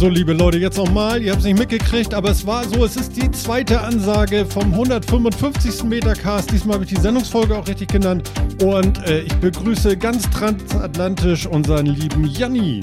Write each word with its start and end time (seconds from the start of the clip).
So, 0.00 0.08
liebe 0.08 0.32
Leute, 0.32 0.56
jetzt 0.56 0.78
nochmal. 0.78 1.22
Ihr 1.22 1.30
habt 1.30 1.40
es 1.40 1.46
nicht 1.46 1.58
mitgekriegt, 1.58 2.14
aber 2.14 2.30
es 2.30 2.46
war 2.46 2.66
so. 2.66 2.86
Es 2.86 2.96
ist 2.96 3.14
die 3.18 3.30
zweite 3.32 3.82
Ansage 3.82 4.46
vom 4.46 4.72
155. 4.72 5.84
Metacast. 5.84 6.50
Diesmal 6.50 6.76
habe 6.76 6.84
ich 6.84 6.94
die 6.94 7.00
Sendungsfolge 7.02 7.54
auch 7.54 7.68
richtig 7.68 7.88
genannt. 7.88 8.30
Und 8.62 8.96
äh, 9.06 9.20
ich 9.20 9.34
begrüße 9.34 9.98
ganz 9.98 10.22
transatlantisch 10.30 11.46
unseren 11.46 11.84
lieben 11.84 12.24
Janni. 12.24 12.80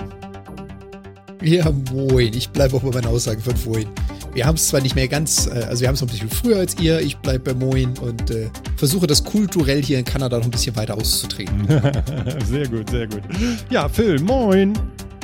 Ja, 1.42 1.72
moin. 1.92 2.36
Ich 2.36 2.52
bleibe 2.52 2.76
auch 2.76 2.84
bei 2.84 2.92
meiner 2.92 3.10
Aussage 3.10 3.42
von 3.42 3.56
vorhin. 3.56 3.88
Wir 4.36 4.46
haben 4.46 4.54
es 4.54 4.68
zwar 4.68 4.82
nicht 4.82 4.94
mehr 4.94 5.08
ganz, 5.08 5.48
äh, 5.48 5.64
also 5.68 5.82
wir 5.82 5.88
haben 5.88 5.96
es 5.96 6.02
noch 6.02 6.10
ein 6.10 6.12
bisschen 6.12 6.30
früher 6.30 6.58
als 6.58 6.80
ihr. 6.80 7.00
Ich 7.00 7.18
bleibe 7.18 7.52
bei 7.52 7.54
Moin 7.56 7.98
und 7.98 8.30
äh, 8.30 8.52
versuche 8.76 9.08
das 9.08 9.24
kulturell 9.24 9.82
hier 9.82 9.98
in 9.98 10.06
Kanada 10.06 10.38
noch 10.38 10.46
ein 10.46 10.52
bisschen 10.52 10.76
weiter 10.76 10.96
auszutreten. 10.96 11.66
sehr 12.46 12.68
gut, 12.68 12.92
sehr 12.92 13.08
gut. 13.08 13.24
Ja, 13.72 13.90
Phil, 13.90 14.22
moin. 14.22 14.74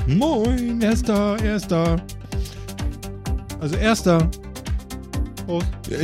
Moin. 0.07 0.81
Er 0.81 0.91
ist 0.91 1.07
da, 1.07 1.37
er 1.37 1.55
ist 1.55 1.71
da. 1.71 1.95
Also 3.61 3.75
erster. 3.77 4.29
Prost. 5.45 5.67
Ja, 5.89 5.99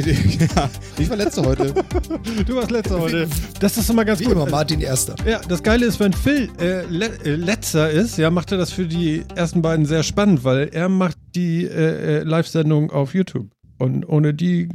ich 0.98 1.10
war 1.10 1.18
letzter 1.18 1.46
heute. 1.46 1.74
du 2.46 2.56
warst 2.56 2.72
letzter 2.72 3.00
heute. 3.00 3.28
Das 3.60 3.78
ist 3.78 3.90
immer 3.90 4.06
ganz 4.06 4.22
Wie 4.22 4.26
gut. 4.26 4.34
immer 4.34 4.50
Martin 4.50 4.80
Erster. 4.80 5.16
Ja, 5.28 5.42
das 5.48 5.62
Geile 5.64 5.86
ist, 5.86 6.00
wenn 6.00 6.14
Phil 6.14 6.50
äh, 6.60 6.86
le 6.86 7.08
äh, 7.26 7.36
letzter 7.36 7.90
ist, 7.90 8.18
ja, 8.18 8.30
macht 8.30 8.54
er 8.54 8.58
das 8.58 8.72
für 8.72 8.86
die 8.86 9.24
ersten 9.36 9.62
beiden 9.62 9.86
sehr 9.86 10.04
spannend, 10.04 10.46
weil 10.46 10.70
er 10.70 10.88
macht 10.88 11.18
die 11.36 11.66
äh, 11.66 12.20
äh, 12.20 12.24
Live-Sendung 12.24 12.92
auf 12.92 13.14
YouTube. 13.14 13.50
Und 13.78 14.08
ohne 14.08 14.34
die 14.34 14.70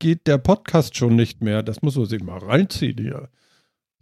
geht 0.00 0.26
der 0.26 0.38
Podcast 0.38 0.96
schon 0.96 1.14
nicht 1.14 1.40
mehr. 1.40 1.62
Das 1.62 1.82
muss 1.82 1.96
man 1.96 2.06
sich 2.06 2.22
mal 2.22 2.38
reinziehen 2.38 2.98
hier. 2.98 3.28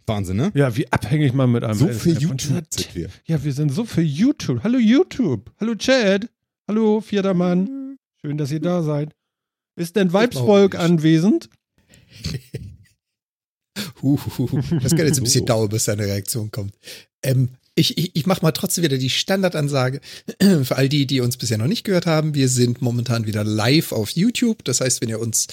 Wahnsinn, 0.07 0.37
ne? 0.37 0.51
Ja, 0.53 0.75
wie 0.75 0.91
abhängig 0.91 1.33
man 1.33 1.51
mit 1.51 1.63
einem 1.63 1.77
So 1.77 1.87
ist. 1.87 2.01
für 2.01 2.11
Ja, 2.11 2.19
YouTube 2.19 2.41
sind 2.69 2.95
wir. 2.95 3.09
Ja, 3.25 3.43
wir 3.43 3.53
sind 3.53 3.71
so 3.71 3.85
für 3.85 4.01
YouTube. 4.01 4.63
Hallo 4.63 4.77
YouTube. 4.77 5.51
Hallo 5.59 5.75
Chad. 5.75 6.29
Hallo 6.67 7.01
vierter 7.01 7.33
Mann. 7.33 7.97
Schön, 8.21 8.37
dass 8.37 8.51
ihr 8.51 8.59
da 8.59 8.83
seid. 8.83 9.15
Ist 9.75 9.95
denn 9.95 10.13
Weibsvolk 10.13 10.75
anwesend? 10.75 11.49
Huhuhu. 14.01 14.61
Das 14.81 14.95
kann 14.95 15.05
jetzt 15.05 15.17
ein 15.17 15.23
bisschen 15.23 15.45
dauern, 15.47 15.69
bis 15.69 15.85
da 15.85 15.93
eine 15.93 16.05
Reaktion 16.05 16.51
kommt. 16.51 16.75
Ähm, 17.23 17.49
ich 17.75 17.97
ich, 17.97 18.15
ich 18.15 18.25
mache 18.25 18.41
mal 18.41 18.51
trotzdem 18.51 18.83
wieder 18.83 18.97
die 18.97 19.09
Standardansage 19.09 19.99
für 20.63 20.75
all 20.75 20.87
die, 20.87 21.07
die 21.07 21.19
uns 21.19 21.37
bisher 21.37 21.57
noch 21.57 21.67
nicht 21.67 21.83
gehört 21.83 22.05
haben. 22.05 22.33
Wir 22.33 22.47
sind 22.47 22.81
momentan 22.81 23.25
wieder 23.25 23.43
live 23.43 23.91
auf 23.91 24.11
YouTube. 24.11 24.63
Das 24.63 24.79
heißt, 24.81 25.01
wenn 25.01 25.09
ihr 25.09 25.19
uns 25.19 25.47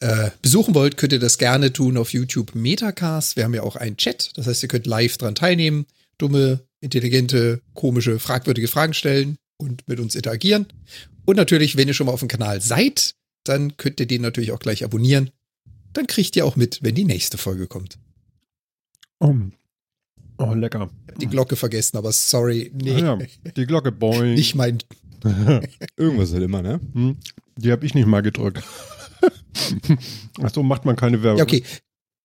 äh, 0.00 0.30
besuchen 0.42 0.74
wollt, 0.74 0.96
könnt 0.96 1.12
ihr 1.12 1.18
das 1.18 1.38
gerne 1.38 1.72
tun 1.72 1.96
auf 1.96 2.12
YouTube 2.12 2.54
Metacast. 2.54 3.36
Wir 3.36 3.44
haben 3.44 3.54
ja 3.54 3.62
auch 3.62 3.76
einen 3.76 3.96
Chat. 3.96 4.30
Das 4.36 4.46
heißt, 4.46 4.62
ihr 4.62 4.68
könnt 4.68 4.86
live 4.86 5.16
dran 5.18 5.34
teilnehmen, 5.34 5.86
dumme, 6.18 6.60
intelligente, 6.80 7.60
komische, 7.74 8.18
fragwürdige 8.18 8.68
Fragen 8.68 8.94
stellen 8.94 9.36
und 9.58 9.86
mit 9.88 10.00
uns 10.00 10.14
interagieren. 10.14 10.66
Und 11.26 11.36
natürlich, 11.36 11.76
wenn 11.76 11.86
ihr 11.86 11.94
schon 11.94 12.06
mal 12.06 12.12
auf 12.12 12.20
dem 12.20 12.28
Kanal 12.28 12.60
seid, 12.60 13.14
dann 13.44 13.76
könnt 13.76 14.00
ihr 14.00 14.06
den 14.06 14.22
natürlich 14.22 14.52
auch 14.52 14.58
gleich 14.58 14.84
abonnieren. 14.84 15.30
Dann 15.92 16.06
kriegt 16.06 16.34
ihr 16.36 16.46
auch 16.46 16.56
mit, 16.56 16.82
wenn 16.82 16.94
die 16.94 17.04
nächste 17.04 17.36
Folge 17.36 17.66
kommt. 17.66 17.98
Oh, 19.18 19.34
oh 20.38 20.54
lecker. 20.54 20.88
Die 21.20 21.26
Glocke 21.26 21.56
vergessen, 21.56 21.98
aber 21.98 22.12
sorry, 22.12 22.70
nee, 22.74 23.00
ja, 23.00 23.18
die 23.56 23.66
Glocke, 23.66 23.92
boing. 23.92 24.34
nicht 24.34 24.54
mein. 24.54 24.78
Irgendwas 25.96 26.32
halt 26.32 26.42
immer, 26.42 26.62
ne? 26.62 26.80
Hm, 26.94 27.18
Die 27.56 27.70
habe 27.70 27.84
ich 27.84 27.92
nicht 27.94 28.06
mal 28.06 28.22
gedrückt. 28.22 28.62
Ach 30.42 30.50
so, 30.52 30.62
macht 30.62 30.84
man 30.84 30.96
keine 30.96 31.22
Werbung. 31.22 31.38
Ja, 31.38 31.44
okay. 31.44 31.62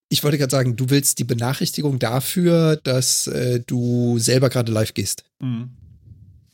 Ich 0.10 0.24
wollte 0.24 0.38
gerade 0.38 0.52
sagen, 0.52 0.76
du 0.76 0.90
willst 0.90 1.18
die 1.20 1.24
Benachrichtigung 1.24 1.98
dafür, 2.00 2.76
dass 2.78 3.28
äh, 3.28 3.62
du 3.66 4.20
selber 4.20 4.50
gerade 4.50 4.72
live 4.72 4.94
gehst. 4.94 5.24
Hm. 5.42 5.70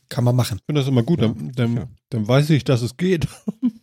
Kann 0.08 0.24
man 0.24 0.34
machen. 0.36 0.58
Ich 0.58 0.64
finde 0.66 0.80
das 0.80 0.88
immer 0.88 1.02
gut, 1.02 1.22
dann, 1.22 1.52
dann, 1.54 1.76
Ja. 1.76 1.88
dann 2.10 2.26
weiß 2.28 2.50
ich, 2.50 2.64
dass 2.64 2.82
es 2.82 2.96
geht. 2.96 3.26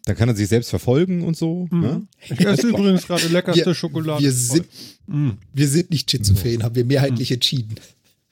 Dann 0.05 0.15
kann 0.17 0.27
er 0.29 0.35
sich 0.35 0.47
selbst 0.47 0.71
verfolgen 0.71 1.21
und 1.23 1.37
so. 1.37 1.67
Ne? 1.69 2.07
Ich 2.29 2.39
esse 2.39 2.69
übrigens 2.69 3.05
gerade 3.05 3.27
leckerste 3.27 3.65
Wir- 3.67 3.73
Schokolade. 3.75 4.23
Wir 4.23 4.31
sind, 4.31 4.65
Mm, 5.05 5.31
wir 5.53 5.67
sind 5.67 5.91
nicht 5.91 6.09
schizophren, 6.09 6.63
haben 6.63 6.73
wir 6.73 6.85
mehrheitlich 6.85 7.31
entschieden. 7.31 7.75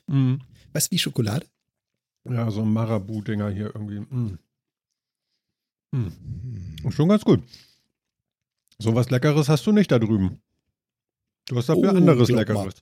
mm. 0.07 0.35
Was 0.73 0.89
wie 0.89 0.97
Schokolade? 0.97 1.45
Ja, 2.27 2.49
so 2.49 2.61
ein 2.63 2.73
Marabu-Dinger 2.73 3.49
hier 3.51 3.71
irgendwie. 3.75 3.99
Mm. 3.99 4.39
Mm. 5.91 6.91
Schon 6.91 7.09
ganz 7.09 7.23
gut. 7.23 7.41
So 8.79 8.93
was 8.95 9.09
Leckeres 9.09 9.49
hast 9.49 9.65
du 9.65 9.71
nicht 9.71 9.91
da 9.91 9.99
drüben. 9.99 10.39
Du 11.47 11.55
hast 11.57 11.69
dafür 11.69 11.93
Oh, 11.93 11.97
anderes 11.97 12.27
glaub 12.27 12.47
mal. 12.49 12.65
Leckeres. 12.65 12.75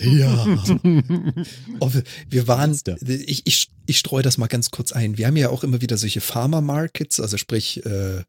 Ja. 0.00 0.46
Oh, 1.80 1.90
wir- 2.28 2.46
waren, 2.48 2.78
ich, 3.08 3.46
ich, 3.46 3.70
ich 3.86 3.98
streue 3.98 4.22
das 4.22 4.36
mal 4.38 4.46
ganz 4.48 4.70
kurz 4.70 4.92
ein. 4.92 5.16
Wir 5.18 5.26
haben 5.26 5.36
ja 5.36 5.48
auch 5.50 5.64
immer 5.64 5.80
wieder 5.80 5.96
solche 5.96 6.20
Farmer 6.20 6.60
Markets, 6.60 7.20
also 7.20 7.36
sprich 7.36 7.84
äh, 7.86 8.22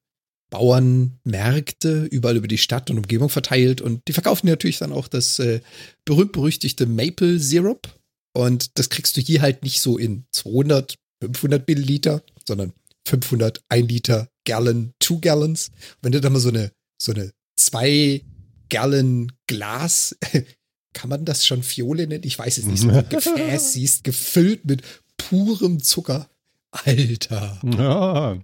Bauernmärkte 0.50 2.06
überall 2.06 2.38
über 2.38 2.48
die 2.48 2.58
Stadt 2.58 2.90
und 2.90 2.98
Umgebung 2.98 3.30
verteilt 3.30 3.82
und 3.82 4.08
die 4.08 4.14
verkaufen 4.14 4.48
natürlich 4.48 4.80
dann 4.80 4.92
auch 4.94 5.08
das 5.08 5.40
äh, 5.40 5.62
berühmt-berüchtigte 6.06 6.86
Maple 6.86 7.40
Syrup 7.40 7.88
und 8.34 8.78
das 8.80 8.90
kriegst 8.90 9.18
du 9.18 9.22
hier 9.22 9.42
halt 9.42 9.64
nicht 9.64 9.82
so 9.82 9.98
in 9.98 10.26
200, 10.32 10.96
500 11.22 11.68
Milliliter, 11.68 12.24
sondern 12.48 12.74
500, 13.06 13.62
1 13.70 13.88
Liter 13.90 14.30
Gallon, 14.46 14.94
2 15.02 15.16
Gallons. 15.22 15.72
Wenn 16.02 16.12
du 16.12 16.22
dann 16.22 16.34
mal 16.34 16.40
so 16.40 16.50
eine, 16.50 16.72
so 17.02 17.14
eine 17.14 17.32
2 17.58 18.24
Gallon 18.70 19.32
Glas 19.48 20.18
kann 20.94 21.10
man 21.10 21.26
das 21.26 21.46
schon 21.46 21.64
Fiole 21.64 22.08
nennen? 22.08 22.24
Ich 22.26 22.38
weiß 22.38 22.58
es 22.58 22.66
nicht. 22.66 22.82
So 22.82 22.90
ein 22.90 23.08
Gefäß 23.10 23.74
siehst, 23.74 24.04
gefüllt 24.04 24.66
mit 24.66 24.82
purem 25.18 25.82
Zucker. 25.82 26.30
Alter. 26.72 27.60
Ja. 27.64 28.40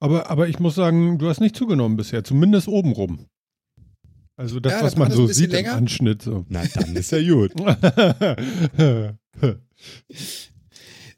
Aber, 0.00 0.30
aber 0.30 0.48
ich 0.48 0.58
muss 0.58 0.74
sagen, 0.74 1.18
du 1.18 1.28
hast 1.28 1.40
nicht 1.40 1.56
zugenommen 1.56 1.96
bisher, 1.96 2.24
zumindest 2.24 2.68
obenrum. 2.68 3.26
Also 4.36 4.58
das, 4.58 4.72
Ja, 4.72 4.82
was 4.82 4.96
man 4.96 5.12
so 5.12 5.26
sieht 5.26 5.52
länger. 5.52 5.72
im 5.72 5.78
Anschnitt. 5.78 6.22
So. 6.22 6.44
Na, 6.48 6.64
dann 6.74 6.96
ist 6.96 7.12
ja 7.12 7.22
gut. 7.22 7.52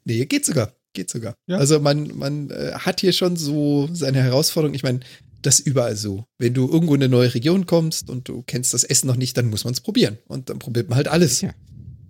Nee, 0.07 0.23
geht 0.25 0.45
sogar. 0.45 0.71
Geht 0.93 1.09
sogar. 1.09 1.35
Ja. 1.47 1.57
Also 1.57 1.79
man, 1.79 2.15
man 2.15 2.51
äh, 2.51 2.73
hat 2.73 3.01
hier 3.01 3.11
schon 3.11 3.35
so 3.35 3.89
seine 3.91 4.21
Herausforderung. 4.21 4.75
Ich 4.75 4.83
meine, 4.83 4.99
das 5.45 5.59
ist 5.59 5.67
überall 5.67 5.95
so. 5.95 6.25
Wenn 6.37 6.53
du 6.53 6.67
irgendwo 6.69 6.95
in 6.95 7.03
eine 7.03 7.09
neue 7.09 7.33
Region 7.33 7.65
kommst 7.65 8.09
und 8.09 8.27
du 8.27 8.43
kennst 8.43 8.73
das 8.73 8.83
Essen 8.83 9.07
noch 9.07 9.15
nicht, 9.15 9.37
dann 9.37 9.49
muss 9.49 9.63
man 9.63 9.73
es 9.73 9.81
probieren. 9.81 10.17
Und 10.27 10.49
dann 10.49 10.59
probiert 10.59 10.89
man 10.89 10.97
halt 10.97 11.07
alles. 11.07 11.41
Ja. 11.41 11.53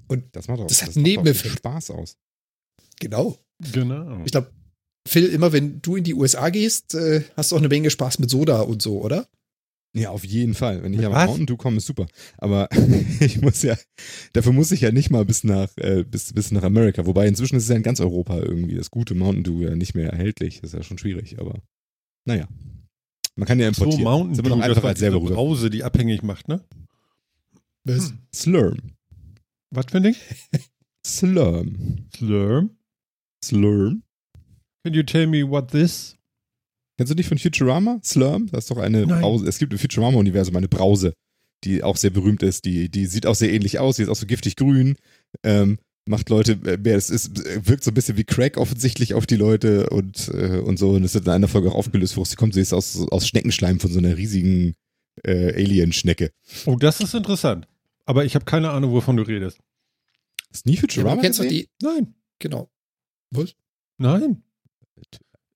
Und 0.07 0.23
Das 0.33 0.47
macht 0.47 0.59
auch, 0.61 0.67
Das 0.67 0.81
hat 0.81 0.89
macht 0.89 0.97
auch 0.97 1.01
Nebeneffekt. 1.01 1.57
Spaß 1.57 1.91
aus. 1.91 2.17
genau. 2.99 3.37
genau. 3.71 4.21
Ich 4.25 4.31
glaube, 4.31 4.51
Phil, 5.07 5.25
immer 5.27 5.51
wenn 5.53 5.81
du 5.81 5.95
in 5.97 6.03
die 6.03 6.13
USA 6.15 6.49
gehst, 6.49 6.95
äh, 6.95 7.23
hast 7.35 7.51
du 7.51 7.55
auch 7.55 7.59
eine 7.59 7.67
Menge 7.67 7.89
Spaß 7.89 8.19
mit 8.19 8.29
Soda 8.29 8.61
und 8.61 8.81
so, 8.81 9.01
oder? 9.01 9.27
Ja, 9.95 10.09
auf 10.09 10.25
jeden 10.25 10.55
Fall. 10.55 10.83
Wenn 10.83 10.93
ich 10.93 10.99
was? 11.01 11.27
Mountain 11.27 11.45
Dew 11.45 11.55
komme, 11.57 11.77
ist 11.77 11.85
super. 11.85 12.05
Aber 12.37 12.67
ich 13.19 13.41
muss 13.41 13.61
ja, 13.61 13.77
dafür 14.33 14.51
muss 14.51 14.71
ich 14.71 14.81
ja 14.81 14.91
nicht 14.91 15.09
mal 15.09 15.23
bis 15.23 15.43
nach, 15.43 15.69
äh, 15.77 16.03
bis, 16.03 16.33
bis 16.33 16.51
nach 16.51 16.63
Amerika. 16.63 17.05
Wobei 17.05 17.27
inzwischen 17.27 17.55
ist 17.55 17.63
es 17.63 17.69
ja 17.69 17.75
in 17.75 17.83
ganz 17.83 18.01
Europa 18.01 18.37
irgendwie 18.39 18.75
das 18.75 18.91
gute 18.91 19.15
Mountain 19.15 19.43
Dew 19.43 19.61
ja 19.61 19.75
nicht 19.75 19.95
mehr 19.95 20.09
erhältlich. 20.11 20.59
Das 20.61 20.71
ist 20.73 20.77
ja 20.77 20.83
schon 20.83 20.97
schwierig, 20.97 21.39
aber 21.39 21.61
naja. 22.25 22.47
Man 23.35 23.47
kann 23.47 23.59
ja 23.59 23.71
So 23.73 23.83
importieren. 23.83 24.03
Mountain 24.03 24.35
Sind 24.35 24.45
wir 24.45 24.49
Dew, 24.51 24.57
das 24.57 24.69
einfach 24.69 24.83
als 24.85 24.99
selber 24.99 25.21
rüber. 25.21 25.35
Brause, 25.35 25.69
die 25.69 25.83
abhängig 25.83 26.23
macht, 26.23 26.47
ne? 26.47 26.63
Was? 27.83 28.09
Hm. 28.09 28.19
Slurm. 28.33 28.77
Was 29.71 29.85
für 29.89 29.97
ein 29.97 30.03
Ding? 30.03 30.15
Slurm. 31.05 32.07
Slurm. 32.15 32.69
Slurm. 33.43 34.03
Can 34.83 34.93
you 34.93 35.03
tell 35.03 35.27
me 35.27 35.47
what 35.47 35.69
this? 35.71 36.15
Kennst 36.97 37.11
du 37.11 37.15
nicht 37.15 37.27
von 37.27 37.37
Futurama? 37.37 37.99
Slurm? 38.03 38.47
Das 38.51 38.65
ist 38.65 38.71
doch 38.71 38.77
eine 38.77 39.05
Nein. 39.05 39.21
Brause. 39.21 39.47
Es 39.47 39.57
gibt 39.59 39.73
im 39.73 39.79
Futurama-Universum 39.79 40.55
eine 40.55 40.69
Brause, 40.69 41.13
die 41.63 41.83
auch 41.83 41.97
sehr 41.97 42.11
berühmt 42.11 42.41
ist. 42.41 42.63
Die, 42.65 42.89
die 42.89 43.05
sieht 43.05 43.25
auch 43.25 43.35
sehr 43.35 43.51
ähnlich 43.51 43.79
aus. 43.79 43.97
Die 43.97 44.03
ist 44.03 44.09
auch 44.09 44.15
so 44.15 44.25
giftig 44.25 44.55
grün. 44.55 44.95
Ähm, 45.43 45.77
macht 46.07 46.29
Leute 46.29 46.55
mehr. 46.57 46.95
Es 46.97 47.09
ist, 47.09 47.31
wirkt 47.67 47.83
so 47.83 47.91
ein 47.91 47.93
bisschen 47.93 48.17
wie 48.17 48.23
Crack 48.23 48.57
offensichtlich 48.57 49.13
auf 49.13 49.25
die 49.25 49.35
Leute 49.37 49.89
und, 49.89 50.27
äh, 50.29 50.59
und 50.59 50.77
so. 50.77 50.91
Und 50.91 51.03
es 51.03 51.13
wird 51.13 51.25
in 51.25 51.31
einer 51.31 51.47
Folge 51.47 51.69
auch 51.71 51.75
aufgelöst, 51.75 52.15
woraus 52.15 52.29
sie 52.29 52.35
kommt. 52.35 52.53
Sie 52.53 52.61
ist 52.61 52.73
aus, 52.73 52.97
aus 53.09 53.27
Schneckenschleim 53.27 53.79
von 53.79 53.91
so 53.91 53.99
einer 53.99 54.15
riesigen 54.17 54.75
äh, 55.23 55.53
Alien-Schnecke. 55.53 56.31
Oh, 56.65 56.75
das 56.75 56.99
ist 57.01 57.13
interessant. 57.15 57.67
Aber 58.05 58.25
ich 58.25 58.35
habe 58.35 58.45
keine 58.45 58.69
Ahnung, 58.69 58.91
wovon 58.91 59.17
du 59.17 59.23
redest. 59.23 59.57
Du 60.63 60.69
nie 60.69 60.75
Ja, 60.75 60.81
Futurama 60.81 61.15
du 61.15 61.21
kennst 61.21 61.39
gesehen? 61.41 61.65
die. 61.81 61.85
Nein, 61.85 62.13
Genau. 62.39 62.69
Was? 63.31 63.55
nein. 63.97 64.43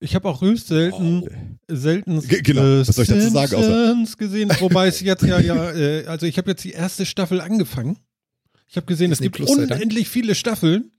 Ich 0.02 0.16
habe 0.16 0.30
auch 0.30 0.42
höchst 0.42 0.68
selten, 0.68 1.24
Oh. 1.24 1.30
selten 1.68 2.22
Ge- 2.22 2.42
genau. 2.42 2.62
äh, 2.64 2.88
Was 2.88 2.96
soll 2.96 3.04
ich 3.04 3.10
dazu 3.10 3.30
sagen, 3.30 3.54
außer- 3.56 4.18
gesehen. 4.18 4.50
Wobei 4.60 4.88
es 4.88 5.02
jetzt 5.02 5.24
ja, 5.24 5.40
ja, 5.40 5.72
äh, 5.74 6.06
also 6.06 6.26
ich 6.26 6.38
habe 6.38 6.52
jetzt 6.52 6.64
die 6.64 6.72
erste 6.72 7.06
Staffel 7.06 7.42
angefangen. 7.42 7.98
Ich 8.70 8.76
habe 8.78 8.86
gesehen, 8.86 9.12
es 9.12 9.18
Disney 9.18 9.32
gibt 9.32 9.36
Plus 9.38 9.50
unendlich 9.58 10.08
viele 10.10 10.36
Staffeln. 10.36 10.92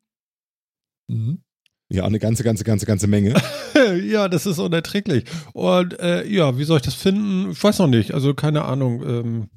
Mhm. 1.06 1.42
Ja, 1.88 2.04
eine 2.04 2.18
ganze, 2.18 2.42
ganze, 2.44 2.64
ganze, 2.64 2.84
ganze 2.86 3.06
Menge. 3.06 3.34
ja, 4.04 4.28
das 4.28 4.46
ist 4.46 4.58
unerträglich. 4.58 5.24
Und 5.54 5.98
äh, 6.00 6.26
ja, 6.26 6.58
wie 6.58 6.64
soll 6.64 6.76
ich 6.78 6.84
das 6.84 6.94
finden? 6.94 7.50
Ich 7.52 7.62
weiß 7.62 7.78
noch 7.78 7.86
nicht. 7.88 8.12
Also 8.12 8.34
keine 8.34 8.64
Ahnung. 8.64 9.02
Ähm, 9.02 9.48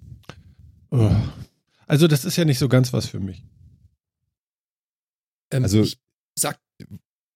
oh. 0.92 1.12
Also 1.86 2.08
das 2.08 2.24
ist 2.26 2.36
ja 2.38 2.46
nicht 2.46 2.58
so 2.60 2.70
ganz 2.70 2.94
was 2.94 3.06
für 3.08 3.20
mich. 3.20 3.44
Ähm, 5.52 5.64
Also- 5.64 5.82
ich 5.82 5.98
sag, 6.38 6.60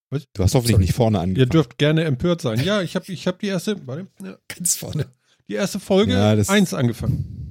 Du 0.10 0.42
hast 0.42 0.56
hoffentlich 0.56 0.76
Sorry. 0.76 0.84
nicht 0.86 0.94
vorne 0.94 1.18
Ihr 1.18 1.22
angefangen. 1.24 1.50
dürft 1.50 1.78
gerne 1.78 2.06
empört 2.06 2.40
sein. 2.40 2.64
Ja, 2.64 2.82
ich 2.82 2.96
habe 2.96 3.12
ich 3.12 3.28
hab 3.28 3.40
die 3.40 3.48
erste, 3.48 3.86
warte, 3.86 4.08
ja, 4.24 4.38
Ganz 4.48 4.78
vorne. 4.78 5.06
die 5.50 5.56
erste 5.56 5.82
Folge 5.82 6.14
Ja, 6.14 6.34
das- 6.34 6.48
1 6.48 6.74
angefangen. 6.74 7.47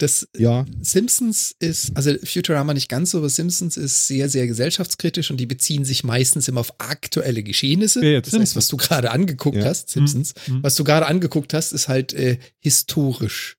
Das 0.00 0.26
Ja, 0.34 0.64
Simpsons 0.80 1.54
ist, 1.58 1.94
also 1.94 2.14
Futurama 2.24 2.72
nicht 2.72 2.88
ganz 2.88 3.10
so, 3.10 3.18
aber 3.18 3.28
Simpsons 3.28 3.76
ist 3.76 4.06
sehr, 4.06 4.30
sehr 4.30 4.46
gesellschaftskritisch 4.46 5.30
und 5.30 5.36
die 5.38 5.44
beziehen 5.44 5.84
sich 5.84 6.04
meistens 6.04 6.48
immer 6.48 6.60
auf 6.60 6.72
aktuelle 6.78 7.42
Geschehnisse. 7.42 8.02
Jetzt? 8.04 8.32
das 8.32 8.40
heißt, 8.40 8.56
was 8.56 8.68
du 8.68 8.78
gerade 8.78 9.10
angeguckt 9.10 9.58
Ja. 9.58 9.66
hast, 9.66 9.90
Simpsons, 9.90 10.32
Mhm. 10.48 10.62
was 10.62 10.74
du 10.76 10.84
gerade 10.84 11.04
angeguckt 11.06 11.52
hast, 11.52 11.72
ist 11.72 11.88
halt 11.88 12.14
äh, 12.14 12.38
historisch. 12.60 13.58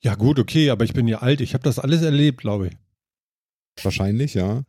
Ja, 0.00 0.14
gut, 0.14 0.38
okay, 0.38 0.68
aber 0.68 0.84
ich 0.84 0.92
bin 0.92 1.08
ja 1.08 1.20
alt. 1.20 1.40
Ich 1.40 1.54
habe 1.54 1.64
das 1.64 1.78
alles 1.78 2.02
erlebt, 2.02 2.40
glaube 2.42 2.66
ich. 2.68 2.72
wahrscheinlich, 3.82 4.34
ja. 4.34 4.64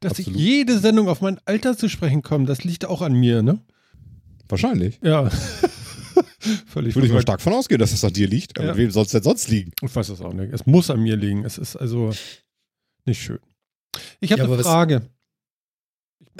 Dass 0.00 0.12
Absolut. 0.18 0.36
ich 0.40 0.44
jede 0.44 0.78
Sendung 0.80 1.08
auf 1.08 1.20
mein 1.20 1.38
Alter 1.44 1.76
zu 1.78 1.88
sprechen 1.88 2.22
komme, 2.22 2.46
das 2.46 2.64
liegt 2.64 2.86
auch 2.86 3.02
an 3.02 3.12
mir, 3.14 3.42
ne? 3.42 3.60
Wahrscheinlich. 4.48 4.98
Ja. 5.02 5.30
Völlig 6.66 6.94
Würde 6.94 7.06
ich 7.06 7.12
mal 7.12 7.22
stark 7.22 7.40
von 7.40 7.52
ausgehen, 7.52 7.78
dass 7.78 7.90
das 7.92 8.04
an 8.04 8.12
dir 8.12 8.28
liegt. 8.28 8.58
Aber 8.58 8.68
Ja. 8.68 8.76
wem 8.76 8.90
soll 8.90 9.04
es 9.04 9.10
denn 9.10 9.22
sonst 9.22 9.48
liegen? 9.48 9.72
Ich 9.82 9.94
weiß 9.94 10.08
es 10.10 10.20
auch 10.20 10.32
nicht. 10.32 10.52
Es 10.52 10.66
muss 10.66 10.90
an 10.90 11.00
mir 11.02 11.16
liegen. 11.16 11.44
Es 11.44 11.58
ist 11.58 11.76
also 11.76 12.12
nicht 13.06 13.22
schön. 13.22 13.38
Ich 14.20 14.32
habe 14.32 14.42
Ja, 14.42 14.48
eine 14.52 14.62
Frage. 14.62 15.02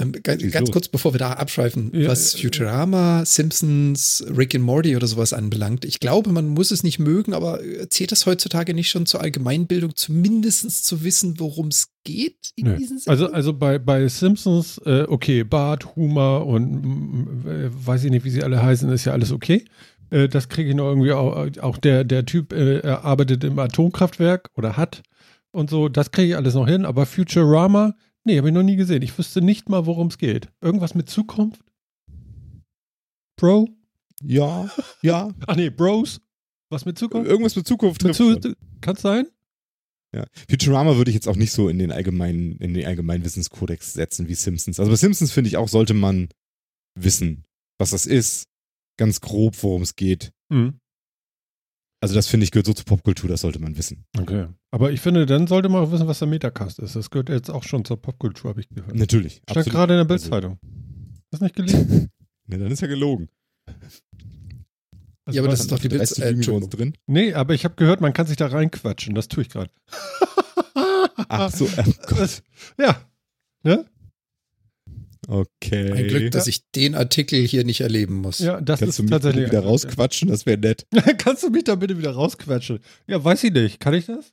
Ähm, 0.00 0.12
ganz, 0.24 0.42
ganz 0.50 0.70
kurz, 0.72 0.88
bevor 0.88 1.14
wir 1.14 1.18
da 1.18 1.32
abschweifen, 1.34 1.90
Ja, 1.94 2.08
was 2.08 2.34
äh, 2.34 2.38
Futurama, 2.38 3.24
Simpsons, 3.24 4.24
Rick 4.36 4.54
and 4.56 4.64
Morty 4.64 4.96
oder 4.96 5.06
sowas 5.06 5.32
anbelangt. 5.32 5.84
Ich 5.84 6.00
glaube, 6.00 6.32
man 6.32 6.48
muss 6.48 6.72
es 6.72 6.82
nicht 6.82 6.98
mögen, 6.98 7.32
aber 7.32 7.62
äh, 7.62 7.88
zählt 7.88 8.10
das 8.10 8.26
heutzutage 8.26 8.74
nicht 8.74 8.90
schon 8.90 9.06
zur 9.06 9.20
Allgemeinbildung, 9.20 9.94
zumindest 9.94 10.84
zu 10.84 11.04
wissen, 11.04 11.38
worum 11.38 11.68
es 11.68 11.90
geht 12.02 12.50
in 12.56 12.66
Nö. 12.66 12.76
diesen 12.76 12.96
Also, 13.06 13.10
Sendungen? 13.10 13.34
also 13.34 13.52
bei, 13.54 13.78
bei 13.78 14.08
Simpsons, 14.08 14.78
äh, 14.84 15.04
okay, 15.08 15.44
Bart, 15.44 15.94
Humor 15.94 16.46
und 16.46 17.44
äh, 17.46 17.70
weiß 17.72 18.02
ich 18.04 18.10
nicht, 18.10 18.24
wie 18.24 18.30
sie 18.30 18.42
alle 18.42 18.60
heißen, 18.62 18.90
ist 18.90 19.04
ja 19.04 19.12
alles 19.12 19.30
okay. 19.30 19.64
Äh, 20.10 20.28
das 20.28 20.48
kriege 20.48 20.70
ich 20.70 20.76
noch 20.76 20.88
irgendwie 20.88 21.12
auch, 21.12 21.46
auch 21.60 21.78
der, 21.78 22.02
der 22.02 22.26
Typ 22.26 22.52
äh, 22.52 22.80
arbeitet 22.84 23.44
im 23.44 23.58
Atomkraftwerk 23.60 24.50
oder 24.56 24.76
hat 24.76 25.02
und 25.52 25.70
so, 25.70 25.88
das 25.88 26.10
kriege 26.10 26.30
ich 26.30 26.36
alles 26.36 26.54
noch 26.54 26.66
hin, 26.66 26.84
aber 26.84 27.06
Futurama, 27.06 27.94
nee, 28.24 28.38
habe 28.38 28.48
ich 28.48 28.54
noch 28.54 28.62
nie 28.62 28.76
gesehen. 28.76 29.02
Ich 29.02 29.16
wüsste 29.16 29.40
nicht 29.40 29.68
mal, 29.68 29.86
worum 29.86 30.08
es 30.08 30.18
geht. 30.18 30.50
Irgendwas 30.60 30.94
mit 30.94 31.08
Zukunft? 31.08 31.62
Bro? 33.36 33.68
Ja, 34.22 34.70
ja. 35.02 35.32
Ach 35.46 35.56
nee, 35.56 35.70
Bros? 35.70 36.20
Was 36.70 36.84
mit 36.84 36.98
Zukunft? 36.98 37.30
Irgendwas 37.30 37.56
mit 37.56 37.66
Zukunft 37.66 38.02
Mit 38.02 38.14
Zu. 38.14 38.38
Kann 38.80 38.96
es 38.96 39.02
sein? 39.02 39.28
Ja. 40.14 40.24
Futurama 40.48 40.96
würde 40.96 41.10
ich 41.10 41.14
jetzt 41.14 41.28
auch 41.28 41.36
nicht 41.36 41.52
so 41.52 41.68
in 41.68 41.78
den 41.78 41.90
allgemeinen, 41.90 42.56
in 42.58 42.74
den 42.74 42.86
allgemeinen 42.86 43.24
Wissenskodex 43.24 43.94
setzen 43.94 44.28
wie 44.28 44.34
Simpsons. 44.34 44.78
Also 44.78 44.90
bei 44.90 44.96
Simpsons 44.96 45.32
finde 45.32 45.48
ich 45.48 45.56
auch, 45.56 45.68
sollte 45.68 45.94
man 45.94 46.28
wissen, 46.94 47.44
was 47.78 47.90
das 47.90 48.06
ist. 48.06 48.46
Ganz 48.96 49.20
grob, 49.20 49.60
worum 49.62 49.82
es 49.82 49.96
geht. 49.96 50.32
Mhm. 50.50 50.78
Also 52.04 52.14
das 52.14 52.26
finde 52.26 52.44
ich 52.44 52.50
gehört 52.50 52.66
so 52.66 52.74
zur 52.74 52.84
Popkultur, 52.84 53.30
das 53.30 53.40
sollte 53.40 53.58
man 53.58 53.76
wissen. 53.78 54.04
Okay. 54.18 54.46
Aber 54.70 54.92
ich 54.92 55.00
finde, 55.00 55.24
dann 55.24 55.46
sollte 55.46 55.70
man 55.70 55.82
auch 55.82 55.90
wissen, 55.90 56.06
was 56.06 56.18
der 56.18 56.28
Metacast 56.28 56.78
ist. 56.78 56.94
Das 56.96 57.08
gehört 57.10 57.30
jetzt 57.30 57.50
auch 57.50 57.62
schon 57.62 57.82
zur 57.86 57.96
Popkultur, 58.00 58.50
habe 58.50 58.60
ich 58.60 58.68
gehört. 58.68 58.94
Natürlich. 58.94 59.40
Stand 59.50 59.70
gerade 59.70 59.94
in 59.94 60.06
der 60.06 60.14
Also- 60.14 60.28
Bildzeitung. 60.30 60.58
Hast 61.32 61.40
du 61.40 61.44
nicht 61.44 61.56
gelesen? 61.56 62.10
Ne, 62.46 62.58
dann 62.58 62.70
ist 62.70 62.82
ja 62.82 62.88
gelogen. 62.88 63.30
Also 65.24 65.34
ja, 65.36 65.40
aber 65.40 65.50
das 65.50 65.60
ist 65.60 65.72
doch 65.72 65.78
die 65.78 65.88
Bild. 65.88 66.18
Äh, 66.18 66.34
drin. 66.34 66.92
Nee, 67.06 67.32
aber 67.32 67.54
ich 67.54 67.64
habe 67.64 67.74
gehört, 67.76 68.02
man 68.02 68.12
kann 68.12 68.26
sich 68.26 68.36
da 68.36 68.48
reinquatschen. 68.48 69.14
Das 69.14 69.28
tue 69.28 69.44
ich 69.44 69.48
gerade. 69.48 69.70
Ach 71.28 71.50
so, 71.50 71.64
oh 71.64 71.92
Gott. 72.06 72.42
Ja. 72.78 73.00
Ne? 73.62 73.86
Okay. 75.26 75.90
Ein 75.92 76.08
Glück, 76.08 76.30
dass 76.32 76.46
ich 76.46 76.62
den 76.72 76.94
Artikel 76.94 77.40
hier 77.46 77.64
nicht 77.64 77.80
erleben 77.80 78.16
muss. 78.16 78.38
Ja, 78.40 78.60
das 78.60 78.80
Kannst 78.80 78.98
du 78.98 79.02
ist 79.02 79.06
mich 79.06 79.10
tatsächlich. 79.10 79.44
bitte 79.44 79.56
wieder 79.58 79.64
rausquatschen? 79.66 80.28
Das 80.28 80.46
wäre 80.46 80.58
nett. 80.58 80.86
Kannst 81.18 81.42
du 81.42 81.50
mich 81.50 81.64
da 81.64 81.74
bitte 81.76 81.96
wieder 81.98 82.12
rausquatschen? 82.12 82.80
Ja, 83.06 83.22
weiß 83.22 83.44
ich 83.44 83.52
nicht. 83.52 83.80
Kann 83.80 83.94
ich 83.94 84.06
das? 84.06 84.32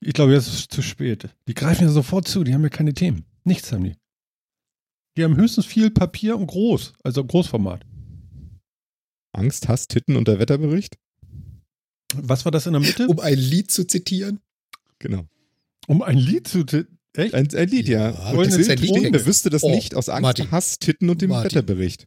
Ich 0.00 0.14
glaube, 0.14 0.32
jetzt 0.32 0.48
ist 0.48 0.54
es 0.54 0.68
zu 0.68 0.82
spät. 0.82 1.28
Die 1.48 1.54
greifen 1.54 1.84
ja 1.84 1.90
sofort 1.90 2.26
zu. 2.26 2.42
Die 2.44 2.54
haben 2.54 2.62
ja 2.62 2.68
keine 2.70 2.94
Themen. 2.94 3.24
Nichts 3.44 3.70
haben 3.72 3.84
die. 3.84 3.94
Die 5.16 5.24
haben 5.24 5.36
höchstens 5.36 5.66
viel 5.66 5.90
Papier 5.90 6.36
und 6.36 6.46
groß. 6.46 6.94
Also 7.04 7.24
Großformat. 7.24 7.84
Angst, 9.32 9.68
Hass, 9.68 9.88
Titten 9.88 10.16
und 10.16 10.28
der 10.28 10.38
Wetterbericht? 10.38 10.96
Was 12.14 12.44
war 12.44 12.52
das 12.52 12.66
in 12.66 12.72
der 12.72 12.80
Mitte? 12.82 13.06
Um 13.06 13.20
ein 13.20 13.38
Lied 13.38 13.70
zu 13.70 13.86
zitieren. 13.86 14.40
Genau. 14.98 15.26
Um 15.86 16.02
ein 16.02 16.18
Lied 16.18 16.48
zu. 16.48 16.64
ti- 16.64 16.84
Echt? 17.14 17.34
Ein, 17.34 17.54
ein 17.54 17.68
Lied, 17.68 17.88
ja. 17.88 18.10
Ja, 18.10 18.30
Und 18.32 18.52
ein 18.52 18.78
Lied. 18.78 19.12
Wer 19.12 19.26
wüsste 19.26 19.50
das 19.50 19.62
Oh, 19.62 19.70
nicht 19.70 19.94
aus 19.94 20.08
Angst, 20.08 20.22
Martin. 20.22 20.50
Hass, 20.50 20.78
Titten 20.78 21.10
und 21.10 21.20
dem 21.20 21.30
Martin. 21.30 21.50
Wetterbericht? 21.50 22.06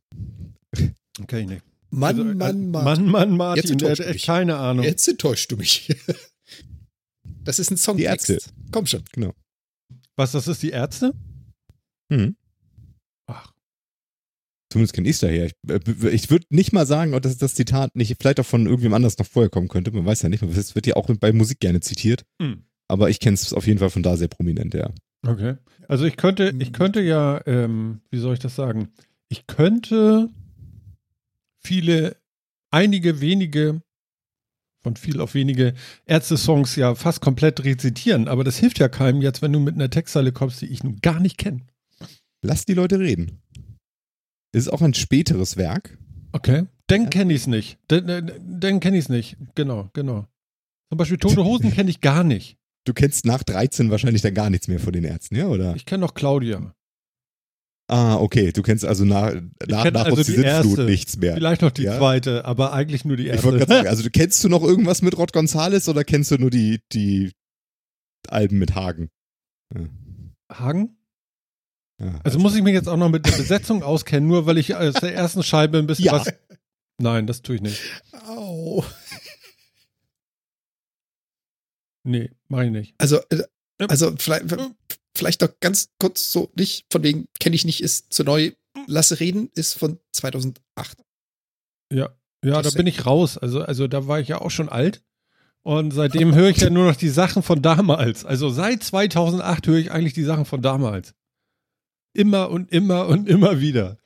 Okay, 1.22 1.46
nicht. 1.46 1.62
Mann, 1.92 2.18
Also, 2.20 2.30
äh, 2.32 2.34
Mann, 2.36 2.72
Mann. 2.72 2.84
Mann, 2.84 3.06
Mann, 3.06 3.38
Martin, 3.38 3.78
Jetzt 3.80 4.00
mich. 4.08 4.26
keine 4.26 4.58
Ahnung. 4.58 4.84
Jetzt 4.86 5.08
enttäuscht 5.08 5.52
du 5.52 5.58
mich. 5.58 5.96
Das 7.44 7.60
ist 7.60 7.70
ein 7.70 7.98
Die 7.98 8.04
Ärzte. 8.04 8.40
Songtext. 8.40 8.54
Komm 8.72 8.88
schon. 8.88 9.04
Was, 10.16 10.32
das 10.32 10.48
ist 10.48 10.64
die 10.64 10.72
Ärzte? 10.72 11.14
Hm. 12.12 12.36
Ach, 13.28 13.54
Zumindest 14.72 14.94
kenne 14.96 15.08
ich 15.08 15.14
es 15.16 15.20
daher. 15.20 15.46
Ich, 15.46 15.54
äh, 15.70 16.10
ich 16.10 16.32
würde 16.32 16.48
nicht 16.50 16.74
mal 16.74 16.88
sagen, 16.88 17.12
dass 17.22 17.38
das 17.38 17.54
Zitat 17.54 17.96
nicht 17.96 18.16
vielleicht 18.20 18.40
auch 18.40 18.46
von 18.48 18.66
irgendwem 18.66 18.96
anders 18.96 19.20
noch 19.20 19.28
vorher 19.28 19.52
kommen 19.52 19.68
könnte. 19.68 19.92
Man 19.92 20.06
weiß 20.06 20.24
ja 20.24 20.30
nicht. 20.30 20.42
Es 20.42 20.74
wird 20.74 20.88
ja 20.88 20.96
auch 20.96 21.08
bei 21.20 21.32
Musik 21.34 21.60
gerne 21.60 21.82
zitiert. 21.82 22.24
Hm. 22.42 22.65
Aber 22.88 23.10
ich 23.10 23.20
kenne 23.20 23.36
es 23.36 23.54
auf 23.54 23.68
jeden 23.68 23.80
Fall 23.80 23.90
von 23.90 24.04
da 24.04 24.16
sehr 24.18 24.28
prominent, 24.28 24.74
ja. 24.74 24.92
okay. 25.28 25.56
Also 25.88 26.06
ich 26.06 26.18
könnte, 26.18 26.54
ich 26.60 26.74
könnte 26.74 27.02
ja, 27.02 27.42
ähm, 27.46 28.02
wie 28.10 28.20
soll 28.20 28.34
ich 28.34 28.40
das 28.40 28.56
sagen? 28.56 28.90
Ich 29.30 29.48
könnte 29.48 30.30
viele, 31.60 32.16
einige 32.72 33.22
wenige, 33.22 33.82
von 34.84 34.96
viel 34.96 35.20
auf 35.20 35.34
wenige 35.34 35.74
Ärzte-Songs 36.06 36.76
ja 36.76 36.94
fast 36.96 37.22
komplett 37.22 37.64
rezitieren, 37.64 38.28
aber 38.28 38.44
das 38.44 38.58
hilft 38.58 38.80
ja 38.80 38.88
keinem 38.88 39.22
jetzt, 39.22 39.42
wenn 39.42 39.54
du 39.54 39.60
mit 39.60 39.76
einer 39.76 39.90
Textzeile 39.90 40.32
kommst, 40.32 40.62
die 40.62 40.68
ich 40.68 40.84
nun 40.84 41.00
gar 41.02 41.20
nicht 41.20 41.38
kenne. 41.38 41.62
Lass 42.44 42.66
die 42.66 42.76
Leute 42.76 43.00
reden. 43.00 43.42
Es 44.52 44.68
ist 44.68 44.70
auch 44.70 44.82
ein 44.82 44.94
späteres 44.94 45.58
Werk. 45.58 45.98
Okay. 46.32 46.66
Dann 46.88 47.10
kenne 47.10 47.34
ich 47.34 47.42
es 47.42 47.48
nicht. 47.48 47.80
Dann, 47.88 48.32
dann 48.60 48.80
kenne 48.80 48.98
ich 48.98 49.06
es 49.06 49.10
nicht. 49.10 49.38
Genau, 49.56 49.90
genau. 49.94 50.28
Zum 50.90 50.98
Beispiel 50.98 51.18
Tote 51.18 51.44
Hosen 51.44 51.74
kenne 51.74 51.90
ich 51.90 52.00
gar 52.00 52.24
nicht. 52.24 52.58
Du 52.86 52.94
kennst 52.94 53.26
nach 53.26 53.44
13 53.44 53.90
wahrscheinlich 53.92 54.22
dann 54.22 54.34
gar 54.34 54.50
nichts 54.50 54.68
mehr 54.68 54.80
von 54.80 54.94
den 54.94 55.04
Ärzten, 55.04 55.36
ja? 55.36 55.48
Oder? 55.48 55.76
Ich 55.76 55.86
kenne 55.86 56.02
noch 56.02 56.14
Claudia. 56.14 56.74
Ah, 57.88 58.16
okay. 58.16 58.52
Du 58.52 58.62
kennst 58.64 58.84
also 58.86 59.06
nach, 59.06 59.34
nach, 59.68 59.92
nach 59.92 60.06
also 60.06 60.16
die 60.18 60.24
Sintflut 60.24 60.44
erste. 60.46 60.84
nichts 60.86 61.18
mehr. 61.18 61.36
Vielleicht 61.36 61.62
noch 61.62 61.72
die 61.72 61.84
Ja. 61.84 61.98
zweite, 61.98 62.46
aber 62.46 62.74
eigentlich 62.74 63.06
nur 63.06 63.18
die 63.18 63.28
Ich 63.30 63.44
wollte 63.44 63.58
erste. 63.60 63.68
gerade 63.68 63.74
sagen, 63.74 63.88
also 63.90 64.04
du 64.04 64.10
kennst 64.10 64.44
du 64.44 64.50
noch 64.50 64.64
irgendwas 64.64 65.02
mit 65.02 65.18
Rod 65.18 65.34
Gonzales 65.34 65.88
oder 65.90 66.04
kennst 66.04 66.32
du 66.32 66.38
nur 66.38 66.50
die, 66.50 66.80
die 66.94 67.32
Alben 68.28 68.58
mit 68.60 68.74
Hagen? 68.76 69.10
Hagen? 70.52 70.98
Ja, 72.02 72.20
Also 72.24 72.40
muss 72.40 72.56
ich 72.56 72.62
mich 72.64 72.74
jetzt 72.74 72.90
auch 72.90 72.98
noch 72.98 73.10
mit 73.10 73.26
der 73.26 73.32
Besetzung 73.32 73.82
auskennen, 73.84 74.28
nur 74.28 74.46
weil 74.46 74.58
ich 74.58 74.76
aus 74.76 74.96
der 74.96 75.14
ersten 75.14 75.44
Scheibe 75.44 75.78
ein 75.78 75.88
bisschen 75.88 76.06
Ja. 76.06 76.14
was. 76.14 76.34
Nein, 77.02 77.28
das 77.28 77.42
tue 77.42 77.56
ich 77.56 77.62
nicht. 77.62 77.82
Au. 78.28 78.84
Nee, 82.06 82.30
mache 82.48 82.66
ich 82.66 82.72
nicht. 82.72 82.96
Also, 82.98 83.20
äh, 83.30 83.44
also 83.90 84.14
vielleicht, 84.18 84.46
vielleicht 85.16 85.42
noch 85.42 85.50
ganz 85.60 85.90
kurz 86.00 86.32
so, 86.32 86.52
nicht, 86.56 86.86
von 86.92 87.04
wegen 87.04 87.28
kenne 87.40 87.56
ich 87.56 87.66
nicht, 87.66 87.82
ist 87.82 88.14
zu 88.14 88.24
neu. 88.24 88.52
Lasse 88.88 89.20
reden, 89.20 89.50
ist 89.56 89.74
von 89.74 90.00
2008. 90.12 90.98
Ja, 91.92 92.10
ja, 92.44 92.52
da 92.54 92.62
Das- 92.62 92.76
bin 92.76 92.88
ich 92.88 93.06
raus. 93.06 93.38
Also, 93.38 93.62
also 93.64 93.88
da 93.88 94.08
war 94.08 94.20
ich 94.20 94.28
ja 94.28 94.40
auch 94.42 94.52
schon 94.52 94.70
alt. 94.70 95.02
Und 95.64 95.92
seitdem 95.92 96.36
höre 96.36 96.50
ich 96.50 96.58
ja 96.58 96.70
nur 96.70 96.86
noch 96.86 96.96
die 96.96 97.10
Sachen 97.10 97.42
von 97.42 97.62
damals. 97.64 98.24
Also 98.24 98.50
seit 98.50 98.84
2008 98.84 99.66
höre 99.66 99.78
ich 99.80 99.92
eigentlich 99.92 100.14
die 100.14 100.24
Sachen 100.24 100.46
von 100.46 100.62
damals. 100.62 101.16
Immer 102.14 102.52
und 102.52 102.72
immer 102.72 103.08
und 103.08 103.28
immer 103.28 103.60
wieder. 103.62 103.98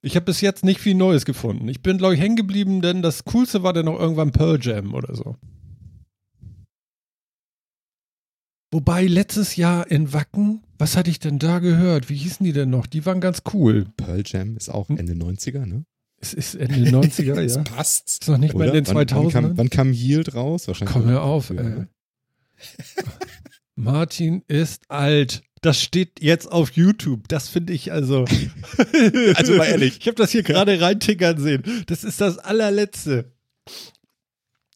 Ich 0.00 0.14
habe 0.14 0.26
bis 0.26 0.40
jetzt 0.40 0.64
nicht 0.64 0.78
viel 0.80 0.94
Neues 0.94 1.24
gefunden. 1.24 1.68
Ich 1.68 1.82
bin, 1.82 1.98
glaube 1.98 2.14
ich, 2.14 2.20
hängen 2.20 2.36
geblieben, 2.36 2.82
denn 2.82 3.02
das 3.02 3.24
Coolste 3.24 3.62
war 3.64 3.72
dann 3.72 3.86
noch 3.86 3.98
irgendwann 3.98 4.30
Pearl 4.30 4.58
Jam 4.60 4.94
oder 4.94 5.14
so. 5.16 5.36
Wobei 8.72 9.06
letztes 9.06 9.54
Jahr 9.56 9.90
in 9.90 10.12
Wacken, 10.12 10.62
was 10.78 10.96
hatte 10.96 11.10
ich 11.10 11.18
denn 11.20 11.38
da 11.38 11.58
gehört? 11.58 12.08
Wie 12.08 12.16
hießen 12.16 12.42
die 12.44 12.52
denn 12.54 12.70
noch? 12.70 12.86
Die 12.86 13.04
waren 13.06 13.20
ganz 13.20 13.42
cool. 13.52 13.86
Pearl 13.96 14.22
Jam 14.26 14.56
ist 14.56 14.70
auch 14.70 14.88
Hm. 14.88 14.96
Ende 14.98 15.12
90er, 15.12 15.66
ne? 15.66 15.84
Es 16.18 16.32
ist 16.34 16.54
Ende 16.54 16.88
90er, 16.90 17.34
Das 17.34 17.54
ja. 17.56 17.62
passt. 17.62 18.08
Ist 18.22 18.28
noch 18.28 18.38
nicht 18.38 18.54
mal 18.54 18.68
in 18.68 18.74
den 18.74 18.86
Wann, 18.88 18.94
wann, 18.96 19.06
2000ern. 19.08 19.30
kam, 19.30 19.58
wann 19.58 19.70
kam 19.70 19.92
Yield 19.92 20.34
raus? 20.34 20.66
Wahrscheinlich. 20.68 20.92
Komm 20.92 21.04
hör 21.04 21.22
auf, 21.22 21.50
Ja. 21.50 21.60
ey. 21.60 21.84
Martin 23.74 24.42
ist 24.48 24.82
alt. 24.90 25.42
Das 25.62 25.80
steht 25.80 26.20
jetzt 26.20 26.50
auf 26.50 26.72
YouTube. 26.72 27.28
Das 27.28 27.48
finde 27.48 27.72
ich 27.72 27.92
also. 27.92 28.24
Also 29.34 29.54
mal 29.56 29.66
ehrlich. 29.66 29.98
Ich 30.00 30.06
habe 30.06 30.16
das 30.16 30.30
hier 30.32 30.42
gerade 30.42 30.80
reintickern 30.80 31.38
sehen. 31.38 31.62
Das 31.86 32.04
ist 32.04 32.20
das 32.20 32.38
allerletzte. 32.38 33.32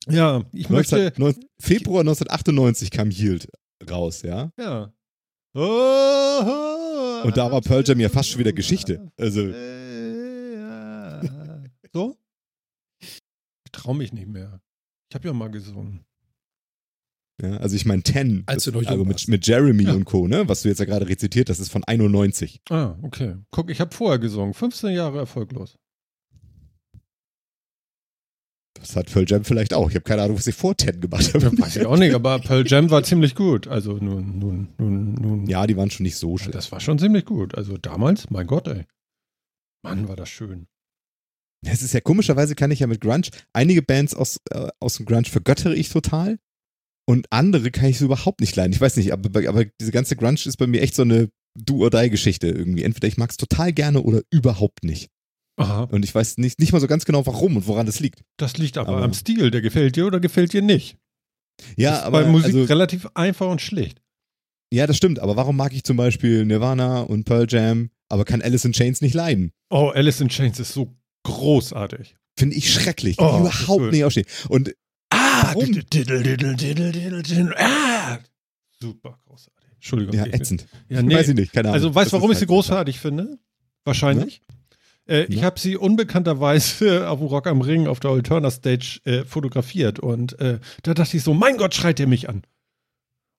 Ja, 0.08 0.42
ich 0.52 0.68
19, 0.68 0.98
möchte. 1.04 1.20
19, 1.20 1.44
Februar 1.58 2.00
1998 2.00 2.90
kam 2.90 3.10
Yield 3.10 3.48
raus, 3.88 4.23
ja? 4.23 4.50
Ja. 4.59 4.92
Oh, 5.54 7.23
Und 7.25 7.37
da 7.37 7.50
war 7.50 7.61
Pearl 7.61 7.83
Jam 7.87 7.99
ja 8.00 8.09
fast 8.09 8.30
schon 8.30 8.40
wieder 8.40 8.52
Geschichte. 8.52 9.11
Also, 9.18 9.40
Äh, 9.40 10.54
ja. 10.61 11.21
So? 11.92 12.16
Ich 13.00 13.21
trau 13.73 13.95
mich 13.95 14.12
nicht 14.12 14.28
mehr. 14.28 14.61
Ich 15.11 15.14
habe 15.14 15.28
ja 15.28 15.33
mal 15.35 15.50
gesungen. 15.50 16.04
ja, 17.40 17.56
also 17.59 17.75
ich 17.76 17.87
meine, 17.87 18.02
Ten, 18.02 18.42
Als 18.47 18.64
das 18.64 18.75
warst. 18.75 19.06
mit, 19.06 19.28
mit 19.28 19.47
Jeremy 19.47 19.85
Ja. 19.85 19.95
und 19.95 20.04
Co., 20.04 20.26
ne? 20.28 20.49
Was 20.49 20.62
du 20.62 20.68
jetzt 20.68 20.78
ja 20.78 20.85
gerade 20.85 21.09
rezitiert, 21.09 21.49
das 21.49 21.59
ist 21.61 21.71
von 21.71 21.85
91. 21.85 22.61
Ah, 22.71 22.97
okay. 23.02 23.37
Guck, 23.50 23.71
ich 23.71 23.80
habe 23.80 23.95
vorher 23.95 24.18
gesungen. 24.18 24.52
15 24.54 24.90
Jahre 24.95 25.18
erfolglos. 25.18 25.78
Das 28.87 28.95
hat 28.97 29.12
Pearl 29.12 29.25
Jam 29.28 29.45
vielleicht 29.45 29.75
auch. 29.75 29.88
Ich 29.90 29.97
habe 29.97 30.05
keine 30.05 30.23
Ahnung, 30.23 30.37
was 30.37 30.45
sie 30.45 30.52
vor 30.52 30.76
Ten 30.76 31.00
gemacht 31.00 31.33
Ja, 31.35 31.43
haben. 31.43 31.59
weiß 31.59 31.76
ich 31.76 31.87
auch 31.87 31.97
nicht, 31.99 32.14
aber 32.14 32.38
Pearl 32.38 32.64
Jam 32.66 32.90
war 32.90 33.02
ziemlich 33.02 33.35
gut. 33.35 33.66
Also 33.66 33.95
nun, 33.95 34.38
nun, 34.38 34.69
nun, 34.78 35.14
nun. 35.14 35.47
Ja, 35.47 35.66
die 35.66 35.76
waren 35.76 35.90
schon 35.90 36.05
nicht 36.05 36.16
so 36.16 36.33
Ja, 36.33 36.38
schlecht. 36.38 36.55
das 36.55 36.71
war 36.71 36.78
schon 36.81 36.99
ziemlich 36.99 37.25
gut. 37.25 37.55
Also 37.57 37.76
damals, 37.78 38.31
mein 38.31 38.47
Gott, 38.47 38.69
ey. 38.69 38.85
Mann, 39.83 40.09
war 40.09 40.16
das 40.16 40.28
schön. 40.28 40.66
Es 41.66 41.83
ist 41.83 41.95
ja 41.95 42.00
komischerweise 42.00 42.55
kann 42.55 42.71
ich 42.71 42.81
ja 42.81 42.87
mit 42.87 43.00
Grunge, 43.00 43.28
einige 43.52 43.83
Bands 43.83 44.14
aus, 44.14 44.38
äh, 44.50 44.69
aus 44.78 44.95
dem 44.99 45.07
Grunge 45.07 45.25
vergöttere 45.25 45.75
ich 45.75 45.88
total 45.88 46.38
und 47.09 47.26
andere 47.31 47.71
kann 47.73 47.87
ich 47.88 47.99
so 47.99 48.05
überhaupt 48.05 48.40
nicht 48.40 48.55
leiden. 48.55 48.73
Ich 48.73 48.81
weiß 48.81 48.97
nicht, 48.97 49.12
aber, 49.12 49.49
aber 49.49 49.64
diese 49.81 49.90
ganze 49.90 50.14
Grunge 50.16 50.38
ist 50.45 50.59
bei 50.59 50.66
mir 50.69 50.81
echt 50.83 50.95
so 50.95 51.02
eine 51.02 51.28
Do-or-Die-Geschichte 51.59 52.47
irgendwie. 52.49 52.85
Entweder 52.85 53.09
ich 53.09 53.16
mag 53.16 53.31
es 53.31 53.37
total 53.37 53.73
gerne 53.73 54.02
oder 54.02 54.23
überhaupt 54.31 54.85
nicht. 54.85 55.09
Aha. 55.56 55.84
Und 55.84 56.04
ich 56.04 56.14
weiß 56.14 56.36
nicht, 56.38 56.58
nicht 56.60 56.72
mal 56.72 56.80
so 56.80 56.86
ganz 56.86 57.04
genau, 57.04 57.25
warum 57.26 57.56
und 57.56 57.66
woran 57.66 57.86
das 57.86 57.98
liegt. 58.00 58.22
Das 58.36 58.58
liegt 58.58 58.76
aber, 58.78 58.88
Aber- 58.90 59.02
am 59.02 59.14
Stil. 59.14 59.50
Der 59.50 59.62
gefällt 59.62 59.96
dir 59.96 60.06
oder 60.06 60.20
gefällt 60.20 60.52
dir 60.52 60.62
nicht. 60.62 60.96
Ja, 61.76 61.90
Das 61.90 61.98
ist 62.00 62.04
aber 62.06 62.22
bei 62.25 62.28
Musik 62.28 62.46
also, 62.46 62.64
relativ 62.64 63.08
einfach 63.14 63.48
und 63.48 63.62
schlicht. 63.62 64.02
ja, 64.72 64.86
das 64.86 64.96
stimmt. 64.98 65.18
Aber 65.18 65.36
warum 65.36 65.56
mag 65.56 65.72
ich 65.72 65.84
zum 65.84 65.96
Beispiel 65.96 66.44
Nirvana 66.44 67.00
und 67.00 67.25
Pearl 67.25 67.46
Jam, 67.48 67.90
aber 68.10 68.25
kann 68.26 68.42
Alice 68.42 68.64
in 68.66 68.72
Chains 68.72 69.00
nicht 69.00 69.14
leiden? 69.14 69.52
Oh, 69.70 69.88
Alice 69.94 70.20
in 70.20 70.28
Chains 70.28 70.60
ist 70.60 70.72
so 70.75 70.94
großartig. 71.25 72.16
Finde 72.38 72.56
ich 72.56 72.70
schrecklich. 72.72 73.16
Kann 73.16 73.26
Oh, 73.44 73.48
ich 73.50 73.60
überhaupt 73.62 73.92
nicht 73.92 74.04
ausstehen. 74.04 74.26
Und 74.48 74.75
Ah, 75.10 75.54
Warum? 75.54 75.72
diddle, 75.72 75.84
diddle, 76.22 76.22
diddle, 76.56 76.90
diddle, 76.92 77.22
diddle, 77.22 77.54
ah. 77.58 78.18
Super 78.80 79.18
großartig. 79.25 79.66
Entschuldigung. 79.76 80.14
ja, 80.14 80.26
ätzend. 80.26 80.66
Ja, 80.88 81.00
nee. 81.00 81.14
Weiß 81.14 81.28
ich 81.28 81.34
nicht, 81.34 81.52
keine 81.52 81.68
Ahnung. 81.68 81.75
Also, 81.75 81.94
weißt 81.94 82.12
du, 82.12 82.16
warum 82.16 82.30
ich 82.32 82.36
sie 82.38 82.42
halt- 82.42 82.48
großartig 82.48 82.98
finde? 83.00 83.38
Wahrscheinlich. 83.84 84.42
Äh, 85.08 85.25
ich 85.25 85.36
Ja. 85.36 85.42
habe 85.44 85.58
sie 85.60 85.76
unbekannterweise 85.76 87.08
auf 87.10 87.18
dem 87.18 87.28
Rock 87.28 87.46
am 87.46 87.60
Ring 87.60 87.86
auf 87.86 88.00
der 88.00 88.10
Alterna 88.10 88.50
Stage 88.50 89.00
äh, 89.04 89.25
fotografiert 89.25 89.98
und 90.00 90.38
äh, 90.40 90.58
da 90.82 90.94
dachte 90.94 91.16
ich 91.16 91.22
so, 91.22 91.34
mein 91.34 91.56
Gott, 91.56 91.75
schreit 91.75 91.98
der 91.98 92.06
mich 92.06 92.28
an. 92.28 92.42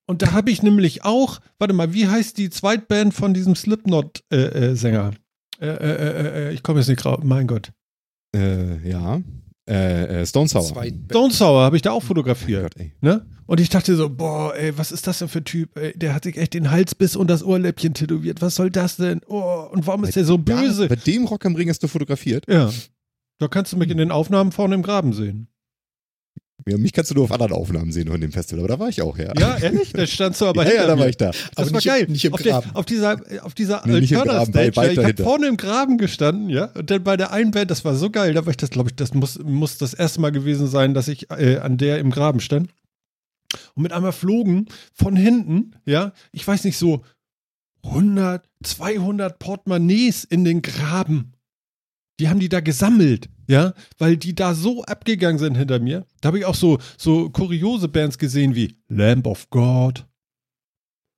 Und 0.09 0.21
da 0.21 0.31
habe 0.31 0.51
ich 0.51 0.63
nämlich 0.63 1.03
auch, 1.03 1.39
warte 1.59 1.73
mal, 1.73 1.93
wie 1.93 2.07
heißt 2.07 2.37
die 2.37 2.49
Zweitband 2.49 3.13
von 3.13 3.33
diesem 3.33 3.55
Slipknot-Sänger? 3.55 5.11
Äh, 5.59 5.65
äh, 5.67 6.47
äh, 6.49 6.53
ich 6.53 6.63
komme 6.63 6.79
jetzt 6.79 6.87
nicht 6.87 7.03
drauf, 7.03 7.21
mein 7.23 7.45
Gott. 7.47 7.71
Äh, 8.33 8.87
ja. 8.89 9.19
Äh, 9.67 10.21
äh, 10.21 10.25
Stone 10.25 10.47
Sour. 10.47 10.63
Zwei 10.63 10.93
Stone 11.09 11.33
Sour 11.33 11.61
habe 11.61 11.75
ich 11.75 11.81
da 11.81 11.91
auch 11.91 11.97
Oh 11.97 11.99
fotografiert. 12.07 12.61
Gott, 12.75 12.81
ey. 12.81 12.93
Ne? 13.01 13.25
Und 13.45 13.59
ich 13.59 13.69
dachte 13.69 13.95
so, 13.95 14.09
boah, 14.09 14.55
ey, 14.55 14.77
was 14.77 14.91
ist 14.91 15.07
das 15.07 15.19
denn 15.19 15.27
für 15.27 15.39
ein 15.39 15.45
Typ? 15.45 15.77
Ey, 15.77 15.97
der 15.97 16.13
hat 16.13 16.23
sich 16.23 16.37
echt 16.37 16.53
den 16.53 16.71
Halsbiss 16.71 17.15
und 17.15 17.29
das 17.29 17.43
Ohrläppchen 17.43 17.93
tätowiert. 17.93 18.41
Was 18.41 18.55
soll 18.55 18.69
das 18.71 18.97
denn? 18.97 19.21
Oh, 19.27 19.67
und 19.71 19.85
warum 19.87 20.03
ist 20.03 20.15
der 20.15 20.25
so 20.25 20.35
Ja, 20.35 20.61
böse? 20.61 20.87
bei 20.87 20.95
dem 20.95 21.25
Rock 21.25 21.45
am 21.45 21.55
Ring 21.55 21.69
hast 21.69 21.83
du 21.83 21.87
fotografiert. 21.87 22.45
Ja. 22.49 22.71
Da 23.39 23.47
kannst 23.47 23.71
du 23.73 23.77
mich 23.77 23.89
in 23.89 23.97
den 23.97 24.11
Aufnahmen 24.11 24.51
vorne 24.51 24.75
im 24.75 24.83
Graben 24.83 25.13
sehen. 25.13 25.47
Ja, 26.67 26.77
mich 26.77 26.91
kannst 26.93 27.11
du 27.11 27.15
nur 27.15 27.23
auf 27.23 27.31
anderen 27.31 27.53
Aufnahmen 27.53 27.91
sehen 27.91 28.07
von 28.09 28.19
dem 28.19 28.31
Festival, 28.31 28.59
aber 28.65 28.67
da 28.67 28.79
war 28.79 28.89
ich 28.89 29.01
auch, 29.01 29.17
ja. 29.17 29.33
Ja, 29.39 29.57
ehrlich? 29.57 29.93
Da 29.93 30.05
standst 30.05 30.41
du 30.41 30.45
aber 30.45 30.63
ja, 30.65 30.69
ja, 30.69 30.73
hinter 30.81 30.87
da 30.87 30.95
mir. 30.95 31.01
war 31.01 31.09
ich 31.09 31.17
da. 31.17 31.31
Das 31.31 31.39
Aber 31.55 31.65
war 31.67 31.71
nicht 31.77 31.85
geil. 31.87 32.05
nicht 32.09 32.25
im 32.25 32.33
auf, 32.33 32.41
der, 32.41 32.51
Graben. 32.53 32.71
auf 32.75 32.85
dieser, 32.85 33.21
auf 33.43 33.53
dieser 33.53 33.83
Nee, 33.85 33.99
nicht 34.01 34.11
im 34.11 34.19
Alterna 34.19 34.39
Graben, 34.39 34.51
bei- 34.51 34.71
Stage. 34.71 34.85
Ja, 34.87 34.91
ich 35.01 35.07
habe 35.07 35.23
vorne 35.23 35.47
im 35.47 35.57
Graben 35.57 35.97
gestanden, 35.97 36.49
ja. 36.49 36.65
Und 36.75 36.89
dann 36.91 37.03
bei 37.03 37.15
der 37.17 37.31
einen 37.31 37.51
Band, 37.51 37.71
das 37.71 37.85
war 37.85 37.95
so 37.95 38.09
geil, 38.09 38.33
da 38.33 38.45
war 38.45 38.51
ich 38.51 38.57
das, 38.57 38.69
glaube 38.69 38.89
ich, 38.89 38.95
das 38.95 39.13
muss, 39.13 39.39
muss 39.43 39.77
das 39.77 39.93
erste 39.93 40.19
Mal 40.21 40.31
gewesen 40.31 40.67
sein, 40.67 40.93
dass 40.93 41.07
ich 41.07 41.29
äh, 41.31 41.57
an 41.57 41.77
der 41.77 41.99
im 41.99 42.11
Graben 42.11 42.39
stand. 42.39 42.69
Und 43.75 43.83
mit 43.83 43.93
einmal 43.93 44.11
flogen 44.11 44.65
von 44.93 45.15
hinten, 45.15 45.71
ja, 45.85 46.11
ich 46.33 46.45
weiß 46.45 46.63
nicht, 46.65 46.77
so 46.77 47.03
100, 47.83 48.43
200 48.63 49.39
Portemonnaies 49.39 50.23
in 50.25 50.43
den 50.43 50.61
Graben. 50.61 51.33
Die 52.19 52.27
haben 52.29 52.39
die 52.39 52.49
da 52.49 52.59
gesammelt, 52.59 53.29
ja, 53.47 53.73
weil 53.97 54.17
die 54.17 54.35
da 54.35 54.53
so 54.53 54.83
abgegangen 54.83 55.39
sind 55.39 55.55
hinter 55.55 55.79
mir. 55.79 56.05
Da 56.21 56.27
habe 56.27 56.39
ich 56.39 56.45
auch 56.45 56.55
so, 56.55 56.79
so 56.97 57.29
kuriose 57.29 57.87
Bands 57.87 58.17
gesehen 58.17 58.55
wie 58.55 58.75
Lamb 58.87 59.25
of 59.27 59.49
God. 59.49 60.05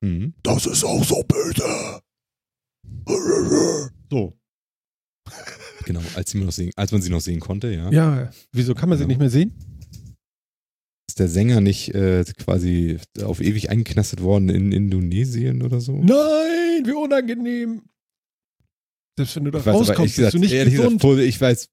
Mhm. 0.02 0.34
Das 0.42 0.66
ist 0.66 0.84
auch 0.84 1.04
so 1.04 1.22
böse. 1.24 2.00
So. 4.10 4.36
Genau, 5.84 6.00
als, 6.14 6.30
sie 6.30 6.38
noch 6.42 6.52
sehen, 6.52 6.70
als 6.76 6.92
man 6.92 7.02
sie 7.02 7.10
noch 7.10 7.20
sehen 7.20 7.40
konnte, 7.40 7.68
ja. 7.72 7.90
Ja, 7.90 8.30
wieso 8.52 8.74
kann 8.74 8.88
man 8.88 8.98
sie 8.98 9.04
Ja. 9.04 9.08
nicht 9.08 9.18
mehr 9.18 9.30
sehen? 9.30 9.52
Ist 11.08 11.18
der 11.18 11.28
Sänger 11.28 11.60
nicht 11.60 11.94
äh, 11.94 12.24
quasi 12.38 12.98
auf 13.22 13.40
ewig 13.40 13.70
eingeknastet 13.70 14.22
worden 14.22 14.48
in 14.48 14.72
Indonesien 14.72 15.62
oder 15.62 15.80
so? 15.80 15.92
Nein, 15.96 16.84
wie 16.86 16.92
unangenehm. 16.92 17.82
Selbst 19.18 19.36
wenn 19.36 19.44
du 19.44 19.50
da 19.50 19.58
Ich 19.58 19.66
weiß, 19.66 19.74
aber 19.74 19.86
rauskommst, 19.88 20.16
bist 20.16 20.34
du 20.34 20.38
nicht 20.38 20.52
gesund. 20.52 21.00
gesagt, 21.02 21.18
ich 21.20 21.40
weiß, 21.40 21.68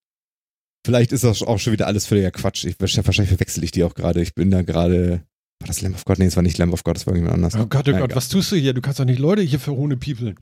vielleicht 0.86 1.12
ist 1.12 1.24
das 1.24 1.42
auch 1.44 1.60
schon 1.60 1.74
wieder 1.74 1.88
alles 1.88 2.06
völliger 2.06 2.32
Quatsch. 2.32 2.66
Ich, 2.66 2.80
wahrscheinlich 2.80 3.30
verwechsel 3.30 3.64
ich 3.64 3.72
die 3.72 3.84
auch 3.84 3.96
gerade. 3.96 4.22
Ich 4.22 4.36
bin 4.36 4.52
da 4.52 4.62
gerade. 4.62 5.24
War 5.60 5.68
das 5.68 5.82
Lamb 5.82 5.96
of 5.96 6.06
God? 6.06 6.20
Nee, 6.20 6.26
es 6.26 6.36
war 6.36 6.44
nicht 6.44 6.58
Lamb 6.60 6.74
of 6.74 6.84
God, 6.84 6.98
das 6.98 7.08
war 7.08 7.16
irgendjemand 7.16 7.44
anders. 7.44 7.60
oh 7.60 7.66
Gott, 7.68 7.88
oh 7.88 7.92
Na, 7.92 8.00
Gott, 8.00 8.16
was 8.16 8.30
tust 8.30 8.52
du 8.52 8.56
hier? 8.56 8.74
Du 8.74 8.82
kannst 8.82 9.00
doch 9.00 9.06
nicht 9.06 9.18
Leute 9.20 9.42
hier 9.42 9.60
für 9.60 9.72
Hohne 9.72 9.98
piepeln. 9.98 10.38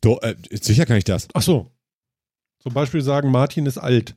Doch, 0.00 0.22
äh, 0.22 0.34
sicher 0.50 0.86
kann 0.86 0.96
ich 0.96 1.04
das. 1.04 1.28
Ach 1.34 1.42
so. 1.42 1.70
Zum 2.62 2.72
Beispiel 2.72 3.02
sagen, 3.02 3.30
Martin 3.30 3.66
ist 3.66 3.78
alt. 3.78 4.16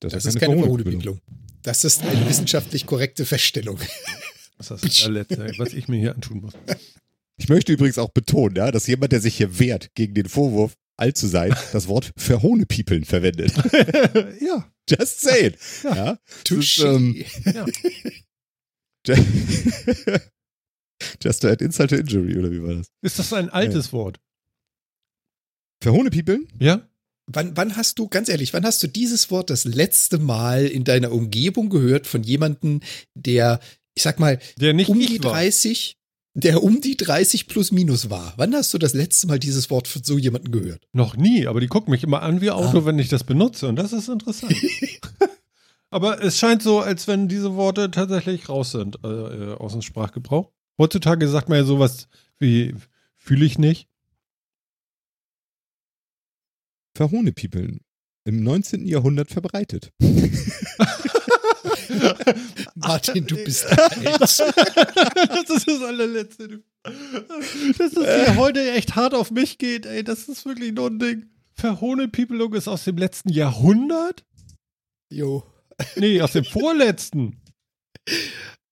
Das 0.00 0.12
ja 0.12 0.18
ist 0.18 0.38
keine 0.38 0.56
Verhohnepiepelung. 0.58 1.20
Das 1.62 1.84
ist 1.84 2.02
eine 2.02 2.28
wissenschaftlich 2.28 2.86
korrekte 2.86 3.24
Feststellung. 3.24 3.78
Das 4.58 4.70
ist 4.70 4.84
das 4.84 5.02
allerletzte, 5.02 5.52
was 5.58 5.72
ich 5.72 5.88
mir 5.88 5.98
hier 5.98 6.14
antun 6.14 6.40
muss. 6.40 6.52
Ich 7.36 7.48
möchte 7.48 7.72
übrigens 7.72 7.98
auch 7.98 8.10
betonen, 8.10 8.56
ja, 8.56 8.70
dass 8.70 8.86
jemand, 8.86 9.12
der 9.12 9.20
sich 9.20 9.36
hier 9.36 9.58
wehrt 9.58 9.94
gegen 9.94 10.14
den 10.14 10.28
Vorwurf, 10.28 10.76
alt 10.96 11.18
zu 11.18 11.26
sein, 11.26 11.54
das 11.72 11.88
Wort 11.88 12.12
Verhohnepiepeln 12.16 13.04
verwendet. 13.04 13.52
ja. 14.40 14.70
Just 14.88 15.20
say 15.20 15.46
it. 15.46 15.58
Ja. 15.82 15.94
Ja. 15.94 16.18
Touché. 16.44 16.94
ähm, 16.94 17.24
ja. 17.46 17.66
Just 21.22 21.42
to 21.42 21.48
add 21.48 21.62
insult 21.64 21.90
to 21.90 21.96
injury, 21.96 22.38
oder 22.38 22.50
wie 22.50 22.62
war 22.62 22.74
das? 22.74 22.86
Ist 23.02 23.18
das 23.18 23.32
ein 23.32 23.50
altes 23.50 23.92
Wort? 23.92 24.18
Verhohnepiepeln? 25.82 26.48
Ja? 26.58 26.88
Wann, 27.26 27.56
wann 27.56 27.76
hast 27.76 27.98
du, 27.98 28.08
ganz 28.08 28.28
ehrlich, 28.28 28.52
wann 28.52 28.64
hast 28.64 28.82
du 28.82 28.86
dieses 28.86 29.30
Wort 29.30 29.50
das 29.50 29.64
letzte 29.64 30.18
Mal 30.18 30.66
in 30.66 30.84
deiner 30.84 31.12
Umgebung 31.12 31.70
gehört 31.70 32.06
von 32.06 32.22
jemandem, 32.22 32.80
der, 33.14 33.60
ich 33.94 34.02
sag 34.02 34.18
mal, 34.18 34.38
Der 34.58 34.74
nicht 34.74 34.88
um 34.90 35.00
ich 35.00 35.06
die 35.08 35.24
war. 35.24 35.32
30, 35.32 35.96
der 36.34 36.62
um 36.62 36.80
die 36.80 36.96
30 36.96 37.46
plus 37.46 37.70
minus 37.72 38.10
war? 38.10 38.34
Wann 38.36 38.54
hast 38.54 38.74
du 38.74 38.78
das 38.78 38.92
letzte 38.92 39.26
Mal 39.28 39.38
dieses 39.38 39.70
Wort 39.70 39.86
von 39.88 40.02
so 40.02 40.18
jemandem 40.18 40.52
gehört? 40.52 40.86
Noch 40.92 41.16
nie, 41.16 41.46
aber 41.46 41.60
die 41.60 41.68
gucken 41.68 41.90
mich 41.92 42.02
immer 42.02 42.22
an 42.22 42.40
wie 42.40 42.50
Auto, 42.50 42.78
Ah. 42.78 42.84
wenn 42.84 42.98
ich 42.98 43.08
das 43.08 43.24
benutze 43.24 43.68
und 43.68 43.76
das 43.76 43.92
ist 43.92 44.08
interessant. 44.08 44.54
aber 45.90 46.22
es 46.22 46.38
scheint 46.38 46.62
so, 46.62 46.80
als 46.80 47.06
wenn 47.06 47.28
diese 47.28 47.54
Worte 47.54 47.90
tatsächlich 47.90 48.48
raus 48.48 48.72
sind 48.72 48.98
äh, 49.04 49.08
äh, 49.08 49.54
aus 49.54 49.72
dem 49.72 49.82
Sprachgebrauch. 49.82 50.50
Heutzutage 50.76 51.28
sagt 51.28 51.48
man 51.48 51.58
ja 51.58 51.64
sowas 51.64 52.08
wie 52.40 52.74
fühle 53.16 53.44
ich 53.46 53.58
nicht. 53.58 53.88
Verhohnepiepeln. 56.96 57.80
Im 58.26 58.42
19. 58.42 58.86
Jahrhundert 58.86 59.30
verbreitet. 59.30 59.92
Martin, 62.74 63.26
du 63.26 63.36
bist 63.36 63.66
alt. 63.66 64.20
das 64.20 64.40
ist 64.40 65.68
das 65.68 65.82
allerletzte. 65.82 66.62
Dass 66.82 67.92
es 67.92 68.26
hier 68.26 68.36
heute 68.36 68.72
echt 68.72 68.94
hart 68.96 69.14
auf 69.14 69.30
mich 69.30 69.58
geht, 69.58 69.86
ey, 69.86 70.04
das 70.04 70.28
ist 70.28 70.44
wirklich 70.44 70.72
nur 70.72 70.90
ein 70.90 70.98
Ding. 70.98 71.26
Verhohnepiepelung 71.54 72.52
ist 72.54 72.68
aus 72.68 72.84
dem 72.84 72.96
letzten 72.98 73.30
Jahrhundert? 73.30 74.24
Jo. 75.10 75.44
Nee, 75.96 76.20
aus 76.20 76.32
dem 76.32 76.44
vorletzten. 76.44 77.40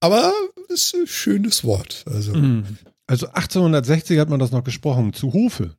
Aber 0.00 0.32
ist 0.68 0.94
ein 0.94 1.06
schönes 1.06 1.64
Wort. 1.64 2.04
Also, 2.06 2.34
Mhm. 2.34 2.78
Also 3.06 3.26
1860 3.26 4.18
hat 4.18 4.30
man 4.30 4.38
das 4.40 4.52
noch 4.52 4.64
gesprochen, 4.64 5.12
zu 5.12 5.32
Hofe. 5.32 5.76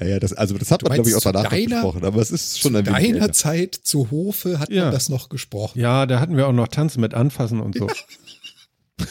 Ja, 0.00 0.06
ja, 0.06 0.18
das, 0.20 0.32
also 0.32 0.56
das 0.58 0.70
hat 0.70 0.82
Du 0.82 0.86
man, 0.86 0.94
glaube 0.94 1.10
ich, 1.10 1.16
auch 1.16 1.20
danach 1.20 1.44
zu 1.44 1.50
deiner- 1.50 1.66
gesprochen, 1.76 2.04
aber 2.04 2.20
es 2.22 2.30
ist 2.30 2.60
schon 2.60 2.72
zu 2.72 2.78
ein 2.78 2.86
wenig 2.86 2.98
deiner 3.08 3.20
älter. 3.22 3.32
Zeit 3.32 3.74
zu 3.74 4.10
Hofe 4.10 4.58
hat 4.60 4.70
Ja. 4.70 4.84
man 4.84 4.92
das 4.92 5.08
noch 5.08 5.28
gesprochen. 5.28 5.80
Ja, 5.80 6.06
da 6.06 6.20
hatten 6.20 6.36
wir 6.36 6.46
auch 6.46 6.52
noch 6.52 6.68
Tanzen 6.68 7.00
mit 7.00 7.14
Anfassen 7.14 7.60
und 7.60 7.76
so. 7.76 7.88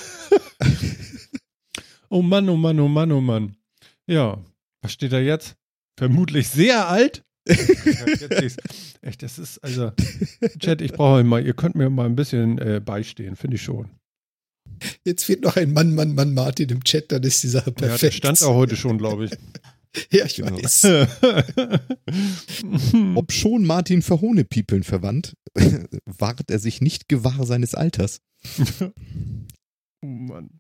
oh 2.10 2.22
Mann, 2.22 2.48
oh 2.50 2.56
Mann, 2.58 2.79
oh 2.79 2.88
Mann, 2.88 3.12
oh 3.12 3.22
Mann. 3.22 3.56
Ja, 4.06 4.38
was 4.82 4.94
steht 4.94 5.12
da 5.12 5.20
jetzt? 5.20 5.56
Vermutlich 5.98 6.48
sehr 6.50 6.88
alt. 6.88 7.24
Ja. 7.48 7.56
Echt, 9.01 9.24
das 9.24 9.39
ist, 9.39 9.60
also, 9.63 9.91
Chat, 10.60 10.82
ich 10.82 10.91
brauche 10.94 11.24
mal, 11.24 11.46
ihr 11.46 11.53
könnt 11.53 11.75
mir 11.75 11.89
mal 11.89 12.06
ein 12.06 12.15
bisschen 12.15 12.58
äh, 12.60 12.82
beistehen, 12.84 13.36
finde 13.36 13.56
ich 13.56 13.62
schon. 13.63 13.89
Jetzt 15.06 15.24
fehlt 15.24 15.41
noch 15.44 15.56
ein 15.56 15.72
Mann, 15.74 15.96
Mann, 15.96 16.13
Mann 16.13 16.34
Martin 16.34 16.70
im 16.70 16.84
Chat, 16.84 17.12
dann 17.12 17.24
ist 17.24 17.41
die 17.44 17.48
Sache 17.48 17.70
Ja, 17.72 17.75
der 17.75 17.88
perfekt. 17.88 18.13
stand 18.15 18.44
auch 18.44 18.56
heute 18.56 18.75
schon, 18.75 18.98
glaube 18.98 19.25
ich. 19.25 19.32
Ja, 20.12 20.25
ich 20.25 20.36
Genau. 20.36 20.58
weiß. 20.58 20.86
Ob 23.15 23.32
schon 23.32 23.65
Martin 23.65 24.01
Verhohnepiepeln 24.01 24.84
verwandt, 24.84 25.36
wahrt 26.06 26.50
er 26.51 26.60
sich 26.60 26.82
nicht 26.82 27.10
gewahr 27.10 27.46
seines 27.46 27.75
Alters. 27.75 28.22
Oh 30.01 30.08
Mann. 30.08 30.60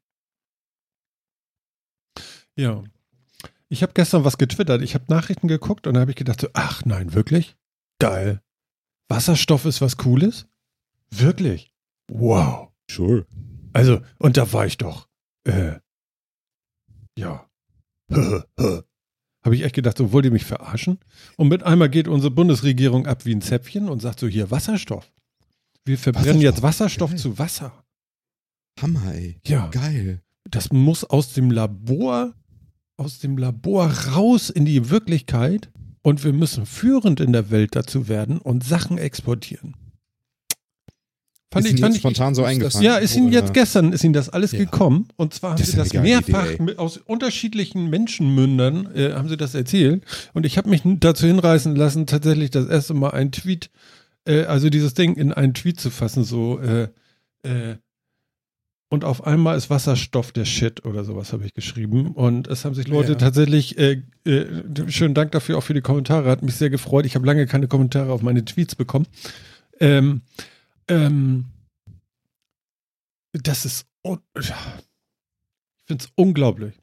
Ja. 2.55 2.83
Ich 3.69 3.83
habe 3.83 3.93
gestern 3.93 4.23
was 4.23 4.37
getwittert. 4.37 4.81
Ich 4.81 4.93
habe 4.95 5.05
Nachrichten 5.09 5.47
geguckt 5.47 5.87
und 5.87 5.93
da 5.93 5.99
habe 5.99 6.11
ich 6.11 6.17
gedacht 6.17 6.41
so, 6.41 6.47
ach 6.53 6.85
nein, 6.85 7.13
wirklich? 7.13 7.55
Geil. 7.99 8.41
Wasserstoff 9.09 9.65
ist 9.65 9.81
was 9.81 9.97
Cooles? 9.97 10.47
Wirklich? 11.11 11.73
Wow. 12.09 12.69
Sure. 12.89 13.25
Also, 13.73 14.01
und 14.17 14.37
da 14.37 14.51
war 14.53 14.65
ich 14.65 14.77
doch. 14.77 15.07
Äh, 15.43 15.79
ja. 17.17 17.49
Habe 19.47 19.55
ich 19.55 19.63
echt 19.63 19.75
gedacht, 19.75 19.97
so 19.97 20.11
wollt 20.11 20.25
ihr 20.25 20.31
mich 20.31 20.43
verarschen? 20.43 20.99
Und 21.37 21.47
mit 21.47 21.63
einmal 21.63 21.87
geht 21.87 22.09
unsere 22.09 22.31
Bundesregierung 22.31 23.07
ab 23.07 23.23
wie 23.23 23.33
ein 23.33 23.41
Zäpfchen 23.41 23.87
und 23.87 24.01
sagt 24.01 24.19
so, 24.19 24.27
hier 24.27 24.51
Wasserstoff. 24.51 25.09
Wir 25.85 25.97
verbrennen 25.97 26.27
Wasserstoff. 26.31 26.43
jetzt 26.43 26.61
Wasserstoff 26.63 27.09
Geil. 27.11 27.19
zu 27.19 27.39
Wasser. 27.39 27.85
Hammer, 28.81 29.13
ey. 29.13 29.39
Ja. 29.47 29.67
Geil. 29.67 30.21
Das 30.51 30.73
muss 30.73 31.05
aus 31.05 31.31
dem 31.31 31.49
Labor, 31.49 32.33
aus 32.97 33.19
dem 33.19 33.37
Labor 33.37 33.89
raus 33.89 34.49
in 34.49 34.65
die 34.65 34.89
Wirklichkeit 34.89 35.71
und 36.01 36.25
wir 36.25 36.33
müssen 36.33 36.65
führend 36.65 37.21
in 37.21 37.31
der 37.31 37.49
Welt 37.49 37.73
dazu 37.77 38.09
werden 38.09 38.39
und 38.39 38.65
Sachen 38.65 38.97
exportieren. 38.97 39.75
Fand 41.51 41.65
ist 41.65 41.73
ich, 41.75 41.79
fand 41.79 41.95
ich, 41.95 42.01
spontan 42.01 42.35
so 42.35 42.43
eingefallen? 42.43 42.83
ja, 42.85 42.97
ist 42.97 43.15
Ihnen 43.15 43.31
jetzt 43.31 43.53
gestern, 43.53 43.93
ist 43.93 44.03
Ihnen 44.03 44.13
das 44.13 44.27
alles 44.29 44.51
Ja. 44.51 44.59
gekommen 44.59 45.07
und 45.15 45.33
zwar 45.33 45.51
haben 45.51 45.57
Das 45.59 45.67
Sie 45.71 45.77
das 45.77 45.93
mehrfach 45.93 46.51
Idee, 46.51 46.75
aus 46.77 46.97
unterschiedlichen 46.97 47.89
Menschenmündern 47.89 48.93
äh, 48.93 49.13
haben 49.13 49.29
Sie 49.29 49.37
das 49.37 49.55
erzählt 49.55 50.03
und 50.33 50.45
ich 50.45 50.57
habe 50.57 50.69
mich 50.69 50.81
dazu 50.85 51.25
hinreißen 51.25 51.75
lassen, 51.75 52.05
tatsächlich 52.05 52.51
das 52.51 52.67
erste 52.67 52.93
Mal 52.93 53.11
einen 53.11 53.31
Tweet, 53.31 53.69
äh, 54.25 54.43
also 54.43 54.69
dieses 54.69 54.93
Ding 54.93 55.15
in 55.15 55.31
einen 55.31 55.53
Tweet 55.53 55.79
zu 55.79 55.89
fassen, 55.89 56.25
so 56.25 56.59
äh, 56.59 56.89
äh, 57.43 57.75
und 58.89 59.03
auf 59.03 59.25
einmal 59.25 59.57
ist 59.57 59.69
Wasserstoff 59.69 60.31
der 60.31 60.45
Shit 60.45 60.85
oder 60.85 61.03
sowas 61.03 61.33
habe 61.33 61.45
ich 61.45 61.53
geschrieben 61.53 62.11
und 62.11 62.47
es 62.47 62.63
haben 62.65 62.73
sich 62.75 62.87
Leute 62.87 63.13
Ja. 63.13 63.17
tatsächlich, 63.17 63.77
äh, 63.77 64.01
äh, 64.25 64.45
schönen 64.87 65.13
Dank 65.13 65.31
dafür 65.31 65.57
auch 65.57 65.63
für 65.63 65.73
die 65.73 65.81
Kommentare, 65.81 66.29
hat 66.29 66.41
mich 66.41 66.55
sehr 66.55 66.69
gefreut. 66.69 67.05
Ich 67.05 67.15
habe 67.15 67.25
lange 67.25 67.45
keine 67.47 67.67
Kommentare 67.67 68.11
auf 68.11 68.21
meine 68.21 68.43
Tweets 68.45 68.75
bekommen. 68.75 69.05
Ähm, 69.81 70.21
ähm, 70.87 71.45
das 73.33 73.65
ist, 73.65 73.85
ich 74.03 74.51
finde 75.85 76.03
es 76.05 76.11
unglaublich. 76.15 76.73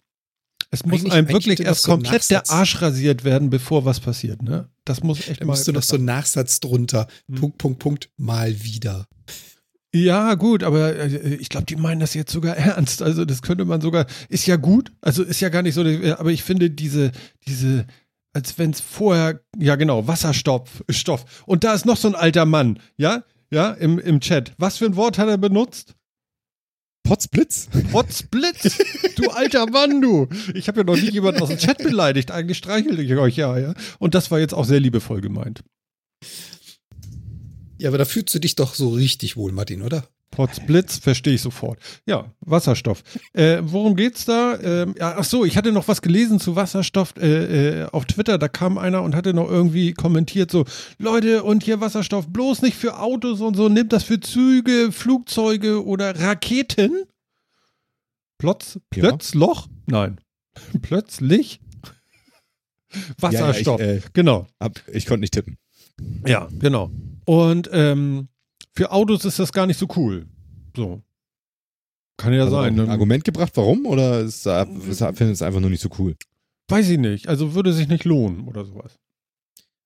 Es 0.70 0.84
muss 0.84 1.00
Eigentlich- 1.00 1.12
einem 1.12 1.28
wirklich 1.28 1.60
erst 1.60 1.80
das 1.80 1.82
so 1.84 1.92
ein 1.92 2.02
komplett 2.02 2.30
der. 2.30 2.50
Arsch 2.50 2.82
rasiert 2.82 3.22
werden, 3.24 3.48
bevor 3.50 3.84
was 3.84 4.00
passiert. 4.00 4.42
Ne? 4.42 4.68
Das 4.84 5.02
muss 5.02 5.28
echt 5.28 5.40
Da 5.40 5.44
mal. 5.46 5.52
musst 5.52 5.68
du 5.68 5.72
noch 5.72 5.82
so 5.82 5.96
einen 5.96 6.04
Nachsatz 6.04 6.58
drunter. 6.60 7.06
Hm. 7.28 7.36
Punkt, 7.36 7.58
Punkt, 7.58 7.78
Punkt, 7.78 8.10
mal 8.16 8.62
wieder. 8.62 9.06
Ja, 9.94 10.34
gut, 10.34 10.64
aber 10.64 10.96
äh, 10.96 11.34
ich 11.36 11.48
glaube, 11.48 11.66
die 11.66 11.76
meinen 11.76 12.00
das 12.00 12.14
jetzt 12.14 12.32
sogar 12.32 12.56
ernst. 12.56 13.02
Also 13.02 13.24
das 13.24 13.42
könnte 13.42 13.64
man 13.64 13.80
sogar, 13.80 14.06
ist 14.28 14.46
ja 14.46 14.56
gut, 14.56 14.90
also 15.00 15.22
ist 15.22 15.40
ja 15.40 15.48
gar 15.48 15.62
nicht 15.62 15.74
so, 15.74 15.82
aber 15.82 16.32
ich 16.32 16.42
finde 16.42 16.70
diese, 16.70 17.12
diese, 17.46 17.86
als 18.32 18.58
wenn 18.58 18.70
es 18.72 18.80
vorher, 18.80 19.40
ja 19.56 19.76
genau, 19.76 20.08
Wasserstoff, 20.08 20.82
Stoff. 20.88 21.44
Und 21.46 21.62
da 21.62 21.74
ist 21.74 21.86
noch 21.86 21.96
so 21.96 22.08
ein 22.08 22.16
alter 22.16 22.46
Mann, 22.46 22.80
ja, 22.96 23.22
ja, 23.54 23.70
im, 23.70 23.98
im 23.98 24.20
Chat. 24.20 24.52
Was 24.58 24.78
für 24.78 24.84
ein 24.84 24.96
Wort 24.96 25.16
hat 25.16 25.28
er 25.28 25.38
benutzt? 25.38 25.94
Potzblitz? 27.04 27.68
Potzblitz, 27.92 28.78
du 29.16 29.28
alter 29.30 29.66
Mann, 29.66 30.00
du. 30.00 30.26
Ich 30.54 30.68
habe 30.68 30.80
ja 30.80 30.84
noch 30.84 30.96
nie 30.96 31.10
jemanden 31.10 31.42
aus 31.42 31.50
dem 31.50 31.58
Chat 31.58 31.78
beleidigt. 31.78 32.30
Eigentlich 32.30 32.58
streichel 32.58 32.98
ich 32.98 33.14
euch 33.14 33.36
ja, 33.36 33.58
ja. 33.58 33.74
Und 33.98 34.14
das 34.14 34.30
war 34.30 34.40
jetzt 34.40 34.54
auch 34.54 34.64
sehr 34.64 34.80
liebevoll 34.80 35.20
gemeint. 35.20 35.62
Ja, 37.78 37.90
aber 37.90 37.98
da 37.98 38.04
fühlst 38.04 38.34
du 38.34 38.38
dich 38.38 38.54
doch 38.54 38.74
so 38.74 38.88
richtig 38.88 39.36
wohl, 39.36 39.52
Martin, 39.52 39.82
oder? 39.82 40.08
Potzblitz, 40.34 40.98
verstehe 40.98 41.34
ich 41.34 41.42
sofort. 41.42 41.78
Ja, 42.06 42.32
Wasserstoff. 42.40 43.02
Äh, 43.32 43.60
worum 43.62 43.94
geht's 43.94 44.24
da? 44.24 44.58
Ähm, 44.60 44.94
ja, 44.98 45.14
ach 45.16 45.24
so, 45.24 45.44
ich 45.44 45.56
hatte 45.56 45.70
noch 45.70 45.86
was 45.86 46.02
gelesen 46.02 46.40
zu 46.40 46.56
Wasserstoff 46.56 47.14
äh, 47.16 47.82
äh, 47.82 47.86
auf 47.92 48.04
Twitter. 48.06 48.36
Da 48.36 48.48
kam 48.48 48.76
einer 48.76 49.02
und 49.02 49.14
hatte 49.14 49.32
noch 49.32 49.48
irgendwie 49.48 49.92
kommentiert 49.92 50.50
so, 50.50 50.64
Leute, 50.98 51.44
und 51.44 51.62
hier 51.62 51.80
Wasserstoff 51.80 52.26
bloß 52.26 52.62
nicht 52.62 52.76
für 52.76 52.98
Autos 52.98 53.40
und 53.40 53.54
so, 53.54 53.68
nimmt 53.68 53.92
das 53.92 54.02
für 54.02 54.18
Züge, 54.18 54.90
Flugzeuge 54.90 55.84
oder 55.84 56.18
Raketen? 56.18 57.04
Plötz, 58.38 58.80
Ja. 58.94 59.08
Plötzloch? 59.08 59.68
Nein. 59.86 60.20
Plötzlich? 60.82 61.60
Wasserstoff. 63.20 63.80
Ja, 63.80 63.86
ja, 63.86 63.92
ich, 63.94 64.04
äh, 64.04 64.08
genau. 64.12 64.46
hab, 64.60 64.80
ich 64.92 65.06
konnte 65.06 65.20
nicht 65.20 65.34
tippen. 65.34 65.58
Ja, 66.26 66.48
genau. 66.58 66.90
Und 67.24 67.70
ähm, 67.72 68.28
für 68.76 68.90
Autos 68.92 69.24
ist 69.24 69.38
das 69.38 69.52
gar 69.52 69.66
nicht 69.66 69.78
so 69.78 69.86
cool. 69.96 70.26
So. 70.76 71.02
Kann 72.16 72.32
ja 72.32 72.44
er 72.44 72.50
sein. 72.50 72.78
ein 72.78 72.86
ne? 72.86 72.90
Argument 72.90 73.24
gebracht, 73.24 73.52
warum? 73.56 73.86
Oder 73.86 74.20
ist 74.20 74.46
ist 74.46 74.98
findet 74.98 75.34
es 75.34 75.42
einfach 75.42 75.60
nur 75.60 75.70
nicht 75.70 75.82
so 75.82 75.88
cool? 75.98 76.16
Weiß 76.68 76.88
ich 76.88 76.98
nicht. 76.98 77.28
Also 77.28 77.54
würde 77.54 77.72
sich 77.72 77.88
nicht 77.88 78.04
lohnen 78.04 78.46
oder 78.46 78.64
sowas. 78.64 78.98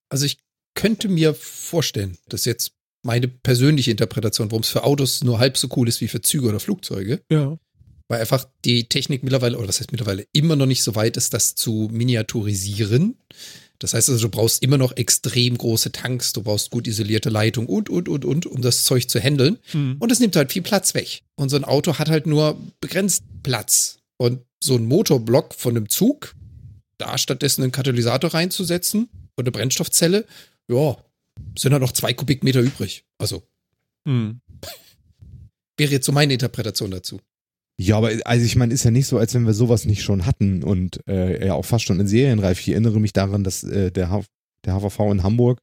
Also 0.09 0.25
ich 0.25 0.37
könnte 0.75 1.09
mir 1.09 1.33
vorstellen, 1.33 2.17
dass 2.29 2.45
jetzt 2.45 2.73
meine 3.03 3.27
persönliche 3.27 3.91
Interpretation, 3.91 4.51
warum 4.51 4.61
es 4.63 4.69
für 4.69 4.83
Autos 4.83 5.23
nur 5.23 5.39
halb 5.39 5.57
so 5.57 5.69
cool 5.75 5.87
ist 5.87 6.01
wie 6.01 6.07
für 6.07 6.21
Züge 6.21 6.47
oder 6.47 6.59
Flugzeuge, 6.59 7.21
Ja. 7.31 7.57
weil 8.07 8.19
einfach 8.21 8.45
die 8.65 8.87
Technik 8.89 9.23
mittlerweile, 9.23 9.57
oder 9.57 9.67
was 9.67 9.79
heißt 9.79 9.91
mittlerweile, 9.91 10.25
immer 10.33 10.55
noch 10.55 10.65
nicht 10.65 10.83
so 10.83 10.95
weit 10.95 11.17
ist, 11.17 11.33
das 11.33 11.55
zu 11.55 11.89
miniaturisieren. 11.91 13.17
Das 13.79 13.93
heißt 13.93 14.09
also, 14.09 14.27
du 14.27 14.29
brauchst 14.29 14.61
immer 14.61 14.77
noch 14.77 14.95
extrem 14.97 15.57
große 15.57 15.91
Tanks, 15.91 16.33
du 16.33 16.43
brauchst 16.43 16.69
gut 16.69 16.85
isolierte 16.85 17.29
Leitung 17.29 17.65
und, 17.65 17.89
und, 17.89 18.09
und, 18.09 18.25
und, 18.25 18.45
um 18.45 18.61
das 18.61 18.83
Zeug 18.83 19.09
zu 19.09 19.19
handeln. 19.19 19.57
Hm. 19.71 19.95
Und 19.99 20.11
es 20.11 20.19
nimmt 20.19 20.35
halt 20.35 20.51
viel 20.51 20.61
Platz 20.61 20.93
weg. 20.93 21.23
Und 21.35 21.49
so 21.49 21.55
ein 21.55 21.63
Auto 21.63 21.97
hat 21.97 22.09
halt 22.09 22.27
nur 22.27 22.57
begrenzt 22.81 23.23
Platz. 23.41 23.99
Und 24.17 24.41
so 24.61 24.75
ein 24.75 24.85
Motorblock 24.85 25.53
von 25.55 25.77
einem 25.77 25.87
Zug, 25.87 26.35
da 26.97 27.17
stattdessen 27.17 27.63
einen 27.63 27.71
Katalysator 27.71 28.33
reinzusetzen 28.33 29.07
und 29.35 29.43
eine 29.45 29.51
Brennstoffzelle, 29.51 30.25
ja, 30.67 30.97
sind 31.57 31.71
halt 31.71 31.81
noch 31.81 31.93
zwei 31.93 32.13
Kubikmeter 32.13 32.59
übrig. 32.59 33.05
Also 33.17 33.43
Hm. 34.05 34.41
wäre 35.77 35.91
jetzt 35.91 36.05
so 36.05 36.11
meine 36.11 36.33
Interpretation 36.33 36.91
dazu. 36.91 37.21
Ja, 37.81 37.97
aber 37.97 38.11
also 38.25 38.45
ich 38.45 38.55
meine, 38.57 38.73
ist 38.73 38.83
ja 38.83 38.91
nicht 38.91 39.07
so, 39.07 39.17
als 39.17 39.33
wenn 39.33 39.45
wir 39.45 39.53
sowas 39.53 39.85
nicht 39.85 40.03
schon 40.03 40.25
hatten 40.25 40.63
und 40.63 40.99
äh, 41.07 41.45
ja 41.47 41.53
auch 41.53 41.63
fast 41.65 41.85
schon 41.85 41.99
in 41.99 42.07
Serienreif. 42.07 42.59
Ich 42.59 42.67
erinnere 42.69 42.99
mich 42.99 43.13
daran, 43.13 43.43
dass 43.45 43.63
äh, 43.63 43.89
der, 43.91 44.09
H 44.09 44.23
der 44.65 44.73
HVV 44.75 44.99
in 45.13 45.23
Hamburg 45.23 45.59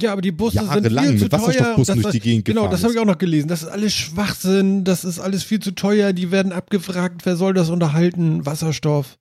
Ja, 0.00 0.12
aber 0.12 0.22
die 0.22 0.32
Busse 0.32 0.56
sind 0.58 0.66
jahrelang 0.66 1.04
viel 1.08 1.16
zu 1.18 1.24
mit 1.24 1.32
teuer. 1.32 1.40
Wasserstoffbussen 1.42 1.94
Das- 1.96 2.02
durch 2.04 2.12
die 2.14 2.20
Gegend 2.20 2.44
Genau, 2.46 2.68
das 2.68 2.82
habe 2.82 2.94
ich 2.94 2.98
auch 2.98 3.04
noch 3.04 3.18
gelesen. 3.18 3.48
Das 3.48 3.62
ist 3.62 3.68
alles 3.68 3.92
Schwachsinn. 3.92 4.84
Das 4.84 5.04
ist 5.04 5.18
alles 5.18 5.42
viel 5.42 5.60
zu 5.60 5.72
teuer. 5.72 6.14
Die 6.14 6.30
werden 6.30 6.52
abgefragt. 6.52 7.26
Wer 7.26 7.36
soll 7.36 7.52
das 7.52 7.68
unterhalten? 7.68 8.46
Wasserstoff. 8.46 9.18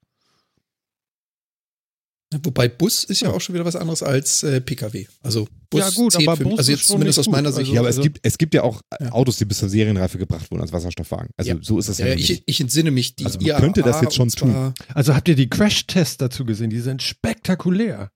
Wobei 2.43 2.69
Bus 2.69 3.03
ist 3.03 3.19
ja, 3.21 3.27
Ja. 3.29 3.33
auch 3.35 3.41
schon 3.41 3.55
wieder 3.55 3.65
was 3.65 3.75
anderes 3.75 4.01
als 4.03 4.43
äh, 4.43 4.61
Pkw. 4.61 5.05
Also 5.21 5.47
Bus 5.69 5.79
Ja, 5.81 5.89
gut, 5.89 6.13
zählt 6.13 6.27
aber 6.27 6.37
für, 6.37 6.43
Bus 6.45 6.59
also 6.59 6.71
jetzt 6.71 6.87
zumindest 6.87 7.19
aus 7.19 7.27
meiner 7.27 7.49
gut. 7.49 7.57
Sicht. 7.57 7.65
Also- 7.67 7.73
Ja, 7.75 7.79
aber 7.81 7.89
es 7.89 7.99
gibt, 7.99 8.19
es 8.23 8.37
gibt 8.37 8.53
ja 8.53 8.63
auch 8.63 8.81
äh, 8.91 9.03
Ja. 9.05 9.11
Autos, 9.11 9.37
die 9.37 9.45
bis 9.45 9.57
zur 9.59 9.67
Serienreife 9.69 10.17
gebracht 10.17 10.49
wurden 10.49 10.61
als 10.61 10.71
Wasserstoffwagen. 10.71 11.29
Also 11.35 11.51
Ja. 11.51 11.57
so 11.61 11.77
ist 11.77 11.89
das 11.89 11.97
ja, 11.97 12.05
ja, 12.05 12.11
ja, 12.11 12.15
nicht. 12.17 12.29
ich, 12.29 12.43
ich 12.45 12.61
entsinne 12.61 12.91
mich, 12.91 13.15
die 13.15 13.25
Also 13.25 13.39
man 13.41 13.57
könnte 13.57 13.81
das 13.81 14.01
jetzt 14.01 14.15
schon 14.15 14.23
und 14.23 14.29
zwar, 14.31 14.73
Also 14.93 15.13
habt 15.13 15.27
ihr 15.27 15.35
die 15.35 15.49
Crash-Tests 15.49 16.17
dazu 16.17 16.45
gesehen? 16.45 16.69
Die 16.69 16.79
sind 16.79 17.01
spektakulär. 17.01 18.11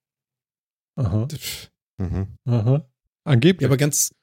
Aha. 0.95 1.27
Mhm. 1.97 2.27
Aha. 2.45 2.89
Angeblich. 3.25 3.61
Ja, 3.63 3.67
aber 3.67 3.77
ganz, 3.77 4.13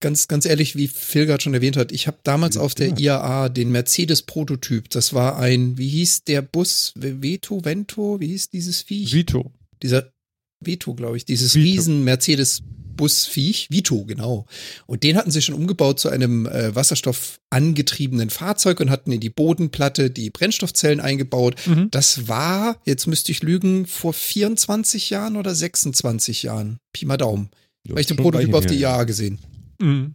ganz, 0.00 0.28
ganz 0.28 0.44
ehrlich, 0.44 0.76
wie 0.76 0.88
Phil 0.88 1.26
gerade 1.26 1.42
schon 1.42 1.54
erwähnt 1.54 1.76
hat, 1.76 1.92
ich 1.92 2.06
habe 2.06 2.18
damals 2.22 2.56
auf 2.56 2.74
der. 2.74 2.98
IAA 2.98 3.48
den 3.48 3.70
Mercedes-Prototyp, 3.70 4.90
das 4.90 5.12
war 5.12 5.38
ein, 5.38 5.78
wie 5.78 5.88
hieß 5.88 6.24
der 6.24 6.42
Bus? 6.42 6.92
Veto, 6.96 7.64
Vento, 7.64 8.20
wie 8.20 8.28
hieß 8.28 8.50
dieses 8.50 8.82
Viech? 8.82 9.12
Vito. 9.12 9.52
Dieser 9.82 10.12
Veto, 10.60 10.94
glaube 10.94 11.16
ich, 11.16 11.24
dieses 11.24 11.54
Vito. 11.54 11.64
riesen 11.64 12.04
Mercedes-Busviech, 12.04 13.70
Vito, 13.70 14.04
genau. 14.04 14.46
Und 14.86 15.02
den 15.02 15.16
hatten 15.16 15.30
sie 15.30 15.42
schon 15.42 15.54
umgebaut 15.54 16.00
zu 16.00 16.08
einem 16.08 16.46
äh, 16.46 16.74
Wasserstoff 16.74 17.38
angetriebenen 17.50 18.30
Fahrzeug 18.30 18.80
und 18.80 18.90
hatten 18.90 19.12
in 19.12 19.20
die 19.20 19.30
Bodenplatte 19.30 20.10
die 20.10 20.30
Brennstoffzellen 20.30 21.00
eingebaut. 21.00 21.54
Mhm. 21.66 21.90
Das 21.90 22.26
war, 22.26 22.80
jetzt 22.84 23.06
müsste 23.06 23.32
ich 23.32 23.42
lügen, 23.42 23.86
vor 23.86 24.12
24 24.12 25.10
Jahren 25.10 25.36
oder 25.36 25.54
26 25.54 26.42
Jahren. 26.44 26.78
Pi 26.92 27.06
mal 27.06 27.16
Daumen. 27.16 27.50
Ja, 27.84 27.92
Habe 27.92 28.00
ich 28.00 28.06
den 28.06 28.16
Prototyp 28.16 28.54
auf 28.54 28.66
die. 28.66 28.76
IAA 28.76 29.04
gesehen. 29.04 29.38
Mhm. 29.80 30.14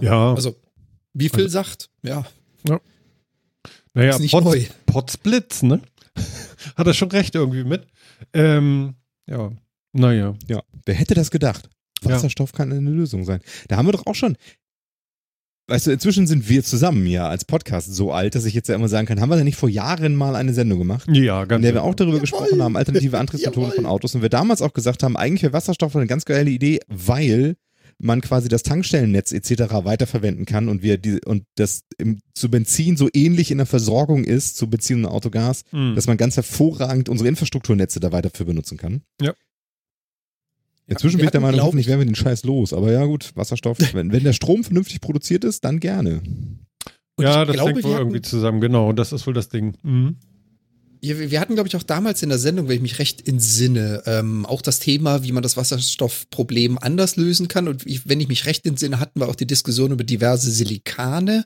Ja. 0.00 0.34
Also, 0.34 0.56
wie 1.14 1.28
Phil 1.28 1.48
sagt, 1.48 1.90
ja, 2.02 2.24
Naja, 3.94 4.10
ist 4.10 4.20
nicht 4.20 4.32
Potz, 4.32 4.44
neu. 4.44 4.64
Potzblitz, 4.86 5.62
ne? 5.62 5.80
Hat 6.76 6.86
er 6.86 6.94
schon 6.94 7.10
recht 7.10 7.34
irgendwie 7.34 7.64
mit. 7.64 7.86
Ähm, 8.32 8.94
ja, 9.26 9.52
naja. 9.92 10.34
Ja, 10.48 10.62
wer 10.86 10.94
hätte 10.94 11.14
das 11.14 11.30
gedacht? 11.30 11.68
Ja. 12.02 12.10
Wasserstoff 12.10 12.52
kann 12.52 12.72
eine 12.72 12.90
Lösung 12.90 13.24
sein. 13.24 13.40
Da 13.68 13.76
haben 13.76 13.86
wir 13.86 13.92
doch 13.92 14.06
auch 14.06 14.14
schon. 14.14 14.36
weißt 15.68 15.86
du, 15.86 15.90
inzwischen 15.92 16.26
sind 16.26 16.48
wir 16.48 16.64
zusammen 16.64 17.06
ja 17.06 17.28
als 17.28 17.44
Podcast 17.44 17.92
so 17.94 18.12
alt, 18.12 18.34
dass 18.34 18.44
ich 18.46 18.54
jetzt 18.54 18.68
ja 18.68 18.74
immer 18.74 18.88
sagen 18.88 19.06
kann, 19.06 19.20
haben 19.20 19.28
wir 19.28 19.36
denn 19.36 19.44
nicht 19.44 19.56
vor 19.58 19.68
Jahren 19.68 20.14
mal 20.16 20.34
eine 20.36 20.54
Sendung 20.54 20.78
gemacht? 20.78 21.06
Ja, 21.12 21.44
ganz 21.44 21.58
in 21.58 21.62
der 21.62 21.74
wir 21.74 21.80
genau. 21.80 21.90
auch 21.90 21.94
darüber 21.94 22.16
Jawohl. 22.16 22.20
gesprochen 22.22 22.62
haben, 22.62 22.76
alternative 22.76 23.18
Antriebsmethoden 23.20 23.72
von 23.72 23.86
Autos. 23.86 24.14
Und 24.14 24.22
wir 24.22 24.30
damals 24.30 24.62
auch 24.62 24.72
gesagt 24.72 25.02
haben, 25.02 25.16
eigentlich 25.16 25.42
wäre 25.42 25.52
Wasserstoff 25.52 25.94
eine 25.94 26.06
ganz 26.06 26.24
geile 26.24 26.50
Idee, 26.50 26.80
weil 26.88 27.56
man 27.98 28.20
quasi 28.20 28.48
das 28.48 28.62
Tankstellennetz 28.62 29.32
etc. 29.32 29.72
weiterverwenden 29.84 30.44
kann 30.46 30.68
und 30.68 30.82
wir 30.82 30.98
die, 30.98 31.20
und 31.24 31.44
das 31.56 31.82
im, 31.98 32.18
zu 32.34 32.50
Benzin 32.50 32.96
so 32.96 33.08
ähnlich 33.14 33.50
in 33.50 33.58
der 33.58 33.66
Versorgung 33.66 34.24
ist, 34.24 34.56
zu 34.56 34.68
Benzin 34.68 35.04
und 35.04 35.10
Autogas, 35.10 35.64
Mhm. 35.72 35.94
dass 35.94 36.06
man 36.06 36.16
ganz 36.16 36.36
hervorragend 36.36 37.08
unsere 37.08 37.28
Infrastrukturnetze 37.28 38.00
da 38.00 38.12
weiter 38.12 38.30
für 38.32 38.44
benutzen 38.44 38.76
kann. 38.78 39.02
Ja. 39.20 39.34
Inzwischen 40.88 41.18
bin 41.18 41.26
ich 41.26 41.30
der 41.32 41.40
Meinung, 41.40 41.62
hoffentlich 41.62 41.86
ich- 41.86 41.90
werden 41.90 42.00
wir 42.00 42.06
den 42.06 42.14
Scheiß 42.16 42.44
los. 42.44 42.72
Aber 42.72 42.92
ja 42.92 43.04
gut, 43.04 43.30
Wasserstoff, 43.34 43.78
wenn, 43.94 44.12
wenn 44.12 44.24
der 44.24 44.32
Strom 44.32 44.64
vernünftig 44.64 45.00
produziert 45.00 45.44
ist, 45.44 45.64
dann 45.64 45.80
gerne. 45.80 46.22
Und 47.16 47.24
ja, 47.24 47.44
das 47.44 47.54
glaube, 47.54 47.72
hängt 47.72 47.84
wohl 47.84 47.90
hatten- 47.92 48.00
irgendwie 48.02 48.22
zusammen. 48.22 48.60
Genau, 48.60 48.92
das 48.92 49.12
ist 49.12 49.26
wohl 49.26 49.34
das 49.34 49.48
Ding. 49.48 49.76
Mhm. 49.82 50.16
Ja, 51.04 51.18
wir 51.18 51.30
wir 51.32 51.40
hatten, 51.40 51.54
glaube 51.54 51.68
ich, 51.68 51.74
auch 51.76 51.82
damals 51.82 52.22
in 52.22 52.28
der 52.28 52.38
Sendung, 52.38 52.68
wenn 52.68 52.76
ich 52.76 52.82
mich 52.82 52.98
recht 53.00 53.26
entsinne, 53.26 54.02
ähm, 54.06 54.46
auch 54.46 54.62
das 54.62 54.78
Thema, 54.78 55.24
wie 55.24 55.32
man 55.32 55.42
das 55.42 55.56
Wasserstoffproblem 55.56 56.78
anders 56.78 57.16
lösen 57.16 57.48
kann. 57.48 57.66
Und 57.68 57.84
ich, 57.86 58.08
wenn 58.08 58.20
ich 58.20 58.28
mich 58.28 58.46
recht 58.46 58.64
entsinne, 58.66 59.00
hatten 59.00 59.18
wir 59.20 59.28
auch 59.28 59.34
die 59.34 59.46
Diskussion 59.46 59.90
über 59.92 60.04
diverse 60.04 60.50
Silikane, 60.50 61.44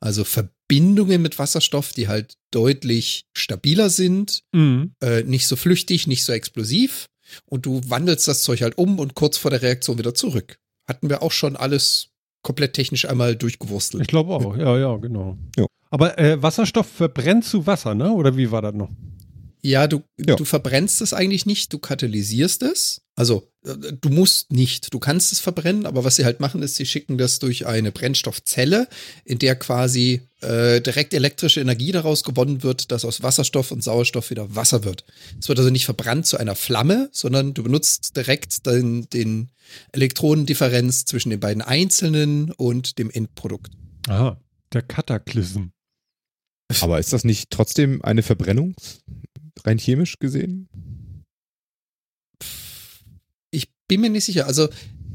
also 0.00 0.24
Verbindungen 0.24 1.22
mit 1.22 1.38
Wasserstoff, 1.38 1.92
die 1.92 2.08
halt 2.08 2.34
deutlich 2.50 3.24
stabiler 3.36 3.90
sind, 3.90 4.42
Mhm. 4.54 4.92
äh, 5.02 5.22
nicht 5.22 5.46
so 5.46 5.56
flüchtig, 5.56 6.06
nicht 6.06 6.24
so 6.24 6.32
explosiv. 6.32 7.06
Und 7.46 7.66
du 7.66 7.80
wandelst 7.86 8.26
das 8.28 8.42
Zeug 8.42 8.62
halt 8.62 8.78
um 8.78 8.98
und 8.98 9.14
kurz 9.14 9.36
vor 9.38 9.50
der 9.50 9.62
Reaktion 9.62 9.98
wieder 9.98 10.14
zurück. 10.14 10.58
Hatten 10.86 11.10
wir 11.10 11.22
auch 11.22 11.32
schon 11.32 11.56
alles 11.56 12.08
komplett 12.42 12.72
technisch 12.74 13.06
einmal 13.06 13.36
durchgewurstelt. 13.36 14.02
Ich 14.02 14.08
glaube 14.08 14.32
auch, 14.32 14.56
ja, 14.56 14.78
ja, 14.78 14.96
genau. 14.96 15.36
Ja. 15.56 15.66
Aber 15.90 16.18
äh, 16.18 16.42
Wasserstoff 16.42 16.86
verbrennt 16.86 17.44
zu 17.44 17.66
Wasser, 17.66 17.94
ne? 17.94 18.12
Oder 18.12 18.36
wie 18.36 18.50
war 18.50 18.62
das 18.62 18.74
noch? 18.74 18.90
Ja, 19.60 19.88
du, 19.88 20.02
Ja. 20.18 20.36
du 20.36 20.44
verbrennst 20.44 21.00
es 21.00 21.12
eigentlich 21.12 21.44
nicht, 21.44 21.72
du 21.72 21.78
katalysierst 21.78 22.62
es. 22.62 23.00
Also, 23.16 23.48
äh, 23.64 23.74
du 24.00 24.08
musst 24.08 24.52
nicht, 24.52 24.94
du 24.94 25.00
kannst 25.00 25.32
es 25.32 25.40
verbrennen, 25.40 25.84
aber 25.84 26.04
was 26.04 26.14
sie 26.16 26.24
halt 26.24 26.38
machen, 26.38 26.62
ist, 26.62 26.76
sie 26.76 26.86
schicken 26.86 27.18
das 27.18 27.40
durch 27.40 27.66
eine 27.66 27.90
Brennstoffzelle, 27.90 28.86
in 29.24 29.38
der 29.40 29.56
quasi 29.56 30.20
äh, 30.42 30.80
direkt 30.80 31.12
elektrische 31.12 31.60
Energie 31.60 31.90
daraus 31.90 32.22
gewonnen 32.22 32.62
wird, 32.62 32.92
dass 32.92 33.04
aus 33.04 33.22
Wasserstoff 33.24 33.72
und 33.72 33.82
Sauerstoff 33.82 34.30
wieder 34.30 34.54
Wasser 34.54 34.84
wird. 34.84 35.04
Es 35.40 35.48
wird 35.48 35.58
also 35.58 35.70
nicht 35.70 35.86
verbrannt 35.86 36.26
zu 36.26 36.36
einer 36.36 36.54
Flamme, 36.54 37.08
sondern 37.10 37.52
du 37.54 37.64
benutzt 37.64 38.16
direkt 38.16 38.64
den, 38.66 39.08
den 39.10 39.50
Elektronendifferenz 39.92 41.04
zwischen 41.04 41.30
den 41.30 41.40
beiden 41.40 41.62
Einzelnen 41.62 42.52
und 42.52 42.98
dem 42.98 43.10
Endprodukt. 43.10 43.72
Aha, 44.06 44.38
der 44.72 44.82
Kataklysm. 44.82 45.66
Aber 46.80 46.98
ist 46.98 47.12
das 47.12 47.24
nicht 47.24 47.50
trotzdem 47.50 48.02
eine 48.02 48.22
Verbrennung, 48.22 48.74
rein 49.64 49.78
chemisch 49.78 50.18
gesehen? 50.18 50.68
Ich 53.50 53.68
bin 53.88 54.00
mir 54.00 54.10
nicht 54.10 54.24
sicher. 54.24 54.46
Also 54.46 54.68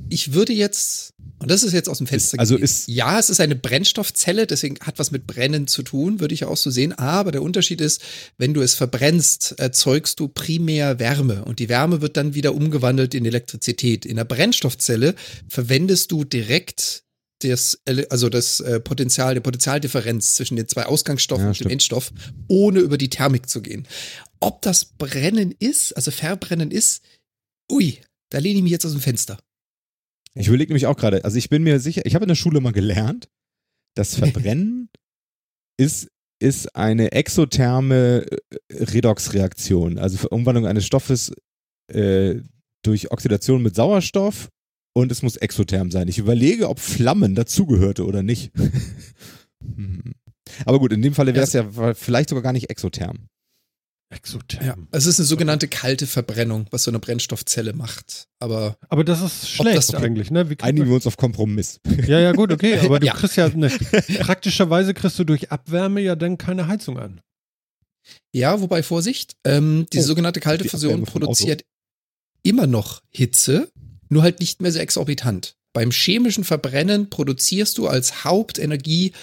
ich 0.09 0.33
würde 0.33 0.53
jetzt, 0.53 1.13
und 1.39 1.49
das 1.49 1.63
ist 1.63 1.73
jetzt 1.73 1.89
aus 1.89 1.97
dem 1.97 2.07
Fenster 2.07 2.37
Also 2.39 2.55
ist- 2.57 2.87
ja, 2.87 3.17
es 3.17 3.29
ist 3.29 3.39
eine 3.39 3.55
Brennstoffzelle, 3.55 4.45
deswegen 4.45 4.77
hat 4.81 4.99
was 4.99 5.11
mit 5.11 5.25
Brennen 5.25 5.65
zu 5.67 5.81
tun, 5.81 6.19
würde 6.19 6.33
ich 6.33 6.45
auch 6.45 6.57
so 6.57 6.69
sehen. 6.69 6.93
Aber 6.93 7.31
der 7.31 7.41
Unterschied 7.41 7.81
ist, 7.81 8.01
wenn 8.37 8.53
du 8.53 8.61
es 8.61 8.75
verbrennst, 8.75 9.55
erzeugst 9.59 10.19
du 10.19 10.27
primär 10.27 10.99
Wärme 10.99 11.45
und 11.45 11.59
die 11.59 11.69
Wärme 11.69 12.01
wird 12.01 12.17
dann 12.17 12.33
wieder 12.35 12.53
umgewandelt 12.53 13.13
in 13.13 13.25
Elektrizität. 13.25 14.05
In 14.05 14.17
der 14.17 14.25
Brennstoffzelle 14.25 15.15
verwendest 15.47 16.11
du 16.11 16.23
direkt 16.25 17.02
das, 17.49 17.81
also 18.09 18.29
das 18.29 18.59
äh, 18.59 18.79
Potenzial, 18.79 19.33
die 19.35 19.39
Potentialdifferenz 19.39 20.35
zwischen 20.35 20.55
den 20.55 20.67
zwei 20.67 20.85
Ausgangsstoffen 20.85 21.45
Ja, 21.45 21.49
und 21.49 21.59
dem. 21.63 21.71
Endstoff, 21.71 22.11
ohne 22.47 22.79
über 22.79 22.97
die 22.97 23.09
Thermik 23.09 23.49
zu 23.49 23.61
gehen. 23.61 23.87
Ob 24.39 24.61
das 24.61 24.85
Brennen 24.85 25.53
ist, 25.59 25.93
also 25.93 26.11
Verbrennen 26.11 26.71
ist, 26.71 27.03
ui, 27.71 27.99
da 28.29 28.39
lehne 28.39 28.57
ich 28.57 28.63
mich 28.63 28.71
jetzt 28.71 28.85
aus 28.85 28.91
dem 28.91 29.01
Fenster. 29.01 29.39
Ich 30.35 30.47
überlege 30.47 30.71
nämlich 30.71 30.87
auch 30.87 30.97
gerade, 30.97 31.23
also 31.23 31.37
ich 31.37 31.49
bin 31.49 31.63
mir 31.63 31.79
sicher, 31.79 32.05
ich 32.05 32.15
habe 32.15 32.25
in 32.25 32.29
der 32.29 32.35
Schule 32.35 32.59
mal 32.59 32.73
gelernt, 32.73 33.29
das 33.95 34.15
Verbrennen 34.15 34.89
ist, 35.77 36.09
ist 36.39 36.75
eine 36.75 37.11
exotherme 37.11 38.25
äh, 38.29 38.83
Redoxreaktion, 38.83 39.97
also 39.99 40.17
für 40.17 40.29
Umwandlung 40.29 40.65
eines 40.65 40.85
Stoffes 40.85 41.31
äh, 41.91 42.35
durch 42.83 43.11
Oxidation 43.11 43.61
mit 43.61 43.75
Sauerstoff 43.75 44.49
und 44.93 45.11
es 45.11 45.21
muss 45.21 45.35
exotherm 45.37 45.91
sein. 45.91 46.07
Ich 46.07 46.17
überlege, 46.19 46.69
ob 46.69 46.79
Flammen 46.79 47.35
dazugehörte 47.35 48.05
oder 48.05 48.23
nicht. 48.23 48.51
Hm. 49.75 50.13
Aber 50.65 50.77
gut, 50.77 50.91
in 50.91 51.01
dem 51.01 51.13
Falle 51.13 51.33
wäre 51.33 51.45
es 51.45 51.53
ja 51.53 51.65
vielleicht 51.93 52.27
sogar 52.29 52.43
gar 52.43 52.51
nicht 52.51 52.69
exotherm. 52.69 53.27
Exotherm. 54.09 54.87
Es 54.91 55.05
ist 55.05 55.19
eine 55.19 55.25
sogenannte 55.25 55.67
kalte 55.69 56.05
Verbrennung, 56.05 56.67
was 56.69 56.83
so 56.83 56.91
eine 56.91 56.99
Brennstoffzelle 56.99 57.71
macht. 57.73 58.27
Aber 58.39 58.77
Aber 58.89 59.03
das 59.05 59.21
ist 59.21 59.49
schlecht 59.49 59.77
das- 59.77 59.93
eigentlich, 59.95 60.29
ne? 60.31 60.49
Wie 60.49 60.59
Einigen 60.59 60.87
wir 60.87 60.95
uns 60.95 61.07
auf 61.07 61.15
Kompromiss. 61.17 61.79
ja, 62.07 62.19
ja, 62.19 62.33
gut, 62.33 62.51
okay. 62.51 62.77
Aber 62.79 62.99
du 62.99 63.07
Ja. 63.07 63.13
kriegst 63.13 63.37
ja 63.37 63.45
eine, 63.45 63.69
praktischerweise 64.19 64.93
kriegst 64.93 65.17
du 65.17 65.23
durch 65.23 65.49
Abwärme 65.51 66.01
ja 66.01 66.15
dann 66.15 66.37
keine 66.37 66.67
Heizung 66.67 66.99
an. 66.99 67.21
ja, 68.33 68.59
wobei 68.59 68.83
Vorsicht, 68.83 69.35
ähm, 69.45 69.85
diese 69.93 70.03
Oh, 70.03 70.07
sogenannte 70.09 70.41
kalte 70.41 70.63
die 70.63 70.69
Fusion 70.69 71.03
produziert 71.03 71.63
immer 72.43 72.67
noch 72.67 73.01
Hitze, 73.09 73.71
nur 74.13 74.23
halt 74.23 74.39
nicht 74.39 74.61
mehr 74.61 74.71
so 74.71 74.79
exorbitant. 74.79 75.55
Beim 75.73 75.91
chemischen 75.91 76.43
Verbrennen 76.43 77.09
produzierst 77.09 77.77
du 77.77 77.87
als 77.87 78.23
Hauptenergie 78.23 79.13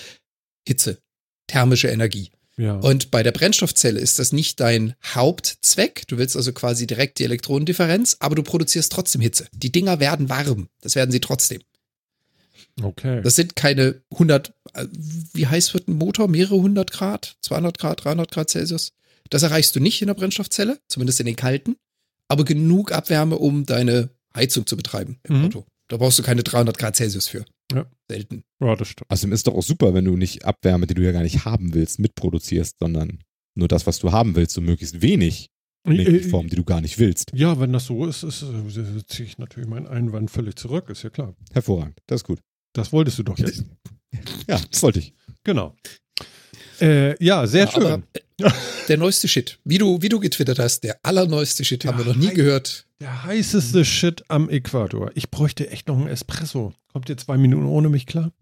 Hitze, 0.67 0.99
thermische 1.47 1.89
Energie. 1.89 2.31
Ja. 2.57 2.75
Und 2.75 3.11
bei 3.11 3.23
der 3.23 3.33
Brennstoffzelle 3.33 3.99
ist 3.99 4.19
das 4.19 4.33
nicht 4.33 4.61
dein 4.61 4.95
Hauptzweck. 5.03 6.07
Du 6.09 6.19
willst 6.19 6.37
also 6.37 6.53
quasi 6.53 6.87
direkt 6.87 7.19
die 7.19 7.25
Elektronendifferenz, 7.25 8.17
aber 8.21 8.35
du 8.35 8.43
produzierst 8.43 8.93
trotzdem 8.93 9.23
Hitze. 9.23 9.49
Die 9.53 9.73
Dinger 9.73 9.99
werden 9.99 10.29
warm. 10.29 10.69
Das 10.83 10.95
werden 10.95 11.11
sie 11.11 11.21
trotzdem. 11.21 11.63
okay. 12.83 13.23
Das 13.23 13.37
sind 13.37 13.57
keine 13.57 14.03
100, 14.11 14.53
äh, 14.75 14.87
wie 15.33 15.47
heiß 15.47 15.73
wird 15.73 15.89
ein 15.89 15.95
Motor? 15.95 16.29
Mehrere 16.29 16.61
hundert 16.61 16.93
Grad? 16.93 17.37
200 17.41 17.79
Grad, 17.79 18.05
300 18.05 18.31
Grad 18.31 18.51
Celsius? 18.51 18.93
Das 19.31 19.43
erreichst 19.43 19.75
du 19.75 19.81
nicht 19.81 20.03
in 20.03 20.09
der 20.09 20.15
Brennstoffzelle, 20.15 20.79
zumindest 20.89 21.21
in 21.21 21.27
den 21.27 21.37
kalten, 21.37 21.77
aber 22.29 22.45
genug 22.45 22.93
Abwärme, 22.93 23.39
um 23.39 23.65
deine 23.65 24.11
Heizung 24.35 24.67
zu 24.67 24.77
betreiben 24.77 25.19
im 25.25 25.39
Mhm. 25.39 25.45
Auto. 25.47 25.67
Da 25.89 25.97
brauchst 25.97 26.19
du 26.19 26.23
keine 26.23 26.43
300 26.45 26.79
Grad 26.79 26.97
Celsius 26.97 27.27
für. 27.29 27.45
Ja. 27.73 27.85
Selten. 28.09 28.43
ja, 28.61 28.75
das 28.77 28.89
stimmt. 28.89 29.11
Außerdem 29.11 29.33
ist 29.33 29.47
doch 29.47 29.55
auch 29.55 29.63
super, 29.63 29.93
wenn 29.95 30.05
du 30.05 30.17
nicht 30.17 30.45
Abwärme, 30.45 30.87
die 30.87 30.95
du 30.95 31.03
ja 31.03 31.13
gar 31.13 31.23
nicht 31.23 31.45
haben 31.45 31.75
willst, 31.75 31.99
mitproduzierst, 31.99 32.77
sondern 32.81 33.19
nur 33.57 33.69
das, 33.69 33.87
was 33.87 33.99
du 33.99 34.13
haben 34.13 34.35
willst, 34.37 34.55
so 34.55 34.61
möglichst 34.61 35.03
wenig 35.03 35.49
in 35.85 35.93
Äh, 35.93 36.05
die 36.05 36.21
Form, 36.21 36.49
die 36.49 36.57
du 36.57 36.65
gar 36.65 36.81
nicht 36.81 36.99
willst. 36.99 37.31
Ja, 37.35 37.59
wenn 37.59 37.73
das 37.73 37.87
so 37.87 38.07
ist, 38.07 38.23
ist 38.23 38.43
äh, 38.43 39.07
ziehe 39.07 39.27
ich 39.27 39.39
natürlich 39.39 39.69
meinen 39.69 39.87
Einwand 39.87 40.31
völlig 40.31 40.57
zurück, 40.57 40.91
ist 40.91 41.03
ja 41.03 41.11
klar. 41.11 41.35
Hervorragend, 41.53 41.99
das 42.07 42.21
ist 42.21 42.25
gut. 42.27 42.41
Das 42.75 42.93
wolltest 42.93 43.19
du 43.19 43.23
doch 43.25 43.39
jetzt. 43.39 43.65
Ja, 44.49 44.61
das 44.71 44.83
wollte 44.83 44.99
ich. 44.99 45.13
genau. 45.45 45.75
Äh, 46.81 47.23
ja, 47.25 47.47
sehr 47.47 47.65
Ja, 47.67 47.71
schön. 47.71 47.83
aber 47.85 48.03
der 48.89 48.97
neueste 48.97 49.29
Shit. 49.29 49.59
Wie 49.65 49.79
du, 49.79 50.03
wie 50.03 50.09
du 50.09 50.21
getwittert 50.21 50.59
hast, 50.59 50.85
der 50.85 50.99
allerneueste 51.03 51.65
Shit 51.65 51.85
haben 51.85 51.99
wir 51.99 52.05
noch 52.05 52.17
nie 52.17 52.33
gehört. 52.35 52.87
Der 53.01 53.25
heißeste 53.25 53.85
Shit 53.85 54.25
am 54.29 54.51
Äquator. 54.51 55.11
Ich 55.15 55.31
bräuchte 55.31 55.71
echt 55.71 55.89
noch 55.89 55.97
einen 55.97 56.09
Espresso. 56.09 56.73
Kommt 56.93 57.09
ihr 57.09 57.17
zwei 57.17 57.39
Minuten 57.39 57.67
ohne 57.67 57.89
mich 57.89 58.07
klar? 58.07 58.33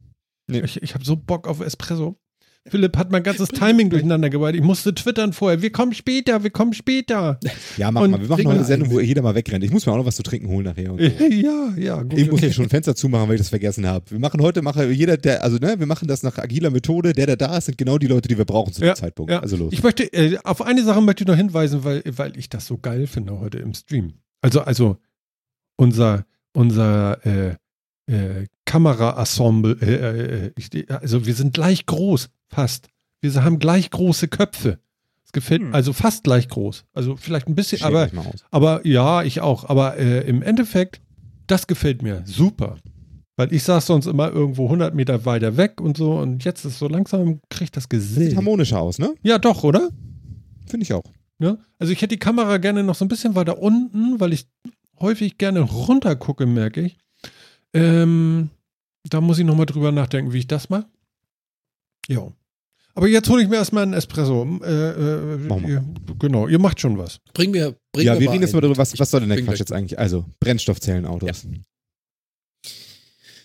Nee. 0.48 0.60
Ich, 0.60 0.82
ich 0.82 0.94
habe 0.94 1.04
so 1.04 1.16
Bock 1.16 1.46
auf 1.46 1.60
Espresso. 1.60 2.16
Philipp 2.66 2.96
hat 2.96 3.10
mein 3.10 3.22
ganzes 3.22 3.48
Timing 3.48 3.90
durcheinander 3.90 4.30
gebracht. 4.30 4.54
Ich 4.54 4.62
musste 4.62 4.94
twittern 4.94 5.32
vorher. 5.32 5.62
Wir 5.62 5.70
kommen 5.72 5.94
später, 5.94 6.42
wir 6.42 6.50
kommen 6.50 6.72
später. 6.74 7.38
Ja, 7.76 7.90
mach 7.90 8.02
Und 8.02 8.10
mal. 8.10 8.20
Wir 8.20 8.28
machen 8.28 8.44
noch 8.44 8.50
eine 8.50 8.60
mal 8.60 8.66
Sendung, 8.66 8.90
wo 8.90 9.00
jeder 9.00 9.22
mal 9.22 9.34
wegrennt. 9.34 9.64
Ich 9.64 9.70
muss 9.70 9.86
mir 9.86 9.92
auch 9.92 9.96
noch 9.96 10.06
was 10.06 10.16
zu 10.16 10.22
trinken 10.22 10.48
holen 10.48 10.64
nachher. 10.64 10.92
Und 10.92 11.00
so. 11.00 11.24
ja, 11.24 11.72
ja, 11.76 12.02
gut. 12.02 12.14
Ich 12.18 12.26
muss 12.26 12.34
okay. 12.34 12.46
hier 12.46 12.52
schon 12.52 12.66
ein 12.66 12.70
Fenster 12.70 12.94
zumachen, 12.94 13.28
weil 13.28 13.36
ich 13.36 13.40
das 13.40 13.48
vergessen 13.48 13.86
habe. 13.86 14.10
Wir 14.10 14.18
machen 14.18 14.40
heute, 14.42 14.62
mache 14.62 14.90
jeder, 14.90 15.16
der, 15.16 15.42
also 15.42 15.56
ne, 15.58 15.78
wir 15.78 15.86
machen 15.86 16.08
das 16.08 16.22
nach 16.22 16.38
agiler 16.38 16.70
Methode. 16.70 17.12
Der, 17.12 17.26
der 17.26 17.36
da 17.36 17.56
ist, 17.56 17.66
sind 17.66 17.78
genau 17.78 17.98
die 17.98 18.06
Leute, 18.06 18.28
die 18.28 18.36
wir 18.36 18.44
brauchen 18.44 18.72
zu 18.72 18.84
Ja, 18.84 18.92
dem 18.92 18.96
Zeitpunkt. 18.96 19.32
ja. 19.32 19.40
Also 19.40 19.56
los. 19.56 19.72
Ich 19.72 19.82
möchte, 19.82 20.04
äh, 20.12 20.38
auf 20.44 20.62
eine 20.62 20.82
Sache 20.82 21.00
möchte 21.00 21.24
ich 21.24 21.28
noch 21.28 21.36
hinweisen, 21.36 21.84
weil, 21.84 22.02
weil 22.06 22.36
ich 22.36 22.48
das 22.48 22.66
so 22.66 22.78
geil 22.78 23.06
finde 23.06 23.38
heute 23.40 23.58
im 23.58 23.74
Stream. 23.74 24.14
Also, 24.42 24.60
also 24.60 24.98
unser, 25.76 26.24
unser 26.52 27.24
äh, 27.24 27.54
äh, 28.08 28.46
Kameraensemble, 28.64 29.76
äh, 29.80 30.46
äh, 30.46 30.52
ich, 30.56 30.90
also 30.90 31.26
wir 31.26 31.34
sind 31.34 31.54
gleich 31.54 31.86
groß, 31.86 32.28
fast. 32.48 32.88
Wir 33.20 33.32
haben 33.44 33.58
gleich 33.58 33.90
große 33.90 34.28
Köpfe. 34.28 34.78
Es 35.24 35.32
gefällt, 35.32 35.60
Hm. 35.62 35.74
also 35.74 35.92
fast 35.92 36.24
gleich 36.24 36.48
groß. 36.48 36.84
Also 36.94 37.16
vielleicht 37.16 37.48
ein 37.48 37.54
bisschen, 37.54 37.82
aber, 37.82 38.08
aber 38.50 38.86
ja, 38.86 39.22
ich 39.22 39.40
auch. 39.40 39.68
Aber 39.68 39.96
äh, 39.98 40.20
im 40.26 40.40
Endeffekt, 40.42 41.00
das 41.46 41.66
gefällt 41.66 42.02
mir 42.02 42.22
super. 42.24 42.76
Weil 43.36 43.52
ich 43.52 43.62
saß 43.62 43.86
sonst 43.86 44.06
immer 44.06 44.30
irgendwo 44.32 44.64
100 44.64 44.94
Meter 44.94 45.24
weiter 45.24 45.56
weg 45.56 45.80
und 45.80 45.96
so 45.96 46.14
und 46.18 46.44
jetzt 46.44 46.64
ist 46.64 46.78
so 46.78 46.88
langsam, 46.88 47.40
kriegt 47.50 47.76
das 47.76 47.84
Sieht 47.84 47.90
Gesicht. 47.90 48.36
harmonischer 48.36 48.80
aus, 48.80 48.98
ne? 48.98 49.14
Ja, 49.22 49.38
doch, 49.38 49.62
oder? 49.64 49.90
Finde 50.66 50.84
ich 50.84 50.92
auch. 50.92 51.04
Ja, 51.38 51.56
also 51.78 51.92
ich 51.92 51.98
hätte 52.02 52.16
die 52.16 52.18
Kamera 52.18 52.56
gerne 52.58 52.82
noch 52.82 52.96
so 52.96 53.04
ein 53.04 53.08
bisschen 53.08 53.36
weiter 53.36 53.58
unten, 53.58 54.18
weil 54.18 54.32
ich 54.32 54.48
häufig 54.98 55.38
gerne 55.38 55.60
runter 55.60 56.16
gucke, 56.16 56.46
merke 56.46 56.80
ich. 56.80 56.96
Ähm, 57.72 58.50
da 59.08 59.20
muss 59.20 59.38
ich 59.38 59.44
nochmal 59.44 59.66
drüber 59.66 59.92
nachdenken, 59.92 60.32
wie 60.32 60.38
ich 60.38 60.46
das 60.48 60.68
mache. 60.70 60.86
Ja. 62.08 62.32
Aber 62.94 63.06
jetzt 63.06 63.28
hole 63.28 63.42
ich 63.42 63.48
mir 63.48 63.56
erstmal 63.56 63.84
einen 63.84 63.92
Espresso. 63.92 64.44
Äh, 64.64 65.36
äh, 65.36 65.68
ihr, 65.68 65.84
genau, 66.18 66.48
ihr 66.48 66.58
macht 66.58 66.80
schon 66.80 66.98
was. 66.98 67.20
Bring 67.32 67.52
mir, 67.52 67.76
bring 67.92 68.04
ja, 68.04 68.14
mir 68.14 68.20
wir 68.20 68.26
mal 68.26 68.32
reden 68.32 68.42
jetzt 68.42 68.54
mal 68.54 68.60
darüber, 68.60 68.76
was, 68.78 68.98
was 68.98 69.10
soll 69.10 69.20
denn 69.20 69.28
der 69.28 69.42
Quatsch 69.42 69.60
jetzt 69.60 69.72
eigentlich? 69.72 69.98
Also, 69.98 70.24
Brennstoffzellenautos. 70.40 71.46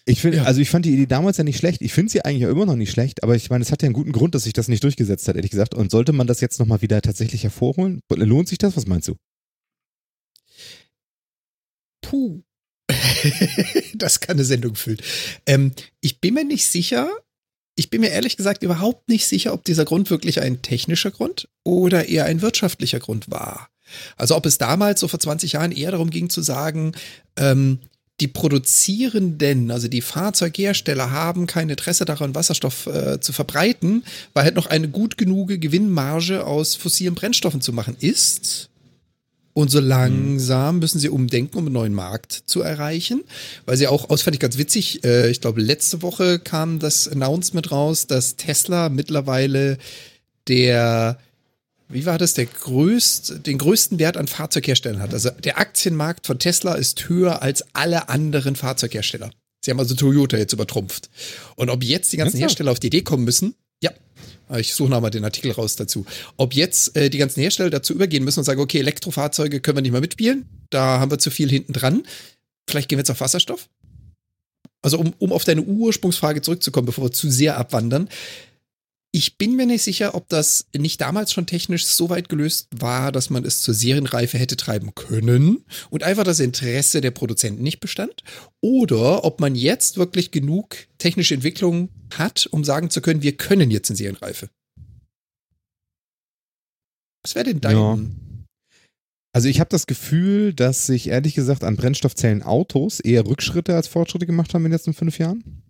Ich 0.05 0.21
finde, 0.21 0.37
Ja. 0.37 0.43
also 0.43 0.59
ich 0.59 0.69
fand 0.69 0.85
die 0.85 0.93
Idee 0.93 1.05
damals 1.05 1.37
ja 1.37 1.43
nicht 1.43 1.57
schlecht. 1.57 1.81
Ich 1.81 1.93
finde 1.93 2.11
sie 2.11 2.25
eigentlich 2.25 2.41
ja 2.41 2.49
immer 2.49 2.65
noch 2.65 2.75
nicht 2.75 2.91
schlecht, 2.91 3.23
aber 3.23 3.35
ich 3.35 3.49
meine, 3.49 3.61
es 3.61 3.71
hat 3.71 3.83
ja 3.83 3.85
einen 3.85 3.93
guten 3.93 4.11
Grund, 4.11 4.35
dass 4.35 4.43
sich 4.43 4.53
das 4.53 4.67
nicht 4.67 4.83
durchgesetzt 4.83 5.27
hat, 5.27 5.35
ehrlich 5.35 5.51
gesagt. 5.51 5.75
Und 5.75 5.91
sollte 5.91 6.13
man 6.13 6.27
das 6.27 6.41
jetzt 6.41 6.59
nochmal 6.59 6.81
wieder 6.81 7.01
tatsächlich 7.01 7.43
hervorholen? 7.43 8.01
Lohnt 8.09 8.49
sich 8.49 8.57
das? 8.57 8.75
Was 8.75 8.87
meinst 8.87 9.07
du? 9.07 9.15
Puh. 12.01 12.41
das 13.95 14.19
kann 14.19 14.35
eine 14.37 14.43
Sendung 14.45 14.75
füllen. 14.75 14.99
Ähm, 15.45 15.71
ich 16.01 16.19
bin 16.19 16.33
mir 16.33 16.43
nicht 16.43 16.65
sicher. 16.65 17.09
Ich 17.75 17.89
bin 17.89 18.01
mir 18.01 18.11
ehrlich 18.11 18.37
gesagt 18.37 18.63
überhaupt 18.63 19.09
nicht 19.09 19.27
sicher, 19.27 19.53
ob 19.53 19.63
dieser 19.63 19.85
Grund 19.85 20.09
wirklich 20.09 20.41
ein 20.41 20.61
technischer 20.61 21.11
Grund 21.11 21.47
oder 21.63 22.07
eher 22.07 22.25
ein 22.25 22.41
wirtschaftlicher 22.41 22.99
Grund 22.99 23.31
war. 23.31 23.69
Also 24.15 24.35
ob 24.35 24.45
es 24.45 24.57
damals, 24.57 24.99
so 24.99 25.07
vor 25.07 25.19
20 25.19 25.53
Jahren, 25.53 25.71
eher 25.71 25.91
darum 25.91 26.09
ging 26.09 26.29
zu 26.29 26.41
sagen, 26.41 26.93
ähm, 27.37 27.79
die 28.19 28.27
Produzierenden, 28.27 29.71
also 29.71 29.87
die 29.87 30.01
Fahrzeughersteller 30.01 31.11
haben 31.11 31.47
kein 31.47 31.69
Interesse 31.69 32.05
daran, 32.05 32.35
Wasserstoff 32.35 32.85
äh, 32.85 33.19
zu 33.19 33.33
verbreiten, 33.33 34.03
weil 34.33 34.45
halt 34.45 34.55
noch 34.55 34.67
eine 34.67 34.87
gut 34.87 35.17
genug 35.17 35.49
Gewinnmarge 35.49 36.45
aus 36.45 36.75
fossilen 36.75 37.15
Brennstoffen 37.15 37.61
zu 37.61 37.73
machen 37.73 37.97
ist. 37.99 38.69
Und 39.53 39.69
so 39.69 39.79
langsam 39.79 40.79
müssen 40.79 40.99
sie 40.99 41.09
umdenken, 41.09 41.57
um 41.57 41.65
einen 41.65 41.73
neuen 41.73 41.93
Markt 41.93 42.43
zu 42.47 42.61
erreichen. 42.61 43.23
Weil 43.65 43.77
sie 43.77 43.87
auch, 43.87 44.09
aus 44.09 44.23
fand 44.23 44.35
ich 44.35 44.39
ganz 44.39 44.57
witzig, 44.57 45.03
äh, 45.03 45.29
ich 45.29 45.41
glaube, 45.41 45.61
letzte 45.61 46.01
Woche 46.01 46.39
kam 46.39 46.79
das 46.79 47.07
Announcement 47.07 47.71
raus, 47.71 48.07
dass 48.07 48.35
Tesla 48.35 48.89
mittlerweile 48.89 49.77
der, 50.47 51.19
wie 51.87 52.05
war 52.07 52.17
das, 52.17 52.33
der 52.33 52.47
größt, 52.47 53.45
den 53.45 53.59
größten 53.59 53.99
Wert 53.99 54.17
an 54.17 54.27
Fahrzeugherstellern 54.27 55.01
hat. 55.01 55.13
Also 55.13 55.29
der 55.29 55.59
Aktienmarkt 55.59 56.25
von 56.25 56.39
Tesla 56.39 56.73
ist 56.73 57.07
höher 57.07 57.43
als 57.43 57.63
alle 57.73 58.09
anderen 58.09 58.55
Fahrzeughersteller. 58.55 59.29
Sie 59.61 59.71
haben 59.71 59.79
also 59.79 59.95
Toyota 59.95 60.35
jetzt 60.35 60.53
übertrumpft. 60.53 61.09
Und 61.55 61.69
ob 61.69 61.83
jetzt 61.83 62.11
die 62.11 62.17
ganzen? 62.17 62.37
Hersteller 62.37 62.71
auf 62.71 62.79
die 62.79 62.87
Idee 62.87 63.01
kommen 63.01 63.23
müssen, 63.23 63.55
ich 64.57 64.73
suche 64.73 64.89
nochmal 64.89 65.11
den 65.11 65.23
Artikel 65.23 65.51
raus 65.51 65.75
dazu. 65.75 66.05
Ob 66.37 66.53
jetzt 66.53 66.95
äh, 66.95 67.09
die 67.09 67.17
ganzen 67.17 67.41
Hersteller 67.41 67.69
dazu 67.69 67.93
übergehen 67.93 68.23
müssen 68.23 68.39
und 68.39 68.45
sagen, 68.45 68.61
okay, 68.61 68.79
Elektrofahrzeuge 68.79 69.59
können 69.59 69.77
wir 69.77 69.81
nicht 69.81 69.91
mehr 69.91 70.01
mitspielen, 70.01 70.45
da 70.69 70.99
haben 70.99 71.11
wir 71.11 71.19
zu 71.19 71.31
viel 71.31 71.49
hinten 71.49 71.73
dran. 71.73 72.03
Vielleicht 72.69 72.89
gehen 72.89 72.97
wir 72.97 73.01
jetzt 73.01 73.11
auf 73.11 73.21
Wasserstoff? 73.21 73.69
Also 74.81 74.99
um, 74.99 75.13
um 75.17 75.31
auf 75.31 75.45
deine 75.45 75.61
Ursprungsfrage 75.61 76.41
zurückzukommen, 76.41 76.85
bevor 76.85 77.05
wir 77.05 77.11
zu 77.11 77.29
sehr 77.29 77.57
abwandern. 77.57 78.09
Ich 79.15 79.37
bin 79.37 79.55
mir 79.55 79.67
nicht 79.67 79.83
sicher, 79.83 80.15
ob 80.15 80.27
das 80.29 80.65
nicht 80.75 80.99
damals 80.99 81.31
schon 81.31 81.45
technisch 81.45 81.85
so 81.85 82.09
weit 82.09 82.29
gelöst 82.29 82.67
war, 82.71 83.11
dass 83.11 83.29
man 83.29 83.45
es 83.45 83.61
zur 83.61 83.75
Serienreife 83.75 84.39
hätte 84.39 84.57
treiben 84.57 84.95
können 84.95 85.65
und 85.91 86.01
einfach 86.01 86.23
das 86.23 86.39
Interesse 86.39 86.99
der 86.99 87.11
Produzenten 87.11 87.61
nicht 87.61 87.79
bestand. 87.79 88.23
Oder 88.59 89.23
ob 89.23 89.39
man 89.39 89.53
jetzt 89.53 89.97
wirklich 89.97 90.31
genug 90.31 90.75
technische 90.97 91.35
Entwicklung 91.35 91.89
hat, 92.15 92.47
um 92.49 92.63
sagen 92.63 92.89
zu 92.89 93.01
können, 93.01 93.21
wir 93.21 93.37
können 93.37 93.69
jetzt 93.69 93.91
in 93.91 93.95
Serienreife. 93.95 94.49
Was 97.21 97.35
wäre 97.35 97.45
denn 97.45 97.61
dein? 97.61 97.77
Ja. 97.77 97.99
Also 99.31 99.47
ich 99.47 99.59
habe 99.59 99.69
das 99.69 99.85
Gefühl, 99.85 100.55
dass 100.55 100.87
sich 100.87 101.09
ehrlich 101.09 101.35
gesagt 101.35 101.63
an 101.63 101.75
Brennstoffzellenautos 101.75 102.99
eher 102.99 103.27
Rückschritte 103.27 103.75
als 103.75 103.87
Fortschritte 103.87 104.25
gemacht 104.25 104.55
haben 104.55 104.65
in 104.65 104.71
den 104.71 104.77
letzten 104.77 104.95
fünf 104.95 105.19
Jahren. 105.19 105.62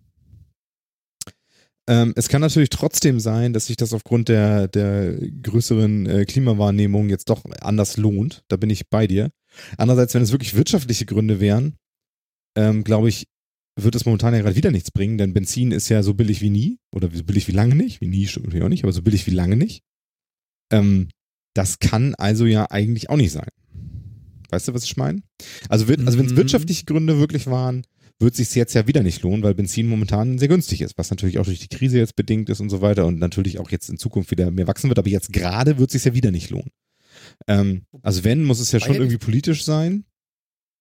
Ähm, 1.86 2.12
es 2.16 2.28
kann 2.28 2.40
natürlich 2.40 2.70
trotzdem 2.70 3.20
sein, 3.20 3.52
dass 3.52 3.66
sich 3.66 3.76
das 3.76 3.92
aufgrund 3.92 4.28
der, 4.28 4.68
der 4.68 5.14
größeren 5.42 6.06
äh, 6.06 6.24
Klimawahrnehmung 6.24 7.10
jetzt 7.10 7.28
doch 7.28 7.44
anders 7.60 7.96
lohnt. 7.96 8.42
Da 8.48 8.56
bin 8.56 8.70
ich 8.70 8.88
bei 8.88 9.06
dir. 9.06 9.30
Andererseits, 9.76 10.14
wenn 10.14 10.22
es 10.22 10.32
wirklich 10.32 10.54
wirtschaftliche 10.54 11.04
Gründe 11.04 11.40
wären, 11.40 11.76
ähm, 12.56 12.84
glaube 12.84 13.08
ich, 13.08 13.26
wird 13.78 13.96
es 13.96 14.06
momentan 14.06 14.32
ja 14.34 14.40
gerade 14.40 14.56
wieder 14.56 14.70
nichts 14.70 14.92
bringen, 14.92 15.18
denn 15.18 15.34
Benzin 15.34 15.72
ist 15.72 15.88
ja 15.88 16.02
so 16.02 16.14
billig 16.14 16.40
wie 16.40 16.50
nie. 16.50 16.78
Oder 16.94 17.10
so 17.12 17.24
billig 17.24 17.48
wie 17.48 17.52
lange 17.52 17.74
nicht. 17.74 18.00
Wie 18.00 18.06
nie 18.06 18.26
stimmt 18.26 18.46
natürlich 18.46 18.64
auch 18.64 18.68
nicht, 18.70 18.84
aber 18.84 18.92
so 18.92 19.02
billig 19.02 19.26
wie 19.26 19.32
lange 19.32 19.56
nicht. 19.56 19.82
Ähm, 20.72 21.08
das 21.54 21.78
kann 21.80 22.14
also 22.14 22.46
ja 22.46 22.70
eigentlich 22.70 23.10
auch 23.10 23.16
nicht 23.16 23.32
sein. 23.32 23.48
Weißt 24.50 24.68
du, 24.68 24.74
was 24.74 24.84
ich 24.84 24.96
meine? 24.96 25.22
Also, 25.68 25.84
also 25.86 26.18
wenn 26.18 26.26
es 26.26 26.32
Mhm. 26.32 26.36
wirtschaftliche 26.36 26.84
Gründe 26.84 27.18
wirklich 27.18 27.46
waren, 27.48 27.84
wird 28.20 28.34
sich 28.36 28.54
jetzt 28.54 28.74
ja 28.74 28.86
wieder 28.86 29.02
nicht 29.02 29.22
lohnen, 29.22 29.42
weil 29.42 29.54
Benzin 29.54 29.86
momentan 29.88 30.38
sehr 30.38 30.48
günstig 30.48 30.80
ist, 30.80 30.96
was 30.96 31.10
natürlich 31.10 31.38
auch 31.38 31.44
durch 31.44 31.58
die 31.58 31.68
Krise 31.68 31.98
jetzt 31.98 32.16
bedingt 32.16 32.48
ist 32.48 32.60
und 32.60 32.70
so 32.70 32.80
weiter 32.80 33.06
und 33.06 33.18
natürlich 33.18 33.58
auch 33.58 33.70
jetzt 33.70 33.88
in 33.90 33.98
Zukunft 33.98 34.30
wieder 34.30 34.50
mehr 34.50 34.66
wachsen 34.66 34.88
wird, 34.88 34.98
aber 34.98 35.08
jetzt 35.08 35.32
gerade 35.32 35.78
wird 35.78 35.90
es 35.90 36.02
sich 36.02 36.04
ja 36.04 36.14
wieder 36.14 36.30
nicht 36.30 36.50
lohnen. 36.50 36.70
Ähm, 37.48 37.82
also 38.02 38.24
wenn, 38.24 38.44
muss 38.44 38.60
es 38.60 38.72
ja 38.72 38.80
schon 38.80 38.96
irgendwie 38.96 39.18
politisch 39.18 39.64
sein. 39.64 40.04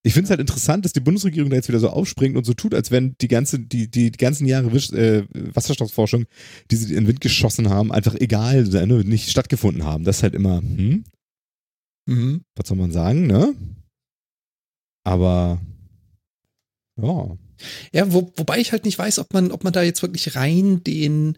Ich 0.06 0.14
finde 0.14 0.26
es 0.26 0.30
halt 0.32 0.42
interessant, 0.42 0.84
dass 0.84 0.92
die 0.92 1.00
Bundesregierung 1.00 1.50
da 1.50 1.56
jetzt 1.56 1.70
wieder 1.70 1.80
so 1.80 1.90
aufspringt 1.90 2.36
und 2.36 2.46
so 2.46 2.54
tut, 2.54 2.74
als 2.74 2.92
wenn 2.92 3.16
die 3.22 3.30
ganze, 3.30 3.60
die, 3.60 3.90
die, 3.90 4.12
die 4.12 4.18
ganzen 4.18 4.46
Jahre 4.46 4.74
Wisch, 4.74 4.92
äh, 4.92 5.24
Wasserstoffforschung, 5.34 6.26
die 6.70 6.76
sie 6.76 6.90
in 6.94 7.04
den 7.04 7.08
Wind 7.08 7.22
geschossen 7.22 7.70
haben, 7.70 7.92
einfach 7.92 8.16
egal, 8.16 8.66
ne, 8.66 8.86
nicht 9.06 9.30
stattgefunden 9.30 9.86
haben. 9.86 10.04
Das 10.04 10.18
ist 10.18 10.24
halt 10.24 10.36
immer, 10.36 10.58
hm, 10.58 11.06
Mhm. 12.06 12.44
was 12.56 12.68
soll 12.68 12.78
man 12.78 12.92
sagen, 12.92 13.28
ne? 13.28 13.56
Aber 15.06 15.62
ja. 17.04 17.38
Ja, 17.94 18.12
wo, 18.12 18.32
wobei 18.36 18.60
ich 18.60 18.72
halt 18.72 18.86
nicht 18.86 18.98
weiß, 18.98 19.20
ob 19.20 19.34
man, 19.34 19.52
ob 19.52 19.64
man 19.64 19.74
da 19.74 19.84
jetzt 19.84 20.02
wirklich 20.02 20.36
rein 20.36 20.84
den, 20.84 21.38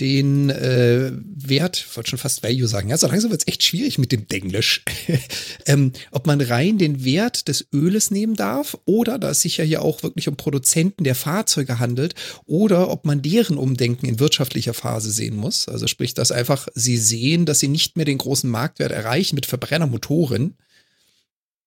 den 0.00 0.50
äh, 0.50 1.10
Wert, 1.12 1.86
wollte 1.94 2.10
schon 2.10 2.18
fast 2.18 2.42
Value 2.42 2.68
sagen, 2.68 2.90
ja, 2.90 2.98
so 2.98 3.06
langsam 3.06 3.30
wird 3.30 3.42
es 3.42 3.48
echt 3.48 3.62
schwierig 3.62 3.98
mit 3.98 4.12
dem 4.12 4.28
Denglisch. 4.28 4.84
ähm, 5.66 5.92
ob 6.10 6.26
man 6.26 6.40
rein 6.40 6.76
den 6.76 7.04
Wert 7.04 7.48
des 7.48 7.66
Öles 7.72 8.10
nehmen 8.10 8.34
darf 8.34 8.76
oder 8.84 9.18
da 9.18 9.30
es 9.30 9.40
sich 9.40 9.56
ja 9.56 9.64
hier 9.64 9.82
auch 9.82 10.02
wirklich 10.02 10.28
um 10.28 10.36
Produzenten 10.36 11.04
der 11.04 11.14
Fahrzeuge 11.14 11.78
handelt 11.78 12.14
oder 12.44 12.90
ob 12.90 13.06
man 13.06 13.22
deren 13.22 13.56
Umdenken 13.56 14.06
in 14.06 14.20
wirtschaftlicher 14.20 14.74
Phase 14.74 15.10
sehen 15.10 15.36
muss. 15.36 15.66
Also 15.66 15.86
sprich, 15.86 16.12
dass 16.12 16.30
einfach 16.30 16.68
sie 16.74 16.98
sehen, 16.98 17.46
dass 17.46 17.60
sie 17.60 17.68
nicht 17.68 17.96
mehr 17.96 18.06
den 18.06 18.18
großen 18.18 18.50
Marktwert 18.50 18.92
erreichen 18.92 19.34
mit 19.34 19.46
Verbrennermotoren 19.46 20.56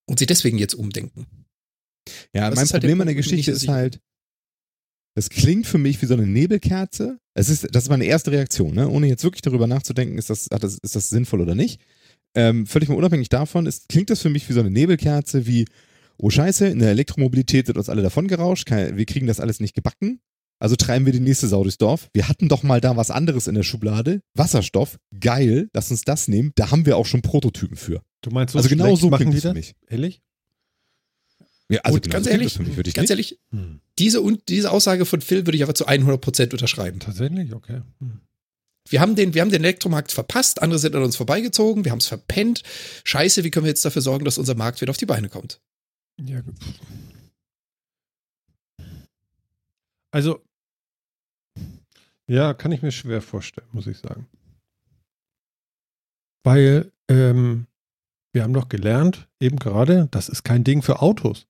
und 0.05 0.19
sie 0.19 0.27
deswegen 0.27 0.59
jetzt 0.59 0.75
umdenken. 0.75 1.25
Ja, 2.33 2.49
Das 2.49 2.55
mein 2.55 2.65
ist 2.65 2.73
halt 2.73 2.83
Problem 2.83 3.01
an 3.01 3.07
der 3.07 3.15
Geschichte 3.15 3.51
ist 3.51 3.67
halt, 3.67 3.99
das 5.15 5.29
klingt 5.29 5.67
für 5.67 5.77
mich 5.77 6.01
wie 6.01 6.05
so 6.05 6.13
eine 6.13 6.27
Nebelkerze. 6.27 7.19
Es 7.33 7.49
ist, 7.49 7.67
das 7.71 7.83
ist 7.83 7.89
meine 7.89 8.05
erste 8.05 8.31
Reaktion, 8.31 8.73
ne? 8.73 8.87
ohne 8.87 9.07
jetzt 9.07 9.23
wirklich 9.23 9.41
darüber 9.41 9.67
nachzudenken, 9.67 10.17
ist 10.17 10.29
das, 10.29 10.47
hat 10.51 10.63
das, 10.63 10.77
ist 10.81 10.95
das 10.95 11.09
sinnvoll 11.09 11.41
oder 11.41 11.55
nicht. 11.55 11.81
Ähm, 12.35 12.67
völlig 12.67 12.89
mal 12.89 12.95
unabhängig 12.95 13.29
davon 13.29 13.65
ist, 13.65 13.89
klingt 13.89 14.09
das 14.09 14.21
für 14.21 14.29
mich 14.29 14.47
wie 14.47 14.53
so 14.53 14.59
eine 14.59 14.69
Nebelkerze, 14.69 15.47
wie, 15.47 15.65
oh 16.17 16.29
Scheiße, 16.29 16.67
in 16.67 16.79
der 16.79 16.91
Elektromobilität 16.91 17.65
sind 17.65 17.77
uns 17.77 17.89
alle 17.89 18.03
davon 18.03 18.27
gerauscht, 18.27 18.65
kein, 18.67 18.97
wir 18.97 19.05
kriegen 19.05 19.27
das 19.27 19.39
alles 19.39 19.59
nicht 19.59 19.73
gebacken. 19.73 20.19
Also 20.61 20.75
treiben 20.75 21.05
wir 21.05 21.13
die 21.13 21.21
nächste 21.21 21.47
Sau 21.47 21.63
durchs 21.63 21.77
Dorf. 21.77 22.09
Wir 22.13 22.27
hatten 22.27 22.49
doch 22.49 22.63
mal 22.63 22.81
da 22.81 22.97
was 22.97 23.11
anderes 23.11 23.47
in 23.47 23.55
der 23.55 23.63
Schublade. 23.63 24.21
Wasserstoff, 24.35 24.99
geil, 25.17 25.69
lass 25.73 25.89
uns 25.89 26.01
das 26.03 26.27
nehmen. 26.27 26.51
Da 26.55 26.69
haben 26.69 26.85
wir 26.85 26.97
auch 26.97 27.05
schon 27.05 27.21
Prototypen 27.21 27.77
für. 27.77 28.01
Du 28.21 28.29
meinst, 28.29 28.55
also 28.55 28.67
genau 28.67 28.95
so 28.95 29.09
machen 29.09 29.31
klingt 29.31 29.33
die 29.33 29.37
es 29.37 29.43
für 29.43 29.47
das? 29.49 29.55
mich. 29.55 29.73
Ehrlich? 29.87 30.21
Ja, 31.71 31.81
also 31.81 31.95
Und 31.95 32.03
genau 32.03 32.13
ganz 32.13 32.27
ehrlich, 32.27 32.57
mich, 32.59 32.75
würde 32.75 32.89
ich 32.89 32.95
ganz 32.95 33.09
nicht. 33.09 33.11
ehrlich, 33.11 33.39
Hm. 33.51 33.79
diese, 33.99 34.21
und 34.21 34.49
diese 34.49 34.71
Aussage 34.71 35.05
von 35.05 35.21
Phil 35.21 35.45
würde 35.45 35.55
ich 35.55 35.63
aber 35.63 35.75
zu 35.75 35.87
100% 35.87 36.51
unterschreiben. 36.51 36.99
Tatsächlich? 36.99 37.53
Okay. 37.53 37.81
Hm. 37.99 38.21
Wir 38.89 39.01
haben 39.01 39.15
den, 39.15 39.35
wir 39.35 39.41
haben 39.41 39.51
den 39.51 39.63
Elektromarkt 39.63 40.11
verpasst, 40.11 40.63
andere 40.63 40.79
sind 40.79 40.95
an 40.95 41.03
uns 41.03 41.15
vorbeigezogen, 41.15 41.85
wir 41.85 41.91
haben 41.91 41.99
es 41.99 42.07
verpennt. 42.07 42.63
Scheiße, 43.03 43.43
wie 43.43 43.51
können 43.51 43.65
wir 43.65 43.69
jetzt 43.69 43.85
dafür 43.85 44.01
sorgen, 44.01 44.25
dass 44.25 44.39
unser 44.39 44.55
Markt 44.55 44.81
wieder 44.81 44.89
auf 44.89 44.97
die 44.97 45.05
Beine 45.05 45.29
kommt? 45.29 45.61
Ja. 46.19 46.41
gut. 46.41 46.55
Also, 50.11 50.43
ja, 52.27 52.53
kann 52.55 52.71
ich 52.71 52.81
mir 52.81 52.91
schwer 52.91 53.21
vorstellen, 53.21 53.67
muss 53.71 53.85
ich 53.87 53.97
sagen. 53.97 54.27
Weil, 56.43 56.91
ähm, 57.09 57.67
wir 58.33 58.43
haben 58.43 58.53
doch 58.53 58.69
gelernt, 58.69 59.27
eben 59.39 59.57
gerade, 59.57 60.07
das 60.11 60.29
ist 60.29 60.43
kein 60.43 60.63
Ding 60.63 60.81
für 60.81 61.01
Autos. 61.01 61.47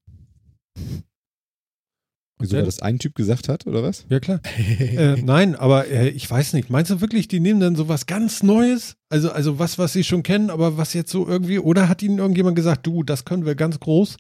Wieso, 2.42 2.56
weil 2.56 2.64
das 2.64 2.82
ein 2.82 3.00
Typ 3.00 3.16
gesagt 3.16 3.50
hat, 3.50 3.68
oder 3.68 3.84
was? 3.84 4.06
Ja, 4.10 4.22
klar. 4.22 4.40
äh, 4.80 5.22
nein, 5.22 5.56
aber 5.56 5.88
äh, 5.88 6.08
ich 6.08 6.30
weiß 6.30 6.54
nicht. 6.54 6.70
Meinst 6.70 6.90
du 6.90 7.02
wirklich, 7.02 7.28
die 7.28 7.42
nehmen 7.42 7.60
dann 7.60 7.76
so 7.76 7.90
was 7.90 8.06
ganz 8.06 8.44
Neues? 8.44 8.96
Also, 9.10 9.32
also 9.32 9.60
was, 9.60 9.78
was 9.78 9.92
sie 9.92 10.06
schon 10.06 10.24
kennen, 10.24 10.50
aber 10.50 10.78
was 10.78 10.94
jetzt 10.94 11.12
so 11.12 11.28
irgendwie, 11.28 11.60
oder 11.60 11.90
hat 11.90 12.02
ihnen 12.02 12.18
irgendjemand 12.18 12.56
gesagt, 12.56 12.88
du, 12.88 13.04
das 13.04 13.26
können 13.26 13.46
wir 13.46 13.56
ganz 13.56 13.82
groß, 13.82 14.16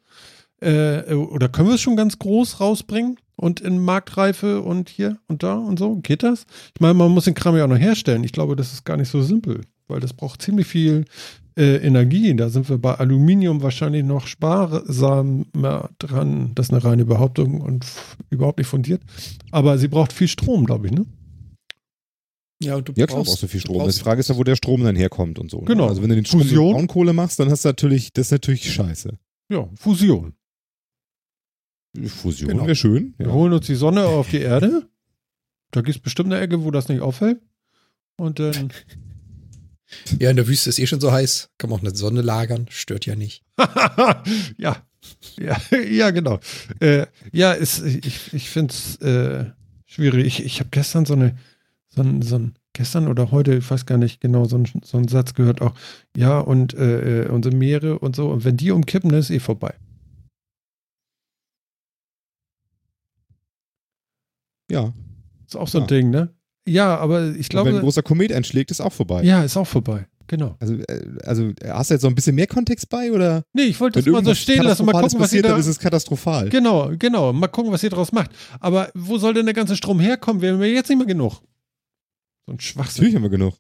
äh, 0.62 1.14
oder 1.14 1.48
können 1.48 1.70
wir 1.70 1.76
es 1.76 1.82
schon 1.82 1.96
ganz 1.96 2.20
groß 2.20 2.60
rausbringen 2.60 3.18
und 3.38 3.62
in 3.62 3.80
Marktreife 3.80 4.62
und 4.62 4.90
hier 4.90 5.18
und 5.28 5.44
da 5.44 5.54
und 5.54 5.80
so? 5.80 5.96
Geht 5.96 6.24
das? 6.24 6.46
Ich 6.76 6.82
meine, 6.82 6.96
man 6.96 7.12
muss 7.12 7.24
den 7.24 7.36
Kram 7.36 7.56
ja 7.56 7.64
auch 7.64 7.70
noch 7.70 7.80
herstellen. 7.80 8.26
Ich 8.26 8.34
glaube, 8.34 8.58
das 8.58 8.74
ist 8.74 8.84
gar 8.84 8.98
nicht 8.98 9.10
so 9.10 9.22
simpel. 9.22 9.62
Weil 9.90 10.00
das 10.00 10.14
braucht 10.14 10.42
ziemlich 10.42 10.68
viel 10.68 11.06
äh, 11.58 11.78
Energie. 11.78 12.34
Da 12.36 12.50
sind 12.50 12.70
wir 12.70 12.78
bei 12.78 12.96
Aluminium 12.96 13.62
wahrscheinlich 13.62 14.04
noch 14.04 14.28
sparsamer 14.28 15.90
dran. 16.00 16.52
Das 16.56 16.68
ist 16.68 16.74
eine 16.74 16.84
reine 16.84 17.06
Behauptung 17.06 17.62
und 17.62 17.86
überhaupt 18.30 18.60
nicht 18.60 18.68
fundiert. 18.68 19.02
Aber 19.52 19.78
sie 19.78 19.88
braucht 19.88 20.14
viel 20.14 20.28
Strom, 20.28 20.66
glaube 20.66 20.88
ich, 20.88 20.94
ne? 20.94 21.06
Ja, 22.62 22.76
und 22.76 22.90
du 22.90 22.94
Ja, 22.98 23.08
klar, 23.08 23.24
brauchst 23.24 23.42
du 23.42 23.48
viel 23.48 23.62
Strom. 23.62 23.88
Die 23.88 23.94
Frage 24.00 24.20
ist 24.20 24.28
ja, 24.30 24.36
wo 24.38 24.44
der 24.44 24.56
Strom 24.58 24.84
dann 24.84 24.96
herkommt 24.96 25.40
und 25.40 25.50
so. 25.50 25.60
ne? 25.60 25.66
Genau. 25.66 25.88
Also 25.88 26.02
wenn 26.02 26.10
du 26.10 26.16
den 26.16 26.26
Strom 26.26 26.42
Fusion. 26.42 26.68
mit 26.68 26.76
Braunkohle 26.76 27.14
machst, 27.14 27.40
dann 27.40 27.50
hast 27.50 27.64
du 27.66 27.70
natürlich, 27.70 28.12
das 28.14 28.28
ist 28.28 28.32
natürlich 28.32 28.72
scheiße. 28.72 29.18
Ja, 29.52 29.68
Fusion. 29.76 30.34
Fusion 32.06 32.50
Genau. 32.50 32.66
wäre 32.66 32.76
schön. 32.76 33.14
Wir 33.18 33.28
Ja. 33.28 33.34
holen 33.34 33.54
uns 33.54 33.66
die 33.66 33.76
Sonne 33.76 34.06
auf 34.06 34.30
die 34.30 34.40
Erde. 34.42 34.88
Da 35.72 35.82
gibt 35.82 35.96
es 35.98 36.02
bestimmt 36.02 36.32
eine 36.34 36.42
Ecke, 36.42 36.64
wo 36.64 36.72
das 36.72 36.90
nicht 36.90 37.02
auffällt. 37.02 37.42
Und 38.18 38.40
dann. 38.40 38.72
Ja, 40.20 40.30
in 40.30 40.36
der 40.36 40.48
Wüste 40.48 40.70
ist 40.70 40.80
eh 40.80 40.88
schon 40.88 41.02
so 41.02 41.12
heiß. 41.12 41.50
Kann 41.58 41.70
man 41.70 41.80
auch 41.80 41.84
eine 41.84 41.96
Sonne 41.96 42.22
lagern. 42.22 42.68
Stört 42.70 43.06
ja 43.06 43.16
nicht. 43.16 43.44
ja. 44.58 44.78
ja. 45.38 45.58
Ja, 45.90 46.12
genau. 46.12 46.40
Äh, 46.80 47.08
ja, 47.32 47.54
ist, 47.54 47.80
ich, 47.84 48.34
ich 48.34 48.50
finde 48.50 48.74
es 48.74 48.96
äh, 48.98 49.46
schwierig. 49.86 50.26
Ich, 50.26 50.44
ich 50.46 50.60
habe 50.60 50.70
gestern 50.72 51.06
so 51.06 51.14
eine, 51.14 51.38
so 51.90 52.02
ein, 52.02 52.22
so 52.22 52.36
ein, 52.38 52.56
gestern 52.74 53.08
oder 53.08 53.32
heute, 53.32 53.56
ich 53.56 53.70
weiß 53.70 53.86
gar 53.86 53.98
nicht 53.98 54.22
genau, 54.22 54.46
so, 54.46 54.58
ein, 54.58 54.68
so 54.84 54.98
einen 54.98 55.08
Satz 55.08 55.34
gehört 55.34 55.62
auch. 55.62 55.74
Ja, 56.16 56.40
und 56.40 56.74
äh, 56.76 57.24
äh, 57.24 57.28
unsere 57.30 57.56
Meere 57.56 58.00
und 58.00 58.16
so. 58.16 58.30
Und 58.30 58.46
wenn 58.46 58.58
die 58.58 58.72
umkippen, 58.72 59.10
dann 59.10 59.20
ist 59.20 59.32
eh 59.32 59.40
vorbei. 59.40 59.74
ja. 64.70 64.94
Ist 65.48 65.56
auch 65.56 65.68
so 65.68 65.80
ein 65.80 65.84
Ja. 65.84 65.88
Ding, 65.88 66.10
ne? 66.12 66.30
Ja, 66.68 66.98
aber 66.98 67.36
ich 67.36 67.50
Und 67.50 67.54
wenn 67.54 67.60
ein 67.60 67.64
glaube. 67.66 67.80
großer 67.80 68.04
Komet 68.04 68.32
einschlägt, 68.32 68.72
ist 68.72 68.82
auch 68.82 68.94
vorbei. 68.94 69.24
Ja, 69.24 69.44
ist 69.44 69.58
auch 69.58 69.68
vorbei. 69.68 70.08
Genau. 70.28 70.56
Also, 70.60 70.76
äh, 70.76 71.02
also 71.26 71.52
hast 71.66 71.90
du 71.90 71.96
jetzt 71.96 72.04
noch 72.04 72.12
ein 72.12 72.16
bisschen 72.16 72.36
mehr 72.36 72.46
Kontext 72.46 72.88
bei 72.90 73.12
oder? 73.12 73.44
Nee, 73.52 73.64
ich 73.64 73.80
wollte 73.80 74.00
das 74.00 74.12
mal 74.12 74.24
so 74.24 74.36
stehen 74.36 74.62
lassen, 74.62 74.86
mal 74.86 74.92
gucken, 74.92 75.06
was 75.06 75.16
passiert, 75.18 75.46
da. 75.46 75.50
dann 75.50 75.60
ist 75.60 75.66
es 75.66 75.80
katastrophal. 75.80 76.50
Genau, 76.50 76.92
genau. 77.00 77.34
Mal 77.34 77.48
gucken, 77.48 77.72
was 77.72 77.82
ihr 77.82 77.90
daraus 77.90 78.12
macht. 78.12 78.30
Aber 78.60 78.92
wo 78.94 79.18
soll 79.18 79.34
denn 79.34 79.46
der 79.46 79.56
ganze 79.56 79.76
Strom 79.76 80.00
herkommen? 80.00 80.42
Wir 80.42 80.54
haben 80.54 80.62
ja 80.62 80.68
jetzt 80.68 80.90
nicht 80.90 81.00
mehr 81.00 81.08
genug. 81.08 81.42
So 82.46 82.54
ein 82.54 82.60
Schwachsinn. 82.60 83.04
Natürlich 83.04 83.16
haben 83.16 83.24
wir 83.24 83.30
genug. 83.30 83.56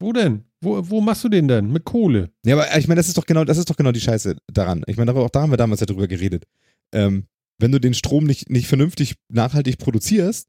Wo 0.00 0.12
denn? 0.12 0.44
Wo, 0.62 0.88
wo 0.88 1.00
machst 1.02 1.24
du 1.24 1.28
den 1.28 1.46
denn? 1.46 1.70
Mit 1.70 1.84
Kohle? 1.84 2.30
Ja, 2.46 2.54
aber 2.54 2.76
ich 2.78 2.88
meine, 2.88 2.98
das 2.98 3.08
ist 3.08 3.18
doch 3.18 3.26
genau, 3.26 3.44
das 3.44 3.58
ist 3.58 3.68
doch 3.68 3.76
genau 3.76 3.92
die 3.92 4.00
Scheiße 4.00 4.36
daran. 4.52 4.84
Ich 4.86 4.96
meine, 4.96 5.14
auch 5.14 5.30
da 5.30 5.42
haben 5.42 5.50
wir 5.52 5.56
damals 5.56 5.80
ja 5.80 5.86
drüber 5.86 6.08
geredet. 6.08 6.44
Ähm, 6.92 7.26
wenn 7.58 7.72
du 7.72 7.80
den 7.80 7.94
Strom 7.94 8.24
nicht, 8.24 8.48
nicht 8.48 8.66
vernünftig 8.66 9.16
nachhaltig 9.28 9.78
produzierst, 9.78 10.48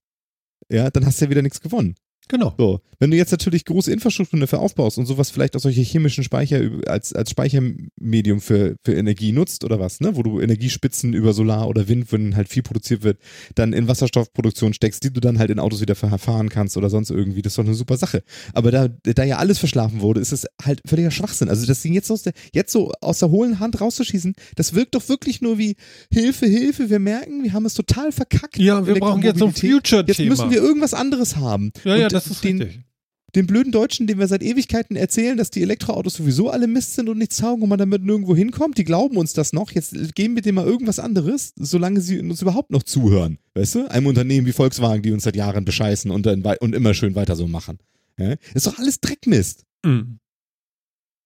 ja, 0.70 0.90
dann 0.90 1.06
hast 1.06 1.20
du 1.20 1.26
ja 1.26 1.32
wieder 1.32 1.42
nichts 1.42 1.62
gewonnen. 1.62 1.96
Genau. 2.30 2.54
So, 2.58 2.80
wenn 3.00 3.10
du 3.10 3.18
jetzt 3.18 3.32
natürlich 3.32 3.66
große 3.66 3.92
Infrastrukturen 3.92 4.42
dafür 4.42 4.60
aufbaust 4.60 4.98
und 5.00 5.08
sowas 5.08 5.32
vielleicht 5.32 5.56
auch 5.56 5.60
solche 5.60 5.82
chemischen 5.82 6.24
Speicher 6.24 6.62
als, 6.86 7.12
als 7.14 7.32
Speichermedium 7.32 8.40
für, 8.40 8.76
für 8.84 8.94
Energie 8.94 9.32
nutzt 9.32 9.64
oder 9.64 9.80
was, 9.80 10.00
ne, 10.00 10.16
wo 10.16 10.22
du 10.22 10.40
Energiespitzen 10.40 11.14
über 11.14 11.34
Solar 11.34 11.68
oder 11.68 11.88
Wind, 11.88 12.12
wenn 12.12 12.36
halt 12.36 12.48
viel 12.48 12.62
produziert 12.62 13.04
wird, 13.04 13.20
dann 13.56 13.74
in 13.74 13.88
Wasserstoffproduktion 13.88 14.74
steckst, 14.74 15.04
die 15.04 15.12
du 15.12 15.20
dann 15.20 15.40
halt 15.40 15.50
in 15.50 15.60
Autos 15.60 15.82
wieder 15.82 15.96
verfahren 15.96 16.50
kannst 16.50 16.78
oder 16.78 16.90
sonst 16.90 17.10
irgendwie, 17.10 17.42
das 17.42 17.54
ist 17.54 17.58
doch 17.58 17.66
eine 17.66 17.74
super 17.74 17.98
Sache. 17.98 18.22
Aber 18.54 18.70
da, 18.72 18.88
da 18.88 19.24
ja 19.24 19.38
alles 19.38 19.58
verschlafen 19.58 20.02
wurde, 20.02 20.20
ist 20.20 20.32
es 20.32 20.46
halt 20.64 20.82
völliger 20.86 21.12
Schwachsinn. 21.12 21.50
Also 21.50 21.66
das 21.66 21.82
Ding 21.82 21.94
jetzt 21.94 22.12
aus 22.12 22.22
der, 22.22 22.34
jetzt 22.54 22.72
so 22.72 22.92
aus 23.02 23.20
der 23.20 23.32
hohlen 23.32 23.60
Hand 23.60 23.82
rauszuschießen, 23.82 24.36
das 24.56 24.76
wirkt 24.76 24.94
doch 24.94 25.10
wirklich 25.10 25.42
nur 25.42 25.58
wie 25.58 25.78
Hilfe, 26.12 26.46
Hilfe, 26.46 26.92
wir 26.92 27.00
merken, 27.00 27.44
wir 27.44 27.54
haben 27.54 27.66
es 27.66 27.74
total 27.74 28.12
verkackt. 28.12 28.58
Ja, 28.58 28.86
wir 28.86 28.96
brauchen 28.96 29.24
jetzt 29.24 29.40
so 29.40 29.46
ein 29.46 29.50
Elektromobilität. 29.56 30.08
Jetzt 30.08 30.18
Future-Thema. 30.18 30.30
müssen 30.30 30.52
wir 30.52 30.62
irgendwas 30.62 30.94
anderes 30.94 31.36
haben. 31.38 31.72
Ja, 31.84 31.96
ja, 31.96 32.08
das 32.24 32.32
ist 32.32 32.44
den, 32.44 32.62
richtig. 32.62 32.84
den 33.36 33.48
blöden 33.48 33.72
Deutschen, 33.72 34.08
dem 34.08 34.20
wir 34.20 34.28
seit 34.28 34.44
Ewigkeiten 34.44 34.96
erzählen, 34.96 35.38
dass 35.38 35.50
die 35.50 35.62
Elektroautos 35.62 36.16
sowieso 36.16 36.50
alle 36.50 36.68
Mist 36.68 36.96
sind 36.96 37.10
und 37.10 37.18
nichts 37.18 37.38
taugen 37.38 37.64
und 37.64 37.70
man 37.70 37.80
damit 37.80 38.04
nirgendwo 38.04 38.36
hinkommt, 38.36 38.78
die 38.78 38.84
glauben 38.84 39.18
uns 39.18 39.34
das 39.34 39.54
noch. 39.54 39.72
Jetzt 39.72 39.94
geben 40.16 40.36
wir 40.36 40.42
denen 40.42 40.56
mal 40.56 40.66
irgendwas 40.66 41.00
anderes, 41.00 41.54
solange 41.58 42.02
sie 42.02 42.20
uns 42.20 42.42
überhaupt 42.42 42.72
noch 42.72 42.84
zuhören. 42.84 43.38
Weißt 43.54 43.76
du? 43.76 43.92
Einem 43.92 44.08
Unternehmen 44.08 44.48
wie 44.48 44.52
Volkswagen, 44.52 45.04
die 45.04 45.12
uns 45.12 45.24
seit 45.24 45.36
Jahren 45.36 45.66
bescheißen 45.66 46.12
und, 46.12 46.26
dann, 46.26 46.44
und 46.60 46.76
immer 46.76 46.94
schön 46.94 47.16
weiter 47.16 47.36
so 47.36 47.48
machen. 47.48 47.80
Ja? 48.18 48.36
Ist 48.54 48.68
doch 48.68 48.78
alles 48.78 49.00
Dreckmist. 49.00 49.66
Mhm. 49.86 50.20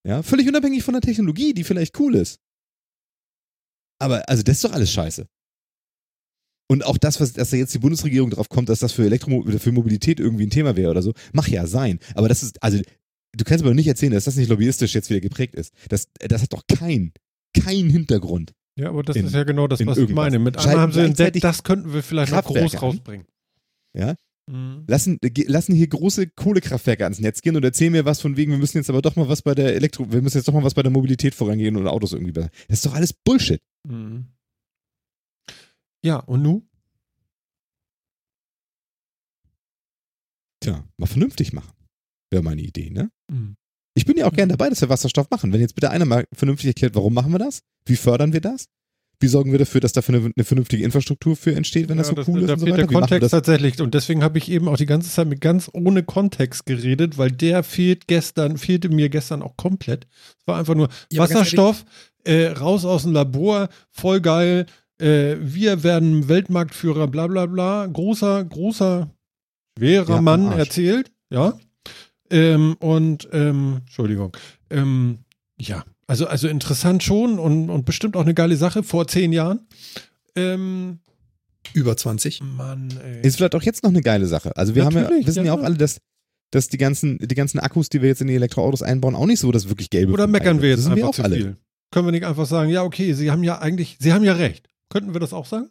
Ja? 0.05 0.23
Völlig 0.23 0.47
unabhängig 0.47 0.83
von 0.83 0.93
der 0.93 1.01
Technologie, 1.01 1.53
die 1.53 1.63
vielleicht 1.63 1.99
cool 1.99 2.15
ist. 2.15 2.39
Aber, 3.99 4.27
also, 4.27 4.43
das 4.43 4.57
ist 4.57 4.63
doch 4.65 4.73
alles 4.73 4.91
scheiße. 4.91 5.27
Und 6.73 6.83
auch 6.83 6.97
das, 6.97 7.21
was, 7.21 7.33
dass 7.33 7.51
da 7.51 7.57
jetzt 7.57 7.71
die 7.75 7.77
Bundesregierung 7.77 8.31
drauf 8.31 8.49
kommt, 8.49 8.67
dass 8.67 8.79
das 8.79 8.93
für 8.93 9.05
Elektro 9.05 9.43
für 9.59 9.71
Mobilität 9.71 10.19
irgendwie 10.19 10.47
ein 10.47 10.49
Thema 10.49 10.75
wäre 10.75 10.89
oder 10.89 11.03
so, 11.03 11.13
mach 11.31 11.47
ja 11.47 11.67
sein. 11.67 11.99
Aber 12.15 12.27
das 12.27 12.41
ist, 12.41 12.63
also, 12.63 12.79
du 13.37 13.43
kannst 13.43 13.63
mir 13.63 13.69
doch 13.69 13.75
nicht 13.75 13.87
erzählen, 13.87 14.11
dass 14.11 14.23
das 14.23 14.37
nicht 14.37 14.49
lobbyistisch 14.49 14.95
jetzt 14.95 15.11
wieder 15.11 15.19
geprägt 15.19 15.53
ist. 15.53 15.71
Das, 15.89 16.07
das 16.19 16.41
hat 16.41 16.51
doch 16.51 16.63
kein, 16.67 17.13
kein 17.55 17.91
Hintergrund. 17.91 18.53
Ja, 18.75 18.89
aber 18.89 19.03
das 19.03 19.15
In- 19.17 19.27
ist 19.27 19.35
ja 19.35 19.43
genau 19.43 19.67
das, 19.67 19.85
was 19.85 19.99
ich 19.99 20.09
meine. 20.09 20.39
Mit 20.39 20.57
einmal 20.57 20.79
haben 20.79 20.91
sie 20.91 21.01
entdeckt, 21.01 21.43
das 21.43 21.61
könnten 21.61 21.93
wir 21.93 22.01
vielleicht 22.01 22.31
noch 22.31 22.43
groß 22.43 22.81
rausbringen. 22.81 23.27
Ja? 23.95 24.15
Mhm. 24.51 24.85
Lassen, 24.87 25.19
ge- 25.21 25.45
lassen 25.47 25.75
hier 25.75 25.87
große 25.87 26.25
Kohlekraftwerke 26.27 27.03
ans 27.03 27.19
Netz 27.19 27.43
gehen 27.43 27.55
und 27.55 27.63
erzählen 27.63 27.91
mir 27.91 28.03
was 28.05 28.19
von 28.19 28.35
wegen, 28.35 28.51
wir 28.51 28.57
müssen 28.57 28.77
jetzt 28.77 28.89
aber 28.89 29.03
doch 29.03 29.15
mal 29.15 29.29
was 29.29 29.43
bei 29.43 29.53
der 29.53 29.75
Elektro, 29.75 30.11
wir 30.11 30.23
müssen 30.23 30.37
jetzt 30.37 30.47
doch 30.47 30.53
mal 30.55 30.63
was 30.63 30.73
bei 30.73 30.81
der 30.81 30.91
Mobilität 30.91 31.35
vorangehen 31.35 31.77
und 31.77 31.87
Autos 31.87 32.13
irgendwie 32.13 32.31
besser. 32.33 32.49
Das 32.67 32.79
ist 32.79 32.85
doch 32.87 32.95
alles 32.95 33.13
Bullshit. 33.13 33.61
Mhm. 33.87 34.25
Ja, 36.03 36.17
und 36.17 36.41
nu? 36.41 36.63
Tja, 40.59 40.83
mal 40.97 41.07
vernünftig 41.07 41.53
machen. 41.53 41.71
Wäre 42.31 42.43
meine 42.43 42.61
Idee, 42.61 42.89
ne? 42.89 43.09
Mhm. 43.29 43.55
Ich 43.95 44.05
bin 44.05 44.17
ja 44.17 44.25
auch 44.25 44.33
gern 44.33 44.49
dabei, 44.49 44.69
dass 44.69 44.81
wir 44.81 44.89
Wasserstoff 44.89 45.29
machen. 45.29 45.53
Wenn 45.53 45.61
jetzt 45.61 45.75
bitte 45.75 45.91
einer 45.91 46.05
mal 46.05 46.25
vernünftig 46.33 46.67
erklärt, 46.67 46.95
warum 46.95 47.13
machen 47.13 47.31
wir 47.31 47.39
das? 47.39 47.61
Wie 47.85 47.95
fördern 47.95 48.33
wir 48.33 48.41
das? 48.41 48.65
Wie 49.19 49.27
sorgen 49.27 49.51
wir 49.51 49.59
dafür, 49.59 49.79
dass 49.81 49.93
dafür 49.93 50.15
eine, 50.15 50.31
eine 50.35 50.43
vernünftige 50.43 50.83
Infrastruktur 50.83 51.35
für 51.35 51.55
entsteht, 51.55 51.87
wenn 51.89 51.97
das 51.97 52.09
Ja, 52.09 52.15
so 52.15 52.31
cool 52.31 52.41
ist 52.41 52.47
da 52.49 52.53
und 52.53 52.59
so 52.59 52.65
fehlt 52.65 52.77
weiter? 52.77 52.87
der 52.87 52.99
Kontext 52.99 53.23
das? 53.23 53.31
tatsächlich. 53.31 53.79
Und 53.81 53.93
deswegen 53.93 54.23
habe 54.23 54.37
ich 54.39 54.49
eben 54.49 54.67
auch 54.67 54.77
die 54.77 54.87
ganze 54.87 55.09
Zeit 55.11 55.27
mit 55.27 55.41
ganz 55.41 55.69
ohne 55.71 56.03
Kontext 56.03 56.65
geredet, 56.65 57.17
weil 57.17 57.31
der 57.31 57.63
fehlt 57.63 58.07
gestern, 58.07 58.57
fehlte 58.57 58.89
mir 58.89 59.09
gestern 59.09 59.43
auch 59.43 59.55
komplett. 59.55 60.07
Es 60.39 60.47
war 60.47 60.57
einfach 60.57 60.75
nur 60.75 60.89
Ja, 61.11 61.21
Wasserstoff, 61.21 61.85
äh, 62.25 62.47
raus 62.47 62.83
aus 62.83 63.03
dem 63.03 63.13
Labor, 63.13 63.69
voll 63.91 64.21
geil. 64.21 64.65
Äh, 65.03 65.37
wir 65.41 65.83
werden 65.83 66.29
Weltmarktführer, 66.29 67.07
bla 67.07 67.27
bla 67.27 67.45
bla. 67.45 67.85
Großer, 67.87 68.43
großer, 68.45 69.09
schwerer 69.77 70.15
Ja, 70.15 70.21
Mann 70.21 70.51
erzählt. 70.53 71.11
Ja. 71.29 71.57
Ähm, 72.29 72.75
und, 72.79 73.27
ähm, 73.33 73.81
Entschuldigung. 73.81 74.35
Ähm, 74.69 75.19
ja, 75.59 75.83
also, 76.07 76.25
also 76.27 76.47
interessant 76.47 77.03
schon 77.03 77.37
und, 77.37 77.69
und 77.69 77.85
bestimmt 77.85 78.15
auch 78.15 78.21
eine 78.21 78.33
geile 78.33 78.55
Sache 78.55 78.81
vor 78.81 79.07
zehn 79.07 79.33
Jahren. 79.33 79.67
Ähm, 80.35 80.99
Über 81.73 81.97
20. 81.97 82.41
Mann, 82.41 82.89
ey. 83.03 83.27
Ist 83.27 83.37
vielleicht 83.37 83.55
auch 83.55 83.61
jetzt 83.61 83.83
noch 83.83 83.91
eine 83.91 84.01
geile 84.01 84.25
Sache. 84.25 84.55
Also 84.55 84.73
wir 84.73 84.85
haben 84.85 84.95
ja, 84.95 85.01
Natürlich, 85.01 85.27
wissen 85.27 85.45
ja, 85.45 85.53
ja. 85.53 85.59
auch 85.59 85.63
alle, 85.63 85.75
dass, 85.75 85.99
dass 86.51 86.69
die 86.69 86.77
ganzen, 86.77 87.17
die 87.19 87.35
ganzen 87.35 87.59
Akkus, 87.59 87.89
die 87.89 88.01
wir 88.01 88.07
jetzt 88.09 88.21
in 88.21 88.27
die 88.27 88.35
Elektroautos 88.35 88.81
einbauen, 88.83 89.15
auch 89.15 89.25
nicht 89.25 89.39
so 89.39 89.51
das 89.51 89.67
wirklich 89.67 89.89
gelbe 89.89 90.13
Oder 90.13 90.27
meckern 90.27 90.61
wir 90.61 90.69
jetzt 90.69 90.85
einfach 90.85 90.95
wir 90.95 91.07
auch 91.09 91.15
zu 91.15 91.23
alle. 91.23 91.35
viel? 91.35 91.57
Können 91.91 92.07
wir 92.07 92.11
nicht 92.11 92.25
einfach 92.25 92.45
sagen, 92.45 92.69
ja, 92.69 92.83
okay, 92.83 93.13
Sie 93.13 93.29
haben 93.29 93.43
ja 93.43 93.59
eigentlich, 93.59 93.97
Sie 93.99 94.13
haben 94.13 94.23
ja 94.23 94.33
recht. 94.33 94.67
Könnten 94.93 95.13
wir 95.13 95.19
das 95.19 95.33
auch 95.33 95.45
sagen? 95.47 95.69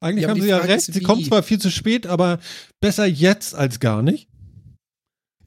Eigentlich 0.00 0.24
Ja, 0.24 0.30
haben 0.30 0.40
Sie 0.42 0.48
ja 0.48 0.58
recht. 0.58 0.88
ist, 0.88 0.92
Sie 0.92 1.00
kommen 1.00 1.24
zwar 1.24 1.42
viel 1.44 1.60
zu 1.60 1.70
spät, 1.70 2.06
aber 2.06 2.40
besser 2.80 3.06
jetzt 3.06 3.54
als 3.54 3.78
gar 3.80 4.02
nicht. 4.02 4.28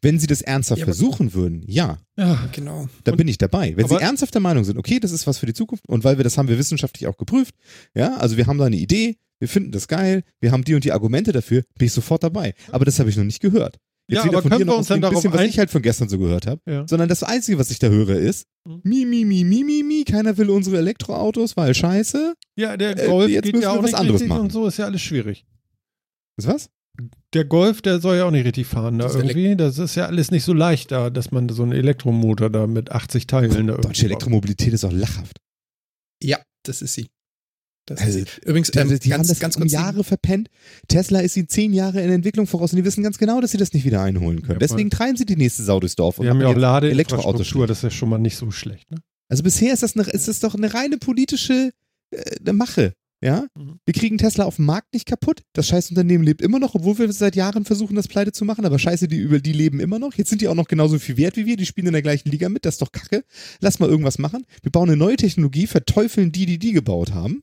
Wenn 0.01 0.19
sie 0.19 0.27
das 0.27 0.41
ernsthaft 0.41 0.79
Ja, 0.79 0.85
versuchen 0.85 1.33
würden, 1.33 1.63
ja, 1.67 1.97
Ja, 2.17 2.47
Genau. 2.53 2.87
da 3.03 3.11
Und- 3.11 3.17
bin 3.17 3.27
ich 3.27 3.37
dabei. 3.37 3.75
Wenn 3.75 3.87
sie 3.87 3.95
ernsthaft 3.99 4.33
der 4.33 4.41
Meinung 4.41 4.63
sind, 4.63 4.77
okay, 4.77 4.99
das 4.99 5.11
ist 5.11 5.27
was 5.27 5.37
für 5.39 5.47
die 5.47 5.53
Zukunft 5.53 5.83
und 5.89 6.03
weil 6.03 6.17
wir 6.17 6.23
das 6.23 6.37
haben 6.37 6.47
wir 6.47 6.57
wissenschaftlich 6.57 7.07
auch 7.07 7.17
geprüft, 7.17 7.53
ja, 7.95 8.15
also 8.15 8.37
wir 8.37 8.47
haben 8.47 8.57
da 8.57 8.65
eine 8.65 8.77
Idee, 8.77 9.17
wir 9.39 9.49
finden 9.49 9.71
das 9.71 9.87
geil, 9.87 10.23
wir 10.39 10.51
haben 10.51 10.63
die 10.63 10.75
und 10.75 10.83
die 10.83 10.91
Argumente 10.93 11.31
dafür, 11.33 11.63
bin 11.77 11.87
ich 11.87 11.93
sofort 11.93 12.23
dabei. 12.23 12.53
Aber 12.71 12.85
das 12.85 12.99
habe 12.99 13.09
ich 13.09 13.17
noch 13.17 13.23
nicht 13.25 13.41
gehört. 13.41 13.77
Ja, 14.09 14.23
weder 14.23 14.37
aber 14.37 14.49
können 14.49 14.65
wir 14.67 14.77
uns 14.77 14.87
dann 14.87 15.01
darauf 15.01 15.15
bisschen, 15.15 15.33
was 15.33 15.41
ein- 15.41 15.49
ich 15.49 15.59
halt 15.59 15.69
von 15.69 15.81
gestern 15.81 16.07
so 16.07 16.17
gehört 16.17 16.47
habe, 16.47 16.61
ja. 16.65 16.85
sondern 16.87 17.09
das 17.09 17.23
Einzige, 17.23 17.59
was 17.59 17.71
ich 17.71 17.79
da 17.79 17.87
höre, 17.87 18.15
ist 18.17 18.45
Mhm. 18.65 18.81
mi, 18.83 19.05
mi, 19.05 19.25
mi, 19.25 19.43
mi, 19.43 19.63
mi, 19.63 19.83
mi, 19.83 20.03
keiner 20.05 20.37
will 20.37 20.49
unsere 20.49 20.77
Elektroautos, 20.77 21.57
weil 21.57 21.73
scheiße. 21.73 22.33
ja, 22.57 22.77
der 22.77 22.97
Äh, 23.01 23.07
Golf 23.07 23.29
jetzt 23.29 23.43
geht 23.43 23.53
müssen 23.55 23.63
ja 23.63 23.69
wir 23.69 23.73
auch 23.79 23.83
was 23.83 23.91
nicht 23.91 23.99
anderes 23.99 24.23
machen. 24.25 24.41
und 24.43 24.51
so 24.53 24.65
ist 24.67 24.77
ja 24.77 24.85
alles 24.85 25.01
schwierig. 25.01 25.45
Ist 26.37 26.47
was? 26.47 26.69
Der 27.33 27.45
Golf, 27.45 27.81
der 27.81 27.99
soll 27.99 28.15
ja 28.17 28.25
auch 28.25 28.31
nicht 28.31 28.45
richtig 28.45 28.65
fahren 28.65 28.97
da 28.97 29.05
Das 29.05 29.15
irgendwie. 29.15 29.55
Das 29.55 29.77
ist 29.77 29.95
ja 29.95 30.05
alles 30.07 30.31
nicht 30.31 30.43
so 30.43 30.53
leicht 30.53 30.91
da, 30.91 31.09
dass 31.09 31.31
man 31.31 31.47
so 31.49 31.61
einen 31.63 31.73
Elektromotor 31.73 32.49
da 32.49 32.65
mit 32.65 32.91
80 32.91 33.27
Teilen 33.27 33.51
da 33.51 33.73
irgendwie 33.73 33.81
Deutsche 33.89 34.05
Elektromobilität 34.05 34.73
ist 34.73 34.83
auch 34.85 34.91
lachhaft. 34.91 35.37
Ja, 36.23 36.39
das 36.63 36.81
ist 36.81 36.93
sie. 36.95 37.07
Das 37.87 38.01
Also, 38.01 38.19
ist. 38.19 38.37
Übrigens, 38.45 38.69
Die, 38.71 38.79
ähm, 38.79 38.87
die 38.99 39.13
haben 39.13 39.19
ganz, 39.19 39.27
das 39.29 39.39
ganz 39.39 39.55
um. 39.55 39.65
Jahre 39.65 40.03
verpennt. 40.03 40.49
Tesla 40.87 41.19
ist 41.19 41.35
ihnen 41.37 41.47
zehn 41.49 41.73
Jahre 41.73 42.01
in 42.01 42.11
Entwicklung 42.11 42.45
voraus 42.45 42.71
und 42.73 42.77
die 42.77 42.85
wissen 42.85 43.01
ganz 43.01 43.17
genau, 43.17 43.41
dass 43.41 43.51
sie 43.51 43.57
das 43.57 43.73
nicht 43.73 43.85
wieder 43.85 44.01
einholen 44.01 44.41
können. 44.41 44.59
Ja, 44.59 44.67
Deswegen 44.67 44.89
treiben 44.89 45.17
sie 45.17 45.25
die 45.25 45.35
nächste 45.37 45.63
Sau 45.63 45.79
durchs 45.79 45.95
Dorf. 45.95 46.19
und 46.19 46.25
Wir 46.25 46.31
haben 46.31 46.41
ja 46.41 46.47
auch 46.47 46.51
jetzt 46.81 46.91
Elektroautos 46.91 46.91
Ladeinfrastruktur, 46.91 47.45
schlecht. 47.65 47.69
das 47.69 47.77
ist 47.79 47.83
ja 47.83 47.89
schon 47.91 48.09
mal 48.09 48.17
nicht 48.19 48.37
so 48.37 48.51
schlecht. 48.51 48.91
Ne? 48.91 48.97
Also 49.29 49.43
bisher 49.43 49.73
ist 49.73 49.83
das, 49.83 49.95
eine, 49.95 50.05
ist 50.09 50.27
das 50.27 50.39
doch 50.41 50.53
eine 50.55 50.73
reine 50.73 50.97
politische 50.97 51.71
äh, 52.11 52.51
Mache. 52.53 52.93
Ja, 53.23 53.47
Mhm. 53.57 53.79
wir 53.83 53.93
kriegen 53.95 54.19
Tesla 54.19 54.45
auf 54.45 54.57
dem 54.57 54.65
Markt 54.65 54.93
nicht 54.93 55.07
kaputt. 55.07 55.41
Das 55.53 55.67
scheiß 55.67 55.89
Unternehmen 55.89 56.23
lebt 56.23 56.39
immer 56.41 56.59
noch, 56.59 56.75
obwohl 56.75 56.99
wir 56.99 57.11
seit 57.11 57.35
Jahren 57.35 57.65
versuchen, 57.65 57.95
das 57.95 58.07
pleite 58.07 58.31
zu 58.31 58.45
machen. 58.45 58.63
Aber 58.63 58.77
scheiße, 58.77 59.07
die 59.07 59.17
über 59.17 59.39
die 59.39 59.53
leben 59.53 59.79
immer 59.79 59.97
noch. 59.97 60.13
Jetzt 60.13 60.29
sind 60.29 60.41
die 60.41 60.47
auch 60.47 60.53
noch 60.55 60.67
genauso 60.67 60.99
viel 60.99 61.17
wert 61.17 61.35
wie 61.35 61.47
wir. 61.47 61.57
Die 61.57 61.65
spielen 61.65 61.87
in 61.87 61.93
der 61.93 62.03
gleichen 62.03 62.29
Liga 62.29 62.47
mit. 62.49 62.63
Das 62.65 62.75
ist 62.75 62.81
doch 62.83 62.91
kacke. 62.91 63.23
Lass 63.59 63.79
mal 63.79 63.89
irgendwas 63.89 64.19
machen. 64.19 64.45
Wir 64.61 64.71
bauen 64.71 64.89
eine 64.89 64.97
neue 64.97 65.15
Technologie, 65.15 65.65
verteufeln 65.65 66.31
die, 66.31 66.45
die 66.45 66.59
die 66.59 66.73
gebaut 66.73 67.11
haben 67.13 67.41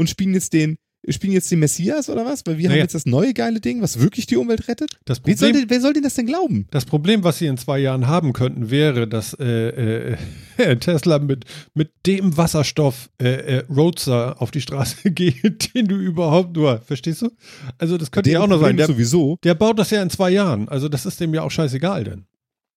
und 0.00 0.08
spielen 0.10 0.34
jetzt 0.34 0.52
den, 0.54 0.76
spielen 1.08 1.32
jetzt 1.32 1.50
den 1.50 1.58
Messias 1.60 2.08
oder 2.10 2.24
was? 2.26 2.42
Weil 2.46 2.58
wir 2.58 2.64
haben 2.66 2.72
Naja. 2.72 2.82
jetzt 2.84 2.94
das 2.94 3.06
neue 3.06 3.32
geile 3.32 3.60
Ding, 3.60 3.80
was 3.82 4.00
wirklich 4.00 4.26
die 4.26 4.36
Umwelt 4.36 4.68
rettet. 4.68 4.90
Das 5.04 5.20
Wer 5.24 5.36
soll, 5.36 5.48
Problem, 5.50 5.62
denn, 5.68 5.70
wer 5.70 5.80
soll 5.80 5.92
denn 5.94 6.02
das 6.02 6.14
denn 6.14 6.26
glauben? 6.26 6.66
das 6.70 6.84
Problem, 6.84 7.22
was 7.24 7.38
sie 7.38 7.46
in 7.46 7.56
zwei 7.56 7.78
Jahren 7.78 8.06
haben 8.06 8.32
könnten, 8.32 8.70
wäre, 8.70 9.06
dass 9.08 9.34
äh, 9.40 10.16
äh, 10.58 10.76
Tesla 10.80 11.18
mit, 11.18 11.44
mit 11.74 11.90
dem 12.06 12.36
Wasserstoff 12.36 13.10
äh, 13.22 13.28
äh, 13.58 13.64
Roadster 13.70 14.40
auf 14.42 14.50
die 14.50 14.60
Straße 14.60 15.10
geht, 15.12 15.74
den 15.74 15.86
du 15.86 15.96
überhaupt 15.96 16.54
nur, 16.56 16.80
verstehst 16.80 17.22
du? 17.22 17.30
Also 17.78 17.96
das 17.98 18.10
könnte 18.10 18.30
ja 18.30 18.40
auch 18.40 18.46
noch 18.46 18.56
sein. 18.60 18.76
Problem 18.76 18.76
Der, 18.78 18.86
sowieso. 18.86 19.38
der 19.44 19.54
baut 19.54 19.78
das 19.78 19.90
ja 19.90 20.02
in 20.02 20.10
zwei 20.10 20.30
Jahren. 20.30 20.68
Also 20.68 20.88
das 20.88 21.06
ist 21.06 21.20
dem 21.20 21.32
ja 21.34 21.42
auch 21.42 21.50
scheißegal 21.50 22.04
denn. 22.04 22.24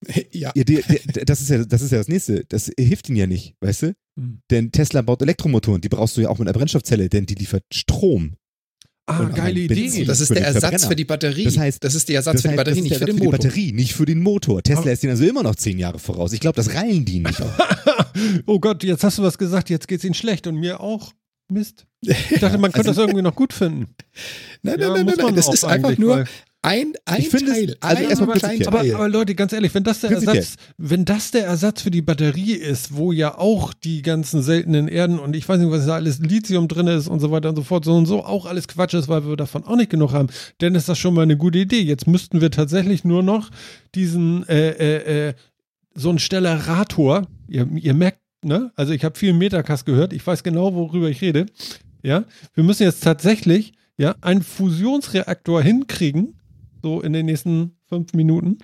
ja. 0.31 0.51
Ja, 0.55 0.63
der, 0.63 0.81
der, 0.81 1.25
das, 1.25 1.41
ist 1.41 1.49
ja, 1.49 1.63
das 1.65 1.81
ist 1.81 1.91
ja 1.91 1.97
das 1.97 2.07
nächste. 2.07 2.43
Das 2.45 2.71
hilft 2.77 3.09
ihnen 3.09 3.17
ja 3.17 3.27
nicht, 3.27 3.55
weißt 3.61 3.81
du? 3.83 3.93
Mhm. 4.15 4.41
Denn 4.51 4.71
Tesla 4.71 5.01
baut 5.01 5.21
Elektromotoren, 5.21 5.81
die 5.81 5.89
brauchst 5.89 6.17
du 6.17 6.21
ja 6.21 6.29
auch 6.29 6.37
mit 6.39 6.47
einer 6.47 6.53
Brennstoffzelle, 6.57 7.09
denn 7.09 7.25
die 7.25 7.35
liefert 7.35 7.63
Strom. 7.73 8.35
Ah, 9.05 9.19
Und 9.19 9.35
geile 9.35 9.59
Idee. 9.59 9.75
Benzin. 9.81 10.05
Das 10.05 10.21
ist 10.21 10.29
der 10.29 10.45
Ersatz 10.45 10.61
Verbrenner. 10.61 10.87
für 10.87 10.95
die 10.95 11.03
Batterie. 11.03 11.43
Das 11.43 11.57
heißt- 11.57 11.79
das 11.81 11.93
ist 11.93 12.07
der 12.07 12.15
Ersatz 12.15 12.35
Das 12.35 12.41
für 12.43 12.47
die 12.49 12.55
Batterie, 12.55 12.81
nicht 12.81 12.95
für 12.95 13.03
den 13.05 13.17
Motor. 13.17 13.31
Batterie, 13.33 13.71
nicht 13.73 13.93
für 13.93 14.05
den 14.05 14.19
Motor. 14.21 14.63
Tesla 14.63 14.81
Aber- 14.83 14.91
ist 14.93 15.03
denen 15.03 15.11
also 15.11 15.25
immer 15.25 15.43
noch 15.43 15.55
zehn 15.55 15.77
Jahre 15.77 15.99
voraus. 15.99 16.31
Ich 16.31 16.39
glaube, 16.39 16.55
das 16.55 16.73
reilen 16.73 17.03
die 17.03 17.19
nicht. 17.19 17.41
oh 18.45 18.59
Gott, 18.59 18.81
jetzt 18.85 19.03
hast 19.03 19.17
du 19.17 19.23
was 19.23 19.37
gesagt, 19.37 19.69
jetzt 19.69 19.89
geht's 19.89 20.05
ihnen 20.05 20.13
schlecht 20.13 20.47
und 20.47 20.55
mir 20.55 20.79
auch. 20.79 21.11
Mist. 21.51 21.85
Ich 22.01 22.39
dachte, 22.39 22.57
man 22.57 22.71
könnte 22.71 22.89
Also- 22.89 23.01
das 23.01 23.07
irgendwie 23.09 23.21
noch 23.23 23.35
gut 23.35 23.51
finden. 23.51 23.87
Nein, 24.61 24.79
Ja, 24.79 24.93
nein, 24.93 25.05
nein, 25.05 25.15
nein, 25.17 25.35
das 25.35 25.53
ist 25.53 25.65
einfach 25.65 25.97
nur 25.97 26.25
ein, 26.63 26.93
ein 27.05 27.19
Ich 27.21 27.29
finde 27.29 27.51
es- 27.51 27.57
Teil. 27.57 27.77
also 27.81 28.03
ein 28.03 28.09
erstmal. 28.09 28.39
Teil. 28.39 28.67
Aber, 28.67 28.79
aber 28.79 29.09
Leute, 29.09 29.35
ganz 29.35 29.53
ehrlich, 29.53 29.73
wenn 29.75 29.83
das 29.83 29.99
der 29.99 30.07
Prinzipiell. 30.07 30.37
Ersatz, 30.37 30.55
wenn 30.77 31.05
das 31.05 31.29
der 31.31 31.45
Ersatz 31.45 31.81
für 31.81 31.91
die 31.91 32.01
Batterie 32.01 32.53
ist, 32.53 32.95
wo 32.95 33.11
ja 33.11 33.37
auch 33.37 33.73
die 33.73 34.01
ganzen 34.01 34.41
seltenen 34.41 34.87
Erden 34.87 35.19
und 35.19 35.35
ich 35.35 35.47
weiß 35.47 35.59
nicht, 35.59 35.69
was 35.69 35.85
da 35.85 35.95
alles 35.95 36.19
Lithium 36.19 36.67
drin 36.67 36.87
ist 36.87 37.07
und 37.07 37.19
so 37.19 37.29
weiter 37.31 37.49
und 37.49 37.57
so 37.57 37.63
fort, 37.63 37.85
so 37.85 37.93
und 37.95 38.05
so 38.05 38.23
auch 38.25 38.45
alles 38.45 38.67
Quatsch 38.67 38.93
ist, 38.93 39.07
weil 39.09 39.27
wir 39.27 39.35
davon 39.35 39.63
auch 39.65 39.75
nicht 39.75 39.89
genug 39.91 40.13
haben, 40.13 40.29
dann 40.59 40.73
ist 40.75 40.89
das 40.89 40.97
schon 40.97 41.13
mal 41.13 41.21
eine 41.23 41.37
gute 41.37 41.59
Idee. 41.59 41.81
Jetzt 41.81 42.07
müssten 42.07 42.41
wir 42.41 42.49
tatsächlich 42.49 43.03
nur 43.03 43.21
noch 43.23 43.49
diesen 43.93 44.47
äh, 44.47 44.69
äh, 44.69 45.27
äh, 45.29 45.33
so 45.95 46.09
einen 46.09 46.19
Stellarator, 46.19 47.27
ihr, 47.47 47.67
ihr 47.75 47.93
merkt, 47.93 48.19
ne? 48.43 48.71
Also 48.75 48.93
ich 48.93 49.03
habe 49.03 49.17
viel 49.19 49.33
Metacast 49.33 49.85
gehört, 49.85 50.13
ich 50.13 50.25
weiß 50.25 50.43
genau, 50.43 50.73
worüber 50.73 51.09
ich 51.09 51.21
rede. 51.21 51.45
Ja, 52.03 52.23
wir 52.53 52.63
müssen 52.63 52.83
jetzt 52.83 53.03
tatsächlich 53.03 53.73
ja 53.97 54.15
einen 54.21 54.41
Fusionsreaktor 54.43 55.61
hinkriegen, 55.61 56.35
so 56.83 57.01
in 57.01 57.13
den 57.13 57.25
nächsten 57.25 57.77
fünf 57.87 58.13
Minuten, 58.13 58.59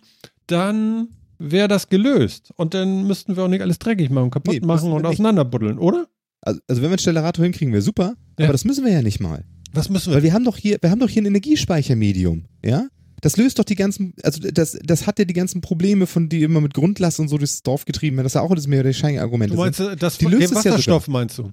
dann 0.46 1.08
wäre 1.40 1.68
das 1.68 1.90
gelöst. 1.90 2.52
Und 2.58 2.74
dann 2.76 3.08
müssten 3.08 3.36
wir 3.36 3.44
auch 3.44 3.48
nicht 3.48 3.62
alles 3.62 3.80
dreckig 3.80 4.12
machen, 4.12 4.30
kaputt 4.30 4.54
Nee, 4.54 4.60
machen 4.60 4.92
und 4.92 5.06
auseinanderbuddeln, 5.06 5.80
oder? 5.80 6.08
Also, 6.42 6.60
also 6.68 6.82
wenn 6.82 6.90
wir 6.90 6.94
einen 6.94 7.00
Stellarator 7.00 7.44
hinkriegen, 7.44 7.74
wäre 7.74 7.82
super. 7.82 8.14
Ja. 8.38 8.46
Aber 8.46 8.52
das 8.52 8.66
müssen 8.66 8.86
wir 8.86 8.92
ja 8.92 9.02
nicht 9.02 9.20
mal. 9.20 9.46
Was 9.74 9.90
müssen 9.90 10.12
wir? 10.12 10.18
Weil 10.18 10.24
wir 10.24 10.34
haben 10.34 10.44
doch 10.44 10.58
hier, 10.58 10.78
wir 10.82 10.92
haben 10.92 11.00
doch 11.00 11.10
hier 11.10 11.22
ein 11.22 11.28
Energiespeichermedium, 11.28 12.46
ja? 12.64 12.88
Das 13.22 13.36
löst 13.36 13.60
doch 13.60 13.66
die 13.66 13.76
ganzen, 13.76 14.14
also 14.24 14.40
das, 14.40 14.80
das 14.82 15.06
hat 15.06 15.20
ja 15.20 15.26
die 15.26 15.34
ganzen 15.34 15.60
Probleme, 15.60 16.08
von 16.08 16.30
die 16.30 16.44
immer 16.44 16.62
mit 16.62 16.74
Grundlast 16.74 17.20
und 17.20 17.28
so 17.28 17.38
durchs 17.38 17.62
Dorf 17.64 17.84
getrieben 17.84 18.16
werden. 18.16 18.26
Das 18.26 18.32
ist 18.32 18.36
ja 18.36 18.42
auch 18.42 18.56
das 18.56 18.68
mehr 18.68 18.80
oder 18.80 18.94
Schein-Argumente. 18.94 19.56
Du 19.56 19.62
meinst, 19.62 19.80
äh, 19.82 19.96
das 19.98 20.18
Die 20.18 20.26
den 20.26 20.40
löst 20.40 20.52
ja 20.52 20.58
Wasserstoff 20.58 21.08
meinst 21.10 21.38
du? 21.38 21.52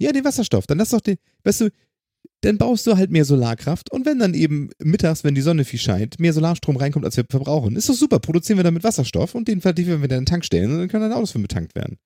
Ja, 0.00 0.10
den 0.10 0.24
Wasserstoff. 0.24 0.66
Dann 0.66 0.78
lass 0.78 0.88
doch 0.88 1.00
den, 1.00 1.16
weißt 1.44 1.62
du, 1.62 1.70
dann 2.42 2.58
baust 2.58 2.86
du 2.86 2.96
halt 2.96 3.10
mehr 3.10 3.24
Solarkraft 3.24 3.90
und 3.90 4.04
wenn 4.06 4.18
dann 4.18 4.34
eben 4.34 4.70
mittags, 4.82 5.24
wenn 5.24 5.34
die 5.34 5.40
Sonne 5.40 5.64
viel 5.64 5.78
scheint, 5.78 6.20
mehr 6.20 6.32
Solarstrom 6.32 6.76
reinkommt, 6.76 7.04
als 7.04 7.16
wir 7.16 7.24
verbrauchen, 7.28 7.76
ist 7.76 7.88
doch 7.88 7.94
super. 7.94 8.18
Produzieren 8.18 8.58
wir 8.58 8.64
damit 8.64 8.84
Wasserstoff 8.84 9.34
und 9.34 9.48
den 9.48 9.60
vertiefen 9.60 10.00
wir 10.02 10.08
dann 10.08 10.18
in 10.18 10.24
den 10.24 10.26
Tank 10.26 10.44
stellen 10.44 10.70
und 10.72 10.78
dann 10.78 10.88
können 10.88 11.08
dann 11.08 11.18
Autos 11.18 11.32
von 11.32 11.42
betankt 11.42 11.74
werden. 11.74 11.96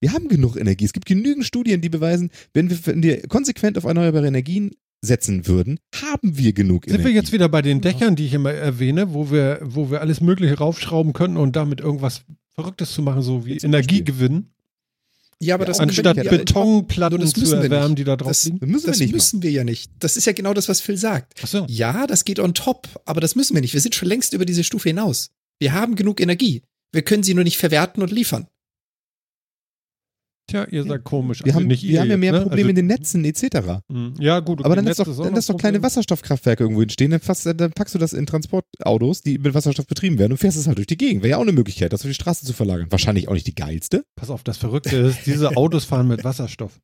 Wir 0.00 0.12
haben 0.12 0.28
genug 0.28 0.56
Energie. 0.56 0.84
Es 0.84 0.92
gibt 0.92 1.06
genügend 1.06 1.44
Studien, 1.44 1.80
die 1.80 1.88
beweisen, 1.88 2.30
wenn 2.54 2.68
wir, 2.70 2.86
wenn 2.86 3.02
wir 3.04 3.22
konsequent 3.28 3.78
auf 3.78 3.84
erneuerbare 3.84 4.26
Energien 4.26 4.72
setzen 5.00 5.46
würden, 5.46 5.78
haben 5.94 6.36
wir 6.36 6.52
genug 6.52 6.84
Sind 6.84 6.94
Energie. 6.94 7.08
wir 7.10 7.14
jetzt 7.14 7.32
wieder 7.32 7.48
bei 7.48 7.62
den 7.62 7.80
Dächern, 7.80 8.16
die 8.16 8.26
ich 8.26 8.34
immer 8.34 8.52
erwähne, 8.52 9.14
wo 9.14 9.30
wir, 9.30 9.60
wo 9.62 9.90
wir 9.90 10.00
alles 10.00 10.20
Mögliche 10.20 10.58
raufschrauben 10.58 11.12
könnten 11.12 11.36
und 11.36 11.54
damit 11.54 11.80
irgendwas 11.80 12.24
Verrücktes 12.54 12.92
zu 12.92 13.02
machen, 13.02 13.22
so 13.22 13.46
wie 13.46 13.58
Zum 13.58 13.70
Energie 13.70 14.00
Beispiel. 14.00 14.04
gewinnen, 14.04 14.54
ja, 15.42 15.54
aber 15.56 15.64
Ja, 15.64 15.68
das 15.68 15.80
anstatt 15.80 16.16
ja, 16.16 16.30
Betonplatten 16.30 17.20
das 17.20 17.32
zu 17.32 17.40
müssen 17.40 17.58
wir 17.58 17.64
erwärmen, 17.64 17.96
die 17.96 18.04
da 18.04 18.16
drauf 18.16 18.28
Das, 18.28 18.44
liegen? 18.44 18.60
Das 18.60 18.68
müssen 18.68 18.84
wir 18.84 18.90
das 18.92 19.00
nicht 19.00 19.12
müssen 19.12 19.42
wir 19.42 19.50
ja 19.50 19.64
nicht. 19.64 19.90
Das 19.98 20.16
ist 20.16 20.24
ja 20.26 20.32
genau 20.32 20.54
das, 20.54 20.68
was 20.68 20.80
Phil 20.80 20.96
sagt. 20.96 21.42
Achso. 21.42 21.66
Ja, 21.68 22.06
das 22.06 22.24
geht 22.24 22.38
on 22.38 22.54
top, 22.54 22.88
aber 23.04 23.20
das 23.20 23.34
müssen 23.34 23.54
wir 23.54 23.60
nicht. 23.60 23.74
Wir 23.74 23.80
sind 23.80 23.94
schon 23.94 24.08
längst 24.08 24.32
über 24.32 24.44
diese 24.44 24.64
Stufe 24.64 24.88
hinaus. 24.88 25.30
Wir 25.58 25.72
haben 25.72 25.96
genug 25.96 26.20
Energie. 26.20 26.62
Wir 26.92 27.02
können 27.02 27.22
sie 27.22 27.34
nur 27.34 27.44
nicht 27.44 27.58
verwerten 27.58 28.02
und 28.02 28.12
liefern. 28.12 28.46
Tja, 30.48 30.66
ihr 30.70 30.82
seid 30.84 31.04
komisch. 31.04 31.40
Wir 31.44 31.46
Also 31.52 31.60
haben, 31.60 31.68
nicht 31.68 31.82
wir 31.84 31.90
ihr 31.90 32.00
haben 32.00 32.10
ja 32.10 32.16
mehr 32.16 32.32
ne? 32.32 32.40
Probleme 32.42 32.70
in 32.70 32.76
also, 32.76 32.82
den 32.82 32.86
Netzen 32.88 33.24
etc. 33.24 33.80
mh, 33.88 34.14
Ja, 34.18 34.40
gut. 34.40 34.58
okay, 34.58 34.66
Aber 34.66 34.76
dann 34.76 34.84
lass 34.84 34.96
doch, 34.96 35.06
dann 35.06 35.34
lass 35.34 35.46
doch 35.46 35.54
ein 35.54 35.58
kleine 35.58 35.78
Problem. 35.78 35.82
Wasserstoffkraftwerke 35.84 36.64
irgendwo 36.64 36.80
hinstehen, 36.80 37.12
dann, 37.12 37.20
fasst, 37.20 37.46
dann 37.46 37.70
packst 37.72 37.94
du 37.94 37.98
das 37.98 38.12
in 38.12 38.26
Transportautos, 38.26 39.22
die 39.22 39.38
mit 39.38 39.54
Wasserstoff 39.54 39.86
betrieben 39.86 40.18
werden 40.18 40.32
und 40.32 40.38
fährst 40.38 40.58
es 40.58 40.66
halt 40.66 40.78
durch 40.78 40.88
die 40.88 40.96
Gegend. 40.96 41.22
Wäre 41.22 41.30
ja 41.30 41.36
auch 41.36 41.42
eine 41.42 41.52
Möglichkeit, 41.52 41.92
das 41.92 42.02
auf 42.02 42.08
die 42.08 42.14
Straße 42.14 42.44
zu 42.44 42.52
verlagern. 42.52 42.88
Wahrscheinlich 42.90 43.28
auch 43.28 43.34
nicht 43.34 43.46
die 43.46 43.54
geilste. 43.54 44.04
Pass 44.16 44.30
auf, 44.30 44.42
das 44.42 44.58
Verrückte 44.58 44.96
ist, 44.96 45.20
diese 45.26 45.56
Autos 45.56 45.84
fahren 45.84 46.08
mit 46.08 46.24
Wasserstoff. 46.24 46.80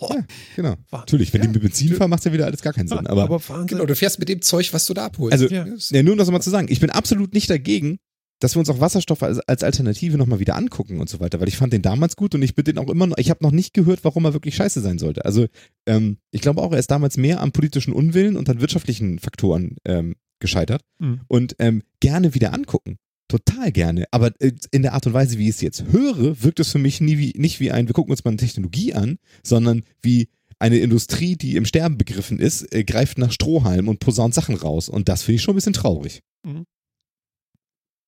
Genau. 0.00 0.16
Wahnsinn. 0.56 0.76
Natürlich, 0.90 1.32
wenn 1.34 1.42
die 1.42 1.48
mit 1.48 1.62
Benzin 1.62 1.94
fahren, 1.94 2.10
macht 2.10 2.24
ja 2.24 2.32
wieder 2.32 2.46
alles 2.46 2.62
gar 2.62 2.72
keinen 2.72 2.88
Sinn. 2.88 3.06
Aber, 3.06 3.24
Aber 3.24 3.40
fahren 3.40 3.62
sie. 3.68 3.74
Genau, 3.74 3.86
du 3.86 3.94
fährst 3.94 4.18
mit 4.18 4.28
dem 4.28 4.42
Zeug, 4.42 4.72
was 4.72 4.86
du 4.86 4.94
da 4.94 5.06
abholst. 5.06 5.32
also, 5.40 5.54
Ja. 5.54 5.66
ja, 5.90 6.02
nur 6.02 6.12
um 6.12 6.18
das 6.18 6.30
mal 6.30 6.40
zu 6.40 6.50
sagen, 6.50 6.68
ich 6.70 6.80
bin 6.80 6.90
absolut 6.90 7.34
nicht 7.34 7.48
dagegen, 7.50 7.98
dass 8.40 8.54
wir 8.54 8.60
uns 8.60 8.68
auch 8.70 8.80
Wasserstoff 8.80 9.22
als, 9.22 9.40
als 9.40 9.62
Alternative 9.62 10.18
nochmal 10.18 10.40
wieder 10.40 10.56
angucken 10.56 11.00
und 11.00 11.08
so 11.08 11.20
weiter, 11.20 11.40
weil 11.40 11.48
ich 11.48 11.56
fand 11.56 11.72
den 11.72 11.82
damals 11.82 12.16
gut 12.16 12.34
und 12.34 12.42
ich 12.42 12.54
bin 12.54 12.64
den 12.64 12.78
auch 12.78 12.90
immer 12.90 13.06
noch, 13.06 13.16
ich 13.18 13.30
habe 13.30 13.42
noch 13.44 13.50
nicht 13.52 13.72
gehört, 13.74 14.04
warum 14.04 14.24
er 14.26 14.32
wirklich 14.34 14.54
scheiße 14.56 14.80
sein 14.80 14.98
sollte. 14.98 15.24
Also 15.24 15.46
ähm, 15.86 16.18
ich 16.30 16.40
glaube 16.42 16.60
auch, 16.62 16.72
er 16.72 16.78
ist 16.78 16.90
damals 16.90 17.16
mehr 17.16 17.40
am 17.40 17.52
politischen 17.52 17.92
Unwillen 17.92 18.36
und 18.36 18.48
an 18.50 18.60
wirtschaftlichen 18.60 19.18
Faktoren 19.18 19.76
ähm, 19.84 20.16
gescheitert 20.38 20.82
Mhm. 20.98 21.20
und 21.28 21.56
ähm, 21.58 21.82
gerne 22.00 22.34
wieder 22.34 22.52
angucken. 22.52 22.96
Total 23.28 23.72
gerne. 23.72 24.04
Aber 24.12 24.32
äh, 24.38 24.52
in 24.70 24.82
der 24.82 24.92
Art 24.92 25.06
und 25.06 25.14
Weise, 25.14 25.38
wie 25.38 25.44
ich 25.48 25.56
es 25.56 25.60
jetzt 25.60 25.84
höre, 25.90 26.42
wirkt 26.42 26.60
es 26.60 26.70
für 26.72 26.78
mich 26.78 27.00
nie 27.00 27.18
wie, 27.18 27.32
nicht 27.36 27.58
wie 27.58 27.70
ein, 27.72 27.86
wir 27.88 27.94
gucken 27.94 28.10
uns 28.12 28.24
mal 28.24 28.30
eine 28.30 28.36
Technologie 28.36 28.94
an, 28.94 29.16
sondern 29.42 29.82
wie 30.02 30.28
eine 30.58 30.78
Industrie, 30.78 31.36
die 31.36 31.56
im 31.56 31.64
Sterben 31.64 31.98
begriffen 31.98 32.38
ist, 32.38 32.72
äh, 32.74 32.84
greift 32.84 33.18
nach 33.18 33.32
Strohhalm 33.32 33.88
und 33.88 33.98
posaunt 34.00 34.32
Sachen 34.34 34.54
raus. 34.54 34.88
Und 34.88 35.08
das 35.08 35.22
finde 35.22 35.36
ich 35.36 35.42
schon 35.42 35.54
ein 35.54 35.56
bisschen 35.56 35.72
traurig. 35.72 36.20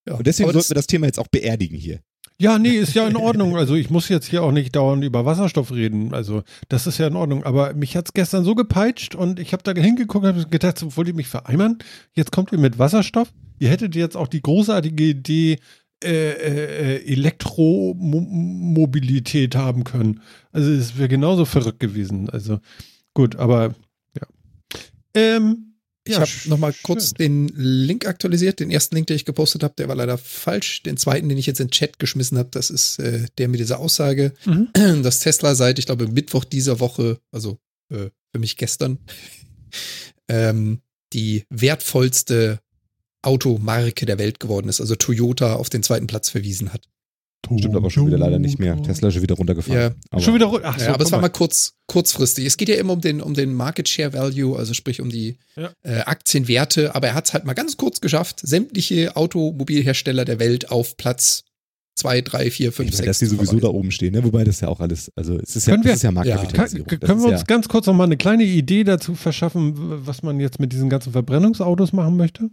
Ja. 0.09 0.14
Und 0.14 0.26
deswegen 0.26 0.52
sollten 0.52 0.70
wir 0.70 0.74
das 0.74 0.86
Thema 0.86 1.06
jetzt 1.06 1.18
auch 1.18 1.28
beerdigen 1.28 1.78
hier. 1.78 2.00
Ja, 2.40 2.56
nee, 2.56 2.76
ist 2.76 2.94
ja 2.94 3.09
in 3.09 3.16
Ordnung. 3.16 3.56
Also 3.56 3.74
ich 3.74 3.90
muss 3.90 4.09
jetzt 4.09 4.26
hier 4.26 4.44
auch 4.44 4.52
nicht 4.52 4.76
dauernd 4.76 5.02
über 5.02 5.24
Wasserstoff 5.24 5.72
reden. 5.72 6.14
Also 6.14 6.44
das 6.68 6.86
ist 6.86 6.98
ja 6.98 7.09
in 7.09 7.16
Ordnung. 7.16 7.42
Aber 7.42 7.74
mich 7.74 7.96
hat's 7.96 8.12
gestern 8.12 8.44
so 8.44 8.54
gepeitscht 8.54 9.16
und 9.16 9.40
ich 9.40 9.52
habe 9.52 9.64
da 9.64 9.72
hingeguckt 9.72 10.24
und 10.24 10.36
hab 10.36 10.50
gedacht, 10.50 10.78
so, 10.78 10.96
wollt 10.96 11.09
ihr 11.09 11.14
mich 11.14 11.26
vereimern? 11.26 11.78
Jetzt 12.14 12.30
kommt 12.30 12.52
ihr 12.52 12.59
mit 12.59 12.78
Wasserstoff. 12.78 13.32
Ihr 13.59 13.70
hättet 13.70 13.96
jetzt 13.96 14.16
auch 14.16 14.28
die 14.28 14.40
großartige 14.40 15.02
Idee, 15.02 15.59
äh, 16.04 16.30
äh, 16.30 17.12
Elektromobilität 17.12 19.56
haben 19.56 19.82
können. 19.82 20.20
Also 20.52 20.70
es 20.70 20.96
wäre 20.96 21.09
genauso 21.09 21.44
verrückt 21.44 21.80
gewesen. 21.80 22.30
Also 22.30 22.61
gut, 23.14 23.34
aber 23.34 23.74
ja. 24.16 24.28
Ähm, 25.14 25.67
Ich 26.09 26.14
ja, 26.14 26.20
habe 26.20 26.30
sch- 26.30 26.48
noch 26.48 26.59
mal 26.59 26.72
schön. 26.72 26.82
kurz 26.82 27.12
den 27.14 27.48
Link 27.48 28.06
aktualisiert. 28.06 28.61
Den 28.61 28.70
ersten 28.70 28.94
Link, 28.94 29.06
den 29.09 29.16
ich 29.16 29.24
gepostet 29.24 29.62
habe, 29.62 29.74
der 29.78 29.88
war 29.88 29.94
leider 29.94 30.18
falsch. 30.18 30.82
Den 30.82 30.96
zweiten, 30.96 31.28
den 31.28 31.38
ich 31.38 31.46
jetzt 31.46 31.61
in 31.61 31.66
den 31.66 31.72
Chat 31.72 31.98
geschmissen 31.98 32.38
habe, 32.38 32.48
das 32.50 32.70
ist 32.70 32.98
äh, 32.98 33.26
der 33.38 33.48
mit 33.48 33.61
dieser 33.61 33.78
Aussage, 33.78 34.32
Mhm. 34.44 34.68
dass 35.02 35.20
Tesla 35.20 35.54
seit, 35.54 35.78
ich 35.78 35.86
glaube, 35.86 36.09
Mittwoch 36.09 36.44
dieser 36.44 36.80
Woche, 36.80 37.18
also 37.32 37.59
äh, 37.92 38.11
für 38.32 38.38
mich 38.38 38.56
gestern, 38.56 38.98
ähm, 40.28 40.80
die 41.12 41.44
wertvollste 41.50 42.61
Automarke 43.22 44.06
der 44.06 44.18
Welt 44.18 44.40
geworden 44.40 44.68
ist. 44.68 44.80
Also 44.80 44.94
Toyota 44.94 45.54
auf 45.54 45.70
den 45.70 45.82
zweiten 45.82 46.06
Platz 46.06 46.28
verwiesen 46.30 46.72
hat. 46.72 46.88
Stimmt 47.59 47.76
aber 47.76 47.91
schon 47.91 48.07
wieder 48.07 48.18
leider 48.18 48.39
nicht 48.39 48.59
mehr. 48.59 48.76
Tesla 48.82 49.09
ist 49.09 49.14
schon 49.14 49.22
wieder 49.22 49.36
runtergefahren. 49.36 49.80
Ja. 49.80 49.91
Aber 50.11 50.20
Schon 50.20 50.34
wieder 50.34 50.47
ru- 50.47 50.61
Ach 50.62 50.78
so, 50.78 50.84
ja, 50.84 50.93
aber 50.95 51.05
es 51.05 51.12
war 51.12 51.20
mal. 51.20 51.28
kurz, 51.30 51.74
kurzfristig. 51.86 52.45
Es 52.45 52.57
geht 52.59 52.68
ja 52.68 52.74
immer 52.74 52.93
um 52.93 53.01
den, 53.01 53.22
um 53.22 53.32
den 53.32 53.55
Market 53.55 53.89
Share 53.89 54.12
Value, 54.12 54.59
also 54.59 54.74
sprich 54.74 55.01
um 55.01 55.09
die 55.09 55.39
Ja. 55.57 55.70
äh, 55.82 56.01
Aktienwerte. 56.01 56.95
Aber 56.95 57.07
er 57.09 57.14
hat 57.14 57.26
es 57.26 57.32
halt 57.32 57.45
mal 57.47 57.55
ganz 57.55 57.76
kurz 57.78 58.01
geschafft, 58.03 58.41
sämtliche 58.41 59.16
Automobilhersteller 59.16 60.24
der 60.26 60.39
Welt 60.41 60.70
auf 60.70 60.97
Platz 60.99 61.45
2, 61.95 62.20
3, 62.20 62.51
4, 62.51 62.70
5, 62.72 62.89
ich 62.91 62.95
meine, 62.97 63.07
6 63.07 63.07
dass 63.07 63.18
die 63.18 63.34
sowieso 63.36 63.59
da 63.61 63.68
oben 63.68 63.91
stehen, 63.93 64.12
ne? 64.12 64.22
wobei 64.22 64.45
das 64.45 64.61
ja 64.61 64.68
auch 64.68 64.78
alles, 64.80 65.11
also 65.16 65.36
es 65.39 65.57
ist 65.57 65.66
ja, 65.66 65.72
Können 65.72 65.84
wir- 65.84 65.91
das 65.93 65.97
ist 65.99 66.03
ja 66.05 66.09
Kann, 66.11 66.14
Marktkapitalisierung. 66.14 66.86
k- 66.86 66.97
Das 66.99 67.09
können 67.09 67.20
wir 67.22 67.28
uns 67.30 67.41
ja, 67.41 67.45
ganz 67.47 67.68
kurz 67.68 67.86
noch 67.86 67.95
mal 67.95 68.05
eine 68.05 68.16
kleine 68.16 68.45
Idee 68.45 68.84
dazu 68.84 69.14
verschaffen, 69.16 69.72
was 70.07 70.22
man 70.22 70.39
jetzt 70.39 70.61
mit 70.61 70.72
diesen 70.72 70.91
ganzen 70.91 71.12
Verbrennungsautos 71.12 71.93
machen 71.93 72.16
möchte? 72.16 72.51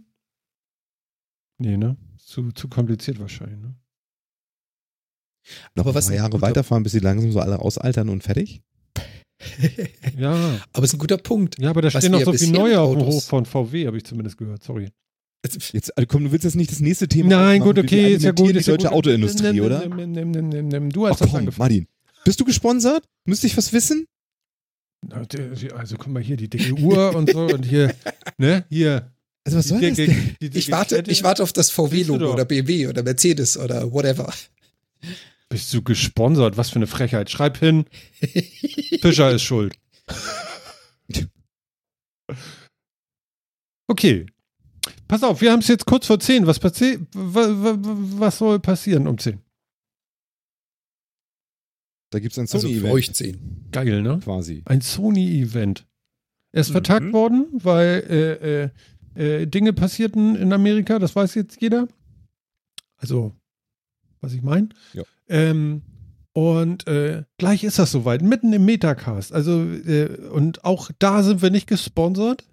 Nee, 1.58 1.76
ne? 1.76 1.96
Zu, 2.18 2.50
zu 2.52 2.66
kompliziert 2.68 3.20
wahrscheinlich, 3.20 3.60
ne? 3.60 3.74
Noch 5.74 5.82
Aber 5.84 5.90
ein 5.92 5.94
was 5.94 6.06
paar 6.06 6.14
Jahre 6.16 6.30
guter- 6.30 6.42
weiterfahren, 6.46 6.82
bis 6.82 6.92
sie 6.92 6.98
langsam 7.00 7.30
so 7.32 7.40
alle 7.40 7.58
ausaltern 7.58 8.08
und 8.08 8.22
fertig? 8.22 8.60
Ja, 10.18 10.60
Aber 10.72 10.84
es 10.84 10.90
ist 10.90 10.94
ein 10.94 10.98
guter 10.98 11.18
Punkt. 11.18 11.58
ja 11.58 11.70
aber 11.70 11.82
da 11.82 11.90
stehen 11.90 12.12
noch 12.12 12.22
so 12.22 12.32
viele 12.32 12.52
neue 12.52 12.80
auf 12.80 12.92
dem 12.94 13.02
Autos- 13.02 13.14
Hof 13.16 13.24
von 13.26 13.44
VW, 13.46 13.86
habe 13.86 13.96
ich 13.98 14.04
zumindest 14.04 14.38
gehört. 14.38 14.62
Sorry. 14.64 14.88
Jetzt, 15.72 15.96
also 15.96 16.06
komm, 16.08 16.24
du 16.24 16.32
willst 16.32 16.44
jetzt 16.44 16.56
nicht 16.56 16.72
das 16.72 16.80
nächste 16.80 17.06
Thema 17.06 17.28
Nein, 17.28 17.60
gut, 17.60 17.78
okay, 17.78 18.14
ist 18.14 18.22
ja 18.24 18.30
gut. 18.32 18.40
argumentieren 18.40 18.56
Ist 18.58 18.66
ja 18.66 18.72
Die 18.76 18.82
deutsche 18.82 18.88
gut. 18.88 18.98
Autoindustrie, 18.98 19.52
Nimm, 19.52 19.64
oder? 19.64 19.86
Nimm, 19.88 20.12
nimm, 20.12 20.30
nimm, 20.32 20.48
nimm, 20.48 20.68
nimm. 20.68 20.90
Du 20.90 21.06
Ach 21.06 21.10
hast 21.10 21.20
das 21.20 21.28
komm, 21.30 21.38
angefangen. 21.40 21.58
Martin. 21.84 21.86
Bist 22.24 22.40
du 22.40 22.44
gesponsert? 22.44 23.04
Müsste 23.26 23.46
ich 23.46 23.56
was 23.56 23.72
wissen? 23.72 24.06
Also 25.76 25.96
guck 25.98 26.08
mal 26.08 26.22
hier, 26.22 26.36
die 26.36 26.48
dicke 26.48 26.72
Uhr 26.74 27.14
und 27.14 27.30
so 27.30 27.46
und 27.46 27.64
hier, 27.64 27.94
ne, 28.38 28.64
hier. 28.70 29.12
Also 29.44 29.58
was 29.58 29.68
soll 29.68 29.78
die 29.80 29.88
das 29.88 29.96
die 29.96 30.58
Ich 30.58 30.70
warte, 30.72 31.04
ich 31.06 31.22
warte 31.22 31.44
auf 31.44 31.52
das 31.52 31.70
VW-Logo 31.70 32.32
oder 32.32 32.44
BMW 32.44 32.88
oder 32.88 33.04
Mercedes 33.04 33.56
oder 33.56 33.92
whatever. 33.92 34.32
Bist 35.48 35.72
du 35.72 35.82
gesponsert? 35.82 36.56
Was 36.56 36.70
für 36.70 36.76
eine 36.76 36.86
Frechheit. 36.88 37.30
Schreib 37.30 37.56
hin, 37.58 37.86
Fischer 39.00 39.30
ist 39.30 39.42
schuld. 39.42 39.74
Okay. 43.88 44.26
Pass 45.08 45.22
auf, 45.22 45.40
wir 45.40 45.52
haben 45.52 45.60
es 45.60 45.68
jetzt 45.68 45.86
kurz 45.86 46.06
vor 46.06 46.18
10. 46.18 46.46
Was, 46.46 46.58
passi 46.58 46.98
wa- 47.12 47.48
wa- 47.48 47.76
wa- 47.78 47.96
was 48.20 48.38
soll 48.38 48.58
passieren 48.58 49.06
um 49.06 49.18
10? 49.18 49.40
Da 52.10 52.18
gibt 52.20 52.32
es 52.32 52.38
ein 52.38 52.42
Also 52.42 52.58
für 52.60 52.66
Sony-Event 52.66 52.92
euch 52.94 53.12
zehn. 53.14 53.68
Geil, 53.72 54.02
ne? 54.02 54.20
quasi. 54.22 54.62
Ein 54.64 54.80
Sony-Event. 54.80 55.86
Er 56.52 56.60
ist 56.60 56.68
Mhm. 56.70 56.72
vertagt 56.72 57.12
worden, 57.12 57.46
weil 57.52 58.04
äh, 58.08 58.64
äh, 59.16 59.42
äh, 59.42 59.46
Dinge 59.46 59.72
passierten 59.72 60.34
in 60.36 60.52
Amerika, 60.52 60.98
das 60.98 61.14
weiß 61.14 61.34
jetzt 61.34 61.60
jeder. 61.60 61.88
Also, 62.96 63.34
was 64.20 64.32
ich 64.32 64.42
meine. 64.42 64.68
Ja. 64.92 65.02
Ähm, 65.28 65.82
und 66.32 66.86
äh, 66.86 67.24
gleich 67.38 67.64
ist 67.64 67.78
das 67.78 67.90
soweit, 67.90 68.22
mitten 68.22 68.52
im 68.52 68.64
Metacast. 68.64 69.32
Also, 69.32 69.62
äh, 69.62 70.28
und 70.30 70.64
auch 70.64 70.90
da 70.98 71.22
sind 71.22 71.40
wir 71.40 71.50
nicht 71.50 71.66
gesponsert. 71.66 72.44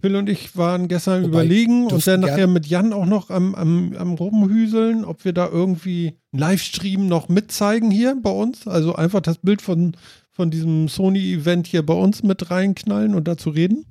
Phil 0.00 0.16
und 0.16 0.28
ich 0.30 0.56
waren 0.56 0.88
gestern 0.88 1.24
Wobei, 1.24 1.28
überlegen 1.28 1.86
und 1.86 2.06
dann 2.06 2.20
nachher 2.20 2.46
mit 2.46 2.66
Jan 2.66 2.94
auch 2.94 3.04
noch 3.04 3.28
am, 3.28 3.54
am, 3.54 3.94
am 3.94 4.14
Rumhüseln, 4.14 5.04
ob 5.04 5.24
wir 5.26 5.34
da 5.34 5.48
irgendwie 5.48 6.14
einen 6.32 6.40
Livestream 6.40 7.06
noch 7.08 7.28
mitzeigen 7.28 7.90
hier 7.90 8.16
bei 8.20 8.30
uns. 8.30 8.66
Also 8.66 8.94
einfach 8.94 9.20
das 9.20 9.36
Bild 9.38 9.60
von, 9.60 9.94
von 10.30 10.50
diesem 10.50 10.88
Sony-Event 10.88 11.66
hier 11.66 11.84
bei 11.84 11.94
uns 11.94 12.22
mit 12.22 12.50
reinknallen 12.50 13.14
und 13.14 13.28
dazu 13.28 13.50
reden. 13.50 13.84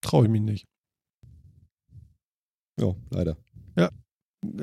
Traue 0.00 0.24
ich 0.24 0.30
mich 0.32 0.42
nicht. 0.42 0.66
Ja, 2.80 2.92
leider. 3.10 3.36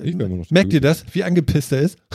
Ich 0.03 0.17
wär 0.17 0.25
immer 0.27 0.38
noch 0.38 0.51
Merkt 0.51 0.73
ihr 0.73 0.82
das, 0.82 1.05
wie 1.13 1.23
angepisst 1.23 1.71
er 1.71 1.82
ist? 1.82 1.97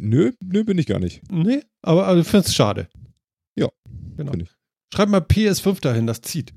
Nö, 0.00 0.32
nö, 0.40 0.64
bin 0.64 0.76
ich 0.76 0.86
gar 0.86 0.98
nicht. 0.98 1.22
nee, 1.30 1.62
aber, 1.82 2.06
aber 2.08 2.20
ich 2.20 2.26
finde 2.26 2.46
es 2.46 2.54
schade. 2.54 2.88
Ja, 3.56 3.68
Genau. 4.16 4.32
Schreib 4.92 5.08
mal 5.08 5.20
PS5 5.20 5.80
dahin, 5.80 6.06
das 6.06 6.20
zieht. 6.20 6.52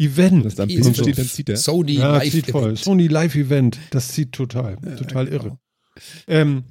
Event. 0.00 0.44
Das 0.44 0.54
dann 0.54 0.68
Hier 0.68 0.80
Bild 0.80 0.92
ist 0.92 1.02
steht, 1.02 1.16
so 1.16 1.22
dann 1.22 1.30
zieht 1.30 1.48
er. 1.48 1.56
Sony 1.56 1.92
ja, 1.92 2.16
Live 2.18 2.30
zieht 2.30 2.50
voll. 2.50 2.64
Event. 2.64 2.78
Sony 2.78 3.06
Live-Event, 3.08 3.78
das 3.90 4.08
zieht 4.08 4.32
total. 4.32 4.78
Ja, 4.84 4.96
total 4.96 5.26
genau. 5.26 5.36
irre. 5.36 5.58
Ähm, 6.28 6.64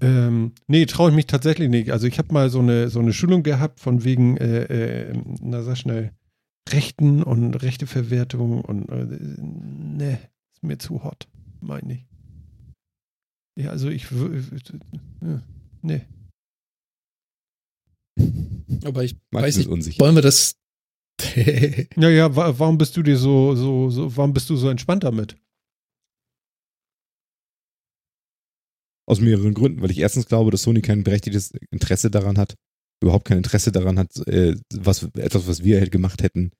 ähm, 0.00 0.52
nee, 0.66 0.86
traue 0.86 1.10
ich 1.10 1.16
mich 1.16 1.26
tatsächlich 1.26 1.68
nicht. 1.68 1.90
Also 1.92 2.06
ich 2.06 2.18
habe 2.18 2.32
mal 2.32 2.50
so 2.50 2.58
eine, 2.60 2.88
so 2.88 2.98
eine 2.98 3.12
Schulung 3.12 3.42
gehabt 3.42 3.80
von 3.80 4.04
wegen, 4.04 4.36
äh, 4.36 5.10
äh, 5.10 5.12
na 5.40 5.62
sag 5.62 5.76
schnell, 5.76 6.12
Rechten 6.72 7.22
und 7.22 7.54
Rechteverwertung 7.54 8.60
und 8.62 8.88
äh, 8.88 9.04
ne, 9.04 10.18
ist 10.54 10.62
mir 10.62 10.78
zu 10.78 11.02
hot, 11.04 11.28
meine 11.60 11.94
ich. 11.94 12.06
Ja, 13.58 13.70
also 13.70 13.88
ich 13.88 14.10
w- 14.12 14.36
äh, 15.22 15.38
ne. 15.82 16.06
Aber 18.84 19.02
ich 19.04 19.16
Martin 19.30 19.46
weiß 19.48 19.56
nicht, 19.58 19.68
unsicher. 19.68 20.00
wollen 20.00 20.14
wir 20.14 20.22
das. 20.22 20.54
Ja, 21.96 22.08
ja, 22.10 22.36
wa 22.36 22.58
warum 22.58 22.78
bist 22.78 22.96
du 22.96 23.02
dir 23.02 23.16
so, 23.16 23.54
so, 23.56 23.90
so, 23.90 24.16
warum 24.16 24.32
bist 24.32 24.48
du 24.50 24.56
so 24.56 24.68
entspannt 24.68 25.02
damit? 25.04 25.36
Aus 29.08 29.20
mehreren 29.20 29.54
Gründen, 29.54 29.80
weil 29.80 29.90
ich 29.90 29.98
erstens 29.98 30.26
glaube, 30.26 30.50
dass 30.50 30.62
Sony 30.62 30.82
kein 30.82 31.02
berechtigtes 31.02 31.52
Interesse 31.70 32.10
daran 32.10 32.36
hat, 32.38 32.54
überhaupt 33.02 33.26
kein 33.26 33.38
Interesse 33.38 33.72
daran 33.72 33.98
hat, 33.98 34.16
äh, 34.26 34.56
was, 34.72 35.02
etwas, 35.14 35.46
was 35.46 35.64
wir 35.64 35.80
halt 35.80 35.92
gemacht 35.92 36.22
hätten, 36.22 36.52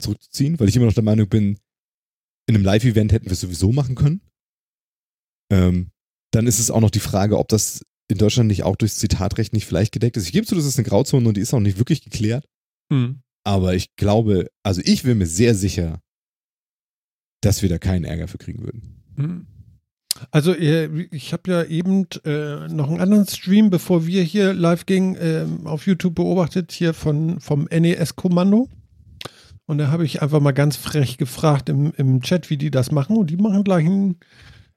zurückzuziehen, 0.00 0.58
weil 0.60 0.68
ich 0.68 0.76
immer 0.76 0.86
noch 0.86 0.94
der 0.94 1.02
Meinung 1.02 1.28
bin, 1.28 1.58
in 2.48 2.54
einem 2.54 2.64
Live-Event 2.64 3.12
hätten 3.12 3.26
wir 3.26 3.32
es 3.32 3.40
sowieso 3.40 3.72
machen 3.72 3.94
können. 3.94 4.20
Ähm, 5.50 5.90
dann 6.32 6.46
ist 6.46 6.58
es 6.58 6.70
auch 6.70 6.80
noch 6.80 6.90
die 6.90 7.00
Frage, 7.00 7.38
ob 7.38 7.48
das 7.48 7.82
in 8.08 8.18
Deutschland 8.18 8.48
nicht 8.48 8.62
auch 8.62 8.76
durchs 8.76 8.98
Zitatrecht 8.98 9.52
nicht 9.52 9.66
vielleicht 9.66 9.92
gedeckt 9.92 10.16
ist. 10.16 10.26
Ich 10.26 10.32
gebe 10.32 10.46
zu, 10.46 10.54
das 10.54 10.64
ist 10.64 10.78
eine 10.78 10.86
Grauzone 10.86 11.26
und 11.26 11.36
die 11.36 11.40
ist 11.40 11.54
auch 11.54 11.60
nicht 11.60 11.78
wirklich 11.78 12.02
geklärt. 12.02 12.46
Hm. 12.92 13.22
Aber 13.44 13.74
ich 13.74 13.96
glaube, 13.96 14.48
also 14.62 14.80
ich 14.84 15.02
bin 15.02 15.18
mir 15.18 15.26
sehr 15.26 15.54
sicher, 15.54 16.00
dass 17.42 17.62
wir 17.62 17.68
da 17.68 17.78
keinen 17.78 18.04
Ärger 18.04 18.28
für 18.28 18.38
kriegen 18.38 18.62
würden. 18.62 19.02
Hm. 19.16 19.46
Also 20.30 20.54
äh, 20.54 21.06
ich 21.10 21.32
habe 21.32 21.50
ja 21.50 21.64
eben 21.64 22.06
äh, 22.24 22.68
noch 22.68 22.88
einen 22.88 23.00
anderen 23.00 23.26
Stream, 23.26 23.70
bevor 23.70 24.06
wir 24.06 24.22
hier 24.22 24.52
live 24.54 24.86
gingen, 24.86 25.16
ähm, 25.20 25.66
auf 25.66 25.86
YouTube 25.86 26.14
beobachtet, 26.14 26.72
hier 26.72 26.94
von, 26.94 27.40
vom 27.40 27.68
NES-Kommando. 27.70 28.68
Und 29.66 29.78
da 29.78 29.88
habe 29.90 30.04
ich 30.04 30.22
einfach 30.22 30.40
mal 30.40 30.52
ganz 30.52 30.76
frech 30.76 31.18
gefragt 31.18 31.68
im, 31.68 31.92
im 31.96 32.20
Chat, 32.22 32.50
wie 32.50 32.56
die 32.56 32.70
das 32.70 32.92
machen. 32.92 33.16
Und 33.16 33.30
die 33.30 33.36
machen 33.36 33.64
gleich 33.64 33.84
einen, 33.84 34.16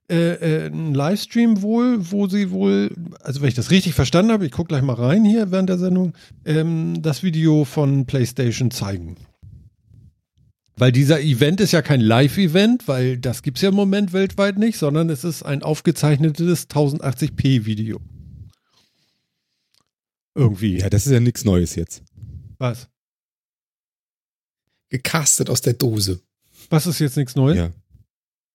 äh, 0.10 0.34
äh, 0.34 0.66
einen 0.66 0.96
Livestream 0.96 1.62
wohl, 1.62 2.12
wo 2.12 2.28
sie 2.28 2.50
wohl, 2.50 2.92
also 3.22 3.42
wenn 3.42 3.50
ich 3.50 3.56
das 3.56 3.70
richtig 3.70 3.94
verstanden 3.94 4.32
habe, 4.32 4.46
ich 4.46 4.52
gucke 4.52 4.70
gleich 4.70 4.82
mal 4.82 4.94
rein 4.94 5.24
hier 5.24 5.52
während 5.52 5.70
der 5.70 5.78
Sendung, 5.78 6.14
ähm, 6.44 7.02
das 7.02 7.22
Video 7.22 7.66
von 7.66 8.08
PlayStation 8.08 8.72
zeigen. 8.72 9.18
Weil 10.80 10.94
dieser 10.94 11.20
Event 11.20 11.60
ist 11.60 11.74
ja 11.74 11.82
kein 11.82 12.00
Live-Event, 12.00 12.88
weil 12.88 13.18
das 13.18 13.42
gibt 13.44 13.58
es 13.58 13.64
ja 13.64 13.70
im 13.70 13.76
Moment 13.76 14.14
weltweit 14.14 14.58
nicht, 14.58 14.78
sondern 14.78 15.10
es 15.10 15.26
ist 15.26 15.44
ein 15.44 15.62
aufgezeichnetes 15.62 16.70
1080p-Video. 16.70 18.00
Irgendwie. 20.36 20.78
Ja, 20.78 20.90
das 20.90 21.06
ist 21.06 21.12
ja 21.12 21.20
nichts 21.20 21.44
Neues 21.44 21.76
jetzt. 21.76 22.02
Was? 22.60 22.88
Gecastet 24.88 25.50
aus 25.50 25.60
der 25.60 25.74
Dose. 25.74 26.22
Was 26.70 26.88
ist 26.88 27.00
jetzt 27.00 27.18
nichts 27.18 27.36
Neues? 27.36 27.58
Ja. 27.58 27.72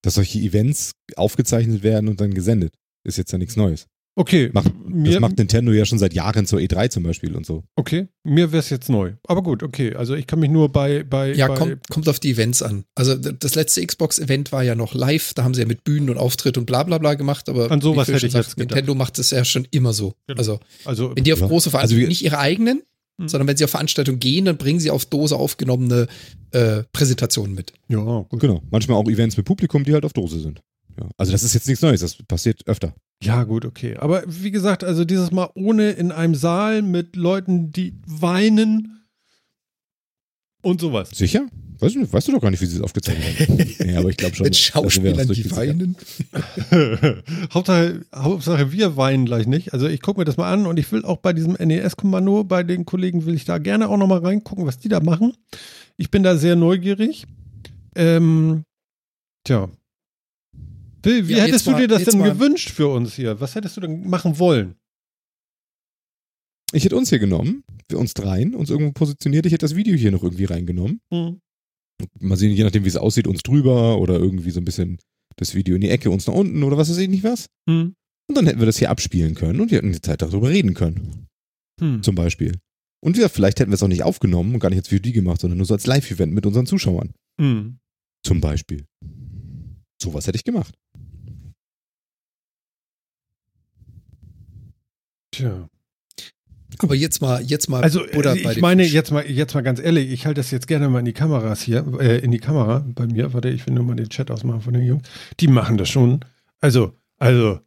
Dass 0.00 0.14
solche 0.14 0.38
Events 0.38 0.92
aufgezeichnet 1.16 1.82
werden 1.82 2.08
und 2.08 2.22
dann 2.22 2.32
gesendet, 2.32 2.74
ist 3.02 3.18
jetzt 3.18 3.32
ja 3.32 3.38
nichts 3.38 3.56
Neues. 3.56 3.86
Okay, 4.16 4.50
Macht, 4.52 4.72
mir, 4.86 5.10
das 5.10 5.20
macht 5.20 5.38
Nintendo 5.38 5.72
ja 5.72 5.84
schon 5.84 5.98
seit 5.98 6.14
Jahren 6.14 6.46
zur 6.46 6.60
E3 6.60 6.88
zum 6.88 7.02
Beispiel 7.02 7.34
und 7.34 7.44
so. 7.44 7.64
okay, 7.74 8.06
mir 8.22 8.52
wäre 8.52 8.60
es 8.60 8.70
jetzt 8.70 8.88
neu. 8.88 9.14
Aber 9.26 9.42
gut, 9.42 9.64
okay. 9.64 9.94
Also 9.96 10.14
ich 10.14 10.28
kann 10.28 10.38
mich 10.38 10.50
nur 10.50 10.68
bei, 10.70 11.02
bei, 11.02 11.32
Ja, 11.34 11.48
bei 11.48 11.54
kommt, 11.56 11.88
kommt 11.90 12.08
auf 12.08 12.20
die 12.20 12.30
Events 12.30 12.62
an. 12.62 12.84
Also 12.94 13.16
das 13.16 13.56
letzte 13.56 13.84
Xbox-Event 13.84 14.52
war 14.52 14.62
ja 14.62 14.76
noch 14.76 14.94
live, 14.94 15.34
da 15.34 15.42
haben 15.42 15.52
sie 15.54 15.62
ja 15.62 15.66
mit 15.66 15.82
Bühnen 15.82 16.10
und 16.10 16.18
Auftritt 16.18 16.56
und 16.56 16.66
bla 16.66 16.84
bla 16.84 16.98
bla 16.98 17.14
gemacht, 17.14 17.48
aber 17.48 17.72
An 17.72 17.80
sowas 17.80 18.06
hätte 18.06 18.24
ich 18.26 18.32
sagt, 18.32 18.44
jetzt 18.46 18.56
gedacht. 18.56 18.70
Nintendo 18.76 18.94
macht 18.94 19.18
es 19.18 19.32
ja 19.32 19.44
schon 19.44 19.66
immer 19.72 19.92
so. 19.92 20.14
Genau. 20.28 20.38
Also 20.38 20.60
also 20.84 21.16
wenn 21.16 21.24
die 21.24 21.32
auf 21.32 21.40
Ja. 21.40 21.46
große 21.48 21.66
Also 21.66 21.70
Veranstaltungen, 21.70 22.00
wir- 22.02 22.08
nicht 22.08 22.22
ihre 22.24 22.38
eigenen, 22.38 22.82
Hm. 23.20 23.28
sondern 23.28 23.48
wenn 23.48 23.56
sie 23.56 23.64
auf 23.64 23.70
Veranstaltungen 23.70 24.20
gehen, 24.20 24.44
dann 24.44 24.56
bringen 24.58 24.78
sie 24.80 24.90
auf 24.90 25.06
Dose 25.06 25.36
aufgenommene 25.36 26.06
äh, 26.52 26.84
Präsentationen 26.92 27.54
mit. 27.54 27.72
ja, 27.88 27.98
gut. 28.28 28.38
Genau. 28.40 28.62
Manchmal 28.70 28.96
auch 28.96 29.08
Events 29.08 29.36
mit 29.36 29.44
Publikum, 29.46 29.82
die 29.84 29.92
halt 29.92 30.04
auf 30.04 30.12
Dose 30.12 30.38
sind. 30.38 30.60
Ja. 30.98 31.08
Also 31.16 31.32
das 31.32 31.42
ist 31.42 31.54
jetzt 31.54 31.66
nichts 31.66 31.82
Neues, 31.82 32.00
das 32.00 32.16
passiert 32.16 32.66
öfter. 32.66 32.94
Ja, 33.22 33.44
gut, 33.44 33.64
okay. 33.64 33.96
Aber 33.96 34.22
wie 34.26 34.50
gesagt, 34.50 34.84
also 34.84 35.04
dieses 35.04 35.30
Mal 35.30 35.50
ohne 35.54 35.90
in 35.92 36.12
einem 36.12 36.34
Saal 36.34 36.82
mit 36.82 37.16
Leuten, 37.16 37.70
die 37.70 37.98
weinen 38.06 39.04
und 40.62 40.80
sowas. 40.80 41.10
Sicher? 41.10 41.46
Weißt 41.80 41.96
du, 41.96 42.12
weißt 42.12 42.28
du 42.28 42.32
doch 42.32 42.40
gar 42.40 42.50
nicht, 42.50 42.60
wie 42.60 42.66
sie 42.66 42.76
es 42.76 42.82
aufgezeichnet 42.82 43.48
haben. 43.48 43.88
ja, 43.90 43.98
aber 43.98 44.08
ich 44.08 44.16
glaube 44.16 44.34
schon. 44.34 44.44
mit 44.44 44.54
wir 44.54 44.58
Schauspielern, 44.58 45.28
die 45.28 45.50
weinen. 45.50 45.96
Hauptsache, 47.52 48.00
Hauptsache, 48.14 48.72
wir 48.72 48.96
weinen 48.96 49.26
gleich 49.26 49.46
nicht. 49.46 49.72
Also 49.72 49.88
ich 49.88 50.00
gucke 50.00 50.20
mir 50.20 50.24
das 50.24 50.36
mal 50.36 50.52
an 50.52 50.66
und 50.66 50.78
ich 50.78 50.90
will 50.92 51.04
auch 51.04 51.18
bei 51.18 51.32
diesem 51.32 51.54
NES-Kommando, 51.54 52.44
bei 52.44 52.62
den 52.62 52.84
Kollegen 52.84 53.26
will 53.26 53.34
ich 53.34 53.44
da 53.44 53.58
gerne 53.58 53.88
auch 53.88 53.96
nochmal 53.96 54.20
reingucken, 54.20 54.66
was 54.66 54.78
die 54.78 54.88
da 54.88 55.00
machen. 55.00 55.34
Ich 55.96 56.10
bin 56.10 56.22
da 56.22 56.36
sehr 56.36 56.56
neugierig. 56.56 57.26
Ähm, 57.96 58.62
tja. 59.44 59.68
Bill, 61.04 61.28
wie 61.28 61.32
Ja, 61.34 61.44
hättest 61.44 61.66
du 61.66 61.72
mal- 61.72 61.80
dir 61.82 61.88
das 61.88 62.04
denn 62.04 62.18
mal- 62.18 62.32
gewünscht 62.32 62.70
für 62.70 62.88
uns 62.88 63.14
hier? 63.14 63.38
Was 63.40 63.54
hättest 63.54 63.76
du 63.76 63.82
denn 63.82 64.08
machen 64.08 64.38
wollen? 64.38 64.74
Ich 66.72 66.84
hätte 66.84 66.96
uns 66.96 67.10
hier 67.10 67.18
genommen, 67.20 67.62
für 67.88 67.98
uns 67.98 68.14
dreien, 68.14 68.54
uns 68.54 68.70
irgendwo 68.70 68.92
positioniert. 68.92 69.46
Ich 69.46 69.52
hätte 69.52 69.64
das 69.66 69.76
Video 69.76 69.94
hier 69.94 70.10
noch 70.10 70.24
irgendwie 70.24 70.46
reingenommen. 70.46 71.00
Hm. 71.12 71.40
Mal 72.20 72.36
sehen, 72.36 72.50
je 72.52 72.64
nachdem, 72.64 72.84
wie 72.84 72.88
es 72.88 72.96
aussieht, 72.96 73.28
uns 73.28 73.42
drüber 73.42 73.98
oder 73.98 74.14
irgendwie 74.14 74.50
so 74.50 74.60
ein 74.60 74.64
bisschen 74.64 74.98
das 75.36 75.54
Video 75.54 75.76
in 75.76 75.80
die 75.82 75.90
Ecke, 75.90 76.10
uns 76.10 76.26
nach 76.26 76.34
unten 76.34 76.62
oder 76.64 76.76
was 76.76 76.90
weiß 76.90 76.98
ich 76.98 77.08
nicht 77.08 77.22
was. 77.22 77.46
Hm. 77.68 77.94
Und 78.28 78.34
dann 78.36 78.46
hätten 78.46 78.58
wir 78.58 78.66
das 78.66 78.78
hier 78.78 78.90
abspielen 78.90 79.34
können 79.34 79.60
und 79.60 79.70
wir 79.70 79.78
hätten 79.78 79.92
die 79.92 80.00
Zeit 80.00 80.22
darüber 80.22 80.48
reden 80.48 80.74
können. 80.74 81.28
Hm. 81.80 82.02
Zum 82.02 82.14
Beispiel. 82.14 82.58
Und 83.04 83.18
ja, 83.18 83.28
vielleicht 83.28 83.60
hätten 83.60 83.70
wir 83.70 83.74
es 83.74 83.82
auch 83.82 83.88
nicht 83.88 84.02
aufgenommen 84.02 84.54
und 84.54 84.60
gar 84.60 84.70
nicht 84.70 84.78
als 84.78 84.88
VOD 84.88 85.12
gemacht, 85.12 85.40
sondern 85.42 85.58
nur 85.58 85.66
so 85.66 85.74
als 85.74 85.86
Live-Event 85.86 86.32
mit 86.32 86.46
unseren 86.46 86.66
Zuschauern. 86.66 87.12
Hm. 87.40 87.78
Zum 88.26 88.40
Beispiel. 88.40 88.86
Sowas 90.00 90.26
hätte 90.26 90.36
ich 90.36 90.44
gemacht. 90.44 90.74
Tja. 95.30 95.68
Aber 96.78 96.94
jetzt 96.94 97.22
mal, 97.22 97.40
jetzt 97.42 97.68
mal 97.68 97.82
Also 97.82 98.04
Butter 98.12 98.34
äh, 98.34 98.52
ich 98.52 98.60
meine, 98.60 98.84
jetzt 98.84 99.10
mal, 99.10 99.24
jetzt 99.28 99.54
mal 99.54 99.62
ganz 99.62 99.80
ehrlich, 99.80 100.10
ich 100.10 100.26
halte 100.26 100.40
das 100.40 100.50
jetzt 100.50 100.66
gerne 100.66 100.88
mal 100.88 100.98
in 100.98 101.04
die 101.04 101.12
Kameras 101.12 101.62
hier, 101.62 101.86
äh, 102.00 102.18
in 102.18 102.30
die 102.30 102.38
Kamera 102.38 102.84
bei 102.86 103.06
mir. 103.06 103.32
Warte, 103.32 103.48
ich 103.48 103.66
will 103.66 103.74
nur 103.74 103.84
mal 103.84 103.94
den 103.94 104.08
Chat 104.08 104.30
ausmachen 104.30 104.60
von 104.60 104.74
den 104.74 104.84
Jungs. 104.84 105.08
Die 105.40 105.48
machen 105.48 105.78
das 105.78 105.88
schon. 105.88 106.20
Also, 106.60 106.92
also. 107.18 107.60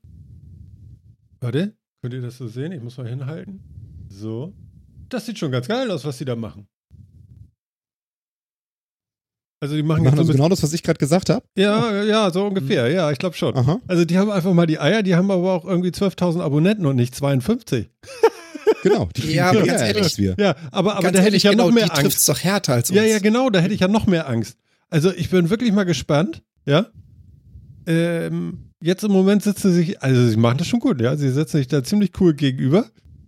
Warte, 1.39 1.75
könnt 2.01 2.13
ihr 2.13 2.21
das 2.21 2.37
so 2.37 2.47
sehen? 2.47 2.71
Ich 2.71 2.81
muss 2.81 2.97
mal 2.97 3.07
hinhalten. 3.07 3.61
So. 4.09 4.53
Das 5.09 5.25
sieht 5.25 5.39
schon 5.39 5.51
ganz 5.51 5.67
geil 5.67 5.89
aus, 5.89 6.03
was 6.03 6.17
die 6.17 6.25
da 6.25 6.35
machen. 6.35 6.67
Also 9.59 9.75
die 9.75 9.81
machen, 9.83 10.03
Die 10.03 10.09
machen 10.09 10.19
also 10.19 10.31
genau 10.33 10.49
das, 10.49 10.61
was 10.61 10.71
ich 10.73 10.83
gerade 10.83 10.99
gesagt 10.99 11.29
habe. 11.29 11.43
Ja, 11.57 12.03
ja, 12.03 12.29
so 12.31 12.45
ungefähr. 12.45 12.89
Ja, 12.91 13.11
ich 13.11 13.17
glaube 13.17 13.35
schon. 13.35 13.55
Aha. 13.55 13.79
Also 13.87 14.05
die 14.05 14.17
haben 14.17 14.29
einfach 14.29 14.53
mal 14.53 14.67
die 14.67 14.79
Eier, 14.79 15.01
die 15.01 15.15
haben 15.15 15.31
aber 15.31 15.51
auch 15.51 15.65
irgendwie 15.65 15.89
12.000 15.89 16.41
Abonnenten 16.41 16.85
und 16.85 16.95
nicht 16.95 17.15
52. 17.15 17.89
Genau. 18.83 19.07
Die 19.15 19.33
Ja, 19.33 19.49
aber 19.49 19.63
ganz 19.63 19.81
ehrlich, 19.81 20.03
als 20.03 20.17
wir. 20.17 20.35
Ja, 20.37 20.55
aber, 20.71 20.93
aber 20.95 21.03
Ganz 21.03 21.03
da 21.03 21.07
hätte 21.07 21.17
ehrlich, 21.29 21.35
ich 21.37 21.43
ja 21.43 21.51
genau, 21.51 21.67
noch 21.67 21.73
mehr 21.73 21.85
die 21.85 21.91
Angst. 21.91 22.01
trifft's 22.03 22.25
doch 22.25 22.39
härter 22.39 22.73
als 22.73 22.89
uns. 22.89 22.97
Ja, 22.97 23.03
ja, 23.05 23.19
genau, 23.19 23.49
da 23.49 23.59
hätte 23.59 23.73
ich 23.73 23.79
ja 23.79 23.87
noch 23.87 24.07
mehr 24.07 24.27
Angst. 24.29 24.57
Also 24.89 25.11
ich 25.11 25.29
bin 25.29 25.49
wirklich 25.49 25.71
mal 25.71 25.85
gespannt, 25.85 26.43
ja. 26.65 26.87
Ähm, 27.85 28.71
jetzt 28.81 29.03
im 29.03 29.11
Moment 29.11 29.41
sitzen 29.43 29.71
sie 29.71 29.77
sich, 29.77 30.01
also 30.01 30.27
sie 30.27 30.37
machen 30.37 30.57
das 30.57 30.67
schon 30.67 30.79
gut, 30.81 31.01
ja. 31.01 31.15
Sie 31.15 31.29
sitzen 31.29 31.57
sich 31.57 31.67
da 31.67 31.83
ziemlich 31.83 32.11
cool 32.19 32.33
gegenüber 32.33 32.85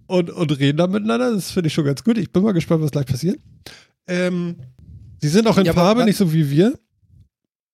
und, 0.07 0.30
und 0.30 0.59
reden 0.59 0.77
da 0.77 0.88
miteinander. 0.88 1.34
Das 1.34 1.51
finde 1.51 1.67
ich 1.67 1.73
schon 1.73 1.86
ganz 1.86 2.03
gut. 2.03 2.17
Ich 2.17 2.32
bin 2.32 2.43
mal 2.43 2.51
gespannt, 2.53 2.84
was 2.84 2.91
gleich 2.91 3.05
passiert. 3.05 3.39
Ähm, 4.07 4.57
sie 5.22 5.30
sind 5.30 5.47
auch 5.47 5.57
in 5.57 5.65
Ja, 5.65 5.74
Farbe, 5.74 6.05
nicht 6.05 6.17
so 6.17 6.34
wie 6.34 6.49
wir. 6.49 6.78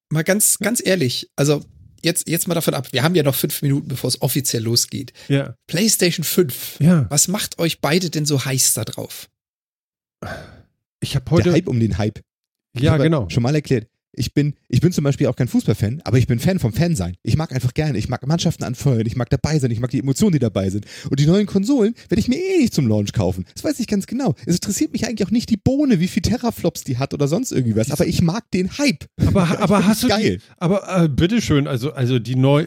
Mal 0.10 0.24
ganz, 0.24 0.60
ganz 0.60 0.82
ehrlich, 0.86 1.30
also 1.36 1.64
jetzt, 2.04 2.30
jetzt 2.30 2.48
mal 2.48 2.54
davon 2.54 2.74
ab, 2.74 2.88
wir 2.91 3.04
haben 3.04 3.16
ja 3.16 3.24
noch 3.24 3.36
fünf 3.36 3.62
Minuten, 3.62 3.88
bevor 3.88 4.08
es 4.08 4.22
offiziell 4.22 4.64
losgeht. 4.64 5.12
Ja. 5.28 5.56
PlayStation 5.68 6.24
5. 6.24 6.80
Ja. 6.80 7.08
Was 7.10 7.28
macht 7.28 7.60
euch 7.60 7.82
beide 7.82 8.10
denn 8.10 8.26
so 8.26 8.46
heiß 8.46 8.74
da 8.74 8.86
drauf? 8.86 9.30
Ich 11.02 11.16
habe 11.16 11.30
heute. 11.32 11.46
Der 11.46 11.54
Hype 11.54 11.68
um 11.68 11.80
den 11.80 11.98
Hype. 11.98 12.22
Ich 12.74 12.84
ja, 12.84 12.98
genau. 12.98 13.30
Schon 13.30 13.43
mal 13.43 13.56
erklärt. 13.56 13.88
Ich 14.18 14.34
bin, 14.34 14.53
ich 14.70 14.82
bin 14.82 14.91
zum 14.91 15.03
Beispiel 15.03 15.28
auch 15.28 15.36
kein 15.36 15.47
Fußballfan, 15.47 16.01
aber 16.03 16.18
ich 16.18 16.28
bin 16.28 16.39
Fan 16.39 16.59
vom 16.59 16.74
Fansein. 16.74 17.16
Ich 17.24 17.38
mag 17.38 17.53
einfach 17.53 17.74
gerne. 17.74 17.97
Ich 17.97 18.09
mag 18.09 18.26
Mannschaften 18.26 18.63
anfeuern. 18.63 19.05
Ich 19.05 19.16
mag 19.16 19.30
dabei 19.30 19.59
sein. 19.59 19.72
Ich 19.72 19.80
mag 19.80 19.89
die 19.89 19.99
Emotionen, 19.99 20.34
die 20.34 20.39
dabei 20.39 20.70
sind. 20.70 20.86
Und 21.09 21.20
die 21.20 21.26
neuen 21.26 21.45
Konsolen 21.45 21.95
werde 22.09 22.20
ich 22.20 22.28
mir 22.28 22.38
eh 22.38 22.59
nicht 22.59 22.74
zum 22.74 22.88
Launch 22.88 23.13
kaufen. 23.13 23.45
Das 23.53 23.63
weiß 23.63 23.80
ich 23.80 23.88
ganz 23.88 24.07
genau. 24.07 24.36
Es 24.45 24.55
interessiert 24.55 24.93
mich 24.93 25.05
eigentlich 25.05 25.28
auch 25.28 25.32
nicht 25.32 25.49
die 25.49 25.57
Bohne, 25.57 25.99
wie 25.99 26.07
viel 26.07 26.22
Terraflops 26.22 26.84
die 26.84 26.97
hat 26.97 27.13
oder 27.13 27.28
sonst 27.28 27.51
irgendwie 27.51 27.76
was. 27.76 27.91
Aber 27.91 28.07
ich 28.07 28.22
mag 28.22 28.49
den 28.51 28.78
Hype. 28.78 29.05
Aber, 29.18 29.59
aber 29.59 29.86
hast 29.86 30.03
du 30.03 30.07
geil. 30.07 30.38
Die, 30.38 30.41
aber 30.57 31.03
äh, 31.03 31.09
bitteschön, 31.09 31.68
also, 31.68 31.93
also 31.93 32.20
die 32.20 32.36
neu, 32.36 32.66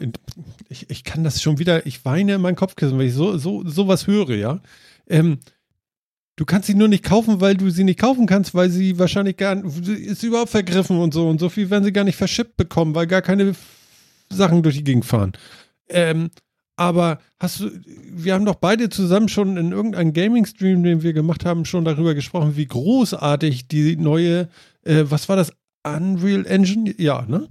ich, 0.69 0.89
ich 0.89 1.03
kann 1.03 1.23
das 1.23 1.41
schon 1.41 1.59
wieder, 1.59 1.85
ich 1.85 2.05
weine 2.05 2.35
in 2.35 2.41
mein 2.41 2.55
Kopfkissen, 2.55 2.97
wenn 2.97 3.07
ich 3.07 3.13
so, 3.13 3.37
so, 3.37 3.67
sowas 3.67 4.07
höre, 4.07 4.35
ja. 4.35 4.61
Ähm, 5.07 5.39
du 6.39 6.45
kannst 6.45 6.67
sie 6.67 6.73
nur 6.73 6.87
nicht 6.87 7.03
kaufen, 7.03 7.41
weil 7.41 7.57
du 7.57 7.69
sie 7.69 7.83
nicht 7.83 7.99
kaufen 7.99 8.25
kannst, 8.25 8.55
weil 8.55 8.69
sie 8.69 8.97
wahrscheinlich 8.97 9.35
gar 9.35 9.61
sie 9.69 9.93
ist 9.93 10.23
überhaupt 10.23 10.51
vergriffen 10.51 10.97
und 10.97 11.13
so 11.13 11.27
und 11.27 11.37
so 11.37 11.49
viel 11.49 11.69
werden 11.69 11.83
sie 11.83 11.91
gar 11.91 12.05
nicht 12.05 12.15
verschippt 12.15 12.55
bekommen, 12.55 12.95
weil 12.95 13.07
gar 13.07 13.21
keine 13.21 13.53
Sachen 14.31 14.63
durch 14.63 14.77
die 14.77 14.85
Gegend 14.85 15.03
fahren. 15.03 15.33
Ähm, 15.89 16.29
aber 16.77 17.19
hast 17.39 17.59
du, 17.59 17.69
wir 18.09 18.33
haben 18.33 18.45
doch 18.45 18.55
beide 18.55 18.87
zusammen 18.87 19.27
schon 19.27 19.57
in 19.57 19.73
irgendeinem 19.73 20.13
Gaming-Stream, 20.13 20.81
den 20.81 21.03
wir 21.03 21.11
gemacht 21.11 21.43
haben, 21.43 21.65
schon 21.65 21.83
darüber 21.83 22.13
gesprochen, 22.15 22.55
wie 22.55 22.67
großartig 22.67 23.67
die 23.67 23.97
neue, 23.97 24.47
äh, 24.83 25.03
was 25.09 25.27
war 25.27 25.35
das, 25.35 25.51
Unreal 25.83 26.45
Engine? 26.45 26.93
Ja, 26.97 27.25
ne? 27.27 27.49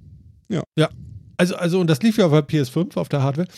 Ja. 0.48 0.62
Ja. 0.78 0.88
Also, 1.36 1.56
also, 1.56 1.78
und 1.78 1.90
das 1.90 2.02
lief 2.02 2.16
ja 2.16 2.24
auf 2.24 2.32
der 2.32 2.48
PS5, 2.48 2.96
auf 2.96 3.10
der 3.10 3.22
Hardware. 3.22 3.48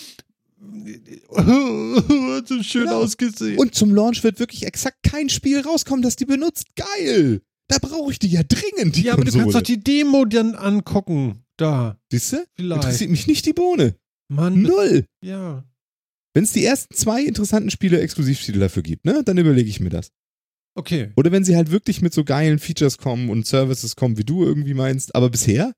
So 2.46 2.62
schön 2.62 2.84
Genau. 2.84 3.02
ausgesehen. 3.02 3.58
Und 3.58 3.74
zum 3.74 3.94
Launch 3.94 4.22
wird 4.24 4.38
wirklich 4.38 4.64
exakt 4.66 4.98
kein 5.02 5.28
Spiel 5.28 5.60
rauskommen, 5.60 6.02
das 6.02 6.16
die 6.16 6.24
benutzt. 6.26 6.64
Geil! 6.76 7.42
Da 7.68 7.76
brauche 7.80 8.10
ich 8.12 8.18
die 8.18 8.28
ja 8.28 8.42
dringend, 8.42 8.96
die 8.96 9.02
ja, 9.02 9.12
aber 9.12 9.22
du 9.24 9.30
Konsole. 9.30 9.44
kannst 9.52 9.56
doch 9.56 9.62
die 9.62 9.82
Demo 9.82 10.24
dann 10.24 10.54
angucken. 10.54 11.44
Da, 11.56 11.98
Siehst 12.10 12.32
du? 12.32 12.44
vielleicht. 12.56 12.82
Interessiert 12.84 13.10
mich 13.10 13.26
nicht 13.26 13.46
die 13.46 13.52
Bohne. 13.52 13.94
Mann, 14.28 14.62
Null. 14.62 15.04
ja. 15.24 15.64
Wenn 16.34 16.44
es 16.44 16.52
die 16.52 16.64
ersten 16.64 16.94
zwei 16.94 17.22
interessanten 17.24 17.70
Spiele 17.70 18.00
Exklusivspiele 18.00 18.58
dafür 18.60 18.82
gibt, 18.82 19.04
ne, 19.04 19.22
dann 19.24 19.36
überlege 19.38 19.68
ich 19.68 19.80
mir 19.80 19.90
das. 19.90 20.10
Okay. 20.76 21.10
Oder 21.16 21.32
wenn 21.32 21.44
sie 21.44 21.56
halt 21.56 21.70
wirklich 21.72 22.00
mit 22.02 22.14
so 22.14 22.22
geilen 22.24 22.60
Features 22.60 22.98
kommen 22.98 23.28
und 23.30 23.46
Services 23.46 23.96
kommen, 23.96 24.16
wie 24.16 24.24
du 24.24 24.44
irgendwie 24.44 24.74
meinst. 24.74 25.14
Aber 25.16 25.28
bisher? 25.28 25.72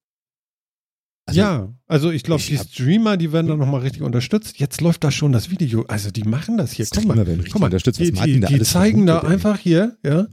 Also, 1.26 1.40
ja, 1.40 1.72
also 1.86 2.10
ich 2.10 2.24
glaube, 2.24 2.42
die 2.42 2.58
Streamer, 2.58 3.16
die 3.16 3.32
werden 3.32 3.46
dann 3.46 3.58
nochmal 3.58 3.82
richtig 3.82 4.02
unterstützt. 4.02 4.58
Jetzt 4.58 4.80
läuft 4.80 5.04
da 5.04 5.10
schon 5.10 5.32
das 5.32 5.50
Video. 5.50 5.84
Also 5.86 6.10
die 6.10 6.24
machen 6.24 6.58
das 6.58 6.72
hier. 6.72 6.84
Guck 6.86 6.98
Streamer 6.98 7.14
mal, 7.14 7.26
werden 7.26 7.40
richtig 7.40 7.60
mal. 7.60 7.66
unterstützt. 7.66 8.00
Was 8.00 8.06
Die, 8.06 8.12
Martin 8.12 8.34
die, 8.34 8.40
da 8.40 8.48
die 8.48 8.54
alles 8.54 8.70
zeigen 8.70 9.06
da 9.06 9.20
vermutet, 9.20 9.28
ey. 9.28 9.34
einfach 9.34 9.58
hier, 9.60 9.96
ja, 10.04 10.26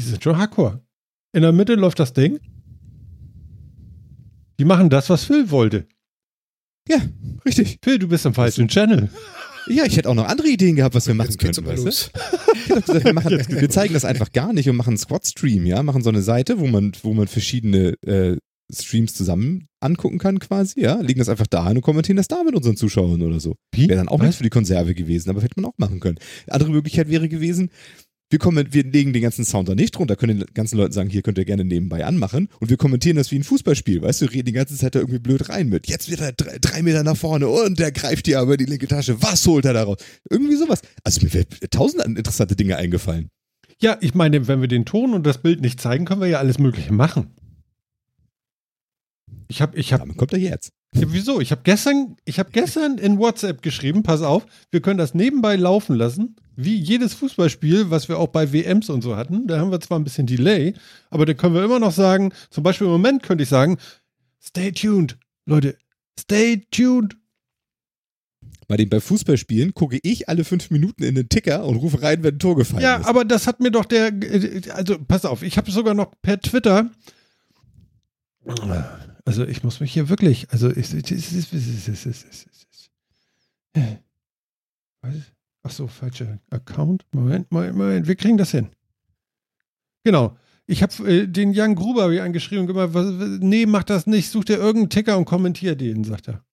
die 0.00 0.04
sind 0.04 0.22
schon 0.22 0.36
hardcore. 0.36 0.82
In 1.32 1.42
der 1.42 1.52
Mitte 1.52 1.74
läuft 1.74 2.00
das 2.00 2.12
Ding. 2.12 2.40
Die 4.58 4.64
machen 4.64 4.90
das, 4.90 5.08
was 5.10 5.24
Phil 5.24 5.50
wollte. 5.50 5.86
Ja, 6.88 6.98
richtig. 7.44 7.78
Phil, 7.82 7.98
du 7.98 8.08
bist 8.08 8.26
im 8.26 8.34
falschen 8.34 8.68
Channel. 8.68 9.08
Ja, 9.68 9.84
ich 9.84 9.96
hätte 9.96 10.08
auch 10.08 10.14
noch 10.14 10.26
andere 10.26 10.48
Ideen 10.48 10.74
gehabt, 10.74 10.94
was 10.94 11.06
wir 11.06 11.14
machen 11.14 11.36
könnten. 11.36 11.64
aber 11.64 11.84
Weißt 11.84 12.10
du? 12.68 13.04
wir, 13.04 13.12
machen, 13.12 13.30
wir 13.48 13.70
zeigen 13.70 13.94
das 13.94 14.04
einfach 14.04 14.32
gar 14.32 14.52
nicht 14.52 14.68
und 14.68 14.76
machen 14.76 14.90
einen 14.90 14.98
Squad-Stream, 14.98 15.66
ja, 15.66 15.82
machen 15.84 16.02
so 16.02 16.10
eine 16.10 16.22
Seite, 16.22 16.58
wo 16.58 16.66
man, 16.66 16.92
wo 17.02 17.14
man 17.14 17.28
verschiedene 17.28 17.94
äh, 18.02 18.38
Streams 18.72 19.14
zusammen 19.14 19.66
angucken 19.80 20.18
kann 20.18 20.38
quasi, 20.38 20.80
ja, 20.80 21.00
legen 21.00 21.18
das 21.18 21.28
einfach 21.28 21.46
da 21.46 21.68
hin 21.68 21.76
und 21.76 21.82
kommentieren 21.82 22.16
das 22.16 22.28
da 22.28 22.42
mit 22.44 22.54
unseren 22.54 22.76
Zuschauern 22.76 23.22
oder 23.22 23.40
so. 23.40 23.56
Wie? 23.72 23.88
Wäre 23.88 23.98
dann 23.98 24.08
auch 24.08 24.18
Was? 24.18 24.26
nichts 24.26 24.36
für 24.38 24.44
die 24.44 24.50
Konserve 24.50 24.94
gewesen, 24.94 25.30
aber 25.30 25.42
hätte 25.42 25.60
man 25.60 25.70
auch 25.70 25.76
machen 25.76 26.00
können. 26.00 26.18
Andere 26.48 26.70
Möglichkeit 26.70 27.08
wäre 27.08 27.28
gewesen, 27.28 27.70
wir, 28.30 28.38
kommen, 28.38 28.72
wir 28.72 28.84
legen 28.84 29.12
den 29.12 29.20
ganzen 29.20 29.44
Sound 29.44 29.68
da 29.68 29.74
nicht 29.74 29.90
drunter, 29.94 30.16
können 30.16 30.38
den 30.38 30.54
ganzen 30.54 30.78
Leuten 30.78 30.92
sagen, 30.92 31.10
hier 31.10 31.20
könnt 31.20 31.36
ihr 31.36 31.44
gerne 31.44 31.64
nebenbei 31.64 32.06
anmachen 32.06 32.48
und 32.60 32.70
wir 32.70 32.78
kommentieren 32.78 33.16
das 33.16 33.30
wie 33.30 33.36
ein 33.36 33.44
Fußballspiel, 33.44 34.00
weißt 34.00 34.22
du, 34.22 34.24
reden 34.26 34.46
die 34.46 34.52
ganze 34.52 34.74
Zeit 34.74 34.94
da 34.94 35.00
irgendwie 35.00 35.18
blöd 35.18 35.50
rein 35.50 35.68
mit, 35.68 35.86
jetzt 35.86 36.10
wird 36.10 36.22
er 36.22 36.32
drei, 36.32 36.56
drei 36.58 36.82
Meter 36.82 37.02
nach 37.02 37.16
vorne 37.16 37.48
und 37.48 37.78
der 37.78 37.92
greift 37.92 38.26
dir 38.26 38.40
aber 38.40 38.56
die 38.56 38.64
linke 38.64 38.88
Tasche, 38.88 39.20
was 39.22 39.46
holt 39.46 39.66
er 39.66 39.74
da 39.74 39.82
raus? 39.82 39.98
Irgendwie 40.30 40.56
sowas. 40.56 40.80
Also 41.04 41.20
mir 41.22 41.34
wäre 41.34 41.46
tausend 41.70 42.04
interessante 42.06 42.56
Dinge 42.56 42.76
eingefallen. 42.76 43.28
Ja, 43.80 43.98
ich 44.00 44.14
meine, 44.14 44.46
wenn 44.48 44.60
wir 44.60 44.68
den 44.68 44.84
Ton 44.84 45.12
und 45.12 45.26
das 45.26 45.38
Bild 45.38 45.60
nicht 45.60 45.80
zeigen, 45.80 46.04
können 46.04 46.20
wir 46.20 46.28
ja 46.28 46.38
alles 46.38 46.58
Mögliche 46.58 46.92
machen. 46.92 47.32
Ich 49.48 49.60
habe, 49.62 49.76
ich 49.78 49.92
habe, 49.92 50.02
Damit 50.02 50.16
kommt 50.16 50.32
er 50.32 50.38
jetzt. 50.38 50.72
ja, 50.94 51.02
wieso? 51.08 51.40
Ich 51.40 51.50
habe 51.50 51.62
gestern, 51.64 52.16
ich 52.24 52.38
habe 52.38 52.50
gestern 52.52 52.98
in 52.98 53.18
WhatsApp 53.18 53.62
geschrieben, 53.62 54.02
pass 54.02 54.22
auf, 54.22 54.46
wir 54.70 54.80
können 54.80 54.98
das 54.98 55.14
nebenbei 55.14 55.56
laufen 55.56 55.94
lassen, 55.96 56.36
wie 56.56 56.76
jedes 56.76 57.14
Fußballspiel, 57.14 57.90
was 57.90 58.08
wir 58.08 58.18
auch 58.18 58.28
bei 58.28 58.52
WMs 58.52 58.88
und 58.90 59.02
so 59.02 59.16
hatten. 59.16 59.46
Da 59.46 59.58
haben 59.58 59.70
wir 59.70 59.80
zwar 59.80 59.98
ein 59.98 60.04
bisschen 60.04 60.26
Delay, 60.26 60.74
aber 61.10 61.26
dann 61.26 61.36
können 61.36 61.54
wir 61.54 61.64
immer 61.64 61.78
noch 61.80 61.92
sagen, 61.92 62.32
zum 62.50 62.62
Beispiel 62.64 62.86
im 62.86 62.92
Moment 62.92 63.22
könnte 63.22 63.42
ich 63.44 63.48
sagen, 63.48 63.78
stay 64.40 64.72
tuned, 64.72 65.18
Leute, 65.46 65.76
stay 66.18 66.62
tuned. 66.70 67.16
Bei 68.68 68.76
den 68.76 68.88
bei 68.88 69.00
Fußballspielen 69.00 69.74
gucke 69.74 69.98
ich 70.02 70.28
alle 70.30 70.44
fünf 70.44 70.70
Minuten 70.70 71.02
in 71.02 71.14
den 71.14 71.28
Ticker 71.28 71.64
und 71.64 71.76
rufe 71.76 72.00
rein, 72.00 72.22
wenn 72.22 72.36
ein 72.36 72.38
Tor 72.38 72.56
gefallen 72.56 72.82
Ja, 72.82 72.96
ist. 72.96 73.06
aber 73.06 73.24
das 73.24 73.46
hat 73.46 73.60
mir 73.60 73.70
doch 73.70 73.84
der, 73.84 74.12
also 74.74 74.96
pass 74.98 75.24
auf, 75.26 75.42
ich 75.42 75.58
habe 75.58 75.70
sogar 75.70 75.92
noch 75.94 76.12
per 76.22 76.40
Twitter, 76.40 76.88
also 79.24 79.44
ich 79.44 79.62
muss 79.62 79.80
mich 79.80 79.92
hier 79.92 80.08
wirklich, 80.08 80.50
also 80.50 80.70
ich, 80.70 80.92
es 80.92 80.94
ist- 81.32 82.48
was? 85.02 85.14
Ach 85.64 85.70
so, 85.70 85.86
falscher 85.86 86.38
Account. 86.50 87.04
Moment, 87.12 87.50
Moment, 87.52 87.76
Moment, 87.76 88.06
wir 88.08 88.16
kriegen 88.16 88.36
das 88.36 88.50
hin. 88.50 88.68
Genau. 90.04 90.36
Ich 90.66 90.82
habe 90.82 90.92
äh, 91.08 91.26
den 91.26 91.52
Jan 91.52 91.74
Gruber 91.74 92.10
ich 92.10 92.20
angeschrieben 92.20 92.62
und 92.62 92.66
gemacht, 92.68 92.90
was- 92.94 93.38
nee, 93.40 93.66
mach 93.66 93.84
das 93.84 94.06
nicht, 94.06 94.30
such 94.30 94.44
dir 94.44 94.56
irgendeinen 94.58 94.90
Ticker 94.90 95.18
und 95.18 95.24
kommentier 95.24 95.76
den, 95.76 96.04
sagt 96.04 96.28
er. 96.28 96.44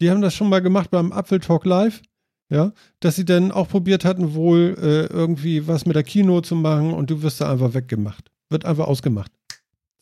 Die 0.00 0.10
haben 0.10 0.20
das 0.20 0.34
schon 0.34 0.48
mal 0.48 0.60
gemacht 0.60 0.90
beim 0.90 1.12
Apfel 1.12 1.40
Talk 1.40 1.64
Live, 1.64 2.02
ja, 2.50 2.72
dass 3.00 3.16
sie 3.16 3.24
dann 3.24 3.52
auch 3.52 3.68
probiert 3.68 4.04
hatten, 4.04 4.34
wohl 4.34 4.76
äh, 4.78 5.06
irgendwie 5.12 5.66
was 5.66 5.86
mit 5.86 5.96
der 5.96 6.02
Kino 6.02 6.40
zu 6.40 6.56
machen 6.56 6.92
und 6.92 7.10
du 7.10 7.22
wirst 7.22 7.40
da 7.40 7.50
einfach 7.50 7.74
weggemacht. 7.74 8.30
Wird 8.50 8.64
einfach 8.64 8.86
ausgemacht. 8.86 9.32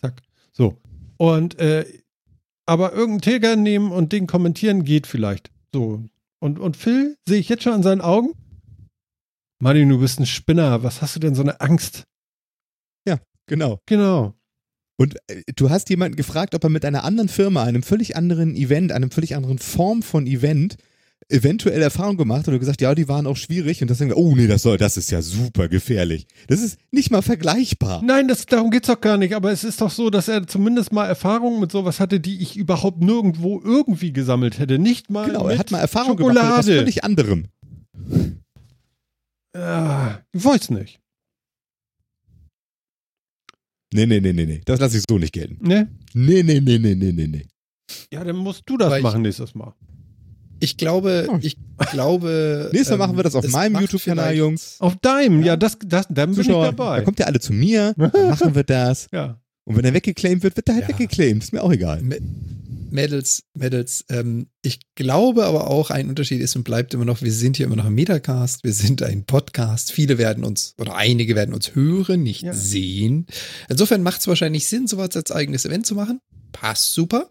Zack. 0.01 0.23
So. 0.53 0.81
Und, 1.23 1.59
äh, 1.61 1.87
aber 2.67 2.93
irgendeinen 2.93 3.21
Ticker 3.21 3.57
nehmen 3.57 3.93
und 3.93 4.13
den 4.13 4.27
kommentieren 4.27 4.83
geht 4.83 5.07
vielleicht. 5.07 5.53
So. 5.73 6.05
Und, 6.41 6.59
und 6.59 6.77
Phil, 6.77 7.17
sehe 7.29 7.39
ich 7.39 7.49
jetzt 7.49 7.63
schon 7.63 7.75
an 7.75 7.85
seinen 7.85 8.01
Augen? 8.01 8.33
Martin, 9.61 9.89
du 9.89 10.01
bist 10.01 10.19
ein 10.19 10.27
Spinner. 10.27 10.83
Was 10.83 11.01
hast 11.01 11.15
du 11.15 11.21
denn 11.21 11.37
so 11.37 11.43
eine 11.43 11.61
Angst? 11.61 12.05
Genau. 13.47 13.81
Genau. 13.87 14.35
Und 14.97 15.17
äh, 15.29 15.43
du 15.55 15.71
hast 15.71 15.91
jemanden 15.91 16.17
gefragt, 16.17 16.55
ob 16.55 16.65
er 16.65 16.71
mit 16.71 16.85
einer 16.85 17.05
anderen 17.05 17.29
Firma, 17.29 17.65
einem 17.65 17.83
völlig 17.83 18.17
anderen 18.17 18.55
Event, 18.55 18.93
einem 18.93 19.11
völlig 19.11 19.37
anderen 19.37 19.59
Form 19.59 20.03
von 20.03 20.27
Event 20.27 20.77
eventuell 21.33 21.81
Erfahrung 21.83 22.17
gemacht 22.17 22.47
du 22.47 22.59
gesagt, 22.59 22.81
ja, 22.83 22.95
die 22.95 23.09
waren 23.09 23.27
auch 23.27 23.37
schwierig 23.37 23.81
und 23.83 23.91
das 23.91 23.99
sagen, 23.99 24.13
oh 24.13 24.35
nee, 24.37 24.47
das 24.47 24.63
soll, 24.63 24.77
das 24.79 24.97
ist 24.97 25.11
ja 25.11 25.23
super 25.23 25.69
gefährlich. 25.69 26.27
Das 26.49 26.61
ist 26.61 26.79
nicht 26.91 27.11
mal 27.11 27.23
vergleichbar. 27.23 28.03
Nein, 28.05 28.29
das, 28.29 28.47
darum 28.47 28.71
geht's 28.71 28.89
doch 28.89 29.01
gar 29.01 29.17
nicht. 29.17 29.35
Aber 29.35 29.51
es 29.51 29.65
ist 29.65 29.81
doch 29.81 29.91
so, 29.91 30.11
dass 30.11 30.29
er 30.29 30.47
zumindest 30.47 30.93
mal 30.93 31.07
Erfahrungen 31.07 31.59
mit 31.61 31.73
sowas 31.73 31.99
hatte, 32.01 32.21
die 32.21 32.41
ich 32.43 32.57
überhaupt 32.57 33.01
nirgendwo 33.03 33.61
irgendwie 33.65 34.13
gesammelt 34.13 34.59
hätte. 34.59 34.79
Nicht 34.79 35.11
mal 35.11 35.27
Genau, 35.27 35.45
mit 35.45 35.53
er 35.55 35.59
hat 35.59 35.71
mal 35.71 35.79
Erfahrung 35.81 36.17
gemacht 36.17 36.35
mit 36.35 36.43
Schokolade. 36.43 36.61
etwas 36.73 36.77
völlig 36.79 37.05
anderem. 37.05 37.47
Ich 40.33 40.45
weiß 40.45 40.71
nicht. 40.71 41.01
Nee, 43.95 44.07
nee, 44.07 44.21
nee, 44.21 44.33
nee, 44.33 44.47
nee. 44.47 44.61
Das 44.65 44.81
lasse 44.81 44.97
ich 44.97 45.05
so 45.09 45.19
nicht 45.19 45.33
gelten. 45.35 45.59
Ne? 45.67 45.91
Nee, 46.15 46.43
nee, 46.43 46.61
nee, 46.61 46.79
nee, 46.79 46.95
nee, 46.95 47.13
nee, 47.13 47.27
nee. 47.27 47.47
Ja, 48.11 48.25
dann 48.25 48.37
musst 48.37 48.63
du 48.67 48.79
das 48.79 48.89
Weil 48.91 48.99
ich- 48.99 49.03
machen 49.03 49.23
nächstes 49.23 49.55
Mal. 49.55 49.75
Ich 50.63 50.77
glaube, 50.77 51.27
Oh. 51.31 51.39
ich 51.41 51.57
glaube. 51.91 52.71
Nächstes 52.73 52.91
Mal 52.91 52.95
ähm, 52.95 52.99
machen 53.01 53.17
wir 53.19 53.25
das 53.25 53.35
auf 53.35 53.45
es 53.45 53.51
meinem 53.53 53.81
YouTube-Kanal, 53.81 54.35
Jungs. 54.35 54.77
Auf 54.79 54.97
deinem, 54.97 55.41
ja, 55.41 55.47
Ja. 55.49 55.57
das, 55.57 55.77
das, 55.85 56.07
dann 56.09 56.33
bin 56.35 56.41
ich 56.41 56.47
dabei. 56.49 56.99
da 56.99 57.05
kommt 57.05 57.19
ihr 57.19 57.27
alle 57.27 57.41
zu 57.41 57.53
mir, 57.53 57.95
dann 57.99 58.11
machen 58.31 58.55
wir 58.55 58.65
das. 58.65 59.09
ja. 59.13 59.39
Und 59.65 59.77
wenn 59.77 59.85
er 59.85 59.95
weggeclaimt 59.95 60.43
wird, 60.43 60.57
wird 60.57 60.69
er 60.69 60.75
halt 60.75 60.89
Ja. 60.89 60.99
weggeclaimt. 60.99 61.43
Ist 61.45 61.53
mir 61.53 61.63
auch 61.63 61.71
egal. 61.73 61.99
M- 62.01 62.15
Mädels, 62.91 63.45
Mädels, 63.55 64.05
ähm, 64.11 64.49
ich 64.63 64.81
glaube 64.97 65.45
aber 65.47 65.71
auch, 65.71 65.91
ein 65.91 66.09
Unterschied 66.11 66.41
ist 66.43 66.57
und 66.57 66.65
bleibt 66.65 66.93
immer 66.93 67.05
noch, 67.07 67.23
wir 67.23 67.33
sind 67.33 67.57
hier 67.57 67.65
immer 67.67 67.77
noch 67.77 67.87
ein 67.87 67.95
Metacast, 67.95 68.65
wir 68.65 68.73
sind 68.75 69.03
ein 69.03 69.25
Podcast. 69.25 69.93
Viele 69.93 70.19
werden 70.19 70.45
uns, 70.45 70.75
oder 70.79 70.95
einige 70.97 71.35
werden 71.35 71.55
uns 71.55 71.75
hören, 71.75 72.23
nicht 72.23 72.43
Ja. 72.43 72.53
sehen. 72.53 73.27
Insofern 73.71 74.03
macht 74.03 74.21
es 74.21 74.27
wahrscheinlich 74.27 74.67
Sinn, 74.67 74.87
sowas 74.89 75.17
als 75.17 75.31
eigenes 75.33 75.65
Event 75.65 75.87
zu 75.87 75.95
machen. 75.95 76.21
Passt 76.53 76.93
super. 76.93 77.31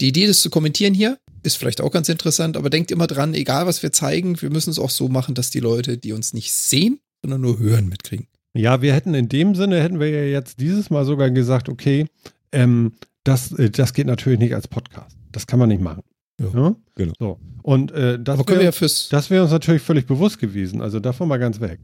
Die 0.00 0.08
Idee, 0.08 0.26
das 0.26 0.40
zu 0.40 0.48
kommentieren 0.50 0.94
hier, 0.94 1.18
ist 1.42 1.56
vielleicht 1.56 1.80
auch 1.80 1.90
ganz 1.90 2.08
interessant, 2.08 2.56
aber 2.56 2.70
denkt 2.70 2.90
immer 2.90 3.06
dran, 3.06 3.34
egal 3.34 3.66
was 3.66 3.82
wir 3.82 3.92
zeigen, 3.92 4.40
wir 4.40 4.50
müssen 4.50 4.70
es 4.70 4.78
auch 4.78 4.90
so 4.90 5.08
machen, 5.08 5.34
dass 5.34 5.50
die 5.50 5.60
Leute, 5.60 5.98
die 5.98 6.12
uns 6.12 6.32
nicht 6.32 6.52
sehen, 6.52 7.00
sondern 7.22 7.40
nur 7.40 7.58
hören, 7.58 7.88
mitkriegen. 7.88 8.26
Ja, 8.54 8.82
wir 8.82 8.92
hätten 8.94 9.14
in 9.14 9.28
dem 9.28 9.54
Sinne, 9.54 9.82
hätten 9.82 9.98
wir 9.98 10.10
ja 10.10 10.24
jetzt 10.24 10.60
dieses 10.60 10.90
Mal 10.90 11.04
sogar 11.04 11.30
gesagt, 11.30 11.68
okay, 11.68 12.06
ähm, 12.52 12.92
das, 13.24 13.52
äh, 13.52 13.70
das 13.70 13.94
geht 13.94 14.06
natürlich 14.06 14.38
nicht 14.38 14.54
als 14.54 14.68
Podcast. 14.68 15.16
Das 15.30 15.46
kann 15.46 15.58
man 15.58 15.68
nicht 15.68 15.80
machen. 15.80 16.02
Ja. 16.38 16.48
Ja? 16.52 16.76
Genau. 16.94 17.14
So. 17.18 17.38
Und 17.62 17.92
äh, 17.92 18.18
das 18.18 18.38
ja 18.38 18.48
wäre 18.48 18.72
das 19.10 19.30
wär 19.30 19.42
uns 19.42 19.52
natürlich 19.52 19.82
völlig 19.82 20.06
bewusst 20.06 20.38
gewesen. 20.38 20.82
Also 20.82 21.00
davon 21.00 21.28
mal 21.28 21.38
ganz 21.38 21.60
weg. 21.60 21.78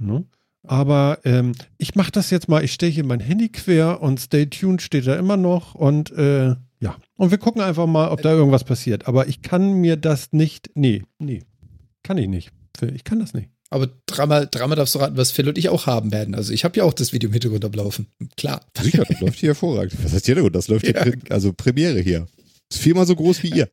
Ne? 0.00 0.24
Aber 0.64 1.18
ähm, 1.24 1.52
ich 1.78 1.96
mache 1.96 2.12
das 2.12 2.30
jetzt 2.30 2.48
mal, 2.48 2.62
ich 2.62 2.72
stelle 2.72 2.92
hier 2.92 3.04
mein 3.04 3.20
Handy 3.20 3.48
quer 3.48 4.00
und 4.00 4.20
Stay 4.20 4.46
Tuned 4.46 4.80
steht 4.80 5.06
da 5.06 5.16
immer 5.16 5.36
noch 5.36 5.74
und 5.74 6.12
äh, 6.12 6.54
ja. 6.82 6.96
Und 7.16 7.30
wir 7.30 7.38
gucken 7.38 7.62
einfach 7.62 7.86
mal, 7.86 8.08
ob 8.10 8.20
da 8.22 8.32
irgendwas 8.32 8.64
passiert. 8.64 9.06
Aber 9.08 9.28
ich 9.28 9.40
kann 9.40 9.72
mir 9.74 9.96
das 9.96 10.32
nicht, 10.32 10.70
nee, 10.74 11.02
nee, 11.18 11.42
kann 12.02 12.18
ich 12.18 12.28
nicht. 12.28 12.50
Ich 12.94 13.04
kann 13.04 13.20
das 13.20 13.32
nicht. 13.34 13.48
aber 13.70 13.88
dreimal, 14.06 14.48
dreimal 14.50 14.76
darfst 14.76 14.94
du 14.94 14.98
raten, 14.98 15.16
was 15.16 15.30
Phil 15.30 15.48
und 15.48 15.56
ich 15.56 15.68
auch 15.68 15.86
haben 15.86 16.10
werden. 16.10 16.34
Also 16.34 16.52
ich 16.52 16.64
habe 16.64 16.76
ja 16.76 16.84
auch 16.84 16.92
das 16.94 17.12
Video 17.12 17.28
im 17.28 17.32
Hintergrund 17.32 17.64
ablaufen. 17.64 18.08
Klar. 18.36 18.60
Sicher, 18.78 19.04
das 19.08 19.20
läuft 19.22 19.38
hier 19.38 19.50
hervorragend. 19.50 20.02
Was 20.04 20.12
heißt 20.12 20.26
hier 20.26 20.50
Das 20.50 20.68
läuft 20.68 20.84
hier, 20.86 20.94
Ja. 20.94 21.02
Pre- 21.04 21.18
also 21.30 21.52
Premiere 21.52 22.00
hier. 22.00 22.26
Ist 22.70 22.80
viermal 22.80 23.06
so 23.06 23.14
groß 23.14 23.42
wie 23.44 23.50
ihr. 23.50 23.70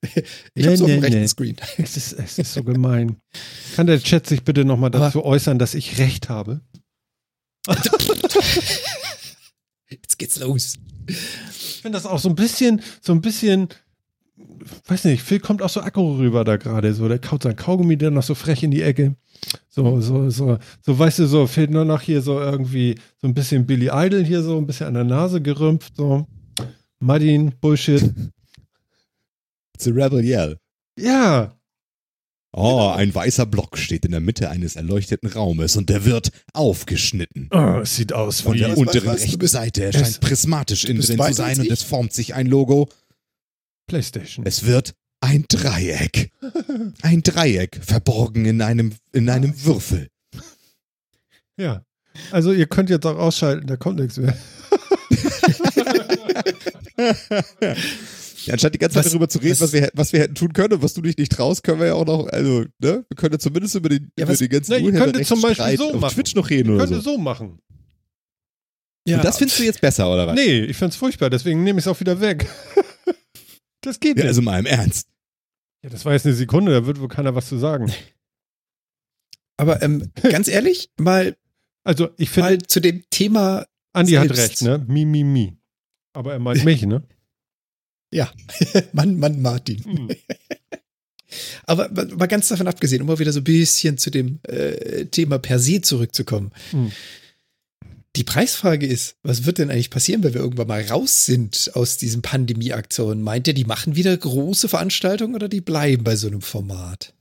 Ich 0.00 0.14
Nee, 0.54 0.62
habe 0.64 0.74
es 0.74 0.80
auf 0.80 0.86
dem 0.86 1.00
nee, 1.00 1.04
rechten 1.06 1.20
nee. 1.20 1.26
Screen. 1.28 1.56
Es 1.78 1.96
ist, 1.96 2.12
es 2.12 2.38
ist 2.38 2.54
so 2.54 2.62
gemein. 2.64 3.16
Kann 3.76 3.86
der 3.88 3.98
Chat 4.00 4.26
sich 4.26 4.44
bitte 4.44 4.64
nochmal 4.64 4.88
Aber- 4.94 5.00
dazu 5.06 5.24
äußern, 5.24 5.58
dass 5.58 5.74
ich 5.74 5.98
recht 5.98 6.28
habe? 6.28 6.60
Jetzt 10.20 10.34
geht's 10.34 10.40
los. 10.40 10.74
Ich 11.06 11.82
finde 11.82 11.96
das 11.96 12.06
auch 12.06 12.18
so 12.18 12.28
ein 12.28 12.34
bisschen, 12.34 12.82
so 13.00 13.12
ein 13.12 13.20
bisschen, 13.20 13.68
weiß 14.86 15.04
nicht, 15.04 15.22
Phil 15.22 15.38
kommt 15.38 15.62
auch 15.62 15.68
so 15.68 15.80
aggro 15.80 16.16
rüber 16.16 16.44
da 16.44 16.56
gerade. 16.56 16.92
So, 16.92 17.08
der 17.08 17.18
kaut 17.18 17.44
sein 17.44 17.56
Kaugummi 17.56 17.96
dann 17.96 18.14
noch 18.14 18.24
so 18.24 18.34
frech 18.34 18.62
in 18.62 18.70
die 18.70 18.82
Ecke. 18.82 19.14
So, 19.68 20.00
so, 20.00 20.28
so, 20.28 20.58
so, 20.82 20.98
weißt 20.98 21.20
du, 21.20 21.26
so 21.26 21.46
fehlt 21.46 21.70
nur 21.70 21.84
noch 21.84 22.02
hier 22.02 22.20
so 22.20 22.40
irgendwie 22.40 22.96
so 23.20 23.28
ein 23.28 23.34
bisschen 23.34 23.64
Billy 23.64 23.90
Idol 23.92 24.24
hier 24.24 24.42
so 24.42 24.58
ein 24.58 24.66
bisschen 24.66 24.88
an 24.88 24.94
der 24.94 25.04
Nase 25.04 25.40
gerümpft. 25.40 25.96
So, 25.96 26.26
Martin, 26.98 27.52
Bullshit. 27.60 28.12
It's 29.74 29.86
a 29.86 29.92
rebel 29.92 30.24
yell. 30.24 30.58
Ja, 30.98 31.56
Oh, 32.52 32.88
ein 32.96 33.14
weißer 33.14 33.44
Block 33.46 33.76
steht 33.76 34.04
in 34.06 34.10
der 34.12 34.20
Mitte 34.20 34.48
eines 34.50 34.74
erleuchteten 34.76 35.28
Raumes 35.28 35.76
und 35.76 35.90
der 35.90 36.04
wird 36.06 36.30
aufgeschnitten. 36.54 37.48
oh, 37.52 37.80
es 37.82 37.96
sieht 37.96 38.12
aus 38.14 38.40
Von 38.40 38.54
wie. 38.54 38.60
der 38.60 38.70
was, 38.70 38.78
unteren 38.78 39.06
was, 39.06 39.16
du 39.20 39.22
rechten 39.26 39.46
Seite 39.46 39.84
es- 39.84 39.94
erscheint 39.96 40.20
prismatisch 40.20 40.84
innen 40.86 41.02
drin 41.02 41.18
zu 41.22 41.32
sein 41.34 41.60
und 41.60 41.70
es 41.70 41.82
formt 41.82 42.12
sich 42.14 42.34
ein 42.34 42.46
Logo. 42.46 42.88
PlayStation. 43.86 44.46
Es 44.46 44.64
wird 44.64 44.94
ein 45.20 45.44
Dreieck. 45.48 46.30
Ein 47.02 47.22
Dreieck, 47.22 47.80
verborgen 47.84 48.44
in 48.46 48.62
einem, 48.62 48.94
in 49.12 49.28
einem 49.28 49.64
Würfel. 49.64 50.08
Ja. 51.58 51.82
Also 52.30 52.52
ihr 52.52 52.66
könnt 52.66 52.88
jetzt 52.90 53.04
auch 53.06 53.18
ausschalten, 53.18 53.66
da 53.66 53.76
kommt 53.76 53.98
nichts 54.00 54.16
mehr. 54.16 54.36
Ja, 58.48 58.54
anstatt 58.54 58.74
die 58.74 58.78
ganze 58.78 58.94
Zeit 58.94 59.04
Was- 59.04 59.12
darüber 59.12 59.28
zu 59.28 59.38
reden, 59.38 59.52
was, 59.52 59.60
was- 59.60 59.72
wir, 59.72 59.90
was 59.94 60.12
wir 60.12 60.20
hätten 60.20 60.34
tun 60.34 60.52
können 60.52 60.74
und 60.74 60.82
was 60.82 60.94
du 60.94 61.00
dich 61.02 61.16
nicht 61.16 61.32
traust, 61.32 61.62
können 61.62 61.80
wir 61.80 61.86
ja 61.88 61.94
auch 61.94 62.04
noch, 62.06 62.26
also, 62.28 62.60
ne, 62.80 63.04
wir 63.08 63.16
können 63.16 63.32
ja 63.34 63.38
zumindest 63.38 63.74
über, 63.76 63.88
den, 63.88 64.10
Ja, 64.18 64.24
über 64.24 64.32
was- 64.32 64.38
den 64.38 64.48
ganzen 64.48 64.72
Na, 64.72 64.78
ihr 64.78 64.92
könntet 64.92 65.26
zum 65.26 65.40
Beispiel 65.40 65.76
so 65.76 65.94
auf 65.94 66.00
machen. 66.00 66.14
Twitch 66.14 66.34
noch 66.34 66.50
reden 66.50 66.70
oder 66.74 66.84
Könnte 66.86 67.00
so. 67.00 67.12
so 67.12 67.18
machen. 67.18 67.60
Ja, 69.06 69.16
Und 69.18 69.24
das 69.24 69.38
findest 69.38 69.58
du 69.58 69.64
jetzt 69.64 69.80
besser, 69.80 70.12
oder 70.12 70.26
was? 70.26 70.34
Nee, 70.34 70.64
ich 70.64 70.76
find's 70.76 70.96
furchtbar, 70.96 71.30
deswegen 71.30 71.62
nehme 71.64 71.78
ich 71.78 71.84
es 71.86 71.88
auch 71.88 71.98
wieder 72.00 72.20
weg. 72.20 72.46
das 73.82 74.00
geht 74.00 74.16
Ja, 74.18 74.24
nicht. 74.24 74.28
also 74.28 74.42
mal 74.42 74.58
im 74.58 74.66
Ernst. 74.66 75.08
Ja, 75.82 75.90
das 75.90 76.04
war 76.04 76.12
jetzt 76.12 76.26
eine 76.26 76.34
Sekunde, 76.34 76.72
da 76.72 76.84
wird 76.86 77.00
wohl 77.00 77.08
keiner 77.08 77.34
was 77.34 77.48
zu 77.48 77.56
sagen. 77.56 77.90
aber 79.56 79.82
ähm, 79.82 80.10
ganz 80.22 80.48
ehrlich, 80.48 80.90
mal, 81.00 81.36
Also, 81.84 82.10
ich 82.18 82.30
finde, 82.30 82.50
mal 82.50 82.58
zu 82.58 82.80
dem 82.80 83.02
Thema, 83.10 83.66
Andi 83.94 84.12
hat 84.12 84.28
selbst. 84.34 84.50
recht, 84.50 84.62
ne? 84.62 84.84
Mi, 84.88 85.04
mi, 85.04 85.24
mi. 85.24 85.56
Aber 86.12 86.32
er 86.32 86.38
meint 86.38 86.64
mich, 86.64 86.82
ne? 86.82 87.02
Mann, 88.92 89.18
Mann, 89.18 89.40
Martin. 89.42 89.84
Hm. 89.84 90.08
Aber 91.66 91.90
mal 91.90 92.26
ganz 92.26 92.48
davon 92.48 92.68
abgesehen, 92.68 93.02
um 93.02 93.08
mal 93.08 93.18
wieder 93.18 93.32
so 93.32 93.40
ein 93.40 93.44
bisschen 93.44 93.98
zu 93.98 94.10
dem 94.10 94.40
äh, 94.44 95.04
Thema 95.06 95.38
per 95.38 95.58
se 95.58 95.82
zurückzukommen. 95.82 96.52
Hm. 96.70 96.90
Die 98.16 98.24
Preisfrage 98.24 98.86
ist, 98.86 99.16
was 99.22 99.44
wird 99.44 99.58
denn 99.58 99.70
eigentlich 99.70 99.90
passieren, 99.90 100.22
wenn 100.22 100.34
wir 100.34 100.40
irgendwann 100.40 100.68
mal 100.68 100.82
raus 100.82 101.26
sind 101.26 101.70
aus 101.74 101.98
diesen 101.98 102.22
Pandemie-Aktionen? 102.22 103.22
Meint 103.22 103.46
ihr, 103.46 103.54
die 103.54 103.64
machen 103.64 103.94
wieder 103.94 104.16
große 104.16 104.68
Veranstaltungen 104.68 105.34
oder 105.34 105.48
die 105.48 105.60
bleiben 105.60 106.02
bei 106.04 106.16
so 106.16 106.26
einem 106.26 106.40
Format? 106.40 107.14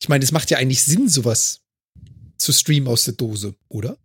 Ich 0.00 0.08
meine, 0.08 0.24
es 0.24 0.32
macht 0.32 0.50
ja 0.50 0.58
eigentlich 0.58 0.82
Sinn, 0.82 1.08
sowas 1.08 1.60
zu 2.38 2.52
streamen 2.52 2.88
aus 2.88 3.04
der 3.04 3.14
Dose, 3.14 3.54
oder? 3.68 3.98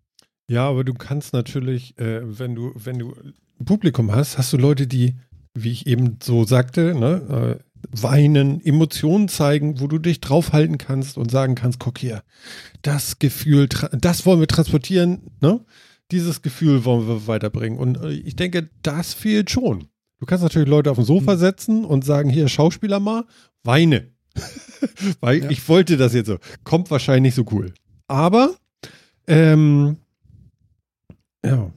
Ja, 0.47 0.67
aber 0.67 0.83
du 0.83 0.93
kannst 0.93 1.33
natürlich, 1.33 1.97
äh, 1.97 2.21
wenn 2.21 2.53
du, 2.53 2.71
wenn 2.75 2.99
du 2.99 3.15
ein 3.59 3.65
Publikum 3.65 4.11
hast, 4.11 4.37
hast 4.37 4.53
du 4.53 4.57
Leute, 4.57 4.85
die, 4.85 5.15
wie 5.63 5.71
ich 5.71 5.87
eben 5.87 6.17
so 6.21 6.43
sagte, 6.45 6.93
ne, 6.95 7.57
äh, 7.59 7.63
weinen, 7.91 8.63
Emotionen 8.65 9.27
zeigen, 9.27 9.79
wo 9.79 9.87
du 9.87 9.97
dich 9.99 10.19
draufhalten 10.19 10.77
kannst 10.77 11.17
und 11.17 11.31
sagen 11.31 11.55
kannst, 11.55 11.79
guck 11.79 11.97
hier, 11.99 12.23
das 12.81 13.19
Gefühl, 13.19 13.67
das 13.91 14.25
wollen 14.25 14.39
wir 14.39 14.47
transportieren, 14.47 15.21
ne? 15.41 15.63
Dieses 16.11 16.41
Gefühl 16.41 16.85
wollen 16.85 17.07
wir 17.07 17.27
weiterbringen. 17.27 17.77
Und 17.77 17.97
äh, 18.01 18.11
ich 18.11 18.35
denke, 18.35 18.69
das 18.81 19.13
fehlt 19.13 19.51
schon. 19.51 19.89
Du 20.19 20.25
kannst 20.25 20.41
natürlich 20.43 20.69
Leute 20.69 20.89
auf 20.89 20.97
dem 20.97 21.03
Sofa 21.05 21.33
Hm. 21.33 21.39
setzen 21.39 21.85
und 21.85 22.05
sagen, 22.05 22.29
hier, 22.29 22.47
Schauspieler 22.47 22.99
mal, 22.99 23.25
weine. 23.63 24.07
Weil 25.19 25.43
Ja. 25.43 25.49
ich 25.49 25.67
wollte 25.67 25.97
das 25.97 26.13
jetzt 26.13 26.27
so. 26.27 26.37
Kommt 26.63 26.89
wahrscheinlich 26.91 27.35
nicht 27.35 27.47
so 27.47 27.53
cool. 27.55 27.73
Aber, 28.07 28.55
ähm, 29.27 29.97
ja. 31.45 31.71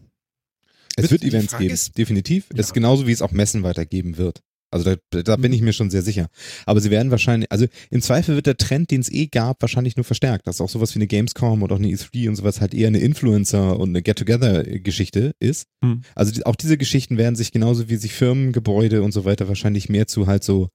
Es 0.96 1.10
wird 1.10 1.22
Events 1.24 1.56
geben, 1.56 1.72
ist- 1.74 1.96
definitiv. 1.98 2.46
Ja. 2.52 2.60
Es 2.60 2.66
ist 2.66 2.74
genauso, 2.74 3.06
wie 3.06 3.12
es 3.12 3.22
auch 3.22 3.32
Messen 3.32 3.62
weitergeben 3.62 4.16
wird. 4.18 4.40
Also 4.72 4.94
da, 5.10 5.22
da 5.22 5.34
bin 5.34 5.50
Mhm. 5.50 5.56
ich 5.56 5.62
mir 5.62 5.72
schon 5.72 5.90
sehr 5.90 6.02
sicher. 6.02 6.28
Aber 6.64 6.80
sie 6.80 6.92
werden 6.92 7.10
wahrscheinlich, 7.10 7.50
also 7.50 7.66
im 7.90 8.00
Zweifel 8.02 8.36
wird 8.36 8.46
der 8.46 8.56
Trend, 8.56 8.92
den 8.92 9.00
es 9.00 9.10
eh 9.10 9.26
gab, 9.26 9.60
wahrscheinlich 9.62 9.96
nur 9.96 10.04
verstärkt. 10.04 10.46
Dass 10.46 10.60
auch 10.60 10.68
sowas 10.68 10.94
wie 10.94 10.98
eine 10.98 11.08
Gamescom 11.08 11.60
und 11.62 11.72
auch 11.72 11.78
eine 11.78 11.88
E3 11.88 12.28
und 12.28 12.36
sowas 12.36 12.60
halt 12.60 12.72
eher 12.72 12.86
eine 12.86 13.00
Influencer- 13.00 13.80
und 13.80 13.88
eine 13.88 14.00
Get-Together-Geschichte 14.02 15.32
ist. 15.40 15.66
Hm. 15.84 16.02
Also 16.14 16.32
die, 16.32 16.46
auch 16.46 16.56
diese 16.56 16.76
Geschichten 16.78 17.16
werden 17.18 17.36
sich 17.36 17.52
genauso 17.52 17.88
wie 17.88 17.96
sich 17.96 18.12
Firmen, 18.12 18.52
Gebäude 18.52 19.02
und 19.02 19.12
so 19.12 19.24
weiter 19.24 19.48
wahrscheinlich 19.48 19.88
mehr 19.88 20.06
zu 20.06 20.26
halt 20.26 20.44
so 20.44 20.68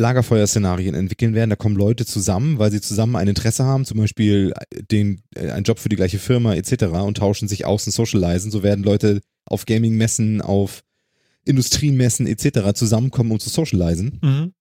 Lagerfeuerszenarien 0.00 0.94
entwickeln 0.94 1.34
werden. 1.34 1.50
Da 1.50 1.56
kommen 1.56 1.76
Leute 1.76 2.06
zusammen, 2.06 2.58
weil 2.58 2.70
sie 2.70 2.80
zusammen 2.80 3.16
ein 3.16 3.28
Interesse 3.28 3.64
haben, 3.64 3.84
zum 3.84 3.98
Beispiel 3.98 4.52
den, 4.90 5.22
äh, 5.34 5.50
einen 5.50 5.64
Job 5.64 5.78
für 5.78 5.88
die 5.88 5.96
gleiche 5.96 6.18
Firma 6.18 6.54
etc. 6.54 6.84
und 7.04 7.18
tauschen 7.18 7.48
sich 7.48 7.66
aus 7.66 7.86
und 7.86 7.92
socialisen. 7.92 8.50
So 8.50 8.62
werden 8.62 8.84
Leute 8.84 9.20
auf 9.44 9.66
Gaming-Messen, 9.66 10.40
auf 10.42 10.82
Industriemessen 11.44 12.26
etc. 12.26 12.72
zusammenkommen, 12.74 13.32
um 13.32 13.40
zu 13.40 13.50
socialisen. 13.50 14.18
Mhm. 14.22 14.52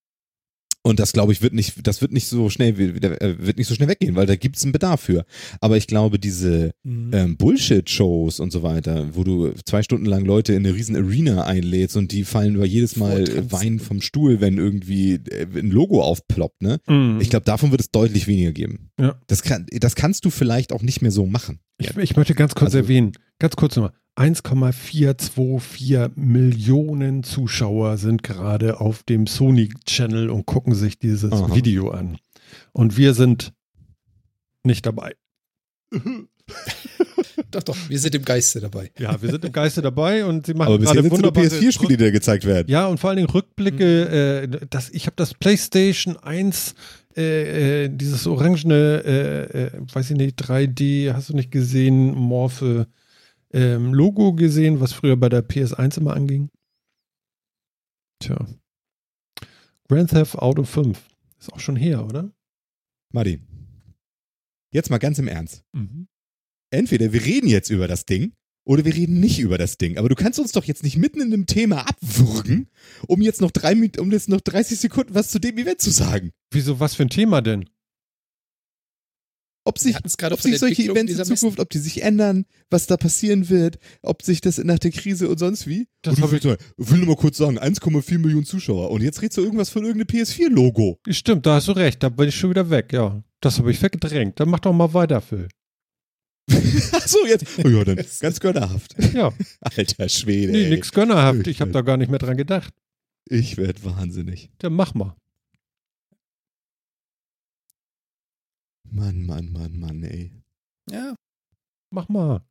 Und 0.81 0.99
das 0.99 1.11
glaube 1.11 1.33
ich 1.33 1.41
wird 1.41 1.53
nicht, 1.53 1.85
das 1.85 2.01
wird 2.01 2.13
nicht 2.13 2.27
so 2.27 2.49
schnell, 2.49 2.69
äh, 2.79 3.35
wird 3.37 3.57
nicht 3.57 3.67
so 3.67 3.75
schnell 3.75 3.89
weggehen, 3.89 4.15
weil 4.15 4.25
da 4.27 4.35
gibt 4.37 4.55
es 4.55 4.63
einen 4.63 4.71
Bedarf 4.71 5.01
für. 5.01 5.25
Aber 5.59 5.75
ich 5.75 5.87
glaube, 5.87 6.19
diese 6.19 6.71
ähm, 6.85 7.35
Bullshit-Shows 7.37 8.39
und 8.39 8.51
so 8.51 8.63
weiter, 8.63 9.09
wo 9.13 9.23
du 9.23 9.51
zwei 9.65 9.83
Stunden 9.83 10.05
lang 10.05 10.23
Leute 10.25 10.53
in 10.53 10.65
eine 10.65 10.73
riesen 10.73 10.95
Arena 10.95 11.43
einlädst 11.43 11.97
und 11.97 12.11
die 12.11 12.23
fallen 12.23 12.55
über 12.55 12.65
jedes 12.65 12.95
Mal 12.95 13.25
Vortanzen. 13.25 13.37
äh, 13.47 13.51
Wein 13.51 13.79
vom 13.79 14.01
Stuhl, 14.01 14.39
wenn 14.41 14.57
irgendwie 14.57 15.15
äh, 15.15 15.45
ein 15.53 15.69
Logo 15.69 16.01
aufploppt, 16.01 16.61
ne? 16.61 16.79
Mhm. 16.87 17.19
Ich 17.21 17.29
glaube, 17.29 17.45
davon 17.45 17.71
wird 17.71 17.81
es 17.81 17.91
deutlich 17.91 18.27
weniger 18.27 18.53
geben. 18.53 18.89
Ja. 18.99 19.19
Das, 19.27 19.43
kann, 19.43 19.65
das 19.71 19.95
kannst 19.95 20.23
du 20.25 20.29
vielleicht 20.29 20.71
auch 20.71 20.81
nicht 20.81 21.01
mehr 21.01 21.11
so 21.11 21.25
machen. 21.25 21.59
Ich, 21.77 21.95
ich 21.97 22.15
möchte 22.15 22.35
ganz 22.35 22.55
kurz 22.55 22.73
Also- 22.73 22.79
erwähnen, 22.79 23.11
ganz 23.39 23.55
kurz 23.55 23.75
nochmal. 23.75 23.93
1,424 24.19 26.11
Millionen 26.15 27.23
Zuschauer 27.23 27.97
sind 27.97 28.21
gerade 28.21 28.81
auf 28.81 29.03
dem 29.03 29.27
Sony-Channel 29.27 30.29
und 30.29 30.45
gucken 30.45 30.75
sich 30.75 30.99
dieses 30.99 31.31
Aha. 31.31 31.55
Video 31.55 31.91
an. 31.91 32.17
Und 32.73 32.97
wir 32.97 33.13
sind 33.13 33.53
nicht 34.63 34.85
dabei. 34.85 35.13
Doch, 37.51 37.63
doch, 37.63 37.77
wir 37.87 37.97
sind 37.99 38.13
im 38.15 38.25
Geiste 38.25 38.59
dabei. 38.59 38.91
Ja, 38.99 39.19
wir 39.21 39.29
sind 39.31 39.45
im 39.45 39.51
Geiste 39.51 39.81
dabei 39.81 40.25
und 40.25 40.45
sie 40.45 40.53
machen 40.53 40.67
Aber 40.67 40.77
bisher 40.79 40.95
gerade 40.95 41.11
wunderbare 41.11 41.47
PS4-Spiele, 41.47 41.97
die 41.97 42.03
da 42.05 42.11
gezeigt 42.11 42.45
werden. 42.45 42.67
Ja, 42.69 42.87
und 42.87 42.99
vor 42.99 43.09
allen 43.09 43.17
Dingen 43.17 43.29
Rückblicke. 43.29 44.43
Äh, 44.43 44.67
das, 44.69 44.89
ich 44.89 45.05
habe 45.05 45.15
das 45.15 45.33
PlayStation 45.33 46.17
1, 46.17 46.75
äh, 47.15 47.85
äh, 47.85 47.89
dieses 47.89 48.27
orangene, 48.27 49.03
äh, 49.05 49.63
äh, 49.63 49.71
weiß 49.93 50.11
ich 50.11 50.17
nicht, 50.17 50.39
3D, 50.41 51.13
hast 51.13 51.29
du 51.29 51.35
nicht 51.35 51.51
gesehen, 51.51 52.13
Morphe 52.13 52.87
ähm, 53.53 53.93
Logo 53.93 54.33
gesehen, 54.33 54.79
was 54.79 54.93
früher 54.93 55.17
bei 55.17 55.29
der 55.29 55.47
PS1 55.47 55.97
immer 55.97 56.13
anging. 56.13 56.49
Tja. 58.19 58.47
Grand 59.87 60.09
Theft 60.11 60.35
Auto 60.35 60.63
5. 60.63 60.99
Ist 61.39 61.53
auch 61.53 61.59
schon 61.59 61.75
her, 61.75 62.05
oder? 62.05 62.31
Madi, 63.11 63.39
jetzt 64.71 64.89
mal 64.89 64.97
ganz 64.97 65.17
im 65.19 65.27
Ernst. 65.27 65.63
Mhm. 65.73 66.07
Entweder 66.71 67.11
wir 67.13 67.25
reden 67.25 67.47
jetzt 67.47 67.69
über 67.69 67.87
das 67.87 68.05
Ding 68.05 68.33
oder 68.65 68.85
wir 68.85 68.93
reden 68.93 69.19
nicht 69.19 69.39
über 69.39 69.57
das 69.57 69.77
Ding. 69.77 69.97
Aber 69.97 70.09
du 70.09 70.15
kannst 70.15 70.39
uns 70.39 70.51
doch 70.51 70.65
jetzt 70.65 70.83
nicht 70.83 70.97
mitten 70.97 71.21
in 71.21 71.33
einem 71.33 71.47
Thema 71.47 71.87
abwürgen, 71.87 72.69
um 73.07 73.21
jetzt 73.21 73.41
noch 73.41 73.51
drei, 73.51 73.73
um 73.97 74.11
jetzt 74.11 74.29
noch 74.29 74.41
30 74.41 74.79
Sekunden 74.79 75.15
was 75.15 75.31
zu 75.31 75.39
dem 75.39 75.57
Event 75.57 75.81
zu 75.81 75.89
sagen. 75.89 76.31
Wieso, 76.51 76.79
was 76.79 76.93
für 76.93 77.03
ein 77.03 77.09
Thema 77.09 77.41
denn? 77.41 77.67
Ob 79.69 79.77
sich, 79.77 79.95
ob 79.95 80.41
sich 80.41 80.57
solche 80.57 80.81
Events 80.81 81.13
in. 81.13 81.23
Zukunft, 81.23 81.59
ob 81.59 81.69
die 81.69 81.77
sich 81.77 82.01
ändern, 82.01 82.45
was 82.71 82.87
da 82.87 82.97
passieren 82.97 83.49
wird, 83.49 83.77
ob 84.01 84.23
sich 84.23 84.41
das 84.41 84.57
nach 84.57 84.79
der 84.79 84.89
Krise 84.89 85.29
und 85.29 85.37
sonst 85.37 85.67
wie. 85.67 85.87
Das 86.01 86.15
und 86.15 86.23
hab 86.23 86.33
ich 86.33 86.43
will, 86.43 86.57
will 86.77 86.97
nur 86.97 87.09
mal 87.09 87.15
kurz 87.15 87.37
sagen, 87.37 87.59
1,4 87.59 88.17
Millionen 88.17 88.45
Zuschauer. 88.45 88.89
Und 88.89 89.03
jetzt 89.03 89.21
redest 89.21 89.37
du 89.37 89.43
irgendwas 89.43 89.69
von 89.69 89.85
irgendeinem 89.85 90.23
PS4-Logo. 90.23 90.97
Stimmt, 91.07 91.45
da 91.45 91.57
hast 91.57 91.67
du 91.67 91.73
recht, 91.73 92.01
da 92.01 92.09
bin 92.09 92.29
ich 92.29 92.35
schon 92.35 92.49
wieder 92.49 92.71
weg, 92.71 92.91
ja. 92.93 93.23
Das 93.41 93.59
habe 93.59 93.69
ich 93.69 93.79
weggedrängt. 93.79 94.39
Dann 94.39 94.49
mach 94.49 94.59
doch 94.59 94.73
mal 94.73 94.91
weiter, 94.95 95.21
Phil. 95.21 95.47
Achso, 96.91 97.19
jetzt. 97.27 97.45
Oh 97.63 97.67
ja, 97.67 97.83
dann 97.83 97.97
ganz 98.21 98.39
gönnerhaft. 98.39 98.95
Ja, 99.13 99.31
Alter 99.61 100.09
Schwede. 100.09 100.51
nee, 100.51 100.69
nix 100.69 100.91
gönnerhaft. 100.91 101.41
Ich 101.41 101.57
Ich 101.57 101.61
habe 101.61 101.69
da 101.71 101.81
gar 101.81 101.97
nicht 101.97 102.09
mehr 102.09 102.17
dran 102.17 102.37
gedacht. 102.37 102.73
Ich 103.29 103.57
werd 103.57 103.85
wahnsinnig. 103.85 104.49
Dann 104.57 104.73
mach 104.73 104.95
mal. 104.95 105.15
Mann, 108.91 109.25
Mann, 109.25 109.51
Mann, 109.51 109.79
Mann, 109.79 110.03
ey. 110.03 110.31
Ja, 110.89 111.15
Mach 111.91 112.07
mal. 112.07 112.41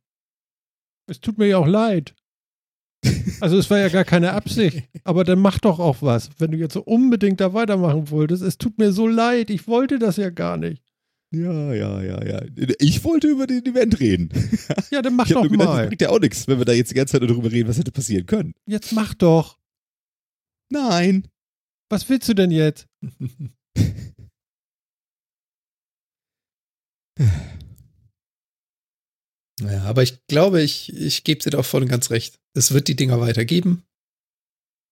Es 1.07 1.21
tut 1.21 1.37
mir 1.37 1.47
ja 1.47 1.57
auch 1.57 1.67
leid. 1.67 2.13
Also 3.39 3.57
es 3.57 3.69
war 3.69 3.79
ja 3.79 3.87
gar 3.87 4.03
keine 4.03 4.33
Absicht. 4.33 4.83
Aber 5.05 5.23
dann 5.23 5.39
mach 5.39 5.59
doch 5.59 5.79
auch 5.79 6.01
was. 6.01 6.29
Wenn 6.39 6.51
du 6.51 6.57
jetzt 6.57 6.73
so 6.73 6.83
unbedingt 6.83 7.39
da 7.39 7.53
weitermachen 7.53 8.09
wolltest. 8.09 8.43
Es 8.43 8.57
tut 8.57 8.77
mir 8.77 8.91
so 8.91 9.07
leid. 9.07 9.49
Ich 9.49 9.67
wollte 9.67 9.97
das 9.97 10.17
ja 10.17 10.29
gar 10.29 10.57
nicht. 10.57 10.83
Ja, 11.31 11.73
ja, 11.73 12.01
ja, 12.01 12.23
ja. 12.25 12.41
Ich 12.79 13.03
wollte 13.05 13.27
über 13.27 13.47
den 13.47 13.65
Event 13.65 13.99
reden. 14.01 14.29
Ja, 14.91 15.01
dann 15.01 15.15
mach 15.15 15.27
Ich 15.27 15.33
doch 15.33 15.43
gedacht, 15.43 15.59
das 15.61 15.67
mal. 15.67 15.87
bringt 15.87 16.01
ja 16.01 16.09
auch 16.09 16.19
nichts, 16.19 16.47
wenn 16.47 16.57
wir 16.57 16.65
da 16.65 16.73
jetzt 16.73 16.91
die 16.91 16.95
ganze 16.95 17.13
Zeit 17.19 17.29
darüber 17.29 17.49
reden, 17.51 17.69
was 17.69 17.77
hätte 17.77 17.91
passieren 17.91 18.25
können. 18.25 18.53
Jetzt 18.65 18.91
mach 18.91 19.13
doch. 19.13 19.57
Nein. 20.69 21.27
Was 21.89 22.09
willst 22.09 22.27
du 22.27 22.33
denn 22.33 22.51
jetzt? 22.51 22.87
Ja, 29.61 29.83
aber 29.83 30.03
ich 30.03 30.25
glaube, 30.27 30.61
ich, 30.61 30.93
ich 30.93 31.23
gebe 31.23 31.43
dir 31.43 31.49
doch 31.51 31.65
voll 31.65 31.83
und 31.83 31.89
ganz 31.89 32.09
recht. 32.11 32.39
Es 32.53 32.71
wird 32.71 32.87
die 32.87 32.95
Dinger 32.95 33.19
weitergeben. 33.19 33.83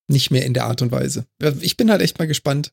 Nicht 0.10 0.32
mehr 0.32 0.46
in 0.46 0.54
der 0.54 0.66
Art 0.66 0.82
und 0.82 0.92
Weise. 0.92 1.26
Ich 1.62 1.78
bin 1.78 1.90
halt 1.90 2.02
echt 2.02 2.20
mal 2.20 2.28
gespannt, 2.28 2.72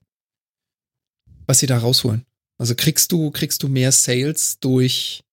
was 1.47 1.59
sie 1.59 1.67
da 1.67 1.79
rausholen. 1.79 2.25
Also 2.59 2.75
kriegst 2.75 3.11
du, 3.13 3.31
kriegst 3.31 3.63
du 3.63 3.69
mehr 3.69 3.93
Sales 3.93 4.59
durch, 4.61 5.25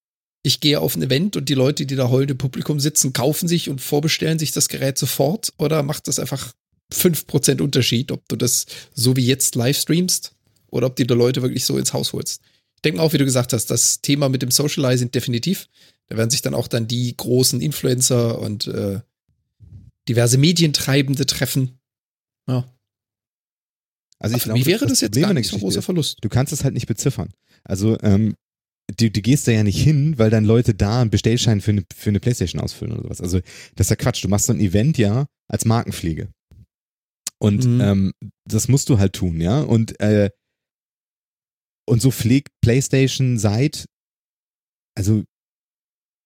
ich 0.43 0.59
gehe 0.59 0.79
auf 0.79 0.95
ein 0.95 1.03
Event 1.03 1.35
und 1.35 1.49
die 1.49 1.53
Leute, 1.53 1.85
die 1.85 1.95
da 1.95 2.09
heute 2.09 2.31
im 2.31 2.37
Publikum 2.37 2.79
sitzen, 2.79 3.13
kaufen 3.13 3.47
sich 3.47 3.69
und 3.69 3.79
vorbestellen 3.79 4.39
sich 4.39 4.51
das 4.51 4.69
Gerät 4.69 4.97
sofort? 4.97 5.53
Oder 5.57 5.83
macht 5.83 6.07
das 6.07 6.17
einfach 6.17 6.53
5% 6.91 7.61
Unterschied, 7.61 8.11
ob 8.11 8.27
du 8.27 8.35
das 8.35 8.65
so 8.93 9.15
wie 9.15 9.25
jetzt 9.25 9.55
live 9.55 9.77
streamst 9.77 10.33
oder 10.71 10.87
ob 10.87 10.95
du 10.95 11.05
die 11.05 11.13
Leute 11.13 11.43
wirklich 11.43 11.65
so 11.65 11.77
ins 11.77 11.93
Haus 11.93 12.13
holst? 12.13 12.41
Denke 12.83 12.97
mal 12.97 13.03
auch, 13.03 13.13
wie 13.13 13.17
du 13.17 13.25
gesagt 13.25 13.53
hast, 13.53 13.67
das 13.67 14.01
Thema 14.01 14.29
mit 14.29 14.41
dem 14.41 14.51
Socializing 14.51 15.11
definitiv. 15.11 15.67
Da 16.07 16.17
werden 16.17 16.29
sich 16.29 16.41
dann 16.41 16.53
auch 16.55 16.67
dann 16.67 16.87
die 16.87 17.15
großen 17.15 17.61
Influencer 17.61 18.39
und 18.39 18.67
äh, 18.67 19.01
diverse 20.09 20.37
Medientreibende 20.37 21.25
treffen. 21.25 21.79
Ja. 22.47 22.65
Also 24.19 24.35
ich 24.35 24.43
Für 24.43 24.49
glaube, 24.49 24.59
mich 24.59 24.67
wäre 24.67 24.85
das, 24.85 25.01
jetzt 25.01 25.11
Problem 25.11 25.23
gar 25.23 25.33
nicht 25.33 25.47
so 25.47 25.55
Geschichte 25.55 25.65
großer 25.65 25.79
ist, 25.79 25.85
Verlust. 25.85 26.17
Du 26.21 26.29
kannst 26.29 26.53
es 26.53 26.63
halt 26.63 26.73
nicht 26.73 26.87
beziffern. 26.87 27.29
Also, 27.63 27.97
ähm, 28.01 28.35
du, 28.97 29.09
du 29.09 29.21
gehst 29.21 29.47
da 29.47 29.51
ja 29.51 29.63
nicht 29.63 29.81
hin, 29.81 30.17
weil 30.17 30.29
dann 30.29 30.45
Leute 30.45 30.73
da 30.73 31.01
einen 31.01 31.09
Bestellschein 31.11 31.61
für 31.61 31.71
eine, 31.71 31.83
für 31.95 32.09
eine 32.09 32.19
Playstation 32.19 32.61
ausfüllen 32.61 32.93
oder 32.93 33.03
sowas. 33.03 33.21
Also, 33.21 33.39
das 33.75 33.85
ist 33.87 33.89
ja 33.91 33.95
Quatsch. 33.95 34.23
Du 34.23 34.27
machst 34.27 34.45
so 34.47 34.53
ein 34.53 34.59
Event 34.59 34.97
ja 34.97 35.27
als 35.47 35.65
Markenpflege. 35.65 36.29
Und 37.39 37.65
Mhm. 37.65 37.81
ähm, 37.81 38.13
das 38.45 38.67
musst 38.67 38.89
du 38.89 38.99
halt 38.99 39.13
tun, 39.13 39.41
ja. 39.41 39.61
Und, 39.61 39.99
äh, 39.99 40.29
und 41.91 42.01
so 42.01 42.09
pflegt 42.09 42.47
PlayStation 42.61 43.37
seit, 43.37 43.85
also 44.97 45.25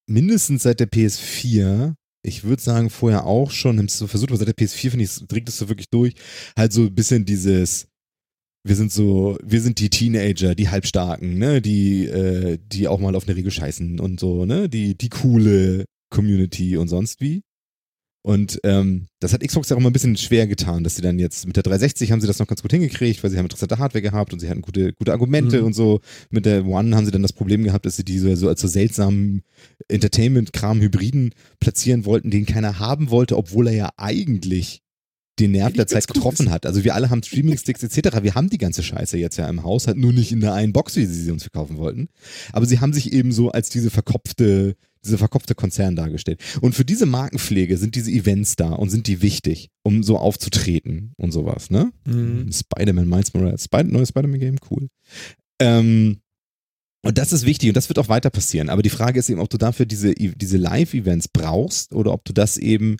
mindestens 0.07 0.61
seit 0.61 0.79
der 0.79 0.87
PS4, 0.87 1.95
ich 2.23 2.43
würde 2.43 2.61
sagen 2.61 2.91
vorher 2.91 3.25
auch 3.25 3.49
schon, 3.49 3.87
so 3.87 4.05
versucht, 4.05 4.29
aber 4.29 4.37
seit 4.37 4.47
der 4.47 4.55
PS4 4.55 4.91
finde 4.91 5.05
ich, 5.05 5.27
trägt 5.27 5.49
es 5.49 5.57
so 5.57 5.67
wirklich 5.67 5.89
durch, 5.89 6.13
halt 6.55 6.71
so 6.71 6.83
ein 6.83 6.93
bisschen 6.93 7.25
dieses, 7.25 7.87
wir 8.63 8.75
sind 8.75 8.91
so, 8.91 9.39
wir 9.43 9.59
sind 9.59 9.79
die 9.79 9.89
Teenager, 9.89 10.53
die 10.53 10.69
Halbstarken, 10.69 11.39
ne, 11.39 11.63
die, 11.63 12.05
äh, 12.05 12.59
die 12.61 12.87
auch 12.87 12.99
mal 12.99 13.15
auf 13.15 13.27
eine 13.27 13.35
Regel 13.35 13.49
scheißen 13.49 13.99
und 13.99 14.19
so, 14.19 14.45
ne, 14.45 14.69
die, 14.69 14.95
die 14.95 15.09
coole 15.09 15.85
Community 16.11 16.77
und 16.77 16.89
sonst 16.89 17.21
wie. 17.21 17.41
Und 18.25 18.59
ähm, 18.63 19.05
das 19.19 19.33
hat 19.33 19.41
Xbox 19.45 19.69
ja 19.69 19.75
auch 19.75 19.79
immer 19.79 19.91
ein 19.91 19.93
bisschen 19.93 20.17
schwer 20.17 20.47
getan, 20.47 20.83
dass 20.83 20.95
sie 20.95 21.03
dann 21.03 21.19
jetzt 21.19 21.45
mit 21.45 21.57
der 21.57 21.61
360 21.61 22.11
haben 22.11 22.21
sie 22.21 22.25
das 22.25 22.39
noch 22.39 22.47
ganz 22.47 22.63
gut 22.63 22.71
hingekriegt, 22.71 23.21
weil 23.23 23.29
sie 23.29 23.37
haben 23.37 23.45
interessante 23.45 23.77
Hardware 23.77 24.01
gehabt 24.01 24.33
und 24.33 24.39
sie 24.39 24.49
hatten 24.49 24.63
gute, 24.63 24.93
gute 24.93 25.11
Argumente 25.11 25.59
Mhm. 25.59 25.65
und 25.67 25.73
so. 25.73 25.99
Mit 26.31 26.47
der 26.47 26.65
One 26.65 26.95
haben 26.95 27.05
sie 27.05 27.11
dann 27.11 27.21
das 27.21 27.33
Problem 27.33 27.63
gehabt, 27.63 27.85
dass 27.85 27.97
sie 27.97 28.03
diese 28.03 28.35
so 28.35 28.47
als 28.47 28.61
so 28.61 28.67
seltsamen 28.67 29.43
Entertainment-Kram-Hybriden 29.89 31.33
platzieren 31.59 32.05
wollten, 32.05 32.31
den 32.31 32.47
keiner 32.47 32.79
haben 32.79 33.09
wollte, 33.11 33.37
obwohl 33.37 33.67
er 33.67 33.73
ja 33.73 33.89
eigentlich 33.97 34.81
den 35.37 35.51
Nerv 35.51 35.73
der 35.73 35.85
Zeit 35.85 36.07
getroffen 36.07 36.49
hat. 36.49 36.65
Also 36.65 36.83
wir 36.83 36.95
alle 36.95 37.09
haben 37.09 37.21
Streaming-Sticks 37.21 37.83
etc. 37.83 38.23
Wir 38.23 38.35
haben 38.35 38.49
die 38.49 38.57
ganze 38.57 38.81
Scheiße 38.83 39.17
jetzt 39.17 39.37
ja 39.37 39.47
im 39.49 39.63
Haus, 39.63 39.85
halt 39.85 39.97
nur 39.97 40.13
nicht 40.13 40.31
in 40.31 40.39
der 40.39 40.53
einen 40.53 40.71
Box, 40.71 40.95
wie 40.95 41.05
sie 41.05 41.21
sie 41.25 41.31
uns 41.31 41.43
verkaufen 41.43 41.77
wollten. 41.77 42.07
Aber 42.53 42.65
sie 42.65 42.79
haben 42.79 42.93
sich 42.93 43.11
eben 43.11 43.31
so 43.33 43.51
als 43.51 43.69
diese 43.69 43.89
verkopfte, 43.89 44.77
diese 45.05 45.17
verkopfte 45.17 45.55
Konzern 45.55 45.95
dargestellt. 45.95 46.41
Und 46.61 46.75
für 46.75 46.85
diese 46.85 47.05
Markenpflege 47.05 47.77
sind 47.77 47.95
diese 47.95 48.11
Events 48.11 48.55
da 48.55 48.69
und 48.73 48.89
sind 48.89 49.07
die 49.07 49.21
wichtig, 49.21 49.69
um 49.83 50.03
so 50.03 50.17
aufzutreten 50.17 51.13
und 51.17 51.31
sowas, 51.31 51.69
ne? 51.69 51.91
Mhm. 52.05 52.51
Spider-Man 52.51 53.07
Miles 53.07 53.33
Morales, 53.33 53.63
Spider 53.63 53.85
neues 53.85 54.09
Spider-Man-Game, 54.09 54.57
cool. 54.69 54.89
Ähm, 55.61 56.17
und 57.05 57.17
das 57.19 57.31
ist 57.33 57.45
wichtig 57.45 57.69
und 57.69 57.77
das 57.77 57.87
wird 57.87 57.99
auch 57.99 58.09
weiter 58.09 58.31
passieren. 58.31 58.69
Aber 58.69 58.81
die 58.81 58.89
Frage 58.89 59.19
ist 59.19 59.29
eben, 59.29 59.39
ob 59.39 59.49
du 59.49 59.57
dafür 59.57 59.85
diese, 59.85 60.13
diese 60.15 60.57
Live-Events 60.57 61.27
brauchst 61.27 61.93
oder 61.93 62.11
ob 62.11 62.25
du 62.25 62.33
das 62.33 62.57
eben 62.57 62.97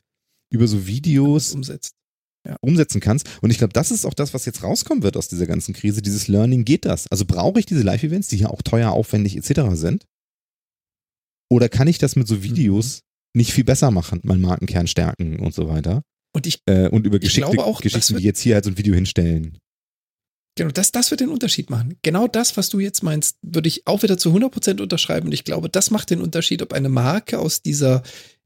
über 0.52 0.68
so 0.68 0.86
Videos 0.86 1.54
umsetzt. 1.54 1.96
umsetzen 2.62 3.02
kannst. 3.02 3.28
Und 3.42 3.50
ich 3.50 3.58
glaube, 3.58 3.74
das 3.74 3.90
ist 3.90 4.06
auch 4.06 4.14
das, 4.14 4.36
was 4.36 4.46
jetzt 4.46 4.62
rauskommen 4.62 5.02
wird 5.02 5.18
aus 5.18 5.28
dieser 5.28 5.48
ganzen 5.48 5.74
Krise. 5.74 6.04
Dieses 6.04 6.28
Learning 6.28 6.66
geht 6.66 6.86
das. 6.86 7.08
Also 7.08 7.26
brauche 7.26 7.60
ich 7.60 7.66
diese 7.66 7.82
Live-Events, 7.82 8.28
die 8.28 8.38
hier 8.38 8.52
auch 8.52 8.62
teuer, 8.62 8.92
aufwendig 8.92 9.36
etc. 9.36 9.62
sind? 9.74 10.06
Oder 11.50 11.70
kann 11.70 11.88
ich 11.88 11.98
das 11.98 12.16
mit 12.16 12.28
so 12.28 12.44
Videos 12.44 13.02
nicht 13.36 13.54
viel 13.54 13.64
besser 13.64 13.92
machen, 13.92 14.22
meinen 14.24 14.42
Markenkern 14.42 14.88
stärken 14.88 15.40
und 15.40 15.54
so 15.54 15.68
weiter? 15.68 16.02
Und 16.34 16.48
ich, 16.48 16.60
Äh, 16.66 16.90
und 16.90 17.06
über 17.06 17.20
glaube 17.20 17.64
auch, 17.64 17.82
Geschichten 17.82 18.18
wie 18.18 18.24
jetzt 18.24 18.42
hier 18.42 18.56
halt 18.56 18.66
so 18.66 18.72
ein 18.72 18.78
Video 18.78 18.94
hinstellen. 18.94 19.58
genau, 20.58 20.72
das, 20.72 20.92
das 20.92 21.12
wird 21.12 21.22
den 21.22 21.30
Unterschied 21.30 21.70
machen. 21.70 21.98
Genau 22.02 22.28
das, 22.28 22.58
was 22.58 22.70
du 22.70 22.80
jetzt 22.80 23.04
meinst, 23.04 23.38
würde 23.42 23.68
ich 23.68 23.88
auch 23.88 24.04
wieder 24.04 24.18
zu 24.18 24.34
100% 24.34 24.82
unterschreiben. 24.82 25.28
Und 25.28 25.34
ich 25.34 25.44
glaube, 25.44 25.70
das 25.70 25.92
macht 25.92 26.10
den 26.10 26.22
Unterschied, 26.22 26.62
ob 26.62 26.74
eine 26.74 26.90
Marke 26.90 27.40
aus 27.40 27.62
dieser, 27.62 28.04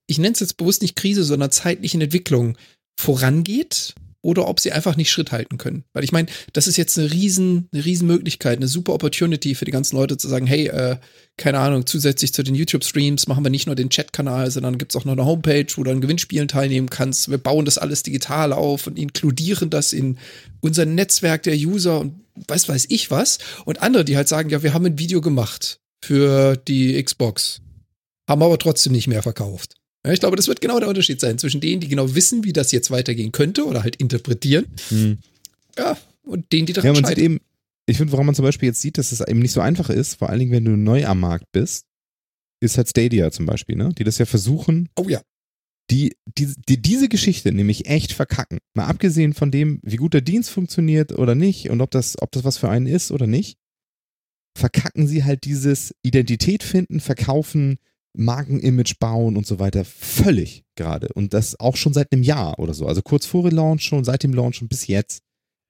ich 0.07 0.17
nenne 0.17 0.33
es 0.33 0.39
jetzt 0.39 0.57
bewusst 0.57 0.81
nicht 0.81 0.95
Krise, 0.95 1.23
sondern 1.23 1.51
zeitlichen 1.51 2.01
Entwicklung 2.01 2.57
vorangeht 2.99 3.95
oder 4.21 4.47
ob 4.47 4.59
sie 4.59 4.71
einfach 4.71 4.97
nicht 4.97 5.09
Schritt 5.09 5.31
halten 5.31 5.57
können. 5.57 5.85
Weil 5.93 6.03
ich 6.03 6.11
meine, 6.11 6.27
das 6.53 6.67
ist 6.67 6.77
jetzt 6.77 6.97
eine 6.97 7.11
riesen, 7.11 7.69
eine 7.71 7.85
riesen 7.85 8.07
Möglichkeit, 8.07 8.57
eine 8.57 8.67
super 8.67 8.93
Opportunity 8.93 9.55
für 9.55 9.65
die 9.65 9.71
ganzen 9.71 9.95
Leute 9.95 10.17
zu 10.17 10.27
sagen, 10.27 10.45
hey, 10.45 10.67
äh, 10.67 10.97
keine 11.37 11.59
Ahnung, 11.59 11.85
zusätzlich 11.85 12.33
zu 12.33 12.43
den 12.43 12.55
YouTube-Streams 12.55 13.27
machen 13.27 13.45
wir 13.45 13.49
nicht 13.49 13.65
nur 13.65 13.75
den 13.75 13.89
Chat-Kanal, 13.89 14.51
sondern 14.51 14.77
gibt 14.77 14.91
es 14.91 14.97
auch 14.97 15.05
noch 15.05 15.13
eine 15.13 15.25
Homepage, 15.25 15.67
wo 15.75 15.83
du 15.83 15.91
an 15.91 16.01
Gewinnspielen 16.01 16.49
teilnehmen 16.49 16.89
kannst. 16.89 17.31
Wir 17.31 17.37
bauen 17.37 17.65
das 17.65 17.77
alles 17.77 18.03
digital 18.03 18.51
auf 18.51 18.87
und 18.87 18.99
inkludieren 18.99 19.69
das 19.69 19.93
in 19.93 20.17
unser 20.59 20.85
Netzwerk 20.85 21.43
der 21.43 21.55
User 21.55 22.01
und 22.01 22.25
weiß 22.47 22.67
weiß 22.67 22.87
ich 22.89 23.11
was. 23.11 23.37
Und 23.63 23.81
andere, 23.81 24.03
die 24.03 24.17
halt 24.17 24.27
sagen, 24.27 24.49
ja, 24.49 24.63
wir 24.63 24.73
haben 24.73 24.85
ein 24.85 24.99
Video 24.99 25.21
gemacht 25.21 25.79
für 26.03 26.57
die 26.57 27.01
Xbox, 27.01 27.61
haben 28.27 28.43
aber 28.43 28.59
trotzdem 28.59 28.93
nicht 28.93 29.07
mehr 29.07 29.23
verkauft. 29.23 29.78
Ja, 30.05 30.13
ich 30.13 30.19
glaube, 30.19 30.37
das 30.37 30.47
wird 30.47 30.61
genau 30.61 30.79
der 30.79 30.87
Unterschied 30.89 31.19
sein 31.19 31.37
zwischen 31.37 31.59
denen, 31.61 31.81
die 31.81 31.87
genau 31.89 32.15
wissen, 32.15 32.43
wie 32.45 32.53
das 32.53 32.71
jetzt 32.71 32.89
weitergehen 32.91 33.31
könnte 33.31 33.65
oder 33.65 33.83
halt 33.83 33.97
interpretieren, 33.97 34.65
ja, 35.77 35.97
und 36.23 36.51
denen, 36.51 36.65
die 36.67 36.73
daran 36.73 36.87
Ja, 36.87 36.93
man 36.93 37.03
sieht 37.05 37.17
scheitern. 37.17 37.23
eben, 37.33 37.39
ich 37.85 37.97
finde, 37.97 38.11
woran 38.13 38.25
man 38.25 38.35
zum 38.35 38.45
Beispiel 38.45 38.67
jetzt 38.67 38.81
sieht, 38.81 38.97
dass 38.97 39.11
es 39.11 39.19
eben 39.21 39.39
nicht 39.39 39.51
so 39.51 39.61
einfach 39.61 39.89
ist, 39.89 40.15
vor 40.15 40.29
allen 40.29 40.39
Dingen, 40.39 40.51
wenn 40.51 40.65
du 40.65 40.71
neu 40.77 41.05
am 41.05 41.19
Markt 41.19 41.51
bist, 41.51 41.85
ist 42.61 42.77
halt 42.77 42.89
Stadia 42.89 43.31
zum 43.31 43.45
Beispiel, 43.45 43.75
ne? 43.75 43.89
Die 43.97 44.03
das 44.03 44.17
ja 44.19 44.25
versuchen, 44.25 44.89
Oh 44.97 45.07
ja. 45.07 45.21
die, 45.91 46.15
die, 46.37 46.53
die 46.67 46.81
diese 46.81 47.09
Geschichte 47.09 47.51
nämlich 47.51 47.87
echt 47.87 48.11
verkacken. 48.13 48.59
Mal 48.75 48.85
abgesehen 48.85 49.33
von 49.33 49.49
dem, 49.51 49.79
wie 49.83 49.95
gut 49.95 50.13
der 50.13 50.21
Dienst 50.21 50.49
funktioniert 50.49 51.11
oder 51.13 51.35
nicht 51.35 51.69
und 51.69 51.81
ob 51.81 51.91
das, 51.91 52.21
ob 52.21 52.31
das 52.31 52.43
was 52.43 52.57
für 52.57 52.69
einen 52.69 52.85
ist 52.87 53.11
oder 53.11 53.27
nicht, 53.27 53.57
verkacken 54.57 55.07
sie 55.07 55.23
halt 55.23 55.45
dieses 55.45 55.95
Identität 56.03 56.63
finden, 56.63 56.99
verkaufen, 56.99 57.79
Markenimage 58.17 58.95
bauen 58.99 59.37
und 59.37 59.45
so 59.45 59.59
weiter 59.59 59.85
völlig 59.85 60.63
gerade. 60.75 61.09
Und 61.13 61.33
das 61.33 61.59
auch 61.59 61.75
schon 61.75 61.93
seit 61.93 62.11
einem 62.11 62.23
Jahr 62.23 62.59
oder 62.59 62.73
so. 62.73 62.87
Also 62.87 63.01
kurz 63.01 63.25
vor 63.25 63.49
Launch 63.51 63.83
schon, 63.83 64.03
seit 64.03 64.23
dem 64.23 64.33
Launch 64.33 64.61
und 64.61 64.69
bis 64.69 64.87
jetzt 64.87 65.21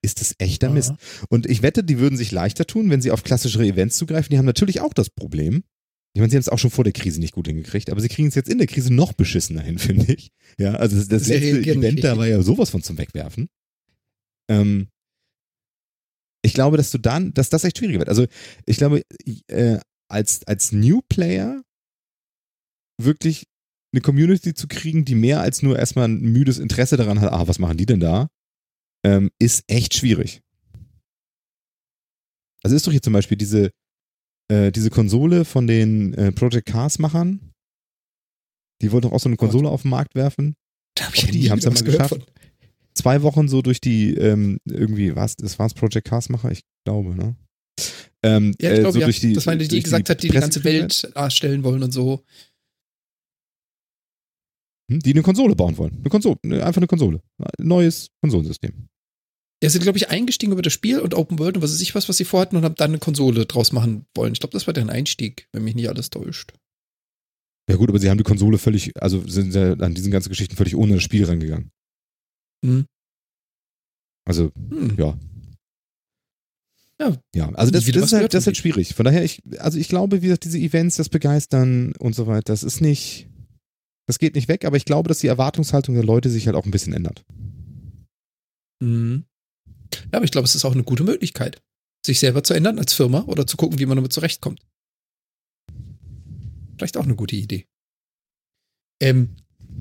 ist 0.02 0.22
das 0.22 0.36
echter. 0.38 0.70
Mist. 0.70 0.94
Und 1.30 1.46
ich 1.46 1.62
wette, 1.62 1.84
die 1.84 2.00
würden 2.00 2.18
sich 2.18 2.32
leichter 2.32 2.66
tun, 2.66 2.90
wenn 2.90 3.02
sie 3.02 3.12
auf 3.12 3.24
klassischere 3.24 3.66
Events 3.66 3.98
zugreifen. 3.98 4.30
Die 4.32 4.38
haben 4.38 4.46
natürlich 4.46 4.82
auch 4.82 4.94
das 4.94 5.10
Problem. 5.10 5.64
Ich 6.14 6.22
meine, 6.22 6.32
sie 6.32 6.38
haben 6.38 6.42
es 6.42 6.50
auch 6.50 6.58
schon 6.58 6.72
vor 6.72 6.84
der 6.84 6.94
Krise 6.94 7.20
nicht 7.20 7.34
gut 7.34 7.48
hingekriegt, 7.48 7.90
aber 7.90 8.02
sie 8.02 8.08
kriegen 8.08 8.30
es 8.30 8.36
jetzt 8.36 8.50
in 8.50 8.58
der 8.58 8.68
Krise 8.68 8.94
noch 8.94 9.14
beschissener 9.14 9.62
hin, 9.62 9.78
finde 9.78 10.14
ich. 10.14 10.32
Ja, 10.58 10.74
also 10.76 10.98
das, 10.98 11.08
das 11.08 11.28
letzte 11.28 11.62
Event 11.62 12.04
da 12.04 12.18
war 12.18 12.28
ja 12.28 12.42
sowas 12.42 12.70
von 12.70 12.82
zum 12.82 12.98
Wegwerfen. 12.98 13.50
Ähm, 14.50 14.88
ich 16.42 16.54
glaube, 16.54 16.78
dass 16.78 16.92
du 16.92 16.98
dann, 16.98 17.34
dass 17.34 17.50
das 17.50 17.64
echt 17.64 17.78
schwieriger 17.78 18.00
wird. 18.00 18.10
Also 18.10 18.26
ich 18.66 18.78
glaube, 18.78 19.04
äh, 19.48 19.80
als, 20.10 20.48
als 20.48 20.72
New 20.72 21.02
Player 21.10 21.62
wirklich 23.00 23.46
eine 23.94 24.02
Community 24.02 24.54
zu 24.54 24.68
kriegen, 24.68 25.06
die 25.06 25.16
mehr 25.16 25.42
als 25.42 25.64
nur 25.64 25.78
erstmal 25.78 26.08
ein 26.08 26.22
müdes 26.22 26.60
Interesse 26.60 26.98
daran 26.98 27.22
hat, 27.22 27.32
ah, 27.32 27.48
was 27.48 27.60
machen 27.60 27.78
die 27.78 27.86
denn 27.86 28.00
da, 28.00 28.28
ähm, 29.04 29.32
ist 29.40 29.64
echt 29.68 29.96
schwierig. 29.96 30.42
Also 32.62 32.76
ist 32.76 32.86
doch 32.86 32.92
hier 32.92 33.02
zum 33.02 33.14
Beispiel 33.14 33.38
diese, 33.38 33.72
äh, 34.52 34.72
diese 34.72 34.90
Konsole 34.90 35.46
von 35.46 35.66
den 35.66 36.14
äh, 36.14 36.32
Project 36.32 36.68
Cars-Machern. 36.68 37.52
Die 38.82 38.92
wollten 38.92 39.08
doch 39.08 39.14
auch 39.14 39.20
so 39.20 39.30
eine 39.30 39.38
Konsole 39.38 39.70
auf 39.70 39.84
den 39.84 39.92
Markt 39.92 40.16
werfen. 40.16 40.56
Da 40.96 41.08
Auch 41.08 41.14
ich 41.14 41.24
ja 41.24 41.32
die 41.32 41.50
haben's 41.50 41.66
wieder 41.66 41.76
ja 41.76 41.82
mal 41.82 41.92
geschafft. 41.92 42.10
von. 42.10 42.24
Zwei 42.94 43.22
Wochen 43.22 43.48
so 43.48 43.62
durch 43.62 43.80
die, 43.80 44.14
ähm, 44.16 44.60
irgendwie, 44.66 45.16
was, 45.16 45.36
das 45.38 45.58
war's 45.58 45.74
Project 45.74 46.08
Cars-Macher? 46.08 46.52
Ich 46.52 46.62
glaube, 46.86 47.16
ne? 47.16 47.36
Ähm, 48.24 48.54
Ja, 48.60 48.72
ich 48.72 48.80
äh, 48.80 48.82
glaube, 48.82 48.94
so 48.94 49.00
ja. 49.00 49.06
durch 49.06 49.20
die, 49.22 49.34
das 49.34 49.46
war 49.46 49.54
eine, 49.54 49.64
die 49.64 49.70
durch 49.70 49.84
gesagt 49.84 50.10
hat, 50.10 50.22
die 50.22 50.28
die 50.28 50.34
ganze 50.34 50.64
Welt 50.66 51.10
darstellen 51.16 51.64
wollen 51.64 51.82
und 51.84 51.92
so. 51.92 52.26
Hm, 54.90 55.00
Die 55.00 55.12
eine 55.12 55.22
Konsole 55.22 55.56
bauen 55.56 55.78
wollen. 55.78 55.98
Eine 56.00 56.10
Konsole, 56.10 56.38
ne, 56.44 56.66
einfach 56.66 56.80
eine 56.80 56.88
Konsole. 56.88 57.22
Ein 57.38 57.68
neues 57.68 58.08
Konsolensystem. 58.22 58.88
Ja, 59.62 59.70
sind, 59.70 59.82
glaube 59.84 59.98
ich, 59.98 60.10
eingestiegen 60.10 60.54
über 60.54 60.62
das 60.62 60.72
Spiel 60.74 61.00
und 61.00 61.14
Open 61.14 61.38
World 61.38 61.58
und 61.58 61.64
was 61.64 61.74
weiß 61.74 61.82
ich 61.82 61.94
was, 61.94 62.08
was 62.08 62.18
sie 62.18 62.24
vorhatten 62.26 62.56
und 62.56 62.64
haben 62.64 62.76
dann 62.76 62.92
eine 62.92 63.00
Konsole 63.00 63.46
draus 63.46 63.72
machen 63.74 64.06
wollen. 64.16 64.32
Ich 64.34 64.40
glaube, 64.40 64.54
das 64.54 64.68
war 64.68 64.74
deren 64.74 64.90
Einstieg, 64.90 65.48
wenn 65.52 65.64
mich 65.66 65.76
nicht 65.76 65.90
alles 65.90 66.10
täuscht. 66.10 66.54
Ja 67.70 67.76
gut, 67.76 67.90
aber 67.90 68.00
sie 68.00 68.10
haben 68.10 68.18
die 68.18 68.24
Konsole 68.24 68.58
völlig, 68.58 69.00
also 69.02 69.26
sind 69.28 69.54
ja 69.54 69.74
an 69.74 69.94
diesen 69.94 70.12
ganzen 70.12 70.30
Geschichten 70.30 70.56
völlig 70.56 70.76
ohne 70.76 70.96
das 70.96 71.04
Spiel 71.04 71.26
rangegangen. 71.26 71.72
Hm. 72.66 72.86
Also, 74.26 74.52
Hm. 74.70 74.96
ja. 74.98 75.18
Ja. 77.02 77.18
Ja, 77.34 77.50
also 77.54 77.72
das, 77.72 77.86
wieder 77.88 78.02
das, 78.02 78.12
ist 78.12 78.20
halt, 78.20 78.34
das 78.34 78.44
ist 78.44 78.48
halt 78.48 78.58
schwierig. 78.58 78.94
Von 78.94 79.06
daher, 79.06 79.24
ich, 79.24 79.42
also 79.60 79.78
ich 79.78 79.88
glaube, 79.88 80.18
wie 80.22 80.26
gesagt, 80.28 80.44
diese 80.46 80.58
Events, 80.58 80.98
das 80.98 81.08
Begeistern 81.10 81.94
und 82.00 82.14
so 82.14 82.28
weiter, 82.28 82.44
das 82.52 82.64
ist 82.64 82.82
nicht, 82.82 83.29
das 84.10 84.18
geht 84.18 84.34
nicht 84.34 84.48
weg, 84.48 84.66
aber 84.66 84.76
ich 84.76 84.86
glaube, 84.86 85.08
dass 85.08 85.20
die 85.20 85.28
Erwartungshaltung 85.28 85.94
der 85.94 86.04
Leute 86.04 86.32
sich 86.32 86.48
halt 86.48 86.56
auch 86.56 86.66
ein 86.66 86.72
bisschen 86.72 86.94
ändert. 86.94 87.24
Mhm. 88.82 89.26
Ja, 90.12 90.14
aber 90.14 90.26
ich 90.26 90.32
glaube, 90.32 90.46
es 90.46 90.56
ist 90.56 90.66
auch 90.66 90.74
eine 90.74 90.84
gute 90.84 91.04
Möglichkeit, 91.04 91.62
sich 92.04 92.18
selber 92.20 92.44
zu 92.44 92.56
ändern 92.56 92.80
als 92.80 92.94
Firma 92.94 93.22
oder 93.26 93.46
zu 93.46 93.56
gucken, 93.56 93.78
wie 93.78 93.86
man 93.86 93.98
damit 93.98 94.12
zurechtkommt. 94.12 94.62
Vielleicht 96.76 96.98
auch 96.98 97.04
eine 97.04 97.16
gute 97.16 97.36
Idee. 97.36 97.68
Ähm, 99.00 99.36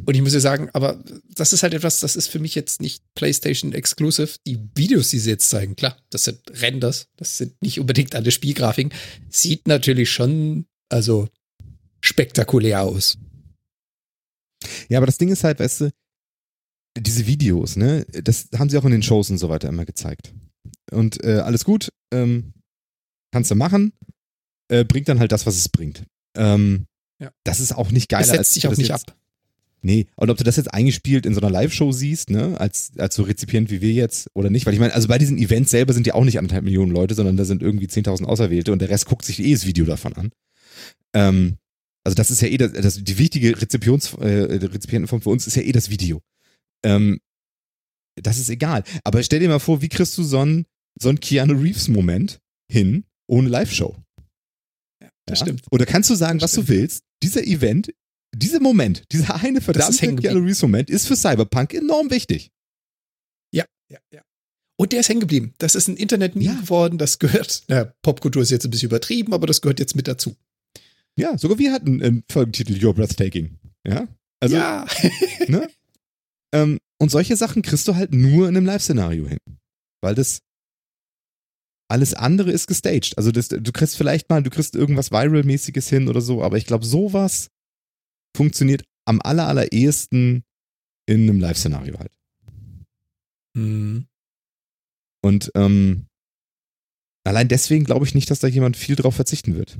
und 0.04 0.14
ich 0.14 0.20
muss 0.20 0.34
ja 0.34 0.40
sagen, 0.40 0.68
aber 0.74 1.02
das 1.34 1.54
ist 1.54 1.62
halt 1.62 1.72
etwas, 1.72 2.00
das 2.00 2.14
ist 2.14 2.28
für 2.28 2.38
mich 2.38 2.54
jetzt 2.54 2.82
nicht 2.82 3.02
PlayStation 3.14 3.72
Exclusive. 3.72 4.36
Die 4.46 4.58
Videos, 4.74 5.08
die 5.08 5.20
sie 5.20 5.30
jetzt 5.30 5.48
zeigen, 5.48 5.74
klar, 5.74 5.96
das 6.10 6.24
sind 6.24 6.42
Renders, 6.60 7.08
das 7.16 7.38
sind 7.38 7.62
nicht 7.62 7.80
unbedingt 7.80 8.14
alle 8.14 8.30
Spielgrafiken. 8.30 8.92
Sieht 9.30 9.66
natürlich 9.66 10.10
schon, 10.10 10.66
also 10.90 11.28
spektakulär 12.02 12.82
aus. 12.82 13.16
Ja, 14.88 14.98
aber 14.98 15.06
das 15.06 15.18
Ding 15.18 15.28
ist 15.28 15.44
halt, 15.44 15.60
weißt 15.60 15.82
du, 15.82 15.90
diese 16.98 17.26
Videos, 17.26 17.76
ne, 17.76 18.04
das 18.24 18.48
haben 18.58 18.70
sie 18.70 18.78
auch 18.78 18.84
in 18.84 18.90
den 18.90 19.02
Shows 19.02 19.30
und 19.30 19.38
so 19.38 19.48
weiter 19.48 19.68
immer 19.68 19.84
gezeigt. 19.84 20.32
Und 20.90 21.22
äh, 21.22 21.38
alles 21.38 21.64
gut, 21.64 21.90
ähm, 22.12 22.52
kannst 23.30 23.50
du 23.50 23.54
machen, 23.54 23.92
äh, 24.68 24.84
bringt 24.84 25.08
dann 25.08 25.20
halt 25.20 25.32
das, 25.32 25.46
was 25.46 25.56
es 25.56 25.68
bringt. 25.68 26.04
Ähm, 26.36 26.86
Ja. 27.20 27.30
Das 27.44 27.60
ist 27.60 27.72
auch 27.72 27.90
nicht 27.90 28.08
geiler. 28.08 28.22
Es 28.22 28.30
setzt 28.30 28.54
sich 28.54 28.66
auch 28.66 28.70
das 28.70 28.78
nicht 28.78 28.88
jetzt, 28.90 29.10
ab. 29.10 29.16
Nee, 29.80 30.06
und 30.16 30.30
ob 30.30 30.36
du 30.36 30.44
das 30.44 30.56
jetzt 30.56 30.72
eingespielt 30.74 31.24
in 31.24 31.34
so 31.34 31.40
einer 31.40 31.50
Live-Show 31.50 31.92
siehst, 31.92 32.30
ne, 32.30 32.58
als, 32.60 32.92
als 32.98 33.14
so 33.14 33.22
Rezipient 33.22 33.70
wie 33.70 33.80
wir 33.80 33.92
jetzt 33.92 34.28
oder 34.34 34.50
nicht, 34.50 34.66
weil 34.66 34.74
ich 34.74 34.80
meine, 34.80 34.92
also 34.92 35.06
bei 35.06 35.18
diesen 35.18 35.38
Events 35.38 35.70
selber 35.70 35.92
sind 35.92 36.06
ja 36.06 36.14
auch 36.14 36.24
nicht 36.24 36.38
anderthalb 36.38 36.64
Millionen 36.64 36.90
Leute, 36.90 37.14
sondern 37.14 37.36
da 37.36 37.44
sind 37.44 37.62
irgendwie 37.62 37.86
10.000 37.86 38.24
Auserwählte 38.24 38.72
und 38.72 38.80
der 38.80 38.88
Rest 38.90 39.06
guckt 39.06 39.24
sich 39.24 39.38
eh 39.40 39.52
das 39.52 39.66
Video 39.66 39.84
davon 39.84 40.14
an. 40.14 40.30
Ähm, 41.14 41.58
also 42.04 42.14
das 42.14 42.30
ist 42.30 42.40
ja 42.40 42.48
eh 42.48 42.56
das, 42.56 42.72
das 42.72 43.02
die 43.04 43.18
wichtige 43.18 43.60
Rezipions, 43.60 44.14
äh, 44.14 44.26
Rezipientenform 44.54 45.20
für 45.22 45.30
uns 45.30 45.46
ist 45.46 45.56
ja 45.56 45.62
eh 45.62 45.72
das 45.72 45.90
Video. 45.90 46.20
Ähm, 46.84 47.20
das 48.20 48.38
ist 48.38 48.48
egal. 48.48 48.82
Aber 49.04 49.22
stell 49.22 49.40
dir 49.40 49.48
mal 49.48 49.58
vor, 49.60 49.80
wie 49.82 49.88
kriegst 49.88 50.16
du 50.18 50.22
so 50.24 50.40
einen, 50.40 50.66
so 51.00 51.08
einen 51.08 51.20
Keanu 51.20 51.54
Reeves-Moment 51.60 52.40
hin 52.70 53.04
ohne 53.28 53.48
Live-Show? 53.48 53.96
Das 55.26 55.40
Ja? 55.40 55.46
stimmt. 55.46 55.62
Oder 55.70 55.86
kannst 55.86 56.08
du 56.10 56.14
sagen, 56.14 56.38
Das 56.38 56.50
was 56.50 56.54
du 56.56 56.62
stimmt. 56.62 56.78
willst? 56.80 57.04
Dieser 57.22 57.44
Event, 57.46 57.92
dieser 58.34 58.60
Moment, 58.60 59.04
dieser 59.12 59.36
eine 59.36 59.60
verdammte 59.60 60.16
Keanu 60.16 60.40
Reeves 60.40 60.62
Moment 60.62 60.90
ist 60.90 61.06
für 61.06 61.16
Cyberpunk 61.16 61.74
enorm 61.74 62.10
wichtig. 62.10 62.50
Ja, 63.52 63.64
ja, 63.90 63.98
ja. 64.12 64.22
Und 64.80 64.92
der 64.92 65.00
ist 65.00 65.08
hängen 65.08 65.20
geblieben. 65.20 65.54
Das 65.58 65.74
ist 65.74 65.88
ein 65.88 65.96
Internet-Meme 65.96 66.44
Ja. 66.54 66.60
geworden. 66.60 66.98
Das 66.98 67.18
gehört, 67.18 67.64
na, 67.68 67.92
Popkultur 68.02 68.42
ist 68.42 68.50
jetzt 68.50 68.64
ein 68.64 68.70
bisschen 68.70 68.88
übertrieben, 68.88 69.32
aber 69.34 69.46
das 69.46 69.60
gehört 69.60 69.80
jetzt 69.80 69.96
mit 69.96 70.06
dazu. 70.08 70.36
Ja, 71.18 71.36
sogar 71.36 71.58
wir 71.58 71.72
hatten 71.72 72.00
einen 72.00 72.24
Folgentitel 72.30 72.74
You're 72.74 72.94
Breathtaking. 72.94 73.58
Ja, 73.84 74.06
also, 74.40 74.56
ja. 74.56 74.86
ne? 75.48 75.68
Ähm, 76.54 76.78
und 77.00 77.10
solche 77.10 77.36
Sachen 77.36 77.62
kriegst 77.62 77.88
du 77.88 77.96
halt 77.96 78.14
nur 78.14 78.48
in 78.48 78.56
einem 78.56 78.66
Live-Szenario 78.66 79.26
hin. 79.26 79.38
Weil 80.00 80.14
das 80.14 80.42
alles 81.90 82.14
andere 82.14 82.52
ist 82.52 82.68
gestaged. 82.68 83.18
Also 83.18 83.32
das, 83.32 83.48
du 83.48 83.72
kriegst 83.72 83.96
vielleicht 83.96 84.30
mal, 84.30 84.42
du 84.42 84.50
kriegst 84.50 84.76
irgendwas 84.76 85.10
Viral-mäßiges 85.10 85.88
hin 85.88 86.08
oder 86.08 86.20
so, 86.20 86.42
aber 86.42 86.56
ich 86.56 86.66
glaube, 86.66 86.84
sowas 86.84 87.48
funktioniert 88.36 88.84
am 89.04 89.20
aller, 89.20 89.48
allerersten 89.48 90.44
in 91.08 91.22
einem 91.22 91.40
Live-Szenario 91.40 91.98
halt. 91.98 92.12
Hm. 93.56 94.06
Und 95.24 95.50
ähm, 95.56 96.06
allein 97.24 97.48
deswegen 97.48 97.84
glaube 97.84 98.06
ich 98.06 98.14
nicht, 98.14 98.30
dass 98.30 98.38
da 98.38 98.46
jemand 98.46 98.76
viel 98.76 98.94
drauf 98.94 99.16
verzichten 99.16 99.56
wird. 99.56 99.78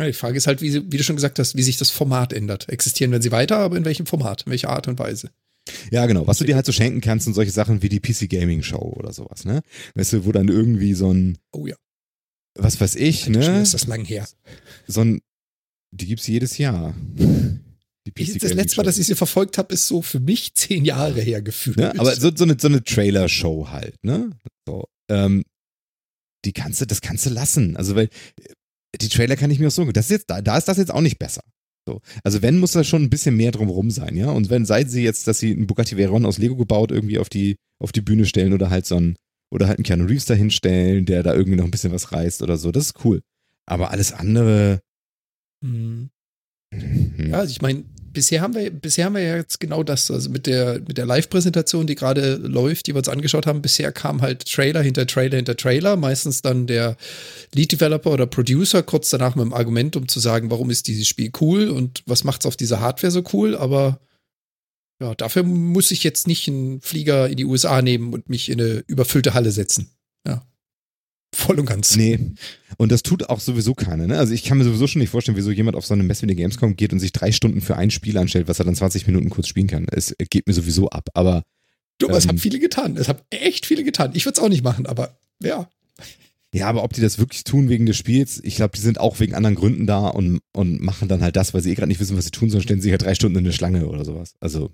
Ja, 0.00 0.06
die 0.06 0.12
Frage 0.14 0.36
ist 0.38 0.46
halt, 0.46 0.62
wie, 0.62 0.74
wie 0.90 0.96
du 0.96 1.02
schon 1.04 1.16
gesagt 1.16 1.38
hast, 1.38 1.56
wie 1.56 1.62
sich 1.62 1.76
das 1.76 1.90
Format 1.90 2.32
ändert. 2.32 2.68
Existieren 2.68 3.10
werden 3.10 3.22
sie 3.22 3.32
weiter, 3.32 3.58
aber 3.58 3.76
in 3.76 3.84
welchem 3.84 4.06
Format, 4.06 4.42
in 4.46 4.50
welcher 4.50 4.70
Art 4.70 4.88
und 4.88 4.98
Weise? 4.98 5.30
Ja, 5.90 6.06
genau. 6.06 6.26
Was 6.26 6.38
du 6.38 6.44
dir 6.44 6.56
halt 6.56 6.66
so 6.66 6.72
schenken 6.72 7.00
kannst 7.00 7.26
und 7.26 7.34
solche 7.34 7.52
Sachen 7.52 7.82
wie 7.82 7.88
die 7.90 8.00
PC 8.00 8.28
Gaming 8.30 8.62
Show 8.62 8.94
oder 8.96 9.12
sowas, 9.12 9.44
ne? 9.44 9.60
Weißt 9.94 10.14
du, 10.14 10.24
wo 10.24 10.32
dann 10.32 10.48
irgendwie 10.48 10.94
so 10.94 11.12
ein, 11.12 11.36
Oh 11.52 11.66
ja. 11.66 11.76
was 12.54 12.80
weiß 12.80 12.96
ich, 12.96 13.24
schon 13.24 13.34
ne? 13.34 13.60
ist 13.60 13.74
das 13.74 13.86
lang 13.86 14.04
her. 14.04 14.26
So 14.86 15.02
ein, 15.02 15.20
die 15.90 16.06
gibt's 16.06 16.26
jedes 16.26 16.56
Jahr. 16.58 16.94
Die 17.18 18.12
Ich, 18.16 18.38
das 18.38 18.54
letzte 18.54 18.78
Mal, 18.78 18.84
dass 18.84 18.96
ich 18.98 19.06
sie 19.06 19.14
verfolgt 19.14 19.58
habe, 19.58 19.74
ist 19.74 19.86
so 19.86 20.00
für 20.00 20.20
mich 20.20 20.54
zehn 20.54 20.84
Jahre 20.86 21.20
her 21.20 21.42
gefühlt. 21.42 21.76
Ne? 21.76 21.92
Aber 21.98 22.16
so, 22.16 22.34
so 22.34 22.44
eine, 22.44 22.56
so 22.58 22.68
eine 22.68 22.82
Trailer-Show 22.82 23.68
halt, 23.68 24.02
ne? 24.02 24.30
So, 24.66 24.88
ähm, 25.10 25.44
die 26.46 26.52
kannst 26.52 26.80
du, 26.80 26.86
das 26.86 27.02
kannst 27.02 27.26
du 27.26 27.30
lassen. 27.30 27.76
Also, 27.76 27.94
weil 27.96 28.08
die 29.00 29.08
Trailer 29.08 29.36
kann 29.36 29.50
ich 29.50 29.58
mir 29.58 29.68
auch 29.68 29.72
so, 29.72 29.84
das 29.92 30.06
ist 30.06 30.10
jetzt, 30.10 30.30
da, 30.30 30.40
da 30.42 30.56
ist 30.56 30.68
das 30.68 30.78
jetzt 30.78 30.92
auch 30.92 31.00
nicht 31.00 31.18
besser. 31.18 31.42
So. 31.86 32.00
Also, 32.22 32.42
wenn, 32.42 32.58
muss 32.58 32.72
da 32.72 32.84
schon 32.84 33.02
ein 33.02 33.10
bisschen 33.10 33.36
mehr 33.36 33.52
drumherum 33.52 33.90
sein, 33.90 34.16
ja? 34.16 34.30
Und 34.30 34.50
wenn, 34.50 34.64
seid 34.66 34.90
sie 34.90 35.02
jetzt, 35.02 35.26
dass 35.26 35.38
sie 35.38 35.52
einen 35.52 35.66
Bugatti 35.66 35.96
Veyron 35.96 36.26
aus 36.26 36.38
Lego 36.38 36.56
gebaut 36.56 36.90
irgendwie 36.90 37.18
auf 37.18 37.28
die, 37.28 37.56
auf 37.82 37.92
die 37.92 38.02
Bühne 38.02 38.26
stellen 38.26 38.52
oder 38.52 38.70
halt 38.70 38.86
so 38.86 38.96
ein, 38.96 39.16
oder 39.52 39.66
halt 39.66 39.78
einen 39.78 39.84
Keanu 39.84 40.04
Reeves 40.04 40.26
da 40.26 40.34
hinstellen, 40.34 41.06
der 41.06 41.22
da 41.22 41.34
irgendwie 41.34 41.56
noch 41.56 41.64
ein 41.64 41.70
bisschen 41.70 41.92
was 41.92 42.12
reißt 42.12 42.42
oder 42.42 42.56
so, 42.56 42.70
das 42.70 42.86
ist 42.86 43.04
cool. 43.04 43.20
Aber 43.66 43.90
alles 43.90 44.12
andere, 44.12 44.80
Hm. 45.64 46.10
hm, 46.74 47.30
Ja, 47.30 47.38
also 47.38 47.50
ich 47.50 47.62
meine, 47.62 47.84
bisher 48.12 48.40
haben 48.40 48.54
wir, 48.54 48.70
bisher 48.70 49.06
haben 49.06 49.14
wir 49.14 49.22
ja 49.22 49.36
jetzt 49.36 49.60
genau 49.60 49.82
das, 49.82 50.10
also 50.10 50.30
mit 50.30 50.46
der, 50.46 50.80
mit 50.86 50.98
der 50.98 51.06
Live-Präsentation, 51.06 51.86
die 51.86 51.94
gerade 51.94 52.36
läuft, 52.36 52.86
die 52.86 52.94
wir 52.94 52.98
uns 52.98 53.08
angeschaut 53.08 53.46
haben, 53.46 53.62
bisher 53.62 53.92
kam 53.92 54.22
halt 54.22 54.50
Trailer 54.50 54.82
hinter 54.82 55.06
Trailer 55.06 55.36
hinter 55.36 55.56
Trailer, 55.56 55.96
meistens 55.96 56.42
dann 56.42 56.66
der 56.66 56.96
Lead-Developer 57.54 58.10
oder 58.10 58.26
Producer 58.26 58.82
kurz 58.82 59.10
danach 59.10 59.34
mit 59.36 59.44
dem 59.44 59.54
Argument, 59.54 59.96
um 59.96 60.08
zu 60.08 60.20
sagen, 60.20 60.50
warum 60.50 60.70
ist 60.70 60.88
dieses 60.88 61.06
Spiel 61.06 61.30
cool 61.40 61.68
und 61.68 62.02
was 62.06 62.24
macht's 62.24 62.46
auf 62.46 62.56
dieser 62.56 62.80
Hardware 62.80 63.10
so 63.10 63.22
cool, 63.32 63.56
aber 63.56 64.00
ja, 65.00 65.14
dafür 65.14 65.42
muss 65.42 65.90
ich 65.90 66.04
jetzt 66.04 66.26
nicht 66.26 66.46
einen 66.48 66.80
Flieger 66.80 67.28
in 67.28 67.36
die 67.36 67.46
USA 67.46 67.80
nehmen 67.80 68.12
und 68.12 68.28
mich 68.28 68.50
in 68.50 68.60
eine 68.60 68.84
überfüllte 68.86 69.32
Halle 69.34 69.50
setzen. 69.50 69.90
Voll 71.32 71.60
und 71.60 71.66
ganz. 71.66 71.96
Nee. 71.96 72.18
Und 72.76 72.90
das 72.90 73.02
tut 73.02 73.28
auch 73.28 73.40
sowieso 73.40 73.74
keiner. 73.74 74.06
Ne? 74.06 74.18
Also 74.18 74.32
ich 74.32 74.42
kann 74.42 74.58
mir 74.58 74.64
sowieso 74.64 74.86
schon 74.86 75.00
nicht 75.00 75.10
vorstellen, 75.10 75.36
wieso 75.36 75.50
jemand 75.50 75.76
auf 75.76 75.86
so 75.86 75.94
eine 75.94 76.02
Messe 76.02 76.22
wie 76.22 76.26
die 76.28 76.34
Gamescom 76.36 76.74
geht 76.76 76.92
und 76.92 76.98
sich 76.98 77.12
drei 77.12 77.30
Stunden 77.30 77.60
für 77.60 77.76
ein 77.76 77.90
Spiel 77.90 78.18
anstellt, 78.18 78.48
was 78.48 78.58
er 78.58 78.64
dann 78.64 78.74
20 78.74 79.06
Minuten 79.06 79.30
kurz 79.30 79.46
spielen 79.46 79.68
kann. 79.68 79.86
Es 79.92 80.14
geht 80.30 80.46
mir 80.46 80.54
sowieso 80.54 80.88
ab. 80.90 81.08
Aber 81.14 81.42
Du, 81.98 82.08
aber 82.08 82.16
es 82.16 82.24
Ähm. 82.24 82.30
haben 82.30 82.38
viele 82.38 82.58
getan. 82.58 82.96
Es 82.96 83.08
haben 83.08 83.20
echt 83.30 83.66
viele 83.66 83.84
getan. 83.84 84.12
Ich 84.14 84.24
würde 84.24 84.38
es 84.38 84.42
auch 84.42 84.48
nicht 84.48 84.64
machen, 84.64 84.86
aber 84.86 85.18
ja. 85.42 85.68
ja, 86.52 86.66
aber 86.66 86.82
ob 86.82 86.94
die 86.94 87.02
das 87.02 87.18
wirklich 87.18 87.44
tun 87.44 87.68
wegen 87.68 87.84
des 87.86 87.96
Spiels, 87.98 88.40
ich 88.42 88.56
glaube, 88.56 88.74
die 88.74 88.80
sind 88.82 88.98
auch 88.98 89.20
wegen 89.20 89.34
anderen 89.34 89.54
Gründen 89.54 89.86
da 89.86 90.08
und, 90.08 90.40
und 90.52 90.80
machen 90.80 91.08
dann 91.08 91.20
halt 91.22 91.36
das, 91.36 91.52
weil 91.52 91.60
sie 91.60 91.70
eh 91.70 91.74
gerade 91.74 91.88
nicht 91.88 92.00
wissen, 92.00 92.16
was 92.16 92.24
sie 92.24 92.30
tun, 92.30 92.48
sondern 92.48 92.62
stellen 92.64 92.80
sich 92.80 92.90
halt 92.90 93.02
drei 93.02 93.14
Stunden 93.14 93.38
in 93.38 93.44
eine 93.44 93.52
Schlange 93.52 93.86
oder 93.86 94.04
sowas. 94.06 94.32
Also, 94.40 94.70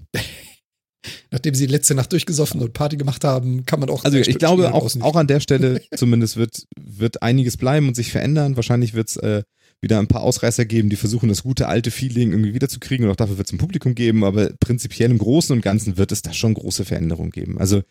Nachdem 1.31 1.55
sie 1.55 1.67
letzte 1.67 1.95
Nacht 1.95 2.13
durchgesoffen 2.13 2.61
und 2.61 2.73
Party 2.73 2.97
gemacht 2.97 3.25
haben, 3.25 3.65
kann 3.67 3.81
man 3.81 3.91
auch. 3.91 4.05
also 4.05 4.19
ich 4.19 4.39
glaube 4.39 4.73
auch, 4.73 4.89
auch 5.01 5.17
an 5.17 5.27
der 5.27 5.41
Stelle 5.41 5.81
zumindest 5.97 6.37
wird, 6.37 6.67
wird 6.79 7.23
einiges 7.23 7.57
bleiben 7.57 7.89
und 7.89 7.95
sich 7.95 8.13
verändern. 8.13 8.57
Wahrscheinlich 8.57 8.95
wird 8.95 9.09
es 9.09 9.17
äh, 9.17 9.43
wieder 9.81 9.99
ein 9.99 10.09
paar 10.09 10.23
Ausreißer 10.23 10.65
geben, 10.65 10.89
die 10.89 10.97
versuchen, 10.97 11.29
das 11.29 11.43
gute 11.43 11.69
alte 11.69 11.91
Feeling 11.91 12.31
irgendwie 12.31 12.55
wiederzukriegen 12.55 13.05
und 13.05 13.13
auch 13.13 13.17
dafür 13.17 13.39
wird 13.39 13.49
es 13.49 13.53
ein 13.53 13.59
Publikum 13.59 13.95
geben, 13.95 14.25
aber 14.25 14.51
prinzipiell 14.59 15.11
im 15.11 15.19
Großen 15.19 15.55
und 15.55 15.63
Ganzen 15.63 15.97
wird 15.97 16.13
es 16.13 16.23
da 16.23 16.33
schon 16.33 16.55
große 16.55 16.85
Veränderungen 16.85 17.31
geben. 17.31 17.59
Also, 17.59 17.83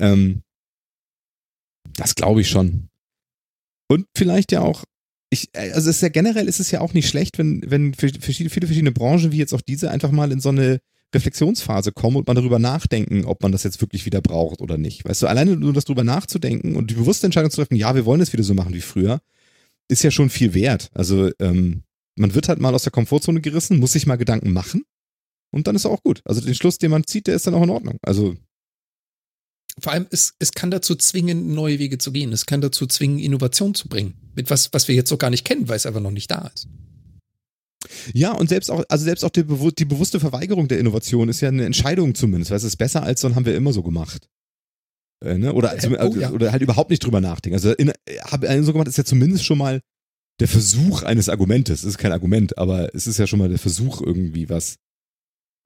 ähm, 0.00 0.42
das 1.96 2.14
glaube 2.14 2.42
ich 2.42 2.48
schon. 2.48 2.88
Und 3.88 4.06
vielleicht 4.16 4.52
ja 4.52 4.60
auch, 4.60 4.84
ich, 5.30 5.48
äh, 5.54 5.72
also 5.72 5.90
es 5.90 5.96
ist 5.96 6.02
ja 6.02 6.08
generell 6.08 6.48
ist 6.48 6.60
es 6.60 6.70
ja 6.70 6.80
auch 6.80 6.94
nicht 6.94 7.08
schlecht, 7.08 7.38
wenn, 7.38 7.62
wenn 7.66 7.94
viele 7.94 8.50
verschiedene 8.50 8.92
Branchen, 8.92 9.32
wie 9.32 9.38
jetzt 9.38 9.54
auch 9.54 9.62
diese, 9.62 9.90
einfach 9.90 10.10
mal 10.10 10.32
in 10.32 10.40
so 10.40 10.50
eine 10.50 10.80
Reflexionsphase 11.14 11.92
kommen 11.92 12.16
und 12.16 12.26
man 12.26 12.36
darüber 12.36 12.58
nachdenken, 12.58 13.24
ob 13.24 13.42
man 13.42 13.52
das 13.52 13.64
jetzt 13.64 13.80
wirklich 13.80 14.06
wieder 14.06 14.20
braucht 14.20 14.60
oder 14.60 14.78
nicht. 14.78 15.04
Weißt 15.04 15.22
du, 15.22 15.26
alleine 15.26 15.56
nur 15.56 15.72
das 15.72 15.84
drüber 15.84 16.04
nachzudenken 16.04 16.76
und 16.76 16.90
die 16.90 16.94
bewusste 16.94 17.26
Entscheidung 17.26 17.50
zu 17.50 17.58
treffen, 17.58 17.76
ja, 17.76 17.94
wir 17.94 18.06
wollen 18.06 18.20
es 18.20 18.32
wieder 18.32 18.44
so 18.44 18.54
machen 18.54 18.74
wie 18.74 18.80
früher, 18.80 19.20
ist 19.88 20.02
ja 20.02 20.10
schon 20.10 20.30
viel 20.30 20.54
wert. 20.54 20.90
Also 20.94 21.30
ähm, 21.38 21.82
man 22.16 22.34
wird 22.34 22.48
halt 22.48 22.60
mal 22.60 22.74
aus 22.74 22.84
der 22.84 22.92
Komfortzone 22.92 23.40
gerissen, 23.40 23.78
muss 23.78 23.92
sich 23.92 24.06
mal 24.06 24.16
Gedanken 24.16 24.52
machen 24.52 24.84
und 25.50 25.66
dann 25.66 25.76
ist 25.76 25.86
auch 25.86 26.02
gut. 26.02 26.22
Also 26.24 26.40
den 26.40 26.54
Schluss, 26.54 26.78
den 26.78 26.90
man 26.90 27.06
zieht, 27.06 27.26
der 27.26 27.36
ist 27.36 27.46
dann 27.46 27.54
auch 27.54 27.62
in 27.62 27.70
Ordnung. 27.70 27.98
Also 28.02 28.34
Vor 29.78 29.92
allem, 29.92 30.06
es, 30.10 30.34
es 30.38 30.52
kann 30.52 30.70
dazu 30.70 30.94
zwingen, 30.94 31.54
neue 31.54 31.78
Wege 31.78 31.98
zu 31.98 32.12
gehen. 32.12 32.32
Es 32.32 32.46
kann 32.46 32.60
dazu 32.60 32.86
zwingen, 32.86 33.18
Innovation 33.18 33.74
zu 33.74 33.88
bringen. 33.88 34.14
Mit 34.34 34.50
was, 34.50 34.72
was 34.72 34.88
wir 34.88 34.94
jetzt 34.94 35.08
so 35.08 35.16
gar 35.16 35.30
nicht 35.30 35.44
kennen, 35.44 35.68
weil 35.68 35.76
es 35.76 35.86
einfach 35.86 36.00
noch 36.00 36.10
nicht 36.10 36.30
da 36.30 36.50
ist. 36.54 36.68
Ja, 38.14 38.32
und 38.32 38.48
selbst 38.48 38.70
auch, 38.70 38.84
also 38.88 39.04
selbst 39.04 39.24
auch 39.24 39.30
die, 39.30 39.44
die 39.44 39.84
bewusste 39.84 40.20
Verweigerung 40.20 40.68
der 40.68 40.78
Innovation 40.78 41.28
ist 41.28 41.40
ja 41.40 41.48
eine 41.48 41.64
Entscheidung 41.64 42.14
zumindest, 42.14 42.50
weil 42.50 42.58
es 42.58 42.64
ist 42.64 42.76
besser 42.76 43.02
als 43.02 43.20
so 43.20 43.28
ein 43.28 43.34
haben 43.34 43.46
wir 43.46 43.56
immer 43.56 43.72
so 43.72 43.82
gemacht. 43.82 44.28
Äh, 45.24 45.38
ne? 45.38 45.52
oder, 45.52 45.74
Äh, 45.74 45.78
zum, 45.78 45.94
oh, 45.94 46.14
ja. 46.16 46.30
oder 46.30 46.52
halt 46.52 46.62
überhaupt 46.62 46.90
nicht 46.90 47.04
drüber 47.04 47.20
nachdenken. 47.20 47.54
Also 47.54 47.72
in, 47.72 47.92
habe 48.24 48.48
äh, 48.48 48.62
so 48.62 48.72
gemacht 48.72 48.88
ist 48.88 48.98
ja 48.98 49.04
zumindest 49.04 49.44
schon 49.44 49.58
mal 49.58 49.80
der 50.40 50.48
Versuch 50.48 51.02
eines 51.02 51.28
Argumentes. 51.28 51.80
Es 51.80 51.84
ist 51.84 51.98
kein 51.98 52.12
Argument, 52.12 52.58
aber 52.58 52.94
es 52.94 53.06
ist 53.06 53.18
ja 53.18 53.26
schon 53.26 53.38
mal 53.38 53.48
der 53.48 53.58
Versuch 53.58 54.00
irgendwie 54.00 54.48
was. 54.48 54.76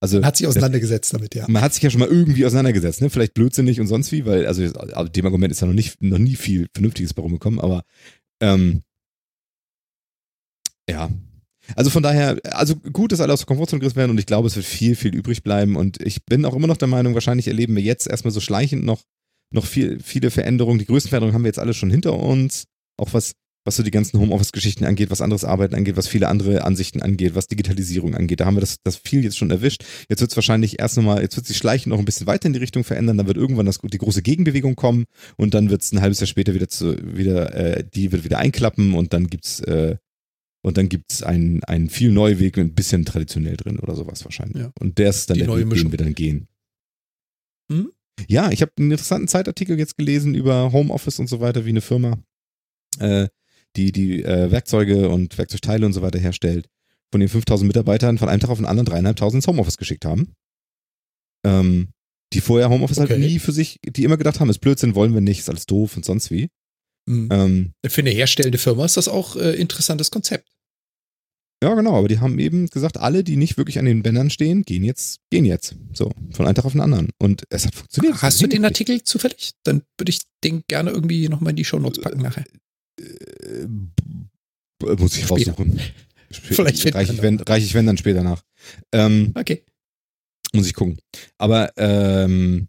Also 0.01 0.18
Man 0.18 0.27
hat 0.27 0.37
sich 0.37 0.47
auseinandergesetzt 0.47 1.14
damit, 1.14 1.35
ja. 1.35 1.47
man 1.49 1.62
hat 1.62 1.72
sich 1.72 1.83
ja 1.83 1.89
schon 1.89 2.01
mal 2.01 2.09
irgendwie 2.09 2.45
auseinandergesetzt, 2.45 3.01
ne? 3.01 3.09
Vielleicht 3.09 3.33
blödsinnig 3.33 3.81
und 3.81 3.87
sonst 3.87 4.12
wie, 4.12 4.27
weil, 4.27 4.47
also, 4.47 4.62
also 4.62 5.09
dem 5.11 5.24
Argument 5.24 5.51
ist 5.51 5.61
ja 5.61 5.66
noch 5.66 5.74
nicht, 5.74 6.03
noch 6.03 6.18
nie 6.18 6.37
viel 6.37 6.66
Vernünftiges 6.74 7.14
bei 7.14 7.22
rumgekommen, 7.22 7.59
aber 7.59 7.83
ähm, 8.41 8.83
ja. 10.89 11.11
Also 11.75 11.91
von 11.91 12.03
daher, 12.03 12.39
also 12.45 12.77
gut, 12.77 13.12
dass 13.12 13.21
alle 13.21 13.33
aus 13.33 13.41
der 13.41 13.47
Komfortzone 13.47 13.81
gerissen 13.81 13.97
werden 13.97 14.11
und 14.11 14.19
ich 14.19 14.27
glaube, 14.27 14.47
es 14.47 14.57
wird 14.57 14.67
viel, 14.67 14.95
viel 14.95 15.14
übrig 15.14 15.43
bleiben 15.43 15.77
und 15.77 16.01
ich 16.03 16.25
bin 16.25 16.45
auch 16.45 16.55
immer 16.55 16.67
noch 16.67 16.77
der 16.77 16.89
Meinung, 16.89 17.14
wahrscheinlich 17.14 17.49
erleben 17.49 17.75
wir 17.75 17.83
jetzt 17.83 18.07
erstmal 18.07 18.33
so 18.33 18.41
schleichend 18.41 18.85
noch, 18.85 19.03
noch 19.53 19.67
viel, 19.67 19.99
viele 20.01 20.31
Veränderungen. 20.31 20.79
Die 20.79 20.87
größten 20.87 21.09
Veränderungen 21.09 21.35
haben 21.35 21.45
wir 21.45 21.49
jetzt 21.49 21.59
alle 21.59 21.75
schon 21.75 21.91
hinter 21.91 22.19
uns, 22.19 22.64
auch 22.97 23.12
was, 23.12 23.33
was 23.64 23.77
so 23.77 23.83
die 23.83 23.91
ganzen 23.91 24.21
Homeoffice-Geschichten 24.21 24.85
angeht, 24.85 25.11
was 25.11 25.21
anderes 25.21 25.45
Arbeiten 25.45 25.75
angeht, 25.75 25.97
was 25.97 26.07
viele 26.07 26.29
andere 26.29 26.64
Ansichten 26.64 27.03
angeht, 27.03 27.35
was 27.35 27.49
Digitalisierung 27.49 28.14
angeht. 28.14 28.41
Da 28.41 28.47
haben 28.47 28.57
wir 28.57 28.61
das, 28.61 28.77
das 28.85 28.97
viel 28.97 29.25
jetzt 29.25 29.37
schon 29.37 29.51
erwischt. 29.51 29.85
Jetzt 30.09 30.21
wird 30.21 30.31
es 30.31 30.37
wahrscheinlich 30.37 30.79
erst 30.79 30.97
nochmal, 30.97 31.21
jetzt 31.21 31.37
wird 31.37 31.47
sich 31.47 31.57
schleichend 31.57 31.89
noch 31.89 31.99
ein 31.99 32.05
bisschen 32.05 32.29
weiter 32.29 32.47
in 32.47 32.53
die 32.53 32.61
Richtung 32.61 32.85
verändern, 32.85 33.19
dann 33.19 33.27
wird 33.27 33.37
irgendwann 33.37 33.67
das, 33.67 33.81
die 33.83 33.99
große 33.99 34.23
Gegenbewegung 34.23 34.77
kommen 34.77 35.05
und 35.37 35.53
dann 35.55 35.69
wird 35.69 35.83
es 35.83 35.93
ein 35.93 36.01
halbes 36.01 36.21
Jahr 36.21 36.29
später 36.29 36.55
wieder 36.55 36.69
zu, 36.69 36.97
wieder, 37.17 37.55
äh, 37.55 37.85
die 37.85 38.12
wird 38.12 38.25
wieder 38.25 38.39
einklappen 38.39 38.95
und 38.95 39.12
dann 39.12 39.27
gibt's, 39.27 39.61
äh, 39.61 39.97
und 40.67 40.77
dann 40.77 40.89
gibt's 40.89 41.23
einen, 41.23 41.62
einen 41.62 41.89
viel 41.89 42.11
neuen 42.11 42.41
Weg 42.41 42.57
mit 42.57 42.67
ein 42.67 42.75
bisschen 42.75 43.05
traditionell 43.05 43.57
drin 43.57 43.79
oder 43.79 43.95
sowas 43.95 44.25
wahrscheinlich. 44.25 44.64
Ja. 44.64 44.73
Und 44.81 44.99
der 44.99 45.11
ist 45.11 45.31
dann 45.31 45.39
Die 45.39 45.45
der 45.45 45.57
Weg, 45.57 45.71
den 45.71 45.93
wir 45.93 45.97
dann 45.97 46.12
gehen. 46.12 46.49
Mhm. 47.69 47.93
Ja, 48.27 48.51
ich 48.51 48.62
habe 48.62 48.73
einen 48.77 48.91
interessanten 48.91 49.29
Zeitartikel 49.29 49.79
jetzt 49.79 49.97
gelesen 49.97 50.35
über 50.35 50.73
Homeoffice 50.73 51.21
und 51.21 51.29
so 51.29 51.39
weiter, 51.39 51.67
wie 51.67 51.71
eine 51.71 51.83
Firma, 51.83 52.19
äh, 52.99 53.29
die 53.77 53.93
die 53.93 54.25
äh, 54.25 54.51
Werkzeuge 54.51 55.09
und 55.09 55.39
Werkzeugteile 55.39 55.87
und 55.87 55.93
so 55.93 56.03
weiter 56.03 56.19
herstellt, 56.19 56.69
von 57.12 57.21
den 57.21 57.29
5000 57.29 57.69
Mitarbeitern 57.69 58.19
von 58.19 58.29
einem 58.29 58.41
Tag 58.41 58.51
auf 58.51 58.59
den 58.59 58.67
anderen 58.67 58.87
dreieinhalbtausend 58.87 59.45
ins 59.45 59.47
Homeoffice 59.47 59.77
geschickt 59.77 60.05
haben. 60.05 60.35
Ähm, 61.45 61.91
die 62.33 62.41
vorher 62.41 62.71
Homeoffice 62.71 62.99
halt 62.99 63.12
Okay. 63.12 63.21
nie 63.21 63.39
für 63.39 63.53
sich, 63.53 63.79
die 63.87 64.03
immer 64.03 64.17
gedacht 64.17 64.41
haben, 64.41 64.51
ist 64.51 64.59
Blödsinn, 64.59 64.97
wollen 64.97 65.14
wir 65.14 65.21
nicht, 65.21 65.39
ist 65.39 65.49
alles 65.49 65.67
doof 65.67 65.97
und 65.97 66.05
sonst 66.05 66.33
wie. 66.33 66.49
Mhm. 67.09 67.29
Ähm, 67.31 67.73
Für 67.87 68.01
eine 68.01 68.11
herstellende 68.11 68.59
Firma 68.59 68.85
ist 68.85 68.97
das 68.97 69.07
auch 69.07 69.37
äh, 69.37 69.53
interessantes 69.55 70.11
Konzept. 70.11 70.49
Ja, 71.63 71.75
genau, 71.75 71.97
aber 71.97 72.09
die 72.09 72.19
haben 72.21 72.39
eben 72.39 72.67
gesagt, 72.67 72.99
alle, 72.99 73.25
die 73.25 73.37
nicht 73.37 73.57
wirklich 73.57 73.79
an 73.79 73.85
den 73.87 74.03
Bändern 74.03 74.31
stehen, 74.31 74.63
gehen 74.63 74.85
jetzt, 74.85 75.21
gehen 75.31 75.45
jetzt. 75.45 75.75
So, 75.95 76.11
von 76.33 76.47
einem 76.47 76.55
Tag 76.55 76.65
auf 76.67 76.73
den 76.73 76.81
anderen. 76.83 77.11
Und 77.19 77.45
es 77.51 77.67
hat 77.67 77.75
funktioniert. 77.75 78.21
Hast 78.23 78.43
du 78.43 78.47
den. 78.47 78.65
Artikel 78.65 79.03
zufällig? 79.03 79.53
Dann 79.65 79.83
würde 79.99 80.11
ich 80.11 80.21
den 80.45 80.63
gerne 80.69 80.91
irgendwie 80.91 81.29
nochmal 81.29 81.51
in 81.51 81.57
die 81.57 81.65
Shownotes 81.65 82.01
packen 82.03 82.21
nachher. 82.23 82.45
Äh, 83.01 83.67
b- 83.69 84.97
muss 84.99 85.17
ich 85.17 85.25
Später. 85.25 85.53
raussuchen. 85.53 85.81
Vielleicht 86.31 86.81
finden 86.81 86.97
reich 86.99 87.09
wir 87.09 87.15
ich, 87.15 87.23
wenn, 87.23 87.41
reich 87.41 87.65
ich 87.65 87.75
wenn 87.75 87.87
dann 87.87 87.97
später 87.99 88.23
nach. 88.23 88.43
Ähm, 88.93 89.33
Okay. 89.35 89.65
muss 90.53 90.67
ich 90.67 90.75
gucken. 90.75 90.99
Aber 91.39 91.71
ähm, 91.77 92.69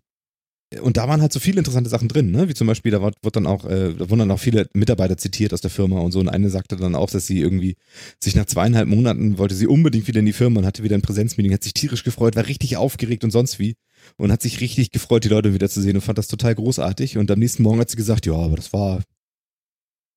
und 0.81 0.97
da 0.97 1.07
waren 1.07 1.21
halt 1.21 1.31
so 1.31 1.39
viele 1.39 1.59
interessante 1.59 1.89
Sachen 1.89 2.09
drin, 2.09 2.29
ne? 2.31 2.49
Wie 2.49 2.53
zum 2.53 2.67
Beispiel, 2.67 2.91
da 2.91 3.01
wird, 3.01 3.15
dann 3.35 3.47
auch, 3.47 3.63
äh, 3.65 3.93
da 3.93 4.09
wurden 4.09 4.19
dann 4.19 4.31
auch 4.31 4.39
viele 4.39 4.67
Mitarbeiter 4.73 5.15
zitiert 5.17 5.53
aus 5.53 5.61
der 5.61 5.69
Firma 5.69 5.99
und 6.01 6.11
so. 6.11 6.19
Und 6.19 6.27
eine 6.27 6.49
sagte 6.49 6.75
dann 6.75 6.93
auch, 6.93 7.09
dass 7.09 7.25
sie 7.25 7.39
irgendwie 7.39 7.75
sich 8.21 8.35
nach 8.35 8.45
zweieinhalb 8.45 8.87
Monaten 8.89 9.37
wollte 9.37 9.55
sie 9.55 9.65
unbedingt 9.67 10.07
wieder 10.07 10.19
in 10.19 10.25
die 10.25 10.33
Firma 10.33 10.59
und 10.59 10.65
hatte 10.65 10.83
wieder 10.83 10.95
ein 10.95 11.01
Präsenzmeeting, 11.01 11.53
hat 11.53 11.63
sich 11.63 11.73
tierisch 11.73 12.03
gefreut, 12.03 12.35
war 12.35 12.47
richtig 12.47 12.75
aufgeregt 12.75 13.23
und 13.23 13.31
sonst 13.31 13.59
wie. 13.59 13.75
Und 14.17 14.31
hat 14.31 14.41
sich 14.41 14.59
richtig 14.59 14.91
gefreut, 14.91 15.23
die 15.23 15.29
Leute 15.29 15.53
wieder 15.53 15.69
zu 15.69 15.81
sehen 15.81 15.95
und 15.95 16.01
fand 16.01 16.17
das 16.17 16.27
total 16.27 16.53
großartig. 16.55 17.17
Und 17.17 17.31
am 17.31 17.39
nächsten 17.39 17.63
Morgen 17.63 17.79
hat 17.79 17.89
sie 17.89 17.97
gesagt, 17.97 18.25
ja, 18.25 18.33
aber 18.33 18.57
das 18.57 18.73
war, 18.73 19.01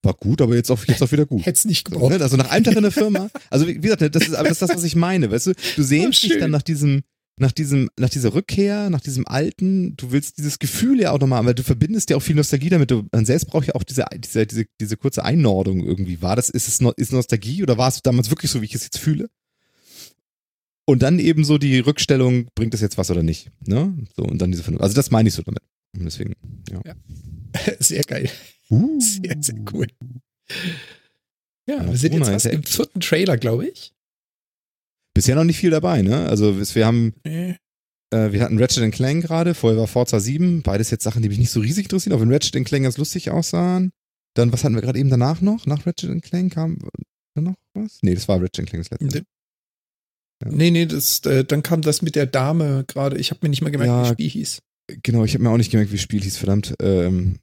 war 0.03 0.15
gut, 0.15 0.41
aber 0.43 0.55
jetzt 0.57 0.71
auch, 0.71 0.83
jetzt 0.87 1.03
auch 1.03 1.13
wieder 1.13 1.27
gut. 1.27 1.47
Hätte 1.47 1.59
es 1.59 1.65
nicht 1.65 1.87
So, 1.87 1.95
gebraucht. 1.95 2.13
ne? 2.17 2.23
Also 2.23 2.37
nach 2.37 2.51
einem 2.51 2.65
Tag 2.65 2.75
in 2.77 2.83
der 2.83 2.93
Firma, 2.93 3.31
also 3.51 3.67
wie 3.69 3.75
gesagt, 3.79 4.03
das 4.15 4.29
ist, 4.29 4.35
aber 4.35 4.49
das 4.49 4.61
ist 4.61 4.63
das, 4.63 4.75
was 4.77 4.85
ich 4.85 4.97
meine, 4.97 5.31
weißt 5.31 5.49
du, 5.49 5.53
du 5.77 5.83
sehnst 5.83 6.25
Oh, 6.25 6.29
dich 6.29 6.39
dann 6.39 6.51
nach 6.51 6.63
diesem, 6.63 7.03
nach 7.41 7.53
diesem, 7.53 7.89
nach 7.99 8.11
dieser 8.11 8.35
Rückkehr, 8.35 8.91
nach 8.91 9.01
diesem 9.01 9.27
Alten, 9.27 9.97
du 9.97 10.13
willst 10.13 10.37
dieses 10.37 10.59
Gefühl 10.59 11.01
ja 11.01 11.13
auch 11.13 11.19
nochmal, 11.19 11.45
weil 11.47 11.55
du 11.55 11.63
verbindest 11.63 12.11
ja 12.11 12.17
auch 12.17 12.23
viel 12.23 12.37
Nostalgie 12.37 12.69
damit, 12.69 12.91
du, 12.91 13.09
man 13.13 13.25
selbst 13.25 13.47
braucht 13.47 13.67
ja 13.67 13.75
auch 13.75 13.83
diese, 13.83 14.05
diese, 14.19 14.47
diese, 14.47 14.67
diese 14.79 14.97
kurze 14.99 15.25
Einnordung 15.25 15.81
irgendwie. 15.83 16.21
War 16.21 16.37
das, 16.37 16.51
ist 16.51 16.69
es 16.69 16.83
no, 16.83 16.93
ist 16.93 17.13
Nostalgie 17.13 17.63
oder 17.63 17.79
war 17.79 17.89
es 17.89 18.03
damals 18.03 18.29
wirklich 18.29 18.51
so, 18.51 18.61
wie 18.61 18.67
ich 18.67 18.75
es 18.75 18.85
jetzt 18.85 18.99
fühle? 18.99 19.31
Und 20.85 21.03
dann 21.03 21.19
eben 21.19 21.45
so 21.45 21.57
die 21.57 21.79
Rückstellung, 21.79 22.49
bringt 22.55 22.75
es 22.75 22.83
jetzt 22.83 22.99
was 22.99 23.11
oder 23.11 23.23
nicht, 23.23 23.51
ne? 23.67 23.97
So, 24.17 24.25
und 24.25 24.39
dann 24.39 24.51
diese 24.51 24.63
Vernunft. 24.63 24.83
Also 24.83 24.95
das 24.95 25.11
meine 25.11 25.29
ich 25.29 25.35
so 25.35 25.43
damit. 25.43 25.63
Und 25.97 26.05
deswegen, 26.05 26.35
ja. 26.85 26.95
Sehr 27.79 28.03
geil. 28.03 28.29
Uh. 28.69 29.01
Sehr, 29.01 29.37
sehr 29.41 29.57
cool. 29.73 29.87
Ja, 31.67 31.77
Ja, 31.77 31.87
wir 31.87 31.97
sind 31.97 32.13
jetzt 32.13 32.45
ja 32.45 32.51
im 32.51 32.65
vierten 32.65 33.01
Trailer, 33.01 33.39
glaube 33.39 33.69
ich. 33.69 33.95
Bisher 35.21 35.35
noch 35.35 35.45
nicht 35.45 35.59
viel 35.59 35.69
dabei, 35.69 36.01
ne? 36.01 36.27
Also 36.29 36.59
wir 36.75 36.87
haben 36.87 37.13
Nee. 37.25 37.57
Äh, 38.11 38.33
wir 38.33 38.41
hatten 38.41 38.59
Ratchet 38.59 38.91
Clank 38.91 39.23
gerade, 39.23 39.55
vorher 39.55 39.79
war 39.79 39.87
Forza 39.87 40.19
7, 40.19 40.63
beides 40.63 40.91
jetzt 40.91 41.05
Sachen, 41.05 41.23
die 41.23 41.29
mich 41.29 41.37
nicht 41.37 41.51
so 41.51 41.61
riesig 41.61 41.85
interessieren, 41.85 42.17
auch 42.17 42.21
wenn 42.23 42.33
Ratchet 42.33 42.65
Clank 42.65 42.85
ganz 42.85 42.97
lustig 42.97 43.31
aussahen. 43.31 43.93
Dann, 44.35 44.51
was 44.51 44.65
hatten 44.65 44.75
wir 44.75 44.81
gerade 44.81 44.99
eben 44.99 45.11
danach 45.11 45.43
noch? 45.43 45.67
Nach 45.67 45.85
Ratchet 45.87 46.23
Clank 46.23 46.55
kam 46.55 46.79
da 47.35 47.43
noch 47.43 47.55
was? 47.75 47.99
Nee, 48.01 48.15
das 48.15 48.29
war 48.29 48.41
Ratchet 48.41 48.67
Clank 48.67 48.89
das 48.89 48.99
letzte. 48.99 49.19
Nee. 49.19 49.25
Ja. 50.43 50.51
Nee, 50.53 50.71
nee, 50.71 50.87
das, 50.87 51.21
äh, 51.27 51.45
dann 51.45 51.63
kam 51.63 51.83
das 51.83 52.01
mit 52.01 52.17
der 52.17 52.25
Dame 52.25 52.85
gerade. 52.89 53.19
Ich 53.19 53.31
habe 53.31 53.41
mir 53.43 53.51
nicht 53.51 53.61
mehr 53.61 53.71
gemerkt, 53.71 53.91
Ja, 53.91 53.99
wie 53.99 54.03
das 54.05 54.13
Spiel 54.13 54.31
hieß. 54.31 54.63
Genau, 55.03 55.25
ich 55.25 55.35
habe 55.35 55.45
mir 55.45 55.51
auch 55.51 55.59
nicht 55.59 55.71
gemerkt, 55.71 55.93
wie 55.93 55.97
das 55.97 56.03
Spiel 56.03 56.23
hieß, 56.23 56.39
verdammt. 56.39 56.75
Ähm, 56.81 57.41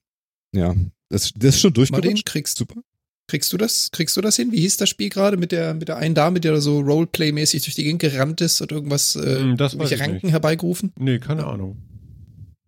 ja, 0.56 0.76
das, 1.10 1.32
das 1.36 1.56
ist 1.56 1.62
schon 1.62 1.74
durchgerutscht. 1.74 2.26
kriegst, 2.26 2.58
Super. 2.58 2.82
Kriegst 3.28 3.52
du 3.54 3.58
das? 3.58 3.92
Kriegst 3.92 4.16
du 4.18 4.22
das 4.22 4.36
hin? 4.38 4.52
Wie 4.52 4.60
hieß 4.62 4.78
das 4.78 4.90
Spiel 4.90 5.10
gerade 5.10 5.38
mit 5.38 5.52
der, 5.52 5.74
mit 5.74 5.88
der 5.90 5.98
einen 5.98 6.16
Dame, 6.16 6.40
die 6.40 6.48
da 6.48 6.60
so 6.62 6.80
Roleplay-mäßig 6.80 7.64
durch 7.64 7.76
die 7.76 7.84
Gegend 7.84 8.02
gerannt 8.02 8.42
ist 8.42 8.62
und 8.62 8.72
irgendwas, 8.72 9.16
äh, 9.16 9.40
Hm, 9.40 9.58
das 9.58 9.74
irgendwelche 9.74 10.02
Ranken 10.02 10.26
nicht. 10.28 10.32
herbeigerufen? 10.34 10.94
Nee, 10.98 11.20
keine 11.20 11.46
Ahnung. 11.46 11.78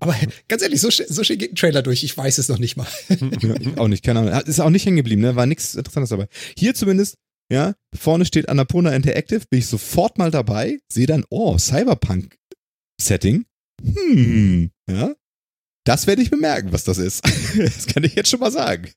Aber 0.02 0.16
ganz 0.48 0.62
ehrlich, 0.62 0.80
so, 0.80 0.90
so 0.90 1.24
schön 1.26 1.38
geht 1.38 1.52
ein 1.52 1.56
Trailer 1.56 1.82
durch. 1.82 2.04
Ich 2.06 2.16
weiß 2.16 2.38
es 2.38 2.48
noch 2.48 2.58
nicht 2.60 2.78
mal. 2.78 2.88
Auch 3.78 3.88
nicht, 3.90 4.04
keine 4.04 4.20
Ahnung. 4.20 4.34
Ist 4.46 4.62
auch 4.62 4.70
nicht 4.70 4.86
hängen 4.86 4.96
geblieben, 4.96 5.22
ne? 5.22 5.36
War 5.36 5.46
nichts 5.46 5.76
Interessantes 5.76 6.10
dabei. 6.10 6.28
Hier 6.58 6.74
zumindest, 6.74 7.16
ja, 7.52 7.74
vorne 7.94 8.24
steht 8.26 8.48
Annapurna 8.48 8.96
Interactive, 8.96 9.42
bin 9.50 9.60
ich 9.60 9.68
sofort 9.68 10.18
mal 10.18 10.32
dabei, 10.32 10.80
sehe 10.90 11.06
dann, 11.06 11.26
oh, 11.30 11.58
Cyberpunk-Setting. 11.58 13.46
Hm, 13.84 14.72
ja. 14.90 15.14
Das 15.86 16.08
werde 16.08 16.22
ich 16.22 16.30
bemerken, 16.30 16.72
was 16.72 16.84
das 16.84 16.98
ist. 16.98 17.22
das 17.58 17.88
kann 17.88 18.04
ich 18.04 18.16
jetzt 18.16 18.30
schon 18.30 18.40
mal 18.40 18.52
sagen. 18.52 18.90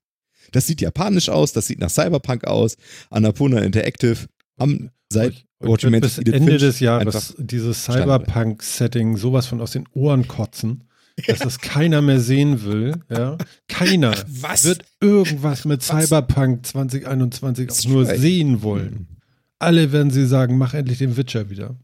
Das 0.52 0.66
sieht 0.66 0.80
japanisch 0.80 1.28
aus, 1.28 1.52
das 1.52 1.66
sieht 1.66 1.80
nach 1.80 1.90
Cyberpunk 1.90 2.44
aus. 2.44 2.76
Annapurna 3.10 3.58
Interactive 3.60 4.26
haben 4.58 4.90
seit 5.08 5.44
Und 5.58 5.82
You 5.82 5.90
wird 5.90 6.02
bis 6.02 6.18
Ende 6.18 6.32
Finch 6.32 6.60
des 6.60 6.80
Jahres 6.80 7.34
dieses. 7.38 7.84
Cyberpunk-Setting 7.84 9.16
sowas 9.16 9.46
von 9.46 9.60
aus 9.60 9.72
den 9.72 9.88
Ohren 9.92 10.28
kotzen, 10.28 10.84
dass 11.26 11.40
das 11.40 11.58
keiner 11.58 12.02
mehr 12.02 12.20
sehen 12.20 12.64
will. 12.64 12.94
Ja? 13.10 13.38
Keiner 13.68 14.14
Was? 14.28 14.64
wird 14.64 14.84
irgendwas 15.00 15.64
mit 15.64 15.88
Was? 15.88 16.06
Cyberpunk 16.06 16.66
2021 16.66 17.70
auch 17.70 17.84
nur 17.88 18.06
sehen 18.06 18.62
wollen. 18.62 19.08
Alle 19.58 19.92
werden 19.92 20.10
sie 20.10 20.26
sagen, 20.26 20.58
mach 20.58 20.74
endlich 20.74 20.98
den 20.98 21.16
Witcher 21.16 21.48
wieder. 21.48 21.76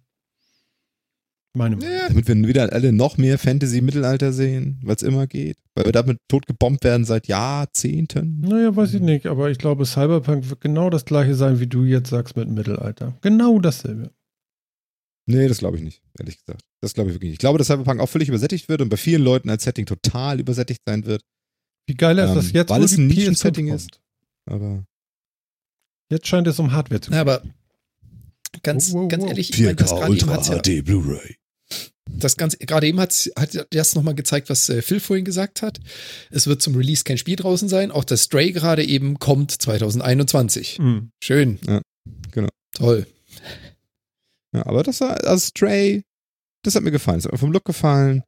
Meine 1.58 1.76
Meinung. 1.76 1.92
Ja, 1.92 2.08
damit 2.08 2.28
wir 2.28 2.36
wieder 2.48 2.72
alle 2.72 2.92
noch 2.92 3.18
mehr 3.18 3.38
Fantasy-Mittelalter 3.38 4.32
sehen, 4.32 4.80
weil 4.82 4.96
es 4.96 5.02
immer 5.02 5.26
geht. 5.26 5.56
Weil 5.74 5.84
wir 5.86 5.92
damit 5.92 6.18
totgebombt 6.28 6.84
werden 6.84 7.04
seit 7.04 7.26
Jahrzehnten. 7.28 8.40
Naja, 8.40 8.74
weiß 8.74 8.94
ich 8.94 9.00
nicht, 9.02 9.26
aber 9.26 9.50
ich 9.50 9.58
glaube, 9.58 9.84
Cyberpunk 9.84 10.48
wird 10.48 10.60
genau 10.60 10.88
das 10.90 11.04
gleiche 11.04 11.34
sein, 11.34 11.60
wie 11.60 11.66
du 11.66 11.84
jetzt 11.84 12.10
sagst 12.10 12.36
mit 12.36 12.48
Mittelalter. 12.48 13.16
Genau 13.22 13.58
dasselbe. 13.58 14.10
Nee, 15.26 15.46
das 15.48 15.58
glaube 15.58 15.76
ich 15.76 15.82
nicht, 15.82 16.00
ehrlich 16.18 16.38
gesagt. 16.38 16.62
Das 16.80 16.94
glaube 16.94 17.10
ich 17.10 17.14
wirklich 17.16 17.28
nicht. 17.30 17.34
Ich 17.36 17.40
glaube, 17.40 17.58
dass 17.58 17.66
Cyberpunk 17.66 18.00
auch 18.00 18.08
völlig 18.08 18.28
übersättigt 18.28 18.68
wird 18.68 18.80
und 18.80 18.88
bei 18.88 18.96
vielen 18.96 19.22
Leuten 19.22 19.50
als 19.50 19.64
Setting 19.64 19.84
total 19.84 20.40
übersättigt 20.40 20.80
sein 20.86 21.04
wird. 21.04 21.22
Wie 21.86 21.94
geil 21.94 22.18
ist 22.18 22.30
Ähm, 22.30 22.34
das 22.36 22.52
jetzt, 22.52 22.70
weil 22.70 22.82
es 22.82 22.96
ein 22.96 23.10
PS5 23.10 23.14
Nischen-Setting 23.14 23.68
kommt? 23.68 23.80
ist. 23.80 24.00
Aber 24.46 24.84
Jetzt 26.10 26.26
scheint 26.26 26.46
es 26.46 26.58
um 26.58 26.72
Hardware 26.72 27.00
zu 27.00 27.10
gehen. 27.10 27.16
Na, 27.16 27.20
aber 27.20 27.42
ganz, 28.62 28.92
Wow, 28.92 29.02
wow, 29.02 29.08
ganz 29.10 29.22
wow. 29.22 29.30
ehrlich, 29.30 29.50
ich 29.50 29.60
meine, 29.60 29.74
das 29.76 29.90
gerade 29.90 30.16
eben 30.16 30.30
hat's 30.30 30.48
ja, 30.48 30.58
HD 30.60 30.82
Blu-ray. 30.84 31.36
Das 32.16 32.36
ganz, 32.36 32.58
gerade 32.58 32.86
eben 32.86 33.00
hat, 33.00 33.30
hat 33.38 33.66
das 33.70 33.94
nochmal 33.94 34.14
gezeigt, 34.14 34.50
was 34.50 34.68
äh, 34.68 34.82
Phil 34.82 35.00
vorhin 35.00 35.24
gesagt 35.24 35.62
hat. 35.62 35.78
Es 36.30 36.46
wird 36.46 36.62
zum 36.62 36.74
Release 36.74 37.04
kein 37.04 37.18
Spiel 37.18 37.36
draußen 37.36 37.68
sein. 37.68 37.90
Auch 37.90 38.04
das 38.04 38.24
Stray 38.24 38.52
gerade 38.52 38.84
eben 38.84 39.18
kommt 39.18 39.52
2021. 39.52 40.78
Hm. 40.78 41.10
Schön. 41.22 41.58
Ja, 41.66 41.80
genau. 42.32 42.48
Toll. 42.72 43.06
Ja, 44.54 44.66
aber 44.66 44.82
das 44.82 45.00
war, 45.00 45.22
also 45.24 45.46
Stray, 45.46 46.02
das 46.62 46.74
hat 46.74 46.82
mir 46.82 46.90
gefallen. 46.90 47.18
Das 47.18 47.26
hat 47.26 47.32
mir 47.32 47.38
vom 47.38 47.52
Look 47.52 47.64
gefallen. 47.64 48.22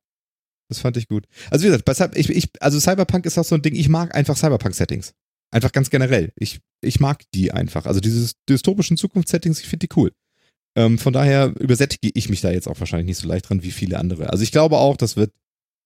Das 0.68 0.78
fand 0.78 0.96
ich 0.96 1.08
gut. 1.08 1.26
Also 1.50 1.66
wie 1.66 1.70
gesagt, 1.70 2.16
ich, 2.16 2.30
ich, 2.30 2.48
also 2.60 2.78
Cyberpunk 2.78 3.26
ist 3.26 3.36
auch 3.38 3.44
so 3.44 3.56
ein 3.56 3.62
Ding, 3.62 3.74
ich 3.74 3.88
mag 3.88 4.14
einfach 4.14 4.36
Cyberpunk-Settings. 4.36 5.14
Einfach 5.52 5.72
ganz 5.72 5.90
generell. 5.90 6.32
Ich, 6.36 6.60
ich 6.80 7.00
mag 7.00 7.24
die 7.34 7.50
einfach. 7.50 7.86
Also 7.86 7.98
diese 7.98 8.32
dystopischen 8.48 8.96
Zukunftssettings, 8.96 9.60
ich 9.60 9.66
finde 9.66 9.88
die 9.88 9.96
cool. 9.96 10.12
Ähm, 10.76 10.98
von 10.98 11.12
daher 11.12 11.52
übersättige 11.58 12.10
ich 12.14 12.28
mich 12.28 12.40
da 12.40 12.50
jetzt 12.50 12.68
auch 12.68 12.78
wahrscheinlich 12.80 13.06
nicht 13.06 13.18
so 13.18 13.26
leicht 13.28 13.48
dran 13.48 13.62
wie 13.62 13.70
viele 13.72 13.98
andere. 13.98 14.30
Also 14.30 14.42
ich 14.44 14.52
glaube 14.52 14.78
auch, 14.78 14.96
das 14.96 15.16
wird, 15.16 15.32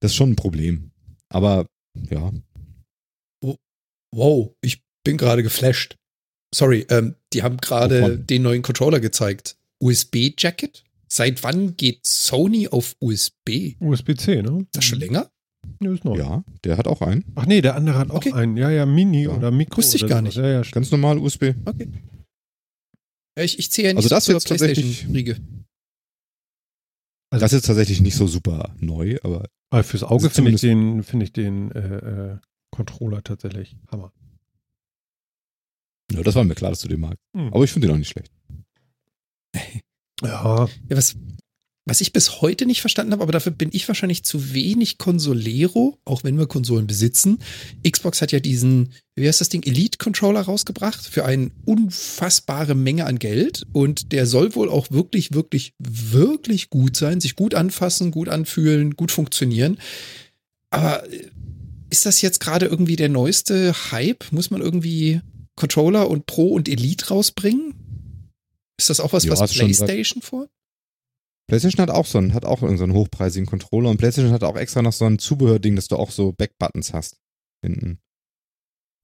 das 0.01 0.11
ist 0.13 0.17
schon 0.17 0.31
ein 0.33 0.37
Problem. 0.37 0.91
Aber 1.31 1.67
ja, 2.11 2.33
Wow, 4.17 4.55
ich 4.61 4.81
bin 5.05 5.17
gerade 5.17 5.43
geflasht. 5.43 5.97
Sorry, 6.55 6.87
ähm, 6.89 7.17
die 7.33 7.43
haben 7.43 7.57
gerade 7.57 8.17
den 8.17 8.43
neuen 8.43 8.63
Controller 8.63 9.01
gezeigt. 9.01 9.57
USB-Jacket? 9.83 10.85
Seit 11.09 11.43
wann 11.43 11.77
geht 11.77 12.07
Sony 12.07 12.69
auf 12.69 12.95
USB? 13.01 13.75
USB-C, 13.81 14.43
ne? 14.43 14.59
Ist 14.61 14.69
das 14.77 14.85
schon 14.85 15.01
länger? 15.01 15.31
Ja, 15.83 15.93
ist 15.93 16.05
neu. 16.05 16.17
ja, 16.17 16.45
der 16.63 16.77
hat 16.77 16.87
auch 16.87 17.01
einen. 17.03 17.25
Ach 17.35 17.47
nee, 17.47 17.61
der 17.61 17.75
andere 17.75 17.99
hat 17.99 18.11
auch 18.11 18.17
Okay. 18.17 18.33
einen. 18.33 18.57
Ja, 18.57 18.71
ja, 18.71 18.87
Mini 18.87 19.25
Ja. 19.25 19.31
oder 19.31 19.51
Mikro. 19.51 19.79
Wusste 19.79 19.97
ich 19.97 20.05
oder 20.05 20.11
gar 20.11 20.21
sowas. 20.21 20.37
nicht. 20.37 20.45
Ja, 20.45 20.51
ja. 20.53 20.63
Ganz 20.71 20.91
normal 20.93 21.19
USB. 21.19 21.55
Okay. 21.65 21.89
Ich, 23.37 23.59
ich 23.59 23.71
zähle 23.71 23.89
ja 23.89 23.95
nicht 23.95 24.05
Also 24.05 24.09
das 24.15 24.25
zur 24.25 24.35
jetzt 24.35 24.49
tatsächlich- 24.49 24.85
PlayStation-Riege. 25.07 25.37
Also- 27.31 27.43
Das 27.45 27.53
ist 27.53 27.67
tatsächlich 27.67 28.01
nicht 28.01 28.15
so 28.17 28.27
super 28.29 28.75
neu, 28.79 29.19
aber 29.23 29.49
Aber 29.71 29.83
fürs 29.83 30.05
Auge 30.05 30.25
Also 30.27 30.29
finde 30.31 30.53
ich 30.53 30.61
den, 30.61 31.03
finde 31.03 31.25
ich 31.25 31.33
den 31.33 31.73
äh, 31.73 31.97
äh, 32.35 32.39
Controller 32.71 33.23
tatsächlich 33.25 33.77
Hammer. 33.91 34.13
ja, 36.13 36.23
das 36.23 36.35
war 36.37 36.45
mir 36.45 36.55
klar, 36.55 36.71
dass 36.71 36.81
du 36.81 36.89
den 36.89 37.01
magst. 37.01 37.19
Hm. 37.37 37.53
Aber 37.53 37.65
ich 37.65 37.73
finde 37.73 37.89
den 37.89 37.95
auch 37.95 37.99
nicht 37.99 38.11
schlecht. 38.11 38.33
Ja, 40.23 40.67
Ja, 40.89 40.97
was, 40.97 41.17
was 41.87 42.01
ich 42.01 42.13
bis 42.13 42.41
heute 42.41 42.65
nicht 42.65 42.81
verstanden 42.81 43.13
habe, 43.13 43.23
aber 43.23 43.33
dafür 43.33 43.53
bin 43.53 43.69
ich 43.73 43.87
wahrscheinlich 43.89 44.25
zu 44.25 44.55
wenig 44.55 44.97
Consolero, 44.97 45.99
auch 46.07 46.25
wenn 46.25 46.39
wir 46.39 46.47
Konsolen 46.47 46.87
besitzen. 46.87 47.39
Xbox 47.89 48.23
hat 48.23 48.33
ja 48.33 48.41
diesen, 48.41 48.93
wie 49.17 49.29
heißt 49.29 49.43
das 49.43 49.51
Ding, 49.51 49.63
Elite-Controller 49.63 50.41
rausgebracht 50.41 51.07
für 51.07 51.27
eine 51.27 51.51
unfassbare 51.67 52.75
Menge 52.75 53.05
an 53.05 53.19
Geld. 53.19 53.67
Und 53.73 54.13
der 54.13 54.27
soll 54.27 54.55
wohl 54.55 54.71
auch 54.71 54.91
wirklich, 54.91 55.35
wirklich, 55.35 55.75
wirklich 55.79 56.71
gut 56.71 56.97
sein, 56.97 57.21
sich 57.21 57.37
gut 57.37 57.55
anfassen, 57.55 58.11
gut 58.11 58.31
anfühlen, 58.31 58.97
gut 58.97 59.11
funktionieren. 59.11 59.79
Aber 60.71 61.07
äh, 61.13 61.29
ist 61.91 62.07
das 62.07 62.23
jetzt 62.23 62.41
gerade 62.41 62.65
irgendwie 62.65 62.97
der 62.97 63.11
neueste 63.11 63.75
Hype? 63.93 64.33
Muss 64.33 64.51
man 64.51 64.63
irgendwie 64.63 65.21
Controller 65.55 66.09
und 66.09 66.25
Pro 66.25 66.49
und 66.49 66.67
Elite 66.67 67.09
rausbringen? 67.09 67.75
Ist 68.79 68.89
das 68.89 69.01
auch 69.01 69.13
was, 69.13 69.25
Ja, 69.25 69.33
was 69.33 69.53
PlayStation 69.53 70.23
vor? 70.23 70.49
PlayStation 71.47 71.83
hat 71.83 71.91
auch 71.91 72.07
so 72.07 72.19
einen, 72.19 72.35
hat 72.35 72.45
auch 72.45 72.63
irgendeinen 72.63 72.79
so 72.79 72.85
einen 72.85 72.93
hochpreisigen 72.95 73.47
Controller 73.47 73.91
und 73.91 73.99
PlayStation 73.99 74.33
hat 74.33 74.45
auch 74.45 74.57
extra 74.57 74.83
noch 74.83 74.93
so 74.93 75.05
ein 75.05 75.19
Zubehörding, 75.19 75.77
dass 75.77 75.89
du 75.89 75.97
auch 75.97 76.11
so 76.11 76.33
Backbuttons 76.33 76.93
hast. 76.93 77.17
Hinten. 77.63 77.99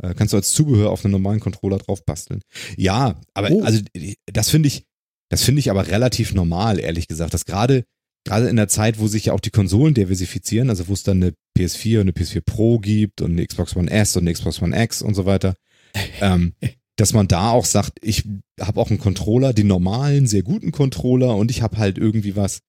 Äh, 0.02 0.14
kannst 0.14 0.32
du 0.32 0.36
als 0.38 0.52
Zubehör 0.52 0.90
auf 0.90 1.04
einen 1.04 1.12
normalen 1.12 1.40
Controller 1.40 1.78
drauf 1.78 2.04
basteln. 2.04 2.40
Ja, 2.76 3.20
aber 3.34 3.50
Oh. 3.50 3.62
also 3.62 3.80
das 4.26 4.48
finde 4.50 4.68
ich, 4.68 4.84
das 5.30 5.42
finde 5.42 5.60
ich 5.60 5.70
aber 5.70 5.86
relativ 5.88 6.34
normal, 6.34 6.80
ehrlich 6.80 7.08
gesagt. 7.08 7.34
Dass 7.34 7.44
gerade, 7.44 7.84
gerade 8.24 8.48
in 8.48 8.56
der 8.56 8.68
Zeit, 8.68 8.98
wo 8.98 9.06
sich 9.06 9.26
ja 9.26 9.32
auch 9.32 9.40
die 9.40 9.50
Konsolen 9.50 9.94
diversifizieren, 9.94 10.70
also 10.70 10.88
wo 10.88 10.94
es 10.94 11.02
dann 11.02 11.22
eine 11.22 11.34
PS4 11.58 11.96
und 11.96 12.02
eine 12.02 12.12
PS4 12.12 12.40
Pro 12.40 12.78
gibt 12.78 13.20
und 13.20 13.32
eine 13.32 13.46
Xbox 13.46 13.76
One 13.76 13.90
S 13.90 14.16
und 14.16 14.22
eine 14.22 14.32
Xbox 14.32 14.62
One 14.62 14.82
X 14.82 15.02
und 15.02 15.14
so 15.14 15.26
weiter, 15.26 15.54
ähm, 16.20 16.54
dass 17.00 17.14
man 17.14 17.28
da 17.28 17.50
auch 17.50 17.64
sagt, 17.64 17.98
ich 18.02 18.24
habe 18.60 18.78
auch 18.78 18.90
einen 18.90 18.98
Controller, 18.98 19.54
den 19.54 19.66
normalen, 19.66 20.26
sehr 20.26 20.42
guten 20.42 20.70
Controller 20.70 21.34
und 21.34 21.50
ich 21.50 21.62
habe 21.62 21.78
halt 21.78 21.96
irgendwie 21.96 22.36
was, 22.36 22.60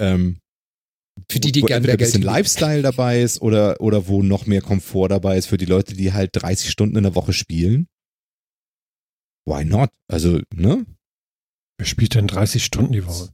ähm, 0.00 0.38
Für 1.30 1.38
die, 1.38 1.52
die 1.52 1.62
wo 1.62 1.66
gern 1.66 1.78
entweder 1.78 1.98
mehr 1.98 2.06
ein 2.06 2.06
bisschen 2.06 2.22
Geld 2.22 2.32
Lifestyle 2.32 2.82
dabei 2.82 3.20
ist 3.20 3.42
oder, 3.42 3.80
oder 3.82 4.08
wo 4.08 4.22
noch 4.22 4.46
mehr 4.46 4.62
Komfort 4.62 5.08
dabei 5.08 5.36
ist 5.36 5.46
für 5.46 5.58
die 5.58 5.66
Leute, 5.66 5.94
die 5.94 6.14
halt 6.14 6.30
30 6.32 6.70
Stunden 6.70 6.96
in 6.96 7.02
der 7.02 7.14
Woche 7.14 7.34
spielen. 7.34 7.86
Why 9.44 9.64
not? 9.64 9.90
Also, 10.10 10.40
ne? 10.54 10.86
wer 11.76 11.86
spielt 11.86 12.14
denn 12.14 12.28
30 12.28 12.64
Stunden 12.64 12.92
die 12.92 13.06
Woche? 13.06 13.28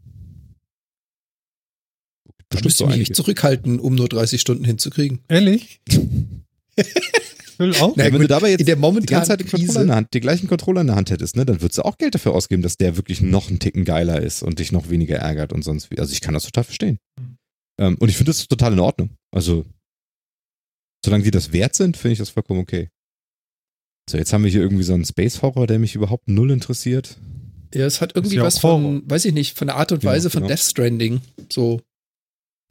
Da 2.49 2.61
müsste 2.63 2.85
ich 2.85 2.89
mich 2.89 2.95
einige. 2.95 3.11
echt 3.11 3.17
zurückhalten, 3.17 3.79
um 3.79 3.95
nur 3.95 4.09
30 4.09 4.41
Stunden 4.41 4.65
hinzukriegen. 4.65 5.21
Ehrlich? 5.29 5.81
Will 7.59 7.75
auch? 7.77 7.95
Na 7.97 8.05
Ja, 8.05 8.13
wenn 8.13 8.21
gut, 8.21 8.23
du 8.23 8.29
dabei 8.29 8.51
jetzt 8.51 8.61
in 8.61 8.67
der 8.67 8.77
die 8.77 8.81
momentanen 8.81 9.29
den 9.39 9.47
Controller 9.47 9.61
in 9.63 9.67
Krise, 9.69 9.87
der 9.87 9.97
Hand, 9.97 10.15
die 10.15 10.21
gleichen 10.21 10.49
Controller 10.49 10.81
in 10.81 10.87
der 10.89 10.97
Hand 10.97 11.11
hättest, 11.11 11.37
ne, 11.37 11.45
dann 11.47 11.61
würdest 11.63 11.79
du 11.79 11.83
auch 11.85 11.99
Geld 11.99 12.15
dafür 12.15 12.33
ausgeben, 12.35 12.63
dass 12.63 12.77
der 12.77 12.97
wirklich 12.97 13.21
noch 13.21 13.49
einen 13.49 13.59
Ticken 13.59 13.85
geiler 13.85 14.21
ist 14.23 14.43
und 14.43 14.59
dich 14.59 14.73
noch 14.73 14.91
weniger 14.91 15.17
ärgert 15.17 15.53
und 15.53 15.63
sonst 15.63 15.91
wie. 15.91 15.99
Also 15.99 16.13
ich 16.13 16.21
kann 16.21 16.35
das 16.35 16.45
total 16.45 16.65
verstehen. 16.65 16.99
Mhm. 17.19 17.37
Ähm, 17.81 17.97
und 17.99 18.09
ich 18.09 18.17
finde 18.17 18.31
das 18.31 18.47
total 18.47 18.73
in 18.75 18.81
Ordnung. 18.81 19.11
Also, 19.33 19.65
solange 21.05 21.25
die 21.25 21.31
das 21.31 21.53
wert 21.53 21.75
sind, 21.75 21.97
finde 21.97 22.13
ich 22.13 22.19
das 22.19 22.31
vollkommen 22.31 22.61
okay. 22.61 22.89
So, 24.09 24.19
jetzt 24.19 24.33
haben 24.33 24.45
wir 24.45 24.51
hier 24.51 24.61
irgendwie 24.61 24.83
so 24.85 24.95
einen 24.95 25.05
Space 25.05 25.43
Horror, 25.43 25.67
der 25.67 25.79
mich 25.79 25.95
überhaupt 25.95 26.29
null 26.29 26.51
interessiert. 26.51 27.17
ja, 27.75 27.87
es 27.87 28.01
hat 28.01 28.15
irgendwie 28.15 28.37
ja 28.37 28.43
was 28.43 28.63
Horror. 28.63 28.81
von, 28.81 29.11
weiß 29.11 29.25
ich 29.25 29.33
nicht, 29.33 29.57
von 29.57 29.67
der 29.67 29.77
Art 29.77 29.93
und 29.93 30.03
Ja, 30.03 30.11
Weise 30.11 30.29
von 30.31 30.43
genau. 30.43 30.49
Death 30.55 30.61
Stranding. 30.65 31.21
So, 31.51 31.81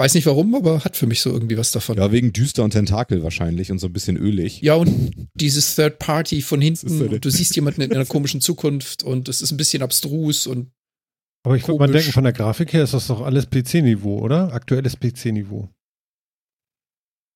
weiß 0.04 0.16
nicht 0.16 0.26
warum, 0.26 0.54
aber 0.54 0.84
hat 0.84 0.98
für 0.98 1.08
mich 1.08 1.22
so 1.22 1.32
irgendwie 1.32 1.58
was 1.58 1.72
davon. 1.72 1.98
Ja, 1.98 2.12
wegen 2.12 2.34
Düster 2.34 2.64
und 2.64 2.72
Tentakel 2.72 3.24
wahrscheinlich 3.24 3.72
und 3.72 3.80
so 3.80 3.88
ein 3.88 3.94
bisschen 3.94 4.18
ölig. 4.18 4.62
Ja, 4.62 4.76
und 4.76 5.30
dieses 5.34 5.76
Third 5.76 5.98
Party 5.98 6.42
von 6.42 6.60
hinten, 6.60 6.90
so 6.90 7.08
du 7.08 7.30
siehst 7.30 7.56
jemanden 7.56 7.82
in 7.82 7.94
einer 7.94 8.06
komischen 8.06 8.42
Zukunft 8.42 9.04
und 9.04 9.30
es 9.30 9.42
ist 9.42 9.52
ein 9.52 9.58
bisschen 9.58 9.82
abstrus 9.82 10.46
und 10.46 10.72
Aber 11.46 11.56
ich 11.56 11.66
würde 11.66 11.80
mal 11.80 11.88
denken, 11.92 12.12
von 12.12 12.26
der 12.26 12.34
Grafik 12.34 12.74
her 12.74 12.84
ist 12.84 12.94
das 12.94 13.08
doch 13.08 13.22
alles 13.22 13.50
PC-Niveau, 13.50 14.20
oder? 14.20 14.52
Aktuelles 14.52 14.98
PC-Niveau. 14.98 15.70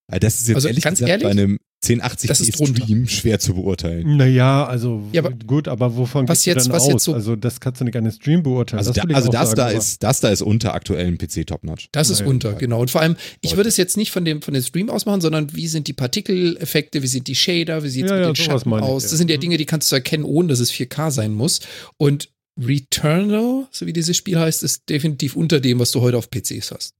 Das 0.10 0.36
ist 0.36 0.48
jetzt 0.50 0.56
Also, 0.56 0.68
ehrlich 0.68 0.84
ganz 0.84 1.00
gesagt 1.00 1.10
ehrlich, 1.10 1.24
bei 1.24 1.32
einem 1.32 1.60
1080p 1.88 2.28
das 2.28 2.40
ist 2.42 2.60
drunter. 2.60 2.84
Stream 2.84 3.08
schwer 3.08 3.40
zu 3.40 3.54
beurteilen. 3.56 4.18
Naja, 4.18 4.66
also 4.66 5.04
Ja, 5.14 5.24
aber 5.24 5.32
gut, 5.32 5.68
aber 5.68 5.96
wovon 5.96 6.28
was 6.28 6.44
du 6.44 6.50
jetzt- 6.50 6.66
dann 6.68 6.74
was 6.74 6.84
aus? 6.84 6.90
jetzt 6.92 7.04
so- 7.06 7.14
also 7.14 7.36
das 7.36 7.60
kannst 7.60 7.82
du 7.82 7.86
nicht 7.86 7.96
an 7.96 8.04
den 8.04 8.14
Stream 8.14 8.44
beurteilen. 8.44 8.80
Also, 8.80 8.92
da, 8.94 9.04
will 9.04 9.12
ich 9.12 9.16
also 9.16 9.30
das 9.30 9.50
sagen, 9.52 9.58
da 9.58 9.70
ist, 9.70 10.04
das 10.04 10.20
da 10.20 10.30
ist 10.30 10.42
unter 10.42 10.74
aktuellen 10.74 11.18
PC 11.18 11.46
Topnotch. 11.46 11.90
das 11.92 12.10
ist 12.10 12.20
Naja, 12.20 12.30
unter, 12.32 12.54
genau. 12.54 12.82
Und 12.82 12.92
vor 12.92 13.02
allem, 13.02 13.16
ich 13.42 13.52
Leute. 13.52 13.58
würde 13.58 13.70
es 13.70 13.78
jetzt 13.78 13.98
nicht 13.98 14.12
von 14.12 14.26
dem, 14.26 14.42
von 14.42 14.54
dem 14.54 14.64
Stream 14.64 14.90
ausmachen, 14.90 15.22
sondern 15.22 15.56
wie 15.56 15.68
sind 15.68 15.88
die 15.88 15.94
Partikeleffekte, 15.94 17.02
wie 17.04 17.08
sind 17.08 17.28
die 17.28 17.36
Shader, 17.36 17.84
wie 17.84 17.90
sieht 17.90 18.06
es 18.06 18.12
Ja, 18.12 18.18
mit 18.18 18.26
ja, 18.26 18.32
den 18.34 18.36
Schatten 18.36 18.74
aus. 18.74 19.04
ja. 19.04 19.10
Das 19.10 19.18
sind 19.18 19.30
ja. 19.32 19.38
Dinge, 19.38 19.58
die 19.58 19.66
kannst 19.66 19.92
du 19.92 19.96
erkennen, 19.96 20.24
ohne 20.24 20.50
dass 20.50 20.60
es 20.60 20.72
4K 20.72 21.12
sein 21.12 21.34
muss. 21.34 21.60
Und 21.98 22.30
Returnal, 22.60 23.68
so 23.72 23.86
wie 23.86 23.94
dieses 23.94 24.18
Spiel 24.18 24.40
heißt, 24.40 24.64
ist 24.64 24.90
definitiv 24.90 25.36
unter 25.36 25.60
dem, 25.60 25.80
was 25.80 25.92
du 25.92 26.02
heute 26.02 26.18
auf 26.18 26.30
PCs 26.32 26.72
hast. 26.72 26.94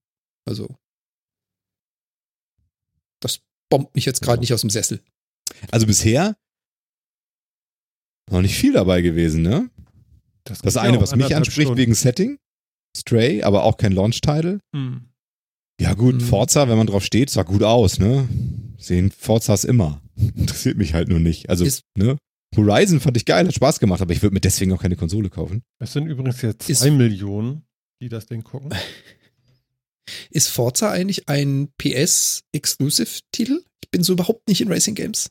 Also, 0.46 0.68
das 0.68 0.76
bombt 3.70 3.96
mich 3.96 4.06
jetzt 4.06 4.22
gerade 4.22 4.38
Ja. 4.38 4.42
nicht 4.42 4.54
aus 4.54 4.62
dem 4.62 4.70
Sessel. 4.70 5.02
Also 5.72 5.88
bisher 5.88 6.36
noch 8.30 8.42
nicht 8.42 8.56
viel 8.56 8.74
dabei 8.74 9.02
gewesen, 9.02 9.42
ne? 9.42 9.70
Das 10.44 10.62
ja 10.76 10.82
eine, 10.82 11.02
was 11.02 11.16
mich 11.16 11.36
anspricht 11.36 11.68
Stunden. 11.68 11.78
wegen 11.78 11.94
Setting, 11.94 12.40
Stray, 12.96 13.44
aber 13.44 13.64
auch 13.64 13.78
kein 13.78 13.92
Launch-Title. 13.92 14.60
Hm. 14.76 15.10
Ja 15.80 15.94
gut, 15.94 16.16
Mhm. 16.16 16.22
Forza, 16.22 16.68
wenn 16.70 16.78
man 16.78 16.88
drauf 16.88 17.04
steht, 17.04 17.30
sah 17.30 17.44
gut 17.44 17.64
aus, 17.64 18.00
ne? 18.00 18.28
Sehen 18.78 19.12
Forzas 19.12 19.64
immer. 19.64 20.02
Interessiert 20.36 20.78
mich 20.78 20.94
halt 20.94 21.08
nur 21.10 21.20
nicht. 21.20 21.50
Also, 21.50 21.66
Ist- 21.66 21.82
ne? 21.98 22.18
Horizon 22.56 23.00
fand 23.02 23.18
ich 23.18 23.26
geil, 23.26 23.46
hat 23.46 23.54
Spaß 23.54 23.80
gemacht, 23.80 24.02
aber 24.02 24.14
ich 24.14 24.22
würde 24.22 24.34
mir 24.34 24.40
deswegen 24.40 24.72
auch 24.72 24.82
keine 24.82 24.96
Konsole 24.96 25.30
kaufen. 25.30 25.64
Es 25.80 25.94
sind 25.94 26.08
übrigens 26.08 26.42
jetzt 26.42 26.70
Ist- 26.70 26.80
zwei 26.80 26.92
Millionen, 26.92 27.64
die 28.02 28.10
das 28.10 28.26
Ding 28.26 28.44
gucken. 28.44 28.70
Ist 30.30 30.48
Forza 30.50 30.92
eigentlich 30.92 31.28
ein 31.30 31.70
PS-Exclusive-Titel? 31.78 33.64
Ich 33.84 33.90
bin 33.92 34.04
so 34.04 34.14
überhaupt 34.14 34.48
nicht 34.48 34.62
in 34.62 34.68
Racing 34.72 34.96
Games. 34.96 35.30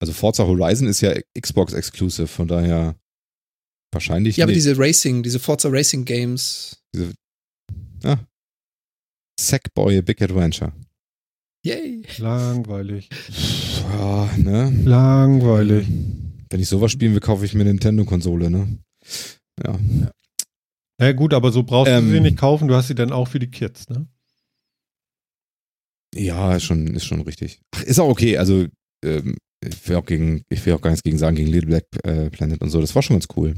Also 0.00 0.12
Forza 0.12 0.46
Horizon 0.46 0.86
ist 0.88 1.00
ja 1.02 1.14
Xbox 1.38 1.72
Exclusive, 1.74 2.26
von 2.26 2.48
daher 2.48 2.96
wahrscheinlich 3.92 4.36
Ja, 4.38 4.44
aber 4.44 4.52
nicht. 4.52 4.58
diese 4.64 4.78
Racing, 4.78 5.22
diese 5.22 5.38
Forza 5.38 5.68
Racing 5.68 6.04
Games. 6.04 6.80
Sackboy 9.38 9.98
A 9.98 10.00
Big 10.02 10.20
Adventure. 10.22 10.72
Yay. 11.64 12.02
Langweilig. 12.18 13.08
Ja, 13.92 14.30
ne? 14.38 14.70
Langweilig. 14.84 15.86
Wenn 16.48 16.60
ich 16.60 16.68
sowas 16.68 16.90
spielen 16.92 17.12
will, 17.12 17.20
kaufe 17.20 17.44
ich 17.44 17.52
mir 17.54 17.60
eine 17.62 17.70
Nintendo-Konsole, 17.70 18.50
ne? 18.50 18.78
Ja. 19.64 19.78
Ja 19.78 20.10
gut, 21.14 21.34
aber 21.34 21.50
so 21.52 21.62
brauchst 21.62 21.90
Ähm. 21.90 22.06
du 22.06 22.10
sie 22.12 22.20
nicht 22.20 22.36
kaufen, 22.38 22.68
du 22.68 22.74
hast 22.74 22.88
sie 22.88 22.94
dann 22.94 23.12
auch 23.12 23.26
für 23.28 23.38
die 23.38 23.50
Kids, 23.50 23.88
ne? 23.88 24.06
Ja, 26.14 26.56
ist 26.56 26.64
schon, 26.64 26.88
ist 26.88 27.04
schon 27.04 27.20
richtig. 27.22 27.60
Ach, 27.70 27.82
ist 27.82 27.98
auch 28.00 28.08
okay. 28.08 28.36
Also, 28.36 28.66
ähm, 29.04 29.36
ich 29.62 29.88
will 29.88 29.96
auch 29.96 30.04
gegen, 30.06 30.44
ich 30.48 30.64
will 30.66 30.72
auch 30.74 30.80
gar 30.80 30.90
nichts 30.90 31.04
gegen 31.04 31.18
sagen, 31.18 31.36
gegen 31.36 31.48
Little 31.50 31.68
Black 31.68 31.84
äh, 32.04 32.30
Planet 32.30 32.60
und 32.62 32.70
so. 32.70 32.80
Das 32.80 32.94
war 32.94 33.02
schon 33.02 33.16
ganz 33.16 33.28
cool. 33.36 33.54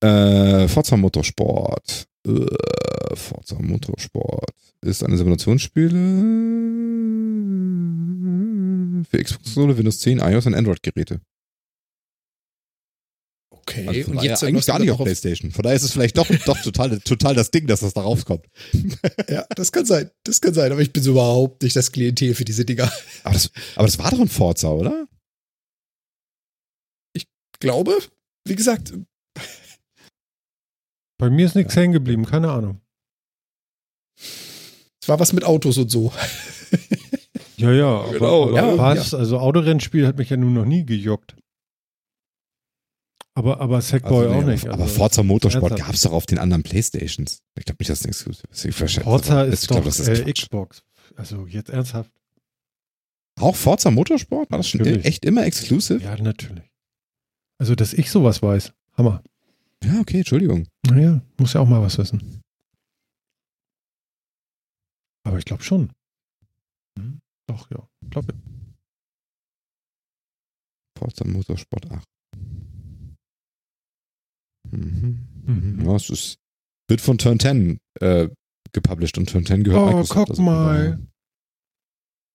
Äh, 0.00 0.68
Forza 0.68 0.96
Motorsport. 0.96 2.06
Äh, 2.26 2.46
Forza 3.16 3.56
Motorsport. 3.60 4.50
Ist 4.82 5.02
eine 5.02 5.16
Simulationsspiele 5.16 5.96
für 9.10 9.22
Xbox-Konsole, 9.22 9.76
Windows 9.78 9.98
10, 10.00 10.18
iOS 10.18 10.46
und 10.46 10.54
Android-Geräte. 10.54 11.20
Okay. 13.66 13.88
Also 13.88 14.10
und 14.10 14.22
jetzt 14.22 14.44
eigentlich 14.44 14.66
gar 14.66 14.78
nicht 14.78 14.90
auf 14.90 15.02
PlayStation. 15.02 15.50
Von 15.50 15.62
daher 15.62 15.76
ist 15.76 15.82
es 15.84 15.92
vielleicht 15.92 16.18
doch, 16.18 16.28
doch 16.44 16.60
total, 16.60 16.98
total 17.00 17.34
das 17.34 17.50
Ding, 17.50 17.66
dass 17.66 17.80
das 17.80 17.94
da 17.94 18.02
rauskommt. 18.02 18.46
Ja, 19.28 19.46
das 19.56 19.72
kann 19.72 19.86
sein. 19.86 20.10
Das 20.24 20.40
kann 20.40 20.52
sein. 20.54 20.70
Aber 20.70 20.80
ich 20.80 20.92
bin 20.92 21.02
so 21.02 21.12
überhaupt 21.12 21.62
nicht 21.62 21.74
das 21.74 21.92
Klientel 21.92 22.34
für 22.34 22.44
diese 22.44 22.64
Dinger. 22.64 22.92
Aber 23.22 23.32
das, 23.34 23.50
aber 23.74 23.86
das 23.86 23.98
war 23.98 24.10
doch 24.10 24.20
ein 24.20 24.28
Forza, 24.28 24.68
oder? 24.70 25.08
Glaube, 27.60 27.96
wie 28.46 28.54
gesagt, 28.56 28.92
Bei 31.18 31.30
mir 31.30 31.46
ist 31.46 31.54
nichts 31.54 31.74
hängen 31.76 31.92
geblieben, 31.94 32.26
keine 32.26 32.50
Ahnung. 32.50 32.80
es 34.18 35.08
war 35.08 35.18
was 35.18 35.32
mit 35.32 35.44
Autos 35.44 35.78
und 35.78 35.90
so. 35.90 36.12
Ja, 37.56 37.72
ja, 37.72 37.86
aber, 38.00 38.12
Genau, 38.12 38.48
aber 38.48 38.56
ja, 38.56 38.76
was? 38.76 39.14
Also 39.14 39.38
Autorennspiel 39.38 40.06
hat 40.06 40.18
mich 40.18 40.28
ja 40.28 40.36
nun 40.36 40.52
noch 40.52 40.66
nie 40.66 40.84
gejuckt. 40.84 41.36
Aber, 43.36 43.60
aber 43.60 43.82
Sackboy 43.82 44.26
Also, 44.26 44.34
auch 44.36 44.44
nee, 44.44 44.52
nicht. 44.52 44.68
Aber 44.68 44.84
also, 44.84 44.94
Forza 44.94 45.22
Motorsport 45.24 45.76
gab 45.76 45.94
es 45.94 46.02
doch 46.02 46.12
auf 46.12 46.26
den 46.26 46.38
anderen 46.38 46.62
Playstations. 46.62 47.42
Ich 47.58 47.64
glaube 47.64 47.78
nicht, 47.80 47.90
dass 47.90 47.98
das 47.98 48.06
ein 48.06 48.10
Exclusive 48.10 48.46
ist. 48.50 48.64
Ich 48.64 48.74
Forza 49.02 49.46
ich 49.46 49.52
ist 49.52 49.66
glaub, 49.66 49.80
doch 49.80 49.86
das 49.86 49.98
ist 49.98 50.20
äh. 50.20 50.32
Xbox. 50.32 50.84
Also 51.16 51.46
jetzt 51.46 51.70
ernsthaft. 51.70 52.12
Auch 53.40 53.56
Forza 53.56 53.90
Motorsport? 53.90 54.50
War 54.50 54.58
das 54.58 54.68
schon 54.68 54.78
Natürlich. 54.78 55.04
echt 55.04 55.24
immer 55.24 55.44
Exclusive? 55.44 56.02
Ja, 56.02 56.16
natürlich. 56.16 56.64
Also, 57.58 57.74
dass 57.74 57.92
ich 57.92 58.10
sowas 58.10 58.42
weiß. 58.42 58.72
Hammer. 58.96 59.22
Ja, 59.82 60.00
okay, 60.00 60.18
Entschuldigung. 60.18 60.68
Naja, 60.86 61.20
muss 61.36 61.54
ja 61.54 61.60
auch 61.60 61.68
mal 61.68 61.82
was 61.82 61.98
wissen. 61.98 62.40
Aber 65.24 65.38
ich 65.38 65.44
glaube 65.44 65.64
schon. 65.64 65.90
Hm? 66.96 67.20
Doch, 67.46 67.68
ja. 67.70 67.88
Ich 68.02 68.10
glaube. 68.10 68.34
Forza 70.96 71.24
Motorsport 71.26 71.90
8. 71.90 72.13
Mhm. 74.76 75.28
Mhm. 75.46 75.84
Ja, 75.86 75.96
es 75.96 76.10
ist, 76.10 76.36
wird 76.88 77.00
von 77.00 77.18
Turn 77.18 77.38
10 77.40 77.78
äh, 78.00 78.28
gepublished 78.72 79.18
und 79.18 79.28
Turn 79.28 79.44
10 79.46 79.64
gehört 79.64 79.82
Oh, 79.82 79.86
Microsoft. 79.86 80.10
guck 80.14 80.30
also 80.30 80.42
mal. 80.42 80.98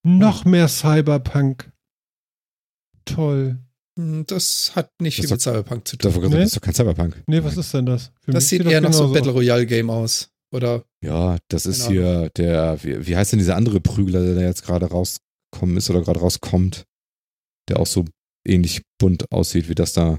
Noch 0.06 0.44
mehr 0.44 0.68
Cyberpunk. 0.68 1.70
Toll. 3.04 3.58
Hm, 3.98 4.24
Das 4.26 4.74
hat 4.76 4.90
nicht 5.00 5.18
Das 5.18 5.24
viel 5.26 5.30
mit 5.30 5.38
ist 5.38 5.44
Cyberpunk 5.44 5.88
zu 5.88 5.96
tun. 5.96 6.12
gesagt, 6.12 6.28
Nee? 6.32 6.38
Das 6.40 6.46
ist 6.50 6.56
doch 6.56 6.60
kein 6.62 6.74
Cyberpunk. 6.74 7.22
Nee, 7.26 7.42
was 7.44 7.56
ist 7.56 7.74
denn 7.74 7.86
das? 7.86 8.12
Für 8.22 8.30
Das 8.32 8.48
sieht 8.48 8.64
das 8.64 8.72
eher 8.72 8.80
nach 8.80 8.92
so 8.92 9.04
einem 9.04 9.12
Battle. 9.12 9.32
Royale 9.32 9.66
Game 9.66 9.90
aus. 9.90 10.30
Oder 10.52 10.84
Ja, 11.04 11.36
das 11.48 11.66
ist 11.66 11.84
Keine 11.84 11.92
hier 11.94 12.30
der, 12.30 12.82
wie, 12.82 13.06
wie 13.06 13.16
heißt 13.16 13.32
denn 13.32 13.38
dieser 13.38 13.56
andere 13.56 13.80
Prügler, 13.80 14.22
der 14.24 14.34
da 14.34 14.40
jetzt 14.40 14.64
gerade 14.64 14.86
rauskommen 14.86 15.76
ist 15.76 15.90
oder 15.90 16.00
gerade 16.02 16.20
rauskommt, 16.20 16.84
der 17.68 17.78
auch 17.78 17.86
so 17.86 18.04
ähnlich 18.46 18.82
bunt 18.98 19.30
aussieht 19.30 19.68
wie 19.68 19.74
das 19.74 19.92
da. 19.92 20.18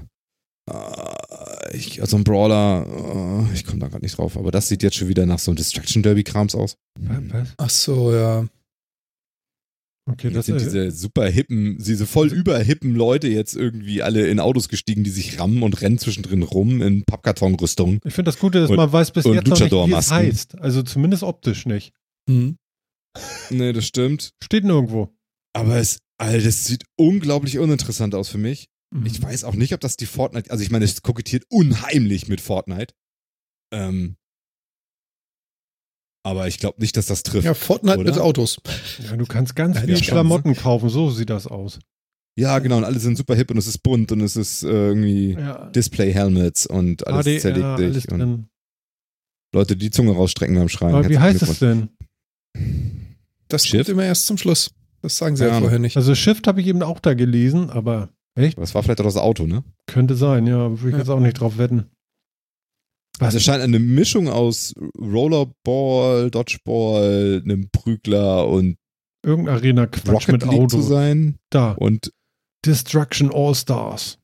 Ich, 1.72 2.00
also 2.00 2.16
ein 2.16 2.24
Brawler, 2.24 3.46
äh, 3.50 3.54
ich 3.54 3.64
komme 3.64 3.78
da 3.80 3.88
gerade 3.88 4.04
nicht 4.04 4.18
drauf, 4.18 4.36
aber 4.36 4.50
das 4.50 4.68
sieht 4.68 4.82
jetzt 4.82 4.96
schon 4.96 5.08
wieder 5.08 5.26
nach 5.26 5.38
so 5.38 5.50
einem 5.50 5.56
Destruction 5.56 6.02
Derby-Krams 6.02 6.54
aus. 6.54 6.76
Was? 6.98 7.48
ach 7.56 7.70
so, 7.70 8.12
ja. 8.14 8.46
Okay, 10.10 10.28
Jetzt 10.28 10.36
das 10.36 10.46
sind 10.46 10.60
diese 10.60 10.90
super 10.90 11.28
hippen, 11.28 11.78
diese 11.78 12.06
voll 12.06 12.32
überhippen 12.32 12.92
Leute 12.94 13.28
jetzt 13.28 13.54
irgendwie 13.54 14.02
alle 14.02 14.26
in 14.26 14.40
Autos 14.40 14.68
gestiegen, 14.68 15.04
die 15.04 15.10
sich 15.10 15.38
rammen 15.38 15.62
und 15.62 15.80
rennen 15.80 15.96
zwischendrin 15.98 16.42
rum 16.42 16.82
in 16.82 17.04
Pappkartonrüstung. 17.04 18.00
Ich 18.04 18.12
finde 18.12 18.30
das 18.30 18.40
Gute, 18.40 18.60
dass 18.60 18.70
Und- 18.70 18.76
man 18.76 18.92
weiß 18.92 19.12
bis 19.12 19.24
jetzt 19.24 19.46
noch 19.46 19.60
nicht, 19.60 19.70
wie 19.72 19.92
es 19.94 20.10
heißt. 20.10 20.58
Also 20.58 20.82
zumindest 20.82 21.22
optisch 21.22 21.66
nicht. 21.66 21.92
Hm. 22.28 22.56
Nee, 23.50 23.72
das 23.72 23.86
stimmt. 23.86 24.32
Steht 24.42 24.64
nirgendwo. 24.64 25.14
Aber 25.54 25.76
es, 25.76 25.98
Alter, 26.18 26.40
das 26.46 26.64
sieht 26.64 26.84
unglaublich 26.98 27.58
uninteressant 27.58 28.14
aus 28.16 28.28
für 28.28 28.38
mich. 28.38 28.68
Mhm. 28.92 29.06
Ich 29.06 29.22
weiß 29.22 29.44
auch 29.44 29.54
nicht, 29.54 29.72
ob 29.74 29.80
das 29.80 29.96
die 29.96 30.06
Fortnite, 30.06 30.50
also 30.50 30.62
ich 30.62 30.70
meine, 30.70 30.84
es 30.84 31.02
kokettiert 31.02 31.44
unheimlich 31.48 32.28
mit 32.28 32.40
Fortnite. 32.40 32.94
Ähm, 33.72 34.16
aber 36.24 36.46
ich 36.46 36.58
glaube 36.58 36.80
nicht, 36.80 36.96
dass 36.96 37.06
das 37.06 37.22
trifft. 37.24 37.44
Ja, 37.44 37.54
Fortnite 37.54 37.98
Oder? 37.98 38.10
mit 38.12 38.20
Autos. 38.20 38.60
Ja, 39.02 39.16
du 39.16 39.26
kannst 39.26 39.56
ganz 39.56 39.76
Ja, 39.76 39.82
viel 39.82 39.94
das 39.94 40.02
Klamotten 40.02 40.54
kaufen, 40.54 40.88
so 40.88 41.10
sieht 41.10 41.30
das 41.30 41.46
aus. 41.46 41.80
Ja, 42.38 42.58
genau, 42.60 42.78
und 42.78 42.84
alle 42.84 42.98
sind 42.98 43.16
super 43.16 43.34
hip 43.34 43.50
und 43.50 43.58
es 43.58 43.66
ist 43.66 43.78
bunt 43.82 44.12
und 44.12 44.20
es 44.20 44.36
ist 44.36 44.62
äh, 44.62 44.68
irgendwie 44.68 45.32
Ja. 45.32 45.68
Display-Helmets 45.70 46.66
und 46.66 47.06
alles 47.06 47.24
HDR, 47.26 47.40
zerlegt 47.40 47.64
alles 47.64 47.94
dich 47.94 48.12
und 48.12 48.18
drin. 48.18 48.46
Leute, 49.54 49.76
die 49.76 49.86
die 49.86 49.90
Zunge 49.90 50.12
rausstrecken 50.12 50.54
beim 50.56 50.68
Schreien. 50.68 50.94
Aber 50.94 51.08
wie 51.08 51.18
heißt 51.18 51.42
es 51.42 51.58
denn? 51.58 51.90
Das 53.48 53.68
kommt 53.70 53.88
immer 53.88 54.04
erst 54.04 54.26
zum 54.26 54.38
Schluss. 54.38 54.70
Das 55.02 55.16
sagen 55.18 55.36
sie 55.36 55.44
ja 55.44 55.50
Ahnung. 55.50 55.64
vorher 55.64 55.78
nicht. 55.78 55.96
Also 55.96 56.14
Shift 56.14 56.46
habe 56.46 56.60
ich 56.60 56.66
eben 56.68 56.82
auch 56.82 57.00
da 57.00 57.12
gelesen, 57.14 57.68
aber 57.68 58.08
echt? 58.34 58.58
Das 58.58 58.74
war 58.74 58.82
vielleicht 58.82 59.00
auch 59.00 59.04
das 59.04 59.16
Auto, 59.16 59.46
ne? 59.46 59.64
Könnte 59.86 60.14
sein, 60.16 60.46
ja. 60.46 60.70
Würde 60.70 60.88
ich 60.88 60.92
Ja. 60.92 60.98
jetzt 60.98 61.08
auch 61.08 61.20
nicht 61.20 61.40
drauf 61.40 61.58
wetten. 61.58 61.90
Also 63.18 63.36
es 63.36 63.44
scheint 63.44 63.62
eine 63.62 63.78
Mischung 63.78 64.28
aus 64.28 64.74
Rollerball, 64.98 66.30
Dodgeball, 66.30 67.40
einem 67.44 67.68
Prügler 67.70 68.48
und 68.48 68.76
Irgendein 69.24 69.54
Arena-Quatsch 69.54 70.08
Rocket 70.28 70.32
mit 70.32 70.42
League 70.42 70.70
zu 70.70 70.76
Autos. 70.78 70.88
sein. 70.88 71.36
Da. 71.50 71.72
Und 71.72 72.12
Destruction 72.66 73.30
All-Stars. 73.32 74.18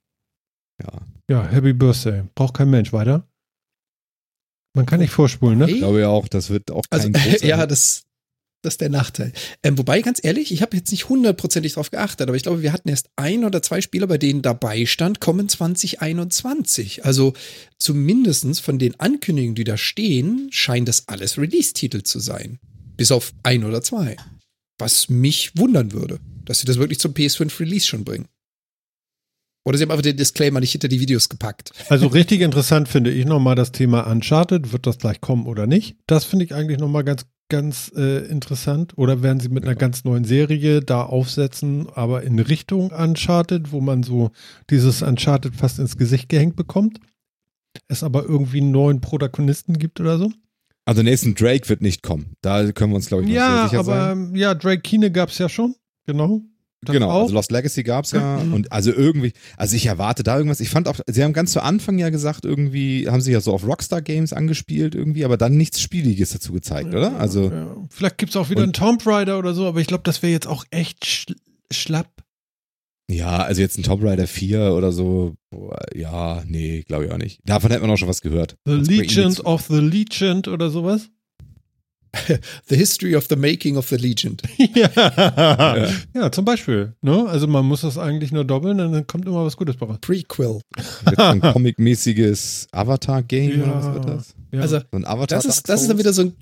ja, 0.83 0.89
Ja, 1.31 1.47
Happy 1.47 1.73
Birthday. 1.73 2.25
Braucht 2.35 2.55
kein 2.55 2.71
Mensch. 2.71 2.93
Weiter? 2.93 3.29
Man 4.75 4.87
kann 4.87 5.01
nicht 5.01 5.11
vorspulen, 5.13 5.59
ne? 5.59 5.71
Ich 5.71 5.79
glaube 5.79 6.01
ja 6.01 6.09
auch, 6.09 6.27
das 6.29 6.51
wird 6.51 6.71
auch 6.71 6.83
Also, 6.91 7.11
kein 7.11 7.13
großer 7.31 7.47
ja, 7.47 7.67
das, 7.67 8.05
das 8.63 8.75
ist 8.75 8.81
der 8.81 8.89
Nachteil. 8.89 9.33
Ähm, 9.63 9.79
wobei, 9.79 10.03
ganz 10.03 10.21
ehrlich, 10.23 10.53
ich 10.53 10.63
habe 10.63 10.77
jetzt 10.77 10.91
nicht 10.91 11.09
hundertprozentig 11.09 11.75
drauf 11.75 11.91
geachtet, 11.91 12.29
aber 12.29 12.37
ich 12.37 12.43
glaube, 12.43 12.63
wir 12.63 12.73
hatten 12.73 12.89
erst 12.89 13.09
ein 13.17 13.45
oder 13.45 13.63
zwei 13.63 13.81
Spieler, 13.81 14.07
bei 14.07 14.19
denen 14.19 14.43
dabei 14.43 14.85
stand, 14.87 15.21
kommen 15.21 15.49
2021. 15.49 17.05
Also 17.05 17.35
zumindestens 17.79 18.59
von 18.59 18.79
den 18.79 18.99
Ankündigungen, 18.99 19.55
die 19.55 19.65
da 19.65 19.77
stehen, 19.77 20.49
scheint 20.51 20.89
das 20.89 21.07
alles 21.07 21.39
Release-Titel 21.39 22.03
zu 22.03 22.19
sein. 22.19 22.59
Bis 22.97 23.13
auf 23.13 23.33
ein 23.45 23.63
oder 23.63 23.81
zwei. 23.81 24.17
Was 24.79 25.09
mich 25.09 25.57
wundern 25.57 25.93
würde, 25.93 26.19
dass 26.45 26.59
sie 26.61 26.67
das 26.67 26.79
wirklich 26.79 26.99
zum 26.99 27.13
PS5 27.13 27.61
Release 27.61 27.87
schon 27.87 28.05
bringen. 28.05 28.27
Oder 29.65 29.77
sie 29.77 29.83
haben 29.83 29.91
einfach 29.91 30.03
den 30.03 30.17
Disclaimer 30.17 30.61
nicht 30.61 30.73
hinter 30.73 30.89
die 30.89 30.99
Videos 30.99 31.29
gepackt. 31.29 31.73
Also 31.91 32.07
richtig 32.07 32.41
interessant 32.41 32.89
finde 32.89 33.11
ich 33.11 33.27
nochmal 33.27 33.55
das 33.55 33.71
Thema 33.71 34.11
Uncharted. 34.11 34.73
Wird 34.73 34.87
das 34.87 34.99
gleich 34.99 35.21
kommen 35.21 35.47
oder 35.47 35.67
nicht? 35.67 35.97
Das 36.07 36.25
finde 36.25 36.47
ich 36.47 36.55
eigentlich 36.55 36.79
nochmal 36.79 37.05
ganz, 37.05 37.27
ganz 37.49 37.91
äh, 37.97 38.27
interessant. 38.27 38.93
Oder 38.97 39.23
werden 39.23 39.41
sie 39.41 39.49
mit 39.49 39.65
einer 39.65 39.75
ganz 39.75 40.05
neuen 40.05 40.25
Serie 40.25 40.81
da 40.81 41.03
aufsetzen, 41.03 41.89
aber 41.95 42.23
in 42.23 42.39
Richtung 42.39 42.91
Uncharted, 42.91 43.73
wo 43.73 43.81
man 43.81 44.03
so 44.03 44.31
dieses 44.71 45.03
Uncharted 45.03 45.55
fast 45.57 45.79
ins 45.79 45.97
Gesicht 45.97 46.29
gehängt 46.29 46.57
bekommt? 46.57 47.01
Es 47.89 48.03
aber 48.03 48.25
irgendwie 48.25 48.61
einen 48.61 48.71
neuen 48.71 49.01
Protagonisten 49.01 49.79
gibt 49.79 50.01
oder 50.01 50.19
so? 50.19 50.31
Also 50.85 51.03
Nathan 51.03 51.35
Drake 51.35 51.69
wird 51.69 51.83
nicht 51.83 52.03
kommen. 52.03 52.33
Da 52.41 52.73
können 52.73 52.93
wir 52.93 52.97
uns, 52.97 53.09
glaube 53.09 53.23
ich, 53.25 53.29
noch 53.29 53.37
Ja, 53.37 53.57
sehr 53.61 53.69
sicher 53.69 53.81
aber 53.81 54.15
sein. 54.15 54.35
ja, 54.35 54.55
Drake 54.55 54.81
Kine 54.81 55.11
gab 55.13 55.29
es 55.29 55.39
ja 55.39 55.49
schon. 55.49 55.75
Genau. 56.07 56.41
Genau, 56.87 57.11
auch. 57.11 57.23
also 57.23 57.35
Lost 57.35 57.51
Legacy 57.51 57.83
gab's 57.83 58.13
ja 58.13 58.39
Mhm. 58.39 58.55
und 58.55 58.73
also 58.73 58.93
irgendwie, 58.93 59.33
also 59.57 59.75
ich 59.75 59.87
erwarte 59.87 60.23
da 60.23 60.37
irgendwas. 60.37 60.61
Ich 60.61 60.69
fand 60.71 60.87
auch, 60.89 61.01
sie 61.09 61.25
haben 61.25 61.33
ganz 61.33 61.53
zu 61.53 61.61
Anfang 61.63 61.99
ja 61.99 62.09
gesagt, 62.11 62.45
irgendwie 62.45 63.09
haben 63.09 63.21
sie 63.21 63.33
ja 63.33 63.41
so 63.41 63.53
auf 63.53 63.67
Rockstar 63.67 64.01
Games 64.01 64.33
angespielt 64.33 64.95
irgendwie, 64.95 65.25
aber 65.25 65.37
dann 65.37 65.57
nichts 65.57 65.81
Spieliges 65.81 66.31
dazu 66.31 66.53
gezeigt, 66.53 66.95
oder? 66.95 67.19
Also 67.19 67.51
Ja. 67.51 67.77
Vielleicht 67.91 68.19
gibt 68.19 68.31
es 68.31 68.37
auch 68.37 68.49
wieder 68.51 68.63
einen 68.63 68.73
Tomb 68.73 69.05
Raider 69.07 69.39
oder 69.39 69.55
so, 69.55 69.67
aber 69.67 69.81
ich 69.81 69.87
glaube, 69.89 70.05
das 70.05 70.23
wäre 70.23 70.33
jetzt 70.33 70.47
auch 70.47 70.65
echt 70.71 71.05
sch 71.05 71.27
schlapp. 71.73 72.11
Ja, 73.11 73.39
also 73.43 73.63
jetzt 73.63 73.79
ein 73.79 73.83
Tomb 73.83 74.05
Raider 74.05 74.27
4 74.27 74.75
oder 74.75 74.93
so, 74.93 75.35
ja, 75.95 76.43
nee, 76.47 76.83
glaube 76.87 77.07
ich 77.07 77.11
auch 77.11 77.17
nicht. 77.17 77.41
Davon 77.45 77.71
hätte 77.71 77.81
man 77.83 77.91
auch 77.91 77.97
schon 77.97 78.09
was 78.09 78.21
gehört. 78.21 78.57
The 78.67 78.85
Square 78.85 78.99
Legend 79.01 79.45
of 79.47 79.63
the 79.69 79.81
Legend 79.81 80.47
oder 80.49 80.69
sowas. 80.71 81.09
The 82.69 82.77
History 82.77 83.15
of 83.17 83.27
the 83.29 83.37
Making 83.37 83.77
of 83.77 83.89
the 83.89 83.97
Legend. 83.97 84.43
ja. 84.75 85.89
ja, 86.15 86.33
zum 86.33 86.45
Beispiel. 86.45 86.95
Ne? 87.03 87.27
Also 87.29 87.47
man 87.47 87.65
muss 87.67 87.83
das 87.83 87.99
eigentlich 87.99 88.33
nur 88.33 88.45
doppeln, 88.45 88.79
dann 88.79 89.07
kommt 89.07 89.27
immer 89.27 89.45
was 89.45 89.57
Gutes 89.57 89.77
bei 89.77 89.87
raus. 89.87 89.99
Prequel. 90.01 90.61
Jetzt 91.07 91.19
ein 91.19 91.41
comic-mäßiges 91.41 92.69
Avatar-Game 92.73 93.63
oder 93.63 93.75
was 93.75 93.95
wird 93.95 94.09
das? 94.09 94.35
Ja. 94.53 94.61
Also 94.61 94.79
So 94.79 94.85
ein 94.93 95.05
Avatar 95.05 95.39
das 95.39 95.45
ist, 95.47 95.69
das 95.69 95.83
ist 95.83 95.89
dann 95.91 95.99
wieder 95.99 96.13
so 96.13 96.23
ein, 96.23 96.33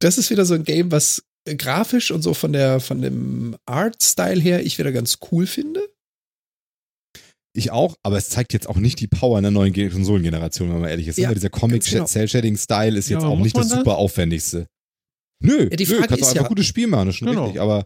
das 0.00 0.18
ist 0.18 0.30
wieder 0.30 0.44
so 0.44 0.54
ein 0.54 0.64
Game, 0.64 0.90
was 0.92 1.22
grafisch 1.56 2.10
und 2.10 2.22
so 2.22 2.34
von 2.34 2.52
der, 2.52 2.80
von 2.80 3.00
dem 3.00 3.56
Art-Style 3.66 4.40
her 4.40 4.64
ich 4.64 4.78
wieder 4.78 4.92
ganz 4.92 5.18
cool 5.32 5.46
finde. 5.46 5.80
Ich 7.54 7.70
auch, 7.72 7.96
aber 8.04 8.18
es 8.18 8.28
zeigt 8.28 8.52
jetzt 8.52 8.68
auch 8.68 8.76
nicht 8.76 9.00
die 9.00 9.08
Power 9.08 9.38
einer 9.38 9.50
neuen 9.50 9.72
Ge- 9.72 9.88
Konsolengeneration, 9.88 10.68
wenn 10.72 10.80
man 10.80 10.90
ehrlich 10.90 11.08
ist. 11.08 11.18
Ja, 11.18 11.28
Aber 11.28 11.34
dieser 11.34 11.48
ganz 11.48 11.60
genau. 11.60 12.04
Comic-Cell-Shading-Style 12.04 12.96
ist 12.96 13.08
Ja, 13.08 13.16
jetzt 13.16 13.24
aber 13.24 13.32
auch 13.34 13.38
nicht 13.40 13.56
das 13.56 13.68
das? 13.68 13.78
super 13.78 13.96
aufwendigste. 13.96 14.66
Nö, 15.40 15.68
Ja, 15.70 15.76
die 15.76 15.84
nö, 15.84 15.94
Frage 15.96 16.08
kannst 16.08 16.22
ist 16.22 16.28
einfach 16.30 16.42
ja- 16.42 16.48
gutes 16.48 16.66
Spiel 16.66 16.86
machen, 16.86 17.06
das 17.06 17.14
ist 17.14 17.18
schon 17.20 17.28
Genau. 17.28 17.44
richtig. 17.44 17.60
Aber, 17.60 17.84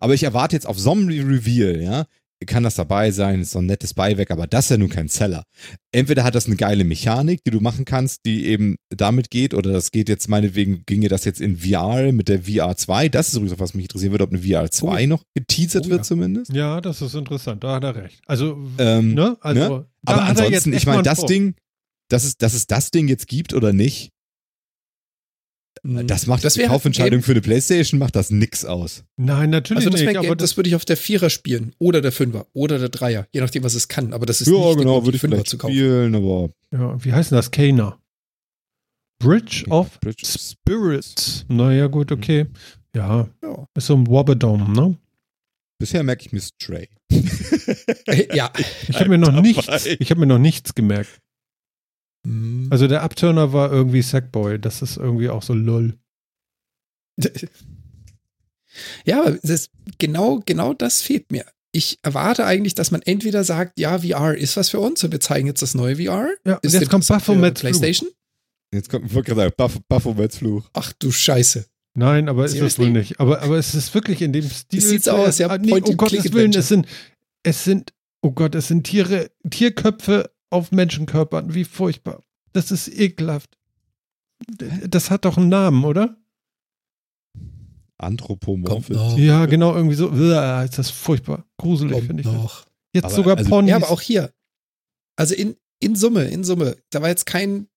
aber 0.00 0.14
ich 0.14 0.22
erwarte 0.22 0.56
jetzt 0.56 0.66
auf 0.66 0.78
so 0.78 0.92
einem 0.92 1.08
Reveal, 1.08 1.80
ja, 1.82 2.06
kann 2.46 2.62
das 2.62 2.74
dabei 2.74 3.10
sein, 3.10 3.40
ist 3.40 3.52
so 3.52 3.60
ein 3.60 3.64
nettes 3.66 3.94
Beiwerk, 3.94 4.30
aber 4.30 4.46
das 4.46 4.66
ist 4.66 4.70
ja 4.72 4.76
nun 4.76 4.90
kein 4.90 5.08
Seller. 5.08 5.44
Entweder 5.92 6.24
hat 6.24 6.34
das 6.34 6.44
eine 6.44 6.56
geile 6.56 6.84
Mechanik, 6.84 7.42
die 7.42 7.50
du 7.50 7.60
machen 7.60 7.86
kannst, 7.86 8.26
die 8.26 8.44
eben 8.44 8.76
damit 8.90 9.30
geht, 9.30 9.54
oder 9.54 9.72
das 9.72 9.90
geht 9.92 10.10
jetzt 10.10 10.28
meinetwegen, 10.28 10.82
ginge 10.84 11.08
das 11.08 11.24
jetzt 11.24 11.40
in 11.40 11.56
VR 11.56 12.12
mit 12.12 12.28
der 12.28 12.42
VR 12.42 12.76
2. 12.76 13.08
Das 13.08 13.28
ist 13.28 13.36
übrigens, 13.36 13.58
was 13.58 13.72
mich 13.72 13.84
interessieren 13.86 14.10
würde, 14.12 14.24
ob 14.24 14.30
eine 14.30 14.42
VR 14.42 14.70
2 14.70 15.06
noch 15.06 15.22
geteasert 15.34 15.86
Oh, 15.86 15.90
wird 15.90 16.00
ja. 16.00 16.04
zumindest. 16.04 16.52
ja, 16.52 16.82
das 16.82 17.00
ist 17.00 17.14
interessant, 17.14 17.64
da 17.64 17.76
hat 17.76 17.84
er 17.84 17.94
recht. 17.96 18.20
Also, 18.26 18.58
Ähm, 18.76 19.14
ne? 19.14 19.38
Also, 19.40 19.60
ne? 19.60 19.86
Aber 20.04 20.20
er 20.20 20.24
ansonsten, 20.26 20.74
ich 20.74 20.84
meine, 20.84 21.02
das. 21.02 21.24
Ding, 21.24 21.54
dass 22.10 22.24
es, 22.24 22.36
dass 22.36 22.52
es 22.52 22.66
das 22.66 22.90
Ding 22.90 23.08
jetzt 23.08 23.26
gibt 23.26 23.54
oder 23.54 23.72
nicht, 23.72 24.10
das 25.84 26.26
macht 26.26 26.42
das 26.44 26.54
die 26.54 26.60
halt 26.62 26.70
Kaufentscheidung 26.70 27.22
für 27.22 27.32
eine 27.32 27.42
Playstation, 27.42 27.98
macht 28.00 28.16
das 28.16 28.30
nix 28.30 28.64
aus. 28.64 29.04
Nein, 29.16 29.50
natürlich 29.50 29.84
Also 29.84 29.90
das, 29.90 30.00
nicht. 30.00 30.16
aber 30.16 30.28
Game, 30.28 30.38
das 30.38 30.56
würde 30.56 30.68
ich 30.70 30.74
auf 30.76 30.84
der 30.86 30.96
Vierer 30.96 31.28
spielen 31.30 31.74
oder 31.78 32.00
der 32.00 32.10
Fünfer 32.12 32.46
oder 32.54 32.78
der 32.78 32.88
Dreier, 32.88 33.26
je 33.32 33.40
nachdem, 33.40 33.62
was 33.64 33.74
es 33.74 33.88
kann. 33.88 34.12
Aber 34.14 34.24
das 34.26 34.40
ist 34.40 34.46
Ja, 34.48 34.54
nicht 34.54 34.78
genau, 34.78 35.02
würde 35.02 35.10
die 35.10 35.16
ich 35.16 35.20
Fünfer 35.20 35.36
vielleicht 35.36 35.50
zu 35.50 35.58
kaufen. 35.58 35.72
spielen, 35.74 36.14
aber 36.14 36.50
ja, 36.72 37.04
wie 37.04 37.12
heißt 37.12 37.30
denn 37.32 37.36
das? 37.36 37.50
Kana. 37.50 37.98
Bridge 39.22 39.64
of 39.70 40.00
Bridge- 40.00 40.26
Spirits. 40.26 41.44
Naja, 41.48 41.86
gut, 41.86 42.10
okay. 42.12 42.46
Ja, 42.96 43.28
Ja. 43.42 43.66
ist 43.74 43.86
so 43.86 43.94
ein 43.94 44.06
Wobbedom, 44.06 44.72
ne? 44.72 44.96
bisher 45.78 46.02
merke 46.02 46.24
ich 46.24 46.32
mir 46.32 46.40
Stray. 46.40 46.88
Äh, 48.06 48.34
ja. 48.34 48.50
Ich 48.88 48.96
habe 48.98 49.10
mir 49.10 49.18
noch 49.18 49.28
dabei. 49.34 49.40
nichts, 49.42 49.86
ich 49.86 50.10
habe 50.10 50.20
mir 50.20 50.26
noch 50.26 50.38
nichts 50.38 50.74
gemerkt. 50.74 51.20
Hm. 52.24 52.68
Also 52.70 52.86
der 52.88 53.02
Upturner 53.02 53.52
war 53.52 53.70
irgendwie 53.72 54.02
Sackboy. 54.02 54.58
Das 54.58 54.82
ist 54.82 54.96
irgendwie 54.96 55.28
auch 55.28 55.42
so 55.42 55.54
lol. 55.54 55.94
Ja, 59.04 59.20
aber 59.22 59.38
das, 59.42 59.70
genau, 59.98 60.42
genau 60.44 60.74
das 60.74 61.02
fehlt 61.02 61.30
mir. 61.30 61.44
Ich 61.72 61.98
erwarte 62.02 62.44
eigentlich, 62.46 62.74
dass 62.74 62.90
man 62.90 63.02
entweder 63.02 63.44
sagt, 63.44 63.78
ja, 63.78 63.98
VR 64.00 64.36
ist 64.36 64.56
was 64.56 64.70
für 64.70 64.80
uns 64.80 65.02
und 65.04 65.12
wir 65.12 65.20
zeigen 65.20 65.46
jetzt 65.46 65.62
das 65.62 65.74
neue 65.74 65.96
VR. 65.96 66.28
Ja, 66.44 66.58
Ist 66.62 66.74
jetzt 66.74 66.90
kommt 66.90 67.04
Fluch. 67.04 67.54
PlayStation. 67.54 68.10
Jetzt 68.72 68.88
kommt, 68.88 69.12
gerade 69.12 69.52
Buff, 69.56 69.78
Baphomets 69.88 70.38
Fluch. 70.38 70.68
Ach 70.72 70.92
du 70.98 71.10
Scheiße. 71.12 71.66
Nein, 71.96 72.28
aber 72.28 72.44
ist 72.44 72.52
es 72.52 72.56
Seriously? 72.58 72.84
wohl 72.86 72.90
nicht. 72.90 73.20
Aber, 73.20 73.40
aber 73.42 73.56
es 73.58 73.74
ist 73.74 73.94
wirklich 73.94 74.20
in 74.20 74.32
dem 74.32 74.48
Stil. 74.48 74.80
sieht 74.80 75.04
so 75.04 75.12
aus, 75.12 75.38
ja, 75.38 75.48
Ah, 75.48 75.58
nee, 75.58 75.72
um 75.72 75.96
Gottes 75.96 76.32
Willen, 76.32 76.52
es 76.52 76.68
sind, 76.68 76.86
es 77.44 77.62
sind, 77.62 77.92
oh 78.20 78.32
Gott, 78.32 78.56
es 78.56 78.66
sind 78.68 78.84
Tiere, 78.84 79.30
Tierköpfe 79.48 80.30
auf 80.54 80.72
Menschenkörpern. 80.72 81.54
Wie 81.54 81.64
furchtbar. 81.64 82.22
Das 82.52 82.70
ist 82.70 82.88
ekelhaft. 82.88 83.58
Das 84.88 85.10
hat 85.10 85.24
doch 85.24 85.36
einen 85.36 85.48
Namen, 85.48 85.84
oder? 85.84 86.16
Noch. 88.96 89.18
Ja, 89.18 89.46
genau, 89.46 89.74
irgendwie 89.74 89.94
so. 89.94 90.08
Ist 90.08 90.78
das 90.78 90.90
furchtbar. 90.90 91.44
Gruselig, 91.58 92.04
finde 92.04 92.22
ich. 92.22 92.26
Noch. 92.26 92.66
Jetzt 92.92 93.04
Aber, 93.06 93.14
sogar 93.14 93.36
also- 93.38 93.48
Ponys. 93.50 93.70
Ja, 93.70 93.76
aber 93.76 93.90
auch 93.90 94.00
hier. 94.00 94.32
Also 95.16 95.34
in, 95.34 95.56
in 95.80 95.94
Summe, 95.96 96.24
in 96.24 96.44
Summe, 96.44 96.76
da 96.90 97.00
war 97.02 97.08
jetzt 97.08 97.24
kein, 97.26 97.68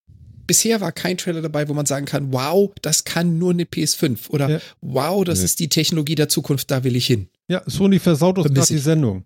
bisher 0.48 0.82
war 0.82 0.92
kein 0.92 1.18
Trailer 1.18 1.42
dabei, 1.42 1.70
wo 1.70 1.74
man 1.74 1.86
sagen 1.86 2.06
kann, 2.06 2.34
wow, 2.34 2.72
das 2.82 3.04
kann 3.04 3.38
nur 3.38 3.52
eine 3.52 3.64
PS5 3.66 4.30
oder 4.32 4.50
Ja. 4.50 4.60
wow, 4.82 5.24
das 5.24 5.40
Nee. 5.40 5.46
ist 5.46 5.60
die 5.60 5.70
Technologie 5.70 6.16
der 6.16 6.30
Zukunft, 6.30 6.72
da 6.72 6.84
will 6.84 6.96
ich 6.96 7.06
hin. 7.08 7.30
ja, 7.48 7.62
Sony 7.68 8.00
versaut 8.00 8.38
uns 8.40 8.52
gerade 8.54 8.68
die. 8.68 8.78
Sendung. 8.80 9.24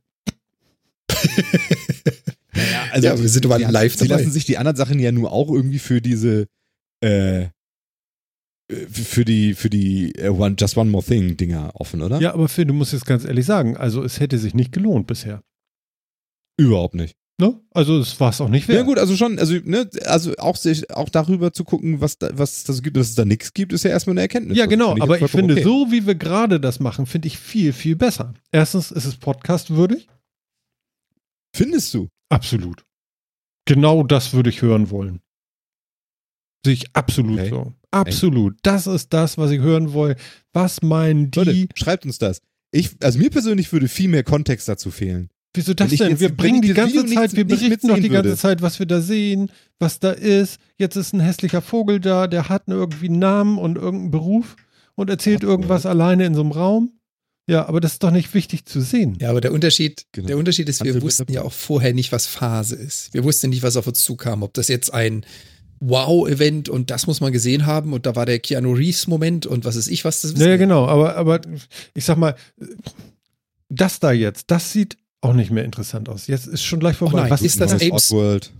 Naja, 2.61 2.85
also, 2.91 3.07
Ja, 3.07 3.19
wir 3.21 3.29
sind 3.29 3.45
aber 3.45 3.59
live 3.59 3.93
Sie 3.95 4.07
dabei. 4.07 4.21
lassen 4.21 4.31
sich 4.31 4.45
die 4.45 4.57
anderen 4.57 4.77
Sachen 4.77 4.99
ja 4.99 5.11
nur 5.11 5.31
auch 5.31 5.49
irgendwie 5.51 5.79
für 5.79 6.01
diese, 6.01 6.47
äh, 7.03 7.47
für 8.89 9.25
die, 9.25 9.53
für 9.53 9.69
die 9.69 10.15
äh, 10.15 10.29
one, 10.29 10.55
Just 10.57 10.77
One 10.77 10.89
More 10.89 11.03
Thing 11.03 11.35
Dinger 11.37 11.71
offen, 11.73 12.01
oder? 12.01 12.19
Ja, 12.21 12.33
aber 12.33 12.47
Phil, 12.47 12.65
du 12.65 12.73
musst 12.73 12.93
jetzt 12.93 13.05
ganz 13.05 13.25
ehrlich 13.25 13.45
sagen, 13.45 13.75
also 13.75 14.03
es 14.03 14.19
hätte 14.19 14.37
sich 14.37 14.53
nicht 14.53 14.71
gelohnt 14.71 15.07
bisher. 15.07 15.41
Überhaupt 16.57 16.95
nicht. 16.95 17.15
Ne? 17.39 17.59
Also 17.71 17.97
es 17.99 18.19
war 18.19 18.29
es 18.29 18.39
auch 18.39 18.49
nicht 18.49 18.67
wert. 18.67 18.77
Ja 18.77 18.83
gut, 18.83 18.99
also 18.99 19.15
schon, 19.17 19.39
also 19.39 19.55
ne, 19.63 19.89
also 20.05 20.33
auch 20.37 20.55
sich, 20.55 20.91
auch 20.91 21.09
darüber 21.09 21.51
zu 21.51 21.63
gucken, 21.63 21.99
was 21.99 22.19
da, 22.19 22.29
was 22.37 22.57
es 22.57 22.63
da 22.65 22.73
so 22.73 22.81
gibt, 22.83 22.95
dass 22.97 23.09
es 23.09 23.15
da 23.15 23.25
nichts 23.25 23.53
gibt, 23.53 23.73
ist 23.73 23.83
ja 23.83 23.89
erstmal 23.89 24.13
eine 24.13 24.21
Erkenntnis. 24.21 24.57
Ja, 24.57 24.65
Das 24.65 24.69
genau, 24.69 24.93
jetzt 24.93 25.01
aber 25.01 25.19
ich 25.19 25.31
finde, 25.31 25.55
okay. 25.55 25.63
so 25.63 25.87
wie 25.91 26.05
wir 26.05 26.13
gerade 26.15 26.59
das 26.59 26.79
machen, 26.79 27.07
finde 27.07 27.27
ich 27.27 27.39
viel, 27.39 27.73
viel 27.73 27.95
besser. 27.95 28.35
Erstens 28.51 28.91
ist 28.91 29.05
es 29.05 29.15
podcastwürdig. 29.17 30.07
Findest 31.55 31.93
du? 31.95 32.09
Absolut. 32.31 32.83
Genau 33.65 34.03
das 34.03 34.33
würde 34.33 34.49
ich 34.49 34.61
hören 34.61 34.89
wollen. 34.89 35.21
Sehe 36.65 36.73
ich 36.73 36.95
absolut 36.95 37.39
Okay. 37.39 37.49
so. 37.49 37.73
Absolut. 37.91 38.57
Das 38.63 38.87
ist 38.87 39.11
das, 39.13 39.37
was 39.37 39.51
ich 39.51 39.59
hören 39.59 39.93
will. 39.93 40.15
Was 40.53 40.81
meinen 40.81 41.31
die? 41.31 41.39
Leute, 41.39 41.67
schreibt 41.75 42.05
uns 42.05 42.17
das. 42.19 42.41
Ich, 42.71 42.91
also 43.03 43.19
mir 43.19 43.29
persönlich 43.29 43.71
würde 43.73 43.87
viel 43.87 44.07
mehr 44.09 44.23
Kontext 44.23 44.67
dazu 44.69 44.91
fehlen. 44.91 45.29
Wieso 45.53 45.73
das 45.73 45.89
denn? 45.89 46.11
jetzt- 46.11 46.19
Wir 46.21 46.29
bringen 46.35 46.61
die 46.61 46.73
ganze 46.73 46.93
Video 46.93 47.03
nicht- 47.03 47.15
Zeit, 47.15 47.35
wir 47.35 47.43
nicht 47.45 47.59
berichten 47.59 47.87
doch 47.89 47.95
die 47.95 48.07
ganze 48.09 48.29
würde. 48.29 48.37
Zeit, 48.37 48.61
was 48.61 48.79
wir 48.79 48.85
da 48.85 49.01
sehen, 49.01 49.51
was 49.79 49.99
da 49.99 50.11
ist. 50.11 50.59
Jetzt 50.77 50.95
ist 50.95 51.13
ein 51.13 51.19
hässlicher 51.19 51.61
Vogel 51.61 51.99
da, 51.99 52.27
der 52.27 52.47
hat 52.47 52.63
irgendwie 52.67 53.07
einen 53.07 53.19
Namen 53.19 53.57
und 53.57 53.75
irgendeinen 53.75 54.11
Beruf 54.11 54.55
und 54.95 55.09
erzählt 55.09 55.43
Ach, 55.43 55.49
irgendwas 55.49 55.85
alleine 55.85 56.25
in 56.25 56.35
so 56.35 56.41
einem 56.41 56.51
Raum. 56.51 56.93
Ja, 57.47 57.67
aber 57.67 57.79
das 57.81 57.93
ist 57.93 58.03
doch 58.03 58.11
nicht 58.11 58.33
wichtig 58.33 58.65
zu 58.65 58.81
sehen. 58.81 59.17
Ja, 59.19 59.29
aber 59.31 59.41
der 59.41 59.51
Unterschied, 59.51 60.05
Genau. 60.11 60.27
der 60.27 60.37
Unterschied 60.37 60.69
ist, 60.69 60.83
wir 60.83 61.01
wussten 61.01 61.31
ja 61.31 61.41
auch 61.41 61.51
vorher 61.51 61.93
nicht, 61.93 62.11
was 62.11 62.27
Phase 62.27 62.75
ist. 62.75 63.13
Wir 63.13 63.23
wussten 63.23 63.49
nicht, 63.49 63.63
was 63.63 63.75
auf 63.77 63.87
uns 63.87 64.03
zukam. 64.03 64.43
Ob 64.43 64.53
das 64.53 64.67
jetzt 64.67 64.93
ein 64.93 65.25
Wow-Event 65.79 66.69
und 66.69 66.91
das 66.91 67.07
muss 67.07 67.19
man 67.21 67.31
gesehen 67.31 67.65
haben 67.65 67.91
und 67.93 68.05
da 68.05 68.15
war 68.15 68.27
der 68.27 68.39
Keanu 68.39 68.73
Reeves-Moment 68.73 69.47
und 69.47 69.65
was 69.65 69.75
ist 69.75 69.87
ich, 69.87 70.05
was 70.05 70.21
das 70.21 70.33
wissen 70.33 70.43
Ja, 70.43 70.49
ja, 70.49 70.57
genau. 70.57 70.85
Aber, 70.85 71.15
aber 71.15 71.41
ich 71.95 72.05
sag 72.05 72.17
mal, 72.17 72.35
das 73.69 73.99
da 73.99 74.11
jetzt, 74.11 74.51
das 74.51 74.71
sieht 74.71 74.97
auch 75.21 75.33
nicht 75.33 75.49
mehr 75.51 75.63
interessant 75.65 76.07
aus. 76.09 76.27
Jetzt 76.27 76.47
ist 76.47 76.63
schon 76.63 76.79
gleich 76.79 76.97
vorbei. 76.97 77.21
nein, 77.21 77.29
was 77.31 77.41
ist 77.41 77.59
das 77.59 77.73
Apes? 77.73 78.11
Oddworld. 78.11 78.51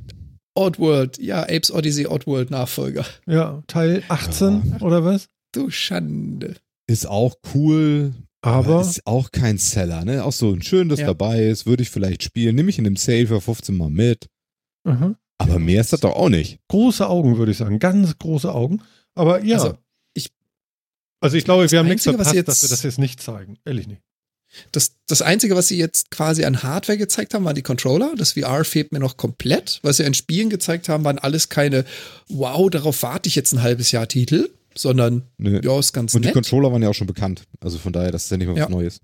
Oddworld, 0.56 1.18
ja, 1.20 1.44
Apes 1.44 1.72
Odyssey, 1.72 2.08
Oddworld-Nachfolger. 2.08 3.06
Ja, 3.28 3.64
Teil 3.68 4.04
18 4.10 4.78
oder 4.82 5.06
was? 5.06 5.28
Du 5.54 5.70
Schande. 5.70 6.56
Ist 6.88 7.08
auch 7.08 7.36
cool, 7.54 8.14
Aber 8.42 8.82
ist 8.82 9.06
auch 9.06 9.32
kein 9.32 9.58
Seller, 9.58 10.04
ne? 10.04 10.24
Auch 10.24 10.32
so 10.32 10.52
ein 10.52 10.62
schön, 10.64 10.90
dass 10.90 11.00
Ja. 11.00 11.08
dabei 11.08 11.46
ist, 11.46 11.66
würde 11.66 11.84
ich 11.84 11.90
vielleicht 11.92 12.24
spielen. 12.24 12.56
Nehme 12.56 12.70
ich 12.70 12.78
in 12.80 12.84
dem 12.84 12.96
Sale 12.96 13.28
für 13.28 13.40
15 13.42 13.76
Mal 13.78 13.90
mit. 13.90 14.28
aha. 14.84 15.16
Aber 15.38 15.58
mehr 15.60 15.82
ist 15.82 15.92
das 15.94 16.00
doch 16.02 16.16
auch 16.16 16.30
nicht. 16.30 16.60
große 16.68 17.08
Augen, 17.08 17.38
würde 17.38 17.52
ich 17.52 17.58
sagen. 17.58 17.80
Ganz 17.80 18.16
große 18.18 18.52
Augen. 18.54 18.82
Aber 19.16 19.44
ja. 19.44 19.58
Also, 19.58 19.78
ich- 20.14 20.30
also 21.20 21.36
ich 21.38 21.44
glaube, 21.46 21.70
wir 21.72 21.80
haben 21.80 21.88
nichts 21.88 22.04
verpasst, 22.04 22.34
jetzt- 22.34 22.48
dass 22.48 22.62
wir 22.62 22.70
das 22.70 22.84
jetzt 22.84 23.00
nicht 23.00 23.22
zeigen. 23.22 23.58
Ehrlich 23.66 23.88
nicht. 23.88 24.02
Das, 24.72 24.92
das 25.08 25.22
Einzige, 25.22 25.56
was 25.56 25.68
sie 25.70 25.78
jetzt 25.78 26.12
quasi 26.12 26.44
an 26.46 26.62
Hardware 26.62 26.98
gezeigt 26.98 27.34
haben, 27.34 27.46
waren 27.46 27.56
die 27.56 27.62
Controller. 27.62 28.14
Das 28.18 28.34
VR 28.34 28.66
fehlt 28.66 28.92
mir 28.92 29.00
noch 29.00 29.18
komplett. 29.18 29.80
Was 29.82 29.98
sie 29.98 30.06
an 30.06 30.14
Spielen 30.14 30.50
gezeigt 30.50 30.90
haben, 30.90 31.04
waren 31.06 31.20
alles 31.20 31.50
keine 31.50 31.86
Wow, 32.28 32.70
darauf 32.70 33.02
warte 33.02 33.28
ich 33.30 33.36
jetzt 33.36 33.54
ein 33.54 33.62
halbes 33.64 33.92
Jahr 33.92 34.08
Titel, 34.08 34.50
sondern 34.76 35.24
Ne? 35.38 35.62
ja, 35.64 35.78
ist 35.80 35.94
ganz 35.94 36.14
Und 36.14 36.24
die 36.24 36.28
nett. 36.28 36.34
Controller 36.34 36.72
waren 36.72 36.82
ja 36.82 36.90
auch 36.90 36.94
schon 36.94 37.08
bekannt. 37.08 37.44
Also 37.60 37.78
von 37.78 37.94
daher, 37.94 38.12
das 38.12 38.26
ist 38.26 38.32
ja 38.32 38.38
nicht 38.38 38.48
mal 38.48 38.54
was 38.54 38.60
Ja. 38.60 38.70
Neues. 38.70 39.00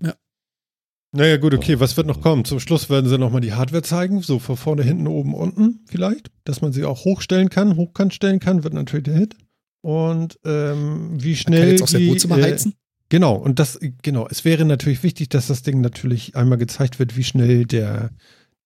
Naja, 1.12 1.38
gut, 1.38 1.54
okay. 1.54 1.80
Was 1.80 1.96
wird 1.96 2.06
noch 2.06 2.20
kommen? 2.20 2.44
Zum 2.44 2.60
Schluss 2.60 2.90
werden 2.90 3.08
sie 3.08 3.16
nochmal 3.18 3.40
die 3.40 3.54
Hardware 3.54 3.82
zeigen. 3.82 4.20
So 4.20 4.38
von 4.38 4.56
vorne, 4.56 4.82
hinten, 4.82 5.06
oben, 5.06 5.34
unten 5.34 5.80
vielleicht. 5.88 6.30
Dass 6.44 6.60
man 6.60 6.72
sie 6.72 6.84
auch 6.84 7.04
hochstellen 7.04 7.48
kann, 7.48 7.76
hochkant 7.76 8.12
stellen 8.12 8.40
kann, 8.40 8.62
wird 8.62 8.74
natürlich 8.74 9.04
der 9.04 9.14
Hit. 9.16 9.36
Und 9.80 10.38
ähm, 10.44 11.12
wie 11.22 11.28
Man 11.30 11.36
schnell. 11.36 11.60
kann 11.60 11.70
jetzt 11.70 11.82
auch 11.82 11.98
die, 11.98 12.08
Wohnzimmer 12.08 12.38
äh, 12.38 12.42
heizen. 12.42 12.74
Genau, 13.08 13.36
und 13.36 13.58
das, 13.58 13.78
genau, 14.02 14.28
es 14.28 14.44
wäre 14.44 14.66
natürlich 14.66 15.02
wichtig, 15.02 15.30
dass 15.30 15.46
das 15.46 15.62
Ding 15.62 15.80
natürlich 15.80 16.36
einmal 16.36 16.58
gezeigt 16.58 16.98
wird, 16.98 17.16
wie 17.16 17.24
schnell 17.24 17.64
der, 17.64 18.10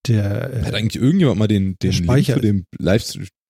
der, 0.09 0.63
Hat 0.65 0.73
äh, 0.73 0.77
eigentlich 0.77 1.01
irgendjemand 1.01 1.39
mal 1.39 1.47
den, 1.47 1.77
den 1.81 1.93
Link 1.93 2.05
Speicher 2.05 2.35
für 2.35 2.41
den 2.41 2.67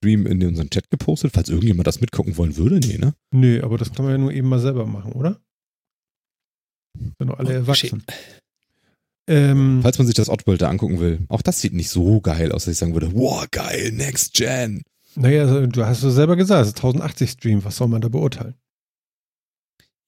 Livestream 0.03 0.27
in 0.27 0.47
unseren 0.47 0.71
Chat 0.71 0.91
gepostet, 0.91 1.33
falls 1.33 1.49
irgendjemand 1.49 1.87
das 1.87 2.01
mitgucken 2.01 2.37
wollen 2.37 2.57
würde? 2.57 2.81
Nee, 2.87 2.99
ne? 2.99 3.15
nö, 3.33 3.63
aber 3.63 3.79
das 3.79 3.93
kann 3.93 4.05
man 4.05 4.13
ja 4.15 4.19
nur 4.19 4.33
eben 4.33 4.49
mal 4.49 4.61
selber 4.61 4.87
machen, 4.87 5.13
oder? 5.13 5.41
Sind 6.99 7.29
doch 7.31 7.39
alle 7.39 7.49
Oh, 7.51 7.53
erwachsen. 7.53 8.05
Ähm, 9.29 9.81
Falls 9.83 9.99
man 9.99 10.07
sich 10.07 10.17
das 10.17 10.29
Oddworld 10.29 10.61
da 10.61 10.69
angucken 10.69 10.99
will, 11.01 11.21
auch 11.29 11.43
das 11.43 11.61
sieht 11.61 11.73
nicht 11.73 11.91
so 11.91 12.21
geil 12.21 12.51
aus, 12.53 12.65
dass 12.65 12.73
ich 12.73 12.79
sagen 12.79 12.93
würde, 12.95 13.13
wow, 13.15 13.47
geil, 13.51 13.93
Next 13.93 14.35
Gen. 14.35 14.83
naja, 15.15 15.43
also, 15.43 15.67
du 15.67 15.87
hast 15.87 16.03
es 16.03 16.15
selber 16.15 16.37
gesagt, 16.37 16.63
es 16.63 16.69
ist 16.69 16.77
1080 16.79 17.31
Stream, 17.31 17.65
was 17.65 17.77
soll 17.77 17.89
man 17.89 18.01
da 18.01 18.09
beurteilen? 18.09 18.55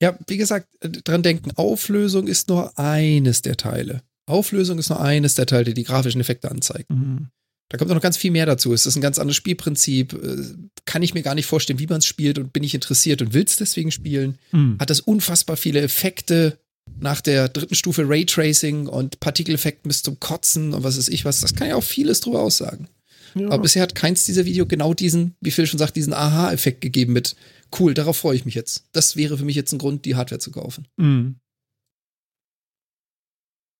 Ja, 0.02 0.18
wie 0.26 0.36
gesagt, 0.36 0.66
äh, 0.80 0.88
dran 0.90 1.22
denken, 1.22 1.52
Auflösung 1.54 2.26
ist 2.26 2.48
nur 2.48 2.76
eines 2.78 3.42
der 3.42 3.56
Teile. 3.56 4.02
Auflösung 4.26 4.78
ist 4.78 4.88
nur 4.90 5.00
eines 5.00 5.36
der 5.36 5.46
Teile, 5.46 5.64
die 5.64 5.74
die 5.74 5.84
grafischen 5.84 6.20
Effekte 6.20 6.50
anzeigt. 6.50 6.90
Mhm. 6.90 7.28
Da 7.74 7.78
kommt 7.78 7.90
noch 7.90 8.00
ganz 8.00 8.16
viel 8.16 8.30
mehr 8.30 8.46
dazu. 8.46 8.72
Es 8.72 8.86
ist 8.86 8.94
ein 8.94 9.00
ganz 9.00 9.18
anderes 9.18 9.34
Spielprinzip. 9.34 10.12
Äh, 10.12 10.44
Kann 10.84 11.02
ich 11.02 11.12
mir 11.12 11.22
gar 11.22 11.34
nicht 11.34 11.46
vorstellen, 11.46 11.80
wie 11.80 11.88
man 11.88 11.98
es 11.98 12.06
spielt 12.06 12.38
und 12.38 12.52
bin 12.52 12.62
ich 12.62 12.72
interessiert 12.72 13.20
und 13.20 13.34
will 13.34 13.42
es 13.42 13.56
deswegen 13.56 13.90
spielen. 13.90 14.38
Mhm. 14.52 14.76
Hat 14.78 14.90
das 14.90 15.00
unfassbar 15.00 15.56
viele 15.56 15.80
Effekte 15.80 16.56
nach 17.00 17.20
der 17.20 17.48
dritten 17.48 17.74
Stufe 17.74 18.08
Raytracing 18.08 18.86
und 18.86 19.18
Partikeleffekten 19.18 19.88
bis 19.88 20.04
zum 20.04 20.20
Kotzen 20.20 20.72
und 20.72 20.84
was 20.84 20.96
weiß 20.96 21.08
ich 21.08 21.24
was. 21.24 21.40
Das 21.40 21.56
kann 21.56 21.66
ja 21.66 21.74
auch 21.74 21.82
vieles 21.82 22.20
drüber 22.20 22.42
aussagen. 22.42 22.86
Ja. 23.34 23.48
Aber 23.48 23.58
bisher 23.58 23.82
hat 23.82 23.96
keins 23.96 24.24
dieser 24.24 24.44
Video 24.44 24.66
genau 24.66 24.94
diesen, 24.94 25.34
wie 25.40 25.50
Phil 25.50 25.66
schon 25.66 25.80
sagt, 25.80 25.96
diesen 25.96 26.12
Aha-Effekt 26.12 26.80
gegeben 26.80 27.12
mit, 27.12 27.34
cool, 27.80 27.92
darauf 27.92 28.18
freue 28.18 28.36
ich 28.36 28.44
mich 28.44 28.54
jetzt. 28.54 28.84
Das 28.92 29.16
wäre 29.16 29.36
für 29.36 29.44
mich 29.44 29.56
jetzt 29.56 29.72
ein 29.72 29.80
Grund, 29.80 30.04
die 30.04 30.14
Hardware 30.14 30.38
zu 30.38 30.52
kaufen. 30.52 30.86
Mhm. 30.96 31.40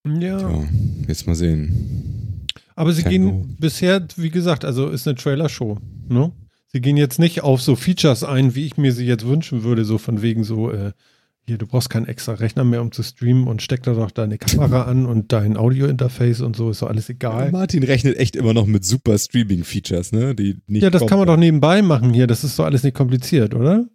Ja, 0.05 0.41
Ja, 0.41 0.69
jetzt 1.07 1.29
mal 1.29 1.37
sehen. 1.37 2.24
Aber 2.75 2.93
sie 2.93 3.05
gehen 3.05 3.57
bisher, 3.59 4.07
wie 4.17 4.31
gesagt, 4.31 4.65
also 4.65 4.89
ist 4.89 5.07
eine 5.07 5.17
Trailer-Show, 5.17 5.79
ne? 6.09 6.33
Sie 6.73 6.81
gehen 6.81 6.97
jetzt 6.97 7.19
nicht 7.21 7.43
auf 7.43 7.63
so 7.63 7.77
Features 7.77 8.25
ein, 8.25 8.55
wie 8.57 8.67
ich 8.67 8.77
mir 8.77 8.93
sie 8.93 9.07
jetzt 9.07 9.25
wünschen 9.27 9.63
würde, 9.63 9.85
so 9.85 9.97
von 9.99 10.23
wegen 10.23 10.43
so, 10.43 10.73
äh, 10.73 10.91
hier, 11.47 11.57
du 11.59 11.67
brauchst 11.67 11.89
keinen 11.91 12.07
extra 12.07 12.33
Rechner 12.35 12.65
mehr, 12.65 12.81
um 12.83 12.91
zu 12.91 13.03
streamen 13.03 13.47
und 13.47 13.61
steck 13.63 13.83
da 13.85 13.93
doch 13.93 14.11
deine 14.11 14.39
Kamera 14.39 14.83
an 14.85 15.07
und 15.07 15.31
dein 15.33 15.57
Audio-Interface 15.57 16.41
und 16.41 16.57
so, 16.57 16.71
ist 16.71 16.83
doch 16.83 16.89
alles 16.89 17.09
egal. 17.11 17.53
Martin 17.53 17.83
rechnet 17.85 18.17
echt 18.17 18.35
immer 18.35 18.55
noch 18.55 18.67
mit 18.67 18.85
super 18.85 19.17
Streaming-Features, 19.19 20.11
ne? 20.13 20.35
Die 20.35 20.57
nicht 20.67 20.83
Ja, 20.83 20.91
das 20.91 21.01
kommen. 21.01 21.09
kann 21.11 21.19
man 21.19 21.29
doch 21.29 21.37
nebenbei 21.37 21.81
machen 21.83 22.13
hier, 22.13 22.27
das 22.27 22.43
ist 22.45 22.59
doch 22.59 22.65
alles 22.65 22.83
nicht 22.83 22.97
kompliziert, 22.97 23.55
oder? 23.55 23.87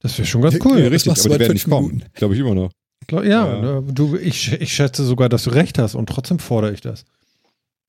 Das 0.00 0.18
wäre 0.18 0.26
schon 0.26 0.42
ganz 0.42 0.54
Ja, 0.56 0.60
cool. 0.66 0.78
richtig, 0.78 1.06
machst 1.06 1.24
du 1.24 1.28
aber 1.28 1.36
die 1.38 1.40
werden 1.44 1.52
nicht 1.54 1.68
kommen. 1.68 2.04
Glaube 2.14 2.34
ich 2.34 2.40
immer 2.40 2.54
noch. 2.54 2.72
Ja, 3.10 3.22
Ja. 3.22 3.60
ne, 3.80 3.84
du, 3.92 4.16
ich, 4.16 4.52
ich 4.52 4.72
schätze 4.74 5.04
sogar, 5.04 5.28
dass 5.28 5.44
du 5.44 5.50
recht 5.50 5.78
hast 5.78 5.94
und 5.94 6.08
trotzdem 6.08 6.38
fordere 6.38 6.72
ich 6.74 6.80
das, 6.80 7.04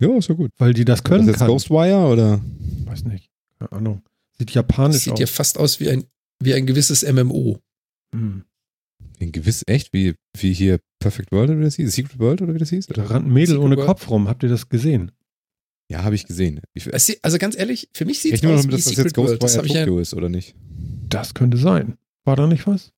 Ja, 0.03 0.17
ist 0.17 0.29
ja 0.29 0.35
gut. 0.35 0.51
weil 0.57 0.73
die 0.73 0.85
das 0.85 0.99
Ist 0.99 1.05
können 1.05 1.25
das 1.25 1.33
jetzt 1.35 1.39
kann. 1.39 1.47
Ghostwire 1.47 2.07
oder? 2.07 2.41
Weiß 2.85 3.03
nicht, 3.05 3.29
keine 3.59 3.71
Ahnung. 3.71 4.01
Sieht 4.37 4.49
Das 4.49 4.55
japanisch 4.55 4.97
sieht 5.03 5.13
aus. 5.13 5.19
ja 5.19 5.27
fast 5.27 5.57
aus 5.57 5.79
wie 5.79 5.89
ein, 5.89 6.03
wie 6.39 6.53
ein 6.53 6.65
gewisses 6.65 7.03
MMO. 7.03 7.59
Hm. 8.13 8.43
In 9.19 9.31
gewiss, 9.31 9.63
echt? 9.67 9.93
Wie, 9.93 10.15
wie 10.37 10.53
hier 10.53 10.79
Perfect 10.99 11.31
World 11.31 11.49
oder 11.51 11.59
wie 11.59 11.63
das 11.63 11.75
hieß? 11.75 11.93
Secret 11.93 12.19
World 12.19 12.41
oder 12.41 12.53
wie 12.53 12.59
das 12.59 12.69
hieß? 12.69 12.87
Da 12.87 13.03
rennt 13.03 13.25
ein 13.27 13.31
Mädel 13.33 13.55
Secret 13.55 13.63
ohne 13.63 13.75
World. 13.77 13.87
Kopf 13.87 14.09
rum. 14.09 14.27
Habt 14.27 14.43
ihr 14.43 14.49
das 14.49 14.67
gesehen? 14.69 15.11
Ja, 15.89 16.03
habe 16.03 16.15
ich 16.15 16.25
gesehen. 16.25 16.61
Ich 16.73 16.85
sieht- 16.97 17.23
Also 17.23 17.37
ganz 17.37 17.55
ehrlich, 17.57 17.89
für 17.93 18.05
mich 18.05 18.19
sieht 18.19 18.33
es 18.33 18.41
nur 18.43 18.53
aus 18.55 18.65
wie 18.67 18.71
dass 18.71 18.85
das 18.85 18.95
jetzt 18.95 18.97
Secret 18.97 19.17
World. 19.17 19.43
Das 19.43 19.53
Ghostwire 19.55 19.73
ja 19.79 19.85
Tokyo 19.85 19.99
ist, 19.99 20.13
oder 20.13 20.29
nicht? 20.29 20.55
Das 21.09 21.33
könnte 21.33 21.57
sein. 21.57 21.97
War 22.25 22.35
da 22.35 22.47
nicht 22.47 22.65
was? 22.67 22.91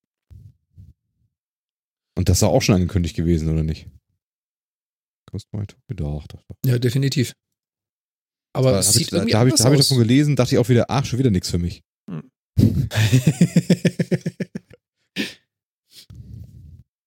Und 2.18 2.30
das 2.30 2.41
war 2.41 2.49
auch 2.49 2.61
schon 2.61 2.76
angekündigt 2.76 3.15
gewesen, 3.15 3.49
oder 3.49 3.64
nicht? 3.64 3.88
Ghostwire 5.31 5.68
Tokyo? 5.68 5.95
Doch, 5.95 6.27
doch, 6.27 6.41
doch. 6.47 6.56
Ja, 6.65 6.77
definitiv. 6.80 7.34
Aber 8.56 8.72
Da 8.72 8.80
es 8.80 8.88
habe 8.88 8.97
ich, 8.99 9.03
sieht 9.06 9.11
da, 9.14 9.18
irgendwie 9.18 9.31
da 9.34 9.39
hab 9.39 9.47
ich, 9.47 9.53
da 9.56 9.64
hab 9.65 9.73
ich 9.73 9.80
davon 9.80 9.97
gelesen, 9.97 10.35
dachte 10.35 10.56
ich 10.56 10.60
auch 10.60 10.69
wieder, 10.69 10.85
ach, 10.89 11.06
schon 11.06 11.19
wieder 11.19 11.31
nichts 11.31 11.49
für 11.49 11.57
mich. 11.57 11.81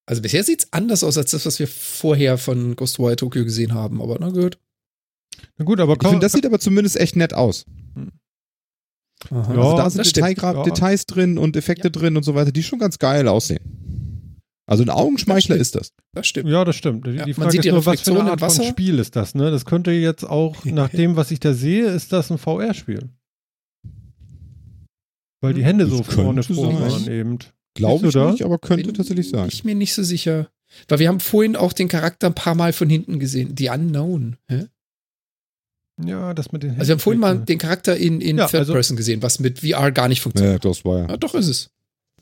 also 0.07 0.23
bisher 0.23 0.43
sieht 0.45 0.61
es 0.65 0.73
anders 0.73 1.05
aus 1.05 1.19
als 1.19 1.31
das, 1.33 1.45
was 1.47 1.59
wir 1.59 1.69
vorher 1.69 2.39
von 2.39 2.77
Ghostwire 2.77 3.17
Tokyo 3.17 3.45
gesehen 3.45 3.75
haben. 3.75 4.01
Aber 4.03 4.17
na 4.21 4.31
gut. 4.31 4.59
Na 5.57 5.65
gut, 5.65 5.81
aber 5.81 5.93
Ich 5.95 5.99
komm, 5.99 6.11
finde, 6.13 6.25
das 6.25 6.33
sieht 6.33 6.47
aber 6.47 6.59
zumindest 6.59 6.97
echt 6.97 7.17
nett 7.17 7.35
aus. 7.35 7.65
Aha. 9.31 9.55
Ja, 9.55 9.61
also 9.61 9.77
da 9.77 9.91
sind 9.91 9.99
das 9.99 10.11
stimmt. 10.11 10.27
Detailgra- 10.29 10.55
Ja. 10.57 10.63
Details 10.63 11.07
drin 11.07 11.39
und 11.39 11.57
Effekte 11.57 11.91
drin 11.91 12.17
und 12.17 12.23
so 12.23 12.35
weiter, 12.35 12.53
die 12.53 12.63
schon 12.63 12.79
ganz 12.79 12.99
geil 12.99 13.27
aussehen. 13.29 13.61
Also 14.69 14.83
ein 14.83 14.91
Augenschmeichler 14.91 15.57
Das 15.57 15.69
ist 15.69 15.75
das. 15.77 15.93
Das 16.13 16.27
stimmt. 16.27 16.51
ja, 16.51 16.63
das 16.65 16.77
stimmt. 16.77 17.07
Die, 17.07 17.13
Ja, 17.13 17.25
die 17.25 17.31
man 17.33 17.35
Frage 17.37 17.51
sieht 17.53 17.59
ist 17.61 17.65
die 17.65 17.71
nur, 17.73 17.87
was 17.87 18.01
für 18.03 18.11
eine 18.11 18.31
Art 18.31 18.41
von 18.41 18.49
Wasser. 18.49 18.65
Spiel 18.65 18.99
ist 18.99 19.17
das, 19.17 19.35
ne? 19.35 19.51
Das 19.51 19.65
könnte 19.65 19.91
jetzt 19.93 20.25
auch, 20.25 20.63
nach 20.65 20.91
dem, 20.91 21.17
was 21.17 21.31
ich 21.31 21.41
da 21.41 21.55
sehe, 21.55 21.87
ist 21.87 22.13
das 22.13 22.31
ein 22.31 22.37
VR-Spiel. 22.39 23.09
Weil 25.41 25.55
die 25.55 25.65
Hände 25.65 25.87
so 25.87 25.99
Das 25.99 26.09
könnte 26.09 26.23
vorne 26.23 26.43
vor 26.43 26.81
waren 26.81 27.09
eben. 27.09 27.39
Glaube 27.75 28.09
ich 28.09 28.15
nicht, 28.15 28.43
aber 28.45 28.59
könnte 28.59 28.85
Bin 28.87 28.95
tatsächlich 28.95 29.31
sein. 29.31 29.49
Ich 29.49 29.65
mir 29.65 29.75
nicht 29.75 29.95
so 29.95 30.03
sicher. 30.03 30.49
Weil 30.89 30.99
wir 30.99 31.09
haben 31.09 31.21
vorhin 31.21 31.57
auch 31.57 31.73
den 31.73 31.89
Charakter 31.89 32.27
ein 32.27 32.35
paar 32.35 32.55
Mal 32.55 32.73
von 32.73 32.91
hinten 32.91 33.19
gesehen. 33.21 33.55
Die 33.55 33.69
Unknown. 33.71 34.37
Hä? 34.49 34.67
Ja, 36.05 36.35
das 36.35 36.53
mit 36.53 36.63
den 36.63 36.71
Händen. 36.71 36.81
Also 36.81 36.89
wir 36.91 36.93
haben 36.95 37.01
vorhin 37.01 37.21
mal 37.21 37.39
den 37.39 37.59
Charakter 37.59 37.97
in, 37.97 38.21
in 38.21 38.37
Ja, 38.39 38.47
Third 38.49 38.61
also- 38.61 38.73
Person 38.75 38.97
gesehen, 38.97 39.23
was 39.23 39.39
mit 39.39 39.61
VR 39.61 39.93
gar 39.93 40.09
nicht 40.09 40.19
Ja, 40.19 40.23
funktioniert. 40.25 40.63
Ghostwire. 40.63 41.07
Ja, 41.09 41.17
doch 41.17 41.35
ist 41.35 41.49
es. 41.49 41.71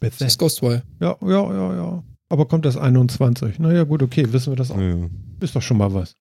mir. 0.01 0.11
Das 0.11 0.21
ist 0.33 0.39
Ghostwire. 0.39 0.83
Ja, 1.01 1.17
ja, 1.23 1.29
ja, 1.29 1.75
ja. 1.75 2.05
Aber 2.29 2.47
kommt 2.47 2.65
das 2.65 2.77
21? 2.77 3.59
Naja, 3.61 3.85
gut, 3.85 4.03
okay, 4.03 4.33
wissen 4.33 4.53
wir 4.53 4.57
das 4.57 4.71
auch. 4.71 4.79
Ja. 4.81 5.09
Ist 5.41 5.55
doch 5.55 5.63
schon 5.63 5.79
mal 5.79 5.95
was. 5.95 6.17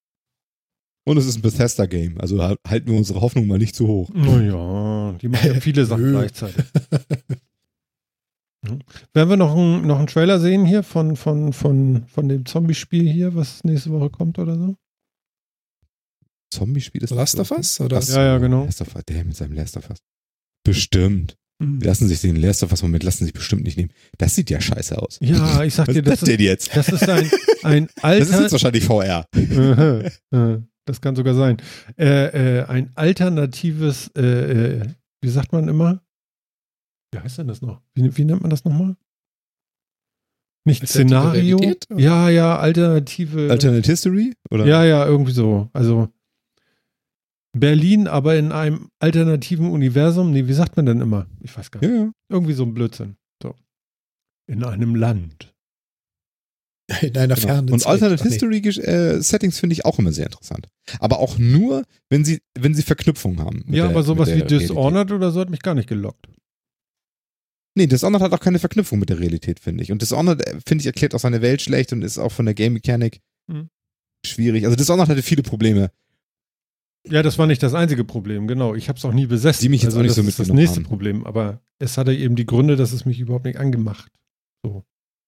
Und 1.04 1.16
es 1.18 1.26
ist 1.26 1.36
ein 1.38 1.42
Bethesda-Game, 1.42 2.20
also 2.20 2.42
ha- 2.42 2.56
halten 2.66 2.88
wir 2.90 2.96
unsere 2.98 3.20
Hoffnung 3.20 3.46
mal 3.46 3.58
nicht 3.58 3.76
zu 3.76 3.86
hoch. 3.86 4.10
Naja, 4.12 5.12
die 5.20 5.28
machen 5.28 5.54
ja 5.54 5.60
viele 5.60 5.84
Sachen 5.86 6.10
gleichzeitig. 6.10 6.64
Mhm. 8.62 8.80
Werden 9.12 9.28
wir 9.30 9.36
noch 9.36 9.56
einen 9.56 9.86
noch 9.86 9.98
einen 9.98 10.06
Trailer 10.08 10.40
sehen 10.40 10.64
hier 10.64 10.82
von, 10.82 11.14
von, 11.16 11.52
von, 11.52 12.06
von 12.08 12.28
dem 12.28 12.44
Zombie-Spiel 12.46 13.08
hier, 13.10 13.34
was 13.36 13.62
nächste 13.64 13.90
Woche 13.90 14.10
kommt 14.10 14.38
oder 14.38 14.56
so? 14.56 14.76
Zombie-Spiel 16.52 17.02
ist 17.02 17.10
Last 17.10 17.38
of 17.38 17.50
Us, 17.50 17.80
oder? 17.80 18.00
Ja, 18.00 18.22
ja, 18.24 18.38
genau. 18.38 18.64
Last 18.64 18.80
of 18.80 18.94
Us, 18.94 19.04
der 19.04 19.24
mit 19.24 19.36
seinem 19.36 19.52
Last 19.52 19.76
of 19.76 19.88
Us. 19.90 19.98
Bestimmt. 20.64 21.36
Mhm. 21.58 21.80
Die 21.80 21.86
lassen 21.86 22.06
sich 22.08 22.20
den 22.20 22.36
Last 22.36 22.62
of 22.62 22.70
Us-Moment 22.70 23.02
lassen 23.02 23.24
sich 23.24 23.32
bestimmt 23.32 23.64
nicht 23.64 23.78
nehmen. 23.78 23.90
Das 24.18 24.34
sieht 24.34 24.50
ja 24.50 24.60
scheiße 24.60 25.00
aus. 25.00 25.18
Ja, 25.20 25.62
ich 25.64 25.74
sag 25.74 25.88
Was 25.88 25.94
dir, 25.94 26.00
ist 26.00 26.08
das 26.08 26.20
das 26.20 26.26
denn 26.28 26.38
ist, 26.40 26.44
jetzt? 26.44 26.76
das 26.76 26.88
ist 26.88 27.08
ein, 27.08 27.30
ein 27.62 27.88
Das 28.02 28.20
ist 28.20 28.32
alter. 28.34 28.42
jetzt 28.42 28.52
wahrscheinlich 28.52 28.84
VR. 28.84 29.26
Das 30.84 31.00
kann 31.00 31.16
sogar 31.16 31.34
sein. 31.34 31.56
Äh, 31.98 32.58
äh, 32.60 32.64
ein 32.66 32.92
alternatives, 32.94 34.10
äh, 34.16 34.22
äh, 34.80 34.86
wie 35.20 35.28
sagt 35.28 35.52
man 35.52 35.66
immer? 35.68 36.02
Wie 37.12 37.18
heißt 37.18 37.38
denn 37.38 37.48
das 37.48 37.62
noch? 37.62 37.80
Wie, 37.94 38.16
wie 38.16 38.24
nennt 38.24 38.42
man 38.42 38.50
das 38.50 38.64
nochmal? 38.64 38.96
Nicht 40.64 40.86
Szenario? 40.86 41.58
Ja, 41.96 42.28
ja, 42.28 42.58
alternative. 42.58 43.48
Alternate 43.50 43.88
History? 43.88 44.34
Oder? 44.50 44.66
Ja, 44.66 44.84
ja, 44.84 45.06
irgendwie 45.06 45.32
so. 45.32 45.70
Also 45.72 46.08
Berlin, 47.60 48.06
aber 48.08 48.36
in 48.36 48.52
einem 48.52 48.88
alternativen 48.98 49.70
Universum. 49.70 50.32
Nee, 50.32 50.46
wie 50.48 50.52
sagt 50.52 50.76
man 50.76 50.86
denn 50.86 51.00
immer? 51.00 51.26
Ich 51.40 51.56
weiß 51.56 51.70
gar 51.70 51.80
nicht. 51.80 51.90
Ja. 51.90 52.10
Irgendwie 52.28 52.52
so 52.54 52.64
ein 52.64 52.74
Blödsinn. 52.74 53.16
So. 53.42 53.54
In 54.50 54.64
einem 54.64 54.94
Land. 54.94 55.52
In 57.02 57.16
einer 57.16 57.34
Genau. 57.34 57.46
fernen 57.48 57.70
Und 57.70 57.80
Zeit. 57.80 57.92
Alternate. 58.02 58.22
History 58.22 58.58
äh, 58.58 59.20
Settings 59.20 59.58
finde 59.58 59.72
ich 59.74 59.84
auch 59.84 59.98
immer 59.98 60.12
sehr 60.12 60.26
interessant. 60.26 60.68
Aber 61.00 61.18
auch 61.18 61.36
nur, 61.38 61.82
wenn 62.10 62.24
sie, 62.24 62.40
wenn 62.56 62.74
sie 62.74 62.82
Verknüpfungen 62.82 63.40
haben. 63.40 63.64
Ja, 63.66 63.82
der- 63.82 63.90
aber 63.90 64.02
sowas 64.04 64.32
wie. 64.32 64.42
Dishonored 64.42 65.10
oder 65.10 65.30
so 65.32 65.40
hat 65.40 65.50
mich 65.50 65.62
gar 65.62 65.74
nicht 65.74 65.88
gelockt. 65.88 66.28
Nee, 67.76 67.86
Dishonored 67.88 68.22
hat 68.22 68.32
auch 68.32 68.40
keine 68.40 68.58
Verknüpfung 68.58 68.98
mit 69.00 69.10
der 69.10 69.18
Realität, 69.18 69.60
finde 69.60 69.82
ich. 69.82 69.92
Und 69.92 70.00
Dishonored, 70.00 70.46
äh, 70.46 70.58
finde 70.66 70.82
ich, 70.82 70.86
erklärt 70.86 71.14
auch 71.14 71.18
seine 71.20 71.42
Welt 71.42 71.60
schlecht 71.60 71.92
und 71.92 72.02
ist 72.02 72.18
auch 72.18 72.32
von 72.32 72.46
der 72.46 72.54
Game 72.54 72.72
Mechanik 72.74 73.20
Hm. 73.50 73.68
schwierig. 74.24 74.64
Also 74.64 74.76
Dishonored 74.76 75.08
hatte 75.08 75.22
viele 75.22 75.42
Probleme. 75.42 75.90
Ja, 77.08 77.22
das 77.22 77.38
war 77.38 77.46
nicht 77.46 77.62
das 77.62 77.74
einzige 77.74 78.04
Problem, 78.04 78.46
genau. 78.46 78.74
Ich 78.74 78.88
habe 78.88 78.98
es 78.98 79.04
auch 79.04 79.12
nie 79.12 79.26
besessen. 79.26 79.62
Die 79.62 79.68
mich 79.68 79.82
jetzt 79.82 79.94
auch 79.96 80.02
nicht 80.02 80.10
das 80.10 80.16
so 80.16 80.22
ist 80.22 80.38
das 80.38 80.48
nächste 80.48 80.76
haben. 80.78 80.84
Problem. 80.84 81.24
Aber 81.24 81.60
es 81.78 81.98
hatte 81.98 82.14
eben 82.14 82.36
die 82.36 82.46
Gründe, 82.46 82.76
dass 82.76 82.92
es 82.92 83.04
mich 83.04 83.20
überhaupt 83.20 83.44
nicht 83.44 83.58
angemacht. 83.58 84.10
So, 84.64 84.84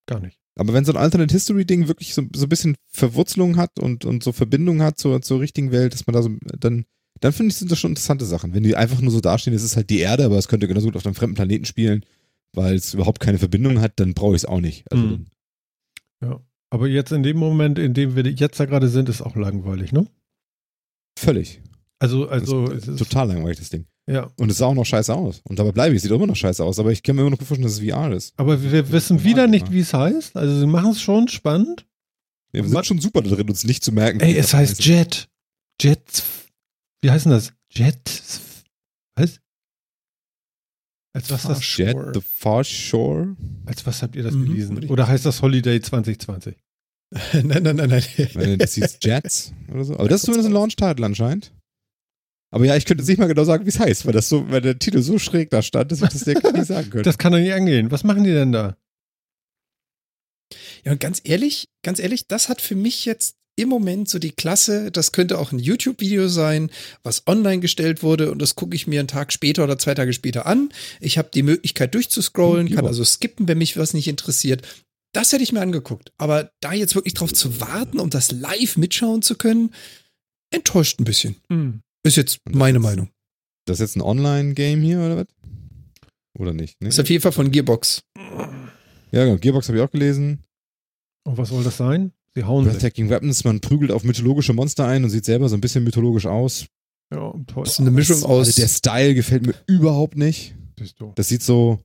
gar 0.06 0.20
nicht. 0.20 0.38
Aber 0.56 0.72
wenn 0.72 0.84
so 0.84 0.92
ein 0.92 0.98
Alternate 0.98 1.32
History 1.32 1.64
Ding 1.64 1.86
wirklich 1.86 2.14
so, 2.14 2.22
so 2.34 2.46
ein 2.46 2.48
bisschen 2.48 2.76
Verwurzelung 2.90 3.56
hat 3.56 3.78
und, 3.78 4.04
und 4.04 4.24
so 4.24 4.32
Verbindung 4.32 4.82
hat 4.82 4.98
zur, 4.98 5.22
zur 5.22 5.40
richtigen 5.40 5.70
Welt, 5.70 5.94
dass 5.94 6.06
man 6.06 6.14
da 6.14 6.22
so, 6.22 6.30
dann, 6.58 6.84
dann 7.20 7.32
finde 7.32 7.52
ich, 7.52 7.58
sind 7.58 7.70
das 7.70 7.78
schon 7.78 7.92
interessante 7.92 8.24
Sachen. 8.24 8.54
Wenn 8.54 8.64
die 8.64 8.74
einfach 8.74 9.00
nur 9.00 9.12
so 9.12 9.20
dastehen, 9.20 9.54
es 9.54 9.62
ist 9.62 9.76
halt 9.76 9.88
die 9.90 10.00
Erde, 10.00 10.24
aber 10.24 10.36
es 10.36 10.48
könnte 10.48 10.66
genauso 10.66 10.86
gut 10.88 10.96
auf 10.96 11.06
einem 11.06 11.14
fremden 11.14 11.36
Planeten 11.36 11.64
spielen, 11.64 12.04
weil 12.54 12.74
es 12.74 12.94
überhaupt 12.94 13.20
keine 13.20 13.38
Verbindung 13.38 13.80
hat, 13.80 14.00
dann 14.00 14.14
brauche 14.14 14.34
ich 14.34 14.42
es 14.42 14.46
auch 14.46 14.60
nicht. 14.60 14.90
Also, 14.90 15.04
Mhm. 15.04 15.26
Ja. 16.20 16.40
Aber 16.70 16.88
jetzt 16.88 17.12
in 17.12 17.22
dem 17.22 17.36
Moment, 17.36 17.78
in 17.78 17.94
dem 17.94 18.16
wir 18.16 18.26
jetzt 18.26 18.58
da 18.58 18.64
gerade 18.64 18.88
sind, 18.88 19.08
ist 19.08 19.22
auch 19.22 19.36
langweilig, 19.36 19.92
ne? 19.92 20.06
völlig. 21.18 21.60
Also, 22.00 22.28
also, 22.28 22.70
es 22.70 22.86
ist, 22.86 22.98
total 22.98 23.28
langweilig, 23.28 23.58
das 23.58 23.70
Ding. 23.70 23.86
ja. 24.06 24.30
Und 24.36 24.50
es 24.50 24.58
sah 24.58 24.66
auch 24.66 24.74
noch 24.74 24.84
scheiße 24.84 25.12
aus. 25.14 25.40
Und 25.44 25.58
dabei 25.58 25.72
bleibe 25.72 25.94
ich, 25.94 25.96
es 25.96 26.02
sieht 26.04 26.12
auch 26.12 26.16
immer 26.16 26.28
noch 26.28 26.36
scheiße 26.36 26.62
aus, 26.62 26.78
aber 26.78 26.92
ich 26.92 27.02
kann 27.02 27.16
mir 27.16 27.22
immer 27.22 27.30
noch 27.30 27.38
vorstellen, 27.38 27.62
dass 27.62 27.72
es 27.72 27.80
VR 27.80 28.12
ist. 28.12 28.34
Aber 28.38 28.62
wir 28.62 28.92
wissen 28.92 29.24
wieder 29.24 29.46
nicht, 29.48 29.66
ja. 29.66 29.72
wie 29.72 29.80
es 29.80 29.92
heißt. 29.92 30.36
Also, 30.36 30.60
sie 30.60 30.66
machen 30.66 30.92
es 30.92 31.00
schon 31.02 31.26
spannend. 31.28 31.86
Ja, 32.52 32.62
wir 32.62 32.68
sind 32.70 32.86
schon 32.86 33.00
super 33.00 33.20
da 33.22 33.30
drin, 33.30 33.48
uns 33.48 33.64
nicht 33.64 33.82
zu 33.84 33.92
merken. 33.92 34.20
Ey, 34.20 34.36
es 34.36 34.54
heißt 34.54 34.84
Jet. 34.84 35.28
Jet. 35.80 36.22
Wie 37.02 37.10
heißt 37.10 37.24
denn 37.26 37.32
das? 37.32 37.52
Jet. 37.70 37.98
Was? 39.16 39.40
Als 41.12 41.30
was, 41.30 41.42
das, 41.42 41.76
Jet 41.76 41.96
the 42.14 42.20
Far 42.20 42.62
Shore. 42.64 43.36
als 43.66 43.84
was 43.86 44.02
habt 44.02 44.14
ihr 44.14 44.22
das 44.22 44.34
Mhm, 44.34 44.46
gelesen? 44.46 44.88
Oder 44.88 45.08
heißt 45.08 45.26
das 45.26 45.42
Holiday 45.42 45.80
2020? 45.80 46.54
nein, 47.42 47.62
nein, 47.62 47.76
nein, 47.76 47.88
nein. 48.34 48.58
Das 48.58 48.74
hieß 48.74 48.98
Jets 49.02 49.52
oder 49.72 49.84
so. 49.84 49.94
Aber 49.94 50.08
das 50.08 50.20
ist 50.20 50.26
zumindest 50.26 50.48
ein 50.48 50.52
Launch-Title 50.52 51.04
anscheinend. 51.04 51.52
Aber 52.50 52.64
ja, 52.64 52.76
ich 52.76 52.86
könnte 52.86 53.02
jetzt 53.02 53.08
nicht 53.08 53.18
mal 53.18 53.26
genau 53.26 53.44
sagen, 53.44 53.64
wie 53.64 53.68
es 53.68 53.78
heißt, 53.78 54.06
weil 54.06 54.12
das 54.12 54.28
so, 54.28 54.50
weil 54.50 54.60
der 54.60 54.78
Titel 54.78 55.02
so 55.02 55.18
schräg 55.18 55.50
da 55.50 55.62
stand, 55.62 55.92
dass 55.92 56.00
ich 56.00 56.08
das 56.08 56.24
dir 56.24 56.52
nicht 56.52 56.66
sagen 56.66 56.90
könnte. 56.90 57.02
Das 57.02 57.18
kann 57.18 57.32
doch 57.32 57.38
nicht 57.38 57.52
angehen. 57.52 57.90
Was 57.90 58.04
machen 58.04 58.24
die 58.24 58.32
denn 58.32 58.52
da? 58.52 58.76
Ja, 60.84 60.92
und 60.92 61.00
ganz 61.00 61.20
ehrlich, 61.24 61.68
ganz 61.82 61.98
ehrlich, 61.98 62.26
das 62.26 62.48
hat 62.48 62.60
für 62.62 62.74
mich 62.74 63.04
jetzt 63.04 63.36
im 63.56 63.68
Moment 63.68 64.08
so 64.08 64.18
die 64.18 64.30
Klasse, 64.30 64.92
das 64.92 65.10
könnte 65.10 65.38
auch 65.38 65.50
ein 65.50 65.58
YouTube-Video 65.58 66.28
sein, 66.28 66.70
was 67.02 67.26
online 67.26 67.58
gestellt 67.58 68.04
wurde 68.04 68.30
und 68.30 68.40
das 68.40 68.54
gucke 68.54 68.76
ich 68.76 68.86
mir 68.86 69.00
einen 69.00 69.08
Tag 69.08 69.32
später 69.32 69.64
oder 69.64 69.78
zwei 69.78 69.94
Tage 69.94 70.12
später 70.12 70.46
an. 70.46 70.70
Ich 71.00 71.18
habe 71.18 71.30
die 71.34 71.42
Möglichkeit 71.42 71.94
durchzuscrollen, 71.94 72.70
kann 72.72 72.86
also 72.86 73.04
skippen, 73.04 73.48
wenn 73.48 73.58
mich 73.58 73.76
was 73.76 73.94
nicht 73.94 74.06
interessiert. 74.06 74.66
Das 75.12 75.32
hätte 75.32 75.42
ich 75.42 75.52
mir 75.52 75.60
angeguckt. 75.60 76.12
Aber 76.18 76.52
da 76.60 76.72
jetzt 76.72 76.94
wirklich 76.94 77.14
drauf 77.14 77.32
zu 77.32 77.60
warten, 77.60 77.98
um 77.98 78.10
das 78.10 78.30
live 78.30 78.76
mitschauen 78.76 79.22
zu 79.22 79.34
können, 79.34 79.74
enttäuscht 80.50 81.00
ein 81.00 81.04
bisschen. 81.04 81.36
Hm. 81.50 81.80
Ist 82.04 82.16
jetzt 82.16 82.38
meine 82.50 82.78
Meinung. 82.78 83.10
Das 83.66 83.80
ist 83.80 83.80
jetzt 83.80 83.96
ein 83.96 84.02
Online-Game 84.02 84.80
hier 84.80 85.00
oder 85.00 85.16
was? 85.18 85.26
Oder 86.38 86.54
nicht? 86.54 86.80
Ne? 86.80 86.88
Ist 86.88 87.00
auf 87.00 87.08
jeden 87.10 87.22
Fall 87.22 87.32
von 87.32 87.50
Gearbox. 87.50 88.02
Ja, 89.10 89.24
genau. 89.24 89.36
Gearbox 89.36 89.68
habe 89.68 89.78
ich 89.78 89.84
auch 89.84 89.90
gelesen. 89.90 90.44
Und 91.24 91.36
was 91.36 91.48
soll 91.48 91.64
das 91.64 91.76
sein? 91.76 92.12
Sie 92.34 92.44
hauen 92.44 92.64
sich. 92.64 92.72
Breathtaking 92.72 93.10
Weapons, 93.10 93.44
man 93.44 93.60
prügelt 93.60 93.90
auf 93.90 94.04
mythologische 94.04 94.52
Monster 94.52 94.86
ein 94.86 95.04
und 95.04 95.10
sieht 95.10 95.24
selber 95.24 95.48
so 95.48 95.56
ein 95.56 95.60
bisschen 95.60 95.84
mythologisch 95.84 96.26
aus. 96.26 96.66
Ja, 97.12 97.32
toll. 97.46 97.64
Das 97.64 97.74
ist 97.74 97.80
eine 97.80 97.90
Mischung 97.90 98.22
aus. 98.24 98.48
Also 98.48 98.60
der 98.60 98.68
Style 98.68 99.14
gefällt 99.14 99.46
mir 99.46 99.54
überhaupt 99.66 100.16
nicht. 100.16 100.54
Siehst 100.78 101.00
du. 101.00 101.12
Das 101.16 101.28
sieht 101.28 101.42
so, 101.42 101.82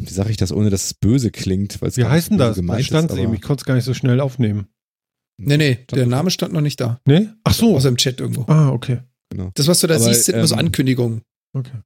wie 0.00 0.12
sage 0.12 0.30
ich 0.30 0.36
das, 0.36 0.52
ohne 0.52 0.70
dass 0.70 0.84
es 0.84 0.94
böse 0.94 1.30
klingt? 1.30 1.80
weil 1.82 1.90
es 1.90 1.96
Wie 1.96 2.04
heißt 2.04 2.30
denn 2.30 2.38
das? 2.38 2.56
Da 2.56 2.82
stand 2.82 3.10
es 3.10 3.18
eben. 3.18 3.34
Ich 3.34 3.42
konnte 3.42 3.62
es 3.62 3.66
gar 3.66 3.74
nicht 3.74 3.84
so 3.84 3.94
schnell 3.94 4.20
aufnehmen. 4.20 4.68
Nee, 5.38 5.56
nee, 5.56 5.78
der 5.90 6.06
Name 6.06 6.30
stand 6.30 6.52
noch 6.52 6.60
nicht 6.60 6.80
da. 6.80 7.00
Nee? 7.06 7.28
Ach 7.44 7.54
so. 7.54 7.76
Außer 7.76 7.88
im 7.88 7.96
Chat 7.96 8.20
irgendwo. 8.20 8.44
Ah, 8.46 8.70
okay. 8.70 9.00
Genau. 9.30 9.50
Das, 9.54 9.66
was 9.66 9.80
du 9.80 9.86
da 9.86 9.94
Aber, 9.94 10.04
siehst, 10.04 10.24
sind 10.24 10.36
nur 10.36 10.46
so 10.46 10.54
ähm, 10.54 10.60
Ankündigungen. 10.60 11.22
Okay. 11.54 11.78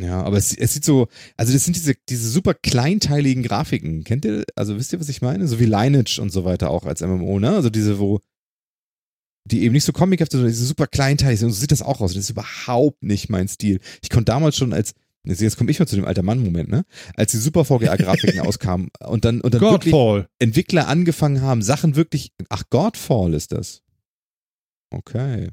Ja, 0.00 0.22
aber 0.22 0.36
es, 0.36 0.56
es 0.56 0.74
sieht 0.74 0.84
so, 0.84 1.08
also 1.36 1.52
das 1.52 1.64
sind 1.64 1.76
diese, 1.76 1.94
diese 2.08 2.28
super 2.28 2.54
kleinteiligen 2.54 3.42
Grafiken. 3.42 4.04
Kennt 4.04 4.24
ihr, 4.24 4.44
also 4.54 4.76
wisst 4.76 4.92
ihr, 4.92 5.00
was 5.00 5.08
ich 5.08 5.22
meine? 5.22 5.48
So 5.48 5.58
wie 5.58 5.64
Lineage 5.64 6.20
und 6.20 6.30
so 6.30 6.44
weiter 6.44 6.70
auch 6.70 6.84
als 6.84 7.00
MMO, 7.00 7.40
ne? 7.40 7.50
Also 7.50 7.68
diese, 7.68 7.98
wo, 7.98 8.20
die 9.44 9.62
eben 9.62 9.72
nicht 9.72 9.84
so 9.84 9.92
comichaft 9.92 10.30
sind, 10.30 10.40
sondern 10.40 10.52
diese 10.52 10.66
super 10.66 10.86
kleinteilig 10.86 11.40
sind. 11.40 11.48
Und 11.48 11.54
so 11.54 11.60
sieht 11.60 11.72
das 11.72 11.82
auch 11.82 12.00
aus. 12.00 12.12
Das 12.12 12.24
ist 12.24 12.30
überhaupt 12.30 13.02
nicht 13.02 13.28
mein 13.28 13.48
Stil. 13.48 13.80
Ich 14.02 14.10
konnte 14.10 14.26
damals 14.26 14.56
schon 14.56 14.72
als, 14.72 14.94
jetzt 15.28 15.40
jetzt 15.40 15.56
komme 15.56 15.70
ich 15.70 15.78
mal 15.78 15.86
zu 15.86 15.96
dem 15.96 16.04
alter 16.04 16.22
Mann-Moment, 16.22 16.68
ne? 16.68 16.84
Als 17.14 17.32
die 17.32 17.38
super 17.38 17.64
VGA-Grafiken 17.64 18.40
auskamen 18.46 18.88
und 19.06 19.24
dann, 19.24 19.40
und 19.40 19.54
dann 19.54 19.60
wirklich 19.60 19.92
Godfall. 19.92 20.28
Entwickler 20.38 20.88
angefangen 20.88 21.40
haben, 21.42 21.62
Sachen 21.62 21.96
wirklich, 21.96 22.32
ach, 22.48 22.64
Godfall 22.70 23.34
ist 23.34 23.52
das. 23.52 23.82
Okay. 24.90 25.50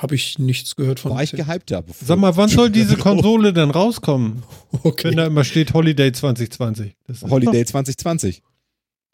Habe 0.00 0.16
ich 0.16 0.38
nichts 0.40 0.74
gehört 0.74 0.98
von. 0.98 1.12
War 1.12 1.22
ich 1.22 1.30
gehypt 1.32 1.70
da. 1.70 1.80
bevor- 1.80 2.04
Sag 2.06 2.18
mal, 2.18 2.36
wann 2.36 2.48
soll 2.48 2.68
diese 2.70 2.96
Konsole 2.96 3.52
denn 3.52 3.70
rauskommen? 3.70 4.42
Wenn 4.72 4.80
Okay. 4.82 5.14
da 5.14 5.26
immer 5.26 5.44
steht 5.44 5.72
Holiday 5.72 6.10
2020. 6.12 6.96
Das 7.06 7.22
ist 7.22 7.30
Holiday 7.30 7.64
2020. 7.64 8.42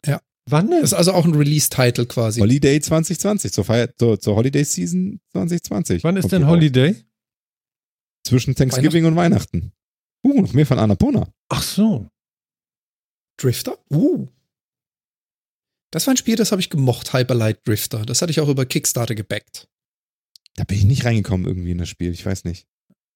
Doch, 0.03 0.19
wann 0.49 0.69
denn? 0.71 0.81
Das 0.81 0.91
ist 0.91 0.97
also 0.97 1.13
auch 1.13 1.25
ein 1.25 1.35
Release-Title 1.35 2.07
quasi. 2.07 2.39
Holiday 2.41 2.79
2020, 2.81 3.51
zur, 3.53 3.63
Feier, 3.63 3.95
zur, 3.95 4.19
zur 4.19 4.35
Holiday 4.35 4.63
Season 4.63 5.19
2020. 5.33 6.03
Wann 6.03 6.17
ist 6.17 6.31
denn 6.31 6.39
die 6.41 6.45
raus. 6.45 6.51
Holiday? 6.55 6.95
Zwischen 8.23 8.55
Thanksgiving 8.55 9.05
und 9.05 9.15
Weihnachten. 9.15 9.71
Uh, 10.23 10.41
noch 10.41 10.53
mehr 10.53 10.65
von 10.65 10.79
Annapurna. 10.79 11.31
Ach 11.49 11.63
so. 11.63 12.09
Drifter? 13.37 13.77
Uh. 13.89 14.27
Das 15.91 16.07
war 16.07 16.13
ein 16.13 16.17
Spiel, 16.17 16.35
das 16.35 16.51
habe 16.51 16.61
ich 16.61 16.69
gemocht, 16.69 17.13
Hyperlight 17.13 17.67
Drifter. 17.67 18.05
Das 18.05 18.21
hatte 18.21 18.31
ich 18.31 18.39
auch 18.39 18.47
über 18.47 18.65
Kickstarter 18.65 19.15
gebackt. 19.15 19.67
Da 20.55 20.63
bin 20.63 20.77
ich 20.77 20.85
nicht 20.85 21.05
reingekommen 21.05 21.45
irgendwie 21.45 21.71
in 21.71 21.77
das 21.77 21.89
Spiel, 21.89 22.11
ich 22.11 22.25
weiß 22.25 22.45
nicht. 22.45 22.67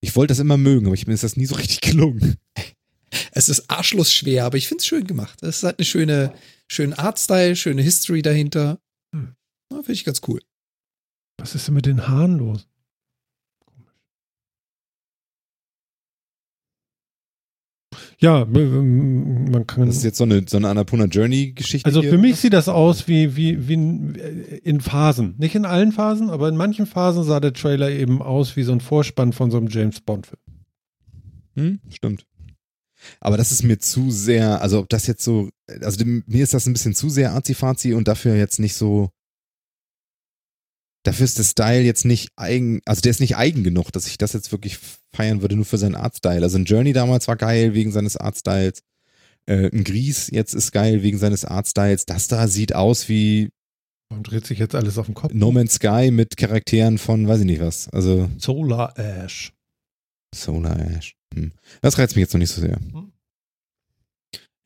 Ich 0.02 0.16
wollte 0.16 0.32
das 0.32 0.40
immer 0.40 0.58
mögen, 0.58 0.86
aber 0.86 0.96
ich, 0.96 1.08
mir 1.08 1.14
ist 1.14 1.24
das 1.24 1.38
nie 1.38 1.46
so 1.46 1.56
richtig 1.56 1.82
gelungen. 1.82 2.38
Es 3.32 3.50
ist 3.50 3.70
arschlochschwer, 3.70 4.46
aber 4.46 4.58
ich 4.58 4.68
finde 4.68 4.82
es 4.82 4.88
schön 4.88 5.08
gemacht. 5.08 5.42
Es 5.44 5.64
hat 5.64 5.78
eine 5.78 5.86
schöne, 5.86 6.34
schönen 6.68 6.94
Artstyle, 6.94 7.56
schöne 7.56 7.82
History 7.82 8.22
dahinter. 8.22 8.80
Hm. 9.14 9.36
Finde 9.70 9.92
ich 9.94 10.04
ganz 10.04 10.22
cool. 10.28 10.42
Was 11.38 11.56
ist 11.56 11.68
denn 11.68 11.76
mit 11.76 11.86
den 11.86 12.08
Haaren 12.08 12.38
los? 12.38 12.68
Ja, 18.20 18.46
man 18.46 19.66
kann. 19.68 19.88
Das 19.88 19.98
ist 19.98 20.04
jetzt 20.04 20.18
so 20.18 20.24
eine, 20.24 20.44
so 20.48 20.58
eine 20.58 20.70
Annapurna 20.70 21.06
Journey-Geschichte. 21.06 21.86
Also 21.86 22.02
hier. 22.02 22.12
für 22.12 22.18
mich 22.18 22.38
sieht 22.38 22.54
das 22.54 22.70
aus 22.70 23.08
wie, 23.08 23.36
wie, 23.36 23.68
wie 23.68 23.74
in, 23.74 24.16
in 24.64 24.82
Phasen. 24.82 25.36
Nicht 25.38 25.56
in 25.56 25.66
allen 25.66 25.92
Phasen, 25.92 26.30
aber 26.30 26.48
in 26.48 26.56
manchen 26.56 26.86
Phasen 26.86 27.24
sah 27.24 27.40
der 27.40 27.54
Trailer 27.54 27.90
eben 27.92 28.22
aus 28.22 28.56
wie 28.56 28.64
so 28.64 28.72
ein 28.72 28.80
Vorspann 28.80 29.34
von 29.34 29.52
so 29.52 29.58
einem 29.58 29.68
James 29.68 30.02
Bond-Film. 30.02 30.40
Hm, 31.56 31.80
stimmt. 31.90 32.26
Aber 33.20 33.38
das 33.38 33.52
ist 33.52 33.64
mir 33.64 33.80
zu 33.80 34.12
sehr, 34.12 34.62
also 34.62 34.80
ob 34.80 34.90
das 34.90 35.08
jetzt 35.08 35.24
so, 35.24 35.50
also 35.82 35.98
dem, 35.98 36.24
mir 36.28 36.44
ist 36.44 36.54
das 36.54 36.66
ein 36.66 36.74
bisschen 36.74 36.96
zu 36.96 37.10
sehr 37.10 37.34
arzi 37.34 37.94
und 37.94 38.08
dafür 38.08 38.36
jetzt 38.36 38.60
nicht 38.60 38.76
so, 38.76 39.10
dafür 41.06 41.24
ist 41.24 41.38
der 41.38 41.44
Style 41.44 41.82
jetzt 41.82 42.06
nicht 42.06 42.32
eigen, 42.36 42.82
also 42.86 43.02
der 43.02 43.12
ist 43.12 43.22
nicht 43.22 43.38
eigen 43.38 43.64
genug, 43.64 43.92
dass 43.92 44.08
ich 44.08 44.18
das 44.18 44.34
jetzt 44.34 44.52
wirklich 44.52 44.80
feiern 45.16 45.42
würde, 45.42 45.56
nur 45.56 45.66
für 45.66 45.78
seinen 45.78 45.96
Artstyle. 45.96 46.42
Also 46.42 46.58
ein 46.58 46.66
Journey 46.66 46.94
damals 46.94 47.28
war 47.28 47.36
geil 47.36 47.74
wegen 47.74 47.92
seines 47.92 48.18
Artstyles. 48.18 48.82
Äh, 49.46 49.70
ein 49.72 49.84
Gries 49.84 50.30
jetzt 50.32 50.54
ist 50.54 50.72
geil 50.72 51.04
wegen 51.04 51.18
seines 51.18 51.46
Artstyles. 51.46 52.06
Das 52.06 52.28
da 52.28 52.48
sieht 52.48 52.76
aus 52.76 53.08
wie 53.08 53.50
Warum 54.10 54.24
dreht 54.24 54.46
sich 54.46 54.60
jetzt 54.60 54.76
alles 54.76 54.98
auf 54.98 55.08
den 55.08 55.16
Kopf? 55.16 55.34
No 55.34 55.52
Man's 55.52 55.76
Sky 55.76 56.12
mit 56.12 56.38
Charakteren 56.38 56.98
von, 56.98 57.28
weiß 57.28 57.40
ich 57.40 57.46
nicht 57.46 57.62
was. 57.62 57.90
Also 57.90 58.30
Solar 58.38 58.98
Ash. 58.98 59.52
Solar 60.34 60.80
Ash. 60.80 61.16
Hm. 61.34 61.52
Das 61.82 61.98
reizt 61.98 62.16
mich 62.16 62.22
jetzt 62.22 62.34
noch 62.34 62.40
nicht 62.40 62.52
so 62.52 62.62
sehr. 62.62 62.80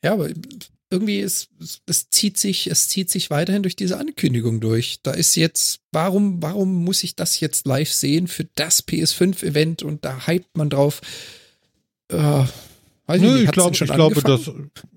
Ja, 0.04 0.12
aber 0.12 0.30
irgendwie 0.90 1.20
ist, 1.20 1.48
es- 1.60 1.80
es 1.86 2.10
zieht 2.10 2.36
sich, 2.36 2.66
es 2.68 2.88
zieht 2.88 3.10
sich 3.10 3.30
weiterhin 3.30 3.62
durch 3.62 3.76
diese 3.76 3.98
Ankündigung 3.98 4.60
durch. 4.60 5.00
Da 5.02 5.12
ist 5.12 5.36
jetzt, 5.36 5.80
warum, 5.92 6.42
warum 6.42 6.84
muss 6.84 7.04
ich 7.04 7.14
das 7.16 7.38
jetzt 7.40 7.66
live 7.66 7.92
sehen 7.92 8.26
für 8.26 8.44
das 8.56 8.86
PS5-Event 8.86 9.82
und 9.82 10.04
da 10.04 10.26
hypt 10.26 10.56
man 10.56 10.68
drauf? 10.70 11.00
Äh, 12.08 12.16
weiß 12.16 12.48
ich 13.16 13.22
Nö, 13.22 13.32
nicht, 13.34 13.44
ich 13.44 13.50
glaube, 13.52 13.74
ich 13.74 13.84
glaube, 13.92 14.20
das, 14.22 14.50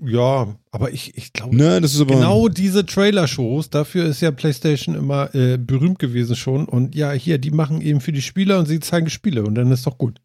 ja, 0.03 0.55
aber 0.71 0.91
ich, 0.91 1.15
ich 1.15 1.31
glaube, 1.31 1.55
Ne, 1.55 1.79
das 1.79 1.93
ist 1.93 2.01
aber. 2.01 2.15
genau 2.15 2.47
diese 2.49 2.85
Trailer-Shows, 2.85 3.69
dafür 3.69 4.05
ist 4.05 4.21
ja 4.21 4.31
PlayStation 4.31 4.95
immer 4.95 5.33
äh, 5.35 5.57
berühmt 5.57 5.99
gewesen 5.99 6.35
schon. 6.35 6.65
Und 6.65 6.95
ja, 6.95 7.11
hier, 7.11 7.37
die 7.37 7.51
machen 7.51 7.81
eben 7.81 8.01
für 8.01 8.11
die 8.11 8.21
Spieler 8.23 8.57
und 8.59 8.65
sie 8.67 8.79
zeigen 8.79 9.09
Spiele 9.11 9.43
und 9.43 9.53
dann 9.55 9.71
ist 9.71 9.85
doch 9.85 9.97
gut. 9.99 10.19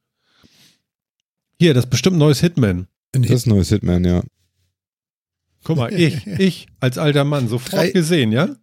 Hier, 1.60 1.74
das 1.74 1.84
ist 1.84 1.90
bestimmt 1.90 2.16
ein 2.16 2.20
neues 2.20 2.40
Hitman. 2.40 2.86
Das 3.12 3.30
ist 3.30 3.46
neues 3.46 3.68
Hitman, 3.70 4.04
ja. 4.04 4.22
Guck 5.68 5.76
mal, 5.76 5.92
ich, 5.92 6.26
ich 6.38 6.66
als 6.80 6.96
alter 6.98 7.24
Mann, 7.24 7.46
sofort 7.48 7.72
Drei- 7.74 7.90
gesehen, 7.90 8.32
ja? 8.32 8.56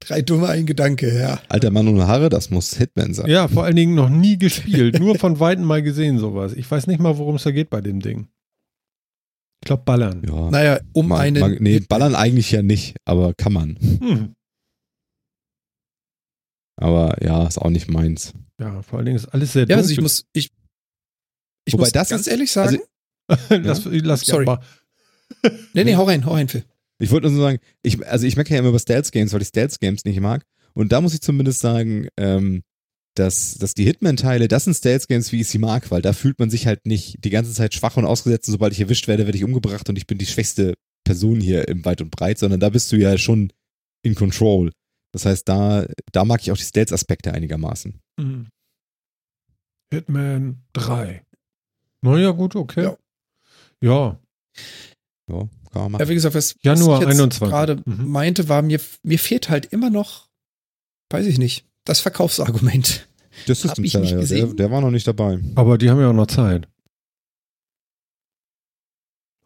Drei 0.00 0.22
dumme 0.22 0.48
ein 0.48 0.66
Gedanke, 0.66 1.16
ja. 1.18 1.40
Alter 1.48 1.70
Mann 1.70 1.86
ohne 1.86 2.06
Haare, 2.06 2.28
das 2.30 2.50
muss 2.50 2.74
Hitman 2.76 3.14
sein. 3.14 3.28
Ja, 3.30 3.46
vor 3.46 3.64
allen 3.64 3.76
Dingen 3.76 3.94
noch 3.94 4.08
nie 4.08 4.38
gespielt, 4.38 4.98
nur 4.98 5.18
von 5.18 5.38
Weitem 5.38 5.64
mal 5.64 5.82
gesehen 5.82 6.18
sowas. 6.18 6.52
Ich 6.54 6.70
weiß 6.70 6.86
nicht 6.86 6.98
mal, 7.00 7.16
worum 7.18 7.36
es 7.36 7.42
da 7.44 7.50
geht 7.52 7.70
bei 7.70 7.80
dem 7.80 8.00
Ding. 8.00 8.28
Ich 9.62 9.66
glaube, 9.66 9.82
ballern. 9.84 10.22
Ja. 10.26 10.50
Naja, 10.50 10.80
um 10.94 11.08
Mag- 11.08 11.20
einen. 11.20 11.40
mag- 11.40 11.60
nee, 11.60 11.80
ballern 11.80 12.14
eigentlich 12.14 12.50
ja 12.50 12.62
nicht, 12.62 12.96
aber 13.06 13.32
kann 13.34 13.52
man. 13.52 13.76
Hm. 14.00 14.34
Aber 16.76 17.16
ja, 17.22 17.46
ist 17.46 17.58
auch 17.58 17.70
nicht 17.70 17.88
meins. 17.88 18.32
Ja, 18.60 18.82
vor 18.82 18.98
allen 18.98 19.06
Dingen 19.06 19.16
ist 19.16 19.26
alles 19.28 19.52
sehr 19.52 19.66
ja, 19.66 19.76
also 19.76 19.90
ich 19.90 20.00
muss, 20.00 20.26
ich, 20.32 20.50
ich 21.66 21.72
Wobei 21.74 21.82
muss 21.84 21.92
das 21.92 22.08
ganz 22.08 22.22
ist- 22.22 22.26
ehrlich 22.28 22.50
sagen. 22.50 22.78
lass, 23.48 23.84
lass 23.86 24.20
Sorry. 24.22 24.44
Ja, 24.46 24.60
nee, 25.74 25.84
nee, 25.84 25.96
hau 25.96 26.04
rein, 26.04 26.24
hau 26.24 26.32
rein, 26.32 26.48
Phil. 26.48 26.64
Ich 26.98 27.10
wollte 27.10 27.30
nur 27.30 27.42
sagen, 27.42 27.58
ich, 27.82 28.04
also 28.06 28.26
ich 28.26 28.36
merke 28.36 28.52
ja 28.52 28.60
immer 28.60 28.68
über 28.68 28.78
Stealth-Games, 28.78 29.32
weil 29.32 29.42
ich 29.42 29.48
Stealth-Games 29.48 30.04
nicht 30.04 30.20
mag. 30.20 30.44
Und 30.74 30.92
da 30.92 31.00
muss 31.00 31.14
ich 31.14 31.20
zumindest 31.20 31.60
sagen, 31.60 32.08
ähm, 32.16 32.62
dass, 33.16 33.54
dass 33.54 33.74
die 33.74 33.84
Hitman-Teile, 33.84 34.48
das 34.48 34.64
sind 34.64 34.74
Stealth-Games, 34.74 35.32
wie 35.32 35.40
ich 35.40 35.48
sie 35.48 35.58
mag, 35.58 35.90
weil 35.90 36.02
da 36.02 36.12
fühlt 36.12 36.38
man 36.38 36.50
sich 36.50 36.66
halt 36.66 36.86
nicht 36.86 37.24
die 37.24 37.30
ganze 37.30 37.52
Zeit 37.52 37.74
schwach 37.74 37.96
und 37.96 38.04
ausgesetzt. 38.04 38.48
Und 38.48 38.52
sobald 38.52 38.72
ich 38.72 38.80
erwischt 38.80 39.08
werde, 39.08 39.26
werde 39.26 39.38
ich 39.38 39.44
umgebracht 39.44 39.88
und 39.88 39.96
ich 39.96 40.06
bin 40.06 40.18
die 40.18 40.26
schwächste 40.26 40.74
Person 41.04 41.40
hier 41.40 41.68
im 41.68 41.84
Weit 41.84 42.00
und 42.00 42.10
Breit, 42.10 42.38
sondern 42.38 42.60
da 42.60 42.70
bist 42.70 42.90
du 42.90 42.96
ja 42.96 43.18
schon 43.18 43.52
in 44.02 44.14
Control. 44.14 44.72
Das 45.12 45.26
heißt, 45.26 45.48
da, 45.48 45.86
da 46.12 46.24
mag 46.24 46.40
ich 46.42 46.50
auch 46.50 46.56
die 46.56 46.64
Stealth-Aspekte 46.64 47.32
einigermaßen. 47.32 48.00
Hm. 48.18 48.48
Hitman 49.92 50.62
3. 50.72 51.24
Naja, 52.02 52.30
gut, 52.32 52.56
okay. 52.56 52.82
Ja. 52.82 52.98
Ja, 53.80 54.18
Ja, 55.30 55.38
kann 55.72 55.82
man 55.82 55.92
machen. 55.92 56.02
Ja, 56.02 56.08
wie 56.08 56.14
gesagt, 56.14 56.34
was, 56.34 56.54
Januar 56.60 56.98
was 56.98 57.02
ich 57.04 57.08
jetzt 57.08 57.20
21. 57.20 57.48
gerade 57.48 57.82
Mhm. 57.86 58.08
meinte, 58.08 58.48
war, 58.48 58.62
mir, 58.62 58.80
mir 59.02 59.18
fehlt 59.18 59.48
halt 59.48 59.66
immer 59.66 59.90
noch, 59.90 60.28
weiß 61.10 61.26
ich 61.26 61.38
nicht, 61.38 61.64
das 61.84 62.00
Verkaufsargument. 62.00 63.08
Das 63.46 63.64
ich 63.64 63.76
nicht 63.78 63.92
Seller, 63.92 64.06
der, 64.10 64.18
gesehen. 64.20 64.56
der 64.56 64.70
war 64.70 64.80
noch 64.80 64.92
nicht 64.92 65.06
dabei. 65.08 65.40
aber 65.56 65.76
die 65.76 65.90
haben 65.90 65.98
ja 66.00 66.08
auch 66.10 66.12
noch 66.14 66.28
Zeit. 66.28 66.68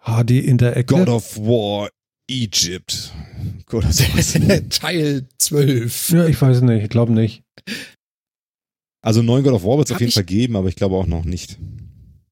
HD 0.05 0.31
in 0.33 0.59
der 0.59 0.77
Ecke. 0.77 0.95
God 0.95 1.09
of 1.09 1.37
War 1.39 1.89
Egypt. 2.29 3.13
Hulk 3.39 3.75
oder 3.75 3.93
sowas. 3.93 4.39
Teil 4.71 5.27
12. 5.39 6.11
Ja, 6.11 6.27
ich 6.27 6.41
weiß 6.41 6.61
nicht, 6.63 6.85
ich 6.85 6.91
glaube 6.91 7.13
nicht. 7.13 7.43
Also 9.01 9.23
neuen 9.23 9.45
God 9.45 9.55
of 9.55 9.65
War 9.65 9.79
wird 9.79 9.89
es 9.89 9.93
auf 9.95 10.01
jeden 10.01 10.09
ich- 10.09 10.15
Fall 10.15 10.25
geben, 10.25 10.57
aber 10.57 10.69
ich 10.69 10.77
glaube 10.77 10.97
auch 10.97 11.07
noch 11.07 11.25
nicht. 11.25 11.59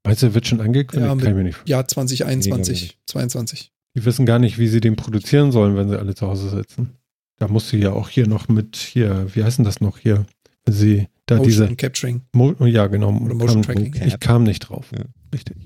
Meinst 0.07 0.23
du, 0.23 0.35
wird 0.35 0.47
schon 0.47 0.61
angekündigt? 0.61 1.09
Ja, 1.09 1.15
mit- 1.15 1.24
Kann 1.24 1.33
ich 1.33 1.37
mir 1.37 1.45
nicht. 1.45 1.59
Nee, 1.66 1.87
2021, 1.87 2.89
glaub 2.91 3.07
22. 3.07 3.73
Die 3.95 4.05
wissen 4.05 4.27
gar 4.27 4.39
nicht, 4.39 4.59
wie 4.59 4.69
sie 4.69 4.81
den 4.81 4.97
produzieren 4.97 5.53
sollen, 5.53 5.77
wenn 5.77 5.89
sie 5.89 5.99
alle 5.99 6.15
zu 6.15 6.27
Hause 6.27 6.49
sitzen. 6.51 6.93
Da 7.39 7.49
musst 7.49 7.73
du 7.73 7.77
ja 7.77 7.93
auch 7.93 8.09
hier 8.09 8.27
noch 8.27 8.49
mit, 8.49 8.77
hier, 8.77 9.27
wie 9.35 9.43
heißen 9.45 9.65
das 9.65 9.81
noch 9.81 9.99
hier? 9.99 10.27
Wenn 10.65 10.74
sie 10.74 11.09
da 11.27 11.37
Motion 11.37 11.47
diese, 11.69 11.77
Capturing 11.77 12.23
Mo 12.33 12.55
ja 12.66 12.87
genau, 12.87 13.09
oder 13.11 13.35
Motion 13.35 13.62
kam, 13.62 13.74
Tracking. 13.93 14.07
Ich 14.07 14.20
kam 14.20 14.43
nicht 14.45 14.61
drauf. 14.61 14.87
Ja. 14.97 15.05
Richtig. 15.33 15.57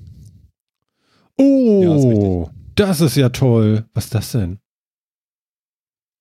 Ja, 1.38 1.44
Oh, 1.44 2.44
ist 2.50 2.54
das 2.76 3.00
ist 3.00 3.16
ja 3.16 3.28
toll. 3.30 3.84
Was 3.94 4.04
ist 4.04 4.14
das 4.14 4.32
denn? 4.32 4.58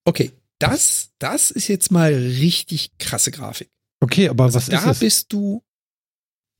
Okay, 0.06 0.32
das, 0.60 1.12
das 1.20 1.52
ist 1.52 1.68
jetzt 1.68 1.92
mal 1.92 2.14
richtig 2.14 2.98
krasse 2.98 3.32
Grafik. 3.32 3.70
Okay, 4.02 4.30
aber 4.30 4.46
Also 4.46 4.58
was 4.58 4.68
da 4.68 4.78
ist 4.80 4.86
es? 4.92 5.00
bist 5.00 5.34
du, 5.34 5.62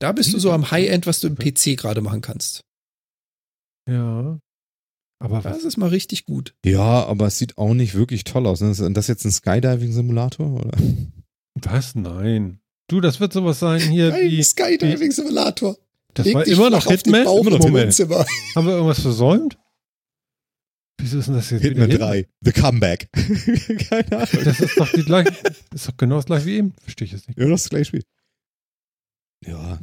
da 0.00 0.12
bist 0.12 0.32
du 0.32 0.38
so 0.38 0.50
am 0.52 0.70
High-End, 0.70 1.06
was 1.06 1.20
du 1.20 1.28
im 1.28 1.36
PC 1.36 1.76
gerade 1.76 2.00
machen 2.00 2.20
kannst. 2.22 2.64
Ja. 3.88 4.38
Aber 5.22 5.42
Das 5.42 5.58
was? 5.58 5.64
ist 5.64 5.76
mal 5.76 5.88
richtig 5.90 6.24
gut. 6.24 6.54
Ja, 6.64 7.04
aber 7.04 7.26
es 7.26 7.38
sieht 7.38 7.58
auch 7.58 7.74
nicht 7.74 7.94
wirklich 7.94 8.24
toll 8.24 8.46
aus. 8.46 8.60
Ne? 8.60 8.70
Ist 8.70 8.80
das 8.80 9.06
jetzt 9.06 9.24
ein 9.24 9.30
Skydiving-Simulator? 9.32 10.54
Oder? 10.54 10.78
Was? 11.54 11.94
Nein. 11.94 12.60
Du, 12.88 13.00
das 13.00 13.20
wird 13.20 13.32
sowas 13.32 13.58
sein 13.60 13.80
hier 13.80 14.14
Ein 14.14 14.22
wie. 14.30 14.42
Skydiving 14.42 15.12
Simulator. 15.12 15.76
Das 16.14 16.26
Leg 16.26 16.34
war 16.34 16.46
immer 16.46 16.70
noch 16.70 16.82
flach 16.82 16.94
auf 16.94 17.02
den 17.02 17.14
Hitman? 17.14 17.24
Bauch 17.24 17.46
im 17.46 17.52
Moment. 17.58 17.86
Wohnzimmer. 17.86 18.24
Haben 18.56 18.66
wir 18.66 18.72
irgendwas 18.74 19.00
versäumt? 19.00 19.58
Wieso 21.00 21.18
ist 21.18 21.26
denn 21.28 21.34
das 21.34 21.50
jetzt 21.50 21.62
Hitman 21.62 21.88
wieder 21.88 21.98
3, 21.98 22.26
The 22.40 22.52
Comeback. 22.52 23.08
Keine 23.88 24.12
Ahnung. 24.16 24.44
Das 24.44 24.60
ist 24.60 24.76
doch 24.78 24.90
die 24.92 25.04
gleiche. 25.04 25.32
Ist 25.74 25.88
doch 25.88 25.96
genau 25.96 26.16
das 26.16 26.26
gleiche 26.26 26.46
wie 26.46 26.56
eben. 26.56 26.72
Verstehe 26.82 27.06
ich 27.06 27.12
jetzt 27.12 27.28
nicht. 27.28 27.38
Ja, 27.38 27.46
das 27.46 27.60
ist 27.60 27.64
das 27.66 27.70
gleiche 27.70 27.84
Spiel. 27.84 28.02
Ja. 29.46 29.78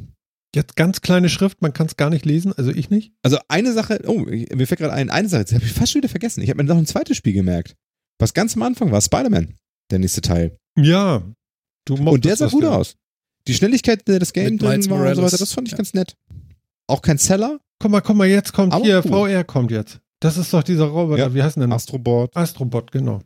Jetzt 0.54 0.76
ganz 0.76 1.00
kleine 1.02 1.28
Schrift, 1.28 1.60
man 1.60 1.72
kann 1.72 1.86
es 1.86 1.96
gar 1.96 2.10
nicht 2.10 2.24
lesen, 2.24 2.52
also 2.54 2.70
ich 2.70 2.88
nicht. 2.90 3.12
Also 3.22 3.38
eine 3.48 3.72
Sache, 3.72 4.00
oh, 4.06 4.20
mir 4.20 4.66
fällt 4.66 4.80
gerade 4.80 4.94
ein, 4.94 5.10
eine 5.10 5.28
Sache, 5.28 5.44
das 5.44 5.52
habe 5.54 5.64
ich 5.64 5.72
fast 5.72 5.92
schon 5.92 6.00
wieder 6.00 6.08
vergessen. 6.08 6.42
Ich 6.42 6.48
habe 6.50 6.62
mir 6.62 6.68
noch 6.68 6.78
ein 6.78 6.86
zweites 6.86 7.16
Spiel 7.16 7.34
gemerkt. 7.34 7.76
Was 8.18 8.34
ganz 8.34 8.56
am 8.56 8.62
Anfang 8.62 8.90
war, 8.90 9.00
Spider-Man, 9.00 9.54
der 9.90 9.98
nächste 9.98 10.22
Teil. 10.22 10.56
Ja. 10.78 11.22
Du 11.84 11.94
Und 11.94 12.24
der 12.24 12.36
sah 12.36 12.48
gut 12.48 12.62
ja. 12.62 12.70
aus. 12.74 12.96
Die 13.46 13.54
Schnelligkeit, 13.54 14.08
der 14.08 14.18
das 14.18 14.32
Game 14.32 14.52
Mit 14.54 14.62
drin 14.62 14.90
war 14.90 15.06
und 15.08 15.14
so 15.16 15.22
weiter, 15.22 15.38
das 15.38 15.52
fand 15.52 15.68
ich 15.68 15.72
Ja. 15.72 15.78
ganz 15.78 15.94
nett. 15.94 16.16
Auch 16.86 17.02
kein 17.02 17.18
Seller, 17.18 17.60
Guck 17.80 17.92
mal, 17.92 18.00
guck 18.00 18.16
mal, 18.16 18.26
jetzt 18.26 18.52
kommt 18.52 18.72
Aber 18.72 18.84
hier, 18.84 19.02
cool. 19.04 19.28
VR 19.30 19.44
kommt 19.44 19.70
jetzt. 19.70 20.00
Das 20.20 20.36
ist 20.36 20.52
doch 20.52 20.64
dieser 20.64 20.86
Roboter, 20.86 21.18
Ja. 21.28 21.34
wie 21.34 21.42
heißt 21.42 21.56
denn 21.56 21.60
der 21.60 21.68
noch? 21.68 21.76
Astrobot, 21.76 22.36
Astrobot, 22.36 22.90
genau. 22.90 23.22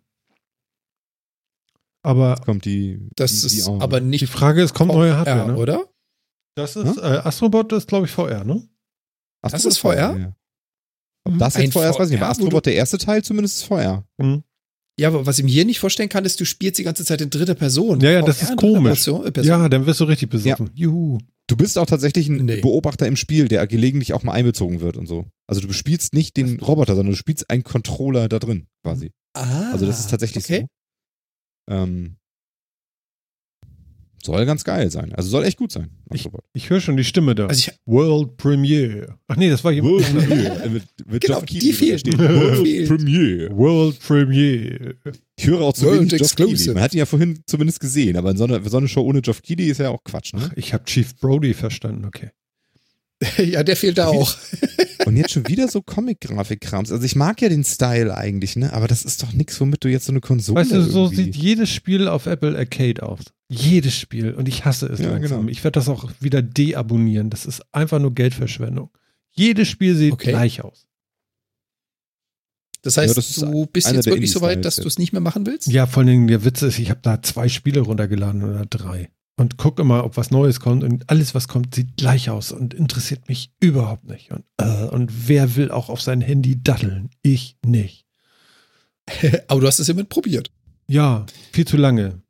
Aber 2.03 2.37
kommt 2.45 2.65
die. 2.65 3.09
Das 3.17 3.31
die, 3.41 3.47
ist 3.47 3.67
die 3.67 3.71
aber 3.71 4.01
die 4.01 4.07
nicht 4.09 4.27
Frage 4.29 4.63
ist, 4.63 4.75
kommt 4.75 4.93
neue 4.93 5.17
Hardware, 5.17 5.45
VR, 5.47 5.53
ne? 5.53 5.57
oder? 5.57 5.89
Das 6.55 6.77
ist, 6.77 6.99
äh, 6.99 7.01
Astrobot 7.01 7.73
ist, 7.73 7.89
glaube 7.89 8.07
ich, 8.07 8.13
VR, 8.13 8.45
ne? 8.45 8.63
Astrobot 9.43 9.53
Das 9.53 9.65
ist 9.65 9.79
VR? 9.79 10.17
Ja. 10.19 10.37
Ob 11.25 11.39
das 11.39 11.57
jetzt 11.57 11.73
VR 11.73 11.91
ist, 11.91 11.99
weiß 11.99 12.09
ich 12.09 12.13
nicht. 12.13 12.23
Aber 12.23 12.31
Astrobot, 12.31 12.67
der 12.67 12.75
erste 12.75 12.99
Teil 12.99 13.23
zumindest 13.23 13.59
ist 13.59 13.65
VR. 13.65 14.05
Mhm. 14.19 14.43
Ja, 14.99 15.09
aber 15.09 15.25
was 15.25 15.39
ich 15.39 15.45
mir 15.45 15.51
hier 15.51 15.65
nicht 15.65 15.81
vorstellen 15.81 16.09
kann, 16.09 16.25
ist, 16.25 16.39
du 16.41 16.45
spielst 16.45 16.79
die 16.79 16.83
ganze 16.83 17.05
Zeit 17.05 17.21
in 17.21 17.31
dritter 17.31 17.55
Person. 17.55 18.01
Ja, 18.01 18.11
ja, 18.11 18.23
das 18.23 18.43
ist 18.43 18.57
komisch. 18.57 19.05
Person, 19.05 19.27
äh, 19.27 19.33
Person. 19.33 19.49
Ja, 19.49 19.69
dann 19.69 19.87
wirst 19.87 20.01
du 20.01 20.05
richtig 20.05 20.29
besoffen. 20.31 20.71
Juhu. 20.75 21.19
Du 21.49 21.57
bist 21.57 21.79
auch 21.79 21.87
tatsächlich 21.87 22.29
ein 22.29 22.45
Nee. 22.45 22.61
Beobachter 22.61 23.07
im 23.07 23.17
Spiel, 23.17 23.49
der 23.49 23.67
gelegentlich 23.67 24.13
auch 24.13 24.23
mal 24.23 24.33
einbezogen 24.33 24.81
wird 24.81 24.97
und 24.97 25.07
so. 25.07 25.27
Also 25.49 25.61
du 25.61 25.73
spielst 25.73 26.13
nicht 26.15 26.37
den 26.37 26.61
Roboter, 26.61 26.95
sondern 26.95 27.13
du 27.13 27.17
spielst 27.19 27.51
einen 27.51 27.65
Controller 27.65 28.29
da 28.29 28.39
drin, 28.39 28.67
quasi. 28.85 29.13
Ah, 29.35 29.71
Also 29.73 29.87
das 29.87 29.99
ist 29.99 30.11
tatsächlich 30.11 30.45
okay. 30.45 30.67
so. 31.69 31.75
Ähm, 31.75 32.17
soll 34.25 34.47
ganz 34.47 34.65
geil 34.65 34.91
sein. 34.91 35.13
Also 35.15 35.29
soll 35.29 35.45
echt 35.45 35.59
gut 35.59 35.73
sein. 35.73 35.91
Astrobot. 36.11 36.43
Ich 36.53 36.71
höre 36.71 36.81
schon 36.81 36.97
die 36.97 37.05
Stimme 37.05 37.35
da. 37.35 37.47
Also 37.47 37.71
ich, 37.71 37.79
World 37.87 38.37
Premiere. 38.37 39.19
Ach 39.29 39.37
nee, 39.37 39.51
das 39.51 39.63
war 39.65 39.73
jemand. 39.73 39.95
World 39.95 40.17
Premiere. 40.17 40.69
mit, 40.71 40.85
mit 41.07 41.23
Genau, 41.23 41.41
die 41.41 41.73
fehlt. 41.73 42.01
steht 42.01 42.15
Die 42.15 42.19
World 42.19 42.67
fehlt. 42.67 42.89
Premiere. 42.89 43.57
World 43.57 43.99
Premiere. 44.01 44.95
Ich 45.37 45.47
höre 45.47 45.63
auch 45.63 45.73
zu 45.73 45.87
World 45.87 46.01
wenig 46.01 46.13
Exclusive. 46.15 46.75
Man 46.75 46.83
hat 46.83 46.95
ihn 46.95 46.99
ja 46.99 47.07
vorhin 47.07 47.41
zumindest 47.47 47.81
gesehen, 47.81 48.17
aber 48.17 48.31
in 48.31 48.37
so 48.37 48.45
einer, 48.45 48.63
so 48.69 48.77
einer 48.77 48.89
Show 48.89 49.03
ohne 49.03 49.23
Geoff 49.23 49.43
Keighley 49.43 49.67
ist 49.67 49.79
ja 49.79 49.91
auch 49.91 50.05
Quatsch, 50.05 50.35
ne? 50.35 50.43
Ach, 50.45 50.53
ich 50.57 50.73
habe 50.73 50.85
Chief 50.85 51.17
Brody 51.17 51.55
verstanden, 51.55 52.05
okay. 52.05 52.31
ja, 53.39 53.63
der 53.63 53.77
fehlt 53.77 53.99
da 53.99 54.07
auch. 54.09 54.37
Und 55.07 55.17
jetzt 55.17 55.33
schon 55.33 55.47
wieder 55.49 55.69
so 55.69 55.83
Comic-Grafik-Krams. 55.83 56.93
Also 56.93 57.05
ich 57.05 57.17
mag 57.17 57.41
ja 57.43 57.49
den 57.49 57.65
Style 57.65 58.17
eigentlich, 58.17 58.55
ne? 58.57 58.73
Aber 58.73 58.87
das 58.89 59.05
ist 59.05 59.23
doch 59.23 59.33
nichts, 59.33 59.61
womit 59.61 59.83
du 59.85 59.89
jetzt 59.89 60.07
so 60.07 60.13
eine 60.13 60.21
Konsole 60.21 60.61
Weißt 60.61 60.73
du, 60.73 60.83
so 60.83 61.05
irgendwie- 61.05 61.25
sieht 61.25 61.37
jedes 61.37 61.71
Spiel 61.71 62.07
auf 62.09 62.27
Apple 62.27 62.57
Arcade 62.57 63.03
aus. 63.03 63.21
Jedes 63.49 63.97
Spiel. 63.99 64.33
Und 64.35 64.49
ich 64.49 64.65
hasse 64.65 64.87
es 64.87 65.01
Ja, 65.01 65.11
langsam. 65.11 65.41
genau. 65.41 65.51
Ich 65.51 65.63
werde 65.65 65.75
das 65.79 65.89
auch 65.89 66.11
wieder 66.21 66.41
deabonnieren. 66.41 67.31
Das 67.31 67.47
ist 67.47 67.63
einfach 67.73 67.99
nur 67.99 68.15
Geldverschwendung. 68.15 68.91
Jedes 69.33 69.69
Spiel 69.69 69.95
sieht 69.97 70.13
Okay. 70.13 70.31
gleich 70.31 70.63
aus. 70.63 70.87
Das 72.83 72.97
heißt, 72.97 73.11
Ja, 73.11 73.15
das 73.15 73.35
du 73.35 73.67
bist 73.67 73.93
jetzt 73.93 74.07
wirklich 74.07 74.33
so 74.33 74.41
weit, 74.41 74.65
dass 74.65 74.77
du 74.77 74.89
es 74.89 74.99
nicht 74.99 75.13
mehr 75.13 75.21
machen 75.21 75.47
willst? 75.47 75.69
Ja, 75.69 75.87
vor 75.87 76.01
allen 76.01 76.09
Dingen 76.09 76.27
der 76.29 76.45
Witz 76.45 76.63
ist, 76.63 76.79
ich 76.79 76.91
habe 76.91 77.01
da 77.03 77.23
zwei 77.23 77.49
Spiele 77.49 77.81
runtergeladen 77.81 78.43
oder 78.43 78.67
drei. 78.67 79.11
Und 79.43 79.57
gucke 79.57 79.83
immer, 79.83 80.05
ob 80.05 80.17
was 80.17 80.31
Neues 80.31 80.61
kommt. 80.61 80.85
Und 80.85 81.11
alles, 81.11 81.35
was 81.35 81.49
kommt, 81.49 81.75
sieht 81.75 81.97
gleich 81.97 82.31
aus 82.31 82.53
und 82.53 82.75
interessiert 82.75 83.29
mich 83.29 83.51
überhaupt 83.59 84.05
nicht. 84.05 84.31
Und, 84.31 84.45
äh, 84.59 84.85
und 84.85 85.27
wer 85.27 85.57
will 85.57 85.73
auch 85.73 85.89
auf 85.89 86.01
sein 86.01 86.21
Handy 86.21 86.63
datteln? 86.63 87.11
Ich 87.23 87.57
nicht. 87.67 88.07
Aber 89.49 89.61
du 89.61 89.67
hast 89.67 89.81
es 89.81 89.89
immerhin 89.89 90.09
probiert. 90.09 90.53
Ja, 90.87 91.27
viel 91.53 91.67
zu 91.67 91.77
lange. 91.77 92.23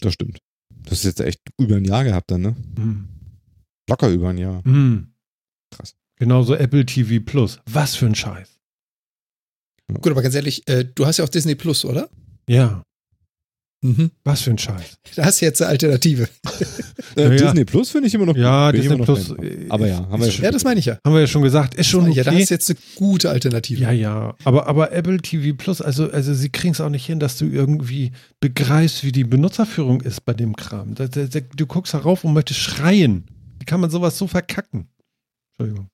Das 0.00 0.14
stimmt. 0.14 0.38
Das 0.70 1.00
ist 1.00 1.04
jetzt 1.04 1.20
echt 1.20 1.42
über 1.58 1.76
ein 1.76 1.84
Jahr 1.84 2.04
gehabt 2.04 2.30
dann, 2.30 2.40
ne? 2.40 2.56
Hm. 2.76 3.08
Locker 3.86 4.08
über 4.08 4.30
ein 4.30 4.38
Jahr. 4.38 4.64
Hm. 4.64 5.12
Krass. 5.70 5.94
Genauso 6.18 6.54
Apple 6.54 6.86
TV 6.86 7.22
Plus. 7.22 7.60
Was 7.66 7.96
für 7.96 8.06
ein 8.06 8.14
Scheiß. 8.14 8.48
Gut, 9.92 10.10
aber 10.10 10.22
ganz 10.22 10.34
ehrlich, 10.34 10.66
äh, 10.68 10.86
du 10.86 11.04
hast 11.04 11.18
ja 11.18 11.24
auch 11.26 11.28
Disney 11.28 11.54
Plus, 11.54 11.84
oder? 11.84 12.08
Ja, 12.48 12.82
Mhm. 13.82 14.10
was 14.24 14.40
für 14.42 14.50
ein 14.50 14.58
Scheiß. 14.58 14.96
Da 15.16 15.24
hast 15.26 15.40
du 15.40 15.44
jetzt 15.44 15.60
eine 15.60 15.70
Alternative. 15.70 16.24
Äh, 16.24 16.64
Ja, 17.22 17.30
ja. 17.32 17.36
Disney 17.36 17.64
Plus 17.64 17.90
finde 17.90 18.08
ich 18.08 18.14
immer 18.14 18.26
noch 18.26 18.36
Ja, 18.36 18.70
ich 18.70 18.80
Disney 18.80 18.96
Plus. 19.02 19.30
Äh, 19.30 19.66
Aber 19.70 19.86
ja, 19.86 19.98
haben 20.08 20.12
wir 20.12 20.18
ja 20.20 20.26
ist 20.26 20.34
schon. 20.34 20.44
Ja, 20.44 20.50
das 20.50 20.64
meine 20.64 20.80
ich 20.80 20.86
ja. 20.86 20.98
Haben 21.04 21.14
wir 21.14 21.20
ja 21.22 21.26
schon 21.26 21.42
gesagt, 21.42 21.74
ist 21.74 21.86
schon 21.88 22.10
Ja, 22.12 22.22
okay. 22.26 22.40
hast 22.40 22.50
du 22.50 22.54
jetzt 22.54 22.70
eine 22.70 22.78
gute 22.96 23.30
Alternative. 23.30 23.80
Ja, 23.80 23.90
ja. 23.92 24.34
Aber, 24.44 24.66
aber 24.66 24.92
Apple 24.92 25.18
TV 25.18 25.54
Plus, 25.56 25.80
also, 25.80 26.10
also 26.10 26.34
sie 26.34 26.48
kriegen 26.50 26.72
es 26.72 26.80
auch 26.80 26.90
nicht 26.90 27.06
hin, 27.06 27.18
dass 27.20 27.38
du 27.38 27.46
irgendwie 27.46 28.12
begreifst, 28.40 29.04
wie 29.04 29.12
die 29.12 29.24
Benutzerführung 29.24 30.00
ist 30.02 30.24
bei 30.24 30.34
dem 30.34 30.56
Kram. 30.56 30.94
Da, 30.94 31.06
da, 31.08 31.24
da, 31.24 31.40
du 31.40 31.66
guckst 31.66 31.94
darauf 31.94 32.24
und 32.24 32.32
möchtest 32.34 32.60
schreien. 32.60 33.24
Wie 33.60 33.64
kann 33.64 33.80
man 33.80 33.88
sowas 33.90 34.18
so 34.18 34.26
verkacken? 34.26 34.88
Entschuldigung. 35.58 35.88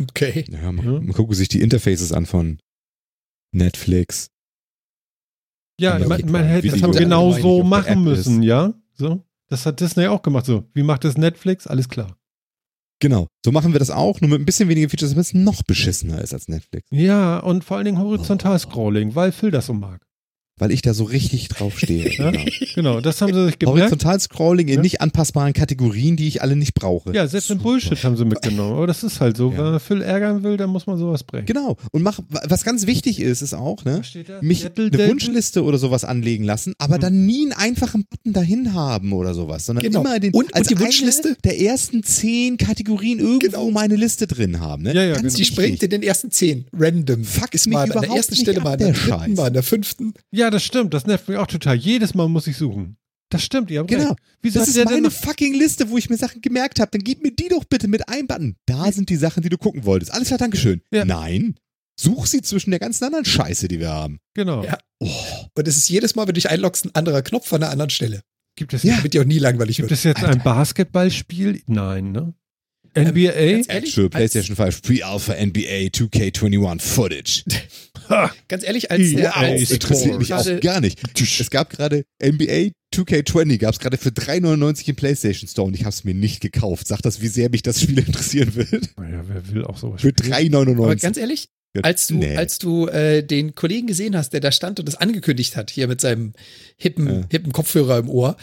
Okay. 0.00 0.44
Ja, 0.50 0.72
man, 0.72 0.84
Ja. 0.84 0.92
man 1.00 1.12
gucke 1.12 1.34
sich 1.34 1.48
die 1.48 1.62
Interfaces 1.62 2.12
an 2.12 2.26
von 2.26 2.58
Netflix. 3.52 4.28
Ja, 5.78 5.98
Ja, 5.98 6.08
man, 6.08 6.44
hätte 6.44 6.68
das 6.68 6.80
Leute 6.80 6.98
genau 7.00 7.32
so 7.32 7.62
machen 7.62 8.02
müssen, 8.02 8.42
ist. 8.42 8.48
ja? 8.48 8.74
So. 8.94 9.24
Das 9.48 9.66
hat 9.66 9.80
Disney 9.80 10.06
auch 10.06 10.22
gemacht. 10.22 10.46
So, 10.46 10.64
wie 10.74 10.82
macht 10.82 11.04
das 11.04 11.16
Netflix? 11.16 11.66
Alles 11.66 11.88
klar. 11.88 12.16
Genau. 12.98 13.28
So 13.44 13.52
machen 13.52 13.72
wir 13.72 13.78
das 13.78 13.90
auch, 13.90 14.20
nur 14.20 14.30
mit 14.30 14.40
ein 14.40 14.46
bisschen 14.46 14.68
weniger 14.68 14.88
Features, 14.88 15.10
damit 15.10 15.26
es 15.26 15.34
noch 15.34 15.62
beschissener 15.62 16.22
ist 16.22 16.32
als 16.32 16.48
Netflix. 16.48 16.88
Ja, 16.90 17.38
und 17.38 17.62
vor 17.62 17.76
allen 17.76 17.84
Dingen 17.84 17.98
Horizontal-Scrolling, 17.98 19.14
weil 19.14 19.32
Phil 19.32 19.50
das 19.50 19.66
so 19.66 19.74
mag. 19.74 20.05
Weil 20.58 20.70
ich 20.72 20.80
da 20.80 20.94
so 20.94 21.04
richtig 21.04 21.48
drauf 21.48 21.78
stehe. 21.78 22.10
Ja? 22.16 22.30
genau. 22.30 22.44
Genau, 22.74 23.00
das 23.00 23.20
haben 23.20 23.34
sie 23.34 23.44
sich 23.46 23.58
gemerkt. 23.58 23.80
Horizontal-Scrolling 23.80 24.68
in 24.68 24.74
Ja. 24.76 24.80
nicht 24.80 25.00
anpassbaren 25.02 25.52
Kategorien, 25.52 26.16
die 26.16 26.28
ich 26.28 26.40
alle 26.40 26.56
nicht 26.56 26.72
brauche. 26.74 27.12
Ja, 27.14 27.26
selbst 27.26 27.50
im 27.50 27.58
Bullshit 27.58 28.02
haben 28.04 28.16
sie 28.16 28.24
mitgenommen. 28.24 28.72
Aber 28.74 28.86
das 28.86 29.02
ist 29.02 29.20
halt 29.20 29.36
so. 29.36 29.50
Ja. 29.50 29.58
Wenn 29.58 29.64
man 29.72 29.80
Phil 29.80 30.00
ärgern 30.00 30.42
will, 30.44 30.56
dann 30.56 30.70
muss 30.70 30.86
man 30.86 30.96
sowas 30.98 31.24
bringen. 31.24 31.44
Genau. 31.46 31.76
Und 31.92 32.02
mach, 32.02 32.20
was 32.28 32.64
ganz 32.64 32.86
wichtig 32.86 33.20
ist, 33.20 33.42
ist 33.42 33.52
auch, 33.54 33.84
ne? 33.84 34.00
Mich 34.40 34.64
eine? 34.64 35.08
Wunschliste 35.08 35.62
oder 35.62 35.76
sowas 35.78 36.04
anlegen 36.04 36.44
lassen, 36.44 36.74
aber 36.78 36.94
Hm. 36.94 37.00
dann 37.02 37.26
nie 37.26 37.42
einen 37.42 37.52
einfachen 37.52 38.06
Button 38.08 38.32
dahin 38.32 38.72
haben 38.72 39.12
oder 39.12 39.34
sowas, 39.34 39.66
sondern 39.66 39.84
Genau. 39.84 40.00
immer 40.00 40.18
den 40.20 40.32
Und- 40.32 40.46
und 40.46 40.54
als 40.54 40.68
die 40.68 40.78
Wunschliste? 40.78 41.36
der 41.44 41.60
ersten 41.60 42.02
zehn 42.02 42.56
Kategorien 42.56 43.18
irgendwo 43.18 43.46
Genau. 43.46 43.70
meine 43.70 43.96
Liste 43.96 44.26
drin 44.26 44.60
haben. 44.60 44.84
Ne? 44.84 44.94
Ja, 44.94 45.02
ja, 45.02 45.08
Ganz 45.14 45.22
genau. 45.22 45.36
Die 45.36 45.44
springt 45.44 45.72
wichtig. 45.72 45.82
in 45.82 45.90
den 45.90 46.02
ersten 46.02 46.30
zehn. 46.30 46.64
Random. 46.72 47.24
Fuck 47.24 47.52
ist 47.54 47.66
mich 47.66 47.74
mal 47.74 47.90
an 47.92 48.00
der 48.00 48.10
ersten 48.16 48.36
Stelle, 48.36 48.58
ab, 48.58 48.64
mal 48.64 48.72
an 48.72 48.78
der 48.78 48.86
der 48.88 48.94
dritten, 48.94 49.08
Scheiß. 49.10 49.36
mal 49.36 49.46
an 49.46 49.52
der 49.52 49.62
fünften. 49.62 50.14
Ja, 50.30 50.45
das 50.50 50.64
stimmt. 50.64 50.94
Das 50.94 51.06
nervt 51.06 51.28
mich 51.28 51.38
auch 51.38 51.46
total. 51.46 51.76
Jedes 51.76 52.14
Mal 52.14 52.28
muss 52.28 52.46
ich 52.46 52.56
suchen. 52.56 52.96
Das 53.30 53.42
stimmt, 53.42 53.70
ihr 53.72 53.80
habt 53.80 53.90
Genau. 53.90 54.10
recht. 54.10 54.18
Wie 54.40 54.50
Das 54.52 54.68
ist 54.68 54.76
meine 54.84 55.02
denn? 55.02 55.10
fucking 55.10 55.54
Liste, 55.54 55.90
wo 55.90 55.98
ich 55.98 56.08
mir 56.08 56.16
Sachen 56.16 56.40
gemerkt 56.40 56.78
habe. 56.78 56.90
Dann 56.92 57.02
gib 57.02 57.22
mir 57.22 57.32
die 57.32 57.48
doch 57.48 57.64
bitte 57.64 57.88
mit 57.88 58.08
einem 58.08 58.28
Button. 58.28 58.56
Da 58.66 58.92
sind 58.92 59.08
die 59.10 59.16
Sachen, 59.16 59.42
die 59.42 59.48
du 59.48 59.58
gucken 59.58 59.84
wolltest. 59.84 60.12
Alles 60.12 60.28
klar, 60.28 60.38
Dankeschön. 60.38 60.80
Ja. 60.92 61.04
Nein. 61.04 61.56
Such 61.98 62.26
sie 62.26 62.42
zwischen 62.42 62.70
der 62.70 62.78
ganzen 62.78 63.04
anderen 63.04 63.24
Scheiße, 63.24 63.68
die 63.68 63.80
wir 63.80 63.88
haben. 63.90 64.20
Genau. 64.34 64.62
Ja. 64.64 64.78
Und 65.00 65.66
es 65.66 65.76
ist 65.76 65.88
jedes 65.88 66.14
Mal, 66.14 66.22
wenn 66.22 66.28
du 66.28 66.32
dich 66.34 66.50
einloggst, 66.50 66.84
ein 66.84 66.94
anderer 66.94 67.22
Knopf 67.22 67.52
an 67.52 67.62
einer 67.62 67.72
anderen 67.72 67.90
Stelle. 67.90 68.20
Gibt 68.54 68.72
es, 68.74 68.82
Ja. 68.84 68.96
Damit 68.96 69.12
dir 69.14 69.22
auch 69.22 69.26
nie 69.26 69.38
langweilig 69.38 69.76
gibt 69.78 69.90
wird. 69.90 69.98
es 69.98 70.04
jetzt 70.04 70.22
ein 70.22 70.42
Basketballspiel? 70.42 71.62
Nein, 71.66 72.12
ne? 72.12 72.34
NBA? 72.94 73.32
ganz 73.32 73.68
ehrlich, 73.68 73.90
Actual 73.90 74.08
PlayStation 74.08 74.56
5 74.56 74.80
Pre-Alpha 74.82 75.34
NBA 75.34 75.88
2K21 75.90 76.80
Footage. 76.80 77.44
Ha, 78.08 78.32
Ganz 78.48 78.64
ehrlich, 78.64 78.90
als 78.90 79.10
Ja, 79.12 79.16
der, 79.18 79.36
als 79.36 79.62
ist 79.62 79.70
der 79.70 79.74
interessiert 79.76 80.18
mich 80.18 80.32
auch 80.34 80.44
gerade- 80.44 80.60
gar 80.60 80.80
nicht. 80.80 81.00
Es 81.20 81.50
gab 81.50 81.70
gerade 81.70 82.04
NBA 82.22 82.70
2K20, 82.94 83.58
gab 83.58 83.74
es 83.74 83.80
gerade 83.80 83.96
für 83.98 84.10
3,99 84.10 84.88
im 84.88 84.96
PlayStation 84.96 85.48
Store 85.48 85.66
und 85.68 85.74
ich 85.74 85.80
habe 85.82 85.90
es 85.90 86.04
mir 86.04 86.14
nicht 86.14 86.40
gekauft. 86.40 86.86
Sagt 86.88 87.04
das, 87.04 87.20
wie 87.20 87.28
sehr 87.28 87.50
mich 87.50 87.62
das 87.62 87.80
Spiel 87.80 87.98
interessieren 88.06 88.54
wird? 88.54 88.90
naja, 88.98 89.22
wer 89.26 89.48
will 89.52 89.64
auch 89.64 89.76
sowas 89.76 90.00
Für 90.00 90.08
spielen? 90.16 90.32
3,99. 90.52 90.82
Aber 90.82 90.96
ganz 90.96 91.16
ehrlich, 91.16 91.48
als 91.82 92.06
du, 92.06 92.14
Nee. 92.14 92.36
als 92.36 92.58
du 92.58 92.86
äh, 92.86 93.22
den 93.22 93.54
Kollegen 93.54 93.86
gesehen 93.86 94.16
hast, 94.16 94.30
der 94.32 94.40
da 94.40 94.50
stand 94.50 94.78
und 94.80 94.86
das 94.86 94.94
angekündigt 94.96 95.56
hat, 95.56 95.70
hier 95.70 95.88
mit 95.88 96.00
seinem 96.00 96.32
hippen, 96.78 97.06
Ja. 97.06 97.26
hippen 97.30 97.52
Kopfhörer 97.52 97.98
im 97.98 98.08
Ohr, 98.08 98.36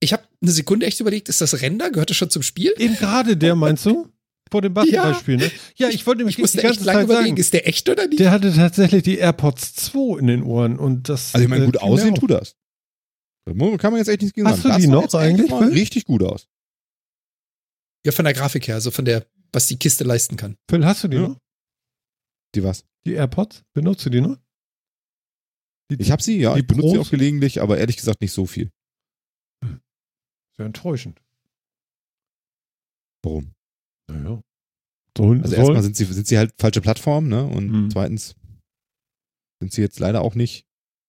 ich 0.00 0.12
habe 0.12 0.24
eine 0.42 0.50
Sekunde 0.50 0.84
echt 0.84 1.00
überlegt, 1.00 1.30
ist 1.30 1.40
das 1.40 1.62
Render? 1.62 1.90
Gehört 1.90 2.10
das 2.10 2.16
schon 2.18 2.28
zum 2.28 2.42
Spiel? 2.42 2.74
Eben 2.76 2.94
gerade 2.96 3.38
der, 3.38 3.54
meinst 3.54 3.86
du? 3.86 4.08
Vor 4.54 4.62
dem 4.62 4.72
Basketballspiel, 4.74 5.36
ne? 5.38 5.50
Ja, 5.74 5.88
ich 5.88 6.06
wollte 6.06 6.18
nämlich 6.18 6.36
Ich 6.36 6.42
musste 6.42 6.58
die 6.58 6.62
ganze 6.62 6.78
echt 6.78 6.86
lange 6.86 6.98
Zeit 7.00 7.04
überlegen, 7.06 7.26
sagen, 7.30 7.40
ist 7.40 7.52
der 7.54 7.66
echt 7.66 7.88
oder 7.88 8.06
nicht? 8.06 8.20
der 8.20 8.30
hatte 8.30 8.54
tatsächlich 8.54 9.02
die 9.02 9.18
AirPods 9.18 9.74
2 9.74 10.20
in 10.20 10.28
den 10.28 10.42
Ohren 10.44 10.78
und 10.78 11.08
das. 11.08 11.34
Also 11.34 11.42
ich 11.44 11.50
meine, 11.50 11.64
äh, 11.64 11.66
gut 11.66 11.78
aussehen 11.78 12.14
tut 12.14 12.30
das. 12.30 12.54
Da 13.46 13.52
mu- 13.54 13.76
kann 13.78 13.90
man 13.92 13.98
jetzt 13.98 14.06
echt 14.08 14.20
nichts 14.22 14.32
gegen 14.34 14.46
Hast 14.46 14.62
sagen. 14.62 14.74
du 14.76 14.80
die 14.80 14.86
Das 14.92 15.12
noch 15.12 15.20
eigentlich, 15.20 15.50
mal 15.50 15.68
richtig 15.70 16.04
gut 16.04 16.22
aus. 16.22 16.46
Ja, 18.06 18.12
von 18.12 18.24
der 18.24 18.34
Grafik 18.34 18.68
her, 18.68 18.76
also 18.76 18.90
von 18.92 19.04
der, 19.04 19.26
was 19.52 19.66
die 19.66 19.76
Kiste 19.76 20.04
leisten 20.04 20.36
kann. 20.36 20.56
Phil, 20.70 20.84
hast 20.86 21.02
du 21.02 21.08
die 21.08 21.16
Ja. 21.16 21.28
noch? 21.28 21.38
Die 22.54 22.62
was? 22.62 22.84
Die 23.06 23.14
AirPods? 23.14 23.64
Benutzt 23.74 24.06
du 24.06 24.10
die 24.10 24.20
noch? 24.20 24.36
Die, 25.90 25.96
Ich 26.00 26.10
habe 26.12 26.22
sie, 26.22 26.38
ja. 26.38 26.54
Die 26.54 26.60
ich 26.60 26.66
benutze 26.68 26.90
sie 26.90 26.98
auch 26.98 27.10
gelegentlich, 27.10 27.60
aber 27.60 27.78
ehrlich 27.78 27.96
gesagt 27.96 28.20
nicht 28.20 28.32
so 28.32 28.46
viel. 28.46 28.70
Sehr 30.56 30.66
enttäuschend. 30.66 31.20
Warum? 33.24 33.53
Naja. 34.10 34.40
Soll, 35.16 35.40
Also 35.42 35.54
erstmal 35.56 35.82
sind 35.82 35.96
sie, 35.96 36.04
sind 36.04 36.26
sie 36.26 36.38
halt 36.38 36.52
falsche 36.58 36.80
Plattform, 36.80 37.28
ne? 37.28 37.44
Und 37.46 37.70
Mhm. 37.70 37.90
zweitens 37.90 38.34
sind 39.60 39.72
sie 39.72 39.80
jetzt 39.82 40.00
leider 40.00 40.22
auch 40.22 40.34
nicht, 40.34 40.66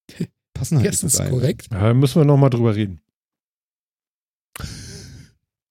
passen 0.54 0.78
halt 0.78 0.86
Erstens 0.88 1.18
nicht 1.20 1.30
korrekt. 1.30 1.68
ja, 1.72 1.94
müssen 1.94 2.22
wir 2.22 2.26
nochmal 2.26 2.50
drüber 2.52 2.76
reden. 2.76 3.02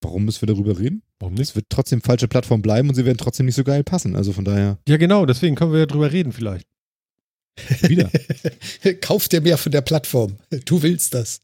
Warum 0.03 0.25
müssen 0.27 0.43
wir 0.47 0.55
darüber 0.55 0.79
reden? 0.79 1.03
Warum 1.19 1.35
nicht? 1.35 1.51
Es 1.51 1.57
wird 1.57 1.67
trotzdem 1.71 2.03
falsche 2.03 2.29
Plattform 2.29 2.61
bleiben 2.61 2.89
und 2.91 2.95
sie 2.95 3.07
werden 3.07 3.17
trotzdem 3.17 3.47
nicht 3.47 3.55
so 3.55 3.65
geil 3.65 3.83
passen. 3.85 4.17
Also 4.17 4.33
von 4.33 4.45
daher 4.45 4.79
Ja, 4.87 4.99
genau, 4.99 5.25
deswegen 5.25 5.55
können 5.57 5.73
wir 5.73 5.79
ja 5.81 5.87
drüber 5.87 6.13
reden 6.13 6.33
vielleicht. 6.33 6.69
wieder. 7.83 8.11
Kauf 9.01 9.29
dir 9.29 9.41
mehr 9.41 9.57
von 9.57 9.73
der 9.73 9.81
Plattform. 9.81 10.37
Du 10.67 10.83
willst 10.83 11.15
das. 11.15 11.41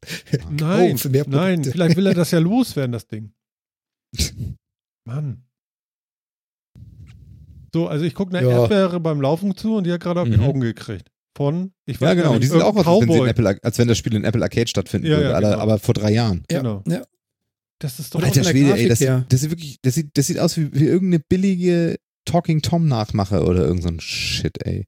Nein, 0.51 0.99
Oh, 1.03 1.09
nein, 1.29 1.63
vielleicht 1.63 1.95
will 1.95 2.05
er 2.05 2.13
das 2.13 2.31
ja 2.31 2.39
loswerden, 2.39 2.91
das 2.91 3.07
Ding. 3.07 3.31
Mann. 5.05 5.43
So, 7.73 7.87
also 7.87 8.03
ich 8.05 8.13
gucke 8.15 8.37
einer 8.37 8.47
Ja. 8.47 8.61
Erdbeere 8.61 8.99
beim 8.99 9.21
Laufen 9.21 9.55
zu 9.55 9.75
und 9.77 9.85
die 9.85 9.91
hat 9.93 10.01
gerade 10.01 10.21
auf 10.21 10.29
die 10.29 10.37
Mhm. 10.37 10.43
Augen 10.43 10.59
gekriegt. 10.61 11.07
Von, 11.35 11.71
ich 11.85 12.01
weiß 12.01 12.09
ja, 12.09 12.13
genau. 12.15 12.31
nicht, 12.33 12.43
Die 12.43 12.47
sind 12.47 12.61
auch 12.61 12.75
irgendein 12.75 12.87
als 12.93 13.01
wenn, 13.01 13.07
sie 13.07 13.13
in 13.13 13.19
Cowboy. 13.19 13.29
Apple, 13.29 13.59
als 13.63 13.77
wenn 13.77 13.87
das 13.87 13.97
Spiel 13.97 14.15
in 14.15 14.23
Apple 14.25 14.43
Arcade 14.43 14.67
stattfinden 14.67 15.07
Ja, 15.07 15.17
würde, 15.17 15.29
ja, 15.29 15.37
aber, 15.37 15.49
genau. 15.51 15.61
aber 15.61 15.79
vor 15.79 15.93
drei 15.93 16.11
Jahren. 16.11 16.43
Ja, 16.51 16.57
Genau. 16.59 16.83
ja. 16.87 17.03
Das 17.79 17.97
ist 17.99 18.13
doch 18.13 18.21
Alter 18.21 18.43
Schwede, 18.43 18.73
ey, 18.77 18.87
das, 18.89 18.99
das 18.99 19.41
sieht 19.41 19.49
wirklich, 19.49 19.77
das 19.81 19.95
sieht, 19.95 20.09
das 20.15 20.27
sieht 20.27 20.37
aus 20.39 20.55
wie, 20.57 20.71
wie 20.73 20.85
irgendeine 20.85 21.23
billige 21.27 21.97
Talking 22.25 22.61
Tom 22.61 22.87
Nachmache 22.87 23.43
oder 23.43 23.65
irgend 23.65 23.81
so 23.81 23.87
ein 23.89 23.99
Shit, 23.99 24.63
ey. 24.65 24.85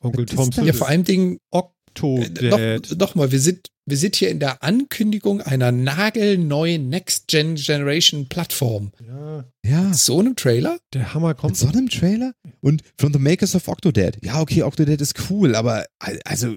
Onkel 0.00 0.24
Das 0.24 0.32
ist 0.32 0.36
Thompson. 0.38 0.64
Ja, 0.66 0.72
vor 0.72 0.88
allem 0.88 1.04
Dingen, 1.04 1.34
äh, 1.34 1.38
Octodad. 1.50 2.90
noch, 2.90 2.96
noch 2.98 3.14
mal, 3.16 3.32
wir 3.32 3.40
sind, 3.40 3.68
wir 3.90 3.96
sind 3.96 4.16
hier 4.16 4.30
in 4.30 4.38
der 4.40 4.62
Ankündigung 4.62 5.40
einer 5.42 5.72
nagelneuen 5.72 6.88
Next 6.88 7.28
Gen 7.28 7.56
Generation 7.56 8.28
Plattform. 8.28 8.92
Ja, 9.06 9.44
Ja. 9.64 9.82
Mit 9.82 9.96
so 9.96 10.20
einem 10.20 10.36
Trailer? 10.36 10.78
der 10.94 11.12
Hammer 11.14 11.28
Mit 11.28 11.36
kommt. 11.38 11.56
so 11.56 11.68
einem 11.68 11.88
Trailer? 11.88 12.32
Und 12.60 12.82
from 12.98 13.12
the 13.12 13.18
makers 13.18 13.54
of 13.54 13.68
Octodad. 13.68 14.16
Ja, 14.22 14.40
okay, 14.40 14.62
Octodad 14.62 15.00
ist 15.00 15.14
cool, 15.30 15.54
aber, 15.54 15.84
also, 16.24 16.56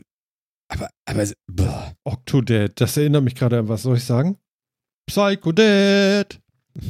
aber, 0.70 0.90
aber, 1.06 1.28
boah. 1.48 1.96
Octodad, 2.04 2.72
das 2.80 2.96
erinnert 2.98 3.24
mich 3.24 3.36
gerade 3.36 3.60
an 3.60 3.68
was, 3.68 3.84
soll 3.84 3.98
ich 3.98 4.04
sagen? 4.04 4.38
Psychodad. 5.08 6.40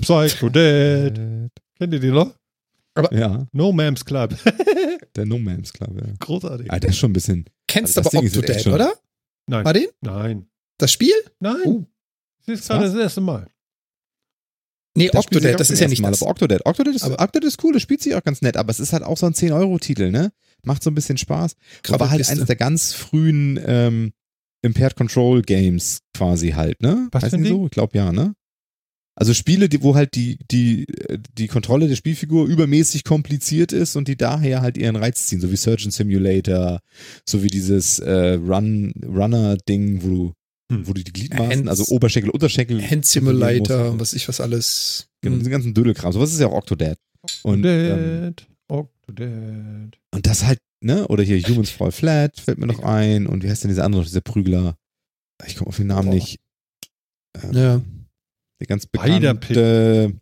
Psychodad. 0.01 1.15
Kennt 1.79 1.93
ihr 1.93 1.99
die 1.99 2.11
noch? 2.11 2.33
Ja, 3.11 3.47
No 3.51 3.71
Mams 3.71 4.05
Club. 4.05 4.35
der 5.15 5.25
No 5.25 5.39
Man's 5.39 5.73
Club, 5.73 5.99
ja. 5.99 6.13
Großartig. 6.19 6.71
Ah, 6.71 6.79
der 6.79 6.91
ist 6.91 6.97
schon 6.97 7.09
ein 7.09 7.13
bisschen, 7.13 7.45
Kennst 7.67 7.97
Also 7.97 8.09
das 8.09 8.15
aber 8.15 8.25
Octodad, 8.27 8.67
oder? 8.67 8.93
Nein. 9.47 9.63
Martin? 9.63 9.87
Nein. 10.01 10.49
Das 10.77 10.91
Spiel? 10.91 11.13
Nein. 11.39 11.61
Oh. 11.65 11.85
Das 12.45 12.59
ist 12.59 12.67
gerade 12.67 12.85
das 12.85 12.95
erste 12.95 13.21
Mal. 13.21 13.49
Nee, 14.95 15.09
Das 15.11 15.25
Octodad, 15.25 15.59
das 15.59 15.71
ist 15.71 15.79
ja 15.79 15.87
nicht 15.87 16.01
Mal, 16.01 16.11
das. 16.11 16.21
Aber 16.21 16.31
Octodad, 16.31 16.65
Octodad 16.65 16.93
ist, 16.93 17.03
Aber- 17.03 17.19
Octodad 17.19 17.45
ist 17.47 17.63
cool, 17.63 17.73
das 17.73 17.81
spielt 17.81 18.01
sich 18.01 18.13
auch 18.13 18.23
ganz 18.23 18.41
nett, 18.41 18.57
aber 18.57 18.69
es 18.69 18.79
ist 18.79 18.93
halt 18.93 19.01
auch 19.03 19.17
so 19.17 19.25
ein 19.25 19.33
10-Euro-Titel, 19.33 20.11
ne? 20.11 20.31
Macht 20.63 20.83
so 20.83 20.91
ein 20.91 20.95
bisschen 20.95 21.17
Spaß. 21.17 21.53
Und 21.53 21.59
war 21.59 21.99
halt 22.11 22.21
Krabbelkiste. 22.21 22.31
eines 22.33 22.45
der 22.45 22.55
ganz 22.55 22.93
frühen 22.93 23.59
ähm, 23.65 24.13
Impaired 24.61 24.95
Control 24.95 25.41
Games 25.41 26.01
quasi 26.15 26.51
halt, 26.51 26.81
ne? 26.81 27.07
Was 27.11 27.23
die 27.31 27.37
Ding? 27.37 27.45
so? 27.45 27.65
Ich 27.65 27.71
glaube 27.71 27.97
ja, 27.97 28.11
ne? 28.11 28.35
Also 29.15 29.33
Spiele, 29.35 29.69
die, 29.69 29.83
wo 29.83 29.93
halt 29.95 30.15
die, 30.15 30.39
die, 30.49 30.87
äh, 30.87 31.19
die 31.37 31.47
Kontrolle 31.47 31.87
der 31.87 31.95
Spielfigur 31.95 32.47
übermäßig 32.47 33.03
kompliziert 33.03 33.71
ist 33.71 33.95
und 33.95 34.07
die 34.07 34.17
daher 34.17 34.61
halt 34.61 34.75
ihren 34.77 34.95
Reiz 34.95 35.27
ziehen, 35.27 35.39
so 35.39 35.51
wie 35.51 35.55
Surgeon 35.55 35.91
Simulator, 35.91 36.79
so 37.27 37.43
wie 37.43 37.47
dieses 37.47 37.99
äh, 37.99 38.33
Run, 38.33 38.93
Runner-Ding, 39.05 40.01
wo 40.03 40.07
du, 40.09 40.33
Hm. 40.71 40.87
wo 40.87 40.93
du 40.93 41.03
die 41.03 41.11
Gliedmaßen, 41.11 41.51
Hands- 41.51 41.67
also 41.69 41.83
Oberschenkel, 41.93 42.31
Unterschenkel 42.31 42.81
Hand 42.81 43.05
Simulator, 43.05 43.99
was 43.99 44.13
ich 44.13 44.27
was 44.29 44.39
alles. 44.39 45.07
Genau, 45.21 45.33
Hm. 45.33 45.39
diesen 45.41 45.51
ganzen 45.51 45.73
Dödelkram. 45.73 46.13
Sowas 46.13 46.31
ist 46.31 46.39
ja 46.39 46.47
auch 46.47 46.53
Octodad. 46.53 46.97
Und, 47.43 47.63
ähm, 47.65 48.33
Octodad. 48.69 48.89
Octodad. 49.07 49.97
und 50.15 50.25
das 50.25 50.43
halt, 50.45 50.59
ne? 50.81 51.05
Oder 51.09 51.23
hier 51.23 51.39
Humans 51.41 51.69
Fall 51.69 51.91
Flat 51.91 52.39
fällt 52.39 52.57
mir 52.59 52.65
noch 52.67 52.79
ein. 52.81 53.27
Und 53.27 53.43
wie 53.43 53.49
heißt 53.49 53.63
denn 53.63 53.69
dieser 53.69 53.83
andere, 53.83 54.03
dieser 54.05 54.21
Prügler? 54.21 54.77
Ich 55.45 55.55
komme 55.57 55.67
auf 55.67 55.75
den 55.77 55.87
Namen 55.87 56.07
Boah. 56.09 56.15
nicht. 56.15 56.39
Ähm, 57.43 57.53
Ja. 57.53 57.81
Der 58.63 58.67
ganz 58.67 58.85
bekannte, 58.85 60.13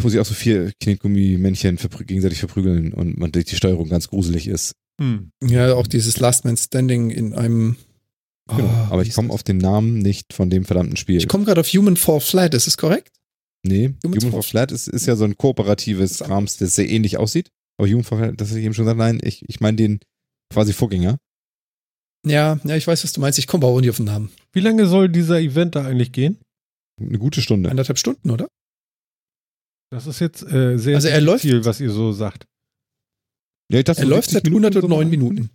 wo 0.00 0.08
sie 0.08 0.20
auch 0.20 0.24
so 0.24 0.34
vier 0.34 0.72
Knetgummi-Männchen 0.80 1.78
verprü 1.78 2.04
gegenseitig 2.04 2.38
verprügeln 2.38 2.92
und 2.92 3.18
man 3.18 3.32
die 3.32 3.44
Steuerung 3.56 3.88
ganz 3.88 4.08
gruselig 4.08 4.46
ist. 4.46 4.74
Hm. 5.00 5.30
Ja, 5.42 5.74
auch 5.74 5.86
dieses 5.86 6.18
Last 6.18 6.44
Man 6.44 6.56
Standing 6.56 7.10
in 7.10 7.34
einem. 7.34 7.76
Genau. 8.48 8.68
Ah, 8.68 8.88
Aber 8.90 9.02
ich 9.02 9.12
komme 9.14 9.32
auf 9.32 9.42
den 9.42 9.58
Namen 9.58 9.98
nicht 9.98 10.32
von 10.32 10.50
dem 10.50 10.64
verdammten 10.64 10.96
Spiel. 10.96 11.16
Ich 11.16 11.28
komme 11.28 11.44
gerade 11.44 11.60
auf 11.60 11.68
Human 11.68 11.96
Fall 11.96 12.20
Flat, 12.20 12.54
ist 12.54 12.66
es 12.66 12.76
korrekt? 12.76 13.10
nee, 13.66 13.94
Humans 14.04 14.24
Human 14.24 14.32
Fall- 14.32 14.42
Flat 14.42 14.72
ist, 14.72 14.88
ist 14.88 15.06
ja 15.06 15.16
so 15.16 15.24
ein 15.24 15.36
kooperatives 15.38 16.18
Krams, 16.18 16.58
das 16.58 16.74
sehr 16.74 16.88
ähnlich 16.88 17.16
aussieht. 17.16 17.50
Aber 17.78 17.88
Human 17.88 18.04
Fall 18.04 18.18
Flat, 18.18 18.40
das 18.40 18.50
habe 18.50 18.60
ich 18.60 18.66
eben 18.66 18.74
schon 18.74 18.84
gesagt, 18.84 18.98
nein, 18.98 19.18
ich, 19.22 19.42
ich 19.48 19.60
meine 19.60 19.76
den 19.78 20.00
quasi 20.52 20.72
Vorgänger. 20.74 21.18
Ja, 22.24 22.58
ja, 22.64 22.76
ich 22.76 22.86
weiß, 22.86 23.04
was 23.04 23.12
du 23.12 23.20
meinst. 23.20 23.38
Ich 23.38 23.46
komme 23.46 23.66
aber 23.66 23.74
auch 23.74 23.80
nicht 23.80 23.90
auf 23.90 23.96
den 23.96 24.06
Namen. 24.06 24.32
Wie 24.52 24.60
lange 24.60 24.86
soll 24.86 25.08
dieser 25.08 25.40
Event 25.40 25.74
da 25.74 25.84
eigentlich 25.84 26.12
gehen? 26.12 26.38
Eine 27.00 27.18
gute 27.18 27.42
Stunde. 27.42 27.70
Anderthalb 27.70 27.98
Stunden, 27.98 28.30
oder? 28.30 28.48
Das 29.92 30.06
ist 30.06 30.20
jetzt 30.20 30.42
äh, 30.42 30.78
sehr 30.78 30.96
Also 30.96 31.08
er 31.08 31.20
läuft- 31.20 31.42
viel, 31.42 31.64
was 31.64 31.80
ihr 31.80 31.90
so 31.90 32.12
sagt. 32.12 32.46
Ja, 33.70 33.78
ich 33.78 33.84
dachte, 33.84 34.00
Er 34.02 34.04
so 34.06 34.10
läuft 34.10 34.30
70 34.30 34.52
seit 34.52 34.52
109 34.52 35.04
so. 35.06 35.10
Minuten. 35.10 35.50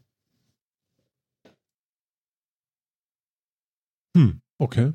Hm, 4.18 4.42
okay. 4.62 4.94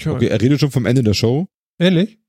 Tja, 0.00 0.12
Okay, 0.12 0.28
er 0.28 0.40
redet 0.40 0.60
schon 0.60 0.70
vom 0.70 0.86
Ende 0.86 1.02
der 1.02 1.14
Show. 1.14 1.46
ehrlich? 1.80 2.19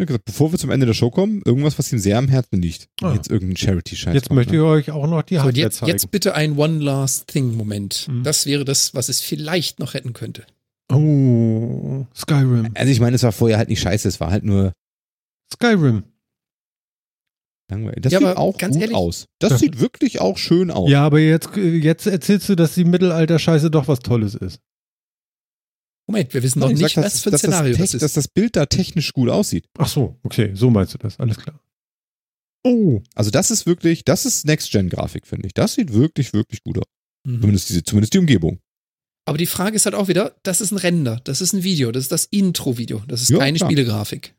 Hat 0.00 0.06
gesagt, 0.06 0.24
bevor 0.24 0.50
wir 0.52 0.58
zum 0.58 0.70
Ende 0.70 0.86
der 0.86 0.94
Show 0.94 1.10
kommen, 1.10 1.42
irgendwas, 1.44 1.78
was 1.78 1.92
ihm 1.92 1.98
sehr 1.98 2.16
am 2.18 2.28
Herzen 2.28 2.60
liegt. 2.62 2.88
Ah. 3.02 3.12
Jetzt 3.14 3.30
irgendein 3.30 3.56
Charity-Scheiß. 3.58 4.14
Jetzt 4.14 4.32
möchte 4.32 4.54
ich 4.54 4.60
ne? 4.60 4.66
euch 4.66 4.90
auch 4.90 5.06
noch 5.06 5.22
die 5.22 5.34
So, 5.34 5.42
Hardware 5.42 5.58
jetzt, 5.66 5.76
zeigen. 5.78 5.90
jetzt 5.92 6.10
bitte 6.10 6.34
ein 6.34 6.56
One 6.56 6.78
Last 6.78 7.26
Thing-Moment. 7.28 8.08
Mhm. 8.10 8.22
Das 8.22 8.46
wäre 8.46 8.64
das, 8.64 8.94
was 8.94 9.08
es 9.10 9.20
vielleicht 9.20 9.78
noch 9.80 9.92
retten 9.94 10.12
könnte. 10.14 10.44
Oh, 10.90 12.06
Skyrim. 12.16 12.70
Also 12.74 12.90
ich 12.90 13.00
meine, 13.00 13.16
es 13.16 13.22
war 13.22 13.32
vorher 13.32 13.58
halt 13.58 13.68
nicht 13.68 13.80
scheiße, 13.80 14.08
es 14.08 14.18
war 14.20 14.30
halt 14.30 14.44
nur 14.44 14.72
Skyrim. 15.52 16.04
langweilig. 17.70 18.02
Das 18.02 18.12
Ja, 18.12 18.18
sieht 18.18 18.28
aber 18.28 18.40
auch 18.40 18.56
ganz 18.58 18.74
gut 18.74 18.82
ehrlich- 18.82 18.96
aus. 18.96 19.26
Das 19.38 19.58
sieht 19.60 19.80
wirklich 19.80 20.20
auch 20.20 20.36
schön 20.38 20.70
aus. 20.70 20.90
Ja, 20.90 21.04
aber 21.04 21.20
jetzt, 21.20 21.50
jetzt 21.56 22.06
erzählst 22.06 22.48
du, 22.48 22.54
dass 22.54 22.74
die 22.74 22.84
Mittelalter-Scheiße 22.84 23.70
doch 23.70 23.88
was 23.88 24.00
Tolles 24.00 24.34
ist. 24.34 24.58
Moment, 26.12 26.34
wir 26.34 26.42
wissen 26.42 26.58
noch 26.60 26.70
Ich 26.70 26.78
nicht, 26.78 26.94
sag, 26.94 27.04
was 27.04 27.12
dass, 27.14 27.22
für 27.22 27.30
ein 27.30 27.38
Szenario 27.38 27.72
das 27.72 27.78
das 27.80 27.94
ist. 27.94 28.02
dass 28.02 28.12
das 28.12 28.28
Bild 28.28 28.56
da 28.56 28.66
technisch 28.66 29.12
gut 29.12 29.28
aussieht. 29.30 29.66
Ach 29.78 29.88
so, 29.88 30.18
okay, 30.22 30.50
so 30.54 30.70
meinst 30.70 30.94
du 30.94 30.98
das. 30.98 31.18
Alles 31.18 31.38
klar. 31.38 31.58
Oh, 32.64 33.00
Also 33.14 33.30
das 33.30 33.50
ist 33.50 33.66
wirklich, 33.66 34.04
das 34.04 34.24
ist 34.24 34.46
Next-Gen-Grafik, 34.46 35.26
finde 35.26 35.46
ich. 35.48 35.54
Das 35.54 35.74
sieht 35.74 35.92
wirklich, 35.92 36.32
wirklich 36.32 36.62
gut 36.62 36.78
aus. 36.78 36.84
Mhm. 37.26 37.40
Zumindest, 37.40 37.68
diese, 37.70 37.82
zumindest 37.82 38.14
die 38.14 38.18
Umgebung. 38.18 38.60
Aber 39.24 39.38
die 39.38 39.46
Frage 39.46 39.76
ist 39.76 39.84
halt 39.86 39.94
auch 39.94 40.08
wieder, 40.08 40.34
das 40.42 40.60
ist 40.60 40.70
ein 40.72 40.78
Render, 40.78 41.20
das 41.24 41.40
ist 41.40 41.52
ein 41.52 41.62
Video, 41.64 41.92
das 41.92 42.04
ist 42.04 42.12
das 42.12 42.24
Intro-Video, 42.26 43.02
das 43.08 43.22
ist 43.22 43.30
Ja, 43.30 43.38
keine 43.38 43.56
klar. 43.58 43.70
Spielegrafik. 43.70 44.34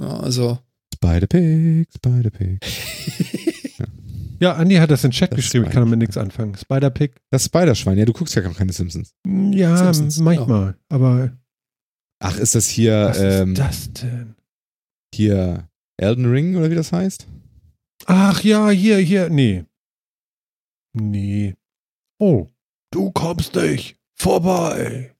Ja, 0.00 0.18
also, 0.20 0.58
Spider-Pig, 0.94 1.88
Spider-Pig. 1.96 2.58
ja, 4.40 4.54
Andi 4.54 4.76
hat 4.76 4.90
das 4.90 5.04
in 5.04 5.10
den 5.10 5.14
Chat 5.14 5.32
Das 5.32 5.36
geschrieben, 5.36 5.66
ich 5.66 5.70
kann 5.70 5.82
damit 5.84 5.98
nichts 5.98 6.16
anfangen. 6.16 6.54
Spider-Pig. 6.56 7.14
Das 7.30 7.44
Spider-Schwein. 7.46 7.98
Ja, 7.98 8.04
du 8.04 8.12
guckst 8.12 8.34
ja 8.34 8.42
gar 8.42 8.54
keine 8.54 8.72
Simpsons. 8.72 9.14
Ja, 9.26 9.76
Simpsons, 9.76 10.18
manchmal. 10.18 10.76
Aber 10.88 11.32
Ach, 12.20 12.36
ist 12.38 12.54
das 12.54 12.66
hier, 12.68 13.06
was 13.10 13.20
ähm, 13.20 13.52
ist 13.52 13.58
das 13.58 13.92
denn? 13.92 14.34
hier 15.14 15.68
Elden 15.96 16.30
Ring 16.30 16.56
oder 16.56 16.70
wie 16.70 16.74
das 16.74 16.92
heißt? 16.92 17.26
Ach 18.06 18.42
ja, 18.42 18.70
hier, 18.70 18.98
hier. 18.98 19.28
Nee. 19.28 19.64
Nee. 20.94 21.54
Oh, 22.20 22.46
du 22.92 23.10
kommst 23.12 23.54
nicht 23.54 23.96
vorbei. 24.14 25.14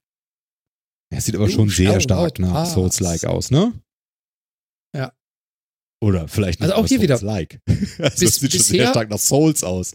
Er 1.11 1.21
sieht 1.21 1.37
aber 1.37 1.47
Du 1.47 1.53
schon 1.53 1.69
sehr 1.69 2.01
stark 2.01 2.39
nach. 2.39 2.67
Souls-like 2.67 3.25
aus, 3.25 3.51
ne? 3.51 3.73
Oder 6.01 6.29
vielleicht 6.29 6.61
nicht 6.61 6.71
Also 6.71 6.83
auch 6.83 6.87
hier 6.87 7.01
wieder. 7.01 7.19
Souls-like. 7.19 7.61
Also 7.99 8.19
Bis- 8.21 8.23
es 8.23 8.35
sieht 8.41 8.53
schon 8.53 8.59
bisher- 8.61 8.77
sehr 8.85 8.89
stark 8.91 9.11
nach 9.11 9.19
Souls 9.19 9.65
aus. 9.65 9.93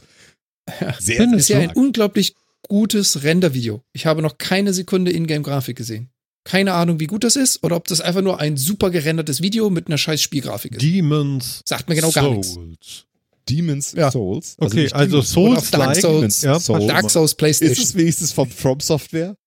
Ja. 0.81 0.93
Sehr, 0.99 1.17
Findest 1.17 1.41
Ist 1.41 1.49
ja 1.49 1.57
ein 1.59 1.63
stark. 1.65 1.77
unglaublich 1.77 2.35
gutes 2.67 3.23
Render-Video. 3.23 3.83
Ich 3.93 4.05
habe 4.05 4.21
noch 4.21 4.37
keine 4.37 4.73
Sekunde 4.73 5.11
Ingame-Grafik 5.11 5.77
gesehen. 5.77 6.09
Keine 6.45 6.73
Ahnung, 6.73 6.99
wie 6.99 7.07
gut 7.07 7.23
das 7.23 7.35
ist 7.37 7.63
oder 7.63 7.75
ob 7.77 7.87
das 7.87 8.01
einfach 8.01 8.21
nur 8.21 8.39
ein 8.39 8.57
super 8.57 8.89
gerendertes 8.89 9.41
Video 9.41 9.69
mit 9.69 9.87
einer 9.87 9.97
scheiß 9.97 10.21
Spielgrafik 10.21 10.73
ist. 10.73 10.81
Demons 10.81 11.61
Sagt 11.65 11.87
mir 11.87 11.95
genau 11.95 12.11
gar 12.11 12.29
nichts. 12.31 12.53
Souls. 12.53 13.05
Demon's 13.49 13.91
Ja. 13.93 14.11
Souls. 14.11 14.55
Okay, 14.57 14.89
also 14.91 15.21
Demon's 15.21 15.37
Oder 15.37 15.57
auf 15.59 15.71
Dark. 15.71 15.95
Souls. 15.95 16.41
Ja, 16.41 16.59
Souls. 16.59 16.87
Dark 16.87 17.09
Souls 17.09 17.31
Ist 17.31 17.37
PlayStation. 17.37 17.83
es 17.85 17.95
wenigstens 17.95 18.31
von 18.33 18.49
From 18.49 18.79
Software? 18.81 19.37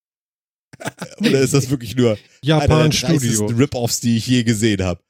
Oder 1.21 1.41
ist 1.41 1.55
das 1.55 1.69
wirklich 1.71 1.97
nur 1.97 2.11
einer 2.11 2.19
der 2.43 2.49
Japan 2.69 2.93
Studio. 2.93 3.47
Rip-Offs, 3.47 4.01
die 4.01 4.17
ich 4.19 4.27
je 4.27 4.43
gesehen 4.45 4.83
habe? 4.83 5.01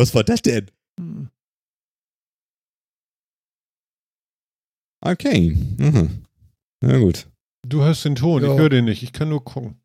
Was 0.00 0.14
war 0.14 0.24
das 0.24 0.40
denn? 0.40 0.70
Hm. 0.98 1.28
Okay. 5.04 5.50
Mhm. 5.78 6.24
Na 6.82 6.98
gut. 6.98 7.28
Du 7.66 7.82
hörst 7.82 8.06
den 8.06 8.14
Ton, 8.14 8.42
Ja. 8.42 8.52
ich 8.54 8.58
höre 8.58 8.70
den 8.70 8.86
nicht. 8.86 9.02
Ich 9.02 9.12
kann 9.12 9.28
nur 9.28 9.44
gucken. 9.44 9.78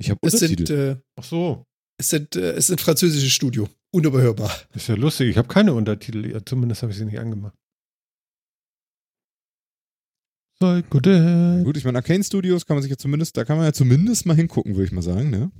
Ich 0.00 0.08
habe 0.10 0.20
Es 0.22 0.38
sind, 0.38 0.52
Untertitel. 0.60 0.72
äh, 1.00 1.02
Ach 1.20 1.24
so. 1.24 1.66
es 2.00 2.08
sind, 2.08 2.34
äh, 2.36 2.52
es 2.52 2.68
sind 2.68 2.80
französische 2.80 3.28
Studio. 3.28 3.68
Unüberhörbar. 3.94 4.50
Ist 4.74 4.88
ja 4.88 4.94
lustig. 4.94 5.28
Ich 5.28 5.36
habe 5.36 5.48
keine 5.48 5.74
Untertitel. 5.74 6.24
Ja, 6.30 6.42
zumindest 6.44 6.80
habe 6.82 6.92
ich 6.92 6.98
sie 6.98 7.04
nicht 7.04 7.18
angemacht. 7.18 7.54
Gut. 10.60 11.04
Gut, 11.04 11.76
ich 11.76 11.84
meine, 11.84 11.98
Arcane 11.98 12.24
Studios 12.24 12.64
kann 12.64 12.76
man 12.76 12.82
sich 12.82 12.90
ja 12.90 12.96
zumindest, 12.96 13.36
da 13.36 13.44
kann 13.44 13.58
man 13.58 13.66
ja 13.66 13.72
zumindest 13.72 14.24
mal 14.26 14.34
hingucken, 14.34 14.74
würde 14.74 14.86
ich 14.86 14.92
mal 14.92 15.02
sagen, 15.02 15.30
ne? 15.30 15.50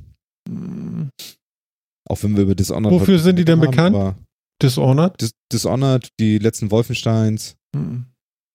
Auch 2.09 2.23
wenn 2.23 2.37
wir 2.37 2.45
über 2.45 2.55
Dishonored. 2.55 2.93
Wofür 2.93 3.19
sind 3.19 3.37
die 3.37 3.45
denn 3.45 3.61
haben, 3.61 3.71
bekannt? 3.71 4.17
Dishonored? 4.63 5.21
Dis 5.21 5.33
Dishonored, 5.53 6.09
die 6.19 6.39
letzten 6.39 6.71
Wolfensteins, 6.71 7.55
Hm. 7.77 8.07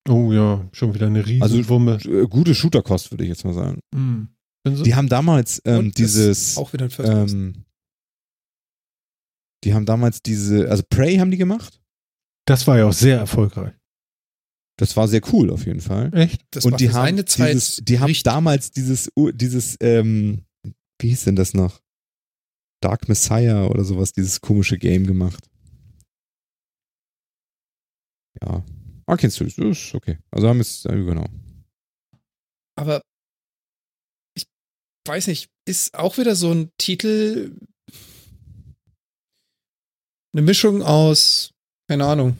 Oh 0.09 0.33
ja, 0.33 0.67
schon 0.73 0.93
wieder 0.93 1.07
eine 1.07 1.25
riesen 1.25 1.43
Also, 1.43 1.69
Wumme. 1.69 1.93
äh, 2.03 2.27
gute 2.27 2.53
Shooterkost, 2.53 3.11
würde 3.11 3.23
ich 3.23 3.29
jetzt 3.29 3.45
mal 3.45 3.53
sagen. 3.53 3.79
Hm. 3.95 4.27
So- 4.67 4.83
Die 4.83 4.95
haben 4.95 5.07
damals 5.07 5.61
ähm, 5.65 5.91
dieses. 5.93 6.57
Auch 6.57 6.73
wieder 6.73 6.85
ein 6.85 6.89
First. 6.91 7.09
Ähm, 7.33 7.63
die 9.63 9.73
haben 9.73 9.85
damals 9.85 10.21
diese, 10.21 10.69
also 10.69 10.83
Prey 10.89 11.17
haben 11.17 11.31
die 11.31 11.37
gemacht. 11.37 11.79
Das 12.45 12.67
war 12.67 12.77
ja 12.77 12.85
auch 12.85 12.93
sehr 12.93 13.17
erfolgreich. 13.17 13.73
Das 14.77 14.97
war 14.97 15.07
sehr 15.07 15.21
cool 15.31 15.51
auf 15.51 15.65
jeden 15.65 15.79
Fall. 15.81 16.11
Echt? 16.13 16.41
Das 16.51 16.65
Und 16.65 16.71
war 16.73 16.77
die 16.79 16.91
haben, 16.91 17.25
Zeit 17.27 17.53
dieses, 17.53 17.77
die 17.77 17.99
haben 17.99 18.13
damals 18.23 18.71
dieses, 18.71 19.09
dieses, 19.35 19.77
ähm, 19.79 20.43
wie 20.99 21.09
hieß 21.09 21.25
denn 21.25 21.35
das 21.35 21.53
noch? 21.53 21.79
Dark 22.83 23.07
Messiah 23.07 23.65
oder 23.67 23.83
sowas, 23.83 24.13
dieses 24.13 24.41
komische 24.41 24.77
Game 24.77 25.05
gemacht. 25.07 25.47
Ja. 28.41 28.63
Ah, 29.05 29.17
kennst 29.17 29.39
du, 29.39 29.45
ist 29.45 29.93
okay. 29.93 30.17
Also 30.31 30.47
haben 30.47 30.59
es, 30.59 30.85
äh, 30.85 30.95
genau. 30.95 31.25
Aber 32.75 33.01
ich 34.35 34.45
weiß 35.07 35.27
nicht, 35.27 35.49
ist 35.67 35.93
auch 35.95 36.17
wieder 36.17 36.35
so 36.35 36.51
ein 36.51 36.71
Titel 36.77 37.55
eine 40.35 40.41
Mischung 40.41 40.81
aus, 40.81 41.51
keine 41.87 42.05
Ahnung, 42.05 42.37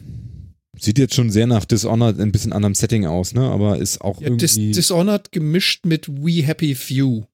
Sieht 0.80 0.98
jetzt 0.98 1.14
schon 1.14 1.30
sehr 1.30 1.46
nach 1.46 1.64
Dishonored 1.64 2.18
ein 2.18 2.32
bisschen 2.32 2.52
anderem 2.52 2.74
Setting 2.74 3.06
aus, 3.06 3.32
ne? 3.32 3.42
Aber 3.42 3.78
ist 3.78 4.00
auch 4.00 4.20
ja, 4.20 4.30
Dis 4.30 4.56
irgendwie. 4.56 4.72
Dishonored 4.72 5.32
gemischt 5.32 5.86
mit 5.86 6.08
We 6.08 6.42
Happy 6.44 6.74
Few. 6.74 7.24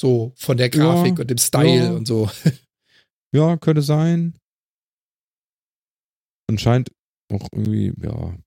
So 0.00 0.32
von 0.36 0.56
der 0.56 0.68
Grafik 0.70 1.16
Ja, 1.16 1.22
und 1.22 1.30
dem 1.30 1.38
Style 1.38 1.76
ja. 1.84 1.92
und 1.92 2.06
so. 2.06 2.30
Ja, 3.34 3.56
könnte 3.56 3.82
sein. 3.82 4.34
Anscheinend 6.48 6.90
auch 7.32 7.48
irgendwie, 7.52 7.92
ja, 8.02 8.38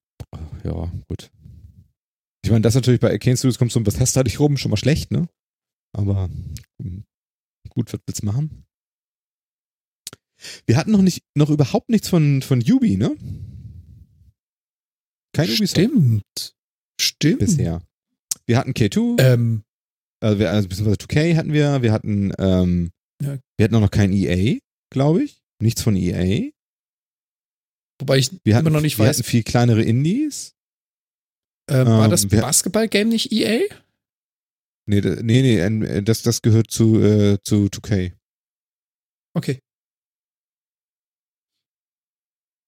ja, 0.64 0.92
gut. 1.08 1.32
Ich 2.44 2.50
meine, 2.50 2.62
das 2.62 2.76
natürlich 2.76 3.00
bei 3.02 3.12
Arcane 3.12 3.36
Studios 3.36 3.58
kommt 3.58 3.72
so 3.72 3.80
ein 3.80 3.84
Bethesda 3.84 4.24
nicht 4.24 4.40
rum, 4.40 4.58
schon 4.58 4.72
mal 4.72 4.78
schlecht, 4.78 5.12
ne? 5.12 5.28
Aber 5.96 6.30
hm, 6.82 7.04
gut, 7.70 7.92
was 7.92 8.00
willst 8.08 8.22
du 8.22 8.26
machen? 8.26 8.66
Wir 10.66 10.78
hatten 10.78 10.92
noch 10.92 11.02
nicht, 11.02 11.24
noch 11.36 11.50
überhaupt 11.50 11.90
nichts 11.90 12.08
von, 12.08 12.42
von 12.42 12.62
Yubi, 12.62 12.96
ne? 12.96 13.18
Kein 15.34 15.50
Ubisoft 15.50 15.72
Stimmt. 15.72 16.56
Stimmt. 17.00 17.40
bisher. 17.40 17.82
Wir 18.46 18.58
hatten 18.58 18.72
K2, 18.72 19.22
Ähm, 19.22 19.64
also, 20.22 20.40
wir, 20.40 20.52
also 20.52 20.68
beziehungsweise 20.68 20.98
2K 20.98 21.36
hatten 21.36 21.54
wir, 21.54 21.82
wir 21.82 21.92
hatten, 21.92 22.32
ähm, 22.38 22.92
Ja. 23.22 23.38
wir 23.58 23.64
hatten 23.64 23.76
auch 23.76 23.82
noch 23.82 23.92
kein 23.92 24.12
EA, 24.14 24.60
glaube 24.92 25.24
ich. 25.24 25.42
Nichts 25.62 25.82
von 25.82 25.96
EA. 25.96 26.52
wobei 28.02 28.18
ich 28.18 28.32
Wir 28.46 28.56
hatten, 28.56 28.68
immer 28.68 28.76
noch 28.78 28.82
nicht 28.82 28.98
wir 28.98 29.06
weiß, 29.06 29.18
hatten 29.18 29.28
viel 29.28 29.44
kleinere 29.44 29.84
Indies. 29.84 30.54
ähm, 31.70 31.86
war 31.88 32.06
ähm, 32.06 32.12
das 32.12 32.32
wir- 32.32 32.42
Basketball-Game 32.42 33.10
nicht 33.10 33.32
EA? 33.32 33.60
Nee, 34.88 35.02
nee, 35.02 35.42
nee, 35.42 35.60
äh, 35.60 36.02
das, 36.02 36.22
das 36.24 36.42
gehört 36.42 36.72
zu, 36.72 37.00
äh, 37.02 37.38
zu 37.44 37.68
2K. 37.70 38.14
Okay. 39.36 39.60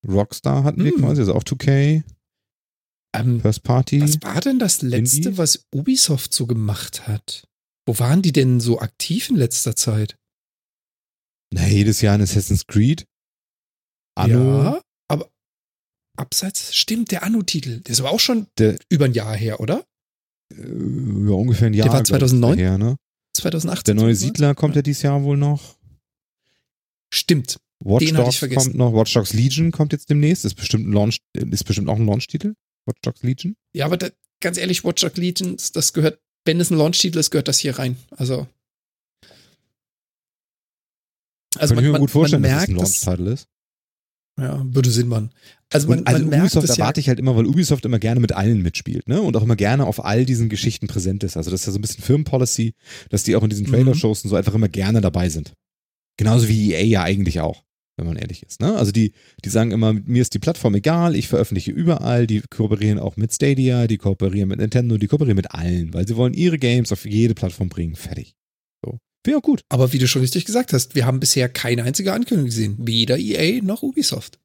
Rockstar 0.07 0.63
hatten 0.63 0.83
wir 0.83 0.91
Hm. 0.91 0.99
quasi, 0.99 1.21
also 1.21 1.33
auch 1.35 1.43
2K, 1.43 2.03
Ähm, 3.13 3.41
First 3.41 3.63
Party. 3.63 4.01
was 4.01 4.21
war 4.21 4.39
denn 4.41 4.57
das 4.59 4.81
letzte, 4.81 5.17
Indie? 5.29 5.37
was 5.37 5.65
Ubisoft 5.73 6.33
so 6.33 6.47
gemacht 6.47 7.07
hat? 7.07 7.45
Wo 7.85 7.97
waren 7.99 8.21
die 8.21 8.31
denn 8.31 8.59
so 8.59 8.79
aktiv 8.79 9.29
in 9.29 9.35
letzter 9.35 9.75
Zeit? 9.75 10.17
Na, 11.53 11.67
jedes 11.67 11.99
Jahr 12.01 12.15
ein 12.15 12.21
Assassin's 12.21 12.65
Creed. 12.67 13.05
Anno. 14.15 14.63
Ja, 14.63 14.81
aber 15.09 15.29
abseits, 16.17 16.73
stimmt, 16.73 17.11
der 17.11 17.23
Anno-Titel. 17.23 17.81
Der 17.81 17.91
ist 17.91 17.99
aber 17.99 18.11
auch 18.11 18.19
schon 18.19 18.47
Der- 18.57 18.77
über 18.89 19.05
ein 19.05 19.13
Jahr 19.13 19.35
her, 19.35 19.59
oder? 19.59 19.85
Äh, 20.53 20.61
ja, 20.61 21.31
ungefähr 21.33 21.67
ein 21.67 21.73
Jahr. 21.73 21.87
war 21.87 21.95
glaub 21.95 22.03
ich, 22.03 22.09
2009? 22.09 22.57
Her, 22.59 22.77
ne? 22.77 22.95
2018. 23.35 23.95
Der 23.95 24.03
neue? 24.05 24.15
Siedler 24.15 24.55
kommt 24.55 24.75
ja. 24.75 24.79
Ja. 24.79 24.83
dieses 24.83 25.01
Jahr 25.01 25.23
wohl 25.23 25.37
noch. 25.37 25.77
Stimmt. 27.13 27.57
Watch 27.83 28.05
Den 28.05 28.15
hatte 28.17 28.23
ich 28.23 28.25
Dogs 28.27 28.37
vergessen. 28.37 28.63
kommt 28.71 28.75
noch. 28.77 28.93
Watch 28.93 29.13
Dogs 29.13 29.33
Legion 29.33 29.71
kommt 29.71 29.91
jetzt 29.91 30.09
demnächst. 30.09 30.45
Ist 30.45 30.55
bestimmt, 30.55 30.87
ein 30.87 30.93
Launch, 30.93 31.19
ist 31.33 31.63
bestimmt 31.65 31.89
auch 31.89 31.97
ein 31.97 32.05
Launch-Titel. 32.05 32.53
Watch 32.85 33.01
Dogs 33.01 33.23
Legion. 33.23 33.55
Ja, 33.73 33.85
aber 33.85 33.97
da, 33.97 34.09
ganz 34.41 34.57
ehrlich, 34.57 34.83
Watch 34.83 35.01
Dogs 35.01 35.17
Legions, 35.17 35.71
das 35.71 35.93
gehört, 35.93 36.19
wenn 36.45 36.59
es 36.59 36.71
ein 36.71 36.77
Launch-Titel 36.77 37.19
ist, 37.19 37.31
gehört 37.31 37.47
das 37.47 37.59
hier 37.59 37.77
rein. 37.77 37.97
Also. 38.11 38.47
Also 41.57 41.75
Könnte 41.75 41.87
ich 41.87 41.93
mir 41.93 41.99
gut 41.99 42.11
vorstellen, 42.11 42.41
man 42.41 42.51
dass 42.51 42.63
es 42.63 42.67
merkt, 42.67 42.79
ein 42.79 42.83
Launch-Titel 42.83 43.27
ist. 43.27 43.47
ja, 44.39 44.65
würde 44.73 44.89
Sinn 44.89 45.07
machen. 45.09 45.31
Also 45.73 45.87
man, 45.87 45.99
Und 45.99 46.07
also 46.07 46.19
man 46.21 46.29
merkt 46.29 46.43
Ubisoft 46.45 46.69
das 46.69 46.77
ja, 46.77 46.83
erwarte 46.83 46.99
ich 46.99 47.07
halt 47.09 47.19
immer, 47.19 47.35
weil 47.35 47.45
Ubisoft 47.45 47.85
immer 47.85 47.99
gerne 47.99 48.19
mit 48.19 48.31
allen 48.33 48.61
mitspielt, 48.61 49.07
ne? 49.07 49.21
Und 49.21 49.35
auch 49.37 49.43
immer 49.43 49.55
gerne 49.55 49.85
auf 49.85 50.03
all 50.03 50.25
diesen 50.25 50.49
Geschichten 50.49 50.87
präsent 50.87 51.23
ist. 51.23 51.37
Also 51.37 51.51
das 51.51 51.61
ist 51.61 51.67
ja 51.67 51.73
so 51.73 51.79
ein 51.79 51.81
bisschen 51.81 52.03
Firmenpolicy, 52.03 52.73
dass 53.09 53.23
die 53.23 53.35
auch 53.35 53.43
in 53.43 53.49
diesen 53.49 53.67
Mhm. 53.67 53.71
Trailer-Shows 53.71 54.23
und 54.23 54.29
so 54.29 54.35
einfach 54.35 54.53
immer 54.53 54.69
gerne 54.69 55.01
dabei 55.01 55.29
sind. 55.29 55.53
Genauso 56.17 56.47
wie 56.47 56.73
EA 56.73 56.83
ja 56.83 57.03
eigentlich 57.03 57.39
auch, 57.41 57.63
wenn 58.01 58.07
man 58.07 58.17
ehrlich 58.17 58.43
ist. 58.43 58.59
Ne? 58.59 58.75
Also 58.75 58.91
die, 58.91 59.13
die 59.45 59.49
sagen 59.49 59.71
immer, 59.71 59.93
mir 59.93 60.21
ist 60.21 60.33
die 60.33 60.39
Plattform 60.39 60.75
egal, 60.75 61.15
ich 61.15 61.27
veröffentliche 61.27 61.71
überall, 61.71 62.27
die 62.27 62.41
kooperieren 62.41 62.99
auch 62.99 63.15
mit 63.15 63.33
Stadia, 63.33 63.87
die 63.87 63.97
kooperieren 63.97 64.49
mit 64.49 64.59
Nintendo, 64.59 64.97
die 64.97 65.07
kooperieren 65.07 65.37
mit 65.37 65.51
allen, 65.51 65.93
weil 65.93 66.07
sie 66.07 66.17
wollen 66.17 66.33
ihre 66.33 66.57
Games 66.57 66.91
auf 66.91 67.05
jede 67.05 67.35
Plattform 67.35 67.69
bringen. 67.69 67.95
Fertig. 67.95 68.33
So. 68.83 68.97
Wäre 69.23 69.37
auch 69.37 69.43
gut. 69.43 69.61
aber 69.69 69.93
wie 69.93 69.99
du 69.99 70.07
schon 70.07 70.21
richtig 70.23 70.45
gesagt 70.45 70.73
hast, 70.73 70.95
wir 70.95 71.05
haben 71.05 71.19
bisher 71.19 71.47
keine 71.47 71.83
einzige 71.83 72.11
Ankündigung 72.11 72.45
gesehen. 72.45 72.75
Weder 72.79 73.17
EA 73.17 73.61
noch 73.63 73.83
Ubisoft. 73.83 74.39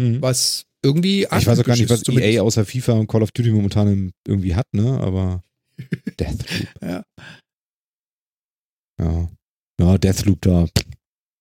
Mhm. 0.00 0.22
Was 0.22 0.66
irgendwie 0.82 1.22
Ich 1.22 1.46
weiß 1.46 1.58
auch 1.58 1.64
gar 1.64 1.76
nicht, 1.76 1.90
was. 1.90 2.08
EA 2.08 2.42
außer 2.42 2.64
FIFA 2.64 2.92
und 2.92 3.06
Call 3.08 3.22
of 3.22 3.32
Duty 3.32 3.50
momentan 3.50 4.12
irgendwie 4.26 4.54
hat, 4.54 4.66
ne? 4.72 5.00
Aber 5.00 5.42
Deathloop. 6.20 6.68
Ja. 6.82 7.04
Ja. 9.00 9.28
Ja, 9.80 9.98
Deathloop 9.98 10.40
da 10.42 10.68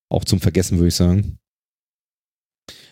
auch 0.10 0.26
zum 0.26 0.40
Vergessen, 0.40 0.78
würde 0.78 0.88
ich 0.90 0.96
sagen. 0.96 1.38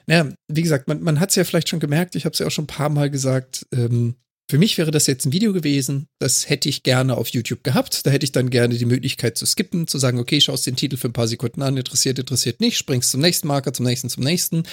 Ja, 0.08 0.30
wie 0.48 0.62
gesagt, 0.62 0.88
man, 0.88 1.02
man 1.02 1.20
hat 1.20 1.30
es 1.30 1.36
ja 1.36 1.44
vielleicht 1.44 1.70
schon 1.70 1.80
gemerkt, 1.80 2.16
ich 2.16 2.26
habe 2.26 2.34
es 2.34 2.40
ja 2.40 2.48
auch 2.48 2.52
schon 2.52 2.66
ein 2.66 2.68
paar 2.68 2.90
Mal 2.90 3.10
gesagt, 3.10 3.66
ähm, 3.74 4.16
für 4.52 4.58
mich 4.58 4.78
wäre 4.78 4.92
das 4.92 5.08
jetzt 5.08 5.26
ein 5.26 5.32
Video 5.32 5.54
gewesen, 5.54 6.08
das 6.20 6.50
hätte 6.50 6.68
ich 6.68 6.84
gerne 6.84 7.16
auf 7.16 7.30
YouTube 7.30 7.64
gehabt. 7.64 8.06
Da 8.06 8.12
hätte 8.12 8.26
ich 8.26 8.34
dann 8.34 8.50
gerne 8.50 8.78
die 8.78 8.84
Möglichkeit 8.84 9.38
zu 9.38 9.46
skippen, 9.46 9.88
zu 9.88 9.98
sagen, 9.98 10.20
okay, 10.20 10.42
schaust 10.42 10.68
den 10.68 10.76
Titel 10.76 10.98
für 10.98 11.08
ein 11.08 11.14
paar 11.14 11.30
Sekunden 11.30 11.62
an, 11.62 11.78
interessiert, 11.78 12.20
interessiert 12.20 12.60
nicht, 12.60 12.78
springst 12.78 13.12
zum 13.12 13.22
nächsten 13.22 13.48
Marker, 13.48 13.72
zum 13.72 13.86
nächsten, 13.86 14.10
zum 14.10 14.26
nächsten. 14.26 14.64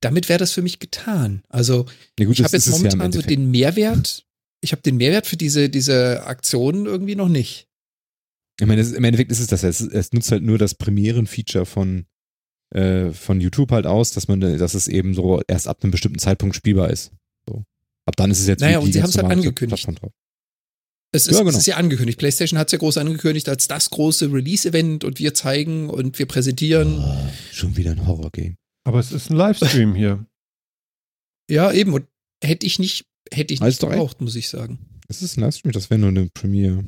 Damit 0.00 0.28
wäre 0.28 0.40
das 0.40 0.50
für 0.50 0.62
mich 0.62 0.80
getan. 0.80 1.42
Also 1.48 1.86
Ja, 2.18 2.26
gut, 2.26 2.36
ich 2.36 2.44
habe 2.44 2.56
jetzt 2.56 2.66
es 2.66 2.72
ja 2.72 2.78
momentan 2.78 3.12
so 3.12 3.22
den 3.22 3.48
Mehrwert, 3.52 4.26
ich 4.60 4.72
habe 4.72 4.82
den 4.82 4.96
Mehrwert 4.96 5.28
für 5.28 5.36
diese, 5.36 5.68
diese 5.68 6.26
Aktionen 6.26 6.86
irgendwie 6.86 7.14
noch 7.14 7.28
nicht. 7.28 7.68
Ich 8.58 8.66
meine, 8.66 8.80
es 8.80 8.88
ist, 8.88 8.96
im 8.96 9.04
Endeffekt 9.04 9.30
ist 9.30 9.38
es 9.38 9.46
das. 9.46 9.62
Es, 9.62 9.80
es 9.80 10.12
nutzt 10.12 10.32
halt 10.32 10.42
nur 10.42 10.58
das 10.58 10.74
Premieren-Feature 10.74 11.64
von, 11.64 12.06
äh, 12.74 13.10
von 13.12 13.40
YouTube 13.40 13.70
halt 13.72 13.86
aus, 13.86 14.10
dass 14.12 14.28
man, 14.28 14.40
dass 14.40 14.74
es 14.74 14.88
eben 14.88 15.14
so 15.14 15.40
erst 15.48 15.68
ab 15.68 15.82
einem 15.82 15.90
bestimmten 15.90 16.18
Zeitpunkt 16.18 16.54
spielbar 16.56 16.90
ist. 16.90 17.12
So. 17.48 17.64
Ab 18.06 18.16
dann 18.16 18.30
ist 18.30 18.40
es 18.40 18.46
jetzt 18.46 18.60
Naja, 18.60 18.78
und 18.78 18.92
sie 18.92 19.00
ganz 19.00 19.14
haben's 19.16 19.22
halt 19.28 19.32
angekündigt. 19.38 19.88
Es 21.10 21.26
ist, 21.26 21.32
Ja, 21.32 21.38
genau. 21.38 21.50
es 21.50 21.56
ist 21.58 21.66
ja 21.66 21.76
angekündigt. 21.76 22.18
PlayStation 22.18 22.58
hat 22.58 22.68
es 22.68 22.72
ja 22.72 22.78
groß 22.78 22.98
angekündigt 22.98 23.48
als 23.48 23.66
das 23.66 23.88
große 23.90 24.30
Release-Event 24.30 25.04
und 25.04 25.18
wir 25.18 25.32
zeigen 25.32 25.88
und 25.88 26.18
wir 26.18 26.26
präsentieren. 26.26 26.98
Oh, 26.98 27.28
schon 27.50 27.76
wieder 27.78 27.92
ein 27.92 28.06
Horror-Game. 28.06 28.56
Aber 28.84 28.98
es 28.98 29.12
ist 29.12 29.30
ein 29.30 29.36
Livestream 29.36 29.94
hier. 29.94 30.24
Ja, 31.50 31.72
eben. 31.72 31.94
Und 31.94 32.04
hätte 32.44 32.66
ich 32.66 32.78
nicht, 32.78 33.06
hätte 33.32 33.54
ich 33.54 33.62
Alles 33.62 33.76
nicht 33.76 33.82
echt. 33.84 33.92
gebraucht, 33.92 34.20
muss 34.20 34.36
ich 34.36 34.50
sagen. 34.50 34.78
Es 35.08 35.22
ist 35.22 35.38
ein 35.38 35.40
Livestream, 35.40 35.72
das 35.72 35.88
wäre 35.88 35.98
nur 35.98 36.10
eine 36.10 36.28
Premiere. 36.28 36.84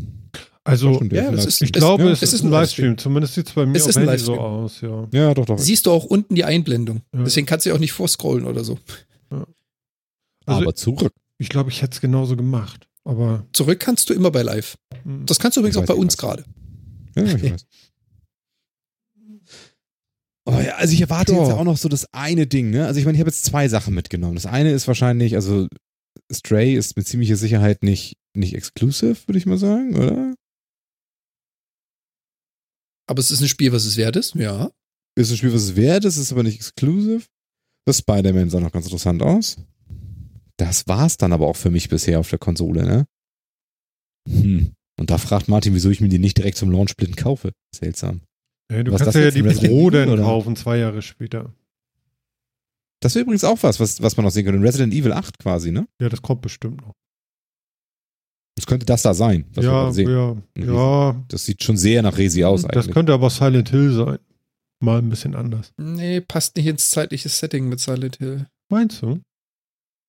Also, 0.70 0.92
ja, 0.92 1.30
Livestream. 1.30 1.34
ist- 1.48 1.62
ich 1.62 1.72
glaube, 1.72 2.04
ja, 2.04 2.10
es, 2.10 2.22
ist 2.22 2.42
ein 2.42 2.50
Livestream. 2.50 2.96
Zumindest 2.98 3.34
sieht 3.34 3.48
es 3.48 3.52
bei 3.52 3.66
mir 3.66 3.76
Es 3.76 3.82
auf 3.84 3.90
ist 3.90 3.96
ein 3.98 4.08
Handy 4.08 4.22
so 4.22 4.32
Livestream. 4.34 4.94
aus, 4.96 5.08
ja. 5.12 5.20
Ja, 5.28 5.34
doch, 5.34 5.44
doch. 5.46 5.58
Siehst 5.58 5.86
du 5.86 5.90
auch 5.90 6.04
unten 6.04 6.34
die 6.34 6.44
Einblendung. 6.44 7.02
Ja. 7.14 7.22
Deswegen 7.24 7.46
kannst 7.46 7.66
du 7.66 7.70
ja 7.70 7.76
auch 7.76 7.80
nicht 7.80 7.92
vorscrollen 7.92 8.44
oder 8.46 8.64
so. 8.64 8.78
Also, 9.30 10.62
aber 10.62 10.74
zurück. 10.74 11.12
ich 11.38 11.48
glaube, 11.48 11.70
ich 11.70 11.82
hätte 11.82 11.94
es 11.94 12.00
genauso 12.00 12.34
gemacht. 12.36 12.88
Aber 13.04 13.46
Zurück 13.52 13.78
kannst 13.80 14.10
du 14.10 14.14
immer 14.14 14.30
bei 14.30 14.42
Live. 14.42 14.76
hm, 15.04 15.24
Das 15.26 15.38
kannst 15.38 15.56
du 15.56 15.60
übrigens 15.60 15.76
auch 15.76 15.84
bei 15.86 15.94
uns 15.94 16.16
gerade. 16.16 16.44
Ja, 17.16 17.24
ich 17.24 17.42
weiß. 17.42 17.66
Oh 20.46 20.52
ja, 20.58 20.76
also 20.76 20.92
ich 20.94 21.00
erwarte 21.00 21.32
Ja. 21.32 21.38
jetzt 21.40 21.48
ja 21.48 21.56
auch 21.56 21.64
noch 21.64 21.76
so 21.76 21.88
das 21.88 22.06
eine 22.12 22.46
Ding, 22.46 22.70
ne? 22.70 22.86
Also 22.86 22.98
ich 22.98 23.04
meine, 23.04 23.14
ich 23.16 23.20
habe 23.20 23.28
jetzt 23.30 23.44
zwei 23.44 23.68
Sachen 23.68 23.94
mitgenommen. 23.94 24.34
Das 24.34 24.46
eine 24.46 24.72
ist 24.72 24.88
wahrscheinlich, 24.88 25.34
also 25.34 25.68
Stray 26.32 26.74
ist 26.74 26.96
mit 26.96 27.06
ziemlicher 27.06 27.36
Sicherheit 27.36 27.82
nicht, 27.82 28.16
nicht 28.34 28.54
exclusive, 28.54 29.16
würde 29.26 29.38
ich 29.38 29.46
mal 29.46 29.58
sagen, 29.58 29.94
oder? 29.96 30.34
Aber 33.10 33.18
es 33.18 33.32
ist 33.32 33.40
ein 33.40 33.48
Spiel, 33.48 33.72
was 33.72 33.86
es 33.86 33.96
wert 33.96 34.14
ist. 34.14 34.36
Ja. 34.36 34.70
Ist 35.18 35.32
ein 35.32 35.36
Spiel, 35.36 35.52
was 35.52 35.62
es 35.62 35.74
wert 35.74 36.04
ist, 36.04 36.16
ist 36.16 36.30
aber 36.30 36.44
nicht 36.44 36.54
exclusive. 36.54 37.24
Das 37.84 37.98
Spider-Man 37.98 38.50
sah 38.50 38.60
noch 38.60 38.70
ganz 38.70 38.84
interessant 38.84 39.20
aus. 39.20 39.56
Das 40.56 40.86
war's 40.86 41.16
dann 41.16 41.32
aber 41.32 41.48
auch 41.48 41.56
für 41.56 41.70
mich 41.70 41.88
bisher 41.88 42.20
auf 42.20 42.30
der 42.30 42.38
Konsole, 42.38 42.84
ne? 42.84 43.06
Hm. 44.28 44.74
Und 44.96 45.10
da 45.10 45.18
fragt 45.18 45.48
Martin, 45.48 45.74
wieso 45.74 45.90
ich 45.90 46.00
mir 46.00 46.08
die 46.08 46.20
nicht 46.20 46.38
direkt 46.38 46.56
zum 46.56 46.70
Launch 46.70 46.96
blind 46.96 47.16
kaufe. 47.16 47.50
Seltsam. 47.74 48.20
hey, 48.70 48.84
du 48.84 48.92
Was 48.92 49.02
kannst 49.02 49.18
ja 49.18 49.32
die 49.32 49.42
Pro 49.42 49.90
dann 49.90 50.16
kaufen, 50.16 50.54
zwei 50.54 50.78
Jahre 50.78 51.02
später. 51.02 51.52
Das 53.02 53.16
wäre 53.16 53.24
übrigens 53.24 53.42
auch 53.42 53.60
was, 53.62 53.80
was, 53.80 54.00
was 54.00 54.16
man 54.16 54.24
noch 54.24 54.30
sehen 54.30 54.44
könnte. 54.44 54.62
Resident 54.62 54.94
Evil 54.94 55.14
8 55.14 55.36
quasi, 55.40 55.72
ne? 55.72 55.88
Ja, 56.00 56.08
das 56.08 56.22
kommt 56.22 56.42
bestimmt 56.42 56.80
noch. 56.82 56.94
Das 58.56 58.66
könnte 58.66 58.84
das 58.86 59.02
da 59.02 59.14
sein, 59.14 59.46
was 59.54 59.64
wir 59.64 59.70
ja, 59.70 60.10
ja, 60.10 60.34
Mhm. 60.56 60.74
ja. 60.74 61.24
Das 61.28 61.44
sieht 61.46 61.62
schon 61.62 61.76
sehr 61.76 62.02
nach 62.02 62.18
Resi 62.18 62.44
aus 62.44 62.62
Das 62.62 62.70
eigentlich. 62.70 62.92
könnte 62.94 63.12
aber 63.12 63.30
Silent 63.30 63.70
Hill 63.70 63.92
sein. 63.92 64.18
Mal 64.82 64.98
ein 64.98 65.08
bisschen 65.08 65.34
anders. 65.34 65.72
Nee, 65.78 66.20
passt 66.20 66.56
nicht 66.56 66.66
ins 66.66 66.90
zeitliche 66.90 67.28
Setting 67.28 67.68
mit 67.68 67.80
Silent 67.80 68.16
Hill. 68.16 68.46
Meinst 68.70 69.02
du? 69.02 69.20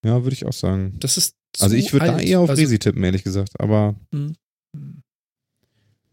Ja, 0.05 0.23
würde 0.23 0.33
ich 0.33 0.45
auch 0.45 0.53
sagen. 0.53 0.95
Das 0.99 1.17
ist 1.17 1.35
Also 1.59 1.75
ich 1.75 1.93
würde 1.93 2.07
da 2.07 2.19
eher 2.19 2.39
auf 2.39 2.49
also, 2.49 2.61
Resi 2.61 2.79
tippen, 2.79 3.03
ehrlich 3.03 3.23
gesagt. 3.23 3.59
Aber 3.59 3.95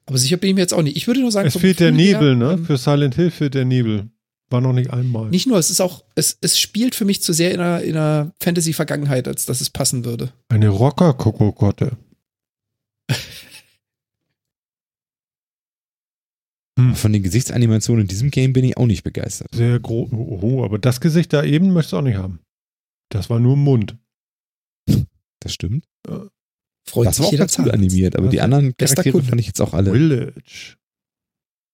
Aber 0.07 0.19
sicher 0.19 0.37
bin 0.39 0.51
ich 0.51 0.55
mir 0.55 0.63
jetzt 0.63 0.75
auch 0.75 0.83
nicht. 0.83 0.97
Ich 0.97 1.07
würde 1.07 1.21
nur 1.21 1.31
sagen, 1.33 1.49
Es 1.49 1.57
fehlt 1.57 1.81
der 1.81 1.93
Gefühl 1.93 2.05
her, 2.07 2.15
Nebel, 2.15 2.37
ne? 2.37 2.53
ähm, 2.55 2.65
Für 2.65 2.77
Silent 2.79 3.15
Hill 3.15 3.31
fehlt 3.31 3.55
der 3.55 3.65
Nebel. 3.65 4.09
War 4.51 4.63
noch 4.63 4.73
nicht 4.73 4.91
einmal. 4.91 5.29
Nicht 5.29 5.47
nur, 5.47 5.59
es 5.59 5.69
ist 5.71 5.81
auch, 5.83 6.05
es, 6.15 6.39
es 6.41 6.59
spielt 6.59 6.95
für 6.95 7.05
mich 7.05 7.21
zu 7.23 7.35
sehr 7.35 7.53
in 7.53 7.61
einer, 7.61 7.83
in 7.83 7.97
einer 7.97 8.33
Fantasy-Vergangenheit, 8.41 9.29
als 9.29 9.45
dass 9.45 9.61
es 9.61 9.69
passen 9.69 10.07
würde. 10.07 10.33
Eine 10.49 10.69
Rocker-Kokokotte. 10.71 11.99
Hm. 16.79 16.95
von 16.95 17.13
den 17.13 17.25
Gesichtsanimationen 17.25 18.03
in 18.03 18.09
diesem 18.09 18.31
Game 18.31 18.53
bin 18.53 18.65
ich 18.65 18.77
auch 18.77 18.87
nicht 18.87 19.03
begeistert. 19.03 19.53
Sehr 19.53 19.81
groß. 19.81 20.13
Oh, 20.13 20.65
aber 20.65 20.79
das 20.79 21.01
Gesicht 21.01 21.33
da 21.33 21.43
eben 21.43 21.73
möchtest 21.73 21.93
du 21.93 21.97
auch 21.97 22.03
nicht 22.03 22.17
haben. 22.17 22.39
Das 23.11 23.29
war 23.29 23.41
nur 23.41 23.57
Mund. 23.57 23.97
Das 25.41 25.55
stimmt. 25.55 25.85
Freut 26.89 27.07
das 27.07 27.17
sich 27.17 27.23
war 27.23 27.27
auch 27.27 27.33
jeder 27.33 27.43
ganz 27.43 27.57
gut 27.57 27.71
animiert, 27.71 28.17
aber 28.17 28.29
die 28.29 28.41
anderen 28.41 28.77
Charaktere 28.77 29.23
fand 29.23 29.41
ich 29.41 29.49
jetzt 29.49 29.61
auch 29.61 29.75
alle. 29.75 29.93
Village. 29.93 30.77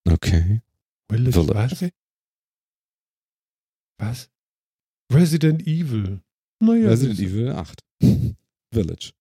Okay. 0.09 0.61
Village. 1.09 1.41
Village. 1.43 1.91
Was? 3.99 4.29
Was? 4.29 4.29
Resident 5.13 5.65
Evil. 5.67 6.21
Naja. 6.59 6.89
Resident. 6.89 7.19
Evil 7.19 7.49
8. 7.49 7.79
Village. 8.73 9.11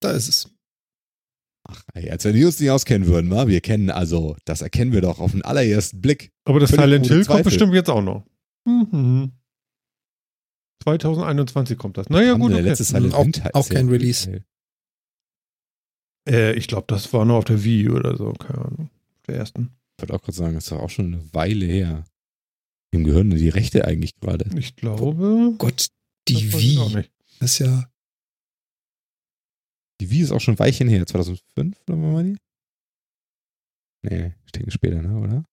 Da 0.00 0.10
ist 0.12 0.28
es. 0.28 0.51
Ach, 1.74 1.82
ey, 1.94 2.10
als 2.10 2.24
wenn 2.24 2.34
wir 2.34 2.46
uns 2.46 2.60
nicht 2.60 2.70
auskennen 2.70 3.08
würden, 3.08 3.30
wa? 3.30 3.46
Wir 3.48 3.60
kennen 3.60 3.90
also, 3.90 4.36
das 4.44 4.60
erkennen 4.62 4.92
wir 4.92 5.00
doch 5.00 5.18
auf 5.20 5.32
den 5.32 5.42
allerersten 5.42 6.00
Blick. 6.00 6.30
Aber 6.44 6.60
das 6.60 6.70
Völlig 6.70 6.84
Silent 6.84 7.06
Hill 7.06 7.24
kommt 7.24 7.44
bestimmt 7.44 7.74
jetzt 7.74 7.88
auch 7.90 8.02
noch. 8.02 8.24
Mhm. 8.64 9.32
2021 10.82 11.78
kommt 11.78 11.96
das. 11.96 12.08
Naja, 12.08 12.34
gut, 12.34 12.52
okay. 12.52 12.60
letzte 12.62 12.84
Silent 12.84 13.06
Mhm, 13.08 13.14
auch- 13.14 13.24
Hill 13.24 13.50
auch 13.54 13.68
kein 13.68 13.88
Release. 13.88 14.42
Äh, 16.28 16.52
ich 16.54 16.66
glaube, 16.68 16.84
das 16.88 17.12
war 17.12 17.24
nur 17.24 17.36
auf 17.36 17.44
der 17.44 17.62
Wii 17.64 17.88
oder 17.90 18.16
so. 18.16 18.32
Keine 18.32 18.58
Ahnung. 18.64 18.90
Der 19.26 19.36
ersten. 19.36 19.70
Ich 19.96 20.02
wollte 20.02 20.14
auch 20.14 20.22
gerade 20.22 20.36
sagen, 20.36 20.54
das 20.54 20.64
ist 20.64 20.72
doch 20.72 20.80
auch 20.80 20.90
schon 20.90 21.06
eine 21.14 21.34
Weile 21.34 21.66
her. 21.66 22.04
Wem 22.92 23.04
gehören 23.04 23.30
denn 23.30 23.38
die 23.38 23.48
Rechte 23.48 23.86
eigentlich 23.86 24.16
gerade? 24.16 24.46
Ich 24.58 24.76
glaube. 24.76 25.54
Gott, 25.58 25.86
die 26.28 26.34
das 26.50 26.60
Wii. 26.60 26.78
nicht. 26.96 27.10
Das 27.40 27.52
ist 27.52 27.58
ja. 27.60 27.88
Die 30.02 30.10
Wii 30.10 30.22
ist 30.22 30.32
auch 30.32 30.40
schon 30.40 30.58
Weilchen 30.58 30.88
her. 30.88 31.06
2005 31.06 31.80
oder 31.86 31.96
wann 32.02 32.14
war 32.14 32.22
die? 32.24 32.36
Nee, 34.04 34.34
ich 34.44 34.50
denke 34.50 34.72
später, 34.72 35.00
ne, 35.00 35.16
oder? 35.16 35.44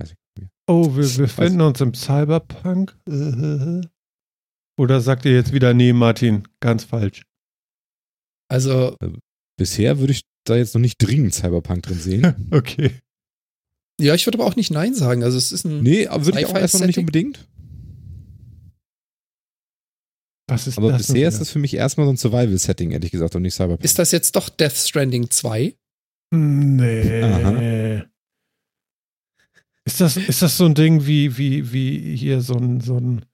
Weiß 0.00 0.10
ich 0.10 0.16
nicht 0.16 0.38
mehr. 0.40 0.50
Oh, 0.66 0.96
wir 0.96 1.08
befinden 1.24 1.60
uns 1.60 1.80
im 1.80 1.94
Cyberpunk. 1.94 2.98
Äh, 3.08 3.82
Oder 4.76 5.00
sagt 5.00 5.24
ihr 5.24 5.34
jetzt 5.34 5.52
wieder, 5.52 5.72
nee, 5.72 5.92
Martin, 5.92 6.48
ganz 6.58 6.82
falsch. 6.82 7.22
Also, 8.50 8.96
Bisher 9.56 10.00
würde 10.00 10.14
ich 10.14 10.22
da 10.42 10.56
jetzt 10.56 10.74
noch 10.74 10.80
nicht 10.80 10.98
dringend 10.98 11.32
Cyberpunk 11.32 11.84
drin 11.84 11.98
sehen. 12.00 12.50
Okay. 12.50 12.90
ja, 14.00 14.16
ich 14.16 14.26
würde 14.26 14.40
aber 14.40 14.48
auch 14.48 14.56
nicht 14.56 14.72
Nein 14.72 14.94
sagen. 14.94 15.22
Also, 15.22 15.38
es 15.38 15.52
ist 15.52 15.64
ein. 15.64 15.80
nee, 15.84 16.08
aber 16.08 16.26
würde 16.26 16.40
ich 16.40 16.46
auch 16.46 16.56
erstmal 16.56 16.80
noch 16.80 16.86
nicht 16.88 16.98
unbedingt. 16.98 17.46
Was 20.46 20.66
ist 20.66 20.76
Aber 20.76 20.92
das 20.92 21.06
bisher 21.06 21.28
ist 21.28 21.40
das 21.40 21.50
für 21.50 21.58
mich 21.58 21.74
erstmal 21.74 22.06
so 22.06 22.12
ein 22.12 22.16
Survival-Setting, 22.16 22.90
ehrlich 22.90 23.10
gesagt, 23.10 23.34
und 23.34 23.42
nicht 23.42 23.54
Cyberpunk. 23.54 23.82
Ist 23.84 23.98
das 23.98 24.12
jetzt 24.12 24.36
doch 24.36 24.48
Death 24.50 24.76
Stranding 24.76 25.30
2? 25.30 25.74
Nee. 26.32 27.22
Aha. 27.22 28.04
Ist 29.86 30.00
das, 30.00 30.16
ist 30.16 30.42
das 30.42 30.56
so 30.56 30.66
ein 30.66 30.74
Ding 30.74 31.06
wie, 31.06 31.36
wie, 31.38 31.72
wie 31.72 32.16
hier 32.16 32.40
so 32.40 32.54
ein, 32.54 32.80
so 32.80 32.98
ein, 32.98 33.24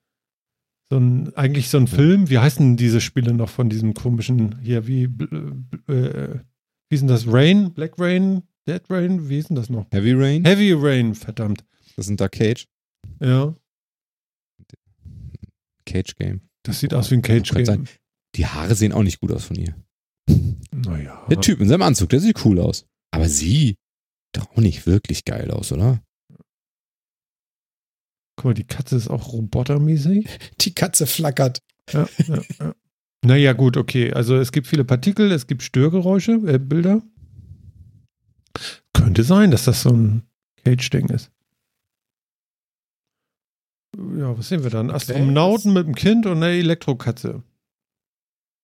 so 0.89 0.99
ein, 0.99 1.35
eigentlich 1.37 1.69
so 1.69 1.79
ein 1.79 1.87
Film? 1.87 2.29
Wie 2.29 2.39
heißen 2.39 2.77
diese 2.77 3.01
Spiele 3.01 3.33
noch 3.33 3.49
von 3.49 3.71
diesem 3.71 3.95
komischen, 3.95 4.61
hier, 4.61 4.87
wie, 4.87 5.05
äh, 5.05 6.41
wie 6.89 6.95
ist 6.95 7.01
denn 7.01 7.09
das? 7.09 7.27
Rain? 7.27 7.73
Black 7.73 7.99
Rain? 7.99 8.43
Dead 8.67 8.83
Rain? 8.91 9.29
Wie 9.29 9.39
ist 9.39 9.49
denn 9.49 9.57
das 9.57 9.71
noch? 9.71 9.87
Heavy 9.93 10.13
Rain? 10.13 10.45
Heavy 10.45 10.73
Rain, 10.73 11.15
verdammt. 11.15 11.65
Das 11.97 12.07
ist 12.07 12.11
ein 12.11 12.17
Dark 12.17 12.33
Cage. 12.33 12.67
Ja. 13.21 13.55
Cage 15.87 16.17
Game. 16.17 16.41
Das 16.63 16.81
sieht 16.81 16.95
aus 16.95 17.11
wie 17.11 17.17
ein 17.17 17.23
Cage 17.23 17.51
Kann 17.51 17.65
Game. 17.65 17.85
Die 18.37 18.47
Haare 18.47 18.75
sehen 18.75 18.93
auch 18.93 19.03
nicht 19.03 19.21
gut 19.21 19.33
aus 19.33 19.45
von 19.45 19.57
ihr. 19.57 19.75
Naja. 20.73 21.27
Der 21.29 21.41
Typ 21.41 21.61
in 21.61 21.69
seinem 21.69 21.83
Anzug, 21.83 22.11
der 22.11 22.21
sieht 22.21 22.45
cool 22.45 22.61
aus. 22.61 22.87
Aber 23.11 23.29
sie 23.29 23.67
sieht 23.67 23.79
doch 24.33 24.51
auch 24.53 24.61
nicht 24.61 24.87
wirklich 24.87 25.25
geil 25.25 25.51
aus, 25.51 25.73
oder? 25.73 26.03
Guck 28.37 28.45
mal, 28.45 28.55
die 28.55 28.67
Katze 28.67 28.97
ist 28.97 29.09
auch 29.09 29.33
robotermäßig. 29.33 30.27
Die 30.61 30.75
Katze 30.75 31.07
flackert. 31.07 31.63
Ja, 31.93 32.09
ja, 32.27 32.43
ja. 32.61 32.75
Naja, 33.23 33.53
gut, 33.53 33.77
okay. 33.77 34.13
Also 34.13 34.37
es 34.37 34.53
gibt 34.53 34.67
viele 34.67 34.85
Partikel, 34.85 35.31
es 35.33 35.47
gibt 35.47 35.63
Störgeräusche, 35.63 36.41
äh, 36.47 36.59
Bilder. 36.59 37.03
Könnte 38.95 39.25
sein, 39.25 39.51
dass 39.51 39.65
das 39.65 39.83
so 39.83 39.91
ein 39.91 40.23
Cage-Ding 40.65 41.09
ist. 41.11 41.31
Ja, 44.21 44.37
was 44.37 44.49
sehen 44.49 44.63
wir 44.63 44.71
dann? 44.71 44.91
Astronauten 44.91 45.73
mit 45.73 45.87
einem 45.87 45.95
Kind 45.95 46.27
und 46.27 46.43
eine 46.43 46.51
Elektrokatze. 46.51 47.43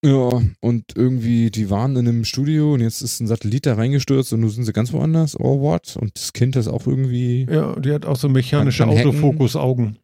Ja, 0.04 0.42
und 0.60 0.84
irgendwie, 0.94 1.50
die 1.50 1.70
waren 1.70 1.96
in 1.96 2.06
einem 2.06 2.26
Studio 2.26 2.74
und 2.74 2.80
jetzt 2.80 3.00
ist 3.00 3.20
ein 3.20 3.26
Satellit 3.26 3.64
da 3.64 3.74
reingestürzt 3.74 4.34
und 4.34 4.40
nun 4.40 4.50
sind 4.50 4.64
sie 4.64 4.74
ganz 4.74 4.92
woanders. 4.92 5.40
Oh, 5.40 5.62
what? 5.62 5.96
Und 5.96 6.14
das 6.14 6.34
Kind 6.34 6.56
ist 6.56 6.68
auch 6.68 6.86
irgendwie. 6.86 7.46
Ja, 7.50 7.74
die 7.80 7.90
hat 7.90 8.04
auch 8.04 8.16
so 8.16 8.28
mechanische. 8.28 8.86
Autofokus-Augen. 8.86 9.96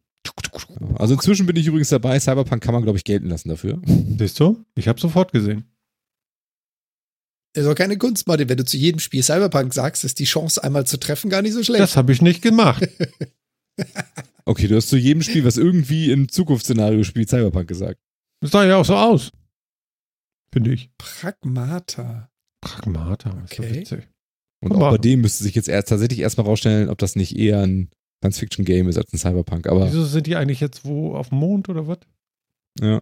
Also 0.95 1.13
inzwischen 1.13 1.45
bin 1.45 1.55
ich 1.55 1.67
übrigens 1.67 1.89
dabei. 1.89 2.19
Cyberpunk 2.19 2.63
kann 2.63 2.73
man, 2.73 2.81
glaube 2.81 2.97
ich, 2.97 3.03
gelten 3.03 3.27
lassen 3.27 3.49
dafür. 3.49 3.79
Siehst 4.17 4.39
du? 4.39 4.65
Ich 4.73 4.87
habe 4.87 4.99
sofort 4.99 5.33
gesehen. 5.33 5.65
Ist 7.55 7.67
auch 7.67 7.75
keine 7.75 7.99
Kunst, 7.99 8.25
Martin. 8.25 8.49
Wenn 8.49 8.57
du 8.57 8.65
zu 8.65 8.77
jedem 8.77 8.99
Spiel 8.99 9.21
Cyberpunk 9.21 9.71
sagst, 9.71 10.03
ist 10.03 10.17
die 10.17 10.23
Chance, 10.23 10.63
einmal 10.63 10.87
zu 10.87 10.97
treffen, 10.97 11.29
gar 11.29 11.43
nicht 11.43 11.53
so 11.53 11.61
schlecht. 11.61 11.83
Das 11.83 11.95
habe 11.95 12.11
ich 12.11 12.23
nicht 12.23 12.41
gemacht. 12.41 12.89
Okay, 14.45 14.67
du 14.67 14.75
hast 14.75 14.89
zu 14.89 14.97
jedem 14.97 15.23
Spiel, 15.23 15.45
was 15.45 15.57
irgendwie 15.57 16.11
im 16.11 16.27
Zukunftsszenario 16.29 17.03
spielt, 17.03 17.29
Cyberpunk 17.29 17.67
gesagt. 17.67 17.99
Das 18.41 18.51
sah 18.51 18.65
ja 18.65 18.77
auch 18.77 18.85
so 18.85 18.95
aus. 18.95 19.31
Finde 20.51 20.73
ich. 20.73 20.89
Pragmata. 20.97 22.29
Pragmata. 22.61 23.29
Ist 23.45 23.55
so 23.55 23.63
Okay. 23.63 23.75
witzig. 23.81 24.07
Und 24.63 24.73
auch 24.73 24.91
bei 24.91 24.97
dem 24.97 25.21
müsste 25.21 25.43
sich 25.43 25.55
jetzt 25.55 25.67
erst 25.69 25.89
tatsächlich 25.89 26.19
erstmal 26.19 26.45
rausstellen, 26.45 26.89
ob 26.89 26.97
das 26.97 27.15
nicht 27.15 27.37
eher 27.37 27.61
ein 27.61 27.89
Science-Fiction-Game 28.21 28.87
ist 28.87 28.97
als 28.97 29.11
ein 29.11 29.17
Cyberpunk. 29.17 29.67
Aber 29.67 29.87
Wieso 29.87 30.05
sind 30.05 30.27
die 30.27 30.35
eigentlich 30.35 30.59
jetzt 30.61 30.85
wo 30.85 31.15
auf 31.15 31.29
dem 31.29 31.39
Mond 31.39 31.69
oder 31.69 31.87
was? 31.87 31.99
ja. 32.79 32.99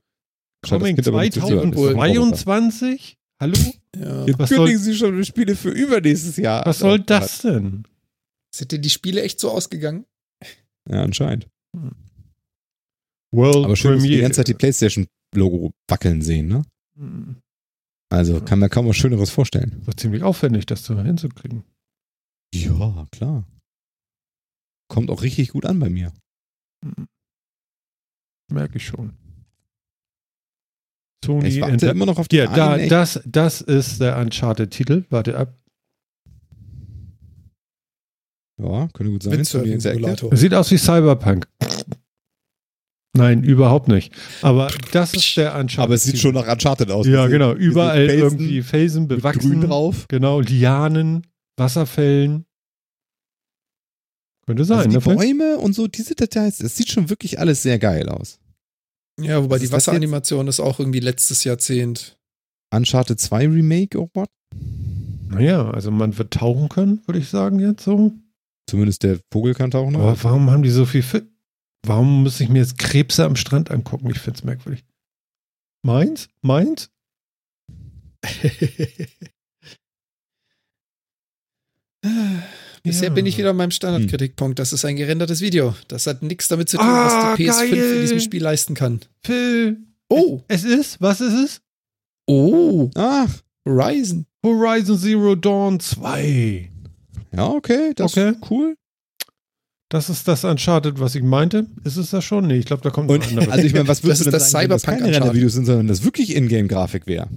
Coming 0.67 0.95
Kind 0.95 1.07
aber 1.07 1.21
nicht 1.21 1.33
zu 1.33 1.41
hören. 1.41 1.49
Das 1.55 1.57
ist 1.59 1.65
ein 1.65 1.73
Roboter. 1.73 1.93
2022? 1.95 3.17
Hallo? 3.41 3.57
Ja. 3.95 4.25
Jetzt 4.27 4.37
Was 4.39 4.49
kündigen 4.49 4.77
soll- 4.77 4.93
sie 4.93 4.95
schon 4.95 5.25
Spiele 5.25 5.55
für 5.55 5.69
übernächstes 5.71 6.37
Jahr. 6.37 6.63
Was 6.67 6.79
soll 6.79 6.99
das 6.99 7.39
denn? 7.41 7.83
Sind 8.55 8.71
denn 8.71 8.81
die 8.83 8.89
Spiele 8.91 9.23
echt 9.23 9.39
so 9.39 9.49
ausgegangen? 9.51 10.05
Ja, 10.91 11.03
anscheinend. 11.03 11.47
World 13.31 13.65
Aber 13.65 13.75
schön, 13.75 13.95
dass 13.95 14.03
wir 14.03 14.09
die 14.09 14.21
ganze 14.21 14.37
Zeit 14.37 14.49
die 14.49 14.53
PlayStation-Logo 14.53 15.71
wackeln 15.87 16.21
sehen, 16.21 16.47
ne? 16.47 16.63
Hm. 16.97 17.37
Also 18.09 18.41
kann 18.41 18.59
mir 18.59 18.67
kaum 18.67 18.87
was 18.87 18.97
Schöneres 18.97 19.29
vorstellen. 19.29 19.81
War 19.85 19.95
ziemlich 19.95 20.21
aufwendig, 20.23 20.65
das 20.65 20.83
so 20.83 20.99
hinzukriegen. 20.99 21.63
Ja, 22.53 23.07
klar. 23.11 23.47
Kommt 24.89 25.09
auch 25.09 25.21
richtig 25.21 25.49
gut 25.49 25.65
an 25.65 25.79
bei 25.79 25.89
mir. 25.89 26.11
Hm. 26.83 27.07
Merke 28.51 28.77
ich 28.77 28.85
schon. 28.85 29.13
Sony 31.23 31.47
Ich 31.47 31.61
warte 31.61 31.87
immer 31.87 32.05
noch 32.05 32.19
auf 32.19 32.27
die 32.27 32.37
Ja, 32.37 32.47
da, 32.47 32.77
das, 32.77 33.21
das 33.25 33.61
ist 33.61 34.01
der 34.01 34.17
Uncharted-Titel. 34.17 35.05
Warte 35.09 35.37
ab. 35.37 35.57
Ja, 38.61 38.87
könnte 38.93 39.11
gut 39.11 39.23
sein. 39.23 39.33
Windsurfing-Simulator. 39.33 40.35
Sieht 40.35 40.53
aus 40.53 40.69
wie 40.71 40.77
Cyberpunk. 40.77 41.47
Nein, 43.13 43.43
überhaupt 43.43 43.87
nicht. 43.87 44.13
Aber 44.41 44.71
das 44.91 45.13
ist 45.13 45.35
der 45.35 45.55
Uncharted. 45.55 45.79
Aber 45.79 45.95
es 45.95 46.03
sieht 46.03 46.19
schon 46.19 46.33
nach 46.33 46.47
Uncharted 46.47 46.91
aus. 46.91 47.07
Ja, 47.07 47.27
genau. 47.27 47.53
Überall 47.53 48.07
Felsen 48.07 48.39
irgendwie 48.39 48.61
Felsen 48.61 49.07
mit 49.07 49.17
bewachsen. 49.17 49.49
Grün 49.49 49.61
drauf. 49.61 50.05
Genau, 50.07 50.39
Lianen, 50.39 51.27
Wasserfällen. 51.57 52.45
Könnte 54.45 54.61
Also 54.61 54.75
sein, 54.75 54.89
die 54.89 54.95
ne? 54.95 55.01
Bäume 55.01 55.57
und 55.57 55.73
so, 55.73 55.87
diese 55.87 56.15
Details, 56.15 56.61
es 56.61 56.75
sieht 56.75 56.89
schon 56.89 57.09
wirklich 57.09 57.39
alles 57.39 57.61
sehr 57.63 57.79
geil 57.79 58.09
aus. 58.09 58.39
Ja, 59.19 59.43
wobei 59.43 59.55
Was 59.55 59.61
die 59.61 59.71
Wasseranimation 59.71 60.47
ist 60.47 60.59
auch 60.59 60.79
irgendwie 60.79 60.99
letztes 60.99 61.43
Jahrzehnt. 61.43 62.17
Uncharted 62.73 63.19
2 63.19 63.47
Remake, 63.47 63.99
oh 63.99 64.09
what? 64.13 64.29
Naja, 65.29 65.69
also 65.69 65.91
man 65.91 66.17
wird 66.17 66.33
tauchen 66.33 66.69
können, 66.69 67.01
würde 67.05 67.19
ich 67.19 67.29
sagen, 67.29 67.59
jetzt 67.59 67.83
so. 67.83 68.13
Zumindest 68.69 69.03
der 69.03 69.19
Vogel 69.31 69.53
kann 69.53 69.71
tauchen. 69.71 69.95
Aber 69.95 70.21
warum 70.23 70.49
haben 70.51 70.63
die 70.63 70.69
so 70.69 70.85
viel 70.85 71.03
Fi 71.03 71.21
Warum 71.85 72.23
muss 72.23 72.39
ich 72.39 72.47
mir 72.49 72.59
jetzt 72.59 72.77
Krebse 72.77 73.25
am 73.25 73.35
Strand 73.35 73.71
angucken? 73.71 74.09
Ich 74.11 74.19
finde 74.19 74.37
es 74.37 74.43
merkwürdig. 74.43 74.83
Meins? 75.83 76.29
Meins? 76.43 76.89
Bisher 82.83 83.09
Ja. 83.09 83.13
bin 83.13 83.25
ich 83.27 83.37
wieder 83.37 83.51
an 83.51 83.57
meinem 83.57 83.71
Standardkritikpunkt. 83.71 84.57
Das 84.57 84.73
ist 84.73 84.85
ein 84.85 84.95
gerendertes 84.95 85.41
Video. 85.41 85.75
Das 85.87 86.07
hat 86.07 86.23
nichts 86.23 86.47
damit 86.47 86.67
zu 86.69 86.77
tun, 86.77 86.85
Ah, 86.87 87.31
was 87.31 87.37
die 87.37 87.43
PS5 87.47 87.69
geil. 87.71 87.93
in 87.95 88.01
diesem 88.01 88.19
Spiel 88.19 88.41
leisten 88.41 88.73
kann. 88.73 89.01
Phil. 89.23 89.77
Oh, 90.09 90.41
Es 90.47 90.63
ist, 90.63 90.99
was 90.99 91.21
ist 91.21 91.33
es? 91.33 91.61
oh, 92.27 92.89
Ach, 92.95 93.29
Horizon. 93.67 94.25
Horizon 94.43 94.97
Zero 94.97 95.35
Dawn 95.35 95.79
2. 95.79 96.70
ja, 97.35 97.47
okay, 97.47 97.93
das 97.95 98.11
Okay. 98.17 98.31
ist 98.31 98.51
cool. 98.51 98.75
Das 99.89 100.09
ist 100.09 100.25
das 100.27 100.45
Uncharted, 100.45 100.99
was 101.01 101.15
ich 101.15 101.23
meinte. 101.23 101.67
Ist 101.83 101.97
es 101.97 102.11
das 102.11 102.23
schon? 102.23 102.47
Nee, 102.47 102.57
ich 102.59 102.65
glaube, 102.65 102.81
da 102.81 102.91
kommt 102.91 103.07
noch 103.09 103.15
Und 103.15 103.23
ein 103.23 103.29
anderes. 103.31 103.49
also 103.49 103.65
ich 103.67 103.73
meine, 103.73 103.87
was 103.89 103.97
Das 103.99 104.03
würdest 104.05 104.21
ist 104.21 104.27
du 104.27 104.31
denn 104.31 104.39
das 104.39 104.51
sagen, 104.51 104.63
wenn 104.63 104.69
das 104.69 104.81
Cyberpunk 104.83 105.01
keine. 105.03 105.15
Rendervideos 105.17 105.53
sind, 105.53 105.65
sondern 105.65 105.87
das 105.87 106.03
wirklich 106.05 106.33
Ingame-Grafik 106.35 107.07
wäre? 107.07 107.27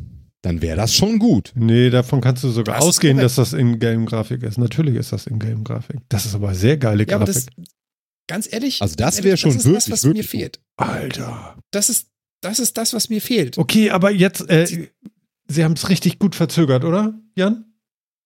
Dann 0.42 0.62
wäre 0.62 0.76
das 0.76 0.94
schon 0.94 1.18
gut. 1.18 1.52
Nee, 1.56 1.90
davon 1.90 2.20
kannst 2.20 2.44
du 2.44 2.50
sogar 2.50 2.76
Das 2.76 2.84
ausgehen, 2.84 3.16
dass 3.18 3.34
das 3.36 3.54
Ingame-Grafik 3.54 4.42
ist. 4.44 4.58
Natürlich 4.58 4.94
ist 4.94 5.10
das 5.12 5.26
Ingame-Grafik. 5.26 5.96
Das 6.08 6.26
ist 6.26 6.34
aber 6.36 6.54
sehr 6.54 6.76
geile 6.76 7.04
Ja, 7.08 7.16
aber 7.16 7.24
Grafik. 7.24 7.46
das, 7.56 7.64
ganz 8.28 8.52
ehrlich. 8.52 8.80
Also 8.82 8.94
das 8.94 9.24
wäre 9.24 9.36
schon 9.36 9.50
das 9.50 9.56
ist 9.60 9.64
wirklich, 9.64 9.84
das, 9.84 9.90
was 9.90 10.04
wirklich 10.04 10.24
mir 10.24 10.28
fehlt. 10.28 10.60
Alter. 10.76 11.56
Das 11.72 11.88
ist, 11.88 12.06
das 12.40 12.60
ist 12.60 12.76
das, 12.76 12.92
was 12.94 13.08
mir 13.08 13.20
fehlt. 13.20 13.58
Okay, 13.58 13.90
aber 13.90 14.12
jetzt, 14.12 14.48
äh, 14.48 14.88
sie 15.48 15.64
haben 15.64 15.72
es 15.72 15.88
richtig 15.88 16.20
gut 16.20 16.36
verzögert, 16.36 16.84
oder, 16.84 17.18
Jan? 17.34 17.64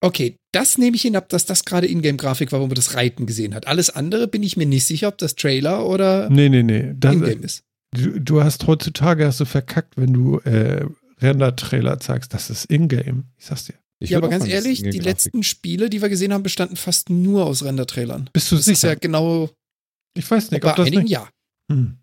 Okay, 0.00 0.36
das 0.58 0.76
nehme 0.76 0.96
ich 0.96 1.02
hin 1.02 1.14
ab, 1.14 1.28
dass 1.28 1.46
das 1.46 1.64
gerade 1.64 1.86
Ingame-Grafik 1.86 2.50
war, 2.50 2.60
wo 2.60 2.66
man 2.66 2.74
das 2.74 2.94
Reiten 2.94 3.26
gesehen 3.26 3.54
hat. 3.54 3.68
Alles 3.68 3.90
andere 3.90 4.26
bin 4.26 4.42
ich 4.42 4.56
mir 4.56 4.66
nicht 4.66 4.84
sicher, 4.84 5.06
ob 5.06 5.18
das 5.18 5.36
Trailer 5.36 5.86
oder 5.86 6.28
Nee, 6.30 6.48
nee, 6.48 6.64
nee. 6.64 6.94
Das, 6.96 7.14
Ingame 7.14 7.44
ist. 7.44 7.62
du, 7.92 8.20
du 8.20 8.42
hast 8.42 8.66
heutzutage 8.66 9.24
hast 9.24 9.38
du 9.38 9.44
verkackt, 9.44 9.96
wenn 9.96 10.12
du 10.12 10.38
äh, 10.40 10.84
Render-Trailer 11.20 12.00
zeigst. 12.00 12.34
Das 12.34 12.50
ist 12.50 12.64
Ingame. 12.72 13.22
Ich 13.36 13.46
sag's 13.46 13.66
dir. 13.66 13.74
Ich 14.00 14.10
Ja, 14.10 14.18
aber 14.18 14.28
ganz 14.28 14.44
ist 14.46 14.50
ehrlich, 14.50 14.82
die 14.82 14.98
letzten 14.98 15.44
Spiele, 15.44 15.90
die 15.90 16.02
wir 16.02 16.08
gesehen 16.08 16.32
haben, 16.32 16.42
bestanden 16.42 16.76
fast 16.76 17.08
nur 17.08 17.46
aus 17.46 17.64
Render-Trailern. 17.64 18.30
Bist 18.32 18.50
du 18.50 18.56
Das 18.56 18.66
ist 18.66 18.80
sicher? 18.80 18.94
ja 18.94 18.94
genau 18.96 19.50
ich 20.14 20.28
weiß 20.28 20.50
nicht, 20.50 20.62
bei 20.62 20.70
ob 20.70 20.76
das 20.76 20.86
einigen 20.88 21.02
nicht. 21.04 21.12
ja. 21.12 21.28
Hm. 21.70 21.98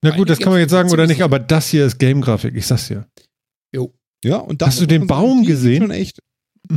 Na 0.00 0.16
gut, 0.16 0.30
das 0.30 0.38
kann 0.38 0.52
man 0.52 0.60
jetzt 0.60 0.70
sagen 0.70 0.90
oder 0.90 1.06
nicht, 1.06 1.22
aber 1.22 1.38
das 1.38 1.68
hier 1.68 1.84
ist 1.84 1.98
Game-Grafik. 1.98 2.54
Ich 2.54 2.66
sag's 2.66 2.88
dir. 2.88 3.06
Ja, 4.24 4.38
und 4.38 4.62
das 4.62 4.68
Hast 4.68 4.80
du 4.80 4.86
den 4.86 5.06
Baum 5.06 5.44
gesehen? 5.44 5.82
Schon 5.82 5.90
echt, 5.90 6.20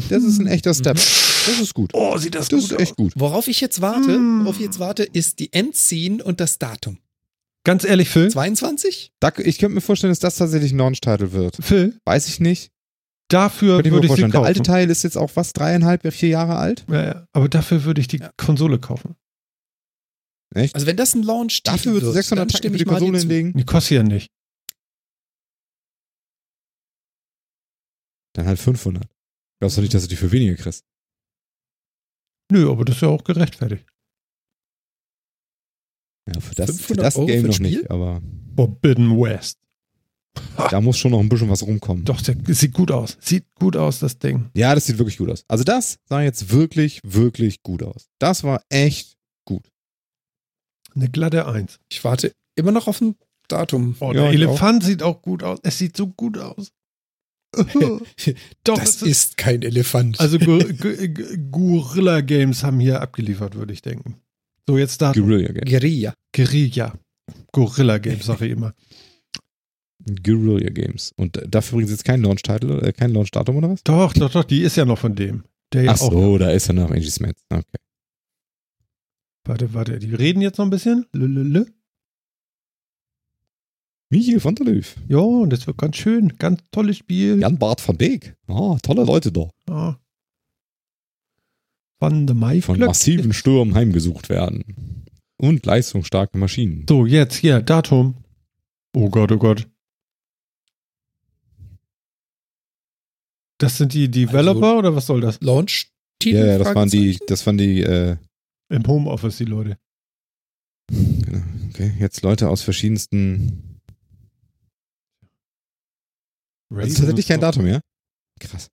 das 0.10 0.24
ist 0.24 0.40
ein 0.40 0.48
echter 0.48 0.74
Step. 0.74 0.96
Das 0.96 1.60
ist 1.60 1.74
gut. 1.74 1.92
Oh, 1.94 2.18
sieht 2.18 2.36
das, 2.36 2.48
Das 2.50 2.62
gut 2.64 2.72
ist 2.74 2.80
echt 2.80 2.96
gut. 2.96 3.14
Worauf 3.16 3.48
ich 3.48 3.62
jetzt 3.62 3.82
warte, 3.82 4.18
Mm. 4.20 4.44
worauf 4.46 4.56
ich 4.58 4.66
jetzt 4.66 4.80
warte, 4.80 5.04
ist 5.04 5.40
die 5.40 5.52
Endscene 5.54 6.24
und 6.24 6.40
das 6.40 6.60
Datum. 6.60 7.00
Ganz 7.66 7.84
ehrlich, 7.84 8.10
Phil, 8.10 8.30
22? 8.32 9.12
Da, 9.20 9.32
ich 9.38 9.58
könnte 9.60 9.76
mir 9.76 9.82
vorstellen, 9.82 10.12
dass 10.12 10.20
das 10.20 10.38
tatsächlich 10.38 10.72
ein 10.72 10.78
Launch-Title 10.78 11.32
wird. 11.34 11.58
Phil, 11.62 11.98
Weiß 12.06 12.28
ich 12.28 12.40
nicht. 12.40 12.72
dafür 13.30 13.76
Könnte 13.76 13.90
ich 13.90 13.94
würde 13.94 14.06
ich 14.06 14.12
sie 14.14 14.22
vorstellen. 14.22 14.32
Der 14.32 14.40
kaufen. 14.40 14.48
alte 14.48 14.62
Teil 14.64 14.90
ist 14.90 15.04
jetzt 15.04 15.18
auch 15.18 15.32
was, 15.36 15.54
dreieinhalb, 15.54 16.12
vier 16.14 16.30
Jahre 16.30 16.56
alt? 16.58 16.86
Ja, 16.90 17.04
ja, 17.06 17.26
aber 17.34 17.50
dafür 17.50 17.84
würde 17.84 18.02
ich 18.02 18.08
die 18.08 18.18
Ja. 18.20 18.32
Konsole 18.38 18.80
kaufen. 18.80 19.16
Echt? 20.56 20.74
Also 20.74 20.88
wenn 20.88 20.98
das 20.98 21.14
ein 21.14 21.22
Launch 21.24 21.62
Dafür 21.64 22.00
du 22.00 22.12
600 22.12 22.50
Tacken 22.50 22.58
stimme 22.58 22.74
für 22.78 22.84
die 22.86 22.90
Konsole 22.90 23.20
hinlegen? 23.20 23.54
Die 23.56 23.66
kostet 23.66 23.92
ja 23.98 24.04
nicht. 24.04 24.32
Dann 28.34 28.48
halt 28.48 28.60
500. 28.60 29.04
Glaubst 29.60 29.78
du 29.78 29.82
nicht, 29.82 29.94
dass 29.94 30.04
du 30.04 30.10
die 30.10 30.16
für 30.16 30.32
weniger 30.32 30.56
kriegst? 30.56 30.86
Nö, 32.52 32.70
aber 32.72 32.86
das 32.86 32.96
ist 32.96 33.02
ja 33.02 33.10
auch 33.10 33.24
gerechtfertigt. 33.24 33.86
Ja, 36.28 36.40
für 36.40 36.56
das, 36.56 36.72
für 36.72 36.96
500 36.96 37.06
das 37.06 37.16
Euro 37.18 37.26
Game 37.28 37.42
für 37.42 37.48
noch 37.48 37.54
Spiel? 37.56 37.78
nicht, 37.78 37.92
aber 37.92 38.22
Forbidden 38.56 39.20
West. 39.20 39.58
da 40.72 40.80
muss 40.80 40.98
schon 40.98 41.12
noch 41.12 41.20
ein 41.20 41.30
bisschen 41.30 41.50
was 41.50 41.64
rumkommen. 41.64 42.06
Doch, 42.06 42.22
der, 42.22 42.36
sieht 42.54 42.74
gut 42.74 42.92
aus. 42.92 43.18
Sieht 43.20 43.46
gut 43.56 43.76
aus, 43.76 44.00
das 44.00 44.20
Ding. 44.20 44.50
Ja, 44.56 44.74
das 44.76 44.86
sieht 44.86 44.98
wirklich 44.98 45.18
gut 45.18 45.30
aus. 45.30 45.44
Also 45.48 45.64
das 45.64 46.00
sah 46.06 46.22
jetzt 46.22 46.52
wirklich, 46.52 47.00
wirklich 47.04 47.62
gut 47.64 47.84
aus. 47.84 48.08
Das 48.20 48.44
war 48.44 48.64
echt 48.70 49.18
gut. 49.46 49.70
Eine 50.96 51.10
glatte 51.10 51.48
Eins. 51.48 51.80
Ich 51.90 52.04
warte 52.04 52.34
immer 52.56 52.72
noch 52.72 52.88
auf 52.88 53.02
ein 53.02 53.16
Datum. 53.48 53.96
Oh, 54.00 54.14
Ja, 54.14 54.24
der 54.24 54.30
ich 54.32 54.36
Elefant 54.36 54.84
sieht 54.84 55.04
auch 55.04 55.22
gut 55.22 55.44
aus. 55.44 55.60
Es 55.64 55.78
sieht 55.78 55.98
so 55.98 56.08
gut 56.08 56.38
aus. 56.38 56.72
Doch, 58.64 58.78
das 58.78 59.02
es 59.02 59.08
ist 59.08 59.38
kein 59.38 59.62
Elefant. 59.64 60.20
Also 60.20 60.38
Gu- 60.40 60.64
Guerilla 61.52 62.22
Games 62.22 62.64
haben 62.64 62.80
hier 62.80 63.02
abgeliefert, 63.02 63.56
würde 63.56 63.74
ich 63.74 63.82
denken. 63.82 64.16
So, 64.68 64.78
jetzt 64.78 65.02
da. 65.02 65.12
Guerilla 65.14 65.52
Games. 65.52 65.70
Guerilla. 65.70 66.14
Guerilla. 66.34 66.94
Gorilla 67.52 67.98
Games, 67.98 68.26
sage 68.26 68.46
ich 68.46 68.52
immer. 68.52 68.74
Guerilla 70.24 70.70
Games. 70.70 71.12
Und 71.18 71.42
dafür 71.48 71.78
übrigens 71.78 71.92
jetzt 71.92 72.06
kein 72.06 72.22
Launch-Title, 72.22 72.82
äh, 72.84 72.92
kein 72.94 73.12
Launch-Datum 73.12 73.58
oder 73.58 73.70
was? 73.72 73.84
Doch, 73.84 74.14
doch, 74.14 74.32
doch, 74.32 74.44
die 74.44 74.62
ist 74.62 74.78
ja 74.78 74.86
noch 74.86 75.00
von 75.00 75.16
dem. 75.16 75.44
Der 75.74 75.84
ja 75.84 75.92
Ach 75.92 76.02
auch. 76.02 76.12
so, 76.12 76.38
da 76.38 76.52
ist 76.52 76.68
er 76.68 76.74
noch 76.74 76.90
Angie 76.92 77.10
Smith. 77.10 77.36
Okay. 77.50 77.64
Warte, 79.46 79.74
warte, 79.74 80.00
die 80.00 80.14
reden 80.14 80.42
jetzt 80.42 80.58
noch 80.58 80.66
ein 80.66 80.70
bisschen. 80.72 81.06
Lülülü. 81.14 81.66
Michael 84.10 84.44
van 84.44 84.56
der 84.56 84.66
Löw. 84.66 84.96
Ja, 85.08 85.20
und 85.20 85.52
das 85.52 85.68
wird 85.68 85.78
ganz 85.78 85.98
schön. 85.98 86.36
Ganz 86.38 86.62
tolles 86.72 86.98
Spiel. 86.98 87.40
Jan 87.40 87.60
Bart 87.60 87.88
van 87.88 87.96
Beek. 87.98 88.36
Ah, 88.48 88.78
tolle 88.82 89.04
Leute 89.04 89.32
da. 89.32 89.50
Ja. 89.70 90.00
Van 92.00 92.26
de 92.26 92.36
Mai 92.36 92.62
Von 92.62 92.80
massiven 92.80 93.34
Stürmen 93.34 93.76
heimgesucht 93.76 94.30
werden. 94.30 95.06
Und 95.38 95.66
leistungsstarke 95.66 96.38
Maschinen. 96.38 96.86
So, 96.90 97.06
jetzt 97.06 97.36
hier, 97.36 97.62
Datum. 97.62 98.16
Oh 98.96 99.10
Gott, 99.10 99.32
oh 99.32 99.38
Gott. 99.38 99.68
Das 103.60 103.78
sind 103.78 103.94
die 103.94 104.10
Developer 104.10 104.78
oder 104.78 104.96
was 104.96 105.06
soll 105.06 105.22
das? 105.22 105.40
Launch. 105.42 105.92
Titel? 106.18 106.38
Ja, 106.38 106.46
ja, 106.46 106.58
das 106.58 106.76
waren 106.76 106.90
die, 106.90 107.18
das 107.28 107.46
waren 107.46 107.58
die, 107.58 107.82
äh, 107.82 108.18
Im 108.70 108.86
Homeoffice, 108.88 109.38
die 109.38 109.46
Leute. 109.46 109.78
genau, 110.90 111.44
okay, 111.70 111.94
jetzt 112.00 112.22
Leute 112.24 112.50
aus 112.50 112.62
verschiedensten. 112.62 113.69
Das 116.70 116.88
ist 116.88 116.98
tatsächlich 116.98 117.28
kein 117.28 117.42
Datum, 117.42 117.66
ja? 117.68 117.80
Krass. 118.40 118.68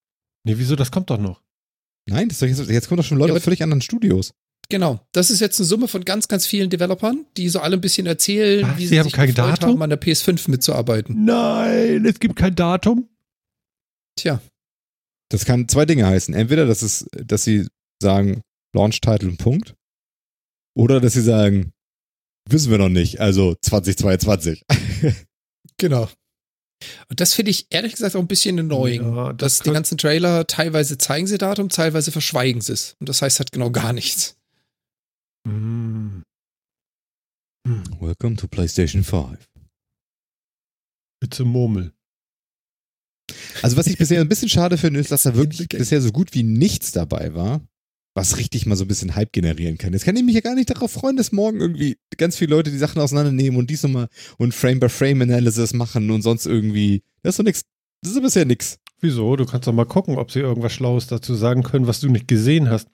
Nee, 0.44 0.54
wieso? 0.58 0.76
Das 0.76 0.90
kommt 0.90 1.10
doch 1.10 1.18
noch. 1.18 1.42
Nein, 2.08 2.28
das 2.28 2.40
jetzt, 2.40 2.68
jetzt 2.68 2.88
kommen 2.88 2.98
doch 2.98 3.04
schon 3.04 3.18
Leute 3.18 3.32
Ja, 3.32 3.36
aus 3.36 3.42
völlig 3.44 3.62
anderen 3.62 3.80
Studios. 3.82 4.32
Genau. 4.68 5.00
Das 5.12 5.30
ist 5.30 5.40
jetzt 5.40 5.58
eine 5.58 5.66
Summe 5.66 5.88
von 5.88 6.04
ganz, 6.04 6.28
ganz 6.28 6.46
vielen 6.46 6.70
Developern, 6.70 7.24
die 7.36 7.48
so 7.48 7.60
alle 7.60 7.76
ein 7.76 7.80
bisschen 7.80 8.06
erzählen, 8.06 8.62
Was? 8.66 8.76
wie 8.76 8.82
Sie 8.82 8.86
sie 8.88 8.98
haben 8.98 9.04
sich 9.04 9.12
kein 9.12 9.34
Datum? 9.34 9.70
haben, 9.70 9.82
an 9.82 9.90
der 9.90 10.00
PS5 10.00 10.50
mitzuarbeiten. 10.50 11.24
Nein, 11.24 12.04
es 12.04 12.18
gibt 12.20 12.36
kein 12.36 12.54
Datum. 12.54 13.08
Tja, 14.18 14.40
Das 15.30 15.44
kann 15.44 15.68
zwei 15.68 15.84
Dinge 15.84 16.06
heißen. 16.06 16.32
Entweder, 16.34 16.66
dass 16.66 16.82
es, 16.82 17.06
dass 17.12 17.44
sie 17.44 17.66
sagen, 18.00 18.40
Launch-Title 18.74 19.28
und 19.28 19.38
Punkt. 19.38 19.74
Oder 20.76 21.00
dass 21.00 21.14
sie 21.14 21.22
sagen, 21.22 21.72
wissen 22.48 22.70
wir 22.70 22.78
noch 22.78 22.88
nicht, 22.88 23.20
also 23.20 23.54
2022. 23.62 24.64
Genau. 25.78 26.08
Und 27.08 27.20
das 27.20 27.34
finde 27.34 27.50
ich 27.50 27.66
ehrlich 27.70 27.92
gesagt 27.92 28.16
auch 28.16 28.20
ein 28.20 28.26
bisschen 28.26 28.58
annoying. 28.58 29.02
Ja, 29.02 29.32
dass 29.32 29.58
das 29.58 29.64
die 29.64 29.72
ganzen 29.72 29.98
Trailer 29.98 30.46
teilweise 30.46 30.98
zeigen 30.98 31.26
sie 31.26 31.38
Datum, 31.38 31.68
teilweise 31.68 32.12
verschweigen 32.12 32.60
sie 32.60 32.72
es. 32.72 32.96
Und 33.00 33.08
das 33.08 33.22
heißt 33.22 33.38
halt 33.38 33.52
genau 33.52 33.70
gar 33.70 33.92
nichts. 33.92 34.36
Mm. 35.44 36.22
Hm. 37.66 37.82
Welcome 38.00 38.36
to 38.36 38.46
PlayStation 38.46 39.04
5. 39.04 39.38
It's 41.22 41.40
a 41.40 41.44
Murmel. 41.44 41.92
Also 43.62 43.76
was 43.76 43.86
ich 43.86 43.98
bisher 43.98 44.20
ein 44.20 44.28
bisschen 44.28 44.48
schade 44.48 44.78
finde, 44.78 45.00
ist, 45.00 45.10
dass 45.10 45.22
da 45.22 45.34
wirklich 45.34 45.68
bisher 45.68 46.00
so 46.00 46.12
gut 46.12 46.34
wie 46.34 46.42
nichts 46.42 46.92
dabei 46.92 47.34
war, 47.34 47.60
was 48.16 48.38
richtig 48.38 48.64
mal 48.66 48.76
so 48.76 48.84
ein 48.84 48.88
bisschen 48.88 49.14
Hype 49.14 49.32
generieren 49.32 49.76
kann. 49.76 49.92
Jetzt 49.92 50.04
kann 50.06 50.16
ich 50.16 50.24
mich 50.24 50.34
ja 50.34 50.40
gar 50.40 50.54
nicht 50.54 50.70
darauf 50.70 50.90
freuen, 50.90 51.16
dass 51.16 51.32
morgen 51.32 51.60
irgendwie 51.60 51.98
ganz 52.16 52.36
viele 52.36 52.52
Leute 52.56 52.70
die 52.70 52.78
Sachen 52.78 53.00
auseinandernehmen 53.00 53.58
und 53.58 53.68
dies 53.68 53.82
nochmal 53.82 54.08
und 54.38 54.54
Frame-by-Frame-Analysis 54.54 55.74
machen 55.74 56.10
und 56.10 56.22
sonst 56.22 56.46
irgendwie. 56.46 57.02
Das 57.22 57.34
ist 57.34 57.38
doch 57.38 57.44
nix. 57.44 57.62
Das 58.02 58.12
ist 58.12 58.22
bisher 58.22 58.44
nix. 58.46 58.78
Wieso? 59.00 59.36
Du 59.36 59.44
kannst 59.44 59.68
doch 59.68 59.72
mal 59.74 59.84
gucken, 59.84 60.16
ob 60.16 60.30
sie 60.32 60.40
irgendwas 60.40 60.72
Schlaues 60.72 61.06
dazu 61.06 61.34
sagen 61.34 61.62
können, 61.62 61.86
was 61.86 62.00
du 62.00 62.08
nicht 62.08 62.26
gesehen 62.26 62.70
hast. 62.70 62.88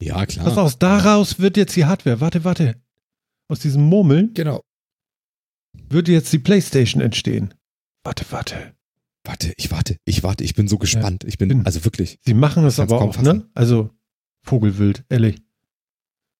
Ja, 0.00 0.24
klar. 0.26 0.44
Pass 0.44 0.58
auf, 0.58 0.76
daraus 0.76 1.38
wird 1.40 1.56
jetzt 1.56 1.74
die 1.76 1.84
Hardware. 1.86 2.20
Warte, 2.20 2.44
warte. 2.44 2.76
Aus 3.48 3.58
diesem 3.58 3.82
Murmeln 3.82 4.32
Genau. 4.34 4.62
wird 5.88 6.08
jetzt 6.08 6.32
die 6.32 6.38
Playstation 6.38 7.02
entstehen. 7.02 7.54
Warte, 8.04 8.24
warte. 8.30 8.74
Warte, 9.24 9.52
ich 9.56 9.70
warte, 9.70 9.96
ich 10.04 10.22
warte, 10.22 10.44
ich 10.44 10.54
bin 10.54 10.68
so 10.68 10.78
gespannt. 10.78 11.24
Ich 11.24 11.38
bin, 11.38 11.48
Bin- 11.48 11.66
also 11.66 11.84
wirklich. 11.84 12.18
Sie 12.24 12.34
machen 12.34 12.64
es 12.64 12.78
aber 12.78 12.98
kaum 12.98 13.10
auch, 13.10 13.14
fassen. 13.14 13.38
ne? 13.38 13.50
Also 13.54 13.90
Vogelwild, 14.44 15.04
ehrlich. 15.08 15.42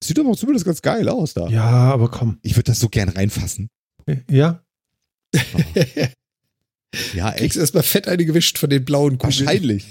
Sieht 0.02 0.18
aber 0.20 0.34
zumindest 0.34 0.66
ganz 0.66 0.82
geil 0.82 1.08
aus 1.08 1.34
da. 1.34 1.48
Ja, 1.48 1.64
aber 1.64 2.10
komm. 2.10 2.38
Ich 2.42 2.54
würde 2.56 2.70
das 2.70 2.78
so 2.80 2.88
gern 2.88 3.08
reinfassen. 3.08 3.68
Ja? 4.30 4.62
Ja, 7.12 7.30
Kriegst 7.32 7.42
echt. 7.42 7.56
erstmal 7.56 7.82
fett 7.82 8.06
eingewischt 8.06 8.56
von 8.56 8.70
den 8.70 8.84
blauen 8.84 9.18
Kugeln. 9.18 9.46
Wahrscheinlich. 9.46 9.84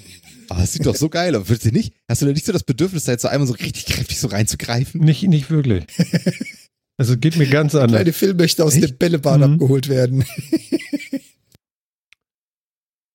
Aber 0.48 0.64
es 0.64 0.72
sieht 0.72 0.85
doch 0.85 0.95
so 0.95 1.10
geil 1.10 1.35
aus. 1.35 1.49
Würdest 1.49 1.65
du 1.65 1.72
nicht? 1.72 1.94
Hast 2.07 2.22
du 2.22 2.26
da 2.27 2.31
nicht 2.31 2.45
so 2.45 2.53
das 2.53 2.64
Bedürfnis, 2.64 3.03
da 3.03 3.11
jetzt 3.11 3.23
so 3.23 3.27
einmal 3.27 3.45
so 3.45 3.56
richtig 3.56 3.88
kräftig 3.88 4.22
so 4.22 4.27
reinzugreifen? 4.27 5.02
Nicht, 5.02 5.23
nicht 5.23 5.49
wirklich. 5.49 5.85
Also 6.95 7.18
geht 7.18 7.38
mir 7.38 7.48
ganz 7.48 7.72
Der 7.72 7.81
anders. 7.81 7.98
kleine 7.98 8.14
Phil 8.14 8.35
möchte 8.35 8.64
aus 8.64 8.76
Echt? 8.76 8.84
der 8.84 8.94
Bällebahn 8.94 9.40
Mhm. 9.41 9.53
abgeholt 9.56 9.90
werden. 9.90 10.23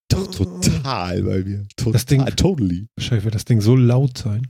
Doch, 0.09 0.27
total 0.27 1.23
bei 1.23 1.45
mir. 1.45 1.65
Total, 1.77 1.93
Das 1.93 2.05
Ding- 2.07 2.27
totally. 2.37 2.89
Wahrscheinlich 2.97 3.25
wird 3.25 3.37
das 3.37 3.45
Ding 3.45 3.61
so 3.61 3.77
laut 3.77 4.19
sein. 4.19 4.49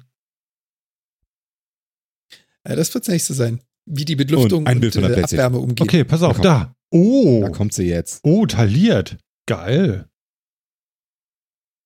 Ja, 2.69 2.77
das 2.77 2.93
wird 2.93 3.07
das 3.07 3.13
nächste 3.13 3.35
sein. 3.35 3.63
Wie 3.87 4.05
die 4.05 4.17
mit 4.17 4.31
Luftung 4.31 4.61
Und 4.61 4.67
ein 4.69 4.81
Bild 4.81 4.93
von 4.95 5.03
der 5.03 5.17
äh. 5.17 5.23
Abwärme 5.23 5.59
umgeht. 5.59 5.81
Okay, 5.81 6.05
pass 6.05 6.23
auf, 6.23 6.41
da. 6.41 6.77
Oh. 6.91 7.41
Da 7.43 7.49
kommt 7.51 7.73
sie 7.73 7.85
jetzt. 7.85 8.21
Oh, 8.23 8.45
tailliert. 8.47 9.17
Geil. 9.47 10.09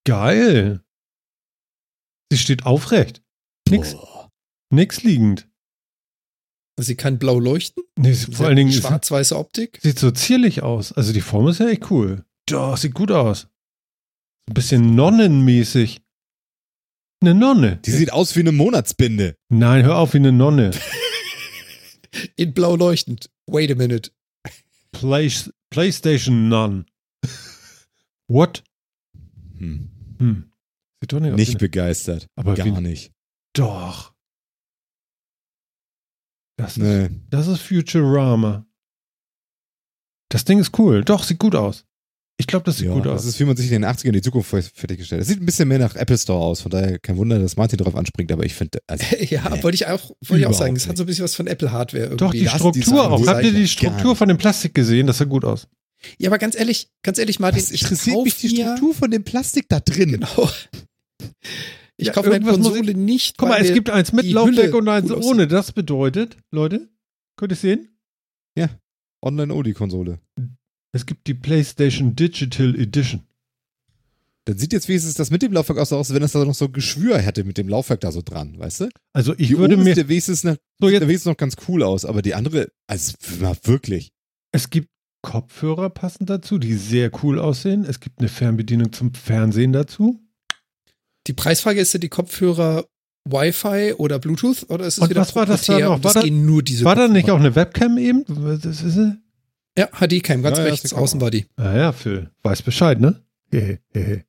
Geil. 0.04 0.80
Sie 2.32 2.38
steht 2.38 2.66
aufrecht. 2.66 3.22
Nix, 3.68 3.92
Boah. 3.92 4.30
nix 4.70 5.02
liegend. 5.04 5.48
Sie 6.80 6.96
kann 6.96 7.18
blau 7.18 7.38
leuchten. 7.38 7.84
Nee, 7.96 8.14
sie, 8.14 8.32
vor 8.32 8.46
allen 8.46 8.56
Dingen 8.56 8.72
schwarz-weiße 8.72 9.38
Optik. 9.38 9.78
sieht 9.82 9.98
so 9.98 10.10
zierlich 10.10 10.62
aus. 10.62 10.92
Also 10.92 11.12
die 11.12 11.20
Form 11.20 11.46
ist 11.48 11.60
ja 11.60 11.68
echt 11.68 11.90
cool. 11.90 12.24
Doch, 12.46 12.76
sieht 12.76 12.94
gut 12.94 13.12
aus. 13.12 13.46
Ein 14.48 14.54
bisschen 14.54 14.94
nonnenmäßig. 14.96 16.01
Eine 17.22 17.34
Nonne. 17.34 17.76
Die 17.76 17.92
sieht 17.92 18.12
aus 18.12 18.34
wie 18.34 18.40
eine 18.40 18.50
Monatsbinde. 18.52 19.36
Nein, 19.48 19.84
hör 19.84 19.96
auf 19.96 20.12
wie 20.12 20.18
eine 20.18 20.32
Nonne. 20.32 20.72
In 22.36 22.52
blau 22.52 22.74
leuchtend. 22.76 23.30
Wait 23.46 23.70
a 23.70 23.76
minute. 23.76 24.10
Play, 24.90 25.30
PlayStation 25.70 26.48
Nun. 26.48 26.86
What? 28.26 28.64
Hm. 29.56 29.90
Hm. 30.18 30.52
Sieht 31.00 31.12
doch 31.12 31.20
nicht 31.20 31.32
aus. 31.32 31.38
Nicht 31.38 31.58
begeistert. 31.58 32.26
aber 32.34 32.54
Gar 32.54 32.66
wie, 32.66 32.80
nicht. 32.80 33.12
doch. 33.52 34.12
Das 36.56 36.76
ist 36.76 36.82
Nee. 36.82 37.10
Das 37.30 37.46
ist 37.46 37.60
Futurama. 37.60 38.66
Das 40.28 40.44
Ding 40.44 40.58
ist 40.58 40.78
cool. 40.78 41.04
Doch, 41.04 41.22
sieht 41.22 41.38
gut 41.38 41.54
aus. 41.54 41.84
Ich 42.42 42.48
glaube, 42.48 42.64
das 42.64 42.78
sieht 42.78 42.88
Ja, 42.88 42.92
gut 42.94 43.06
das 43.06 43.20
aus. 43.22 43.24
ist, 43.26 43.38
wie 43.38 43.44
man 43.44 43.56
sich 43.56 43.66
in 43.70 43.82
den 43.82 43.84
80ern 43.84 44.10
die 44.10 44.20
Zukunft 44.20 44.50
fertiggestellt 44.50 45.20
hat. 45.20 45.20
Das 45.20 45.28
sieht 45.28 45.40
ein 45.40 45.46
bisschen 45.46 45.68
mehr 45.68 45.78
nach 45.78 45.94
Apple 45.94 46.18
Store 46.18 46.40
aus. 46.42 46.60
Von 46.60 46.72
daher 46.72 46.98
kein 46.98 47.16
Wunder, 47.16 47.38
dass 47.38 47.56
Martin 47.56 47.78
drauf 47.78 47.94
anspringt. 47.94 48.32
Aber 48.32 48.44
ich 48.44 48.52
finde, 48.54 48.80
also, 48.88 49.04
ja, 49.20 49.48
Nee. 49.48 49.62
wollte 49.62 49.76
ich 49.76 49.86
auch, 49.86 50.10
wollte 50.26 50.40
ich 50.40 50.46
auch 50.48 50.52
sagen. 50.52 50.74
Es 50.74 50.88
hat 50.88 50.96
so 50.96 51.04
ein 51.04 51.06
bisschen 51.06 51.22
was 51.22 51.36
von 51.36 51.46
Apple-Hardware 51.46 52.02
irgendwie. 52.02 52.16
Doch, 52.16 52.32
die 52.32 52.42
das 52.42 52.54
Struktur 52.54 53.12
auch. 53.12 53.24
Habt 53.28 53.44
ihr 53.44 53.52
die 53.52 53.68
Struktur 53.68 54.16
von 54.16 54.26
dem 54.26 54.38
Plastik 54.38 54.74
gesehen? 54.74 55.06
Das 55.06 55.18
sah 55.18 55.24
gut 55.24 55.44
aus. 55.44 55.68
Ja, 56.18 56.30
aber 56.30 56.38
ganz 56.38 56.56
ehrlich, 56.56 56.88
ganz 57.04 57.18
ehrlich, 57.18 57.38
Martin, 57.38 57.62
was 57.62 57.70
ich 57.70 57.82
interessiert 57.82 58.24
mich 58.24 58.34
die 58.38 58.48
Struktur 58.48 58.92
von 58.92 59.08
dem 59.12 59.22
Plastik 59.22 59.66
da 59.68 59.78
drin? 59.78 60.10
Genau. 60.10 60.50
Ich 61.98 62.08
Ja, 62.08 62.14
kaufe 62.14 62.30
meine 62.30 62.44
Konsole 62.44 62.94
nicht. 62.94 63.36
Guck 63.38 63.50
mal, 63.50 63.60
es 63.62 63.72
gibt 63.72 63.88
eins 63.88 64.12
mit 64.12 64.24
Laufwerk 64.28 64.74
und 64.74 64.88
eins 64.88 65.08
gut 65.08 65.22
ohne. 65.22 65.46
Das 65.46 65.70
bedeutet, 65.70 66.36
Leute, 66.50 66.88
könnt 67.36 67.52
ihr 67.52 67.56
sehen? 67.56 67.88
Online-Only-Konsole. 69.24 70.18
Es 70.92 71.06
gibt 71.06 71.26
die 71.26 71.34
PlayStation 71.34 72.14
Digital 72.14 72.74
Edition. 72.76 73.22
Dann 74.44 74.58
sieht 74.58 74.72
jetzt 74.72 74.88
wenigstens 74.88 75.14
das 75.14 75.30
mit 75.30 75.40
dem 75.42 75.52
Laufwerk 75.52 75.78
aus, 75.78 75.92
als 75.92 76.12
wenn 76.12 76.20
das 76.20 76.32
da 76.32 76.44
noch 76.44 76.54
so 76.54 76.64
ein 76.66 76.72
Geschwür 76.72 77.18
hätte 77.18 77.44
mit 77.44 77.58
dem 77.58 77.68
Laufwerk 77.68 78.00
da 78.00 78.10
so 78.10 78.22
dran, 78.22 78.58
weißt 78.58 78.80
du? 78.82 78.88
Also 79.12 79.34
ich 79.38 79.48
die 79.48 79.58
würde 79.58 79.76
mir. 79.76 79.82
oberste 79.84 80.08
wenigstens, 80.08 80.42
noch, 80.42 80.56
So, 80.80 80.86
der 80.88 80.92
jetzt, 80.94 81.02
wenigstens 81.02 81.30
noch 81.30 81.36
ganz 81.36 81.54
cool 81.68 81.82
aus, 81.84 82.04
aber 82.04 82.22
die 82.22 82.34
andere, 82.34 82.68
also 82.88 83.12
na, 83.40 83.54
wirklich. 83.62 84.10
es 84.50 84.68
gibt 84.70 84.88
Kopfhörer 85.22 85.88
passend 85.90 86.28
dazu, 86.28 86.58
die 86.58 86.74
sehr 86.74 87.12
cool 87.22 87.38
aussehen. 87.38 87.84
Es 87.84 88.00
gibt 88.00 88.18
eine 88.18 88.28
Fernbedienung 88.28 88.92
zum 88.92 89.14
Fernsehen 89.14 89.72
dazu. 89.72 90.18
Die 91.28 91.32
Preisfrage 91.32 91.78
ist 91.80 91.92
ja 91.94 92.00
die 92.00 92.08
Kopfhörer 92.08 92.86
Wi-Fi 93.30 93.94
oder 93.98 94.18
Bluetooth 94.18 94.68
oder 94.68 94.84
ist 94.86 94.94
es 94.96 94.98
Und 94.98 95.10
wieder 95.10 95.20
was 95.20 95.36
war 95.36 95.46
das 95.46 95.64
da 95.66 95.78
noch? 95.78 96.02
War 96.02 96.08
es 96.08 96.14
da- 96.14 96.22
gehen 96.22 96.44
nur 96.44 96.64
diese 96.64 96.84
War 96.84 96.96
da 96.96 97.06
nicht 97.06 97.30
auch 97.30 97.38
eine 97.38 97.54
Webcam 97.54 97.96
eben? 97.98 98.24
Das 98.60 98.82
ist, 98.82 98.96
äh, 98.96 99.12
Ja, 99.78 99.86
HD-Cam, 99.88 100.42
ganz 100.42 100.58
Ja, 100.58 100.64
ja, 100.64 100.70
rechts, 100.70 100.90
Kamera. 100.90 101.02
außen 101.04 101.20
war 101.20 101.30
die. 101.30 101.46
ah 101.56 101.74
ja, 101.76 101.92
Phil. 101.92 102.30
Weiß 102.42 102.62
Bescheid, 102.62 103.00
ne? 103.00 103.22
Hehe, 103.50 103.80
hehe. 103.92 104.24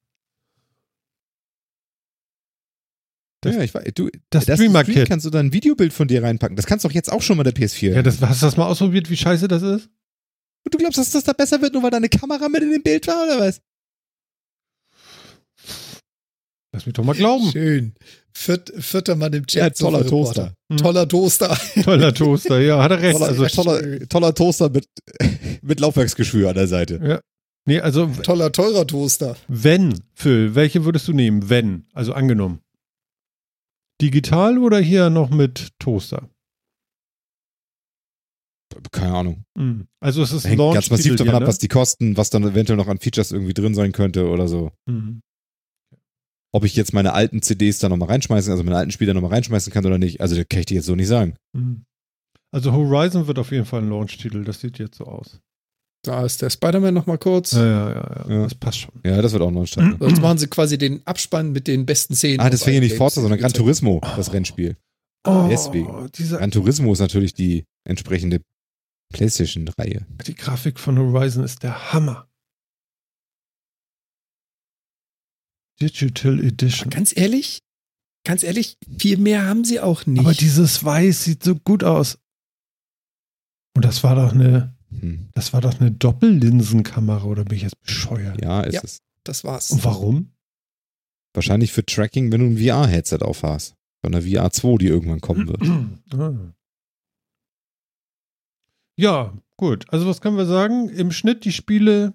Das- 3.41 3.56
ja, 3.56 3.61
ich 3.61 3.74
weiß, 3.74 3.84
du, 3.95 4.10
Das, 4.30 4.45
das 4.45 4.57
Streamer 4.57 4.84
Stream 4.84 4.95
Kit. 4.99 5.10
kannst 5.10 5.26
du 5.26 5.30
da 5.30 5.40
ein 5.41 5.52
Videobild 5.52 5.91
von 5.91 6.07
dir 6.07 6.24
reinpacken. 6.24 6.56
Das 6.56 6.65
kannst 6.65 6.86
du 6.86 6.88
doch 6.88 6.95
jetzt 6.95 7.11
auch 7.11 7.22
schon 7.22 7.36
mal 7.36 7.44
der 7.44 7.53
PS4. 7.53 7.94
Ja, 7.94 8.02
das, 8.02 8.22
hast 8.22 8.41
du 8.41 8.45
das 8.45 8.56
mal 8.56 8.68
ausprobiert, 8.68 9.10
wie 9.10 9.18
scheiße 9.18 9.49
das 9.49 9.61
ist? 9.64 9.90
Und 10.65 10.74
du 10.74 10.78
glaubst, 10.78 10.98
dass 10.98 11.11
das 11.11 11.26
da 11.26 11.34
besser 11.34 11.61
wird, 11.61 11.74
nur 11.74 11.84
weil 11.84 11.91
deine 11.91 12.07
Kamera 12.07 12.48
mit 12.48 12.64
in 12.64 12.72
dem 12.72 12.82
Bild 12.84 13.06
war, 13.07 13.24
oder 13.26 13.40
was? 13.41 13.60
Lass 16.72 16.86
mich 16.86 16.94
doch 16.94 17.03
mal 17.03 17.15
glauben. 17.15 17.52
Schön. 17.52 17.94
Viert, 18.36 18.74
vierter 18.78 19.16
Mann 19.16 19.32
im 19.34 19.46
Chat. 19.46 19.62
Ja, 19.62 19.70
toller 19.70 20.06
Toaster. 20.06 20.54
Hm. 20.72 20.78
Toller 20.78 21.08
Toaster. 21.08 21.58
Toller 21.84 22.14
Toaster, 22.14 22.60
ja, 22.60 22.82
hat 22.82 22.92
er 22.92 23.02
recht. 23.02 23.18
Toller, 23.18 23.28
Also, 23.30 23.46
toller, 23.46 24.08
toller 24.10 24.34
Toaster 24.34 24.70
mit, 24.70 24.88
mit 25.62 25.80
Laufwerksgeschwür 25.80 26.50
an 26.50 26.56
der 26.56 26.68
Seite. 26.68 27.00
ja. 27.04 27.20
Nee, 27.66 27.80
also, 27.80 28.08
Toller, 28.08 28.52
teurer 28.52 28.86
Toaster. 28.86 29.38
wenn, 29.48 30.02
Phil, 30.16 30.54
welche 30.54 30.84
würdest 30.84 31.08
du 31.08 31.14
nehmen? 31.14 31.50
Wenn, 31.50 31.86
also 31.94 32.12
angenommen. 32.12 32.60
Digital 34.02 34.58
oder 34.58 34.80
hier 34.80 35.10
noch 35.10 35.30
mit 35.30 35.70
Toaster? 35.80 36.30
Keine 38.92 39.14
Ahnung. 39.14 39.46
Hm. 39.58 39.88
Also 40.02 40.24
es 40.24 40.34
ist 40.34 40.46
ein 40.46 40.58
Hängt 40.58 40.74
ganz 40.74 40.90
massiv 40.90 41.16
davon 41.16 41.36
ab, 41.36 41.42
ne? 41.42 41.48
was 41.48 41.58
die 41.60 41.68
kosten, 41.68 42.18
was 42.18 42.30
dann 42.32 42.44
eventuell 42.44 42.76
noch 42.76 42.88
an 42.88 42.98
Features 43.00 43.32
irgendwie 43.32 43.54
drin 43.54 43.76
sein 43.76 43.92
könnte 43.94 44.28
oder 44.28 44.48
so. 44.48 44.72
Hm. 44.90 45.22
Ob 46.54 46.64
ich 46.66 46.76
jetzt 46.76 46.94
meine 46.94 47.14
alten 47.14 47.42
CDs 47.42 47.80
da 47.80 47.90
nochmal 47.90 48.10
reinschmeißen, 48.10 48.52
also 48.52 48.64
meine 48.64 48.78
alten 48.78 48.92
Spiele 48.92 49.14
nochmal 49.14 49.32
reinschmeißen 49.32 49.74
kann 49.74 49.86
oder 49.86 49.98
nicht, 49.98 50.22
also 50.22 50.36
das 50.36 50.46
kann 50.48 50.60
ich 50.60 50.68
dir 50.68 50.76
jetzt 50.76 50.86
so 50.86 50.96
nicht 50.96 51.08
sagen. 51.08 51.36
Hm. 51.56 51.84
Also 52.52 52.72
Horizon 52.72 53.26
wird 53.26 53.40
auf 53.40 53.52
jeden 53.52 53.66
Fall 53.66 53.82
ein 53.82 53.90
Launch-Titel, 53.90 54.44
das 54.44 54.60
sieht 54.60 54.78
jetzt 54.78 54.98
so 54.98 55.06
aus. 55.06 55.40
Da 56.04 56.26
ist 56.26 56.42
der 56.42 56.50
Spider-Man 56.50 56.94
noch 56.94 57.08
mal 57.08 57.18
kurz. 57.18 57.54
Ja, 57.54 57.64
ja, 57.64 57.90
ja, 57.90 58.26
ja. 58.30 58.44
Das 58.44 58.56
passt 58.56 58.80
schon. 58.80 58.92
Ja, 59.06 59.22
das 59.22 59.32
wird 59.32 59.42
auch 59.42 59.52
noch 59.52 59.62
ein 59.62 59.68
Start. 59.68 59.96
Sonst 60.00 60.22
machen 60.22 60.38
sie 60.38 60.48
quasi 60.48 60.78
den 60.78 61.02
Abspann 61.08 61.54
mit 61.54 61.66
den 61.66 61.86
besten 61.86 62.14
Szenen. 62.14 62.42
Ah, 62.42 62.44
allen 62.44 62.80
nicht 62.82 62.98
Forza, 62.98 63.22
sondern 63.22 63.40
Gran 63.40 63.54
Turismo, 63.54 64.02
das 64.16 64.34
Rennspiel. 64.34 64.76
Oh, 65.26 65.48
Deswegen. 65.50 66.12
Diese, 66.16 66.38
Gran 66.38 66.52
Turismo 66.52 66.92
ist 66.92 67.00
natürlich 67.00 67.34
die 67.34 67.64
entsprechende 67.88 68.42
PlayStation-Reihe. 69.14 70.06
die 70.28 70.36
Grafik 70.36 70.78
von 70.78 71.00
Horizon 71.00 71.44
ist 71.44 71.64
der 71.64 71.94
Hammer. 71.94 72.28
Digital 75.84 76.40
Edition. 76.40 76.90
Ganz 76.90 77.16
ehrlich, 77.16 77.62
ganz 78.26 78.44
ehrlich, 78.44 78.78
viel 78.98 79.18
mehr 79.18 79.46
haben 79.46 79.64
sie 79.66 79.80
auch 79.80 80.06
nicht. 80.06 80.20
Aber 80.22 80.34
dieses 80.34 80.84
Weiß 80.84 81.24
sieht 81.26 81.44
so 81.44 81.56
gut 81.56 81.84
aus. 81.84 82.18
Und 83.76 83.84
das 83.86 84.04
war 84.04 84.16
doch 84.16 84.34
eine, 84.34 84.76
Hm. 84.90 85.30
das 85.34 85.54
war 85.54 85.62
doch 85.62 85.80
eine 85.80 85.92
Doppellinsenkamera, 85.92 87.24
oder 87.26 87.44
bin 87.46 87.58
ich 87.58 87.64
jetzt 87.64 87.80
bescheuert? 87.82 88.42
Ja, 88.42 88.62
ist 88.62 88.74
Ja. 88.76 88.82
es. 88.84 89.00
das 89.24 89.44
war's. 89.44 89.72
Und 89.72 89.84
warum? 89.84 90.32
Wahrscheinlich 91.34 91.72
für 91.74 91.86
Tracking, 91.86 92.32
wenn 92.32 92.42
du 92.42 92.46
ein 92.48 92.58
VR-Headset 92.58 93.20
aufhast. 93.22 93.76
Von 94.04 94.12
der 94.12 94.22
VR 94.22 94.52
2, 94.52 94.78
die 94.78 94.88
irgendwann 94.88 95.22
kommen 95.22 95.48
wird. 95.48 95.62
Ah. 96.14 96.54
Ja, 99.00 99.34
gut. 99.58 99.86
Also 99.92 100.06
was 100.08 100.22
können 100.22 100.38
wir 100.38 100.46
sagen? 100.46 100.90
Im 100.90 101.12
Schnitt 101.12 101.46
die 101.46 101.52
Spiele. 101.52 102.14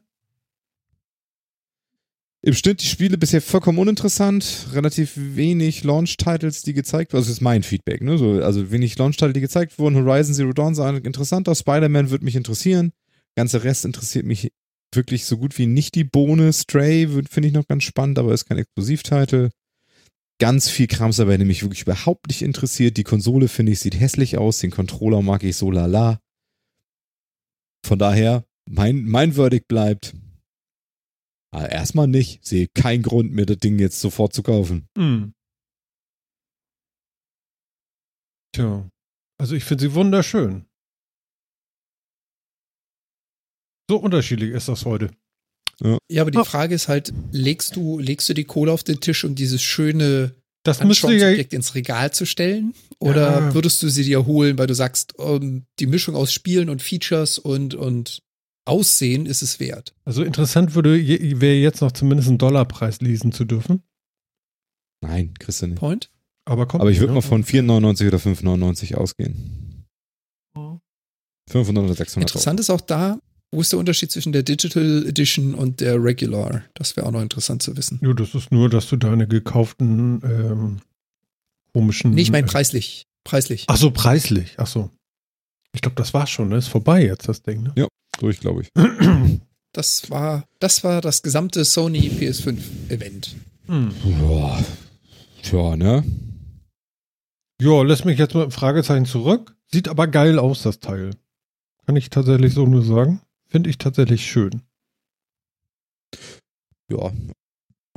Im 2.48 2.54
Schnitt 2.54 2.80
die 2.80 2.86
Spiele 2.86 3.18
bisher 3.18 3.42
vollkommen 3.42 3.76
uninteressant, 3.76 4.68
relativ 4.72 5.12
wenig 5.16 5.84
Launch-Titles, 5.84 6.62
die 6.62 6.72
gezeigt 6.72 7.12
wurden. 7.12 7.20
Das 7.20 7.28
ist 7.28 7.42
mein 7.42 7.62
Feedback, 7.62 8.00
ne? 8.00 8.16
So, 8.16 8.42
also 8.42 8.70
wenig 8.70 8.96
Launch-Titel, 8.96 9.34
die 9.34 9.42
gezeigt 9.42 9.78
wurden. 9.78 9.96
Horizon 9.96 10.32
Zero 10.32 10.54
Dawn 10.54 10.74
sah 10.74 10.88
interessant 10.96 11.46
aus. 11.50 11.58
Spider-Man 11.58 12.08
wird 12.08 12.22
mich 12.22 12.36
interessieren. 12.36 12.92
Ganzer 13.36 13.64
Rest 13.64 13.84
interessiert 13.84 14.24
mich 14.24 14.50
wirklich 14.94 15.26
so 15.26 15.36
gut 15.36 15.58
wie 15.58 15.66
nicht 15.66 15.94
die 15.94 16.04
Bohne. 16.04 16.50
Stray 16.54 17.06
finde 17.28 17.48
ich 17.48 17.52
noch 17.52 17.68
ganz 17.68 17.84
spannend, 17.84 18.18
aber 18.18 18.32
ist 18.32 18.46
kein 18.46 18.56
Exklusivtitel. 18.56 19.50
Ganz 20.40 20.70
viel 20.70 20.86
Krams 20.86 21.16
dabei, 21.16 21.36
der 21.36 21.44
mich 21.44 21.62
wirklich 21.62 21.82
überhaupt 21.82 22.28
nicht 22.28 22.40
interessiert. 22.40 22.96
Die 22.96 23.04
Konsole, 23.04 23.48
finde 23.48 23.72
ich, 23.72 23.80
sieht 23.80 24.00
hässlich 24.00 24.38
aus. 24.38 24.60
Den 24.60 24.70
Controller 24.70 25.20
mag 25.20 25.44
ich 25.44 25.54
so 25.58 25.70
lala. 25.70 26.18
Von 27.84 27.98
daher, 27.98 28.46
mein, 28.64 29.02
mein 29.04 29.34
Verdict 29.34 29.68
bleibt, 29.68 30.14
aber 31.50 31.70
erstmal 31.70 32.06
nicht. 32.06 32.44
Sehe 32.44 32.68
keinen 32.74 33.02
Grund, 33.02 33.32
mir 33.32 33.46
das 33.46 33.58
Ding 33.58 33.78
jetzt 33.78 34.00
sofort 34.00 34.32
zu 34.32 34.42
kaufen. 34.42 34.86
Hm. 34.96 35.32
Tja. 38.54 38.88
Also 39.40 39.54
ich 39.54 39.64
finde 39.64 39.82
sie 39.82 39.94
wunderschön. 39.94 40.64
So 43.90 43.96
unterschiedlich 43.96 44.50
ist 44.50 44.68
das 44.68 44.84
heute. 44.84 45.10
Ja, 45.80 45.98
ja 46.10 46.22
aber 46.22 46.30
die 46.30 46.38
Oh. 46.38 46.44
Frage 46.44 46.74
ist 46.74 46.88
halt, 46.88 47.12
legst 47.32 47.76
du, 47.76 47.98
legst 47.98 48.28
du 48.28 48.34
die 48.34 48.44
Kohle 48.44 48.72
auf 48.72 48.84
den 48.84 49.00
Tisch, 49.00 49.24
um 49.24 49.34
dieses 49.34 49.62
schöne 49.62 50.34
Das 50.64 50.82
müsste 50.82 51.06
ja. 51.06 51.12
Anschauungsobjekt 51.12 51.52
ins 51.54 51.74
Regal 51.74 52.12
zu 52.12 52.26
stellen? 52.26 52.74
Oder 52.98 53.40
Ja. 53.40 53.54
würdest 53.54 53.82
du 53.82 53.88
sie 53.88 54.04
dir 54.04 54.26
holen, 54.26 54.58
weil 54.58 54.66
du 54.66 54.74
sagst, 54.74 55.14
ähm, 55.18 55.64
die 55.78 55.86
Mischung 55.86 56.16
aus 56.16 56.32
Spielen 56.32 56.68
und 56.68 56.82
Features 56.82 57.38
und, 57.38 57.74
und 57.74 58.20
Aussehen 58.68 59.26
ist 59.26 59.42
es 59.42 59.60
wert? 59.60 59.94
Also 60.04 60.22
interessant 60.22 60.74
würde 60.74 60.96
wäre 61.40 61.56
jetzt 61.56 61.80
noch 61.80 61.92
zumindest 61.92 62.28
einen 62.28 62.38
Dollarpreis 62.38 63.00
lesen 63.00 63.32
zu 63.32 63.44
dürfen. 63.44 63.82
Nein, 65.00 65.34
kriegst 65.38 65.62
du 65.62 65.66
nicht. 65.66 65.78
Point? 65.78 66.10
Aber 66.44 66.66
kommt. 66.66 66.80
Aber 66.80 66.90
ich 66.90 67.00
würde 67.00 67.12
ne? 67.12 67.16
mal 67.16 67.22
von 67.22 67.44
4,99 67.44 68.08
oder 68.08 68.18
5,99 68.18 68.94
ausgehen. 68.94 69.86
500 71.50 71.84
oder 71.84 71.94
600 71.94 72.30
Interessant 72.30 72.60
ist 72.60 72.70
auch 72.70 72.80
da, 72.80 73.18
wo 73.50 73.60
ist 73.60 73.72
der 73.72 73.78
Unterschied 73.78 74.10
zwischen 74.10 74.32
der 74.32 74.42
Digital 74.42 75.06
Edition 75.06 75.54
und 75.54 75.80
der 75.80 76.02
Regular? 76.02 76.62
Das 76.74 76.96
wäre 76.96 77.06
auch 77.06 77.10
noch 77.10 77.22
interessant 77.22 77.62
zu 77.62 77.76
wissen. 77.76 77.98
Ja, 78.02 78.12
das 78.12 78.34
ist 78.34 78.52
nur, 78.52 78.68
dass 78.68 78.88
du 78.88 78.96
deine 78.96 79.26
gekauften 79.26 80.20
ähm, 80.22 80.80
komischen. 81.72 82.10
Nee, 82.12 82.22
ich 82.22 82.30
meine 82.30 82.46
äh, 82.46 82.50
preislich. 82.50 83.06
Preislich. 83.24 83.64
Ach 83.68 83.76
so, 83.76 83.90
preislich. 83.90 84.54
Ach 84.58 84.66
so. 84.66 84.90
Ich 85.72 85.80
glaube, 85.80 85.96
das 85.96 86.12
war 86.12 86.26
schon. 86.26 86.50
Ne? 86.50 86.56
Ist 86.56 86.68
vorbei 86.68 87.04
jetzt 87.04 87.28
das 87.28 87.42
Ding. 87.42 87.62
Ne? 87.62 87.72
Euro. 87.76 87.88
Durch, 88.18 88.40
glaube 88.40 88.62
ich. 88.62 88.68
Das 89.72 90.10
war, 90.10 90.44
das 90.60 90.82
war 90.82 91.00
das 91.00 91.22
gesamte 91.22 91.64
Sony 91.64 92.08
PS5 92.08 92.58
Event. 92.88 93.36
Hm. 93.66 93.92
Ja, 94.04 94.64
tja, 95.42 95.76
ne? 95.76 96.04
Ja, 97.60 97.82
lässt 97.82 98.04
mich 98.04 98.18
jetzt 98.18 98.34
mal 98.34 98.44
ein 98.44 98.50
Fragezeichen 98.50 99.04
zurück. 99.04 99.56
Sieht 99.66 99.88
aber 99.88 100.06
geil 100.06 100.38
aus, 100.38 100.62
das 100.62 100.80
Teil. 100.80 101.10
Kann 101.86 101.96
ich 101.96 102.10
tatsächlich 102.10 102.54
so 102.54 102.66
nur 102.66 102.82
sagen. 102.82 103.20
Finde 103.46 103.70
ich 103.70 103.78
tatsächlich 103.78 104.26
schön. 104.26 104.62
Ja. 106.90 107.12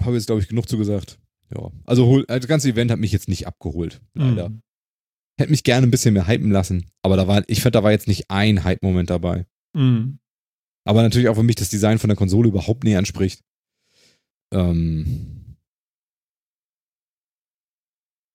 Habe 0.01 0.15
jetzt, 0.15 0.27
glaube 0.27 0.41
ich, 0.41 0.49
genug 0.49 0.67
zu 0.67 0.77
gesagt. 0.77 1.19
Ja. 1.55 1.71
Also, 1.85 2.05
hol, 2.05 2.25
also 2.27 2.39
das 2.39 2.47
ganze 2.47 2.69
Event 2.69 2.91
hat 2.91 2.99
mich 2.99 3.11
jetzt 3.11 3.29
nicht 3.29 3.47
abgeholt. 3.47 4.01
Leider. 4.13 4.45
Hm. 4.47 4.61
Hätte 5.39 5.51
mich 5.51 5.63
gerne 5.63 5.87
ein 5.87 5.91
bisschen 5.91 6.13
mehr 6.13 6.27
hypen 6.27 6.51
lassen. 6.51 6.91
Aber 7.01 7.15
da 7.15 7.27
war, 7.27 7.43
ich 7.47 7.61
fand, 7.61 7.75
da 7.75 7.83
war 7.83 7.91
jetzt 7.91 8.07
nicht 8.07 8.29
ein 8.29 8.63
Hype-Moment 8.63 9.09
dabei. 9.09 9.45
Hm. 9.75 10.19
Aber 10.85 11.01
natürlich 11.03 11.29
auch 11.29 11.35
für 11.35 11.43
mich 11.43 11.55
das 11.55 11.69
Design 11.69 11.99
von 11.99 12.09
der 12.09 12.17
Konsole 12.17 12.49
überhaupt 12.49 12.83
nicht 12.83 12.97
anspricht. 12.97 13.41
Ähm. 14.53 15.55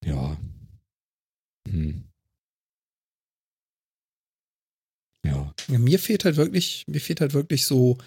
Ja. 0.04 0.36
Hm. 1.68 2.04
Ja. 5.24 5.52
Ja, 5.68 5.78
mir 5.78 5.98
fehlt 5.98 6.24
halt 6.24 6.36
wirklich, 6.36 6.84
mir 6.86 7.00
fehlt 7.00 7.20
halt 7.20 7.34
wirklich 7.34 7.66
so, 7.66 7.98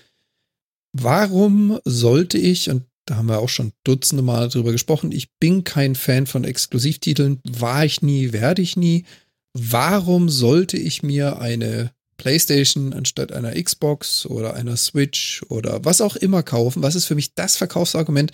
warum 0.94 1.80
sollte 1.84 2.38
ich, 2.38 2.70
und 2.70 2.86
da 3.06 3.18
haben 3.18 3.28
wir 3.28 3.40
auch 3.40 3.50
schon 3.50 3.74
dutzende 3.84 4.24
Mal 4.24 4.50
drüber 4.50 4.72
gesprochen, 4.72 5.12
ich 5.12 5.30
bin 5.40 5.64
kein 5.64 5.96
Fan 5.96 6.28
von 6.28 6.44
Exklusivtiteln, 6.44 7.42
war 7.44 7.84
ich 7.84 8.02
nie, 8.02 8.32
werde 8.32 8.62
ich 8.62 8.78
nie. 8.78 9.06
Warum 9.54 10.30
sollte 10.30 10.78
ich 10.78 11.04
mir 11.04 11.40
eine 11.40 11.92
PlayStation 12.20 12.94
anstatt 12.94 13.32
einer 13.32 13.54
Xbox 13.62 14.28
oder 14.28 14.54
einer 14.54 14.78
Switch 14.78 15.42
oder 15.50 15.84
was 15.84 16.02
auch 16.02 16.16
immer 16.16 16.44
kaufen? 16.44 16.84
Was 16.84 16.94
ist 16.94 17.06
für 17.06 17.16
mich 17.16 17.34
das 17.34 17.58
Verkaufsargument? 17.58 18.32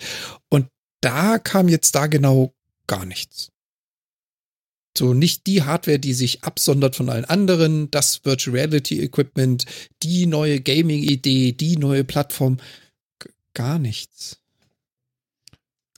Und 0.50 0.66
da 1.00 1.38
kam 1.38 1.68
jetzt 1.68 1.94
da 1.94 2.06
genau 2.06 2.52
gar 2.86 3.06
nichts. 3.06 3.50
So 4.98 5.14
nicht 5.14 5.46
die 5.46 5.62
Hardware, 5.62 5.98
die 5.98 6.14
sich 6.14 6.42
absondert 6.44 6.96
von 6.96 7.08
allen 7.08 7.24
anderen, 7.26 7.90
das 7.90 8.24
Virtual 8.24 8.56
Reality 8.56 9.00
Equipment, 9.02 9.64
die 10.02 10.26
neue 10.26 10.60
Gaming-Idee, 10.60 11.52
die 11.52 11.76
neue 11.76 12.04
Plattform. 12.04 12.58
G 13.18 13.30
gar 13.54 13.78
nichts. 13.78 14.40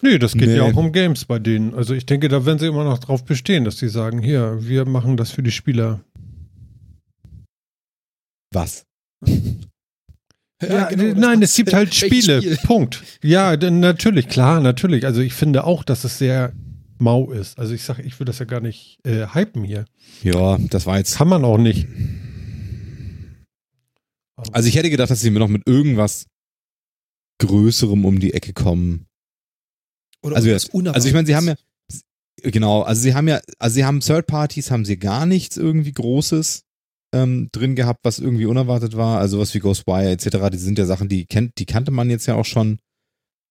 Nee, 0.01 0.19
das 0.19 0.32
geht 0.35 0.48
Nee. 0.48 0.56
ja 0.56 0.62
auch 0.62 0.77
um 0.77 0.93
Games 0.93 1.24
bei 1.24 1.39
denen. 1.39 1.74
Also 1.74 1.94
ich 1.94 2.06
denke, 2.06 2.28
da 2.28 2.47
werden 2.47 2.59
sie 2.59 2.66
immer 2.66 2.85
noch 2.85 2.98
drauf 2.98 3.24
bestehen, 3.24 3.65
dass 3.65 3.78
sie 3.78 3.89
sagen, 3.89 4.20
hier, 4.20 4.59
wir 4.60 4.85
machen 4.85 5.16
das 5.16 5.31
für 5.32 5.43
die 5.43 5.51
Spieler. 5.51 6.01
Was? 8.53 8.85
Ja, 10.61 10.89
genau, 10.89 11.15
das 11.15 11.20
nein, 11.20 11.43
es 11.43 11.55
gibt 11.55 11.73
halt 11.73 11.95
Spiele. 11.95 12.43
Spiel? 12.43 12.57
Punkt. 12.65 13.05
Ja, 13.23 13.57
denn 13.57 13.79
natürlich, 13.79 14.27
klar, 14.27 14.61
natürlich. 14.61 15.07
Also 15.07 15.20
ich 15.20 15.33
finde 15.33 15.62
auch, 15.62 15.85
dass 15.85 16.03
es 16.03 16.19
sehr 16.19 16.53
mau 16.99 17.31
ist. 17.31 17.61
Also 17.61 17.75
ich 17.75 17.85
sage, 17.85 18.03
ich 18.03 18.19
will 18.19 18.25
das 18.25 18.41
ja 18.41 18.45
gar 18.45 18.59
nicht 18.61 18.99
äh, 19.05 19.29
hypen 19.33 19.62
hier. 19.62 19.85
Ja, 20.25 20.59
das 20.59 20.85
war 20.85 20.99
jetzt. 20.99 21.16
Kann 21.16 21.29
man 21.29 21.45
auch 21.45 21.59
nicht. 21.59 21.87
Also 24.51 24.69
ich 24.69 24.75
hätte 24.75 24.91
gedacht, 24.91 25.11
dass 25.11 25.20
sie 25.20 25.31
mir 25.31 25.39
noch 25.39 25.47
mit 25.47 25.62
irgendwas 25.66 26.27
Größerem 27.41 28.05
um 28.05 28.19
die 28.19 28.35
Ecke 28.35 28.53
kommen. 28.53 29.07
Oder 30.23 30.37
Also, 30.37 30.49
Unerwartetes. 30.49 30.95
Also 30.95 31.09
ich 31.09 31.15
meine, 31.15 31.27
sie 31.27 31.37
haben 31.37 31.47
ja 31.47 31.55
genau, 32.43 32.83
also 32.83 33.01
sie 33.01 33.15
haben 33.15 33.29
ja, 33.29 33.41
also 33.61 33.75
sie 33.75 33.85
haben 33.85 34.01
Third 34.01 34.27
Parties, 34.27 34.70
haben 34.73 34.85
sie 34.85 34.99
gar 34.99 35.25
nichts 35.25 35.57
irgendwie 35.57 35.93
Großes 35.93 36.65
ähm, 37.14 37.48
drin 37.52 37.74
gehabt, 37.74 38.01
was 38.05 38.18
irgendwie 38.18 38.47
unerwartet 38.47 38.97
war. 38.97 39.18
Also 39.18 39.39
was 39.39 39.55
wie 39.55 39.60
Ghostwire 39.60 40.10
etc. 40.10 40.51
Die 40.52 40.59
sind 40.59 40.78
ja 40.78 40.86
Sachen, 40.86 41.09
die 41.09 41.26
kennt, 41.26 41.59
die 41.59 41.66
kannte 41.66 41.90
man 41.90 42.10
jetzt 42.10 42.26
ja 42.26 42.35
auch 42.35 42.44
schon. 42.44 42.78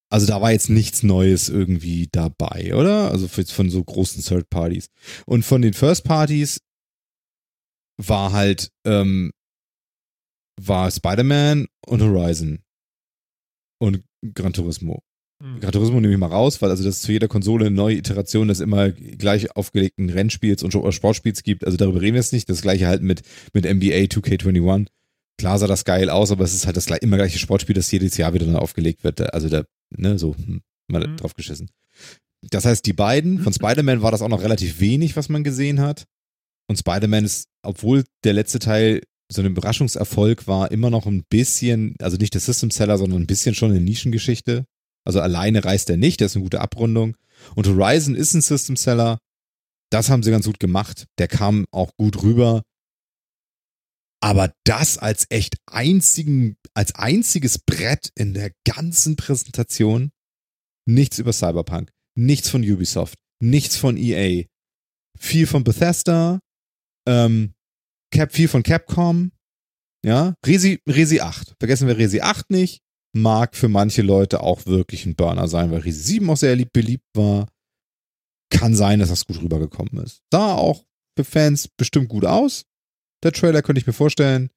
Also 0.10 0.26
da 0.26 0.42
war 0.42 0.52
jetzt 0.52 0.70
nichts 0.70 1.04
Neues 1.04 1.50
irgendwie 1.50 2.08
dabei, 2.12 2.74
oder? 2.76 3.12
Also 3.12 3.28
von 3.28 3.70
so 3.70 3.84
großen 3.84 4.24
Third 4.24 4.50
Parties. 4.50 4.88
Und 5.26 5.44
von 5.44 5.62
den 5.62 5.74
First 5.74 6.06
Parties 6.06 6.62
war 7.98 8.32
halt 8.32 8.70
ähm, 8.86 9.32
war 10.60 10.90
Spider-Man 10.90 11.68
und 11.86 12.02
Horizon 12.02 12.64
und 13.80 14.04
Gran 14.34 14.54
Turismo. 14.54 15.04
Gran 15.40 15.72
Turismo 15.72 16.00
nehme 16.00 16.14
ich 16.14 16.20
mal 16.20 16.28
raus, 16.28 16.62
weil 16.62 16.72
also 16.72 16.84
das 16.84 17.02
zu 17.02 17.12
jeder 17.12 17.28
Konsole 17.28 17.68
eine 17.68 17.76
neue 17.76 17.96
Iteration 17.96 18.48
des 18.48 18.60
immer 18.60 18.90
gleich 18.90 19.56
aufgelegten 19.56 20.10
Rennspiels 20.10 20.64
und 20.64 20.72
Sportspiels 20.72 21.44
gibt. 21.44 21.64
Also 21.64 21.78
darüber 21.78 22.02
reden 22.02 22.16
wir 22.16 22.22
jetzt 22.22 22.34
nicht. 22.34 22.50
Das 22.50 22.62
gleiche 22.62 22.88
halt 22.88 23.04
mit, 23.04 23.22
mit 23.54 23.66
NBA 23.66 24.06
2K21. 24.08 24.88
Klar 25.40 25.60
sah 25.60 25.68
das 25.68 25.86
geil 25.86 26.10
aus, 26.10 26.32
aber 26.32 26.44
es 26.44 26.56
ist 26.56 26.66
halt 26.66 26.76
das 26.78 26.88
immer 26.88 27.18
gleiche 27.18 27.38
Sportspiel, 27.38 27.76
das 27.76 27.92
jedes 27.92 28.18
Jahr 28.18 28.34
wieder 28.34 28.48
neu 28.48 28.58
aufgelegt 28.58 29.04
wird. 29.04 29.32
Also 29.34 29.50
da, 29.50 29.64
ne, 29.96 30.18
so, 30.18 30.36
hm, 30.36 30.62
mal 30.92 31.08
Mhm. 31.08 31.18
drauf 31.18 31.36
geschissen. 31.36 31.70
Das 32.50 32.66
heißt, 32.66 32.86
die 32.86 32.94
beiden, 32.94 33.40
von 33.40 33.54
Spider-Man 33.54 34.02
war 34.02 34.12
das 34.12 34.24
auch 34.24 34.30
noch 34.30 34.42
relativ 34.42 34.80
wenig, 34.80 35.16
was 35.16 35.30
man 35.30 35.44
gesehen 35.44 35.80
hat. 35.80 36.06
Und 36.68 36.80
Spider-Man 36.80 37.26
ist, 37.26 37.46
obwohl 37.64 38.04
der 38.24 38.34
letzte 38.34 38.58
Teil 38.58 39.04
so 39.32 39.42
ein 39.42 39.48
Überraschungserfolg 39.48 40.48
war, 40.48 40.72
immer 40.72 40.90
noch 40.90 41.06
ein 41.06 41.24
bisschen, 41.30 41.96
also 42.00 42.18
nicht 42.18 42.34
der 42.34 42.42
System 42.42 42.72
Seller, 42.72 42.98
sondern 42.98 43.22
ein 43.22 43.28
bisschen 43.28 43.54
schon 43.54 43.70
eine 43.72 43.82
Nischengeschichte. 43.82 44.66
Also 45.08 45.22
alleine 45.22 45.64
reißt 45.64 45.90
er 45.90 45.96
nicht, 45.96 46.20
das 46.20 46.32
ist 46.32 46.36
eine 46.36 46.44
gute 46.44 46.60
Abrundung. 46.60 47.16
Und 47.56 47.66
Horizon 47.66 48.14
ist 48.14 48.34
ein 48.34 48.42
System 48.42 48.76
Seller. 48.76 49.20
Das 49.90 50.10
haben 50.10 50.22
sie 50.22 50.32
ganz 50.32 50.46
gut 50.46 50.60
gemacht. 50.60 51.06
Der 51.18 51.30
kam 51.30 51.66
auch 51.72 51.96
gut 51.96 52.24
rüber. 52.24 52.62
Aber 54.22 54.54
das 54.66 54.98
als 54.98 55.26
echt 55.30 55.56
einzigen, 55.66 56.58
als 56.74 56.94
einziges 56.94 57.58
Brett 57.58 58.10
in 58.16 58.34
der 58.34 58.52
ganzen 58.66 59.16
Präsentation, 59.16 60.12
nichts 60.86 61.20
über 61.20 61.32
Cyberpunk, 61.32 61.90
nichts 62.18 62.50
von 62.50 62.62
Ubisoft, 62.70 63.18
nichts 63.42 63.78
von 63.78 63.96
EA, 63.96 64.44
viel 65.18 65.48
von 65.48 65.64
Bethesda, 65.64 66.42
ähm, 67.08 67.54
Cap, 68.12 68.34
viel 68.34 68.50
von 68.50 68.64
Capcom, 68.64 69.32
ja, 70.04 70.34
Resi, 70.46 70.82
Resi 70.86 71.22
8. 71.22 71.56
Vergessen 71.60 71.88
wir 71.88 71.98
Resi 71.98 72.20
8 72.20 72.50
nicht. 72.50 72.82
Mag 73.22 73.56
für 73.56 73.70
manche 73.70 74.02
Leute 74.02 74.42
auch 74.42 74.66
wirklich 74.66 75.06
ein 75.06 75.16
Burner 75.16 75.48
sein, 75.48 75.72
weil 75.72 75.80
Resi 75.80 76.14
7 76.14 76.30
auch 76.30 76.38
sehr 76.38 76.56
lieb, 76.56 76.72
beliebt 76.74 77.06
war. 77.14 77.48
Kann 78.50 78.76
sein, 78.76 79.00
dass 79.00 79.10
das 79.10 79.26
gut 79.26 79.42
rübergekommen 79.42 80.04
ist. 80.04 80.22
Sah 80.32 80.54
auch 80.54 80.86
für 81.18 81.24
Fans 81.24 81.68
bestimmt 81.68 82.10
gut 82.10 82.26
aus. 82.26 82.66
der 83.24 83.32
Trailer 83.32 83.62
könnte 83.62 83.80
ich 83.80 83.88
mir 83.88 83.94
vorstellen. 83.94 84.50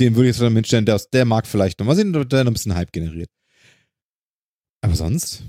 Den 0.00 0.16
würde 0.16 0.28
ich 0.28 0.36
jetzt 0.36 0.42
dann 0.42 0.52
mitstellen, 0.52 0.86
der, 0.86 1.00
der 1.12 1.24
mag 1.24 1.46
vielleicht 1.46 1.78
noch 1.78 1.86
mal 1.86 1.94
sehen, 1.94 2.12
der 2.12 2.24
noch 2.44 2.50
ein 2.50 2.52
bisschen 2.52 2.74
Hype 2.74 2.92
generiert. 2.92 3.30
Aber 4.82 4.96
sonst? 4.96 5.44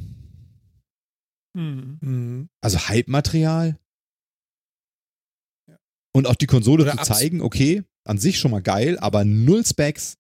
Hm. 1.58 1.98
Mhm. 2.02 2.50
Also 2.62 2.88
Hype-Material? 2.88 3.80
Und 6.14 6.28
auch 6.28 6.36
die 6.36 6.46
Konsole 6.46 6.84
Oder 6.84 6.98
zu 6.98 7.14
zeigen, 7.14 7.42
okay, 7.42 7.84
an 8.06 8.18
sich 8.18 8.40
schon 8.40 8.52
mal 8.52 8.62
geil, 8.62 8.98
aber 9.00 9.26
null 9.26 9.66
Specs, 9.66 10.18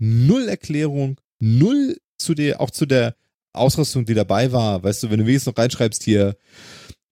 null 0.00 0.48
Erklärung, 0.48 1.20
null 1.44 1.98
zu 2.18 2.34
der, 2.34 2.60
auch 2.60 2.70
zu 2.70 2.86
der 2.86 3.14
Ausrüstung, 3.52 4.04
die 4.04 4.14
dabei 4.14 4.50
war. 4.52 4.82
Weißt 4.82 5.02
du, 5.02 5.10
wenn 5.10 5.18
du 5.20 5.26
wenigstens 5.26 5.52
noch 5.54 5.62
reinschreibst 5.62 6.02
hier 6.02 6.36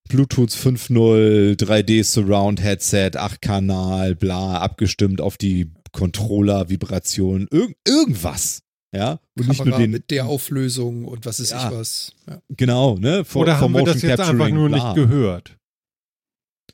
Bluetooth 0.09 0.51
5.0, 0.51 1.55
3D 1.57 2.03
Surround 2.03 2.61
Headset, 2.61 3.11
8-Kanal, 3.17 4.15
bla, 4.15 4.57
abgestimmt 4.59 5.21
auf 5.21 5.37
die 5.37 5.71
Controller-Vibration, 5.93 7.47
irg 7.51 7.75
irgendwas. 7.87 8.61
Ja, 8.95 9.19
und 9.35 9.47
nicht 9.47 9.57
nur 9.57 9.65
Kamera 9.65 9.77
den, 9.79 9.91
mit 9.91 10.11
der 10.11 10.27
Auflösung 10.27 11.05
und 11.05 11.25
was 11.25 11.39
ist 11.39 11.49
Ja. 11.51 11.67
ich 11.71 11.75
was. 11.77 12.11
Ja. 12.27 12.39
genau, 12.49 12.95
ne? 12.97 13.25
For, 13.25 13.41
Oder 13.41 13.59
haben 13.59 13.73
wir 13.73 13.83
das 13.83 14.01
jetzt 14.03 14.19
einfach 14.19 14.49
nur 14.49 14.69
bla. 14.69 14.93
nicht 14.93 14.95
gehört? 14.95 15.57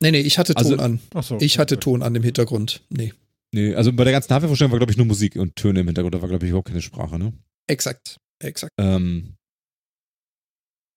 Nee, 0.01 0.11
nee, 0.11 0.19
ich 0.19 0.37
hatte 0.37 0.53
Ton 0.53 0.71
Also- 0.73 0.83
an. 0.83 0.99
Ach 1.13 1.23
so. 1.23 1.37
Ich 1.39 1.59
hatte 1.59 1.79
Ton 1.79 2.03
an 2.03 2.13
dem 2.13 2.23
Hintergrund. 2.23 2.81
Nee. 2.89 3.13
Nee, 3.53 3.73
also 3.73 3.93
bei 3.93 4.03
der 4.03 4.11
ganzen 4.13 4.33
Hardware-Vorstellung 4.33 4.71
war, 4.71 4.79
glaube 4.79 4.91
ich, 4.91 4.97
nur 4.97 5.07
Musik 5.07 5.37
und 5.37 5.55
Töne 5.55 5.79
im 5.79 5.87
Hintergrund. 5.87 6.13
Da 6.13 6.21
war, 6.21 6.27
glaube 6.29 6.45
ich, 6.45 6.49
überhaupt 6.49 6.67
keine 6.67 6.81
Sprache, 6.81 7.17
ne? 7.17 7.31
Exakt. 7.69 8.17
Exakt. 8.41 8.73
Ähm, 8.79 9.35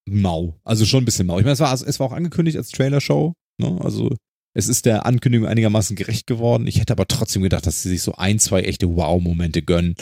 mau. 0.09 0.59
Also 0.65 0.85
schon 0.87 1.03
ein 1.03 1.05
bisschen 1.05 1.27
mau. 1.27 1.39
Ich 1.39 1.45
meine, 1.45 1.53
es 1.53 1.61
war, 1.61 1.73
es 1.73 2.01
war 2.01 2.07
auch 2.07 2.13
angekündigt 2.13 2.57
als 2.57 2.71
Trailer-Show. 2.71 3.35
Ne? 3.61 3.81
Also 3.83 4.17
es 4.55 4.69
ist 4.69 4.87
der 4.87 5.07
Ankündigung 5.07 5.47
einigermaßen 5.47 5.97
gerecht 5.97 6.27
geworden. 6.27 6.67
Ich 6.67 6.81
hätte 6.81 6.93
aber 6.93 7.07
trotzdem 7.07 7.43
gedacht, 7.43 7.67
dass 7.67 7.83
sie 7.83 7.89
sich 7.91 8.03
so 8.03 8.15
ein, 8.15 8.39
zwei 8.39 8.63
echte 8.63 8.97
Wow-Momente 8.97 9.63
gönnen. 9.63 9.97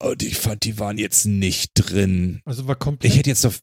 Und 0.00 0.22
ich 0.22 0.36
fand, 0.36 0.64
die 0.64 0.78
waren 0.78 0.98
jetzt 0.98 1.26
nicht 1.26 1.72
drin. 1.74 2.40
Also 2.44 2.66
war 2.66 2.76
komplett. 2.76 3.12
Ich 3.12 3.18
hätte 3.18 3.30
jetzt 3.30 3.44
doch 3.44 3.54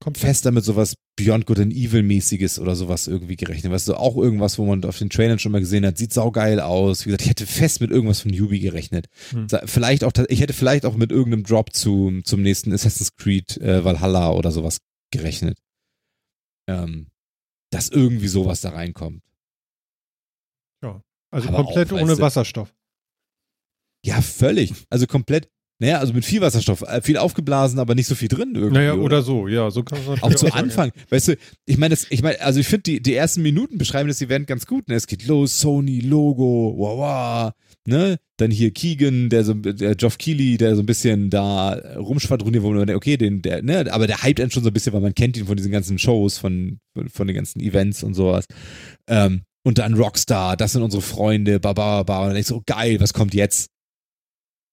komplett 0.00 0.20
fester 0.20 0.50
mit 0.50 0.64
sowas 0.64 0.94
Beyond 1.16 1.46
Good 1.46 1.60
and 1.60 1.72
Evil 1.72 2.02
mäßiges 2.02 2.58
oder 2.58 2.74
sowas 2.74 3.06
irgendwie 3.06 3.36
gerechnet. 3.36 3.72
Weißt 3.72 3.88
du, 3.88 3.94
auch 3.94 4.16
irgendwas, 4.16 4.58
wo 4.58 4.64
man 4.64 4.84
auf 4.84 4.98
den 4.98 5.10
Trailern 5.10 5.38
schon 5.38 5.52
mal 5.52 5.60
gesehen 5.60 5.84
hat, 5.84 5.98
sieht 5.98 6.12
saugeil 6.12 6.60
aus. 6.60 7.04
Wie 7.04 7.10
gesagt, 7.10 7.22
ich 7.22 7.28
hätte 7.28 7.46
fest 7.46 7.80
mit 7.80 7.90
irgendwas 7.90 8.20
von 8.20 8.32
Yubi 8.32 8.60
gerechnet. 8.60 9.06
Hm. 9.30 9.46
Vielleicht 9.66 10.04
auch, 10.04 10.12
ich 10.28 10.40
hätte 10.40 10.54
vielleicht 10.54 10.86
auch 10.86 10.96
mit 10.96 11.12
irgendeinem 11.12 11.44
Drop 11.44 11.74
zu, 11.74 12.20
zum 12.24 12.42
nächsten 12.42 12.72
Assassin's 12.72 13.14
Creed 13.16 13.58
äh, 13.58 13.84
Valhalla 13.84 14.32
oder 14.32 14.50
sowas 14.50 14.78
gerechnet. 15.12 15.58
Ähm, 16.66 17.08
dass 17.70 17.88
irgendwie 17.88 18.28
sowas 18.28 18.62
da 18.62 18.70
reinkommt. 18.70 19.22
also 21.30 21.48
aber 21.48 21.64
komplett 21.64 21.92
auch, 21.92 22.00
ohne 22.00 22.18
Wasserstoff. 22.18 22.74
Ja, 24.04 24.22
völlig. 24.22 24.72
Also 24.88 25.06
komplett, 25.06 25.50
naja, 25.80 25.98
also 25.98 26.12
mit 26.12 26.26
viel 26.26 26.42
Wasserstoff, 26.42 26.82
äh, 26.82 27.00
viel 27.00 27.16
aufgeblasen, 27.16 27.78
aber 27.78 27.94
nicht 27.94 28.06
so 28.06 28.14
viel 28.14 28.28
drin 28.28 28.52
irgendwie. 28.54 28.74
Naja, 28.74 28.94
oder 28.94 29.22
so, 29.22 29.48
ja, 29.48 29.70
so 29.70 29.82
kann 29.82 29.98
man 30.06 30.20
Auch 30.20 30.34
zu 30.34 30.52
Anfang, 30.52 30.92
weißt 31.08 31.28
du, 31.28 31.36
ich 31.64 31.78
meine, 31.78 31.96
ich 32.10 32.22
meine, 32.22 32.38
also 32.42 32.60
ich 32.60 32.66
finde, 32.68 32.82
die, 32.82 33.02
die 33.02 33.14
ersten 33.14 33.40
Minuten 33.40 33.78
beschreiben 33.78 34.08
das 34.08 34.20
Event 34.20 34.46
ganz 34.46 34.66
gut. 34.66 34.88
Ne? 34.88 34.94
Es 34.94 35.06
geht 35.06 35.26
los, 35.26 35.58
Sony, 35.58 36.00
Logo, 36.00 36.74
wow, 36.76 36.98
wow, 36.98 37.52
ne? 37.86 38.18
Dann 38.36 38.50
hier 38.50 38.72
Keegan, 38.72 39.30
der 39.30 39.42
so, 39.44 39.54
der 39.54 39.94
Geoff 39.94 40.18
Keighley, 40.18 40.58
der 40.58 40.76
so 40.76 40.82
ein 40.82 40.86
bisschen 40.86 41.30
da 41.30 41.72
rumschwadroniert, 41.96 42.62
wo 42.62 42.70
man 42.72 42.86
denkt, 42.86 42.96
okay, 42.96 43.16
den, 43.16 43.40
der, 43.40 43.62
ne, 43.62 43.90
aber 43.90 44.06
der 44.06 44.22
hypt 44.22 44.40
einen 44.40 44.50
schon 44.50 44.62
so 44.62 44.68
ein 44.68 44.74
bisschen, 44.74 44.92
weil 44.92 45.00
man 45.00 45.14
kennt 45.14 45.38
ihn 45.38 45.46
von 45.46 45.56
diesen 45.56 45.72
ganzen 45.72 45.98
Shows, 45.98 46.36
von, 46.36 46.78
von, 47.10 47.26
den 47.26 47.36
ganzen 47.36 47.60
Events 47.60 48.02
und 48.02 48.12
sowas. 48.12 48.44
Ähm, 49.08 49.42
und 49.62 49.78
dann 49.78 49.94
Rockstar, 49.94 50.58
das 50.58 50.72
sind 50.72 50.82
unsere 50.82 51.02
Freunde, 51.02 51.58
baba, 51.58 52.02
baba. 52.02 52.20
Und 52.20 52.26
dann 52.26 52.34
denkst 52.34 52.48
du, 52.48 52.56
oh 52.56 52.62
geil, 52.66 53.00
was 53.00 53.14
kommt 53.14 53.34
jetzt? 53.34 53.70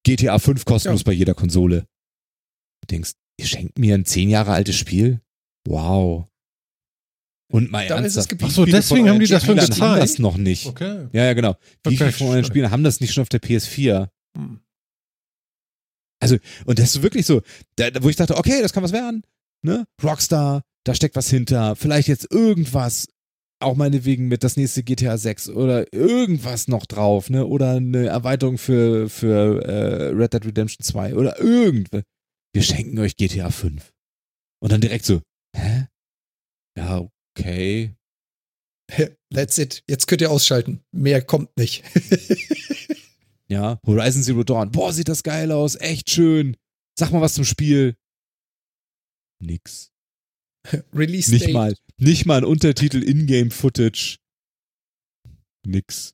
GTA 0.05 0.39
5 0.39 0.65
kostenlos 0.65 1.01
Ja. 1.01 1.05
bei 1.05 1.11
jeder 1.13 1.33
Konsole. 1.33 1.81
Du 2.81 2.87
denkst, 2.91 3.13
ihr 3.39 3.45
schenkt 3.47 3.77
mir 3.77 3.95
ein 3.95 4.05
zehn 4.05 4.29
Jahre 4.29 4.51
altes 4.53 4.75
Spiel? 4.75 5.21
Wow. 5.67 6.27
Und 7.51 7.71
mal 7.71 7.87
Da 7.87 7.95
ist 7.99 8.07
es 8.11 8.15
ernsthaft, 8.27 8.29
geblieben. 8.29 8.49
wie 8.49 8.51
Ach 8.51 8.55
so, 8.55 8.63
viele 8.65 8.77
deswegen 8.77 9.09
haben 9.09 9.19
die 9.19 9.27
das 9.27 9.45
schon 9.45 9.57
Spielern 9.59 9.71
haben 9.79 9.93
gezeigt? 9.95 10.03
das 10.03 10.19
noch 10.19 10.37
nicht. 10.37 10.65
Okay. 10.65 11.07
Ja, 11.13 11.23
ja, 11.25 11.33
genau. 11.33 11.55
Wie 11.85 11.95
viele 11.97 12.11
von 12.11 12.27
euren. 12.27 12.45
Spielen 12.45 12.71
haben 12.71 12.83
das 12.83 12.99
nicht 12.99 13.13
schon 13.13 13.21
auf 13.21 13.29
der 13.29 13.41
PS4? 13.41 14.09
Hm. 14.37 14.59
Und 16.65 16.79
das 16.79 16.95
ist 16.95 17.03
wirklich 17.03 17.25
so, 17.25 17.41
da, 17.75 17.89
wo 18.01 18.09
ich 18.09 18.15
dachte, 18.15 18.35
okay, 18.37 18.61
das 18.61 18.73
kann 18.73 18.83
was 18.83 18.91
werden. 18.91 19.23
Ne? 19.63 19.85
Rockstar, 20.03 20.63
da 20.83 20.93
steckt 20.95 21.15
was 21.15 21.29
hinter. 21.29 21.75
Vielleicht 21.75 22.07
jetzt 22.07 22.31
irgendwas, 22.31 23.07
auch 23.59 23.75
meinetwegen 23.75 24.27
mit 24.27 24.43
das 24.43 24.55
nächste 24.57 24.83
GTA 24.83 25.17
6 25.17 25.49
oder 25.49 25.91
irgendwas 25.93 26.67
noch 26.67 26.85
drauf, 26.85 27.29
ne? 27.29 27.45
Oder 27.45 27.71
eine 27.73 28.07
Erweiterung 28.07 28.57
für, 28.57 29.09
für 29.09 29.63
äh, 29.65 30.07
Red 30.09 30.33
Dead 30.33 30.45
Redemption 30.45 30.83
2 30.83 31.15
oder 31.15 31.39
irgendwas. 31.39 32.03
Wir 32.53 32.61
schenken 32.63 32.99
euch 32.99 33.15
GTA 33.15 33.49
5. 33.49 33.91
Und 34.59 34.71
dann 34.71 34.81
direkt 34.81 35.05
so, 35.05 35.21
hä? 35.55 35.87
Ja, 36.77 37.07
okay. 37.35 37.95
That's 39.33 39.57
it. 39.57 39.83
Jetzt 39.87 40.07
könnt 40.07 40.21
ihr 40.21 40.31
ausschalten. 40.31 40.81
Mehr 40.91 41.21
kommt 41.21 41.55
nicht. 41.57 41.83
Ja, 43.49 43.79
Horizon 43.85 44.23
Zero 44.23 44.43
Dawn. 44.43 44.71
Boah, 44.71 44.91
sieht 44.91 45.07
das 45.07 45.23
geil 45.23 45.51
aus. 45.53 45.75
Echt 45.75 46.09
schön. 46.09 46.57
Sag 46.99 47.11
mal 47.11 47.21
was 47.21 47.33
zum 47.33 47.45
Spiel. 47.45 47.95
Nix. 49.41 49.93
Release 50.93 51.31
Nicht 51.31 51.45
Date. 51.45 51.53
mal, 51.53 51.75
nicht 51.99 52.25
mal 52.25 52.37
ein 52.39 52.45
Untertitel 52.45 53.03
Ingame 53.03 53.51
Footage. 53.51 54.17
Nix. 55.65 56.13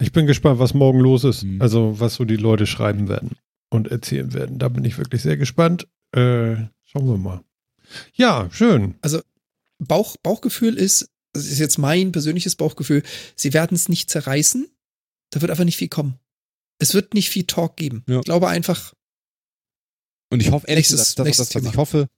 Ich 0.00 0.12
bin 0.12 0.26
gespannt, 0.26 0.58
was 0.58 0.74
morgen 0.74 1.00
los 1.00 1.24
ist. 1.24 1.42
Hm. 1.42 1.60
Also, 1.62 1.98
was 1.98 2.14
so 2.14 2.24
die 2.24 2.36
Leute 2.36 2.66
schreiben 2.66 3.08
werden 3.08 3.36
und 3.70 3.88
erzählen 3.88 4.34
werden. 4.34 4.58
Da 4.58 4.68
bin 4.68 4.84
ich 4.84 4.98
wirklich 4.98 5.22
sehr 5.22 5.36
gespannt. 5.36 5.88
Äh, 6.12 6.56
schauen 6.84 7.06
wir 7.08 7.16
mal. 7.16 7.42
Ja, 8.14 8.48
schön. 8.50 8.96
Bauch, 9.78 10.16
Bauchgefühl 10.22 10.74
ist, 10.76 11.10
das 11.32 11.46
ist 11.46 11.58
jetzt 11.58 11.78
mein 11.78 12.12
persönliches 12.12 12.56
Bauchgefühl, 12.56 13.02
sie 13.36 13.52
werden 13.52 13.74
es 13.74 13.88
nicht 13.88 14.10
zerreißen. 14.10 14.66
Da 15.30 15.40
wird 15.40 15.50
einfach 15.50 15.64
nicht 15.64 15.76
viel 15.76 15.88
kommen. 15.88 16.18
Es 16.78 16.94
wird 16.94 17.14
nicht 17.14 17.30
viel 17.30 17.44
Talk 17.44 17.76
geben. 17.76 18.04
Ja. 18.08 18.18
Ich 18.18 18.24
glaube 18.24 18.48
einfach, 18.48 18.92
Und 20.30 20.40
ich 20.40 20.50
hoffe, 20.50 20.66
ehrlich 20.66 20.90
Nächstes- 20.90 21.00
gesagt, 21.14 21.18
das 21.20 21.24
nächstes 21.26 21.48
das, 21.48 21.54
was 21.54 21.62
Thema. 21.62 21.72
ich 21.72 21.76
hoffe. 21.78 22.08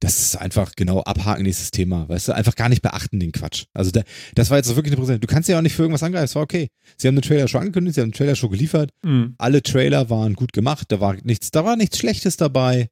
Das 0.00 0.20
ist 0.20 0.36
einfach 0.36 0.72
genau 0.76 1.00
abhaken 1.00 1.44
nächstes 1.44 1.70
Thema, 1.70 2.06
weißt 2.08 2.28
du, 2.28 2.34
einfach 2.34 2.54
gar 2.54 2.68
nicht 2.68 2.82
beachten 2.82 3.18
den 3.18 3.32
Quatsch. 3.32 3.64
Also 3.72 3.90
da, 3.90 4.02
das 4.34 4.50
war 4.50 4.58
jetzt 4.58 4.68
wirklich 4.68 4.92
eine 4.92 4.96
Präsentation. 4.96 5.20
Du 5.22 5.26
kannst 5.26 5.48
ja 5.48 5.56
auch 5.56 5.62
nicht 5.62 5.74
für 5.74 5.82
irgendwas 5.82 6.02
angreifen, 6.02 6.26
es 6.26 6.34
war 6.34 6.42
okay. 6.42 6.68
Sie 6.98 7.08
haben 7.08 7.14
eine 7.14 7.22
Trailer 7.22 7.48
schon 7.48 7.62
angekündigt, 7.62 7.94
sie 7.94 8.02
haben 8.02 8.06
einen 8.06 8.12
Trailer 8.12 8.36
schon 8.36 8.50
geliefert. 8.50 8.90
Hm. 9.02 9.34
Alle 9.38 9.62
Trailer 9.62 10.10
waren 10.10 10.34
gut 10.34 10.52
gemacht, 10.52 10.92
da 10.92 11.00
war 11.00 11.14
nichts, 11.22 11.50
da 11.50 11.64
war 11.64 11.76
nichts 11.76 11.98
Schlechtes 11.98 12.36
dabei. 12.36 12.90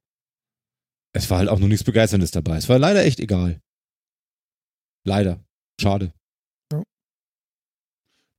Es 1.13 1.29
war 1.29 1.39
halt 1.39 1.51
auch 1.51 1.59
nur 1.59 1.69
nichts 1.69 1.85
Begeisterndes 1.85 2.31
dabei. 2.31 2.57
Es 2.57 2.71
war 2.71 2.79
leider 2.79 3.05
echt 3.05 3.21
egal. 3.21 3.61
Leider. 5.05 5.45
Schade. 5.79 6.13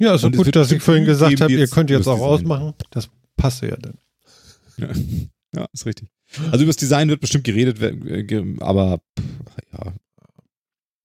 Ja, 0.02 0.16
ist 0.16 0.24
Und 0.24 0.36
es 0.36 0.44
gut, 0.44 0.56
dass 0.56 0.72
ich 0.72 0.82
vorhin 0.82 1.06
gesagt 1.06 1.40
habe, 1.40 1.54
ihr 1.54 1.68
könnt 1.68 1.90
jetzt 1.90 2.08
auch 2.08 2.20
ausmachen. 2.20 2.74
Das 2.92 3.10
passt 3.38 3.62
ja 3.62 3.78
dann. 3.78 3.98
Ja, 4.78 4.90
ja 5.56 5.68
ist 5.72 5.86
richtig. 5.86 6.10
Also 6.52 6.64
über 6.64 6.68
das 6.72 6.78
Design 6.78 7.10
wird 7.10 7.22
bestimmt 7.22 7.44
geredet, 7.44 7.82
äh, 7.82 8.56
aber 8.60 9.02
ja. 9.74 9.94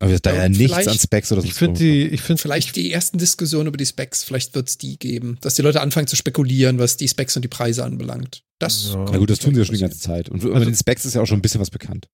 Aber 0.03 0.19
da 0.19 0.33
Ja, 0.33 0.43
ja 0.45 0.49
nichts 0.49 0.89
an 0.89 0.99
Specs 0.99 1.31
oder 1.31 1.43
so. 1.43 1.47
Ich 1.47 1.53
finde 1.55 1.79
die, 1.79 2.07
ich 2.07 2.23
finde 2.23 2.41
vielleicht 2.41 2.75
die 2.77 2.91
ersten 2.91 3.19
Diskussionen 3.19 3.67
über 3.67 3.77
die 3.77 3.85
Specs, 3.85 4.25
vielleicht 4.25 4.55
wird 4.55 4.69
es 4.71 4.79
die 4.79 4.99
geben, 4.99 5.37
dass 5.43 5.55
die 5.55 5.63
Leute 5.63 5.83
anfangen 5.83 6.07
zu 6.07 6.17
spekulieren, 6.17 6.79
was 6.79 6.97
die 6.97 7.07
Specs 7.07 7.37
und 7.37 7.43
die 7.43 7.49
Preise 7.49 7.85
anbelangt. 7.85 8.43
Das 8.59 8.93
Ja. 8.95 9.05
Na 9.13 9.19
gut, 9.19 9.29
das 9.29 9.41
tun 9.41 9.53
sie 9.55 9.61
ja 9.61 9.65
schon 9.67 9.75
die 9.75 9.81
ganze 9.83 9.99
Zeit. 10.01 10.31
Und 10.31 10.43
über 10.43 10.55
Also- 10.55 10.65
den 10.65 10.75
Specs 10.75 11.05
ist 11.05 11.15
ja 11.15 11.21
auch 11.21 11.27
schon 11.27 11.39
ein 11.39 11.43
bisschen 11.43 11.61
was 11.61 11.71
bekannt. 11.71 12.09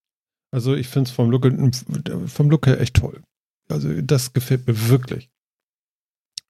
Also 0.51 0.75
ich 0.75 0.89
finde 0.89 1.09
es 1.09 1.15
vom 1.15 1.31
Look, 1.31 1.47
vom 2.27 2.51
Look 2.51 2.67
her 2.67 2.81
echt 2.81 2.95
toll. 2.95 3.23
Also 3.69 4.01
das 4.01 4.33
gefällt 4.33 4.67
mir 4.67 4.89
wirklich. 4.89 5.29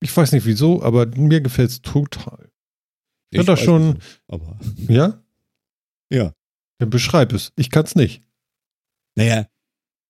Ich 0.01 0.15
weiß 0.15 0.31
nicht 0.31 0.45
wieso, 0.45 0.81
aber 0.83 1.05
mir 1.05 1.41
gefällt 1.41 1.69
es 1.69 1.81
total. 1.81 2.49
Ja, 3.31 3.43
das 3.43 3.47
weiß 3.59 3.65
schon- 3.65 3.89
nicht, 3.93 4.01
Aber 4.27 4.59
Ja? 4.87 5.21
Ja. 6.09 6.33
Dann 6.79 6.89
beschreib 6.89 7.33
es. 7.33 7.51
Ich 7.55 7.69
kann 7.69 7.85
es 7.85 7.95
nicht. 7.95 8.21
naja, 9.15 9.47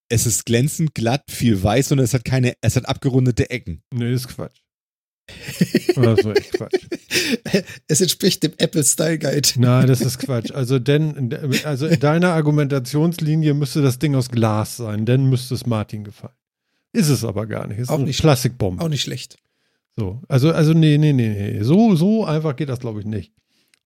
es 0.09 0.25
ist 0.25 0.45
glänzend, 0.45 0.93
glatt, 0.95 1.23
viel 1.29 1.61
weiß 1.61 1.91
und 1.91 1.99
es 1.99 2.13
hat 2.13 2.23
keine, 2.23 2.53
es 2.61 2.75
hat 2.75 2.87
abgerundete 2.87 3.49
Ecken. 3.49 3.81
Nee, 3.93 4.13
ist 4.13 4.27
Quatsch. 4.29 4.59
Das 5.95 6.19
ist 6.19 6.25
echt 6.25 6.51
Quatsch. 6.53 6.87
Es 7.87 7.99
entspricht 7.99 8.43
dem 8.43 8.53
Apple 8.57 8.83
Style 8.83 9.17
Guide. 9.19 9.49
Nein, 9.57 9.87
das 9.87 9.99
ist 10.01 10.19
Quatsch. 10.19 10.51
Also 10.51 10.79
denn, 10.79 11.33
also 11.65 11.87
in 11.87 11.99
deiner 11.99 12.33
Argumentationslinie 12.33 13.53
müsste 13.53 13.81
das 13.81 13.99
Ding 13.99 14.15
aus 14.15 14.29
Glas 14.29 14.77
sein, 14.77 15.05
dann 15.05 15.29
müsste 15.29 15.55
es 15.55 15.65
Martin 15.65 16.03
gefallen. 16.03 16.35
Ist 16.93 17.09
es 17.09 17.25
aber 17.25 17.45
gar 17.47 17.67
nicht. 17.67 17.79
Ist 17.79 17.89
Auch 17.89 17.97
nicht. 17.97 18.21
Plastikbombe. 18.21 18.81
Auch 18.81 18.89
nicht 18.89 19.01
schlecht. 19.01 19.37
So, 19.97 20.21
also, 20.27 20.51
also 20.51 20.73
nee, 20.73 20.97
nee, 20.97 21.11
nee, 21.11 21.29
nee. 21.29 21.63
So, 21.63 21.95
so 21.95 22.23
einfach 22.23 22.55
geht 22.55 22.69
das, 22.69 22.79
glaube 22.79 22.99
ich, 22.99 23.05
nicht. 23.05 23.33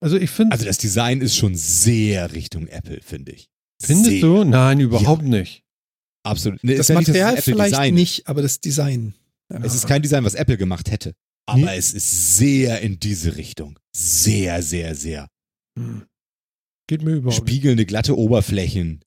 Also 0.01 0.17
ich 0.17 0.29
finde, 0.31 0.53
Also 0.53 0.65
das 0.65 0.77
Design 0.77 1.21
ist 1.21 1.35
schon 1.35 1.55
sehr 1.55 2.33
Richtung 2.33 2.67
Apple, 2.67 2.99
finde 3.01 3.31
ich. 3.33 3.49
findest 3.81 4.09
sehr. 4.09 4.21
du? 4.21 4.43
Nein, 4.43 4.79
überhaupt 4.79 5.23
nicht. 5.23 5.63
Absolut. 6.23 6.63
Nee, 6.63 6.75
Das 6.75 6.81
ist 6.81 6.89
ja 6.89 6.99
nicht 6.99 7.07
Material 7.07 7.31
Apple 7.33 7.43
vielleicht 7.43 7.71
Design. 7.73 7.93
nicht, 7.93 8.27
aber 8.27 8.41
das 8.41 8.59
Design. 8.59 9.13
Es 9.63 9.75
ist 9.75 9.87
kein 9.87 10.01
Design, 10.01 10.23
was 10.23 10.33
Apple 10.33 10.57
gemacht 10.57 10.91
hätte. 10.91 11.13
Aber 11.45 11.73
es 11.75 11.93
ist 11.93 12.37
sehr 12.37 12.81
in 12.81 12.99
diese 12.99 13.35
Richtung. 13.35 13.77
Sehr, 13.95 14.61
sehr, 14.61 14.95
sehr. 14.95 15.27
Hm. 15.77 16.03
Geht 16.87 17.01
mir 17.03 17.15
überhaupt 17.15 17.41
nicht. 17.43 17.49
Spiegelnde, 17.49 17.85
glatte 17.85 18.17
Oberflächen. 18.17 19.01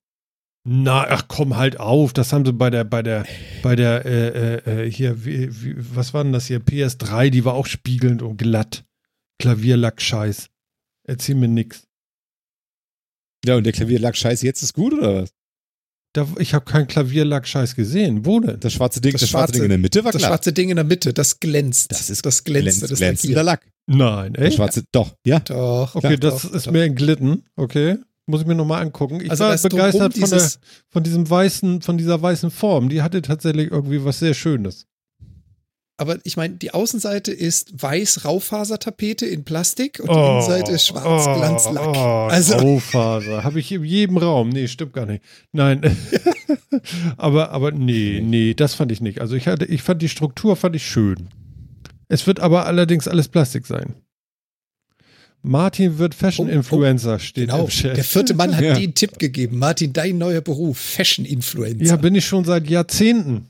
Na, 0.67 1.05
ach 1.09 1.27
komm 1.27 1.55
halt 1.55 1.79
auf. 1.79 2.13
Das 2.13 2.33
haben 2.33 2.45
sie 2.45 2.53
bei 2.53 2.69
der, 2.69 2.83
bei 2.83 3.01
der, 3.01 3.25
bei 3.63 3.75
der, 3.75 4.05
äh, 4.05 4.27
äh, 4.27 4.85
äh, 4.85 4.91
hier, 4.91 5.23
wie, 5.25 5.63
wie, 5.63 5.75
was 5.95 6.13
war 6.13 6.23
denn 6.23 6.33
das 6.33 6.47
hier? 6.47 6.59
PS3, 6.59 7.29
die 7.29 7.45
war 7.45 7.53
auch 7.53 7.65
spiegelnd 7.67 8.21
und 8.21 8.37
glatt. 8.37 8.83
Klavierlack-Scheiß. 9.41 10.47
Erzähl 11.07 11.35
mir 11.35 11.47
nix. 11.47 11.83
Ja, 13.45 13.55
und 13.57 13.63
der 13.63 13.73
Klavierlack 13.73 14.17
scheiße, 14.17 14.45
jetzt 14.45 14.63
ist 14.63 14.73
gut, 14.73 14.93
oder 14.93 15.21
was? 15.23 15.29
Da, 16.13 16.25
ich 16.39 16.53
habe 16.53 16.63
keinen 16.63 16.87
Klavierlack-Scheiß 16.87 17.75
gesehen. 17.75 18.25
Wo 18.25 18.39
denn? 18.39 18.57
Das 18.61 18.71
schwarze 18.71 19.01
Ding, 19.01 19.11
das, 19.11 19.19
Das 19.21 19.29
schwarze 19.29 19.47
schwarze- 19.47 19.53
Ding 19.59 19.63
in 19.63 19.69
der 19.69 19.77
Mitte 19.79 20.03
war 20.05 20.13
Das 20.13 20.19
glatt. 20.19 20.29
schwarze 20.29 20.53
Ding 20.53 20.69
in 20.69 20.77
der 20.77 20.85
Mitte, 20.85 21.13
das 21.13 21.41
glänzt. 21.41 21.91
Das 21.91 22.09
ist 22.09 22.25
das 22.25 22.43
glänzt. 22.45 22.79
Glänz, 22.79 22.89
das 22.89 22.99
glänzender 22.99 23.43
Lack. 23.43 23.65
Lack. 23.65 23.71
Nein, 23.97 24.35
echt? 24.35 24.55
schwarze, 24.55 24.83
doch, 24.93 25.13
ja. 25.27 25.39
Doch. 25.41 25.93
Okay, 25.93 26.11
ja, 26.11 26.17
das 26.17 26.43
doch, 26.43 26.53
ist 26.53 26.67
doch. 26.67 26.71
mir 26.71 26.83
entglitten. 26.85 27.43
Okay. 27.57 27.97
Muss 28.27 28.41
ich 28.41 28.47
mir 28.47 28.55
nochmal 28.55 28.81
angucken. 28.81 29.19
Ich 29.21 29.29
Also 29.29 29.43
war 29.43 29.51
das 29.51 29.61
begeistert 29.61 30.17
von, 30.17 30.29
der, 30.29 30.51
von 30.89 31.03
diesem 31.03 31.29
weißen, 31.29 31.81
von 31.81 31.97
dieser 31.97 32.19
weißen 32.21 32.49
Form. 32.49 32.87
Die 32.89 33.01
hatte 33.01 33.21
tatsächlich 33.21 33.69
irgendwie 33.69 34.03
was 34.05 34.19
sehr 34.19 34.33
Schönes. 34.33 34.87
Aber 35.97 36.17
ich 36.25 36.35
meine, 36.35 36.55
die 36.55 36.71
Außenseite 36.73 37.31
ist 37.31 37.81
weiß 37.81 38.25
Raufasertapete 38.25 39.25
in 39.25 39.45
Plastik 39.45 39.99
und 40.01 40.09
die 40.09 40.13
Oh, 40.13 40.31
Innenseite 40.39 40.73
ist 40.73 40.87
schwarz 40.87 41.23
Glanzlack. 41.23 41.87
Oh, 41.87 42.27
also 42.29 42.55
Raufaser. 42.57 43.43
Habe 43.45 43.59
ich 43.61 43.71
in 43.71 43.83
jedem 43.85 44.17
Raum. 44.17 44.49
Nee, 44.49 44.67
stimmt 44.67 44.91
gar 44.91 45.05
nicht. 45.05 45.23
Nein. 45.53 45.95
aber, 47.17 47.51
aber 47.51 47.71
nee, 47.71 48.21
nee, 48.21 48.53
das 48.53 48.73
fand 48.73 48.91
ich 48.91 48.99
nicht. 48.99 49.21
Also 49.21 49.35
ich 49.37 49.47
hatte, 49.47 49.65
ich 49.65 49.83
fand 49.83 50.01
die 50.01 50.09
Struktur 50.09 50.57
fand 50.57 50.75
ich 50.75 50.85
schön. 50.85 51.29
Es 52.09 52.27
wird 52.27 52.41
aber 52.41 52.65
allerdings 52.65 53.07
alles 53.07 53.29
Plastik 53.29 53.65
sein. 53.65 53.95
Martin 55.43 55.99
wird 55.99 56.15
Fashion-Influencer, 56.15 57.19
steht 57.19 57.49
genau, 57.49 57.65
im 57.65 57.69
Chat. 57.69 57.95
der 57.97 58.03
vierte 58.03 58.33
Mann 58.33 58.55
hat 58.55 58.63
Ja. 58.63 58.73
den 58.73 58.95
Tipp 58.95 59.19
gegeben. 59.19 59.59
Martin, 59.59 59.93
dein 59.93 60.17
neuer 60.17 60.41
Beruf, 60.41 60.77
Fashion-Influencer. 60.79 61.85
ja, 61.85 61.95
bin 61.97 62.15
ich 62.15 62.25
schon 62.25 62.43
seit 62.45 62.67
Jahrzehnten. 62.67 63.47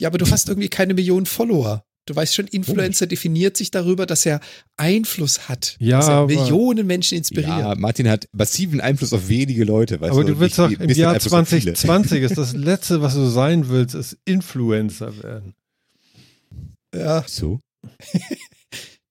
Ja, 0.00 0.08
aber 0.08 0.18
du 0.18 0.28
hast 0.30 0.48
irgendwie 0.48 0.68
keine 0.68 0.94
Millionen 0.94 1.26
Follower. 1.26 1.84
Du 2.06 2.14
weißt 2.14 2.34
schon, 2.34 2.46
Influencer 2.48 3.06
definiert 3.06 3.56
sich 3.56 3.70
darüber, 3.70 4.04
dass 4.04 4.26
er 4.26 4.40
Einfluss 4.76 5.48
hat. 5.48 5.76
Ja, 5.78 5.98
dass 6.00 6.08
er 6.08 6.14
aber- 6.16 6.26
Millionen 6.34 6.86
Menschen 6.86 7.16
inspiriert. 7.16 7.48
Ja, 7.48 7.74
Martin 7.76 8.08
hat 8.10 8.28
massiven 8.32 8.80
Einfluss 8.82 9.14
auf 9.14 9.28
wenige 9.28 9.64
Leute. 9.64 10.00
Weißt 10.00 10.12
Aber 10.12 10.22
du, 10.24 10.34
du 10.34 10.40
willst 10.40 10.58
doch 10.58 10.70
im 10.70 10.90
Jahr 10.90 11.14
Einfluss 11.14 11.32
auf 11.32 11.48
viele. 11.48 11.72
2020 11.72 12.22
ist 12.30 12.36
das 12.36 12.52
letzte, 12.52 13.00
was 13.00 13.14
du 13.14 13.26
sein 13.26 13.68
willst, 13.70 13.94
ist 13.94 14.18
Influencer 14.26 15.22
werden. 15.22 15.54
Ja, 16.94 17.24
So? 17.26 17.60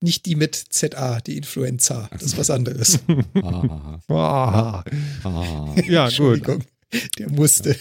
nicht 0.01 0.25
die 0.25 0.35
mit 0.35 0.55
ZA, 0.55 1.19
die 1.21 1.37
Influenza. 1.37 2.09
Das 2.11 2.23
ist 2.23 2.37
was 2.37 2.49
anderes. 2.49 2.99
Ah, 3.41 3.99
Ah. 4.09 4.83
ah. 5.23 5.75
Ja, 5.87 6.09
gut. 6.09 6.43
Der 7.17 7.29
musste. 7.29 7.75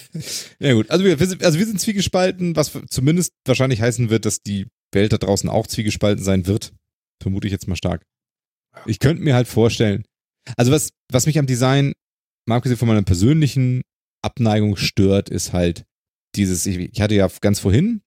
Ja 0.58 0.72
gut, 0.74 0.90
also 0.90 1.04
wir, 1.04 1.18
also 1.20 1.58
wir 1.58 1.66
sind 1.66 1.80
zwiegespalten, 1.80 2.56
was 2.56 2.72
zumindest 2.88 3.32
wahrscheinlich 3.44 3.80
heißen 3.80 4.10
wird, 4.10 4.24
dass 4.24 4.42
die 4.42 4.66
Welt 4.92 5.12
da 5.12 5.18
draußen 5.18 5.48
auch 5.48 5.66
zwiegespalten 5.66 6.24
sein 6.24 6.46
wird. 6.46 6.72
Vermute 7.22 7.46
ich 7.46 7.52
jetzt 7.52 7.68
mal 7.68 7.76
stark. 7.76 8.04
Ich 8.86 8.98
könnte 8.98 9.22
mir 9.22 9.34
halt 9.34 9.48
vorstellen, 9.48 10.04
also 10.56 10.72
was, 10.72 10.90
was 11.10 11.26
mich 11.26 11.38
am 11.38 11.46
Design, 11.46 11.92
mal 12.46 12.56
abgesehen 12.56 12.78
von 12.78 12.88
meiner 12.88 13.02
persönlichen 13.02 13.82
Abneigung 14.22 14.76
stört, 14.76 15.28
ist 15.28 15.52
halt 15.52 15.84
dieses, 16.34 16.66
ich, 16.66 16.78
ich 16.78 17.00
hatte 17.00 17.14
ja 17.14 17.28
ganz 17.40 17.60
vorhin, 17.60 18.02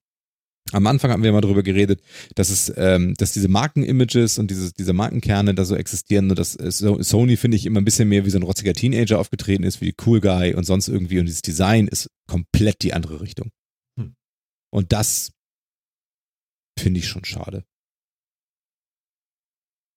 am 0.71 0.87
Anfang 0.87 1.11
hatten 1.11 1.23
wir 1.23 1.31
mal 1.31 1.41
darüber 1.41 1.63
geredet, 1.63 2.01
dass 2.33 2.49
es, 2.49 2.73
ähm, 2.75 3.13
dass 3.17 3.31
diese 3.33 3.47
Markenimages 3.47 4.39
und 4.39 4.49
diese, 4.49 4.73
diese 4.73 4.93
Markenkerne 4.93 5.53
da 5.53 5.63
so 5.63 5.75
existieren 5.75 6.29
und 6.29 6.39
dass 6.39 6.55
äh, 6.55 6.71
So- 6.71 7.01
Sony, 7.01 7.37
finde 7.37 7.57
ich, 7.57 7.65
immer 7.65 7.79
ein 7.81 7.85
bisschen 7.85 8.09
mehr 8.09 8.25
wie 8.25 8.31
so 8.31 8.39
ein 8.39 8.43
rotziger 8.43 8.73
Teenager 8.73 9.19
aufgetreten 9.19 9.63
ist, 9.63 9.79
wie 9.81 9.93
Cool 10.05 10.21
Guy 10.21 10.55
und 10.55 10.63
sonst 10.63 10.87
irgendwie 10.87 11.19
und 11.19 11.27
dieses 11.27 11.43
Design 11.43 11.87
ist 11.87 12.09
komplett 12.27 12.81
die 12.81 12.93
andere 12.93 13.21
Richtung. 13.21 13.51
Hm. 13.99 14.15
Und 14.71 14.91
das 14.91 15.31
finde 16.79 16.99
ich 16.99 17.07
schon 17.07 17.25
schade. 17.25 17.63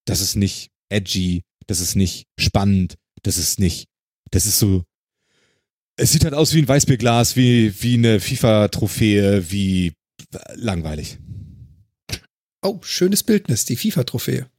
Das 0.07 0.21
ist 0.21 0.37
nicht 0.37 0.71
edgy, 0.91 1.43
das 1.67 1.81
ist 1.81 1.97
nicht 1.97 2.27
spannend, 2.39 2.97
das 3.23 3.37
ist 3.37 3.59
nicht, 3.59 3.89
das 4.31 4.47
ist 4.47 4.59
so, 4.59 4.85
es 5.99 6.13
sieht 6.13 6.25
halt 6.25 6.35
aus 6.35 6.55
wie 6.55 6.63
ein 6.63 6.69
Weißbierglas, 6.69 7.37
wie, 7.37 7.83
wie 7.83 7.95
eine 7.95 8.21
FIFA-Trophäe, 8.21 9.51
wie 9.51 9.93
langweilig. 10.55 11.19
Oh, 12.63 12.79
schönes 12.83 13.23
Bildnis, 13.23 13.65
die 13.65 13.77
FIFA-Trophäe. 13.77 14.51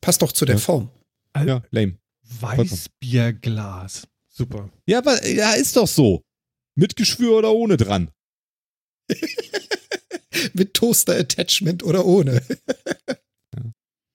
Passt 0.00 0.22
doch 0.22 0.32
zu 0.32 0.44
der 0.44 0.56
Ja. 0.56 0.60
Form. 0.60 0.90
Ja, 1.36 1.62
lame. 1.70 1.98
Weißbierglas. 2.40 4.06
Super. 4.28 4.70
Ja, 4.86 4.98
aber 4.98 5.24
ja, 5.26 5.52
ist 5.52 5.76
doch 5.76 5.86
so. 5.86 6.22
Mit 6.74 6.96
Geschwür 6.96 7.38
oder 7.38 7.52
ohne 7.52 7.76
dran. 7.76 8.10
Mit 10.54 10.74
Toaster-Attachment 10.74 11.84
oder 11.84 12.04
ohne. 12.04 12.42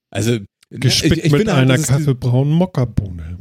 Also, 0.10 0.40
Gespickt 0.70 1.18
ich, 1.18 1.26
ich 1.26 1.32
mit 1.32 1.48
einer 1.50 1.78
kaffeebraunen 1.78 2.54
Mokkabohne. 2.54 3.40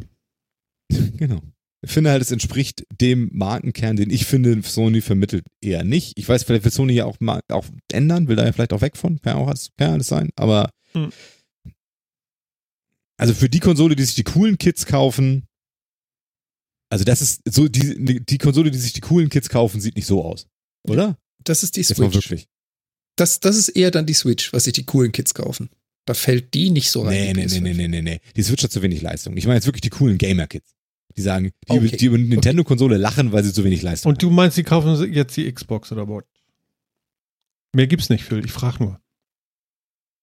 Genau. 0.89 1.43
Ich 1.81 1.93
finde 1.93 2.11
halt, 2.11 2.21
es 2.23 2.33
entspricht 2.33 2.85
dem 3.01 3.31
Markenkern, 3.33 3.97
den 3.97 4.11
ich 4.11 4.27
finde, 4.27 4.61
Sony 4.63 5.01
vermittelt 5.01 5.45
eher 5.61 5.85
nicht. 5.85 6.13
Ich 6.19 6.29
weiß, 6.29 6.43
vielleicht 6.43 6.65
will 6.65 6.73
Sony 6.73 6.93
ja 6.95 7.05
auch 7.05 7.21
mal 7.21 7.41
auch 7.51 7.67
ändern, 7.93 8.27
will 8.27 8.35
da 8.37 8.45
ja 8.45 8.53
vielleicht 8.53 8.73
auch 8.73 8.81
weg 8.81 8.97
von, 8.97 9.21
kann 9.21 9.37
ja 9.37 9.43
auch 9.43 9.49
alles, 9.49 9.71
kann 9.77 9.93
alles 9.93 10.09
sein, 10.09 10.31
aber 10.37 10.71
Hm. 10.93 11.13
also 13.17 13.35
für 13.35 13.49
die 13.49 13.61
Konsole, 13.61 13.95
die 13.97 14.05
sich 14.05 14.15
die 14.15 14.25
coolen 14.25 14.59
Kids 14.59 14.87
kaufen, 14.87 15.47
also 16.91 17.05
das 17.05 17.21
ist 17.21 17.43
so, 17.49 17.69
die, 17.69 18.25
die 18.25 18.39
Konsole, 18.39 18.71
die 18.71 18.79
sich 18.79 18.93
die 18.95 19.01
coolen 19.01 19.29
Kids 19.29 19.49
kaufen, 19.49 19.81
sieht 19.81 19.97
nicht 19.97 20.07
so 20.07 20.25
aus. 20.25 20.47
Oder? 20.89 21.19
Das 21.45 21.63
ist 21.63 21.77
die 21.77 21.81
Jetzt 21.81 21.99
mal 21.99 22.11
Switch. 22.11 22.15
wirklich. 22.31 22.49
Das, 23.17 23.41
das 23.41 23.57
ist 23.57 23.69
eher 23.69 23.91
dann 23.91 24.07
die 24.07 24.15
Switch, 24.15 24.53
was 24.53 24.65
sich 24.65 24.73
die 24.73 24.87
coolen 24.87 25.13
Kids 25.13 25.35
kaufen. 25.35 25.69
Da 26.07 26.15
fällt 26.15 26.55
die 26.55 26.71
nicht 26.71 26.91
so 26.91 27.03
rein. 27.03 27.11
Nee, 27.11 27.33
nee, 27.35 27.47
nee, 27.47 27.59
PS5. 27.59 27.61
nee, 27.61 27.75
nee, 27.75 27.89
nee, 27.89 28.03
nee. 28.03 28.21
Die 28.37 28.43
Switch 28.43 28.63
hat 28.65 28.73
zu 28.73 28.81
wenig 28.81 29.03
Leistung. 29.03 29.37
Ich 29.37 29.45
meine 29.45 29.57
jetzt 29.57 29.67
wirklich 29.67 29.83
die 29.83 29.91
coolen 29.91 30.17
Gamer-Kids. 30.17 30.75
Die 31.17 31.23
sagen, 31.23 31.51
die, 31.69 31.79
Okay. 31.79 31.97
die 31.97 32.07
über 32.07 32.19
Nintendo-Konsole 32.19 32.97
lachen, 32.97 33.33
weil 33.33 33.43
sie 33.43 33.53
zu 33.53 33.65
wenig 33.65 33.83
Leistung 33.83 34.13
Und 34.13 34.23
du 34.23 34.31
meinst, 34.31 34.57
sie 34.57 34.63
kaufen 34.63 35.13
jetzt 35.13 35.37
die 35.37 35.51
Xbox 35.53 35.91
oder 35.91 36.09
was? 36.09 36.25
Mehr 37.75 37.87
gibt's 37.87 38.09
nicht, 38.09 38.25
Phil. 38.25 38.45
Ich 38.45 38.53
frage 38.53 38.83
nur. 38.85 39.01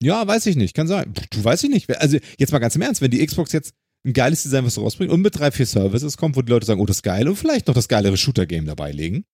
Ja, 0.01 0.25
weiß 0.27 0.45
ich 0.45 0.55
nicht. 0.55 0.75
Kann 0.75 0.87
sein. 0.87 1.13
Du 1.31 1.43
weißt 1.43 1.63
ich 1.63 1.69
nicht. 1.69 1.89
Also 1.99 2.17
jetzt 2.37 2.51
mal 2.51 2.59
ganz 2.59 2.75
im 2.75 2.81
Ernst, 2.81 3.01
wenn 3.01 3.11
die 3.11 3.25
Xbox 3.25 3.51
jetzt 3.51 3.73
ein 4.05 4.13
geiles 4.13 4.43
Design, 4.43 4.65
was 4.65 4.77
rausbringt 4.77 5.11
und 5.11 5.21
mit 5.21 5.37
drei, 5.37 5.51
vier 5.51 5.65
Services 5.65 6.17
kommt, 6.17 6.35
wo 6.35 6.41
die 6.41 6.51
Leute 6.51 6.65
sagen, 6.65 6.79
oh, 6.79 6.85
das 6.85 6.97
ist 6.97 7.03
geil 7.03 7.27
und 7.27 7.35
vielleicht 7.35 7.67
noch 7.67 7.73
das 7.75 7.87
geilere 7.87 8.17
Shooter-Game 8.17 8.65
dabei 8.65 8.91
legen. 8.91 9.25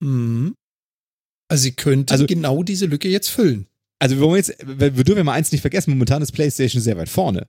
Mhm. 0.00 0.54
Also 1.48 1.62
sie 1.64 1.72
könnte 1.72 2.12
Also- 2.12 2.26
genau 2.26 2.62
diese 2.62 2.86
Lücke 2.86 3.08
jetzt 3.08 3.28
füllen. 3.28 3.66
Also 3.98 4.16
wir 4.16 4.22
wollen 4.22 4.36
jetzt, 4.36 4.56
wir 4.66 4.96
wir 4.96 5.04
dürfen 5.04 5.18
ja 5.18 5.24
mal 5.24 5.34
eins 5.34 5.52
nicht 5.52 5.60
vergessen, 5.60 5.90
momentan 5.90 6.22
ist 6.22 6.32
PlayStation 6.32 6.82
sehr 6.82 6.96
weit 6.96 7.08
vorne. 7.08 7.46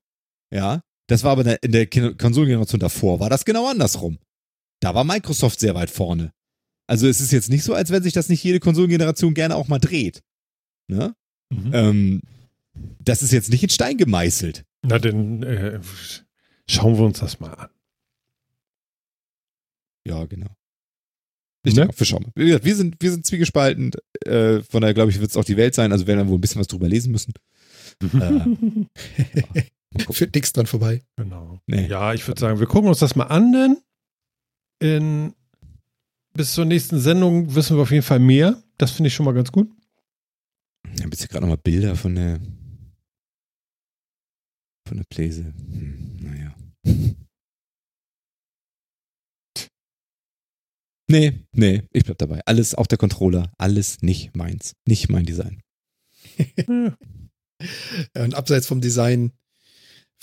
Ja. 0.52 0.82
Das 1.08 1.24
war 1.24 1.32
aber 1.34 1.62
in 1.64 1.72
der- 1.72 1.88
Konsolengeneration 1.88 2.80
davor, 2.80 3.20
war 3.20 3.30
das 3.30 3.46
genau 3.46 3.68
andersrum. 3.70 4.18
Da 4.80 4.96
war 4.96 5.04
Microsoft 5.04 5.60
sehr 5.60 5.76
weit 5.76 5.90
vorne. 5.90 6.34
Also 6.88 7.08
es 7.08 7.22
ist 7.22 7.32
jetzt 7.32 7.50
nicht 7.50 7.64
so, 7.64 7.74
als 7.74 7.92
wenn 7.92 8.04
sich 8.04 8.14
das 8.14 8.30
nicht 8.30 8.44
jede 8.44 8.60
Konsolengeneration 8.60 9.34
gerne 9.34 9.56
auch 9.56 9.68
mal 9.68 9.80
dreht. 9.80 10.22
Ne? 10.88 11.16
Mhm. 11.50 11.72
Ähm, 11.74 12.22
das 13.00 13.22
ist 13.22 13.32
jetzt 13.32 13.50
nicht 13.52 13.64
in 13.64 13.70
Stein 13.70 13.98
gemeißelt. 13.98 14.66
Na, 14.82 15.00
dann 15.00 15.44
äh, 15.44 15.80
schauen 16.70 16.98
wir 16.98 17.06
uns 17.06 17.20
das 17.20 17.40
mal 17.40 17.54
an. 17.54 17.70
Ja, 20.06 20.26
genau. 20.26 20.56
Ich 21.66 21.74
Ne? 21.76 21.82
denke 21.82 21.98
wir 22.00 22.06
schauen 22.06 22.24
mal. 22.24 22.32
Wie 22.36 22.48
gesagt, 22.48 22.66
wir 22.66 22.76
sind, 22.76 22.98
wir 23.00 23.12
sind 23.12 23.26
zwiegespalten. 23.26 23.92
Äh, 24.26 24.62
von 24.64 24.82
daher, 24.82 24.94
glaube 24.94 25.12
ich, 25.12 25.20
wird 25.22 25.32
es 25.32 25.38
auch 25.38 25.46
die 25.46 25.56
Welt 25.56 25.76
sein. 25.76 25.94
Also 25.94 26.08
werden 26.08 26.20
wir 26.20 26.28
wohl 26.28 26.38
ein 26.38 26.42
bisschen 26.42 26.60
was 26.60 26.68
drüber 26.68 26.88
lesen 26.90 27.12
müssen. 27.12 27.34
Äh, 28.02 29.62
Führt 30.12 30.34
nichts 30.36 30.54
dran 30.54 30.66
vorbei. 30.66 31.04
Genau. 31.18 31.60
nee. 31.68 31.88
Ja, 31.88 32.14
ich 32.14 32.28
würde 32.28 32.40
sagen, 32.40 32.60
wir 32.60 32.68
gucken 32.68 32.90
uns 32.90 33.00
das 33.00 33.16
mal 33.16 33.26
an, 33.26 33.52
denn 33.52 33.78
in, 34.80 35.34
bis 36.34 36.54
zur 36.54 36.66
nächsten 36.66 37.00
Sendung 37.00 37.54
wissen 37.56 37.78
wir 37.78 37.84
auf 37.84 37.92
jeden 37.92 38.04
Fall 38.04 38.20
mehr. 38.20 38.62
Das 38.78 38.92
finde 38.92 39.08
ich 39.08 39.14
schon 39.14 39.26
mal 39.26 39.34
ganz 39.34 39.52
gut. 39.52 39.70
Ich 40.96 41.02
habe 41.02 41.10
jetzt 41.12 41.20
hier 41.20 41.28
gerade 41.28 41.46
nochmal 41.46 41.62
Bilder 41.64 41.96
von 41.96 42.16
der 42.16 42.40
von 44.88 44.98
der 44.98 45.06
Pläse. 45.06 45.46
Hm, 45.46 46.18
naja. 46.22 46.56
Nee, 51.10 51.46
nee, 51.52 51.84
ich 51.92 52.06
bleib 52.06 52.18
dabei. 52.18 52.42
Alles, 52.46 52.74
auch 52.74 52.88
der 52.88 52.98
Controller, 52.98 53.52
alles 53.58 54.02
nicht 54.02 54.36
meins. 54.36 54.74
Nicht 54.88 55.10
mein 55.10 55.26
Design. 55.26 55.62
Ja, 58.16 58.24
und 58.24 58.34
abseits 58.34 58.68
vom 58.68 58.82
Design 58.82 59.32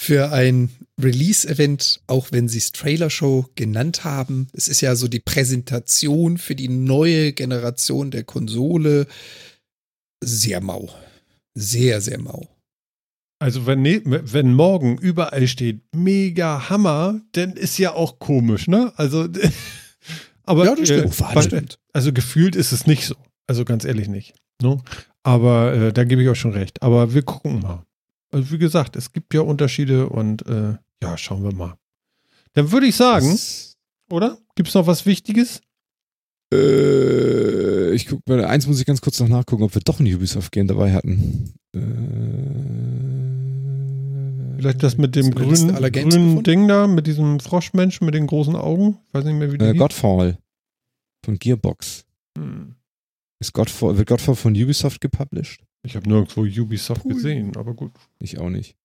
für 0.01 0.33
ein 0.33 0.70
Release-Event, 0.99 2.01
auch 2.07 2.29
wenn 2.33 2.49
sie 2.49 2.57
es 2.57 2.73
Trailer-Show 2.73 3.51
genannt 3.55 4.03
haben. 4.03 4.47
Es 4.55 4.67
ist 4.67 4.81
ja 4.81 4.97
so 4.97 5.09
die 5.09 5.20
Präsentation 5.20 6.39
für 6.39 6.55
die 6.55 6.70
neue 6.70 7.35
Generation 7.35 8.11
der 8.11 8.25
Konsole. 8.25 9.07
Sehr 10.25 10.62
mau. 10.62 10.89
Sehr, 11.53 12.01
sehr 12.01 12.19
mau. 12.19 12.49
Also 13.41 13.67
wenn, 13.67 13.83
ne, 13.83 14.01
wenn 14.07 14.55
morgen 14.55 14.97
überall 14.97 15.47
steht, 15.47 15.83
mega 15.95 16.70
Hammer, 16.70 17.20
dann 17.33 17.53
ist 17.53 17.77
ja 17.77 17.93
auch 17.93 18.19
komisch, 18.19 18.69
ne? 18.69 18.95
Also, 18.97 19.29
aber 20.45 20.65
Ja, 20.65 20.77
das 20.77 20.89
stimmt. 20.89 21.20
äh, 21.20 21.43
stimmt. 21.43 21.79
also 21.93 22.15
gefühlt 22.15 22.57
ist 22.57 22.73
es 22.73 22.87
nicht 22.87 23.05
so. 23.05 23.17
Also 23.47 23.67
ganz 23.67 23.85
ehrlich 23.85 24.09
nicht. 24.09 24.33
Ne? 24.62 24.79
Aber 25.25 25.75
äh, 25.75 25.93
da 25.93 26.05
gebe 26.05 26.23
ich 26.23 26.29
auch 26.31 26.37
schon 26.37 26.53
recht. 26.53 26.83
Aber 26.83 27.12
wir 27.12 27.23
gucken 27.23 27.61
mal. 27.61 27.85
Also 28.31 28.50
wie 28.52 28.59
gesagt, 28.59 28.97
es 28.97 29.12
gibt 29.12 29.34
ja 29.34 29.41
Unterschiede 29.41 30.09
und 30.09 30.47
äh, 30.47 30.75
ja, 31.02 31.17
schauen 31.18 31.42
wir 31.42 31.52
mal. 31.55 31.75
Dann 32.55 32.70
würde 32.73 32.86
ich 32.86 32.97
sagen, 32.97 33.28
Das- 33.31 33.76
oder? 34.10 34.39
Gibt 34.55 34.68
es 34.68 34.75
noch 34.75 34.86
was 34.86 35.07
Wichtiges? 35.07 35.60
Äh, 36.52 37.92
ich 37.92 38.07
guck 38.07 38.26
mal, 38.28 38.44
eins 38.44 38.67
muss 38.67 38.81
ich 38.81 38.86
ganz 38.86 39.00
kurz 39.00 39.18
noch 39.20 39.28
nachgucken, 39.28 39.62
ob 39.62 39.75
wir 39.75 39.83
doch 39.83 40.00
ein 40.00 40.07
Ubisoft-Game 40.12 40.67
dabei 40.67 40.92
hatten. 40.92 41.55
Äh, 41.75 41.81
Vielleicht 44.57 44.83
das 44.83 44.99
mit 44.99 45.17
dem 45.17 45.31
grünen, 45.34 45.75
grünen? 45.75 46.42
Ding 46.42 46.68
da, 46.68 46.86
mit 46.86 47.07
diesem 47.07 47.41
Froschmenschen 47.41 48.05
mit 48.05 48.15
den 48.15 48.26
großen 48.26 48.57
Augen. 48.57 48.99
Ich 49.09 49.15
weiß 49.15 49.25
nicht 49.25 49.36
mehr, 49.39 49.50
wie 49.52 49.59
die 49.59 49.65
äh. 49.65 49.75
Godfall 49.75 50.39
von 51.25 51.39
Gearbox. 51.39 52.05
Hm. 52.36 52.75
Ist 53.41 53.55
Godfall, 53.55 53.97
wird 53.97 54.09
Godfall 54.09 54.34
von 54.34 54.52
Ubisoft 54.52 55.00
gepublished? 55.00 55.62
Ich 55.83 55.97
habe 55.97 56.09
nirgendwo 56.09 56.42
Ubisoft 56.42 57.05
Cool. 57.05 57.15
gesehen, 57.15 57.57
aber 57.57 57.75
gut. 57.75 57.92
Ich 58.18 58.39
auch 58.39 58.50
nicht. 58.50 58.76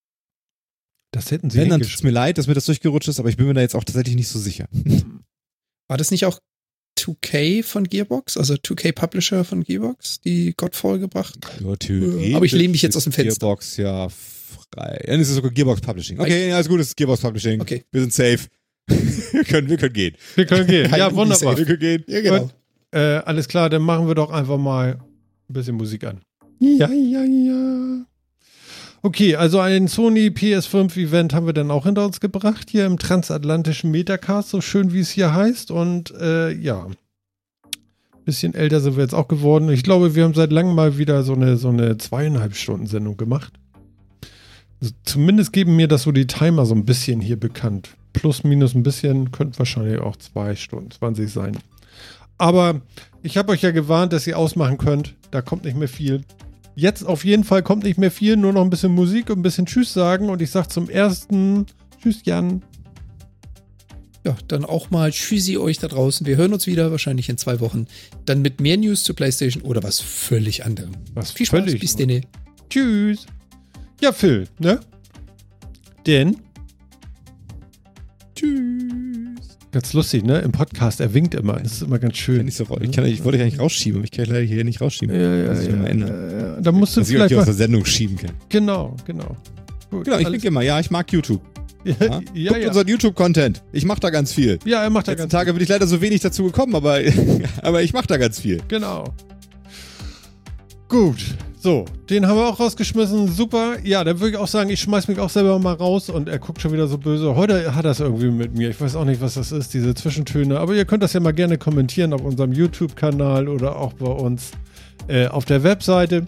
Das 1.12 1.30
hätten 1.30 1.50
sie 1.50 1.58
Wenn, 1.58 1.68
dann 1.68 1.80
tut's 1.80 1.90
hingeschrieben. 1.90 2.08
mir 2.12 2.14
leid, 2.14 2.38
dass 2.38 2.46
mir 2.46 2.54
das 2.54 2.64
durchgerutscht 2.66 3.08
ist, 3.08 3.20
aber 3.20 3.28
ich 3.28 3.36
bin 3.36 3.46
mir 3.46 3.54
da 3.54 3.60
jetzt 3.60 3.74
auch 3.74 3.84
tatsächlich 3.84 4.16
nicht 4.16 4.28
so 4.28 4.38
sicher. 4.38 4.66
War 5.88 5.96
das 5.96 6.10
nicht 6.10 6.24
auch 6.26 6.40
2K 6.98 7.62
von 7.62 7.84
Gearbox? 7.84 8.36
Also 8.36 8.54
2K 8.54 8.92
Publisher 8.92 9.44
von 9.44 9.62
Gearbox, 9.62 10.20
die 10.20 10.54
Godfall 10.56 10.98
gebracht? 10.98 11.38
Ja, 11.64 11.76
theoretisch 11.76 12.34
Aber 12.34 12.44
ich 12.44 12.52
lehne 12.52 12.70
mich 12.70 12.82
jetzt 12.82 12.96
aus 12.96 13.04
dem 13.04 13.12
Fenster. 13.12 13.38
Gearbox 13.38 13.76
ja 13.76 14.08
frei. 14.08 15.02
Dann 15.06 15.20
ist 15.20 15.28
es 15.28 15.34
sogar 15.36 15.50
Gearbox 15.50 15.80
Publishing. 15.80 16.18
Okay, 16.18 16.48
ja, 16.48 16.58
ist 16.58 16.68
gut, 16.68 16.80
es 16.80 16.88
ist 16.88 16.96
Gearbox 16.96 17.20
Publishing. 17.20 17.60
Okay. 17.60 17.84
Wir 17.92 18.00
sind 18.00 18.12
safe. 18.12 18.48
wir, 18.88 19.44
können, 19.44 19.68
wir 19.68 19.76
können 19.76 19.92
gehen. 19.92 20.16
Wir 20.34 20.46
können 20.46 20.66
gehen. 20.66 20.90
Ja, 20.96 21.14
wunderbar. 21.14 21.56
Wir 21.56 21.64
können 21.66 21.78
gehen. 21.80 22.04
Ja, 22.08 22.20
genau. 22.20 22.50
Äh, 22.92 22.98
alles 23.18 23.48
klar, 23.48 23.68
dann 23.68 23.82
machen 23.82 24.06
wir 24.06 24.14
doch 24.14 24.30
einfach 24.30 24.58
mal 24.58 24.98
ein 25.48 25.52
bisschen 25.52 25.76
Musik 25.76 26.04
an. 26.04 26.20
Ja, 26.58 26.88
ja, 26.90 27.24
ja. 27.24 28.06
Okay, 29.02 29.36
also 29.36 29.60
ein 29.60 29.88
Sony 29.88 30.28
PS5 30.28 30.96
Event 30.96 31.32
haben 31.32 31.46
wir 31.46 31.52
dann 31.52 31.70
auch 31.70 31.84
hinter 31.84 32.04
uns 32.04 32.18
gebracht, 32.20 32.70
hier 32.70 32.86
im 32.86 32.98
transatlantischen 32.98 33.90
Metacast, 33.90 34.50
so 34.50 34.60
schön 34.60 34.92
wie 34.92 35.00
es 35.00 35.10
hier 35.10 35.32
heißt. 35.32 35.70
Und 35.70 36.12
äh, 36.12 36.52
ja, 36.52 36.88
bisschen 38.26 38.54
älter 38.54 38.80
sind 38.80 38.96
wir 38.96 39.04
jetzt 39.04 39.14
auch 39.14 39.28
geworden. 39.28 39.70
Ich 39.70 39.84
glaube, 39.84 40.14
wir 40.14 40.24
haben 40.24 40.34
seit 40.34 40.52
langem 40.52 40.74
mal 40.74 40.98
wieder 40.98 41.22
so 41.22 41.34
eine, 41.34 41.56
so 41.56 41.68
eine 41.68 41.96
zweieinhalb 41.96 42.56
Stunden 42.56 42.86
Sendung 42.86 43.16
gemacht. 43.16 43.54
Also 44.80 44.92
zumindest 45.04 45.52
geben 45.52 45.76
mir 45.76 45.88
das 45.88 46.02
so 46.02 46.12
die 46.12 46.26
Timer 46.26 46.66
so 46.66 46.74
ein 46.74 46.84
bisschen 46.84 47.20
hier 47.20 47.38
bekannt. 47.38 47.90
Plus, 48.12 48.44
minus 48.44 48.74
ein 48.74 48.82
bisschen, 48.82 49.30
könnten 49.30 49.58
wahrscheinlich 49.58 50.00
auch 50.00 50.16
zwei 50.16 50.56
Stunden 50.56 50.90
20 50.90 51.30
sein. 51.30 51.56
Aber 52.38 52.82
ich 53.22 53.36
habe 53.36 53.52
euch 53.52 53.62
ja 53.62 53.70
gewarnt, 53.70 54.12
dass 54.12 54.26
ihr 54.26 54.38
ausmachen 54.38 54.76
könnt. 54.76 55.14
Da 55.30 55.40
kommt 55.40 55.64
nicht 55.64 55.76
mehr 55.76 55.88
viel. 55.88 56.22
Jetzt 56.78 57.04
auf 57.04 57.24
jeden 57.24 57.42
Fall 57.42 57.62
kommt 57.62 57.84
nicht 57.84 57.98
mehr 57.98 58.10
viel, 58.10 58.36
nur 58.36 58.52
noch 58.52 58.62
ein 58.62 58.68
bisschen 58.70 58.92
Musik 58.94 59.30
und 59.30 59.38
ein 59.38 59.42
bisschen 59.42 59.64
Tschüss 59.66 59.92
sagen. 59.94 60.28
Und 60.28 60.42
ich 60.42 60.50
sage 60.50 60.68
zum 60.68 60.90
ersten 60.90 61.64
Tschüss, 62.02 62.20
Jan. 62.24 62.62
Ja, 64.26 64.36
dann 64.48 64.64
auch 64.64 64.90
mal 64.90 65.10
Tschüssi 65.10 65.56
euch 65.56 65.78
da 65.78 65.88
draußen. 65.88 66.26
Wir 66.26 66.36
hören 66.36 66.52
uns 66.52 66.66
wieder, 66.66 66.90
wahrscheinlich 66.90 67.28
in 67.30 67.38
zwei 67.38 67.60
Wochen. 67.60 67.86
Dann 68.26 68.42
mit 68.42 68.60
mehr 68.60 68.76
News 68.76 69.04
zu 69.04 69.14
PlayStation 69.14 69.62
oder 69.62 69.82
was 69.84 70.00
völlig 70.00 70.66
anderem. 70.66 70.90
Was 71.14 71.30
Viel 71.30 71.46
Spaß, 71.46 71.60
völlig- 71.64 71.80
bis 71.80 71.96
denn. 71.96 72.26
Tschüss. 72.68 73.24
Ja, 74.02 74.12
Phil, 74.12 74.46
ne? 74.58 74.80
Denn, 76.06 76.36
Tschüss. 78.34 79.56
ganz 79.72 79.92
lustig, 79.92 80.24
ne? 80.24 80.40
Im 80.40 80.52
Podcast, 80.52 81.00
er 81.00 81.14
winkt 81.14 81.34
immer. 81.34 81.54
Das 81.54 81.72
ist 81.72 81.82
immer 81.82 81.98
ganz 81.98 82.14
Ich, 82.14 82.20
schön. 82.20 82.44
nicht 82.44 82.56
so, 82.56 82.64
ich, 82.80 82.90
kann, 82.92 83.06
ich 83.06 83.24
wollte 83.24 83.38
dich 83.38 83.46
eigentlich 83.46 83.60
rausschieben, 83.60 83.98
aber 84.00 84.04
ich 84.04 84.10
kann 84.10 84.26
leider 84.26 84.40
hier 84.40 84.64
nicht 84.64 84.80
rausschieben. 84.80 85.14
ja, 85.14 85.34
ja, 85.36 85.52
ich 85.60 85.68
ja, 85.68 85.84
ändern. 85.84 86.08
ja, 86.32 86.45
ja. 86.56 86.60
Da 86.60 86.72
musst 86.72 86.96
du 86.96 87.00
Dass 87.00 87.08
ich 87.08 87.14
euch 87.14 87.18
vielleicht 87.18 87.30
die 87.32 87.36
aus 87.36 87.44
der 87.44 87.54
Sendung 87.54 87.84
schieben 87.84 88.16
kann. 88.16 88.32
Genau, 88.48 88.96
genau. 89.06 89.36
Gut, 89.90 90.04
Genau, 90.04 90.18
ich 90.18 90.28
denke 90.28 90.48
immer, 90.48 90.62
ja, 90.62 90.80
ich 90.80 90.90
mag 90.90 91.10
YouTube. 91.12 91.40
ja, 91.84 91.94
Ja? 92.00 92.20
ja, 92.34 92.50
Guckt 92.50 92.62
ja. 92.62 92.68
unseren 92.68 92.88
YouTube-Content. 92.88 93.62
Ich 93.72 93.84
mache 93.84 94.00
da 94.00 94.10
ganz 94.10 94.32
viel. 94.32 94.58
ja, 94.64 94.82
er 94.82 94.90
macht 94.90 95.06
da 95.06 95.12
Letzten 95.12 95.24
ganz 95.24 95.32
Tage 95.32 95.52
bin 95.52 95.62
ich 95.62 95.68
leider 95.68 95.86
so 95.86 96.00
wenig 96.00 96.20
dazu 96.20 96.44
gekommen, 96.44 96.74
aber, 96.74 97.00
aber 97.62 97.82
ich 97.82 97.92
mache 97.92 98.06
da 98.06 98.16
ganz 98.16 98.40
viel. 98.40 98.60
Genau. 98.68 99.04
Gut. 100.88 101.18
So, 101.58 101.84
den 102.10 102.28
haben 102.28 102.36
wir 102.36 102.46
auch 102.46 102.60
rausgeschmissen. 102.60 103.26
Super. 103.26 103.78
Ja, 103.82 104.04
dann 104.04 104.20
würde 104.20 104.30
ich 104.30 104.36
auch 104.36 104.46
sagen, 104.46 104.70
ich 104.70 104.80
schmeiß 104.80 105.08
mich 105.08 105.18
auch 105.18 105.30
selber 105.30 105.58
mal 105.58 105.72
raus 105.74 106.08
und 106.10 106.28
er 106.28 106.38
guckt 106.38 106.60
schon 106.60 106.72
wieder 106.72 106.86
so 106.86 106.96
böse. 106.96 107.34
Heute 107.34 107.74
hat 107.74 107.84
er 107.84 107.90
es 107.90 107.98
irgendwie 107.98 108.30
mit 108.30 108.54
mir. 108.56 108.70
Ich 108.70 108.80
weiß 108.80 108.94
auch 108.94 109.04
nicht, 109.04 109.20
was 109.20 109.34
das 109.34 109.50
ist, 109.50 109.74
diese 109.74 109.92
Zwischentöne. 109.92 110.60
Aber 110.60 110.74
ihr 110.74 110.84
könnt 110.84 111.02
das 111.02 111.12
ja 111.12 111.18
mal 111.18 111.32
gerne 111.32 111.58
kommentieren 111.58 112.12
auf 112.12 112.22
unserem 112.22 112.52
YouTube-Kanal 112.52 113.48
oder 113.48 113.76
auch 113.76 113.94
bei 113.94 114.06
uns 114.06 114.52
äh, 115.08 115.26
auf 115.28 115.44
der 115.44 115.62
Webseite. 115.62 116.26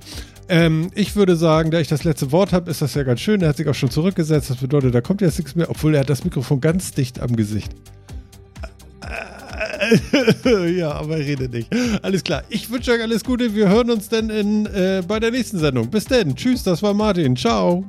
Ähm, 0.49 0.91
ich 0.95 1.15
würde 1.15 1.37
sagen, 1.37 1.71
da 1.71 1.79
ich 1.79 1.89
das 1.89 2.05
letzte 2.05 2.33
Wort 2.33 2.53
habe, 2.53 2.71
ist 2.71 2.81
das 2.81 2.95
ja 2.95 3.03
ganz 3.03 3.21
schön. 3.21 3.43
Er 3.43 3.51
hat 3.51 3.59
sich 3.59 3.69
auch 3.69 3.75
schon 3.75 3.91
zurückgesetzt. 3.91 4.51
Das 4.51 4.57
bedeutet, 4.57 4.95
da 4.95 5.01
kommt 5.01 5.21
jetzt 5.21 5.39
nichts 5.39 5.55
mehr, 5.55 5.71
obwohl 5.71 5.95
er 5.95 6.01
hat 6.01 6.11
das 6.11 6.25
Mikrofon 6.25 6.61
ganz 6.61 6.93
dicht 6.93 7.21
am 7.21 7.37
Gesicht. 7.37 7.73
ja, 10.77 10.93
aber 10.93 11.19
er 11.19 11.27
redet 11.27 11.53
nicht. 11.53 11.69
Alles 12.03 12.25
klar. 12.25 12.43
Ich 12.49 12.71
wünsche 12.71 12.93
euch 12.93 13.03
alles 13.03 13.25
Gute. 13.25 13.55
Wir 13.55 13.69
hören 13.69 13.91
uns 13.91 14.09
dann 14.09 14.31
äh, 14.67 15.03
bei 15.07 15.21
der 15.21 15.31
nächsten 15.31 15.59
Sendung. 15.59 15.89
Bis 15.91 16.05
dann. 16.05 16.35
Tschüss, 16.35 16.63
das 16.63 16.83
war 16.83 16.95
Martin. 16.95 17.37
Ciao. 17.37 17.85